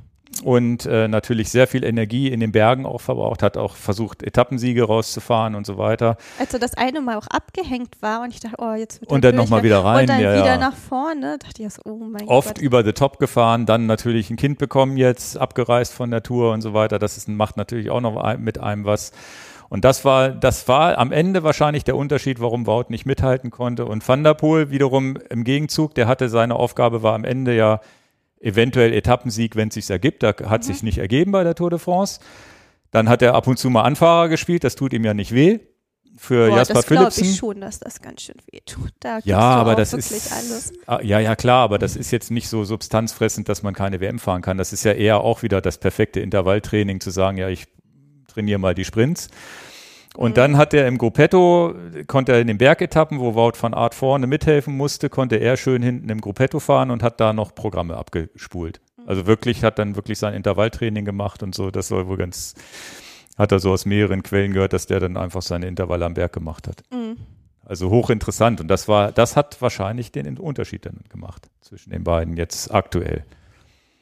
und 0.43 0.85
äh, 0.85 1.07
natürlich 1.07 1.49
sehr 1.49 1.67
viel 1.67 1.83
Energie 1.83 2.29
in 2.29 2.39
den 2.39 2.51
Bergen 2.51 2.85
auch 2.85 3.01
verbraucht, 3.01 3.43
hat 3.43 3.57
auch 3.57 3.75
versucht, 3.75 4.23
Etappensiege 4.23 4.83
rauszufahren 4.83 5.55
und 5.55 5.65
so 5.65 5.77
weiter. 5.77 6.17
Als 6.37 6.53
er 6.53 6.59
das 6.59 6.75
eine 6.75 7.01
Mal 7.01 7.17
auch 7.17 7.27
abgehängt 7.27 8.01
war 8.01 8.21
und 8.21 8.33
ich 8.33 8.39
dachte, 8.39 8.55
oh, 8.59 8.73
jetzt 8.73 9.01
wird 9.01 9.11
Und 9.11 9.23
dann 9.23 9.35
nochmal 9.35 9.63
wieder 9.63 9.83
rein. 9.83 10.01
Und 10.01 10.09
dann 10.09 10.21
ja, 10.21 10.33
wieder 10.35 10.45
ja. 10.45 10.57
nach 10.57 10.75
vorne, 10.75 11.37
dachte 11.39 11.63
ich, 11.63 11.69
oh 11.85 11.97
mein 11.97 12.27
Oft 12.27 12.55
Gott. 12.55 12.59
über 12.59 12.83
the 12.83 12.93
top 12.93 13.19
gefahren, 13.19 13.65
dann 13.65 13.85
natürlich 13.85 14.29
ein 14.29 14.37
Kind 14.37 14.59
bekommen 14.59 14.97
jetzt, 14.97 15.37
abgereist 15.37 15.93
von 15.93 16.11
der 16.11 16.23
Tour 16.23 16.53
und 16.53 16.61
so 16.61 16.73
weiter. 16.73 16.99
Das 16.99 17.17
ist, 17.17 17.27
macht 17.27 17.57
natürlich 17.57 17.89
auch 17.89 18.01
noch 18.01 18.37
mit 18.37 18.59
einem 18.59 18.85
was. 18.85 19.11
Und 19.67 19.85
das 19.85 20.03
war, 20.03 20.29
das 20.29 20.67
war 20.67 20.97
am 20.97 21.11
Ende 21.11 21.43
wahrscheinlich 21.43 21.83
der 21.83 21.95
Unterschied, 21.95 22.39
warum 22.39 22.65
Wout 22.65 22.85
nicht 22.89 23.05
mithalten 23.05 23.51
konnte. 23.51 23.85
Und 23.85 24.07
Van 24.07 24.23
der 24.23 24.33
Poel 24.33 24.71
wiederum 24.71 25.17
im 25.29 25.43
Gegenzug, 25.43 25.93
der 25.93 26.07
hatte 26.07 26.27
seine 26.29 26.55
Aufgabe, 26.55 27.03
war 27.03 27.13
am 27.13 27.23
Ende 27.23 27.55
ja 27.55 27.79
eventuell 28.39 28.93
Etappensieg, 28.93 29.55
wenn 29.55 29.69
es 29.69 29.75
sich 29.75 29.89
ergibt. 29.89 30.23
Da 30.23 30.29
hat 30.45 30.61
mhm. 30.61 30.65
sich 30.65 30.83
nicht 30.83 30.97
ergeben 30.97 31.31
bei 31.31 31.43
der 31.43 31.55
Tour 31.55 31.69
de 31.69 31.79
France. 31.79 32.19
Dann 32.91 33.09
hat 33.09 33.21
er 33.21 33.35
ab 33.35 33.47
und 33.47 33.57
zu 33.57 33.69
mal 33.69 33.83
Anfahrer 33.83 34.29
gespielt, 34.29 34.63
das 34.63 34.75
tut 34.75 34.93
ihm 34.93 35.03
ja 35.03 35.13
nicht 35.13 35.33
weh. 35.33 35.59
Für 36.17 36.49
Boah, 36.49 36.57
Jasper 36.57 36.73
das 36.73 36.85
Philipsen. 36.85 37.23
ich 37.23 37.37
schon, 37.37 37.61
dass 37.61 37.79
das 37.79 38.01
ganz 38.01 38.23
schön 38.23 38.35
weh 38.51 38.59
tut. 38.65 38.91
Da 38.99 39.19
ja, 39.23 39.39
aber 39.39 39.75
das 39.75 39.93
ist 39.93 40.33
alles. 40.33 40.73
Ah, 40.85 40.99
ja, 41.01 41.19
ja 41.19 41.35
klar, 41.35 41.63
aber 41.63 41.77
das 41.77 41.95
ist 41.95 42.11
jetzt 42.11 42.29
nicht 42.31 42.49
so 42.49 42.65
substanzfressend, 42.65 43.47
dass 43.47 43.63
man 43.63 43.73
keine 43.73 44.01
WM 44.01 44.19
fahren 44.19 44.41
kann. 44.41 44.57
Das 44.57 44.73
ist 44.73 44.83
ja 44.83 44.91
eher 44.91 45.21
auch 45.21 45.43
wieder 45.43 45.61
das 45.61 45.77
perfekte 45.77 46.19
Intervalltraining 46.19 46.99
zu 46.99 47.11
sagen, 47.11 47.37
ja, 47.37 47.47
ich 47.47 47.67
trainiere 48.27 48.59
mal 48.59 48.75
die 48.75 48.85
Sprints. 48.85 49.29
Und 50.19 50.31
mhm. 50.31 50.35
dann 50.35 50.57
hat 50.57 50.73
er 50.73 50.85
im 50.85 50.97
Gruppetto, 50.97 51.73
konnte 52.07 52.33
er 52.33 52.41
in 52.41 52.47
den 52.47 52.57
Bergetappen, 52.57 53.21
wo 53.21 53.35
Wout 53.35 53.53
van 53.57 53.73
Art 53.73 53.95
vorne 53.95 54.27
mithelfen 54.27 54.75
musste, 54.75 55.07
konnte 55.07 55.37
er 55.37 55.55
schön 55.55 55.81
hinten 55.81 56.09
im 56.09 56.19
Gruppetto 56.19 56.59
fahren 56.59 56.91
und 56.91 57.03
hat 57.03 57.21
da 57.21 57.31
noch 57.31 57.55
Programme 57.55 57.95
abgespult. 57.95 58.81
Mhm. 58.97 59.03
Also 59.07 59.27
wirklich, 59.27 59.63
hat 59.63 59.79
dann 59.79 59.95
wirklich 59.95 60.19
sein 60.19 60.33
Intervalltraining 60.33 61.05
gemacht 61.05 61.41
und 61.41 61.55
so. 61.55 61.71
Das 61.71 61.87
soll 61.87 62.09
wohl 62.09 62.17
ganz, 62.17 62.55
hat 63.37 63.53
er 63.53 63.59
so 63.59 63.71
aus 63.71 63.85
mehreren 63.85 64.21
Quellen 64.21 64.51
gehört, 64.51 64.73
dass 64.73 64.87
der 64.87 64.99
dann 64.99 65.15
einfach 65.15 65.41
seine 65.41 65.67
Intervalle 65.67 66.03
am 66.03 66.15
Berg 66.15 66.33
gemacht 66.33 66.67
hat. 66.67 66.83
Mhm. 66.91 67.15
Also 67.63 67.89
hochinteressant. 67.89 68.59
Und 68.59 68.67
das 68.67 68.89
war, 68.89 69.13
das 69.13 69.37
hat 69.37 69.61
wahrscheinlich 69.61 70.11
den 70.11 70.37
Unterschied 70.37 70.85
dann 70.85 70.99
gemacht 71.07 71.49
zwischen 71.61 71.91
den 71.91 72.03
beiden 72.03 72.35
jetzt 72.35 72.73
aktuell. 72.73 73.23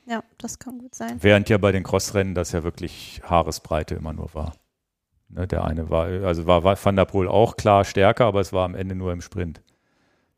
Ja, 0.08 0.24
das 0.40 0.58
kann 0.58 0.80
gut 0.80 0.96
sein. 0.96 1.18
Während 1.22 1.48
ja 1.50 1.60
bei 1.60 1.72
den 1.72 1.84
Crossrennen 1.84 2.34
das 2.34 2.54
ja 2.54 2.64
wirklich 2.64 3.22
Haaresbreite 3.24 3.94
immer 3.94 4.14
nur 4.14 4.34
war. 4.34 4.54
Ne, 5.30 5.48
der 5.48 5.66
eine 5.66 5.90
war, 5.90 6.06
also 6.06 6.46
war, 6.46 6.64
Van 6.64 6.96
der 6.96 7.06
Poel 7.06 7.28
auch 7.28 7.58
klar 7.58 7.84
stärker, 7.84 8.26
aber 8.26 8.40
es 8.40 8.54
war 8.54 8.66
am 8.66 8.76
Ende 8.76 8.96
nur 8.96 9.12
im 9.12 9.22
Sprint, 9.22 9.62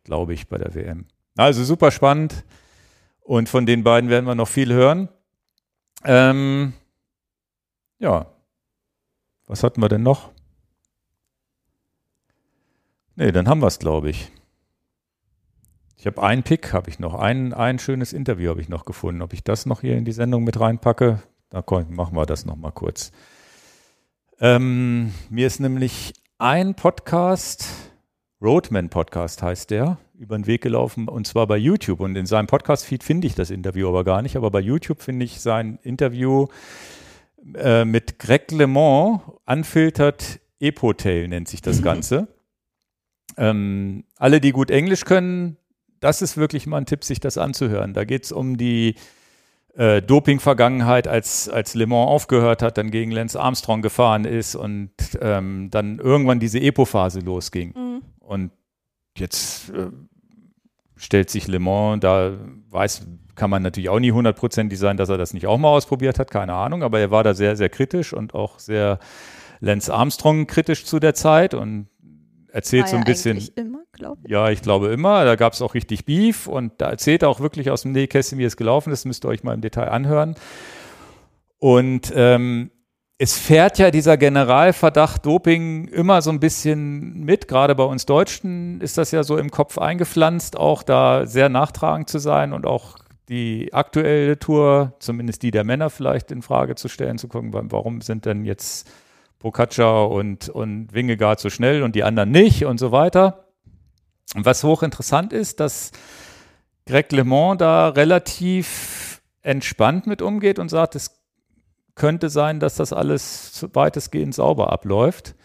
glaube 0.03 0.33
ich, 0.33 0.47
bei 0.47 0.57
der 0.57 0.73
WM. 0.73 1.05
Also 1.37 1.63
super 1.63 1.91
spannend. 1.91 2.43
Und 3.21 3.47
von 3.47 3.65
den 3.65 3.83
beiden 3.83 4.09
werden 4.09 4.25
wir 4.25 4.35
noch 4.35 4.47
viel 4.47 4.73
hören. 4.73 5.09
Ähm, 6.03 6.73
ja. 7.99 8.25
Was 9.45 9.63
hatten 9.63 9.81
wir 9.81 9.89
denn 9.89 10.03
noch? 10.03 10.31
Nee, 13.15 13.31
dann 13.31 13.47
haben 13.47 13.61
wir 13.61 13.67
es, 13.67 13.79
glaube 13.79 14.09
ich. 14.09 14.31
Ich 15.97 16.07
habe 16.07 16.23
einen 16.23 16.43
Pick, 16.43 16.71
habe 16.71 16.89
ich 16.89 16.99
noch. 16.99 17.13
Ein, 17.13 17.53
ein 17.53 17.77
schönes 17.77 18.13
Interview 18.13 18.49
habe 18.49 18.61
ich 18.61 18.69
noch 18.69 18.85
gefunden. 18.85 19.21
Ob 19.21 19.33
ich 19.33 19.43
das 19.43 19.65
noch 19.65 19.81
hier 19.81 19.97
in 19.97 20.05
die 20.05 20.13
Sendung 20.13 20.45
mit 20.45 20.59
reinpacke? 20.59 21.21
Da 21.49 21.63
machen 21.89 22.15
wir 22.15 22.25
das 22.25 22.45
noch 22.45 22.55
mal 22.55 22.71
kurz. 22.71 23.11
Ähm, 24.41 25.11
mir 25.29 25.47
ist 25.47 25.59
nämlich 25.59 26.13
ein 26.37 26.73
Podcast, 26.73 27.65
Roadman 28.41 28.87
Podcast 28.87 29.41
heißt 29.41 29.69
der, 29.69 29.97
über 30.17 30.37
den 30.37 30.47
Weg 30.47 30.61
gelaufen 30.61 31.09
und 31.09 31.27
zwar 31.27 31.45
bei 31.45 31.57
YouTube. 31.57 31.99
Und 31.99 32.15
in 32.15 32.25
seinem 32.25 32.47
Podcast-Feed 32.47 33.03
finde 33.03 33.27
ich 33.27 33.35
das 33.35 33.49
Interview 33.49 33.89
aber 33.89 34.05
gar 34.05 34.21
nicht, 34.21 34.37
aber 34.37 34.49
bei 34.49 34.61
YouTube 34.61 35.01
finde 35.01 35.25
ich 35.25 35.41
sein 35.41 35.77
Interview 35.83 36.47
äh, 37.55 37.83
mit 37.83 38.17
Greg 38.17 38.49
LeMond, 38.51 39.21
Unfiltered 39.45 40.39
Epotail 40.61 41.27
nennt 41.27 41.49
sich 41.49 41.61
das 41.61 41.81
Ganze. 41.81 42.29
ähm, 43.37 44.05
alle, 44.15 44.39
die 44.39 44.53
gut 44.53 44.71
Englisch 44.71 45.03
können, 45.03 45.57
das 45.99 46.21
ist 46.21 46.37
wirklich 46.37 46.65
mal 46.65 46.77
ein 46.77 46.85
Tipp, 46.85 47.03
sich 47.03 47.19
das 47.19 47.37
anzuhören. 47.37 47.93
Da 47.93 48.05
geht 48.05 48.23
es 48.23 48.31
um 48.31 48.55
die 48.55 48.95
äh, 49.80 50.01
Doping-Vergangenheit, 50.01 51.07
als, 51.07 51.47
als 51.47 51.73
Le 51.73 51.88
Mans 51.88 52.10
aufgehört 52.10 52.61
hat, 52.61 52.77
dann 52.77 52.91
gegen 52.91 53.11
Lance 53.11 53.39
Armstrong 53.39 53.81
gefahren 53.81 54.26
ist 54.26 54.56
und 54.56 54.91
ähm, 55.22 55.69
dann 55.72 55.99
irgendwann 55.99 56.41
diese 56.41 56.60
Epo-Phase 56.60 57.22
losging. 57.22 57.73
Mhm. 57.73 58.01
Und 58.19 58.51
jetzt 59.18 59.69
äh, 59.69 59.88
stellt 60.97 61.30
sich 61.30 61.47
Le 61.47 61.60
Mans, 61.60 62.01
da 62.01 62.34
weiß, 62.69 63.07
kann 63.35 63.49
man 63.49 63.64
natürlich 63.64 63.88
auch 63.88 64.01
nie 64.01 64.11
hundertprozentig 64.11 64.77
sein, 64.77 64.97
dass 64.97 65.07
er 65.07 65.18
das 65.18 65.34
nicht 65.34 65.47
auch 65.47 65.57
mal 65.57 65.69
ausprobiert 65.69 66.19
hat, 66.19 66.30
keine 66.30 66.56
Ahnung, 66.56 66.84
aber 66.84 66.99
er 66.99 67.10
war 67.10 67.23
da 67.23 67.34
sehr, 67.34 67.56
sehr 67.56 67.69
kritisch 67.69 68.11
und 68.11 68.34
auch 68.34 68.60
sehr 68.60 68.99
Lance 69.61 69.93
Armstrong 69.93 70.45
kritisch 70.45 70.84
zu 70.84 70.99
der 70.99 71.14
Zeit 71.14 71.53
und 71.53 71.88
erzählt 72.51 72.89
so 72.89 72.97
ein 72.97 73.06
bisschen. 73.06 73.38
Immer, 73.56 73.78
ich. 74.23 74.30
Ja, 74.30 74.49
ich 74.49 74.61
glaube 74.61 74.88
immer. 74.88 75.26
Da 75.26 75.35
gab 75.35 75.53
es 75.53 75.61
auch 75.61 75.73
richtig 75.73 76.05
Beef 76.05 76.47
und 76.47 76.73
da 76.77 76.89
erzählt 76.89 77.23
er 77.23 77.30
auch 77.30 77.39
wirklich 77.39 77.69
aus 77.71 77.84
dem 77.84 77.91
Nähkästchen, 77.91 78.39
wie 78.39 78.43
es 78.43 78.57
gelaufen 78.57 78.91
ist. 78.93 79.05
Müsst 79.05 79.26
ihr 79.26 79.30
euch 79.30 79.43
mal 79.43 79.53
im 79.53 79.61
Detail 79.61 79.89
anhören. 79.89 80.35
Und 81.59 82.11
ähm, 82.15 82.71
es 83.17 83.38
fährt 83.38 83.77
ja 83.80 83.91
dieser 83.91 84.15
Generalverdacht 84.15 85.26
Doping 85.26 85.89
immer 85.89 86.21
so 86.21 86.30
ein 86.30 86.39
bisschen 86.39 87.26
mit. 87.26 87.49
Gerade 87.49 87.76
bei 87.76 87.84
uns 87.84 88.05
Deutschen 88.05 88.80
ist 88.80 88.97
das 88.97 89.11
ja 89.11 89.23
so 89.23 89.38
im 89.38 89.51
Kopf 89.51 89.77
eingepflanzt, 89.77 90.57
auch 90.57 90.84
da 90.84 91.26
sehr 91.26 91.49
nachtragend 91.49 92.09
zu 92.09 92.19
sein 92.19 92.53
und 92.53 92.65
auch 92.65 92.97
die 93.27 93.73
aktuelle 93.73 94.39
Tour, 94.39 94.93
zumindest 94.99 95.43
die 95.43 95.51
der 95.51 95.65
Männer 95.65 95.89
vielleicht 95.89 96.31
in 96.31 96.41
Frage 96.41 96.76
zu 96.76 96.88
stellen, 96.88 97.17
zu 97.17 97.27
gucken, 97.27 97.51
warum 97.53 97.99
sind 97.99 98.26
denn 98.26 98.45
jetzt 98.45 98.89
Pocaccia 99.39 100.03
und, 100.03 100.47
und 100.47 100.93
Wingegaard 100.93 101.39
so 101.39 101.49
schnell 101.49 101.84
und 101.84 101.95
die 101.95 102.03
anderen 102.03 102.31
nicht 102.31 102.65
und 102.65 102.80
so 102.80 102.91
weiter. 102.91 103.48
Was 104.35 104.64
hochinteressant 104.64 105.34
ist, 105.34 105.60
dass 105.60 105.91
Greg 106.85 107.11
LeMond 107.11 107.61
da 107.61 107.89
relativ 107.89 109.22
entspannt 109.41 110.07
mit 110.07 110.22
umgeht 110.22 110.60
und 110.60 110.69
sagt, 110.69 110.95
es 110.95 111.19
könnte 111.95 112.30
sein, 112.30 112.60
dass 112.60 112.76
das 112.76 112.93
alles 112.93 113.68
weitestgehend 113.73 114.34
sauber 114.34 114.72
abläuft. 114.72 115.35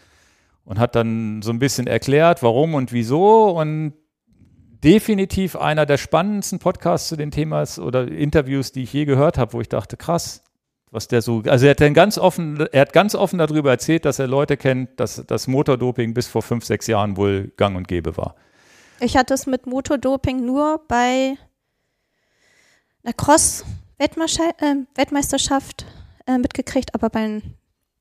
Und 0.63 0.79
hat 0.79 0.95
dann 0.95 1.43
so 1.43 1.51
ein 1.51 1.59
bisschen 1.59 1.85
erklärt, 1.85 2.41
warum 2.41 2.73
und 2.73 2.91
wieso. 2.91 3.51
Und 3.51 3.93
definitiv 4.83 5.55
einer 5.55 5.85
der 5.85 5.97
spannendsten 5.97 6.57
Podcasts 6.57 7.07
zu 7.07 7.15
den 7.15 7.29
Themas 7.29 7.77
oder 7.77 8.07
Interviews, 8.07 8.71
die 8.71 8.83
ich 8.83 8.93
je 8.93 9.05
gehört 9.05 9.37
habe, 9.37 9.53
wo 9.53 9.61
ich 9.61 9.69
dachte, 9.69 9.97
krass, 9.97 10.43
was 10.89 11.07
der 11.07 11.21
so, 11.21 11.43
also 11.45 11.65
er 11.65 11.71
hat 11.71 11.81
dann 11.81 11.93
ganz 11.93 12.17
offen, 12.17 12.67
er 12.71 12.81
hat 12.81 12.93
ganz 12.93 13.15
offen 13.15 13.37
darüber 13.37 13.69
erzählt, 13.69 14.05
dass 14.05 14.17
er 14.17 14.27
Leute 14.27 14.57
kennt, 14.57 14.99
dass 14.99 15.23
das 15.27 15.47
Motordoping 15.47 16.13
bis 16.13 16.27
vor 16.27 16.41
fünf, 16.41 16.65
sechs 16.65 16.87
Jahren 16.87 17.17
wohl 17.17 17.51
gang 17.57 17.75
und 17.75 17.87
gäbe 17.87 18.15
war. 18.17 18.35
Ich 18.99 19.15
hatte 19.17 19.33
es 19.33 19.45
mit 19.45 19.67
Motordoping 19.67 20.45
nur 20.45 20.79
bei 20.87 21.37
einer 23.03 23.11
Cross-Weltmeisterschaft 23.13 25.85
äh, 26.25 26.37
mitgekriegt, 26.37 26.95
aber 26.95 27.09
beim 27.09 27.41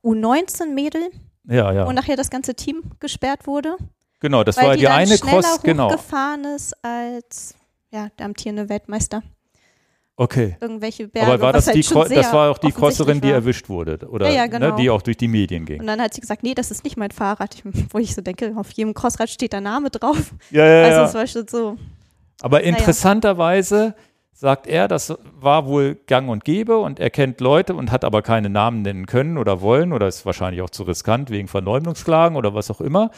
U19-Mädel, 0.02 1.10
ja, 1.44 1.72
ja. 1.72 1.86
wo 1.86 1.92
nachher 1.92 2.16
das 2.16 2.30
ganze 2.30 2.54
Team 2.54 2.82
gesperrt 3.00 3.46
wurde. 3.46 3.76
Genau, 4.20 4.44
das 4.44 4.56
war 4.56 4.72
die, 4.74 4.80
die 4.80 4.88
eine 4.88 5.18
Cross, 5.18 5.60
genau. 5.62 5.88
gefahren 5.88 6.44
ist 6.44 6.74
als 6.82 7.54
ja, 7.90 8.08
der 8.18 8.26
amtierende 8.26 8.68
Weltmeister. 8.68 9.22
Okay. 10.16 10.56
Irgendwelche 10.60 11.08
Berge. 11.08 11.32
Aber 11.32 11.40
war 11.40 11.52
das 11.52 11.66
halt 11.66 11.76
die 11.76 11.82
das 11.82 12.32
war 12.32 12.50
auch 12.50 12.58
die 12.58 12.70
Crosserin, 12.70 13.20
die 13.20 13.30
erwischt 13.30 13.68
wurde, 13.68 13.98
oder? 14.08 14.28
Ja, 14.28 14.34
ja, 14.34 14.46
genau. 14.46 14.70
Ne, 14.70 14.76
die 14.76 14.88
auch 14.88 15.02
durch 15.02 15.16
die 15.16 15.26
Medien 15.26 15.64
ging. 15.64 15.80
Und 15.80 15.88
dann 15.88 16.00
hat 16.00 16.14
sie 16.14 16.20
gesagt, 16.20 16.44
nee, 16.44 16.54
das 16.54 16.70
ist 16.70 16.84
nicht 16.84 16.96
mein 16.96 17.10
Fahrrad. 17.10 17.62
wo 17.90 17.98
ich 17.98 18.14
so 18.14 18.22
denke, 18.22 18.54
auf 18.56 18.70
jedem 18.72 18.94
Crossrad 18.94 19.28
steht 19.28 19.52
der 19.52 19.60
Name 19.60 19.90
drauf. 19.90 20.32
Ja, 20.50 20.64
ja, 20.64 20.84
also 20.84 20.98
ja. 20.98 21.04
es 21.06 21.14
war 21.14 21.26
schon 21.26 21.48
so. 21.48 21.76
Aber 22.42 22.62
interessanterweise 22.62 23.94
sagt 24.32 24.66
er, 24.68 24.86
das 24.86 25.16
war 25.40 25.66
wohl 25.66 25.96
gang 26.06 26.28
und 26.28 26.44
gäbe 26.44 26.78
und 26.78 27.00
er 27.00 27.10
kennt 27.10 27.40
Leute 27.40 27.74
und 27.74 27.90
hat 27.90 28.04
aber 28.04 28.22
keine 28.22 28.50
Namen 28.50 28.82
nennen 28.82 29.06
können 29.06 29.36
oder 29.36 29.62
wollen 29.62 29.92
oder 29.92 30.06
ist 30.06 30.26
wahrscheinlich 30.26 30.62
auch 30.62 30.70
zu 30.70 30.84
riskant 30.84 31.30
wegen 31.30 31.48
Verleumdungsklagen 31.48 32.36
oder 32.36 32.54
was 32.54 32.70
auch 32.70 32.80
immer. 32.80 33.10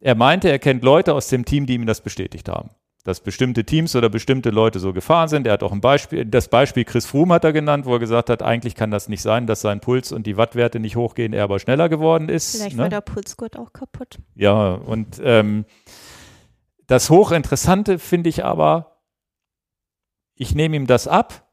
Er 0.00 0.14
meinte, 0.14 0.48
er 0.48 0.60
kennt 0.60 0.84
Leute 0.84 1.14
aus 1.14 1.28
dem 1.28 1.44
Team, 1.44 1.66
die 1.66 1.74
ihm 1.74 1.86
das 1.86 2.02
bestätigt 2.02 2.48
haben 2.48 2.70
dass 3.08 3.20
bestimmte 3.20 3.64
Teams 3.64 3.96
oder 3.96 4.10
bestimmte 4.10 4.50
Leute 4.50 4.80
so 4.80 4.92
gefahren 4.92 5.28
sind. 5.28 5.46
Er 5.46 5.54
hat 5.54 5.62
auch 5.62 5.72
ein 5.72 5.80
Beispiel, 5.80 6.26
das 6.26 6.48
Beispiel 6.48 6.84
Chris 6.84 7.06
Froome 7.06 7.32
hat 7.32 7.42
er 7.42 7.54
genannt, 7.54 7.86
wo 7.86 7.94
er 7.94 7.98
gesagt 7.98 8.28
hat, 8.28 8.42
eigentlich 8.42 8.74
kann 8.74 8.90
das 8.90 9.08
nicht 9.08 9.22
sein, 9.22 9.46
dass 9.46 9.62
sein 9.62 9.80
Puls 9.80 10.12
und 10.12 10.26
die 10.26 10.36
Wattwerte 10.36 10.78
nicht 10.78 10.94
hochgehen, 10.94 11.32
er 11.32 11.44
aber 11.44 11.58
schneller 11.58 11.88
geworden 11.88 12.28
ist. 12.28 12.56
Vielleicht 12.56 12.76
ne? 12.76 12.82
war 12.82 12.90
der 12.90 13.00
Pulsgurt 13.00 13.56
auch 13.56 13.72
kaputt. 13.72 14.18
Ja, 14.34 14.74
und 14.74 15.18
ähm, 15.24 15.64
das 16.86 17.08
Hochinteressante 17.08 17.98
finde 17.98 18.28
ich 18.28 18.44
aber, 18.44 18.98
ich 20.34 20.54
nehme 20.54 20.76
ihm 20.76 20.86
das 20.86 21.08
ab, 21.08 21.48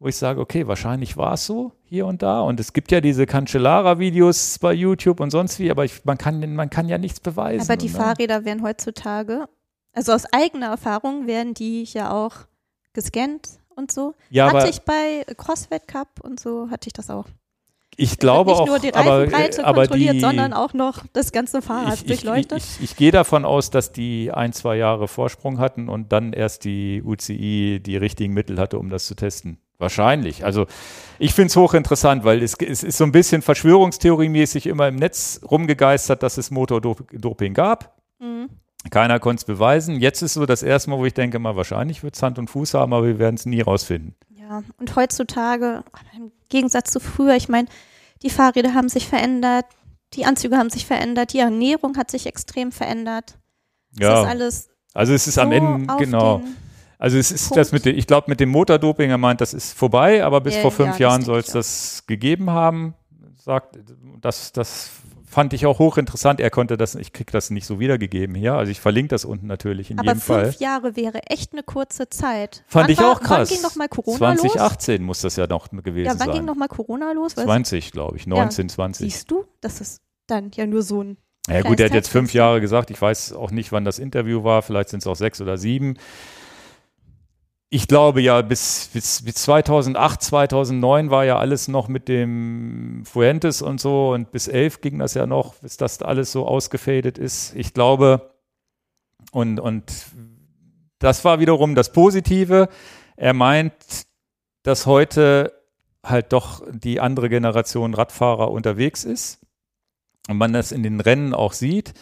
wo 0.00 0.08
ich 0.08 0.16
sage, 0.16 0.40
okay, 0.40 0.68
wahrscheinlich 0.68 1.16
war 1.16 1.32
es 1.32 1.46
so 1.46 1.72
hier 1.84 2.04
und 2.04 2.20
da. 2.20 2.42
Und 2.42 2.60
es 2.60 2.74
gibt 2.74 2.92
ja 2.92 3.00
diese 3.00 3.24
Cancellara-Videos 3.24 4.58
bei 4.58 4.74
YouTube 4.74 5.20
und 5.20 5.30
sonst 5.30 5.58
wie, 5.58 5.70
aber 5.70 5.86
ich, 5.86 6.04
man, 6.04 6.18
kann, 6.18 6.54
man 6.54 6.68
kann 6.68 6.86
ja 6.86 6.98
nichts 6.98 7.20
beweisen. 7.20 7.62
Aber 7.62 7.78
die 7.78 7.86
und, 7.86 7.94
Fahrräder 7.94 8.44
werden 8.44 8.62
heutzutage, 8.62 9.46
also 9.98 10.12
aus 10.12 10.32
eigener 10.32 10.66
Erfahrung 10.66 11.26
werden 11.26 11.54
die 11.54 11.82
ja 11.82 12.12
auch 12.12 12.32
gescannt 12.92 13.58
und 13.74 13.90
so. 13.90 14.14
Ja, 14.30 14.46
hatte 14.46 14.58
aber 14.58 14.68
ich 14.68 14.82
bei 14.82 15.24
CrossFit 15.36 15.88
Cup 15.88 16.20
und 16.22 16.38
so 16.38 16.70
hatte 16.70 16.86
ich 16.86 16.92
das 16.92 17.10
auch. 17.10 17.26
ich 17.96 18.20
glaube 18.20 18.52
nicht 18.52 18.60
auch, 18.60 18.66
nur 18.68 18.78
die 18.78 18.94
aber, 18.94 19.22
Reifenbreite 19.22 19.64
aber 19.64 19.80
kontrolliert, 19.80 20.14
die, 20.14 20.20
sondern 20.20 20.52
auch 20.52 20.72
noch 20.72 21.04
das 21.14 21.32
ganze 21.32 21.62
Fahrrad 21.62 21.94
ich, 21.94 22.02
ich, 22.02 22.06
durchleuchtet. 22.06 22.58
Ich, 22.58 22.76
ich, 22.76 22.90
ich 22.92 22.96
gehe 22.96 23.10
davon 23.10 23.44
aus, 23.44 23.70
dass 23.70 23.90
die 23.90 24.30
ein, 24.30 24.52
zwei 24.52 24.76
Jahre 24.76 25.08
Vorsprung 25.08 25.58
hatten 25.58 25.88
und 25.88 26.12
dann 26.12 26.32
erst 26.32 26.64
die 26.64 27.02
UCI 27.04 27.80
die 27.84 27.96
richtigen 27.96 28.32
Mittel 28.32 28.60
hatte, 28.60 28.78
um 28.78 28.90
das 28.90 29.04
zu 29.04 29.16
testen. 29.16 29.58
Wahrscheinlich. 29.78 30.44
Also 30.44 30.66
ich 31.18 31.34
finde 31.34 31.48
es 31.48 31.56
hochinteressant, 31.56 32.22
weil 32.22 32.40
es, 32.40 32.54
es 32.54 32.84
ist 32.84 32.98
so 32.98 33.04
ein 33.04 33.12
bisschen 33.12 33.42
Verschwörungstheoriemäßig 33.42 34.68
immer 34.68 34.86
im 34.86 34.94
Netz 34.94 35.40
rumgegeistert, 35.50 36.22
dass 36.22 36.38
es 36.38 36.52
Motordoping 36.52 37.52
gab. 37.52 38.00
Mhm. 38.20 38.48
Keiner 38.90 39.18
konnte 39.20 39.40
es 39.40 39.44
beweisen. 39.44 40.00
Jetzt 40.00 40.22
ist 40.22 40.34
so 40.34 40.46
das 40.46 40.62
erste 40.62 40.90
Mal, 40.90 40.98
wo 40.98 41.04
ich 41.06 41.14
denke, 41.14 41.38
mal 41.38 41.56
wahrscheinlich 41.56 42.02
wird 42.02 42.16
es 42.16 42.22
Hand 42.22 42.38
und 42.38 42.48
Fuß 42.48 42.74
haben, 42.74 42.92
aber 42.92 43.06
wir 43.06 43.18
werden 43.18 43.34
es 43.36 43.46
nie 43.46 43.60
rausfinden. 43.60 44.14
Ja, 44.30 44.62
und 44.78 44.96
heutzutage, 44.96 45.84
im 46.16 46.32
Gegensatz 46.48 46.90
zu 46.92 47.00
früher, 47.00 47.34
ich 47.36 47.48
meine, 47.48 47.68
die 48.22 48.30
Fahrräder 48.30 48.74
haben 48.74 48.88
sich 48.88 49.06
verändert, 49.06 49.66
die 50.14 50.24
Anzüge 50.24 50.56
haben 50.56 50.70
sich 50.70 50.86
verändert, 50.86 51.32
die 51.34 51.38
Ernährung 51.40 51.96
hat 51.96 52.10
sich 52.10 52.26
extrem 52.26 52.72
verändert. 52.72 53.38
Das 53.92 54.00
Ja, 54.00 54.22
ist 54.22 54.28
alles 54.28 54.68
also 54.94 55.12
es 55.12 55.26
ist 55.26 55.34
so 55.34 55.42
am 55.42 55.52
Ende, 55.52 55.86
genau. 55.98 56.40
Also 56.98 57.18
es 57.18 57.30
ist 57.30 57.48
Punkt. 57.48 57.58
das 57.58 57.70
mit, 57.72 57.84
dem- 57.84 57.96
ich 57.96 58.06
glaube 58.08 58.28
mit 58.28 58.40
dem 58.40 58.48
Motordoping, 58.48 59.10
er 59.10 59.18
meint, 59.18 59.40
das 59.40 59.54
ist 59.54 59.72
vorbei, 59.78 60.24
aber 60.24 60.40
bis 60.40 60.56
Ja, 60.56 60.62
vor 60.62 60.70
ja, 60.72 60.76
fünf 60.76 60.88
das 60.90 60.98
Jahren 60.98 61.22
soll 61.22 61.38
es 61.38 61.46
das 61.52 62.04
gegeben 62.06 62.50
haben. 62.50 62.94
Sagt, 63.36 63.78
das, 64.20 64.50
das 64.52 64.90
fand 65.28 65.52
ich 65.52 65.66
auch 65.66 65.78
hochinteressant. 65.78 66.40
Er 66.40 66.50
konnte 66.50 66.76
das, 66.76 66.94
ich 66.94 67.12
krieg 67.12 67.30
das 67.30 67.50
nicht 67.50 67.66
so 67.66 67.78
wiedergegeben 67.80 68.34
hier. 68.34 68.54
Also 68.54 68.72
ich 68.72 68.80
verlinke 68.80 69.10
das 69.10 69.24
unten 69.24 69.46
natürlich 69.46 69.90
in 69.90 69.98
aber 69.98 70.08
jedem 70.08 70.20
Fall. 70.20 70.44
fünf 70.46 70.60
Jahre 70.60 70.96
wäre 70.96 71.22
echt 71.28 71.52
eine 71.52 71.62
kurze 71.62 72.08
Zeit. 72.08 72.64
Fand 72.66 72.84
wann 72.86 72.92
ich 72.92 72.98
war, 72.98 73.12
auch 73.12 73.20
krass. 73.20 73.50
Wann 73.50 73.56
ging 73.56 73.62
noch 73.62 73.76
mal 73.76 73.88
Corona 73.88 74.30
los? 74.32 74.40
2018 74.40 75.02
muss 75.02 75.20
das 75.20 75.36
ja 75.36 75.46
noch 75.46 75.68
gewesen 75.70 76.06
Ja, 76.06 76.14
wann 76.18 76.28
ging 76.28 76.36
sein. 76.38 76.44
noch 76.46 76.56
mal 76.56 76.68
Corona 76.68 77.12
los? 77.12 77.36
Weißt 77.36 77.46
du? 77.46 77.50
20, 77.50 77.92
glaube 77.92 78.16
ich, 78.16 78.26
19, 78.26 78.68
20. 78.68 79.12
Siehst 79.12 79.30
du, 79.30 79.44
das 79.60 79.80
ist 79.80 80.00
dann 80.26 80.50
ja 80.54 80.66
nur 80.66 80.82
so 80.82 81.02
ein 81.02 81.16
Ja 81.48 81.62
gut, 81.62 81.80
er 81.80 81.86
hat 81.86 81.94
jetzt 81.94 82.08
fünf. 82.08 82.34
Jahre 82.34 82.60
gesagt. 82.60 82.90
Ich 82.90 83.00
weiß 83.00 83.32
auch 83.32 83.50
nicht, 83.50 83.72
wann 83.72 83.84
das 83.84 83.98
Interview 83.98 84.44
war. 84.44 84.62
Vielleicht 84.62 84.88
sind 84.90 85.00
es 85.00 85.06
auch 85.06 85.16
sechs 85.16 85.40
oder 85.40 85.56
sieben. 85.58 85.96
Ich 87.70 87.86
glaube 87.86 88.22
ja, 88.22 88.40
bis, 88.40 88.88
bis, 88.94 89.22
bis 89.22 89.34
2008, 89.34 90.22
2009 90.22 91.10
war 91.10 91.26
ja 91.26 91.38
alles 91.38 91.68
noch 91.68 91.88
mit 91.88 92.08
dem 92.08 93.02
Fuentes 93.04 93.60
und 93.60 93.78
so 93.78 94.12
und 94.12 94.30
bis 94.30 94.48
11 94.48 94.80
ging 94.80 94.98
das 94.98 95.12
ja 95.12 95.26
noch, 95.26 95.54
bis 95.56 95.76
das 95.76 96.00
alles 96.00 96.32
so 96.32 96.46
ausgefadet 96.46 97.18
ist. 97.18 97.54
Ich 97.54 97.74
glaube, 97.74 98.34
und, 99.32 99.60
und 99.60 99.92
das 100.98 101.24
war 101.26 101.40
wiederum 101.40 101.74
das 101.74 101.92
Positive. 101.92 102.70
Er 103.16 103.34
meint, 103.34 103.74
dass 104.62 104.86
heute 104.86 105.52
halt 106.02 106.32
doch 106.32 106.62
die 106.70 107.00
andere 107.00 107.28
Generation 107.28 107.92
Radfahrer 107.92 108.50
unterwegs 108.50 109.04
ist 109.04 109.40
und 110.28 110.38
man 110.38 110.54
das 110.54 110.72
in 110.72 110.82
den 110.82 111.00
Rennen 111.00 111.34
auch 111.34 111.52
sieht, 111.52 111.92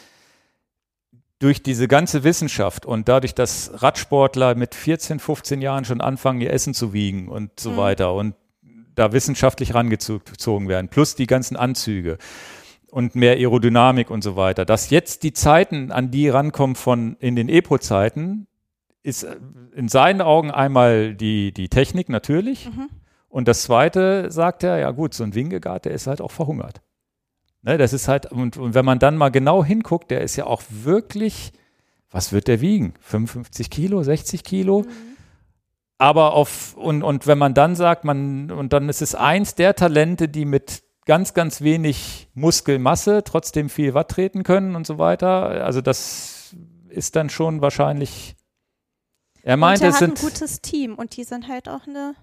durch 1.39 1.63
diese 1.63 1.87
ganze 1.89 2.25
Wissenschaft 2.25 2.87
und 2.87 3.09
dadurch, 3.09 3.35
dass 3.35 3.83
Radsportler 3.83 4.55
mit 4.55 4.75
14, 4.75 5.19
15 5.19 5.61
Jahren 5.61 5.85
schon 5.85 6.01
anfangen, 6.01 6.41
ihr 6.41 6.53
Essen 6.53 6.73
zu 6.75 6.93
wiegen 6.93 7.29
und 7.29 7.61
so 7.61 7.73
Mhm. 7.73 7.77
weiter 7.77 8.15
und 8.15 8.35
da 8.95 9.13
wissenschaftlich 9.13 9.75
rangezogen 9.75 10.69
werden, 10.69 10.89
plus 10.89 11.15
die 11.15 11.27
ganzen 11.27 11.57
Anzüge 11.57 12.17
und 12.91 13.15
mehr 13.15 13.33
Aerodynamik 13.35 14.11
und 14.11 14.23
so 14.23 14.37
weiter, 14.37 14.65
dass 14.65 14.89
jetzt 14.89 15.23
die 15.23 15.35
Zeiten 15.35 15.93
an 15.93 16.11
die 16.11 16.31
rankommen 16.31 16.77
von 16.77 17.17
in 17.21 17.37
den 17.37 17.51
Epo-Zeiten, 17.51 18.47
ist 19.03 19.25
äh, 19.25 19.37
in 19.75 19.89
seinen 19.89 20.23
Augen 20.23 20.51
einmal 20.51 21.15
die, 21.15 21.53
die 21.53 21.69
Technik 21.69 22.09
natürlich 22.09 22.71
Mhm. 22.71 22.89
und 23.29 23.47
das 23.47 23.63
zweite 23.65 24.31
sagt 24.31 24.63
er, 24.65 24.79
ja 24.79 24.91
gut, 24.93 25.13
so 25.13 25.23
ein 25.25 25.35
Wingegaard, 25.35 25.85
der 25.85 25.93
ist 25.93 26.07
halt 26.07 26.23
auch 26.23 26.31
verhungert. 26.31 26.81
Ne, 27.67 27.79
das 27.79 27.93
ist 27.93 28.07
halt, 28.07 28.31
und, 28.31 28.57
und 28.57 28.75
wenn 28.75 28.85
man 28.85 29.01
dann 29.01 29.17
mal 29.17 29.31
genau 29.31 29.65
hinguckt, 29.65 30.13
der 30.13 30.21
ist 30.21 30.37
ja 30.37 30.47
auch 30.47 30.63
wirklich, 30.71 31.53
was 32.11 32.31
wird 32.31 32.47
der 32.47 32.61
wiegen? 32.61 32.95
55 33.01 33.71
Kilo, 33.71 34.05
60 34.05 34.45
Kilo? 34.45 34.83
Mhm. 34.83 35.17
Aber 35.99 36.35
auf, 36.35 36.77
und, 36.77 37.03
und 37.03 37.27
wenn 37.27 37.39
man 37.39 37.55
dann 37.55 37.75
sagt, 37.75 38.05
man, 38.05 38.53
und 38.53 38.73
dann 38.73 38.89
ist 38.89 39.03
es 39.03 39.17
eins 39.17 39.57
der 39.57 39.75
Talente, 39.75 40.29
die 40.29 40.45
mit 40.45 40.85
ganz, 41.07 41.35
ganz 41.35 41.61
wenig 41.61 42.29
Muskelmasse 42.35 43.25
trotzdem 43.25 43.69
viel 43.69 43.95
Watt 43.95 44.13
treten 44.13 44.45
können 44.45 44.77
und 44.77 44.87
so 44.87 44.99
weiter. 44.99 45.65
Also 45.65 45.81
das 45.81 46.55
ist 46.89 47.17
dann 47.17 47.31
schon 47.31 47.63
wahrscheinlich. 47.63 48.37
Er 49.43 49.57
meinte, 49.57 49.87
und 49.87 49.87
er 49.87 49.89
es 49.89 49.95
hat 49.97 50.01
sind. 50.01 50.19
ein 50.19 50.31
gutes 50.31 50.61
Team 50.61 50.95
und 50.95 51.17
die 51.17 51.25
sind 51.25 51.49
halt 51.49 51.69
auch 51.69 51.89
eine. 51.89 52.15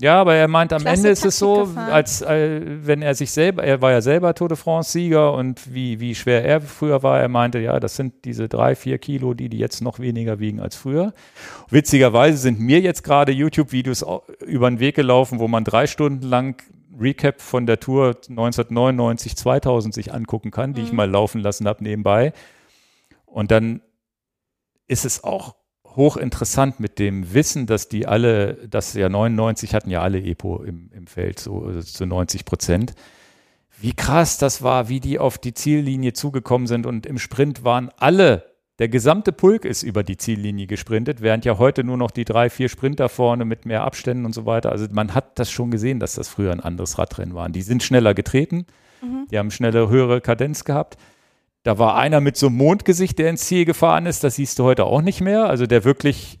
Ja, 0.00 0.20
aber 0.22 0.34
er 0.34 0.48
meint, 0.48 0.72
am 0.72 0.80
Klasse 0.80 0.96
Ende 0.96 1.10
ist 1.10 1.24
es 1.26 1.38
so, 1.38 1.66
gefahren. 1.66 1.90
als 1.92 2.22
äh, 2.22 2.62
wenn 2.86 3.02
er 3.02 3.14
sich 3.14 3.30
selber, 3.30 3.62
er 3.62 3.82
war 3.82 3.90
ja 3.90 4.00
selber 4.00 4.32
Tour 4.34 4.48
de 4.48 4.56
France-Sieger 4.56 5.34
und 5.34 5.74
wie, 5.74 6.00
wie 6.00 6.14
schwer 6.14 6.44
er 6.46 6.62
früher 6.62 7.02
war, 7.02 7.20
er 7.20 7.28
meinte, 7.28 7.58
ja, 7.58 7.78
das 7.78 7.96
sind 7.96 8.24
diese 8.24 8.48
drei, 8.48 8.74
vier 8.74 8.96
Kilo, 8.96 9.34
die 9.34 9.50
die 9.50 9.58
jetzt 9.58 9.82
noch 9.82 9.98
weniger 9.98 10.38
wiegen 10.40 10.60
als 10.60 10.76
früher. 10.76 11.12
Witzigerweise 11.68 12.38
sind 12.38 12.58
mir 12.58 12.80
jetzt 12.80 13.04
gerade 13.04 13.32
YouTube-Videos 13.32 14.02
über 14.46 14.70
den 14.70 14.80
Weg 14.80 14.96
gelaufen, 14.96 15.38
wo 15.40 15.46
man 15.48 15.62
drei 15.64 15.86
Stunden 15.86 16.26
lang 16.26 16.62
Recap 16.98 17.40
von 17.42 17.66
der 17.66 17.78
Tour 17.78 18.16
1999, 18.30 19.36
2000 19.36 19.92
sich 19.94 20.12
angucken 20.14 20.50
kann, 20.50 20.72
die 20.72 20.82
ich 20.82 20.90
Mhm. 20.90 20.96
mal 20.96 21.10
laufen 21.10 21.40
lassen 21.42 21.66
habe 21.68 21.82
nebenbei. 21.84 22.32
Und 23.26 23.50
dann 23.50 23.82
ist 24.88 25.04
es 25.04 25.22
auch 25.24 25.54
hochinteressant 25.96 26.80
mit 26.80 26.98
dem 26.98 27.34
Wissen, 27.34 27.66
dass 27.66 27.88
die 27.88 28.06
alle, 28.06 28.54
dass 28.68 28.94
ja 28.94 29.08
99 29.08 29.74
hatten 29.74 29.90
ja 29.90 30.02
alle 30.02 30.22
Epo 30.22 30.62
im, 30.62 30.90
im 30.92 31.06
Feld, 31.06 31.38
so 31.38 31.64
also 31.64 31.80
zu 31.80 32.06
90 32.06 32.44
Prozent. 32.44 32.94
Wie 33.80 33.92
krass 33.92 34.38
das 34.38 34.62
war, 34.62 34.88
wie 34.88 35.00
die 35.00 35.18
auf 35.18 35.38
die 35.38 35.54
Ziellinie 35.54 36.12
zugekommen 36.12 36.66
sind 36.66 36.86
und 36.86 37.06
im 37.06 37.18
Sprint 37.18 37.64
waren 37.64 37.90
alle, 37.98 38.44
der 38.78 38.88
gesamte 38.88 39.32
Pulk 39.32 39.64
ist 39.64 39.82
über 39.82 40.02
die 40.02 40.16
Ziellinie 40.16 40.66
gesprintet, 40.66 41.20
während 41.20 41.44
ja 41.44 41.58
heute 41.58 41.84
nur 41.84 41.96
noch 41.96 42.10
die 42.10 42.24
drei, 42.24 42.48
vier 42.48 42.68
Sprinter 42.68 43.08
vorne 43.08 43.44
mit 43.44 43.66
mehr 43.66 43.84
Abständen 43.84 44.24
und 44.24 44.34
so 44.34 44.46
weiter. 44.46 44.72
Also 44.72 44.86
man 44.90 45.14
hat 45.14 45.38
das 45.38 45.50
schon 45.50 45.70
gesehen, 45.70 46.00
dass 46.00 46.14
das 46.14 46.28
früher 46.28 46.52
ein 46.52 46.60
anderes 46.60 46.98
Radrennen 46.98 47.34
war. 47.34 47.48
Die 47.48 47.62
sind 47.62 47.82
schneller 47.82 48.14
getreten, 48.14 48.66
Mhm. 49.02 49.26
die 49.30 49.38
haben 49.38 49.50
schnelle, 49.50 49.88
höhere 49.88 50.20
Kadenz 50.20 50.64
gehabt. 50.64 50.96
Da 51.62 51.78
war 51.78 51.96
einer 51.96 52.20
mit 52.20 52.36
so 52.36 52.48
einem 52.48 52.56
Mondgesicht, 52.56 53.18
der 53.18 53.30
ins 53.30 53.46
Ziel 53.46 53.64
gefahren 53.64 54.06
ist. 54.06 54.24
Das 54.24 54.36
siehst 54.36 54.58
du 54.58 54.64
heute 54.64 54.84
auch 54.84 55.00
nicht 55.00 55.20
mehr. 55.20 55.46
Also 55.46 55.66
der 55.66 55.84
wirklich 55.84 56.40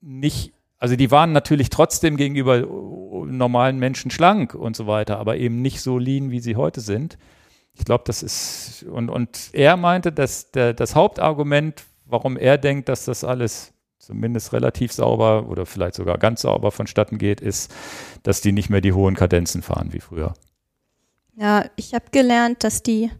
nicht, 0.00 0.52
also 0.78 0.96
die 0.96 1.10
waren 1.10 1.32
natürlich 1.32 1.70
trotzdem 1.70 2.16
gegenüber 2.16 2.60
normalen 2.60 3.78
Menschen 3.78 4.10
schlank 4.10 4.54
und 4.54 4.76
so 4.76 4.86
weiter, 4.86 5.18
aber 5.18 5.36
eben 5.36 5.62
nicht 5.62 5.80
so 5.80 5.98
lean, 5.98 6.30
wie 6.30 6.40
sie 6.40 6.56
heute 6.56 6.80
sind. 6.80 7.18
Ich 7.72 7.84
glaube, 7.84 8.04
das 8.06 8.22
ist, 8.22 8.84
und, 8.84 9.10
und 9.10 9.50
er 9.52 9.76
meinte, 9.76 10.10
dass 10.10 10.50
der, 10.50 10.72
das 10.72 10.94
Hauptargument, 10.94 11.84
warum 12.06 12.36
er 12.36 12.58
denkt, 12.58 12.88
dass 12.88 13.04
das 13.04 13.22
alles 13.22 13.74
zumindest 13.98 14.52
relativ 14.52 14.92
sauber 14.92 15.48
oder 15.48 15.66
vielleicht 15.66 15.94
sogar 15.94 16.18
ganz 16.18 16.42
sauber 16.42 16.70
vonstatten 16.70 17.18
geht, 17.18 17.40
ist, 17.40 17.74
dass 18.22 18.40
die 18.40 18.52
nicht 18.52 18.70
mehr 18.70 18.80
die 18.80 18.92
hohen 18.92 19.14
Kadenzen 19.14 19.62
fahren 19.62 19.92
wie 19.92 20.00
früher. 20.00 20.34
Ja, 21.34 21.66
ich 21.76 21.92
habe 21.92 22.06
gelernt, 22.12 22.64
dass 22.64 22.82
die 22.82 23.10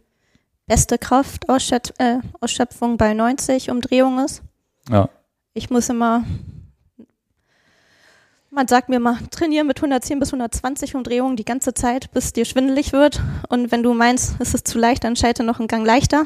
beste 0.67 0.97
Kraftausschöpfung 0.97 2.93
äh, 2.93 2.97
bei 2.97 3.13
90 3.13 3.71
Umdrehungen 3.71 4.25
ist. 4.25 4.43
Ja. 4.89 5.09
Ich 5.53 5.69
muss 5.69 5.89
immer, 5.89 6.23
man 8.51 8.67
sagt 8.67 8.89
mir 8.89 8.99
mal, 8.99 9.17
trainiere 9.31 9.65
mit 9.65 9.77
110 9.77 10.19
bis 10.19 10.29
120 10.29 10.95
Umdrehungen 10.95 11.35
die 11.35 11.45
ganze 11.45 11.73
Zeit, 11.73 12.11
bis 12.11 12.33
dir 12.33 12.45
schwindelig 12.45 12.93
wird. 12.93 13.21
Und 13.49 13.71
wenn 13.71 13.81
du 13.81 13.93
meinst, 13.93 14.35
es 14.39 14.53
ist 14.53 14.67
zu 14.67 14.77
leicht, 14.77 15.03
dann 15.03 15.15
schalte 15.15 15.43
noch 15.43 15.59
einen 15.59 15.67
Gang 15.67 15.85
leichter 15.85 16.25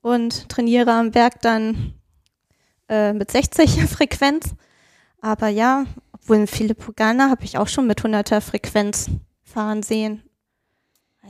und 0.00 0.48
trainiere 0.48 0.92
am 0.92 1.10
Berg 1.10 1.40
dann 1.42 1.94
äh, 2.88 3.12
mit 3.12 3.30
60 3.30 3.82
Frequenz. 3.88 4.54
Aber 5.20 5.48
ja, 5.48 5.84
obwohl 6.12 6.46
viele 6.46 6.74
Pugana 6.74 7.28
habe 7.28 7.44
ich 7.44 7.58
auch 7.58 7.68
schon 7.68 7.86
mit 7.86 8.00
100er 8.02 8.40
Frequenz 8.40 9.10
fahren 9.42 9.82
sehen. 9.82 10.22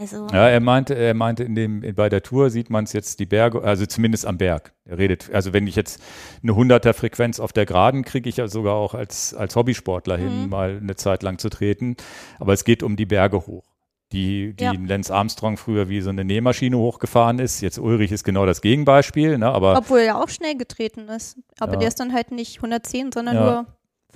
Also, 0.00 0.26
Ja, 0.32 0.48
er 0.48 0.60
meinte, 0.60 0.94
er 0.94 1.14
meinte, 1.14 1.44
in 1.44 1.54
dem, 1.54 1.82
in, 1.82 1.94
bei 1.94 2.08
der 2.08 2.22
Tour 2.22 2.50
sieht 2.50 2.70
man 2.70 2.84
es 2.84 2.92
jetzt 2.92 3.18
die 3.20 3.26
Berge, 3.26 3.62
also 3.62 3.84
zumindest 3.86 4.26
am 4.26 4.38
Berg. 4.38 4.72
Er 4.84 4.98
redet, 4.98 5.30
also 5.32 5.52
wenn 5.52 5.66
ich 5.66 5.76
jetzt 5.76 6.00
eine 6.42 6.52
100er 6.52 6.92
Frequenz 6.92 7.40
auf 7.40 7.52
der 7.52 7.66
Geraden 7.66 8.04
kriege 8.04 8.28
ich 8.28 8.36
ja 8.36 8.48
sogar 8.48 8.74
auch 8.74 8.94
als, 8.94 9.34
als 9.34 9.56
Hobbysportler 9.56 10.16
hin, 10.16 10.44
Mhm. 10.44 10.48
mal 10.50 10.78
eine 10.80 10.96
Zeit 10.96 11.22
lang 11.22 11.38
zu 11.38 11.48
treten. 11.50 11.96
Aber 12.38 12.52
es 12.52 12.64
geht 12.64 12.82
um 12.82 12.96
die 12.96 13.06
Berge 13.06 13.46
hoch. 13.46 13.64
Die, 14.12 14.54
die 14.54 14.64
Ja. 14.64 14.72
Lance 14.72 15.12
Armstrong 15.12 15.58
früher 15.58 15.90
wie 15.90 16.00
so 16.00 16.08
eine 16.08 16.24
Nähmaschine 16.24 16.78
hochgefahren 16.78 17.38
ist. 17.38 17.60
Jetzt 17.60 17.78
Ulrich 17.78 18.10
ist 18.10 18.24
genau 18.24 18.46
das 18.46 18.62
Gegenbeispiel, 18.62 19.36
ne? 19.36 19.48
aber 19.50 19.76
obwohl 19.76 19.98
er 19.98 20.16
auch 20.22 20.30
schnell 20.30 20.56
getreten 20.56 21.08
ist. 21.08 21.36
Aber 21.60 21.72
Ja. 21.74 21.78
der 21.80 21.88
ist 21.88 22.00
dann 22.00 22.14
halt 22.14 22.30
nicht 22.30 22.62
110, 22.62 23.12
sondern 23.12 23.34
Ja. 23.34 23.44
nur 23.44 23.66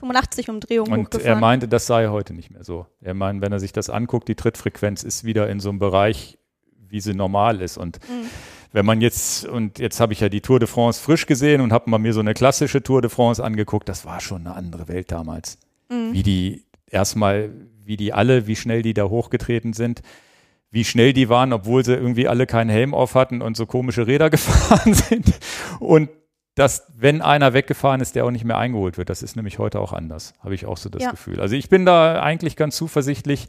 85 0.02 0.48
Umdrehungen 0.50 0.92
Und 0.92 1.06
hochgefahren. 1.06 1.26
er 1.28 1.40
meinte, 1.40 1.68
das 1.68 1.86
sei 1.86 2.08
heute 2.08 2.34
nicht 2.34 2.50
mehr 2.50 2.64
so. 2.64 2.86
Er 3.00 3.14
meint, 3.14 3.40
wenn 3.40 3.52
er 3.52 3.60
sich 3.60 3.72
das 3.72 3.88
anguckt, 3.88 4.26
die 4.28 4.34
Trittfrequenz 4.34 5.04
ist 5.04 5.22
wieder 5.24 5.48
in 5.48 5.60
so 5.60 5.68
einem 5.68 5.78
Bereich, 5.78 6.38
wie 6.88 7.00
sie 7.00 7.14
normal 7.14 7.60
ist. 7.60 7.78
Und 7.78 7.98
Mhm. 8.08 8.26
wenn 8.72 8.84
man 8.84 9.00
jetzt, 9.00 9.46
und 9.46 9.78
jetzt 9.78 10.00
habe 10.00 10.12
ich 10.12 10.20
ja 10.20 10.28
die 10.28 10.40
Tour 10.40 10.58
de 10.58 10.66
France 10.68 11.00
frisch 11.00 11.26
gesehen 11.26 11.60
und 11.60 11.72
habe 11.72 11.88
mal 11.88 11.98
mir 11.98 12.12
so 12.12 12.20
eine 12.20 12.34
klassische 12.34 12.82
Tour 12.82 13.00
de 13.00 13.10
France 13.10 13.42
angeguckt, 13.42 13.88
das 13.88 14.04
war 14.04 14.20
schon 14.20 14.46
eine 14.46 14.56
andere 14.56 14.88
Welt 14.88 15.12
damals. 15.12 15.58
Mhm. 15.88 16.12
Wie 16.12 16.22
die 16.24 16.64
erstmal, 16.90 17.50
wie 17.84 17.96
die 17.96 18.12
alle, 18.12 18.46
wie 18.48 18.56
schnell 18.56 18.82
die 18.82 18.94
da 18.94 19.04
hochgetreten 19.04 19.72
sind, 19.72 20.02
wie 20.72 20.84
schnell 20.84 21.12
die 21.12 21.28
waren, 21.28 21.52
obwohl 21.52 21.84
sie 21.84 21.94
irgendwie 21.94 22.26
alle 22.26 22.46
keinen 22.46 22.70
Helm 22.70 22.92
auf 22.94 23.14
hatten 23.14 23.40
und 23.42 23.56
so 23.56 23.66
komische 23.66 24.06
Räder 24.06 24.30
gefahren 24.30 24.94
sind. 24.94 25.32
Und 25.78 26.08
dass, 26.54 26.86
wenn 26.94 27.22
einer 27.22 27.54
weggefahren 27.54 28.00
ist, 28.00 28.14
der 28.14 28.24
auch 28.26 28.30
nicht 28.30 28.44
mehr 28.44 28.58
eingeholt 28.58 28.98
wird. 28.98 29.08
Das 29.08 29.22
ist 29.22 29.36
nämlich 29.36 29.58
heute 29.58 29.80
auch 29.80 29.92
anders, 29.92 30.34
habe 30.40 30.54
ich 30.54 30.66
auch 30.66 30.76
so 30.76 30.88
das 30.88 31.02
Ja. 31.02 31.10
Gefühl. 31.10 31.40
Also 31.40 31.56
ich 31.56 31.68
bin 31.68 31.86
da 31.86 32.22
eigentlich 32.22 32.56
ganz 32.56 32.76
zuversichtlich. 32.76 33.46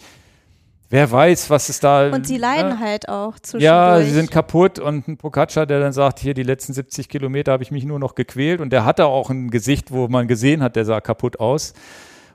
Wer 0.89 1.11
weiß, 1.11 1.49
was 1.49 1.69
es 1.69 1.79
da. 1.79 2.11
Und 2.11 2.27
sie 2.27 2.37
leiden 2.37 2.73
ne? 2.73 2.79
halt 2.79 3.09
auch 3.09 3.39
zwischendurch. 3.39 3.63
Ja, 3.63 3.99
sie 3.99 4.11
sind 4.11 4.29
kaputt 4.29 4.77
und 4.77 5.07
ein 5.07 5.17
Pocaccia, 5.17 5.65
der 5.65 5.79
dann 5.79 5.91
sagt, 5.91 6.19
hier 6.19 6.33
die 6.33 6.43
letzten 6.43 6.73
70 6.73 7.09
Kilometer 7.09 7.51
habe 7.51 7.63
ich 7.63 7.71
mich 7.71 7.83
nur 7.83 7.99
noch 7.99 8.15
gequält 8.15 8.61
und 8.61 8.71
der 8.71 8.85
hatte 8.85 9.07
auch 9.07 9.29
ein 9.29 9.49
Gesicht, 9.49 9.91
wo 9.91 10.07
man 10.07 10.27
gesehen 10.27 10.61
hat, 10.61 10.75
der 10.75 10.85
sah 10.85 11.01
kaputt 11.01 11.39
aus. 11.39 11.73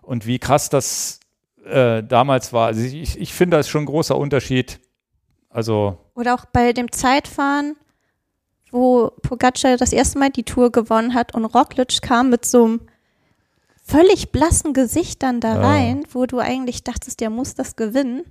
Und 0.02 0.26
wie 0.26 0.38
krass 0.38 0.70
das 0.70 1.20
äh, 1.64 2.02
damals 2.02 2.52
war. 2.52 2.66
Also 2.66 2.80
ich, 2.82 3.18
ich 3.18 3.32
finde, 3.32 3.56
da 3.56 3.60
ist 3.60 3.68
schon 3.68 3.82
ein 3.82 3.86
großer 3.86 4.16
Unterschied. 4.16 4.80
Also 5.50 5.98
Oder 6.14 6.34
auch 6.34 6.44
bei 6.46 6.72
dem 6.72 6.90
Zeitfahren, 6.92 7.76
wo 8.70 9.10
Pogacar 9.22 9.76
das 9.76 9.92
erste 9.92 10.18
Mal 10.18 10.30
die 10.30 10.42
Tour 10.44 10.70
gewonnen 10.72 11.14
hat 11.14 11.34
und 11.34 11.44
Roglic 11.44 12.02
kam 12.02 12.30
mit 12.30 12.44
so 12.44 12.64
einem 12.64 12.80
völlig 13.82 14.30
blassen 14.32 14.74
Gesicht 14.74 15.22
dann 15.22 15.40
da 15.40 15.60
rein, 15.60 16.04
wo 16.12 16.26
du 16.26 16.38
eigentlich 16.38 16.84
dachtest, 16.84 17.20
der 17.20 17.30
muss 17.30 17.54
das 17.54 17.76
gewinnen. 17.76 18.24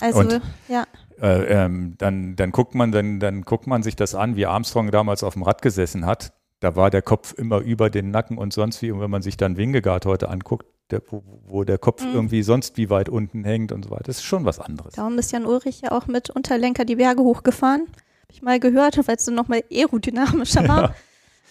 Also, 0.00 0.20
Und- 0.20 0.40
ja, 0.68 0.84
äh, 1.22 1.64
ähm, 1.64 1.94
dann, 1.98 2.36
dann 2.36 2.50
guckt 2.50 2.74
man, 2.74 2.92
dann, 2.92 3.20
dann 3.20 3.42
guckt 3.42 3.66
man 3.66 3.82
sich 3.82 3.96
das 3.96 4.14
an, 4.14 4.36
wie 4.36 4.46
Armstrong 4.46 4.90
damals 4.90 5.22
auf 5.22 5.34
dem 5.34 5.42
Rad 5.44 5.62
gesessen 5.62 6.04
hat. 6.04 6.32
Da 6.60 6.76
war 6.76 6.90
der 6.90 7.02
Kopf 7.02 7.32
immer 7.36 7.58
über 7.60 7.90
den 7.90 8.10
Nacken 8.10 8.36
und 8.38 8.52
sonst 8.52 8.82
wie. 8.82 8.90
Und 8.90 9.00
wenn 9.00 9.10
man 9.10 9.22
sich 9.22 9.36
dann 9.36 9.56
Wingegaard 9.56 10.06
heute 10.06 10.28
anguckt, 10.28 10.66
der, 10.90 11.00
wo, 11.10 11.22
wo 11.46 11.64
der 11.64 11.78
Kopf 11.78 12.02
Mhm. 12.04 12.14
irgendwie 12.14 12.42
sonst 12.42 12.76
wie 12.76 12.90
weit 12.90 13.08
unten 13.08 13.44
hängt 13.44 13.70
und 13.72 13.84
so 13.84 13.90
weiter, 13.90 14.04
das 14.04 14.16
ist 14.18 14.24
schon 14.24 14.44
was 14.44 14.58
anderes. 14.60 14.94
darum 14.94 15.18
ist 15.18 15.32
Jan 15.32 15.46
Ulrich 15.46 15.80
ja 15.82 15.92
auch 15.92 16.06
mit 16.06 16.30
Unterlenker 16.30 16.84
die 16.84 16.96
Berge 16.96 17.22
hochgefahren. 17.22 17.86
Hab 18.24 18.32
ich 18.32 18.40
mal 18.40 18.58
gehört, 18.58 18.96
weil 19.06 19.16
es 19.16 19.26
so 19.26 19.32
nochmal 19.32 19.62
aerodynamischer 19.70 20.66
war. 20.66 20.94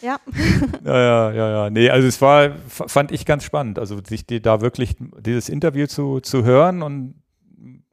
Ja. 0.01 0.17
Ja, 0.83 0.97
ja, 0.97 1.31
ja, 1.31 1.49
ja. 1.49 1.69
Nee, 1.69 1.89
also 1.89 2.07
es 2.07 2.19
war, 2.19 2.51
fand 2.67 3.11
ich 3.11 3.25
ganz 3.25 3.45
spannend. 3.45 3.79
Also 3.79 4.01
sich 4.03 4.25
die, 4.25 4.41
da 4.41 4.59
wirklich 4.59 4.95
dieses 4.99 5.47
Interview 5.47 5.85
zu, 5.85 6.19
zu 6.19 6.43
hören 6.43 6.81
und 6.81 7.13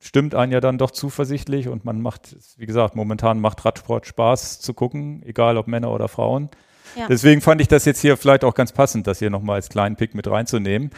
stimmt 0.01 0.35
einen 0.35 0.51
ja 0.51 0.61
dann 0.61 0.79
doch 0.79 0.91
zuversichtlich 0.91 1.69
und 1.69 1.85
man 1.85 2.01
macht, 2.01 2.35
wie 2.57 2.67
gesagt, 2.67 2.97
momentan 2.97 3.39
macht 3.39 3.65
Radsport 3.65 4.07
Spaß 4.07 4.61
zu 4.61 4.75
gucken, 4.75 5.23
egal 5.25 5.57
ob 5.57 5.69
Männer 5.69 5.93
oder 5.93 6.09
Frauen. 6.09 6.49
Ja. 6.97 7.07
Deswegen 7.07 7.43
fand 7.43 7.61
ich 7.61 7.69
das 7.69 7.85
jetzt 7.85 8.01
hier 8.01 8.17
vielleicht 8.17 8.43
auch 8.43 8.55
ganz 8.55 8.73
passend, 8.73 9.07
das 9.07 9.21
hier 9.21 9.31
nochmal 9.31 9.57
als 9.57 9.69
kleinen 9.69 9.95
Pick 9.95 10.15
mit 10.15 10.27
reinzunehmen. 10.27 10.91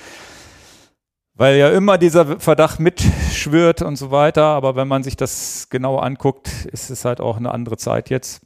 Weil 1.34 1.56
ja 1.56 1.70
immer 1.70 1.96
dieser 1.96 2.38
Verdacht 2.40 2.78
mitschwirrt 2.78 3.82
und 3.82 3.96
so 3.96 4.10
weiter, 4.10 4.44
aber 4.44 4.76
wenn 4.76 4.88
man 4.88 5.02
sich 5.02 5.16
das 5.16 5.68
genau 5.70 5.96
anguckt, 5.96 6.66
ist 6.66 6.90
es 6.90 7.04
halt 7.04 7.20
auch 7.20 7.38
eine 7.38 7.52
andere 7.52 7.78
Zeit 7.78 8.10
jetzt. 8.10 8.42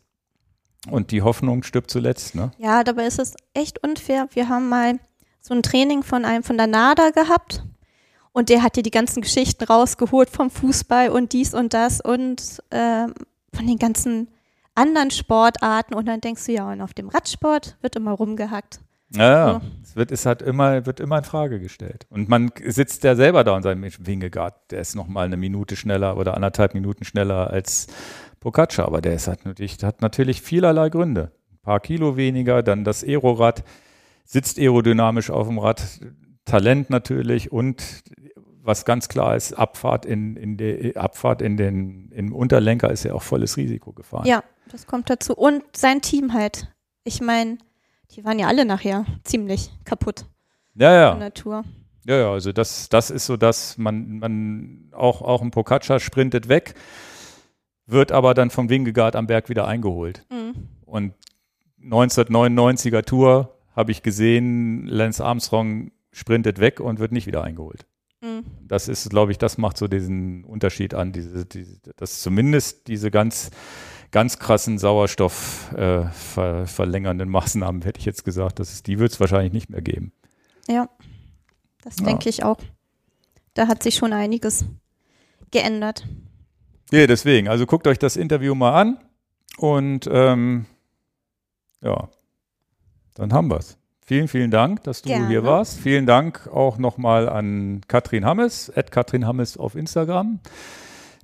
Und 0.88 1.10
die 1.10 1.22
Hoffnung 1.22 1.64
stirbt 1.64 1.90
zuletzt, 1.90 2.36
ne? 2.36 2.52
Ja, 2.58 2.84
dabei 2.84 3.06
ist 3.06 3.18
es 3.18 3.34
echt 3.54 3.82
unfair. 3.82 4.28
Wir 4.32 4.48
haben 4.48 4.68
mal 4.68 5.00
so 5.40 5.52
ein 5.52 5.62
Training 5.62 6.04
von 6.04 6.24
einem 6.24 6.44
von 6.44 6.56
der 6.56 6.68
NADA 6.68 7.10
gehabt 7.10 7.64
und 8.32 8.50
der 8.50 8.62
hat 8.62 8.76
dir 8.76 8.82
die 8.82 8.90
ganzen 8.90 9.22
Geschichten 9.22 9.64
rausgeholt 9.64 10.30
vom 10.30 10.50
Fußball 10.50 11.08
und 11.08 11.32
dies 11.32 11.54
und 11.54 11.74
das 11.74 12.00
und 12.00 12.62
ähm, 12.70 13.14
von 13.52 13.66
den 13.66 13.78
ganzen 13.78 14.28
anderen 14.74 15.10
Sportarten 15.10 15.94
und 15.94 16.06
dann 16.06 16.20
denkst 16.20 16.44
du, 16.46 16.52
ja, 16.52 16.70
und 16.70 16.82
auf 16.82 16.94
dem 16.94 17.08
Radsport 17.08 17.76
wird 17.80 17.96
immer 17.96 18.12
rumgehackt. 18.12 18.80
Ja. 19.14 19.60
So. 19.60 19.66
es 19.82 19.96
wird, 19.96 20.12
es 20.12 20.26
hat 20.26 20.42
immer, 20.42 20.84
wird 20.86 21.00
immer 21.00 21.18
in 21.18 21.24
Frage 21.24 21.60
gestellt. 21.60 22.06
Und 22.10 22.28
man 22.28 22.50
sitzt 22.64 23.04
ja 23.04 23.14
selber 23.14 23.44
da 23.44 23.54
und 23.56 23.62
sagt, 23.62 24.06
Wingegaard, 24.06 24.70
der 24.70 24.80
ist 24.80 24.94
noch 24.94 25.06
mal 25.06 25.26
eine 25.26 25.36
Minute 25.36 25.76
schneller 25.76 26.16
oder 26.16 26.34
anderthalb 26.34 26.74
Minuten 26.74 27.04
schneller 27.04 27.50
als 27.50 27.86
Pocaccia, 28.40 28.84
aber 28.84 29.00
der 29.00 29.14
ist 29.14 29.28
halt 29.28 29.44
natürlich, 29.44 29.82
hat 29.82 30.02
natürlich 30.02 30.42
vielerlei 30.42 30.88
Gründe. 30.88 31.32
Ein 31.52 31.58
paar 31.62 31.80
Kilo 31.80 32.16
weniger, 32.16 32.62
dann 32.62 32.84
das 32.84 33.04
Aerorad, 33.04 33.64
sitzt 34.24 34.58
aerodynamisch 34.58 35.30
auf 35.30 35.46
dem 35.46 35.58
Rad, 35.58 35.82
Talent 36.44 36.90
natürlich 36.90 37.52
und 37.52 38.02
was 38.62 38.84
ganz 38.84 39.08
klar 39.08 39.36
ist, 39.36 39.52
Abfahrt 39.52 40.06
in, 40.06 40.36
in 40.36 40.56
die 40.56 40.96
Abfahrt 40.96 41.42
in 41.42 41.56
den 41.56 42.10
im 42.10 42.34
Unterlenker 42.34 42.90
ist 42.90 43.04
ja 43.04 43.14
auch 43.14 43.22
volles 43.22 43.56
Risiko 43.56 43.92
gefahren. 43.92 44.26
Ja, 44.26 44.42
das 44.70 44.86
kommt 44.86 45.10
dazu. 45.10 45.34
Und 45.36 45.62
sein 45.76 46.02
Team 46.02 46.32
halt. 46.32 46.72
Ich 47.04 47.20
meine, 47.20 47.58
die 48.16 48.24
waren 48.24 48.38
ja 48.38 48.46
alle 48.46 48.64
nachher 48.64 49.04
ziemlich 49.24 49.70
kaputt 49.84 50.24
ja, 50.74 50.92
ja. 50.92 51.12
in 51.12 51.20
der 51.20 51.34
Tour. 51.34 51.64
Ja, 52.06 52.16
ja, 52.16 52.32
also 52.32 52.52
das, 52.52 52.88
das 52.88 53.10
ist 53.10 53.26
so, 53.26 53.36
dass 53.36 53.78
man, 53.78 54.18
man 54.18 54.90
auch, 54.92 55.22
auch 55.22 55.42
ein 55.42 55.50
Pocaccia 55.50 55.98
sprintet 55.98 56.48
weg, 56.48 56.74
wird 57.86 58.12
aber 58.12 58.34
dann 58.34 58.50
vom 58.50 58.68
Wingegaard 58.68 59.16
am 59.16 59.26
Berg 59.26 59.48
wieder 59.48 59.66
eingeholt. 59.66 60.24
Mhm. 60.30 60.68
Und 60.84 61.14
1999er 61.82 63.02
Tour 63.02 63.58
habe 63.74 63.90
ich 63.90 64.02
gesehen, 64.02 64.86
Lance 64.86 65.24
Armstrong 65.24 65.90
sprintet 66.12 66.60
weg 66.60 66.80
und 66.80 66.98
wird 66.98 67.12
nicht 67.12 67.26
wieder 67.26 67.42
eingeholt. 67.42 67.86
Mhm. 68.22 68.44
Das 68.62 68.88
ist, 68.88 69.10
glaube 69.10 69.32
ich, 69.32 69.38
das 69.38 69.58
macht 69.58 69.76
so 69.76 69.88
diesen 69.88 70.44
Unterschied 70.44 70.94
an, 70.94 71.12
diese, 71.12 71.44
diese, 71.44 71.80
dass 71.96 72.22
zumindest 72.22 72.88
diese 72.88 73.10
ganz, 73.10 73.50
ganz 74.10 74.38
krassen 74.38 74.78
Sauerstoff 74.78 75.72
äh, 75.74 76.04
ver, 76.08 76.66
verlängernden 76.66 77.28
Maßnahmen, 77.28 77.82
hätte 77.82 77.98
ich 78.00 78.06
jetzt 78.06 78.24
gesagt, 78.24 78.58
dass 78.58 78.72
es, 78.72 78.82
die 78.82 78.98
wird 78.98 79.12
es 79.12 79.20
wahrscheinlich 79.20 79.52
nicht 79.52 79.70
mehr 79.70 79.82
geben. 79.82 80.12
Ja, 80.68 80.88
das 81.82 81.96
Ja. 82.00 82.06
denke 82.06 82.28
ich 82.28 82.44
auch. 82.44 82.58
Da 83.54 83.68
hat 83.68 83.82
sich 83.82 83.94
schon 83.96 84.12
einiges 84.12 84.64
geändert. 85.50 86.06
Ja, 86.92 87.06
deswegen. 87.06 87.48
Also 87.48 87.66
guckt 87.66 87.86
euch 87.86 87.98
das 87.98 88.16
Interview 88.16 88.54
mal 88.54 88.80
an 88.80 88.98
und 89.58 90.08
ähm, 90.10 90.66
ja, 91.80 92.08
dann 93.14 93.32
haben 93.32 93.48
wir's. 93.50 93.78
Vielen, 94.04 94.28
vielen 94.28 94.52
Dank, 94.52 94.84
dass 94.84 95.02
du 95.02 95.08
Gerne. 95.08 95.26
hier 95.26 95.42
warst. 95.42 95.80
Vielen 95.80 96.06
Dank 96.06 96.46
auch 96.52 96.78
nochmal 96.78 97.28
an 97.28 97.80
Katrin 97.88 98.24
Hammes, 98.24 98.70
at 98.76 98.92
Katrin 98.92 99.26
Hammes 99.26 99.56
auf 99.56 99.74
Instagram. 99.74 100.38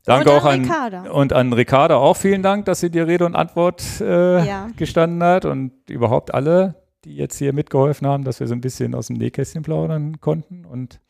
Danke 0.05 0.31
Und 0.31 0.37
auch 0.37 0.45
an 0.45 0.61
Ricarda. 0.63 1.11
und 1.13 1.33
an 1.33 1.53
Ricarda 1.53 1.97
auch 1.97 2.17
vielen 2.17 2.43
Dank, 2.43 2.65
dass 2.65 2.81
sie 2.81 2.91
dir 2.91 3.07
Rede 3.07 3.25
und 3.25 3.37
Antwort 3.37 3.83
äh, 4.01 4.45
Ja. 4.47 4.69
gestanden 4.77 5.23
hat 5.23 5.45
und 5.45 5.73
überhaupt 5.89 6.35
alle, 6.35 6.75
die 7.05 7.15
jetzt 7.17 7.37
hier 7.39 7.53
mitgeholfen 7.53 8.07
haben, 8.07 8.25
dass 8.25 8.41
wir 8.41 8.47
so 8.49 8.55
ein 8.55 8.61
bisschen 8.61 8.95
aus 8.97 9.07
dem 9.09 9.17
Nähkästchen 9.17 9.63
plaudern 9.63 10.21
konnten 10.21 10.65
und 10.65 11.01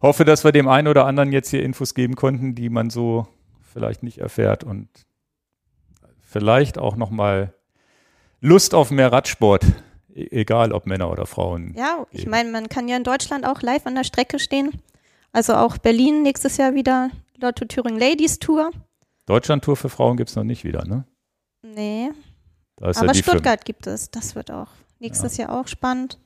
hoffe, 0.00 0.24
dass 0.24 0.44
wir 0.44 0.52
dem 0.52 0.66
einen 0.68 0.88
oder 0.88 1.04
anderen 1.06 1.30
jetzt 1.32 1.50
hier 1.50 1.62
Infos 1.62 1.92
geben 1.94 2.16
konnten, 2.16 2.54
die 2.54 2.70
man 2.70 2.88
so 2.90 3.26
vielleicht 3.72 4.02
nicht 4.02 4.18
erfährt 4.18 4.64
und 4.64 4.88
vielleicht 6.20 6.78
auch 6.78 6.96
nochmal 6.96 7.52
Lust 8.40 8.74
auf 8.74 8.90
mehr 8.90 9.12
Radsport, 9.12 9.64
e- 10.14 10.26
egal 10.40 10.72
ob 10.72 10.86
Männer 10.86 11.10
oder 11.10 11.26
Frauen. 11.26 11.74
Ja, 11.76 12.06
ich 12.10 12.26
meine, 12.26 12.50
man 12.50 12.68
kann 12.68 12.88
ja 12.88 12.96
in 12.96 13.04
Deutschland 13.04 13.46
auch 13.46 13.62
live 13.62 13.86
an 13.86 13.94
der 13.94 14.04
Strecke 14.04 14.38
stehen. 14.38 14.70
Also 15.32 15.54
auch 15.54 15.78
Berlin 15.78 16.22
nächstes 16.22 16.56
Jahr 16.56 16.74
wieder 16.74 17.10
Lotto 17.42 17.64
Thüringen 17.66 17.98
Ladies 17.98 18.38
Tour. 18.38 18.70
Deutschland-Tour 19.26 19.76
für 19.76 19.88
Frauen 19.88 20.16
gibt 20.16 20.30
es 20.30 20.36
noch 20.36 20.44
nicht 20.44 20.64
wieder, 20.64 20.84
ne? 20.86 21.04
Nee, 21.62 22.10
aber 22.80 22.92
ja 22.92 23.12
die 23.12 23.22
für 23.22 23.30
Stuttgart 23.30 23.64
gibt 23.64 23.86
es. 23.86 24.10
Das 24.10 24.34
wird 24.34 24.50
auch 24.50 24.68
nächstes 24.98 25.36
Jahr 25.36 25.50
auch 25.52 25.68
spannend. 25.68 26.18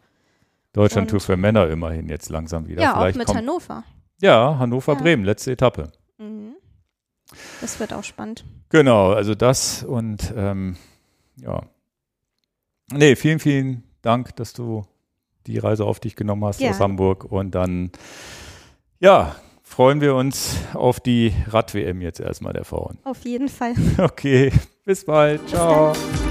Deutschland-Tour 0.72 1.20
für 1.20 1.36
Männer 1.36 1.68
immerhin 1.68 2.08
jetzt 2.08 2.28
langsam 2.30 2.66
wieder. 2.68 2.82
ja, 2.82 2.94
auch 2.94 3.00
Vielleicht 3.00 3.18
mit 3.18 3.26
kommt, 3.26 3.38
Hannover. 3.38 3.84
Ja, 4.20 4.58
Hannover-Bremen, 4.58 5.24
Ja. 5.24 5.30
letzte 5.32 5.52
Etappe. 5.52 5.90
Mhm. 6.18 6.54
Das 7.60 7.80
wird 7.80 7.92
auch 7.92 8.04
spannend. 8.04 8.44
Genau, 8.70 9.12
also 9.12 9.34
das 9.34 9.82
und 9.82 10.32
ähm, 10.36 10.76
ja. 11.40 11.62
Nee, 12.92 13.16
vielen, 13.16 13.38
vielen 13.40 13.84
Dank, 14.02 14.36
dass 14.36 14.52
du 14.52 14.86
die 15.46 15.58
Reise 15.58 15.84
auf 15.84 16.00
dich 16.00 16.16
genommen 16.16 16.44
hast 16.44 16.58
Gerne. 16.58 16.74
aus 16.74 16.80
Hamburg 16.80 17.24
und 17.24 17.54
dann, 17.54 17.90
ja, 19.00 19.36
freuen 19.76 20.00
wir 20.00 20.14
uns 20.14 20.56
auf 20.72 21.00
die 21.00 21.34
Rad-WM 21.48 22.00
jetzt 22.00 22.18
erstmal 22.18 22.54
der 22.54 22.64
Frauen. 22.64 22.96
Auf 23.04 23.26
jeden 23.26 23.50
Fall. 23.50 23.74
Okay, 23.98 24.50
bis 24.86 25.04
bald. 25.04 25.46
Ciao. 25.50 25.92
dann. 25.92 26.25